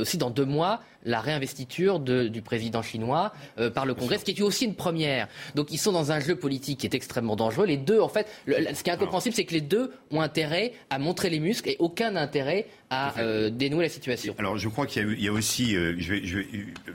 aussi 0.00 0.18
dans 0.18 0.30
deux 0.30 0.44
mois 0.44 0.80
la 1.04 1.20
réinvestiture 1.20 2.00
du 2.00 2.42
président 2.42 2.82
chinois 2.82 3.32
par 3.74 3.86
le 3.86 3.94
Congrès, 3.94 4.18
ce 4.18 4.24
qui 4.24 4.32
est 4.32 4.42
aussi 4.42 4.64
une 4.64 4.74
première. 4.74 5.28
Donc 5.54 5.72
ils 5.72 5.78
sont 5.78 5.92
dans 5.92 6.12
un 6.12 6.20
jeu 6.20 6.36
politique 6.36 6.80
qui 6.80 6.86
est 6.86 6.94
extrêmement 6.94 7.36
dangereux. 7.36 7.66
Les 7.66 7.76
deux, 7.76 8.00
en 8.00 8.08
fait, 8.08 8.26
ce 8.46 8.82
qui 8.82 8.90
est 8.90 8.92
incompréhensible, 8.92 9.34
c'est 9.34 9.44
que 9.44 9.54
les 9.54 9.60
deux 9.60 9.92
ont 10.10 10.20
intérêt 10.20 10.72
à 10.90 10.98
montrer 10.98 11.30
les 11.30 11.40
muscles 11.40 11.68
et 11.68 11.76
aucun 11.78 12.16
intérêt 12.16 12.66
à 12.94 13.18
euh, 13.18 13.50
dénouer 13.50 13.84
la 13.84 13.88
situation. 13.88 14.34
Alors 14.38 14.56
je 14.56 14.68
crois 14.68 14.86
qu'il 14.86 15.20
y, 15.20 15.28
a 15.28 15.32
aussi, 15.32 15.76
euh, 15.76 15.94
je 15.98 16.12
vais, 16.12 16.24
je 16.24 16.38
vais 16.38 16.46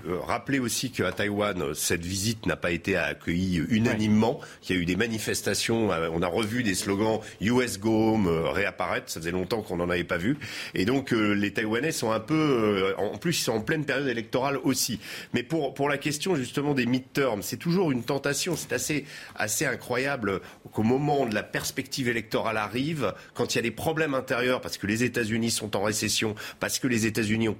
euh, 0.07 0.19
rappeler 0.19 0.59
aussi 0.59 0.91
qu'à 0.91 1.11
Taïwan, 1.11 1.73
cette 1.73 2.05
visite 2.05 2.45
n'a 2.45 2.55
pas 2.55 2.71
été 2.71 2.95
accueillie 2.95 3.61
unanimement, 3.69 4.39
qu'il 4.61 4.75
y 4.75 4.79
a 4.79 4.81
eu 4.81 4.85
des 4.85 4.95
manifestations, 4.95 5.89
on 5.89 6.21
a 6.21 6.27
revu 6.27 6.63
des 6.63 6.75
slogans 6.75 7.19
US 7.41 7.79
Go 7.79 8.13
Home 8.13 8.27
réapparaître, 8.27 9.09
ça 9.09 9.19
faisait 9.19 9.31
longtemps 9.31 9.61
qu'on 9.61 9.77
n'en 9.77 9.89
avait 9.89 10.03
pas 10.03 10.17
vu, 10.17 10.37
et 10.73 10.85
donc 10.85 11.11
les 11.11 11.51
Taïwanais 11.51 11.91
sont 11.91 12.11
un 12.11 12.19
peu, 12.19 12.93
en 12.97 13.17
plus 13.17 13.39
ils 13.39 13.43
sont 13.43 13.53
en 13.53 13.61
pleine 13.61 13.85
période 13.85 14.07
électorale 14.07 14.57
aussi. 14.63 14.99
Mais 15.33 15.43
pour, 15.43 15.73
pour 15.73 15.89
la 15.89 15.97
question 15.97 16.35
justement 16.35 16.73
des 16.73 16.85
mid-terms, 16.85 17.41
c'est 17.41 17.57
toujours 17.57 17.91
une 17.91 18.03
tentation, 18.03 18.55
c'est 18.55 18.73
assez, 18.73 19.05
assez 19.35 19.65
incroyable 19.65 20.41
qu'au 20.71 20.83
moment 20.83 21.25
de 21.25 21.33
la 21.33 21.43
perspective 21.43 22.07
électorale 22.07 22.57
arrive, 22.57 23.13
quand 23.33 23.53
il 23.53 23.57
y 23.57 23.59
a 23.59 23.63
des 23.63 23.71
problèmes 23.71 24.13
intérieurs, 24.13 24.61
parce 24.61 24.77
que 24.77 24.87
les 24.87 25.03
États-Unis 25.03 25.51
sont 25.51 25.75
en 25.75 25.88
récession, 25.89 26.35
parce 26.59 26.79
que 26.79 26.87
les 26.87 27.05
États-Unis 27.05 27.49
ont, 27.49 27.57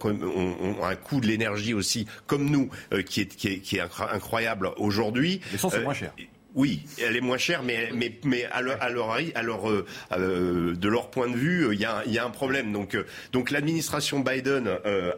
un 0.84 0.96
coût 0.96 1.20
de 1.20 1.28
l'énergie 1.28 1.74
aussi, 1.74 2.08
comme 2.28 2.50
nous, 2.50 2.70
euh, 2.94 3.02
qui, 3.02 3.22
est, 3.22 3.36
qui, 3.36 3.78
est, 3.78 3.82
incroyable 4.12 4.72
aujourd'hui. 4.78 5.42
L'essence 5.52 5.74
est 5.74 5.84
moins 5.84 5.94
cher. 5.94 6.14
Oui, 6.56 6.82
elle 7.00 7.16
est 7.16 7.22
moins 7.22 7.38
chère, 7.38 7.62
mais, 7.62 7.92
mais, 7.94 8.12
mais 8.24 8.46
à, 8.46 8.62
leur, 8.62 8.82
à 8.82 8.90
leur, 8.90 9.12
à 9.12 9.44
leur 9.44 9.70
euh, 9.70 9.86
euh, 10.14 10.76
de 10.76 10.90
leur 10.90 11.12
point 11.12 11.30
de 11.30 11.36
vue, 11.36 11.70
il 11.72 11.80
y 11.80 11.86
a, 11.86 12.04
y 12.08 12.18
a 12.18 12.26
un 12.26 12.32
problème. 12.32 12.74
Donc, 12.74 12.96
euh, 12.96 13.06
donc 13.32 13.52
l'administration 13.52 14.20
Biden 14.20 14.68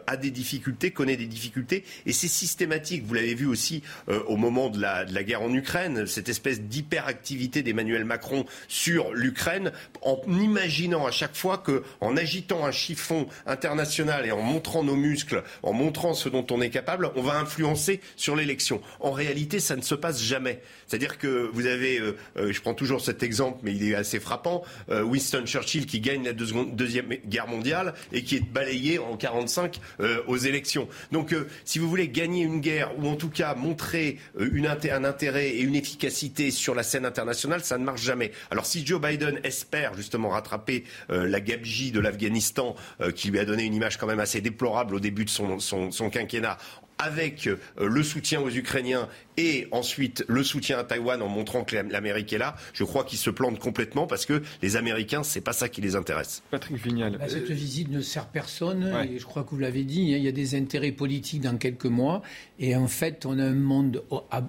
a 0.06 0.16
des 0.16 0.30
difficultés, 0.30 0.90
connaît 0.90 1.16
des 1.16 1.26
difficultés, 1.26 1.84
et 2.04 2.12
c'est 2.12 2.28
systématique. 2.28 3.04
Vous 3.06 3.14
l'avez 3.14 3.34
vu 3.34 3.46
aussi 3.46 3.82
au 4.08 4.36
moment 4.36 4.68
de 4.68 4.80
la, 4.80 5.04
de 5.04 5.14
la 5.14 5.22
guerre 5.22 5.42
en 5.42 5.52
Ukraine, 5.52 6.06
cette 6.06 6.28
espèce 6.28 6.60
d'hyperactivité 6.60 7.62
d'Emmanuel 7.62 8.04
Macron 8.04 8.44
sur 8.68 9.12
l'Ukraine, 9.14 9.72
en 10.02 10.20
imaginant 10.28 11.06
à 11.06 11.10
chaque 11.10 11.34
fois 11.34 11.58
que, 11.58 11.82
en 12.00 12.16
agitant 12.16 12.66
un 12.66 12.72
chiffon 12.72 13.26
international 13.46 14.26
et 14.26 14.32
en 14.32 14.42
montrant 14.42 14.84
nos 14.84 14.96
muscles, 14.96 15.42
en 15.62 15.72
montrant 15.72 16.14
ce 16.14 16.28
dont 16.28 16.46
on 16.50 16.60
est 16.60 16.70
capable, 16.70 17.10
on 17.16 17.22
va 17.22 17.38
influencer 17.38 18.00
sur 18.16 18.36
l'élection. 18.36 18.82
En 19.00 19.12
réalité, 19.12 19.60
ça 19.60 19.76
ne 19.76 19.82
se 19.82 19.94
passe 19.94 20.22
jamais. 20.22 20.60
C'est-à-dire 20.86 21.18
que 21.22 21.48
vous 21.52 21.66
avez, 21.66 22.00
euh, 22.00 22.16
euh, 22.36 22.52
je 22.52 22.60
prends 22.60 22.74
toujours 22.74 23.00
cet 23.00 23.22
exemple, 23.22 23.60
mais 23.62 23.72
il 23.72 23.88
est 23.88 23.94
assez 23.94 24.18
frappant, 24.18 24.64
euh, 24.90 25.02
Winston 25.02 25.44
Churchill 25.46 25.86
qui 25.86 26.00
gagne 26.00 26.24
la 26.24 26.32
deuxième 26.32 27.08
guerre 27.26 27.46
mondiale 27.46 27.94
et 28.12 28.24
qui 28.24 28.36
est 28.36 28.44
balayé 28.44 28.98
en 28.98 29.16
45 29.16 29.80
aux 30.26 30.36
élections. 30.36 30.88
Donc, 31.12 31.34
si 31.64 31.78
vous 31.78 31.88
voulez 31.88 32.08
gagner 32.08 32.42
une 32.42 32.60
guerre 32.60 32.98
ou 32.98 33.06
en 33.06 33.14
tout 33.14 33.28
cas 33.28 33.54
montrer 33.54 34.18
un 34.38 35.04
intérêt 35.04 35.50
et 35.50 35.60
une 35.60 35.76
efficacité 35.76 36.50
sur 36.50 36.74
la 36.74 36.82
scène 36.82 37.04
internationale, 37.04 37.62
ça 37.62 37.78
ne 37.78 37.84
marche 37.84 38.02
jamais. 38.02 38.32
Alors, 38.50 38.66
si 38.66 38.84
Joe 38.84 39.00
Biden 39.00 39.38
espère 39.44 39.94
justement 39.94 40.30
rattraper 40.30 40.84
la 41.08 41.40
gabegie 41.40 41.92
de 41.92 42.00
l'Afghanistan, 42.00 42.74
qui 43.14 43.30
lui 43.30 43.38
a 43.38 43.44
donné 43.44 43.64
une 43.64 43.74
image 43.74 43.96
quand 43.96 44.06
même 44.06 44.20
assez 44.20 44.40
déplorable 44.40 44.94
au 44.96 45.00
début 45.00 45.24
de 45.24 45.30
son 45.30 46.10
quinquennat, 46.10 46.58
avec 46.98 47.46
euh, 47.46 47.58
le 47.78 48.02
soutien 48.02 48.40
aux 48.40 48.50
Ukrainiens 48.50 49.08
et 49.36 49.66
ensuite 49.70 50.24
le 50.28 50.42
soutien 50.44 50.78
à 50.78 50.84
Taïwan 50.84 51.22
en 51.22 51.28
montrant 51.28 51.64
que 51.64 51.76
l'Amérique 51.76 52.32
est 52.32 52.38
là, 52.38 52.54
je 52.74 52.84
crois 52.84 53.04
qu'ils 53.04 53.18
se 53.18 53.30
plantent 53.30 53.58
complètement 53.58 54.06
parce 54.06 54.26
que 54.26 54.42
les 54.60 54.76
Américains, 54.76 55.22
c'est 55.22 55.40
pas 55.40 55.52
ça 55.52 55.68
qui 55.68 55.80
les 55.80 55.96
intéresse. 55.96 56.42
Patrick 56.50 56.76
Vignal. 56.76 57.16
Bah, 57.18 57.28
cette 57.28 57.50
visite 57.50 57.90
ne 57.90 58.00
sert 58.00 58.26
personne 58.26 58.92
et 59.10 59.18
je 59.18 59.24
crois 59.24 59.44
que 59.44 59.50
vous 59.50 59.58
l'avez 59.58 59.84
dit, 59.84 60.12
hein, 60.12 60.18
il 60.18 60.24
y 60.24 60.28
a 60.28 60.32
des 60.32 60.54
intérêts 60.54 60.92
politiques 60.92 61.40
dans 61.40 61.56
quelques 61.56 61.86
mois 61.86 62.22
et 62.58 62.76
en 62.76 62.88
fait, 62.88 63.26
on 63.26 63.38
a 63.38 63.44
un 63.44 63.54
monde 63.54 64.02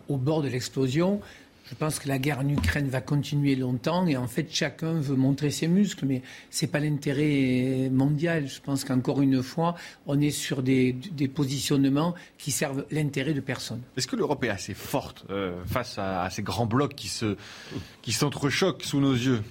au 0.07 0.17
bord 0.17 0.41
de 0.41 0.49
l'explosion. 0.49 1.21
Je 1.73 1.77
pense 1.79 1.97
que 1.97 2.07
la 2.07 2.19
guerre 2.19 2.37
en 2.37 2.47
Ukraine 2.47 2.87
va 2.87 3.01
continuer 3.01 3.55
longtemps 3.55 4.05
et 4.05 4.15
en 4.15 4.27
fait 4.27 4.47
chacun 4.51 4.93
veut 4.93 5.15
montrer 5.15 5.49
ses 5.49 5.67
muscles, 5.67 6.05
mais 6.05 6.21
ce 6.51 6.63
n'est 6.63 6.71
pas 6.71 6.79
l'intérêt 6.79 7.89
mondial. 7.91 8.47
Je 8.47 8.61
pense 8.61 8.83
qu'encore 8.83 9.23
une 9.23 9.41
fois, 9.41 9.73
on 10.05 10.21
est 10.21 10.29
sur 10.29 10.61
des, 10.61 10.95
positionnements 11.33 12.13
qui 12.37 12.51
servent 12.51 12.85
l'intérêt 12.91 13.33
de 13.33 13.39
personne. 13.39 13.81
Est-ce 13.97 14.05
que 14.05 14.15
l'Europe 14.15 14.43
est 14.43 14.49
assez 14.49 14.75
forte 14.75 15.25
euh, 15.31 15.65
face 15.65 15.97
à, 15.97 16.29
ces 16.29 16.43
grands 16.43 16.67
blocs 16.67 16.93
qui 16.93 18.11
s'entrechoquent 18.11 18.83
sous 18.83 18.99
nos 18.99 19.13
yeux? 19.13 19.41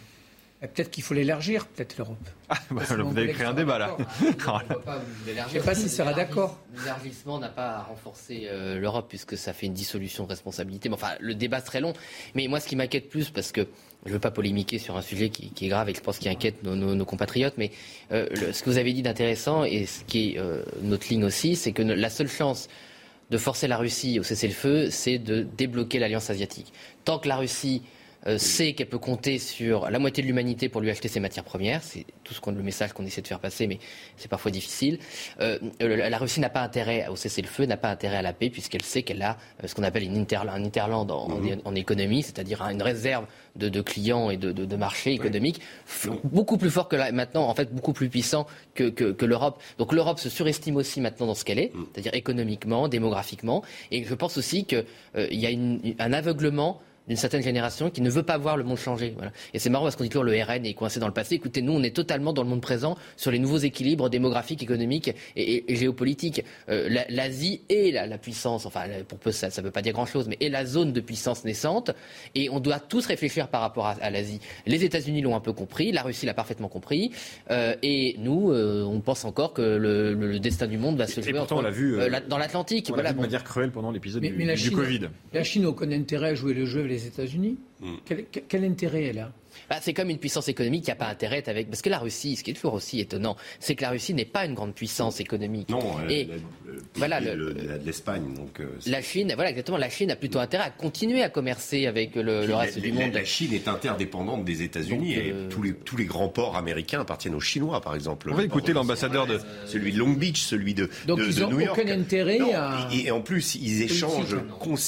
Peut-être 0.69 0.93
qu'il 0.93 1.03
faut 1.03 1.15
l'élargir, 1.15 1.67
peut-être 1.67 1.99
l'Europe. 1.99 2.17
Ah, 2.49 2.57
bah, 2.71 2.83
vous 2.87 3.19
avez 3.19 3.33
créé 3.33 3.47
un 3.47 3.53
débat 3.53 3.79
là. 3.79 3.97
Je 4.21 4.27
ne 4.27 5.49
sais 5.49 5.61
pas 5.61 5.75
s'il 5.75 5.91
sera 5.91 6.13
d'accord. 6.13 6.61
L'élargissement 6.79 7.41
n'a 7.41 7.49
pas 7.49 7.81
renforcé 7.81 8.47
euh, 8.47 8.79
l'Europe 8.79 9.07
puisque 9.09 9.37
ça 9.37 9.53
fait 9.53 9.67
une 9.67 9.73
dissolution 9.73 10.23
de 10.23 10.29
responsabilité. 10.29 10.89
Mais 10.89 10.95
enfin, 10.95 11.13
le 11.19 11.35
débat 11.35 11.61
serait 11.61 11.81
long. 11.81 11.95
Mais 12.37 12.47
moi, 12.47 12.61
ce 12.61 12.69
qui 12.69 12.77
m'inquiète 12.77 13.09
plus, 13.09 13.31
parce 13.31 13.51
que 13.51 13.67
je 14.05 14.11
ne 14.11 14.15
veux 14.15 14.21
pas 14.21 14.31
polémiquer 14.31 14.79
sur 14.79 14.97
un 14.97 15.03
sujet 15.03 15.31
qui, 15.31 15.53
est 15.65 15.69
grave 15.69 15.89
et 15.89 15.93
que 15.93 15.99
je 15.99 16.05
pense 16.05 16.19
qui 16.19 16.29
inquiète 16.29 16.63
nos, 16.63 17.05
compatriotes, 17.05 17.55
mais 17.57 17.73
euh, 18.13 18.29
ce 18.53 18.63
que 18.63 18.71
vous 18.71 18.79
avez 18.79 18.93
dit 18.93 19.03
d'intéressant 19.03 19.65
et 19.65 19.87
ce 19.87 20.05
qui 20.05 20.35
est 20.35 20.39
euh, 20.39 20.63
notre 20.83 21.09
ligne 21.09 21.25
aussi, 21.25 21.57
c'est 21.57 21.73
que 21.73 21.83
la 21.83 22.11
seule 22.11 22.29
chance 22.29 22.69
de 23.31 23.39
forcer 23.39 23.67
la 23.67 23.79
Russie 23.79 24.21
au 24.21 24.23
cessez-le-feu, 24.23 24.91
c'est 24.91 25.19
de 25.19 25.43
débloquer 25.43 25.99
l'alliance 25.99 26.31
asiatique. 26.31 26.73
Tant 27.05 27.19
que 27.19 27.27
la 27.27 27.37
Russie 27.37 27.83
euh, 28.27 28.39
sait 28.39 28.73
qu'elle 28.75 28.89
peut 28.89 28.99
compter 28.99 29.39
sur 29.39 29.91
la 29.91 29.99
moitié 29.99 30.23
de 30.23 30.29
l'humanité 30.29 30.69
pour 30.69 30.81
lui 30.81 30.91
acheter 30.91 31.09
ses 31.09 31.21
matières 31.21 31.45
premières. 31.45 31.83
C'est 31.83 32.07
tout 32.23 32.35
ce 32.35 32.41
qu'on, 32.41 32.53
le 32.53 32.63
message 32.63 32.93
qu'on 32.93 33.05
essaie 33.05 33.23
de 33.23 33.27
faire 33.27 33.41
passer, 33.41 33.67
mais 33.67 33.79
c'est 34.17 34.29
parfois 34.29 34.51
difficile. 34.51 34.99
Euh, 35.41 35.59
la 35.81 36.19
Russie 36.19 36.41
n'a 36.41 36.49
pas 36.49 36.63
intérêt 36.63 37.09
au 37.09 37.17
cessez-le-feu, 37.17 37.67
n'a 37.67 37.77
pas 37.77 37.91
intérêt 37.91 38.17
à 38.17 38.23
la 38.23 38.33
paix, 38.33 38.51
puisqu'elle 38.51 38.83
sait 38.83 39.03
qu'elle 39.03 39.23
a 39.23 39.39
euh, 39.63 39.67
ce 39.67 39.75
qu'on 39.75 39.83
appelle 39.83 40.05
une 40.05 40.23
un 40.33 40.65
interland 40.65 41.11
mhm. 41.11 41.61
en, 41.65 41.75
économie, 41.75 42.23
c'est-à-dire 42.23 42.63
une 42.63 42.81
réserve 42.81 43.27
de, 43.57 43.81
clients 43.83 44.31
et 44.31 44.37
de, 44.37 44.53
de, 44.53 44.77
marchés 44.77 45.13
économiques 45.13 45.61
beaucoup 46.25 46.57
plus 46.57 46.71
fort 46.71 46.89
que 46.89 46.97
maintenant, 47.13 47.49
en 47.49 47.55
fait, 47.55 47.75
beaucoup 47.75 47.93
plus 47.93 48.09
puissant 48.09 48.47
que, 48.75 48.89
que, 48.89 49.27
l'Europe. 49.27 49.61
Donc 49.79 49.93
l'Europe 49.93 50.21
se 50.21 50.31
surestime 50.31 50.77
aussi 50.77 51.01
maintenant 51.01 51.27
dans 51.27 51.35
ce 51.35 51.45
qu'elle 51.45 51.59
est, 51.59 51.75
mhm. 51.75 51.87
c'est-à-dire 51.93 52.15
économiquement, 52.15 52.89
démographiquement. 52.89 53.63
Et 53.91 54.05
je 54.05 54.15
pense 54.15 54.39
aussi 54.39 54.65
qu'il 54.65 54.85
y 55.15 55.47
a 55.47 56.05
un 56.05 56.13
aveuglement 56.13 56.81
d'une 57.09 57.17
certaine 57.17 57.43
génération 57.43 57.91
qui 57.91 58.01
ne 58.01 58.11
veut 58.11 58.23
pas 58.23 58.39
voir 58.39 58.57
le 58.57 58.65
monde 58.65 58.79
changer. 58.79 59.15
Et 59.55 59.59
c'est 59.59 59.71
marrant 59.71 59.85
parce 59.85 59.97
qu'on 59.97 60.05
dit 60.05 60.11
toujours 60.11 60.25
le 60.25 60.41
RN 60.41 60.65
est 60.65 60.75
coincé 60.75 61.01
dans 61.01 61.09
le 61.09 61.13
passé. 61.13 61.35
Écoutez, 61.35 61.63
nous, 61.63 61.73
on 61.73 61.83
est 61.83 61.95
totalement 61.95 62.33
dans 62.33 62.43
le 62.43 62.49
monde 62.49 62.61
présent 62.61 62.97
sur 63.17 63.31
les 63.31 63.39
nouveaux 63.39 63.59
équilibres 63.59 64.09
démographiques, 64.09 64.63
économiques 64.63 65.13
et, 65.37 65.65
géopolitiques. 65.75 66.45
Euh, 66.69 66.89
L'Asie 67.09 67.63
est 67.69 67.93
la, 67.93 68.19
puissance, 68.19 68.67
enfin, 68.67 68.85
pour 69.09 69.19
peu, 69.19 69.33
ça 69.33 69.49
ne 69.49 69.63
veut 69.63 69.71
pas 69.71 69.83
dire 69.83 69.93
grand-chose, 69.93 70.29
mais 70.29 70.37
est 70.41 70.49
la 70.49 70.65
zone 70.65 70.93
de 70.93 71.01
puissance 71.01 71.45
naissante. 71.45 71.91
Et 72.35 72.49
on 72.51 72.61
doit 72.61 72.79
tous 72.79 73.07
réfléchir 73.07 73.49
par 73.49 73.61
rapport 73.61 73.87
à, 73.87 74.11
l'Asie. 74.11 74.41
Les 74.67 74.85
États-Unis 74.85 75.23
l'ont 75.23 75.35
un 75.35 75.41
peu 75.41 75.53
compris, 75.53 75.93
la 75.93 76.03
Russie 76.03 76.27
l'a 76.27 76.35
parfaitement 76.35 76.69
compris. 76.69 77.11
Euh, 77.51 77.75
et 77.83 78.17
nous, 78.19 78.53
euh, 78.53 78.85
on 78.85 79.01
pense 79.01 79.25
encore 79.25 79.53
que 79.53 79.63
le, 79.63 80.39
destin 80.39 80.67
du 80.67 80.79
monde 80.79 80.97
va 80.97 81.07
se 81.07 81.21
jouer 81.21 81.33
on 81.51 81.61
l'a 81.61 81.71
vu, 81.71 81.99
dans 82.29 82.39
l'Atlantique. 82.39 82.89
On 82.91 82.95
voilà, 82.95 83.11
vu 83.11 83.17
de 83.17 83.23
manière 83.23 83.45
cruelle 83.45 83.71
pendant 83.71 83.91
l'épisode 83.91 84.23
du, 84.23 84.55
du 84.55 84.71
Covid. 84.71 85.09
La 85.33 85.45
Chine 85.45 85.65
a 85.65 85.69
aucun 85.69 85.91
intérêt 85.91 86.31
à 86.31 86.35
jouer 86.35 86.55
le 86.55 86.65
jeu 86.65 86.83
les 86.93 87.07
États-Unis 87.07 87.59
mm. 87.81 87.95
quel, 88.05 88.27
quel, 88.27 88.65
intérêt 88.65 89.05
elle 89.05 89.19
a? 89.19 89.33
Bah, 89.69 89.77
c'est 89.81 89.93
comme 89.93 90.11
une 90.11 90.19
puissance 90.19 90.49
économique 90.49 90.85
qui 90.85 90.91
n'a 90.91 90.97
pas 90.97 91.09
intérêt 91.09 91.43
avec. 91.49 91.69
Parce 91.69 91.83
que 91.83 91.91
la 91.91 91.99
Russie, 91.99 92.37
ce 92.37 92.45
qui 92.45 92.51
est 92.51 92.55
toujours 92.55 92.75
aussi 92.75 93.01
étonnant, 93.01 93.37
c'est 93.61 93.75
que 93.75 93.83
la 93.83 93.91
Russie 93.91 94.15
n'est 94.15 94.25
pas 94.25 94.45
une 94.45 94.55
grande 94.55 94.75
puissance 94.75 95.21
économique. 95.21 95.69
Non, 95.69 95.81
et 96.09 96.29
voilà 96.95 97.21
l'Espagne. 97.21 98.35
Donc 98.35 98.61
euh, 98.61 98.67
la 98.87 99.03
Chine, 99.03 99.33
voilà 99.35 99.51
exactement. 99.51 99.79
La 99.79 99.91
Chine 99.91 100.11
a 100.11 100.17
plutôt 100.17 100.39
intérêt 100.39 100.65
à 100.65 100.71
continuer 100.71 101.23
à 101.23 101.29
commercer 101.29 101.87
avec 101.87 102.15
le, 102.15 102.55
reste 102.55 102.79
du 102.79 102.93
monde. 102.93 103.13
La 103.13 103.25
Chine 103.25 103.53
est 103.53 103.69
interdépendante 103.69 104.45
des 104.45 104.63
États-Unis 104.63 105.15
et 105.15 105.33
euh, 105.33 105.49
tous 105.49 105.63
les 105.63 105.75
tous 105.75 105.97
les 105.97 106.05
grands 106.05 106.29
ports 106.29 106.57
américains 106.57 107.01
appartiennent 107.01 107.35
aux 107.35 107.41
Chinois, 107.41 107.81
par 107.81 107.95
exemple. 107.95 108.31
On 108.31 108.35
va 108.35 108.45
écouter 108.45 108.73
l'ambassadeur 108.73 109.27
de 109.27 109.41
celui 109.67 109.93
de 109.93 109.99
Long 109.99 110.13
Beach, 110.13 110.41
celui 110.41 110.75
de 110.75 110.89
donc 111.07 111.19
de, 111.19 111.25
ils 111.25 111.41
n'ont 111.41 111.73
aucun 111.73 111.89
intérêt 111.89 112.41
à... 112.55 112.89
et, 112.93 113.11
en 113.11 113.21
plus 113.21 113.55
ils 113.57 113.83
échangent 113.83 114.37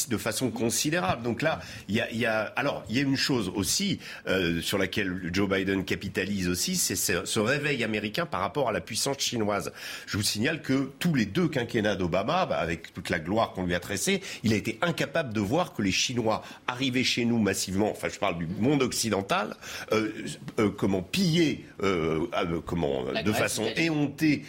de 0.09 0.17
façon 0.17 0.51
considérable. 0.51 1.23
Donc 1.23 1.43
là, 1.43 1.61
il 1.89 1.97
y 1.97 2.27
a, 2.27 2.41
alors 2.57 2.85
il 2.89 2.97
y 2.97 2.99
a 2.99 3.03
une 3.03 3.17
chose 3.17 3.51
aussi 3.55 3.99
euh, 4.29 4.54
sur 4.61 4.79
laquelle 4.79 5.31
Joe 5.33 5.49
Biden 5.49 5.85
capitalise 5.85 6.49
aussi, 6.49 6.77
c'est 6.77 6.97
ce 6.97 7.39
réveil 7.39 7.85
américain 7.85 8.27
par 8.27 8.41
rapport 8.41 8.69
à 8.69 8.73
la 8.73 8.81
puissance 8.81 9.19
chinoise. 9.19 9.73
Je 10.07 10.17
vous 10.17 10.23
signale 10.23 10.63
que 10.63 10.91
tous 10.99 11.15
les 11.15 11.27
deux 11.27 11.49
quinquennats 11.49 11.97
d'Obama, 11.97 12.47
bah, 12.47 12.57
avec 12.57 12.93
toute 12.93 13.11
la 13.11 13.19
gloire 13.19 13.53
qu'on 13.53 13.67
lui 13.67 13.75
a 13.75 13.81
tressée, 13.81 14.21
il 14.43 14.53
a 14.53 14.57
été 14.57 14.79
incapable 14.83 15.33
de 15.33 15.41
voir 15.41 15.73
que 15.73 15.83
les 15.83 15.93
Chinois 15.93 16.43
arrivaient 16.67 17.05
chez 17.05 17.25
nous 17.25 17.39
massivement, 17.39 17.91
enfin 17.91 18.09
je 18.13 18.19
parle 18.19 18.39
du 18.39 18.47
monde 18.47 18.83
occidental, 18.83 19.57
euh, 19.93 20.11
euh, 20.59 20.71
comment 20.71 21.03
piller, 21.03 21.65
euh, 21.83 22.27
comment 22.67 23.05
de 23.13 23.33
façon 23.33 23.65
éhontée 23.77 24.43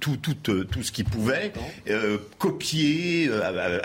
tout, 0.00 0.16
tout, 0.16 0.34
tout 0.34 0.82
ce 0.82 0.92
qu'ils 0.92 1.04
pouvaient, 1.04 1.52
copier, 2.38 3.30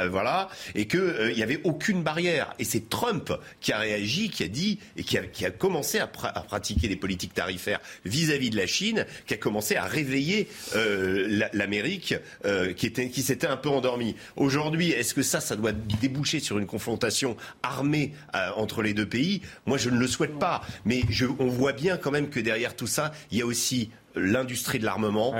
voilà, 0.10 0.50
et 0.76 0.88
qu'il 0.88 1.34
n'y 1.36 1.44
avait 1.44 1.62
aucune 1.64 2.04
barrière. 2.04 2.54
Et 2.60 2.64
c'est 2.64 2.90
Trump 2.90 3.34
qui 3.60 3.72
a 3.72 3.80
réagi, 3.80 4.30
qui 4.30 4.44
a 4.44 4.48
dit 4.48 4.80
et 4.98 5.04
qui 5.04 5.18
a, 5.18 5.24
qui 5.24 5.41
a 5.46 5.52
commencé 5.52 6.00
à, 6.00 6.08
pratiquer 6.08 6.88
des 6.88 6.96
politiques 6.96 7.34
tarifaires 7.34 7.80
vis-à-vis 8.06 8.50
de 8.50 8.58
la 8.58 8.68
Chine, 8.68 9.06
qui 9.26 9.34
a 9.34 9.38
commencé 9.38 9.76
à 9.76 9.86
réveiller 9.86 10.48
euh, 10.76 11.48
l'Amérique 11.54 12.16
euh, 12.46 12.74
qui, 12.74 12.92
qui 12.92 13.22
s'était 13.22 13.48
un 13.48 13.58
peu 13.58 13.70
endormie. 13.70 14.16
Aujourd'hui, 14.36 14.92
est-ce 14.92 15.14
que 15.14 15.24
ça, 15.24 15.40
ça 15.40 15.56
doit 15.56 15.72
déboucher 15.72 16.40
sur 16.40 16.58
une 16.58 16.66
confrontation 16.66 17.36
armée 17.64 18.14
euh, 18.36 18.50
entre 18.56 18.82
les 18.82 18.94
deux 18.94 19.08
pays? 19.08 19.42
Moi, 19.66 19.78
je 19.78 19.90
ne 19.90 19.98
le 19.98 20.08
souhaite 20.08 20.38
pas. 20.40 20.62
Mais 20.86 21.02
on 21.40 21.48
voit 21.48 21.74
bien 21.74 21.98
quand 21.98 22.12
même 22.12 22.30
que 22.30 22.40
derrière 22.40 22.76
tout 22.76 22.88
ça, 22.88 23.12
il 23.32 23.38
y 23.38 23.42
a 23.42 23.46
aussi 23.46 23.90
l'industrie 24.16 24.80
de 24.80 24.86
l'armement 24.86 25.34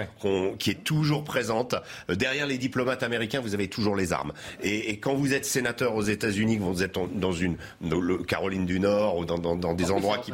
qui 0.60 0.72
est 0.72 0.84
toujours 0.84 1.24
présente. 1.24 1.76
Euh, 2.10 2.16
derrière 2.16 2.48
les 2.48 2.58
diplomates 2.58 3.04
américains, 3.04 3.42
vous 3.42 3.54
avez 3.54 3.68
toujours 3.68 3.96
les 3.96 4.14
armes. 4.14 4.34
Et, 4.64 4.98
quand 4.98 5.16
vous 5.16 5.34
êtes 5.34 5.46
sénateur 5.46 5.96
aux 5.96 6.04
États-Unis, 6.04 6.58
que 6.58 6.64
vous 6.64 6.84
êtes 6.84 6.98
dans 7.16 7.32
une 7.32 7.58
Caroline 8.28 8.66
du 8.66 8.80
Nord 8.80 9.18
ou 9.18 9.26
dans, 9.26 9.74
des 9.74 9.92
endroits 9.92 10.20
qui 10.20 10.32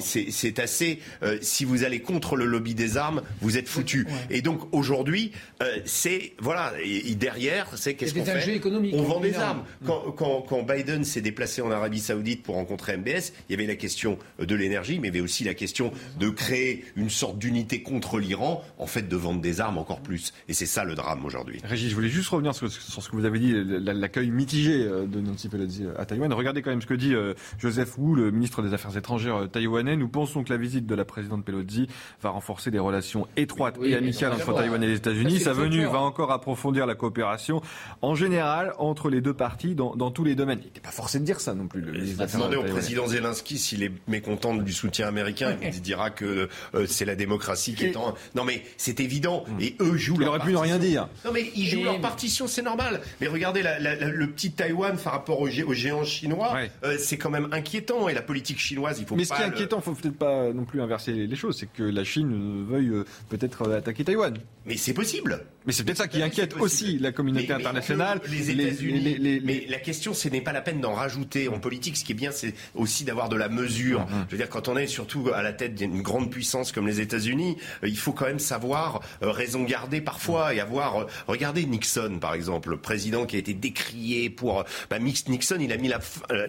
c'est 0.00 0.58
assez. 0.58 1.00
Euh, 1.22 1.38
si 1.40 1.64
vous 1.64 1.84
allez 1.84 2.00
contre 2.00 2.36
le 2.36 2.44
lobby 2.44 2.74
des 2.74 2.96
armes, 2.96 3.22
vous 3.40 3.56
êtes 3.56 3.68
foutu. 3.68 4.06
Et 4.30 4.42
donc 4.42 4.60
aujourd'hui, 4.72 5.32
euh, 5.62 5.78
c'est 5.84 6.32
voilà. 6.38 6.72
Et, 6.84 7.14
derrière, 7.14 7.66
c'est 7.76 7.94
qu'est-ce 7.94 8.14
qu'on 8.14 8.24
fait 8.24 8.60
On 8.92 9.02
vend 9.02 9.20
des 9.20 9.34
armes. 9.36 9.64
Quand, 9.84 10.12
quand, 10.12 10.42
quand 10.42 10.62
Biden 10.62 11.04
s'est 11.04 11.20
déplacé 11.20 11.62
en 11.62 11.70
Arabie 11.70 12.00
Saoudite 12.00 12.42
pour 12.42 12.56
rencontrer 12.56 12.96
MBS, 12.96 13.32
il 13.48 13.52
y 13.52 13.54
avait 13.54 13.66
la 13.66 13.76
question 13.76 14.18
de 14.38 14.54
l'énergie, 14.54 14.98
mais 14.98 15.08
il 15.08 15.14
y 15.14 15.18
avait 15.18 15.24
aussi 15.24 15.44
la 15.44 15.54
question 15.54 15.92
de 16.18 16.28
créer 16.28 16.84
une 16.96 17.10
sorte 17.10 17.38
de 17.38 17.47
unité 17.48 17.82
contre 17.82 18.18
l'Iran, 18.18 18.62
en 18.78 18.86
fait, 18.86 19.08
de 19.08 19.16
vendre 19.16 19.40
des 19.40 19.60
armes 19.60 19.78
encore 19.78 20.00
plus. 20.00 20.32
Et 20.48 20.52
c'est 20.52 20.66
ça 20.66 20.84
le 20.84 20.94
drame 20.94 21.24
aujourd'hui. 21.24 21.60
Régis, 21.64 21.90
je 21.90 21.94
voulais 21.94 22.08
juste 22.08 22.28
revenir 22.28 22.54
sur, 22.54 22.70
ce 22.70 23.08
que 23.08 23.16
vous 23.16 23.24
avez 23.24 23.38
dit, 23.38 23.52
l'accueil 23.54 24.30
mitigé 24.30 24.82
euh, 24.82 25.06
de 25.06 25.20
Nancy 25.20 25.48
Pelosi 25.48 25.84
à 25.98 26.04
Taïwan. 26.04 26.32
Regardez 26.32 26.62
quand 26.62 26.70
même 26.70 26.82
ce 26.82 26.86
que 26.86 26.94
dit 26.94 27.14
euh, 27.14 27.34
Joseph 27.58 27.96
Wu, 27.98 28.16
le 28.16 28.30
ministre 28.30 28.62
des 28.62 28.74
Affaires 28.74 28.96
étrangères 28.96 29.42
euh, 29.42 29.46
taïwanais. 29.46 29.96
Nous 29.96 30.08
pensons 30.08 30.44
que 30.44 30.52
la 30.52 30.58
visite 30.58 30.86
de 30.86 30.94
la 30.94 31.04
présidente 31.04 31.44
Pelosi 31.44 31.88
va 32.22 32.30
renforcer 32.30 32.70
des 32.70 32.78
relations 32.78 33.26
étroites 33.36 33.78
et 33.82 33.94
amicales 33.94 34.32
entre 34.32 34.54
Taïwan 34.54 34.82
et 34.82 34.86
les 34.86 34.96
États-Unis. 34.96 35.40
Sa 35.40 35.52
venue 35.52 35.84
va 35.84 36.00
encore 36.00 36.30
approfondir 36.32 36.86
la 36.86 36.94
coopération 36.94 37.62
en 38.02 38.14
général 38.14 38.74
entre 38.78 39.08
les 39.08 39.20
deux 39.20 39.34
parties 39.34 39.74
dans, 39.74 40.10
tous 40.10 40.24
les 40.24 40.34
domaines. 40.34 40.58
Il 40.62 40.66
n'était 40.66 40.80
pas 40.80 40.90
forcé 40.90 41.18
de 41.18 41.24
dire 41.24 41.40
ça 41.40 41.54
non 41.54 41.66
plus. 41.66 41.80
Le 41.80 41.92
ministre 41.92 42.26
demander 42.32 42.56
au 42.56 42.64
président 42.64 43.06
Zelensky 43.06 43.58
s'il 43.58 43.82
est 43.82 43.92
mécontent 44.06 44.54
du 44.54 44.72
soutien 44.72 45.08
américain. 45.08 45.56
Il 45.62 45.80
dira 45.80 46.10
que 46.10 46.48
c'est 46.86 47.04
la 47.04 47.14
démocratie 47.14 47.37
qui 47.38 47.86
est 47.86 47.96
en... 47.96 48.14
Non 48.34 48.44
mais 48.44 48.62
c'est 48.76 49.00
évident. 49.00 49.44
Hmm. 49.46 49.60
Et 49.60 49.76
eux 49.80 49.96
jouent 49.96 50.14
Il 50.16 50.20
leur 50.20 50.30
aurait 50.30 50.40
pu 50.40 50.52
ne 50.52 50.56
rien 50.56 50.78
dire. 50.78 51.08
Non 51.24 51.32
mais 51.32 51.50
ils 51.54 51.68
jouent 51.68 51.84
leur 51.84 52.00
partition, 52.00 52.46
c'est 52.46 52.62
normal. 52.62 53.00
Mais 53.20 53.26
regardez 53.26 53.62
le 53.62 54.26
petit 54.30 54.52
Taïwan 54.52 54.96
par 54.96 55.12
rapport 55.12 55.40
aux, 55.40 55.48
géants 55.48 56.04
chinois, 56.04 56.56
euh, 56.84 56.96
c'est 56.98 57.18
quand 57.18 57.30
même 57.30 57.48
inquiétant. 57.52 58.08
Et 58.08 58.14
la 58.14 58.22
politique 58.22 58.58
chinoise, 58.58 58.98
il 59.00 59.06
faut 59.06 59.16
mais 59.16 59.24
pas... 59.24 59.34
Mais 59.34 59.40
ce 59.40 59.42
qui 59.44 59.48
est 59.48 59.54
inquiétant, 59.54 59.78
il 59.78 59.82
faut 59.82 59.94
peut-être 59.94 60.18
pas 60.18 60.52
non 60.52 60.64
plus 60.64 60.80
inverser 60.80 61.12
les 61.12 61.36
choses, 61.36 61.58
c'est 61.58 61.70
que 61.72 61.82
la 61.82 62.04
Chine 62.04 62.66
veuille 62.68 62.88
euh, 62.88 63.04
peut-être 63.28 63.70
attaquer 63.72 64.04
Taïwan. 64.04 64.36
Mais 64.66 64.76
c'est 64.76 64.94
possible. 64.94 65.44
Mais 65.68 65.74
c'est 65.74 65.84
peut-être 65.84 65.98
ça 65.98 66.08
qui 66.08 66.22
inquiète 66.22 66.56
aussi 66.56 66.98
la 66.98 67.12
communauté 67.12 67.52
internationale. 67.52 68.22
Les 68.30 68.50
États-Unis. 68.50 69.42
Mais 69.44 69.66
la 69.68 69.76
question, 69.76 70.14
ce 70.14 70.30
n'est 70.30 70.40
pas 70.40 70.54
la 70.54 70.62
peine 70.62 70.80
d'en 70.80 70.94
rajouter 70.94 71.48
en 71.48 71.60
politique. 71.60 71.98
Ce 71.98 72.04
qui 72.04 72.12
est 72.12 72.14
bien, 72.14 72.30
c'est 72.32 72.54
aussi 72.74 73.04
d'avoir 73.04 73.28
de 73.28 73.36
la 73.36 73.50
mesure. 73.50 74.00
Hum. 74.00 74.24
Je 74.28 74.32
veux 74.32 74.38
dire, 74.38 74.48
quand 74.48 74.68
on 74.68 74.78
est 74.78 74.86
surtout 74.86 75.28
à 75.34 75.42
la 75.42 75.52
tête 75.52 75.74
d'une 75.74 76.00
grande 76.00 76.30
puissance 76.30 76.72
comme 76.72 76.86
les 76.86 77.02
États-Unis, 77.02 77.58
euh, 77.84 77.88
il 77.88 77.98
faut 77.98 78.14
quand 78.14 78.24
même 78.24 78.38
savoir 78.38 79.02
euh, 79.22 79.30
raison 79.30 79.62
garder 79.62 80.00
parfois 80.00 80.54
et 80.54 80.60
avoir. 80.60 81.02
Euh, 81.02 81.06
regardez 81.26 81.66
Nixon, 81.66 82.18
par 82.18 82.32
exemple, 82.32 82.70
le 82.70 82.78
président 82.78 83.26
qui 83.26 83.36
a 83.36 83.38
été 83.38 83.52
décrié 83.52 84.30
pour. 84.30 84.64
Bah, 84.88 84.98
Nixon, 84.98 85.58
il 85.60 85.70
a 85.70 85.76
mis 85.76 85.88
la. 85.88 86.00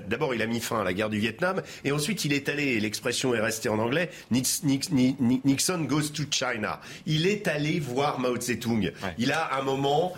D'abord, 0.08 0.34
il 0.34 0.42
a 0.42 0.48
mis 0.48 0.62
fin 0.62 0.80
à 0.80 0.86
la 0.86 0.94
guerre 0.94 1.10
du 1.10 1.20
Vietnam 1.20 1.62
et 1.84 1.92
ensuite 1.92 2.24
il 2.24 2.32
est 2.32 2.48
allé. 2.48 2.80
L'expression 2.80 3.36
est 3.36 3.42
restée 3.42 3.68
en 3.68 3.80
anglais. 3.80 4.12
Nixon 4.32 5.80
goes 5.82 6.10
to 6.14 6.24
China. 6.32 6.80
Il 7.06 7.28
est 7.28 7.50
allé 7.50 7.82
voir 7.82 8.18
Mao 8.22 8.38
Tse-tung. 8.38 8.94
Il 9.18 9.32
a 9.32 9.42
à 9.42 9.60
un 9.60 9.64
moment 9.64 10.14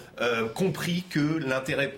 compris 0.53 1.03
que 1.09 1.37
l'intérêt. 1.37 1.95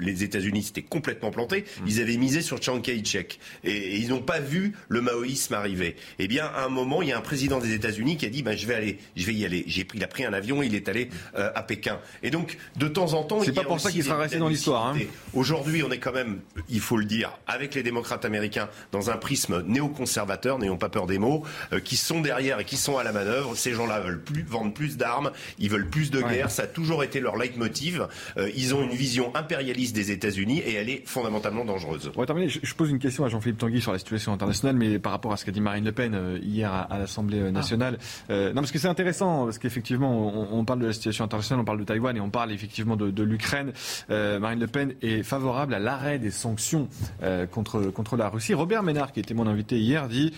les 0.00 0.24
États-Unis 0.24 0.64
s'étaient 0.64 0.82
complètement 0.82 1.30
plantés. 1.30 1.64
Mm. 1.80 1.84
Ils 1.86 2.00
avaient 2.00 2.16
misé 2.16 2.42
sur 2.42 2.62
Chiang 2.62 2.80
Kai-shek 2.80 3.38
et, 3.64 3.70
et 3.70 3.96
ils 3.96 4.08
n'ont 4.10 4.20
pas 4.20 4.40
vu 4.40 4.74
le 4.88 5.00
maoïsme 5.00 5.54
arriver. 5.54 5.96
Eh 6.18 6.28
bien, 6.28 6.46
à 6.46 6.64
un 6.64 6.68
moment, 6.68 7.02
il 7.02 7.08
y 7.08 7.12
a 7.12 7.18
un 7.18 7.22
président 7.22 7.58
des 7.58 7.72
États-Unis 7.72 8.16
qui 8.16 8.26
a 8.26 8.28
dit 8.28 8.42
ben, 8.42 8.56
je 8.56 8.66
vais 8.66 8.74
aller, 8.74 8.98
je 9.16 9.26
vais 9.26 9.34
y 9.34 9.44
aller. 9.44 9.64
J'ai 9.66 9.84
pris, 9.84 9.98
il 9.98 10.04
a 10.04 10.08
pris 10.08 10.24
un 10.24 10.32
avion, 10.32 10.62
il 10.62 10.74
est 10.74 10.88
allé 10.88 11.10
euh, 11.36 11.50
à 11.54 11.62
Pékin. 11.62 11.98
Et 12.22 12.30
donc, 12.30 12.56
de 12.76 12.88
temps 12.88 13.14
en 13.14 13.22
temps, 13.22 13.42
c'est 13.42 13.52
pas 13.52 13.64
pour 13.64 13.80
ça 13.80 13.90
qu'il 13.90 14.04
sera 14.04 14.16
resté 14.16 14.38
dans 14.38 14.48
l'histoire. 14.48 14.86
Hein. 14.86 14.98
Aujourd'hui, 15.34 15.82
on 15.82 15.90
est 15.90 15.98
quand 15.98 16.12
même, 16.12 16.40
il 16.68 16.80
faut 16.80 16.96
le 16.96 17.04
dire, 17.04 17.38
avec 17.46 17.74
les 17.74 17.82
démocrates 17.82 18.24
américains 18.24 18.68
dans 18.92 19.10
un 19.10 19.16
prisme 19.16 19.62
néoconservateur, 19.66 20.58
n'ayons 20.58 20.78
pas 20.78 20.88
peur 20.88 21.06
des 21.06 21.18
mots, 21.18 21.44
euh, 21.72 21.80
qui 21.80 21.96
sont 21.96 22.20
derrière 22.20 22.60
et 22.60 22.64
qui 22.64 22.76
sont 22.76 22.98
à 22.98 23.04
la 23.04 23.12
manœuvre. 23.12 23.54
Ces 23.56 23.72
gens-là 23.72 24.00
veulent 24.00 24.22
plus 24.22 24.42
vendre 24.42 24.72
plus 24.72 24.96
d'armes, 24.96 25.32
ils 25.58 25.70
veulent 25.70 25.88
plus 25.90 26.10
de 26.10 26.20
guerre. 26.20 26.50
Ça 26.50 26.62
a 26.62 26.66
toujours 26.66 27.04
été 27.04 27.20
leur 27.20 27.36
leitmotiv. 27.36 28.06
Euh, 28.36 28.50
ils 28.56 28.74
ont 28.74 28.82
une 28.82 28.90
vision 28.90 29.34
impérialiste 29.34 29.94
des 29.94 30.10
États-Unis 30.10 30.60
et 30.60 30.74
elle 30.74 30.88
est 30.88 31.06
fondamentalement 31.06 31.64
dangereuse. 31.64 32.10
On 32.16 32.24
terminer. 32.24 32.48
Je, 32.48 32.74
pose 32.74 32.90
une 32.90 32.98
question 32.98 33.24
à 33.24 33.28
Jean-Philippe 33.28 33.58
Tanguy 33.58 33.80
sur 33.80 33.92
la 33.92 33.98
situation 33.98 34.32
internationale, 34.32 34.76
mais 34.76 34.98
par 34.98 35.12
rapport 35.12 35.32
à 35.32 35.36
ce 35.36 35.44
qu'a 35.44 35.52
dit 35.52 35.60
Marine 35.60 35.84
Le 35.84 35.92
Pen 35.92 36.38
hier 36.42 36.72
à, 36.72 36.98
l'Assemblée 36.98 37.42
ah. 37.46 37.50
nationale. 37.50 37.98
Euh, 38.30 38.48
non, 38.48 38.62
parce 38.62 38.72
que 38.72 38.78
c'est 38.78 38.88
intéressant, 38.88 39.44
parce 39.44 39.58
qu'effectivement, 39.58 40.52
on, 40.52 40.64
parle 40.64 40.80
de 40.80 40.86
la 40.86 40.92
situation 40.92 41.24
internationale, 41.24 41.62
on 41.62 41.64
parle 41.64 41.80
de 41.80 41.84
Taïwan 41.84 42.16
et 42.16 42.20
on 42.20 42.30
parle 42.30 42.52
effectivement 42.52 42.96
de, 42.96 43.22
l'Ukraine. 43.22 43.72
Euh, 44.10 44.38
Marine 44.38 44.60
Le 44.60 44.66
Pen 44.66 44.94
est 45.02 45.22
favorable 45.22 45.74
à 45.74 45.78
l'arrêt 45.78 46.18
des 46.18 46.30
sanctions 46.30 46.88
euh, 47.22 47.46
contre, 47.46 47.82
contre 47.90 48.16
la 48.16 48.28
Russie. 48.28 48.54
Robert 48.54 48.82
Ménard, 48.82 49.12
qui 49.12 49.20
était 49.20 49.34
mon 49.34 49.46
invité 49.46 49.78
hier, 49.78 50.08
dit 50.08 50.32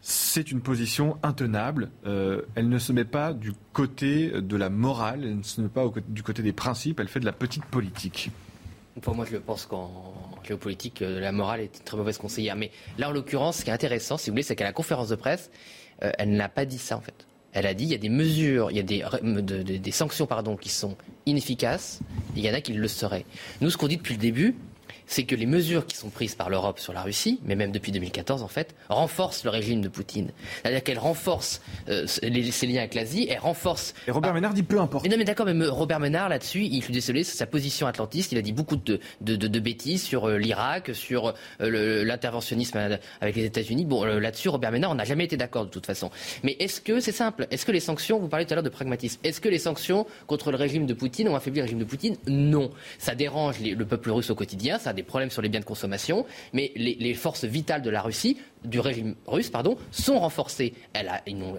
c'est 0.00 0.50
une 0.50 0.60
position 0.60 1.18
intenable. 1.22 1.90
elle 2.04 2.68
ne 2.68 2.78
se 2.78 2.92
met 2.92 3.04
pas 3.04 3.32
du 3.32 3.52
côté 3.72 4.30
de 4.40 4.56
la 4.56 4.70
morale, 4.70 5.20
elle 5.24 5.38
ne 5.38 5.42
se 5.42 5.60
met 5.60 5.68
pas 5.68 5.84
du 6.08 6.22
côté 6.22 6.42
des 6.42 6.52
principes, 6.52 7.00
elle 7.00 7.08
fait 7.08 7.20
de 7.20 7.24
la 7.24 7.32
petite 7.32 7.64
politique. 7.64 8.30
Pour 9.02 9.14
moi, 9.14 9.26
je 9.30 9.36
pense 9.36 9.66
qu'en 9.66 10.14
géopolitique, 10.44 11.00
la 11.00 11.32
morale 11.32 11.60
est 11.60 11.78
une 11.78 11.84
très 11.84 11.96
mauvaise 11.96 12.18
conseillère. 12.18 12.56
Mais 12.56 12.70
là, 12.98 13.08
en 13.08 13.12
l'occurrence, 13.12 13.58
ce 13.58 13.64
qui 13.64 13.70
est 13.70 13.72
intéressant, 13.72 14.16
si 14.16 14.30
vous 14.30 14.34
voulez, 14.34 14.42
c'est 14.42 14.56
qu'à 14.56 14.64
la 14.64 14.72
conférence 14.72 15.08
de 15.08 15.16
presse, 15.16 15.50
euh, 16.02 16.10
elle 16.18 16.30
n'a 16.30 16.48
pas 16.48 16.64
dit 16.64 16.78
ça 16.78 16.96
en 16.96 17.00
fait. 17.00 17.26
Elle 17.52 17.66
a 17.66 17.74
dit 17.74 17.84
il 17.84 17.90
y 17.90 17.94
a 17.94 17.98
des 17.98 18.08
mesures, 18.08 18.70
il 18.70 18.76
y 18.76 18.80
a 18.80 18.82
des, 18.82 19.90
sanctions 19.90 20.26
pardon, 20.26 20.56
qui 20.56 20.68
sont 20.68 20.96
inefficaces, 21.26 22.00
il 22.36 22.44
y 22.44 22.50
en 22.50 22.54
a 22.54 22.60
qui 22.60 22.72
le 22.72 22.88
seraient. 22.88 23.24
Nous, 23.60 23.70
ce 23.70 23.76
qu'on 23.76 23.88
dit 23.88 23.96
depuis 23.96 24.14
le 24.14 24.20
début, 24.20 24.54
c'est 25.08 25.24
que 25.24 25.34
les 25.34 25.46
mesures 25.46 25.86
qui 25.86 25.96
sont 25.96 26.10
prises 26.10 26.34
par 26.34 26.50
l'Europe 26.50 26.78
sur 26.78 26.92
la 26.92 27.02
Russie, 27.02 27.40
mais 27.44 27.56
même 27.56 27.72
depuis 27.72 27.90
2014 27.90 28.42
en 28.42 28.48
fait, 28.48 28.74
renforcent 28.88 29.42
le 29.42 29.50
régime 29.50 29.80
de 29.80 29.88
Poutine. 29.88 30.30
C'est-à-dire 30.62 30.84
qu'elle 30.84 30.98
renforce 30.98 31.60
euh, 31.88 32.06
ses 32.06 32.66
liens 32.66 32.80
avec 32.80 32.94
l'Asie, 32.94 33.26
elle 33.28 33.38
renforce. 33.38 33.94
Et 34.06 34.10
Robert 34.10 34.34
Ménard 34.34 34.54
dit 34.54 34.62
peu 34.62 34.78
importe. 34.78 35.04
Mais 35.04 35.10
non, 35.10 35.16
mais 35.16 35.24
d'accord, 35.24 35.46
mais 35.46 35.66
Robert 35.66 35.98
Ménard 35.98 36.28
là-dessus, 36.28 36.68
je 36.70 36.80
suis 36.80 36.92
désolé, 36.92 37.24
sa 37.24 37.46
position 37.46 37.86
atlantiste. 37.86 38.32
Il 38.32 38.38
a 38.38 38.42
dit 38.42 38.52
beaucoup 38.52 38.76
de, 38.76 39.00
de, 39.20 39.58
bêtises 39.58 40.02
sur 40.02 40.28
euh, 40.28 40.36
l'Irak, 40.36 40.90
sur 40.94 41.34
euh, 41.60 42.04
l'interventionnisme 42.04 42.78
avec 43.20 43.36
les 43.36 43.44
États-Unis. 43.44 43.86
Bon, 43.86 44.04
là-dessus, 44.04 44.50
Robert 44.50 44.70
Ménard, 44.70 44.90
on 44.90 44.94
n'a 44.94 45.04
jamais 45.04 45.24
été 45.24 45.36
d'accord 45.36 45.64
de 45.64 45.70
toute 45.70 45.86
façon. 45.86 46.10
Mais 46.44 46.56
est-ce 46.60 46.80
que 46.80 47.00
c'est 47.00 47.12
simple 47.12 47.46
Est-ce 47.50 47.64
que 47.64 47.72
les 47.72 47.80
sanctions, 47.80 48.18
vous 48.18 48.28
parlez 48.28 48.44
tout 48.44 48.52
à 48.52 48.56
l'heure 48.56 48.62
de 48.62 48.68
pragmatisme, 48.68 49.18
est-ce 49.24 49.40
que 49.40 49.48
les 49.48 49.58
sanctions 49.58 50.06
contre 50.26 50.50
le 50.50 50.58
régime 50.58 50.86
de 50.86 50.94
Poutine 50.94 51.28
ont 51.28 51.34
affaibli 51.34 51.60
le 51.60 51.64
régime 51.64 51.78
de 51.78 51.84
Poutine? 51.84 52.16
Non. 52.26 52.70
Ça 52.98 53.14
dérange 53.14 53.60
le 53.60 53.84
peuple 53.86 54.10
russe 54.10 54.30
au 54.30 54.34
quotidien, 54.34 54.78
ça 54.78 54.92
des 54.98 55.04
problèmes 55.04 55.30
sur 55.30 55.42
les 55.42 55.48
biens 55.48 55.60
de 55.60 55.64
consommation, 55.64 56.26
mais 56.52 56.72
les, 56.76 57.14
forces 57.14 57.44
vitales 57.44 57.82
de 57.82 57.90
la 57.90 58.02
Russie, 58.02 58.36
du 58.64 58.80
régime 58.80 59.14
russe, 59.26 59.50
pardon, 59.50 59.76
sont 59.92 60.18
renforcées. 60.18 60.74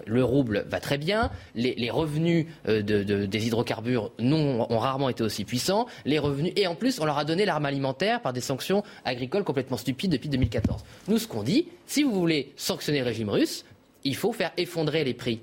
Le 0.06 0.22
rouble 0.22 0.66
va 0.68 0.80
très 0.80 0.98
bien, 0.98 1.30
les, 1.54 1.90
revenus 1.90 2.46
euh, 2.68 2.82
des 2.82 3.46
hydrocarbures 3.46 4.12
ont 4.18 4.78
rarement 4.78 5.08
été 5.08 5.22
aussi 5.22 5.44
puissants, 5.44 5.86
les 6.04 6.18
revenus, 6.18 6.52
et 6.56 6.66
en 6.66 6.74
plus, 6.74 7.00
on 7.00 7.04
leur 7.04 7.18
a 7.18 7.24
donné 7.24 7.44
l'arme 7.44 7.66
alimentaire 7.66 8.20
par 8.20 8.32
des 8.32 8.40
sanctions 8.40 8.82
agricoles 9.04 9.44
complètement 9.44 9.76
stupides 9.76 10.12
depuis 10.12 10.28
2014. 10.28 10.84
Nous, 11.08 11.18
ce 11.18 11.26
qu'on 11.26 11.42
dit, 11.42 11.68
si 11.86 12.02
vous 12.02 12.12
voulez 12.12 12.52
sanctionner 12.56 12.98
le 13.00 13.06
régime 13.06 13.30
russe, 13.30 13.64
il 14.04 14.16
faut 14.16 14.32
faire 14.32 14.52
effondrer 14.56 15.04
les 15.04 15.14
prix. 15.14 15.40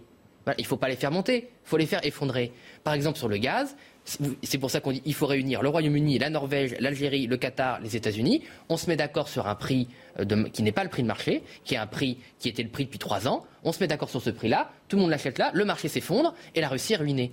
il 0.58 0.62
ne 0.62 0.68
faut 0.68 0.78
pas 0.78 0.90
les 0.90 0.96
faire 0.96 1.12
monter, 1.12 1.50
il 1.66 1.70
faut 1.70 1.78
les 1.78 1.86
faire 1.86 2.06
effondrer. 2.06 2.52
Par 2.84 2.94
exemple, 2.94 3.18
sur 3.18 3.28
le 3.28 3.38
gaz, 3.38 3.76
c'est 4.42 4.58
pour 4.58 4.72
ça 4.72 4.80
qu'on 4.80 4.92
dit 4.92 5.02
qu'il 5.02 5.14
faut 5.14 5.26
réunir 5.26 5.62
le 5.62 5.70
Royaume-Uni, 5.70 6.18
la 6.18 6.30
Norvège, 6.30 6.76
l'Algérie, 6.80 7.28
le 7.28 7.36
Qatar, 7.36 7.80
les 7.82 7.96
États-Unis. 7.96 8.42
On 8.70 8.78
se 8.78 8.88
met 8.88 8.96
d'accord 8.96 9.28
sur 9.28 9.48
un 9.48 9.56
prix 9.56 9.90
euh, 10.20 10.44
qui 10.54 10.64
n'est 10.64 10.72
pas 10.72 10.84
le 10.84 10.90
prix 10.90 11.04
de 11.04 11.08
marché, 11.08 11.44
qui 11.66 11.76
est 11.76 11.78
un 11.78 11.88
prix 11.88 12.18
qui 12.40 12.48
était 12.48 12.64
le 12.64 12.70
prix 12.70 12.86
depuis 12.86 13.00
trois 13.00 13.28
ans. 13.28 13.46
On 13.64 13.74
se 13.74 13.80
met 13.82 13.88
d'accord 13.88 14.10
sur 14.10 14.22
ce 14.22 14.30
prix-là, 14.30 14.72
tout 14.88 14.96
le 14.96 15.02
monde 15.02 15.12
l'achète 15.12 15.38
là, 15.38 15.52
le 15.54 15.66
marché 15.66 15.90
s'effondre 15.90 16.34
et 16.56 16.62
la 16.62 16.70
Russie 16.70 16.94
est 16.94 16.98
ruinée. 16.98 17.32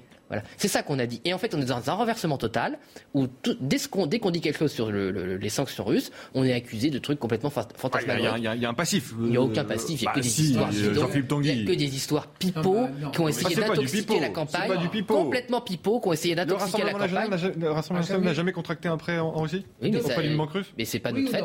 C'est 0.56 0.68
ça 0.68 0.82
qu'on 0.82 0.98
a 0.98 1.06
dit. 1.06 1.20
Et 1.24 1.34
en 1.34 1.38
fait, 1.38 1.54
on 1.54 1.60
est 1.60 1.66
dans 1.66 1.90
un 1.90 1.94
renversement 1.94 2.38
total 2.38 2.78
où 3.12 3.26
dès 3.60 3.78
qu'on 3.78 4.06
dit 4.06 4.40
quelque 4.40 4.58
chose 4.58 4.72
sur 4.72 4.90
les 4.90 5.48
sanctions 5.48 5.84
russes, 5.84 6.10
on 6.34 6.44
est 6.44 6.52
accusé 6.52 6.90
de 6.90 6.98
trucs 6.98 7.18
complètement 7.18 7.50
fantasmagoriques. 7.50 8.44
Il 8.54 8.62
y, 8.62 8.66
a 8.66 8.68
un 8.68 8.74
passif. 8.74 9.14
Il 9.20 9.30
n'y 9.30 9.36
a 9.36 9.42
aucun 9.42 9.64
passif. 9.64 10.00
Il 10.00 10.04
n'y 10.04 10.08
a 10.08 10.12
que 10.12 10.20
des 10.20 10.40
histoires 10.42 10.70
Il 10.72 11.64
que 11.66 11.72
des 11.72 11.96
histoires 11.96 12.26
pipeaux 12.26 12.88
qui 13.12 13.20
ont 13.20 13.28
essayé 13.28 13.56
d'intoxiquer 13.56 14.20
la 14.20 14.30
campagne. 14.30 14.72
Complètement 15.06 15.60
pipeaux 15.60 16.00
qui 16.00 16.08
ont 16.08 16.12
essayé 16.12 16.34
d'intoxiquer 16.34 16.84
la 16.84 16.92
campagne. 16.92 17.30
Le 17.58 17.70
Rassemblement 17.70 18.00
national 18.00 18.24
n'a 18.24 18.34
jamais 18.34 18.52
contracté 18.52 18.88
un 18.88 18.96
prêt 18.96 19.18
en 19.18 19.32
Russie 19.32 19.64
Oui, 19.82 19.90
mais 19.90 20.00
auprès 20.00 20.22
d'une 20.22 20.36
banque 20.36 20.52
russe 20.52 20.72
Mais 20.78 20.84
c'est 20.84 20.98
pas 20.98 21.12
notre 21.12 21.30
fait. 21.30 21.44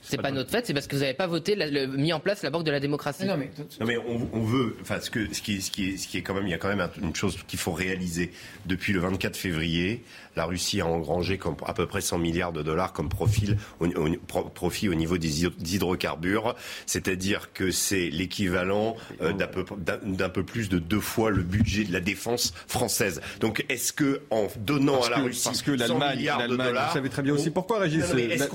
C'est 0.00 0.20
pas 0.20 0.30
notre 0.30 0.50
fait. 0.50 0.66
C'est 0.66 0.74
parce 0.74 0.86
que 0.86 0.96
vous 0.96 1.02
n'avez 1.02 1.14
pas 1.14 1.26
voté, 1.26 1.56
mis 1.88 2.12
en 2.12 2.20
place 2.20 2.42
la 2.42 2.50
banque 2.50 2.64
de 2.64 2.70
la 2.70 2.80
démocratie. 2.80 3.26
Non 3.26 3.36
mais 3.86 3.96
on 3.96 4.42
veut. 4.42 4.76
Enfin, 4.80 5.00
ce 5.00 5.10
qui 5.10 6.18
est 6.18 6.22
quand 6.22 6.34
même, 6.34 6.46
il 6.46 6.50
y 6.50 6.54
a 6.54 6.58
quand 6.58 6.74
même 6.74 6.86
une 7.00 7.14
chose 7.14 7.38
qu'il 7.46 7.58
faut 7.58 7.72
réaliser 7.72 8.15
depuis 8.66 8.92
le 8.92 9.00
24 9.00 9.36
février 9.36 10.02
la 10.36 10.44
Russie 10.44 10.80
a 10.80 10.86
engrangé 10.86 11.40
à 11.64 11.72
peu 11.72 11.86
près 11.86 12.00
100 12.02 12.18
milliards 12.18 12.52
de 12.52 12.62
dollars 12.62 12.92
comme 12.92 13.08
profil, 13.08 13.56
au, 13.80 13.88
profit 14.54 14.88
au 14.88 14.94
niveau 14.94 15.16
des 15.18 15.44
hydrocarbures. 15.46 16.54
C'est-à-dire 16.84 17.52
que 17.52 17.70
c'est 17.70 18.10
l'équivalent 18.10 18.96
euh, 19.22 19.32
d'un 19.32 20.28
peu, 20.28 20.42
plus 20.44 20.68
de 20.68 20.78
deux 20.78 21.00
fois 21.00 21.30
le 21.30 21.42
budget 21.42 21.84
de 21.84 21.92
la 21.92 22.00
défense 22.00 22.52
française. 22.68 23.20
Donc 23.40 23.64
est-ce 23.68 23.92
que 23.92 24.20
en 24.30 24.48
donnant 24.58 25.02
à 25.02 25.10
la 25.10 25.16
Russie 25.18 25.44
parce 25.44 25.62
que 25.62 25.70
l'Allemagne, 25.72 26.30
vous 26.48 26.92
savez 26.92 27.08
très 27.08 27.22
bien 27.22 27.32
aussi 27.32 27.50
pourquoi, 27.50 27.78
Régis, 27.78 28.04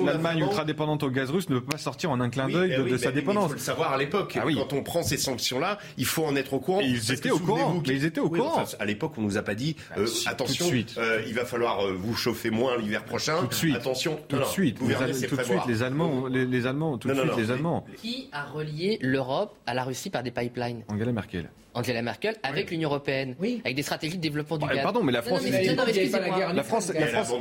l'Allemagne 0.03 0.39
ultra 0.39 0.65
dépendante 0.65 1.03
au 1.03 1.09
gaz 1.09 1.31
russe 1.31 1.49
ne 1.49 1.59
peut 1.59 1.65
pas 1.65 1.77
sortir 1.77 2.11
en 2.11 2.21
un 2.21 2.29
clin 2.29 2.47
d'œil 2.47 2.77
de, 2.77 2.97
sa 2.97 3.11
dépendance. 3.11 3.45
Il 3.45 3.47
faut 3.49 3.53
le 3.55 3.59
savoir 3.59 3.93
à 3.93 3.97
l'époque. 3.97 4.37
Ah 4.39 4.45
Quand 4.53 4.73
on 4.73 4.83
prend 4.83 5.01
ces 5.01 5.17
sanctions-là, 5.17 5.79
il 5.97 6.05
faut 6.05 6.25
en 6.25 6.35
être 6.35 6.53
au 6.53 6.59
courant. 6.59 6.81
ils 6.81 7.11
étaient 7.11 7.31
au 7.31 7.39
courant. 7.39 7.81
Mais 7.87 7.95
ils 7.95 8.05
étaient 8.05 8.21
au 8.21 8.29
courant. 8.29 8.63
à 8.79 8.85
l'époque, 8.85 9.13
on 9.17 9.21
nous 9.21 9.37
a 9.37 9.41
pas 9.51 9.55
dit 9.55 9.75
euh, 9.97 10.07
ah, 10.25 10.29
attention, 10.29 10.67
euh, 10.97 11.23
il 11.27 11.33
va 11.33 11.45
falloir 11.45 11.85
euh, 11.85 11.93
vous 11.93 12.15
chauffer 12.15 12.49
moins 12.49 12.77
l'hiver 12.77 13.03
prochain. 13.03 13.41
Tout 13.41 13.47
de 13.47 13.53
suite. 13.53 13.75
Attention. 13.75 14.19
Tout 14.27 14.37
de 14.39 14.45
suite. 14.45 14.77
Vous 14.79 14.91
tout 14.93 15.35
de 15.35 15.43
suite, 15.43 15.65
les 15.67 15.83
Allemands, 15.83 16.27
les, 16.27 16.65
Allemands, 16.65 16.97
tout 16.97 17.09
de 17.09 17.13
suite, 17.13 17.35
les 17.37 17.51
Allemands. 17.51 17.85
Qui 17.97 18.29
a 18.31 18.45
relié 18.45 18.97
l'Europe 19.01 19.55
à 19.65 19.73
la 19.73 19.83
Russie 19.83 20.09
par 20.09 20.23
des 20.23 20.31
pipelines? 20.31 20.83
Angela 20.87 21.11
Merkel. 21.11 21.49
Angela 21.73 22.01
Merkel 22.01 22.35
avec 22.43 22.71
l'Union 22.71 22.89
européenne, 22.89 23.35
avec 23.63 23.75
des 23.75 23.83
stratégies 23.83 24.17
de 24.17 24.21
développement 24.21 24.57
du 24.57 24.67
gaz. 24.67 24.83
Pardon, 24.83 25.03
mais 25.03 25.11
la 25.11 25.21
France, 25.21 25.41
la 25.43 26.63
France, 26.63 26.91
la 26.93 27.03
France, 27.09 27.33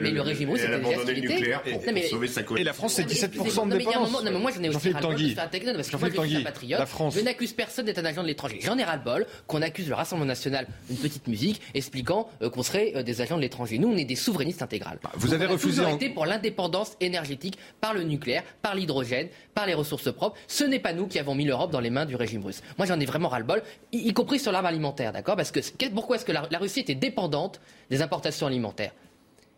mais 0.00 0.10
le 0.10 0.20
régime 0.20 0.50
russe, 0.50 0.62
elle 0.64 0.74
a 0.74 0.76
abandonné 0.76 1.14
le 1.14 1.20
nucléaire 1.20 1.62
pour 1.62 1.82
sauver 2.10 2.28
sa 2.28 2.42
Et 2.56 2.64
la 2.64 2.72
France, 2.72 2.94
c'est 2.94 3.04
17% 3.06 3.68
de 3.68 3.78
dépenses. 3.78 4.12
Non, 4.12 4.20
mais 4.22 4.30
moi, 4.30 4.50
j'en 4.54 4.62
ai 4.62 4.68
aussi 4.68 4.92
ras-le-bol 4.92 5.16
de 5.16 5.28
faire 5.28 5.44
un 5.44 5.74
parce 5.74 5.88
que 5.88 5.96
moi, 5.96 6.08
je 6.10 6.28
suis 6.28 6.36
un 6.36 6.42
patriote. 6.42 6.80
Je 7.14 7.20
n'accuse 7.20 7.52
personne 7.52 7.86
d'être 7.86 7.98
un 7.98 8.04
agent 8.04 8.22
de 8.22 8.28
l'étranger. 8.28 8.58
J'en 8.62 8.78
ai 8.78 8.84
ras-le-bol 8.84 9.26
qu'on 9.46 9.62
accuse 9.62 9.88
le 9.88 9.94
Rassemblement 9.94 10.26
national 10.26 10.66
d'une 10.88 10.98
petite 10.98 11.26
musique 11.28 11.60
expliquant 11.74 12.28
euh, 12.42 12.50
qu'on 12.50 12.62
serait 12.62 12.92
euh, 12.96 13.02
des 13.02 13.20
agents 13.20 13.36
de 13.36 13.42
l'étranger. 13.42 13.78
Nous, 13.78 13.88
on 13.88 13.96
est 13.96 14.04
des 14.04 14.16
souverainistes 14.16 14.62
intégrales. 14.62 14.98
Bah, 15.02 15.10
vous 15.14 15.34
avez 15.34 15.46
refusé. 15.46 15.82
été 15.94 16.08
pour 16.08 16.26
l'indépendance 16.26 16.96
énergétique 17.00 17.58
par 17.80 17.94
le 17.94 18.02
nucléaire, 18.02 18.42
par 18.62 18.74
l'hydrogène, 18.74 19.28
par 19.54 19.66
les 19.66 19.74
ressources 19.74 20.12
propres. 20.12 20.36
Ce 20.48 20.64
n'est 20.64 20.78
pas 20.78 20.92
nous 20.92 21.06
qui 21.06 21.18
avons 21.18 21.34
mis 21.34 21.44
l'Europe 21.44 21.70
dans 21.70 21.80
les 21.80 21.90
mains 21.90 22.06
du 22.06 22.16
régime 22.16 22.44
russe. 22.44 22.62
Moi, 22.78 22.86
j'en 22.86 22.98
ai 23.00 23.04
vraiment 23.04 23.28
ras-le-bol, 23.28 23.62
y 23.92 24.12
compris 24.12 24.38
sur 24.38 24.52
l'arme 24.52 24.66
alimentaire, 24.66 25.12
d'accord? 25.12 25.36
Parce 25.36 25.50
que 25.50 25.60
pourquoi 25.94 26.16
est-ce 26.16 26.24
que 26.24 26.32
la, 26.32 26.58
Russie 26.58 26.80
était 26.80 26.94
dépendante 26.94 27.60
des 27.90 28.02
importations 28.02 28.46
alimentaires? 28.46 28.92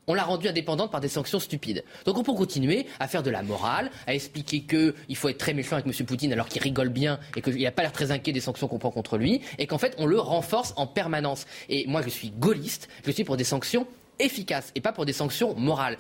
On 0.07 0.13
l'a 0.13 0.25
rendue 0.25 0.49
indépendante 0.49 0.91
par 0.91 1.01
des 1.01 1.09
sanctions 1.09 1.41
stupides. 1.41 1.83
Donc 2.05 2.19
on 2.19 2.23
peut 2.23 2.35
continuer 2.35 2.87
à 3.01 3.09
faire 3.09 3.23
de 3.23 3.31
la 3.31 3.43
morale, 3.43 3.91
à 4.07 4.15
expliquer 4.15 4.61
qu'il 4.61 5.17
faut 5.17 5.31
être 5.31 5.39
très 5.39 5.55
méchant 5.55 5.77
avec 5.77 5.87
M. 5.87 6.07
Poutine 6.07 6.31
alors 6.33 6.47
qu'il 6.47 6.61
rigole 6.61 6.91
bien 6.91 7.19
et 7.37 7.41
qu'il 7.41 7.63
n'a 7.63 7.71
pas 7.71 7.83
l'air 7.83 7.93
très 7.93 8.11
inquiet 8.11 8.33
des 8.33 8.41
sanctions 8.41 8.69
qu'on 8.69 8.79
prend 8.79 8.91
contre 8.91 9.17
lui, 9.17 9.41
et 9.59 9.67
qu'en 9.67 9.79
fait 9.79 9.95
on 9.97 10.05
le 10.05 10.19
renforce 10.19 10.75
en 10.77 10.87
permanence. 10.87 11.47
Et 11.71 11.87
moi 11.87 12.03
je 12.03 12.11
suis 12.11 12.31
gaulliste, 12.31 12.89
je 13.07 13.11
suis 13.13 13.25
pour 13.25 13.39
des 13.39 13.45
sanctions 13.45 13.87
efficaces 14.19 14.73
et 14.75 14.83
pas 14.83 14.93
pour 14.93 15.07
des 15.07 15.15
sanctions 15.15 15.55
morales. 15.55 15.97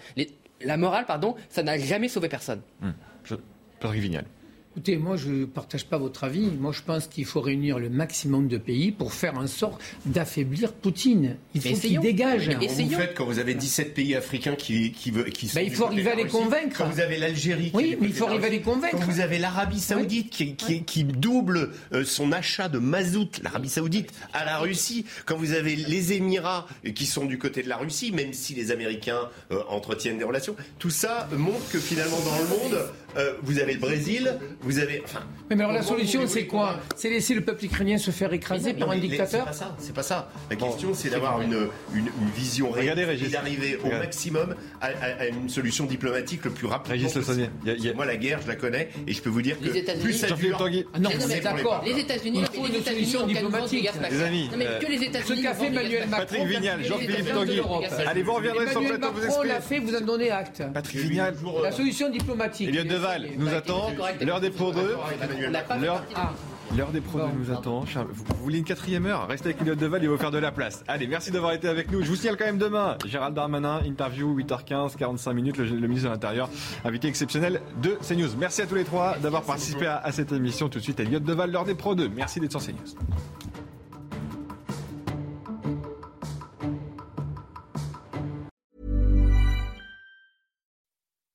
la 0.60 0.76
morale, 0.76 1.06
pardon, 1.06 1.34
ça 1.48 1.62
n'a 1.62 1.78
jamais 1.78 2.08
sauvé 2.08 2.28
personne. 2.28 2.60
Hum. 2.82 2.92
Vignal. 3.92 4.24
Écoutez, 4.76 4.96
moi, 4.96 5.16
je 5.16 5.28
ne 5.28 5.44
partage 5.44 5.84
pas 5.84 5.98
votre 5.98 6.24
avis. 6.24 6.50
Moi, 6.58 6.72
je 6.72 6.82
pense 6.82 7.06
qu'il 7.06 7.26
faut 7.26 7.40
réunir 7.40 7.78
le 7.78 7.88
maximum 7.88 8.48
de 8.48 8.58
pays 8.58 8.90
pour 8.90 9.12
faire 9.12 9.38
en 9.38 9.46
sorte 9.46 9.80
d'affaiblir 10.04 10.72
Poutine. 10.72 11.36
Il 11.54 11.60
faut 11.60 11.78
qu'il 11.78 12.00
dégage. 12.00 12.48
Mais 12.48 12.66
vous 12.66 12.90
faites 12.90 13.14
quand 13.14 13.24
vous 13.24 13.38
avez 13.38 13.54
17 13.54 13.94
pays 13.94 14.16
africains 14.16 14.56
qui, 14.56 14.90
qui, 14.90 15.12
qui 15.12 15.46
sont. 15.46 15.54
Ben, 15.54 15.64
il 15.64 15.72
faut 15.72 15.84
arriver 15.84 16.10
à 16.10 16.16
les 16.16 16.26
convaincre. 16.26 16.78
Quand 16.78 16.88
vous 16.88 16.98
avez 16.98 17.18
l'Algérie. 17.18 17.70
Oui, 17.72 17.96
mais 18.00 18.08
il 18.08 18.12
faut 18.12 18.26
arriver 18.26 18.46
à 18.46 18.50
les 18.50 18.62
convaincre. 18.62 18.98
Quand 18.98 19.04
vous 19.04 19.20
avez 19.20 19.38
l'Arabie 19.38 19.78
Saoudite 19.78 20.30
qui, 20.30 20.56
qui, 20.56 21.04
double 21.04 21.70
euh, 21.92 22.04
son 22.04 22.32
achat 22.32 22.68
de 22.68 22.80
mazout, 22.80 23.30
l'Arabie 23.44 23.68
Saoudite, 23.68 24.12
à 24.32 24.44
la 24.44 24.58
Russie. 24.58 25.06
Quand 25.24 25.36
vous 25.36 25.52
avez 25.52 25.76
les 25.76 26.14
Émirats 26.14 26.66
qui 26.96 27.06
sont 27.06 27.26
du 27.26 27.38
côté 27.38 27.62
de 27.62 27.68
la 27.68 27.76
Russie, 27.76 28.10
même 28.10 28.32
si 28.32 28.54
les 28.54 28.72
Américains 28.72 29.28
euh, 29.52 29.60
entretiennent 29.68 30.18
des 30.18 30.24
relations. 30.24 30.56
Tout 30.80 30.90
ça 30.90 31.28
montre 31.36 31.70
que 31.70 31.78
finalement, 31.78 32.18
dans 32.18 32.38
le 32.38 32.48
monde, 32.48 32.88
euh, 33.16 33.34
vous 33.42 33.58
avez 33.58 33.74
le 33.74 33.80
Brésil, 33.80 34.38
vous 34.60 34.78
avez. 34.78 35.02
Enfin, 35.04 35.20
mais, 35.50 35.56
alors 35.56 35.72
la 35.72 35.82
solution, 35.82 36.26
c'est 36.26 36.46
quoi 36.46 36.80
C'est 36.96 37.10
laisser 37.10 37.34
le 37.34 37.42
peuple 37.42 37.66
ukrainien 37.66 37.98
se 37.98 38.10
faire 38.10 38.32
écraser 38.32 38.74
par 38.74 38.90
un 38.90 38.98
dictateur 38.98 39.40
C'est 39.40 39.50
pas 39.50 39.52
ça. 39.52 39.76
C'est 39.78 39.94
pas 39.94 40.02
ça. 40.02 40.30
La 40.50 40.56
question, 40.56 40.94
c'est 40.94 41.10
d'avoir 41.10 41.40
une, 41.40 41.68
une, 41.94 42.08
vision 42.34 42.70
réelle 42.70 42.98
et 42.98 43.28
d'arriver 43.28 43.78
au 43.84 43.88
maximum 43.88 44.54
à, 44.80 45.26
une 45.26 45.48
solution 45.48 45.84
diplomatique 45.84 46.44
le 46.44 46.50
plus 46.50 46.66
rapidement 46.66 47.10
possible. 47.10 47.50
Moi, 47.94 48.06
la 48.06 48.16
guerre, 48.16 48.40
je 48.42 48.48
la 48.48 48.56
connais 48.56 48.88
et 49.06 49.12
je 49.12 49.22
peux 49.22 49.30
vous 49.30 49.42
dire 49.42 49.58
que 49.60 50.00
plus 50.00 50.12
ça 50.12 50.30
dure. 50.30 50.58
Ah 50.92 50.98
non, 50.98 51.10
mais 51.28 51.40
d'accord. 51.40 51.82
Les 51.84 52.00
États-Unis, 52.00 52.42
il 52.42 52.60
faut 52.60 52.66
une 52.66 52.82
solution 52.82 53.26
diplomatique. 53.26 53.88
Les 54.10 54.22
amis, 54.22 54.50
mais 54.56 54.66
que 54.80 54.90
les 54.90 55.02
États-Unis. 55.02 55.38
Ce 55.38 55.42
qu'a 55.42 55.54
fait 55.54 55.66
Emmanuel 55.66 56.08
Macron. 56.08 56.26
Patrick 56.26 56.46
Vignal, 56.46 56.84
Jean-Philippe 56.84 57.32
Tanguy. 57.32 57.60
Allez, 58.06 58.22
vous 58.22 58.32
reviendrez 58.32 58.70
sur 58.70 58.80
le 58.80 58.88
plateau 58.88 59.12
vous 59.12 59.24
expliquer. 59.24 59.48
l'a 59.48 59.60
fait, 59.60 59.78
vous 59.78 59.94
en 59.94 60.00
donnez 60.00 60.30
acte. 60.30 60.62
Patrick 60.72 61.00
Vignal. 61.00 61.34
La 61.62 61.72
solution 61.72 62.10
diplomatique. 62.10 62.70
Nous 63.38 63.54
attend. 63.54 63.90
L'heure 64.20 64.40
des 64.40 64.50
pour 64.50 64.72
deux. 64.72 64.96
L'heure 66.76 66.90
des 66.90 67.00
pros 67.00 67.20
nous 67.38 67.52
attend. 67.52 67.84
Vous, 68.10 68.24
voulez 68.42 68.58
une 68.58 68.64
quatrième 68.64 69.06
heure? 69.06 69.28
Restez 69.28 69.50
avec 69.50 69.60
Elliot 69.60 69.74
Deval, 69.74 70.02
il 70.02 70.08
va 70.08 70.14
vous 70.14 70.20
faire 70.20 70.30
de 70.30 70.38
la 70.38 70.50
place. 70.50 70.82
Allez, 70.88 71.06
merci 71.06 71.30
d'avoir 71.30 71.52
été 71.52 71.68
avec 71.68 71.90
nous. 71.92 72.02
Je 72.02 72.08
vous 72.08 72.16
signale 72.16 72.36
quand 72.36 72.46
même 72.46 72.58
demain, 72.58 72.96
Gérald 73.06 73.34
Darmanin, 73.34 73.82
interview 73.84 74.36
8h15, 74.40 74.96
45 74.96 75.32
minutes, 75.34 75.58
le, 75.58 75.86
ministre 75.86 76.08
de 76.08 76.14
l'Intérieur, 76.14 76.48
invité 76.84 77.08
exceptionnel 77.08 77.60
de 77.80 77.96
CNews. 78.06 78.30
Merci 78.38 78.62
à 78.62 78.66
tous 78.66 78.74
les 78.74 78.84
trois 78.84 79.18
d'avoir 79.18 79.42
participé 79.42 79.86
à, 79.86 80.10
cette 80.10 80.32
émission. 80.32 80.68
Tout 80.68 80.78
de 80.78 80.84
suite, 80.84 80.98
Elliot 80.98 81.20
Deval, 81.20 81.52
l'heure 81.52 81.64
des 81.64 81.74
pros 81.74 81.94
2. 81.94 82.08
Merci 82.08 82.40
d'être 82.40 82.50
sur 82.50 82.60
CNews. 82.60 83.63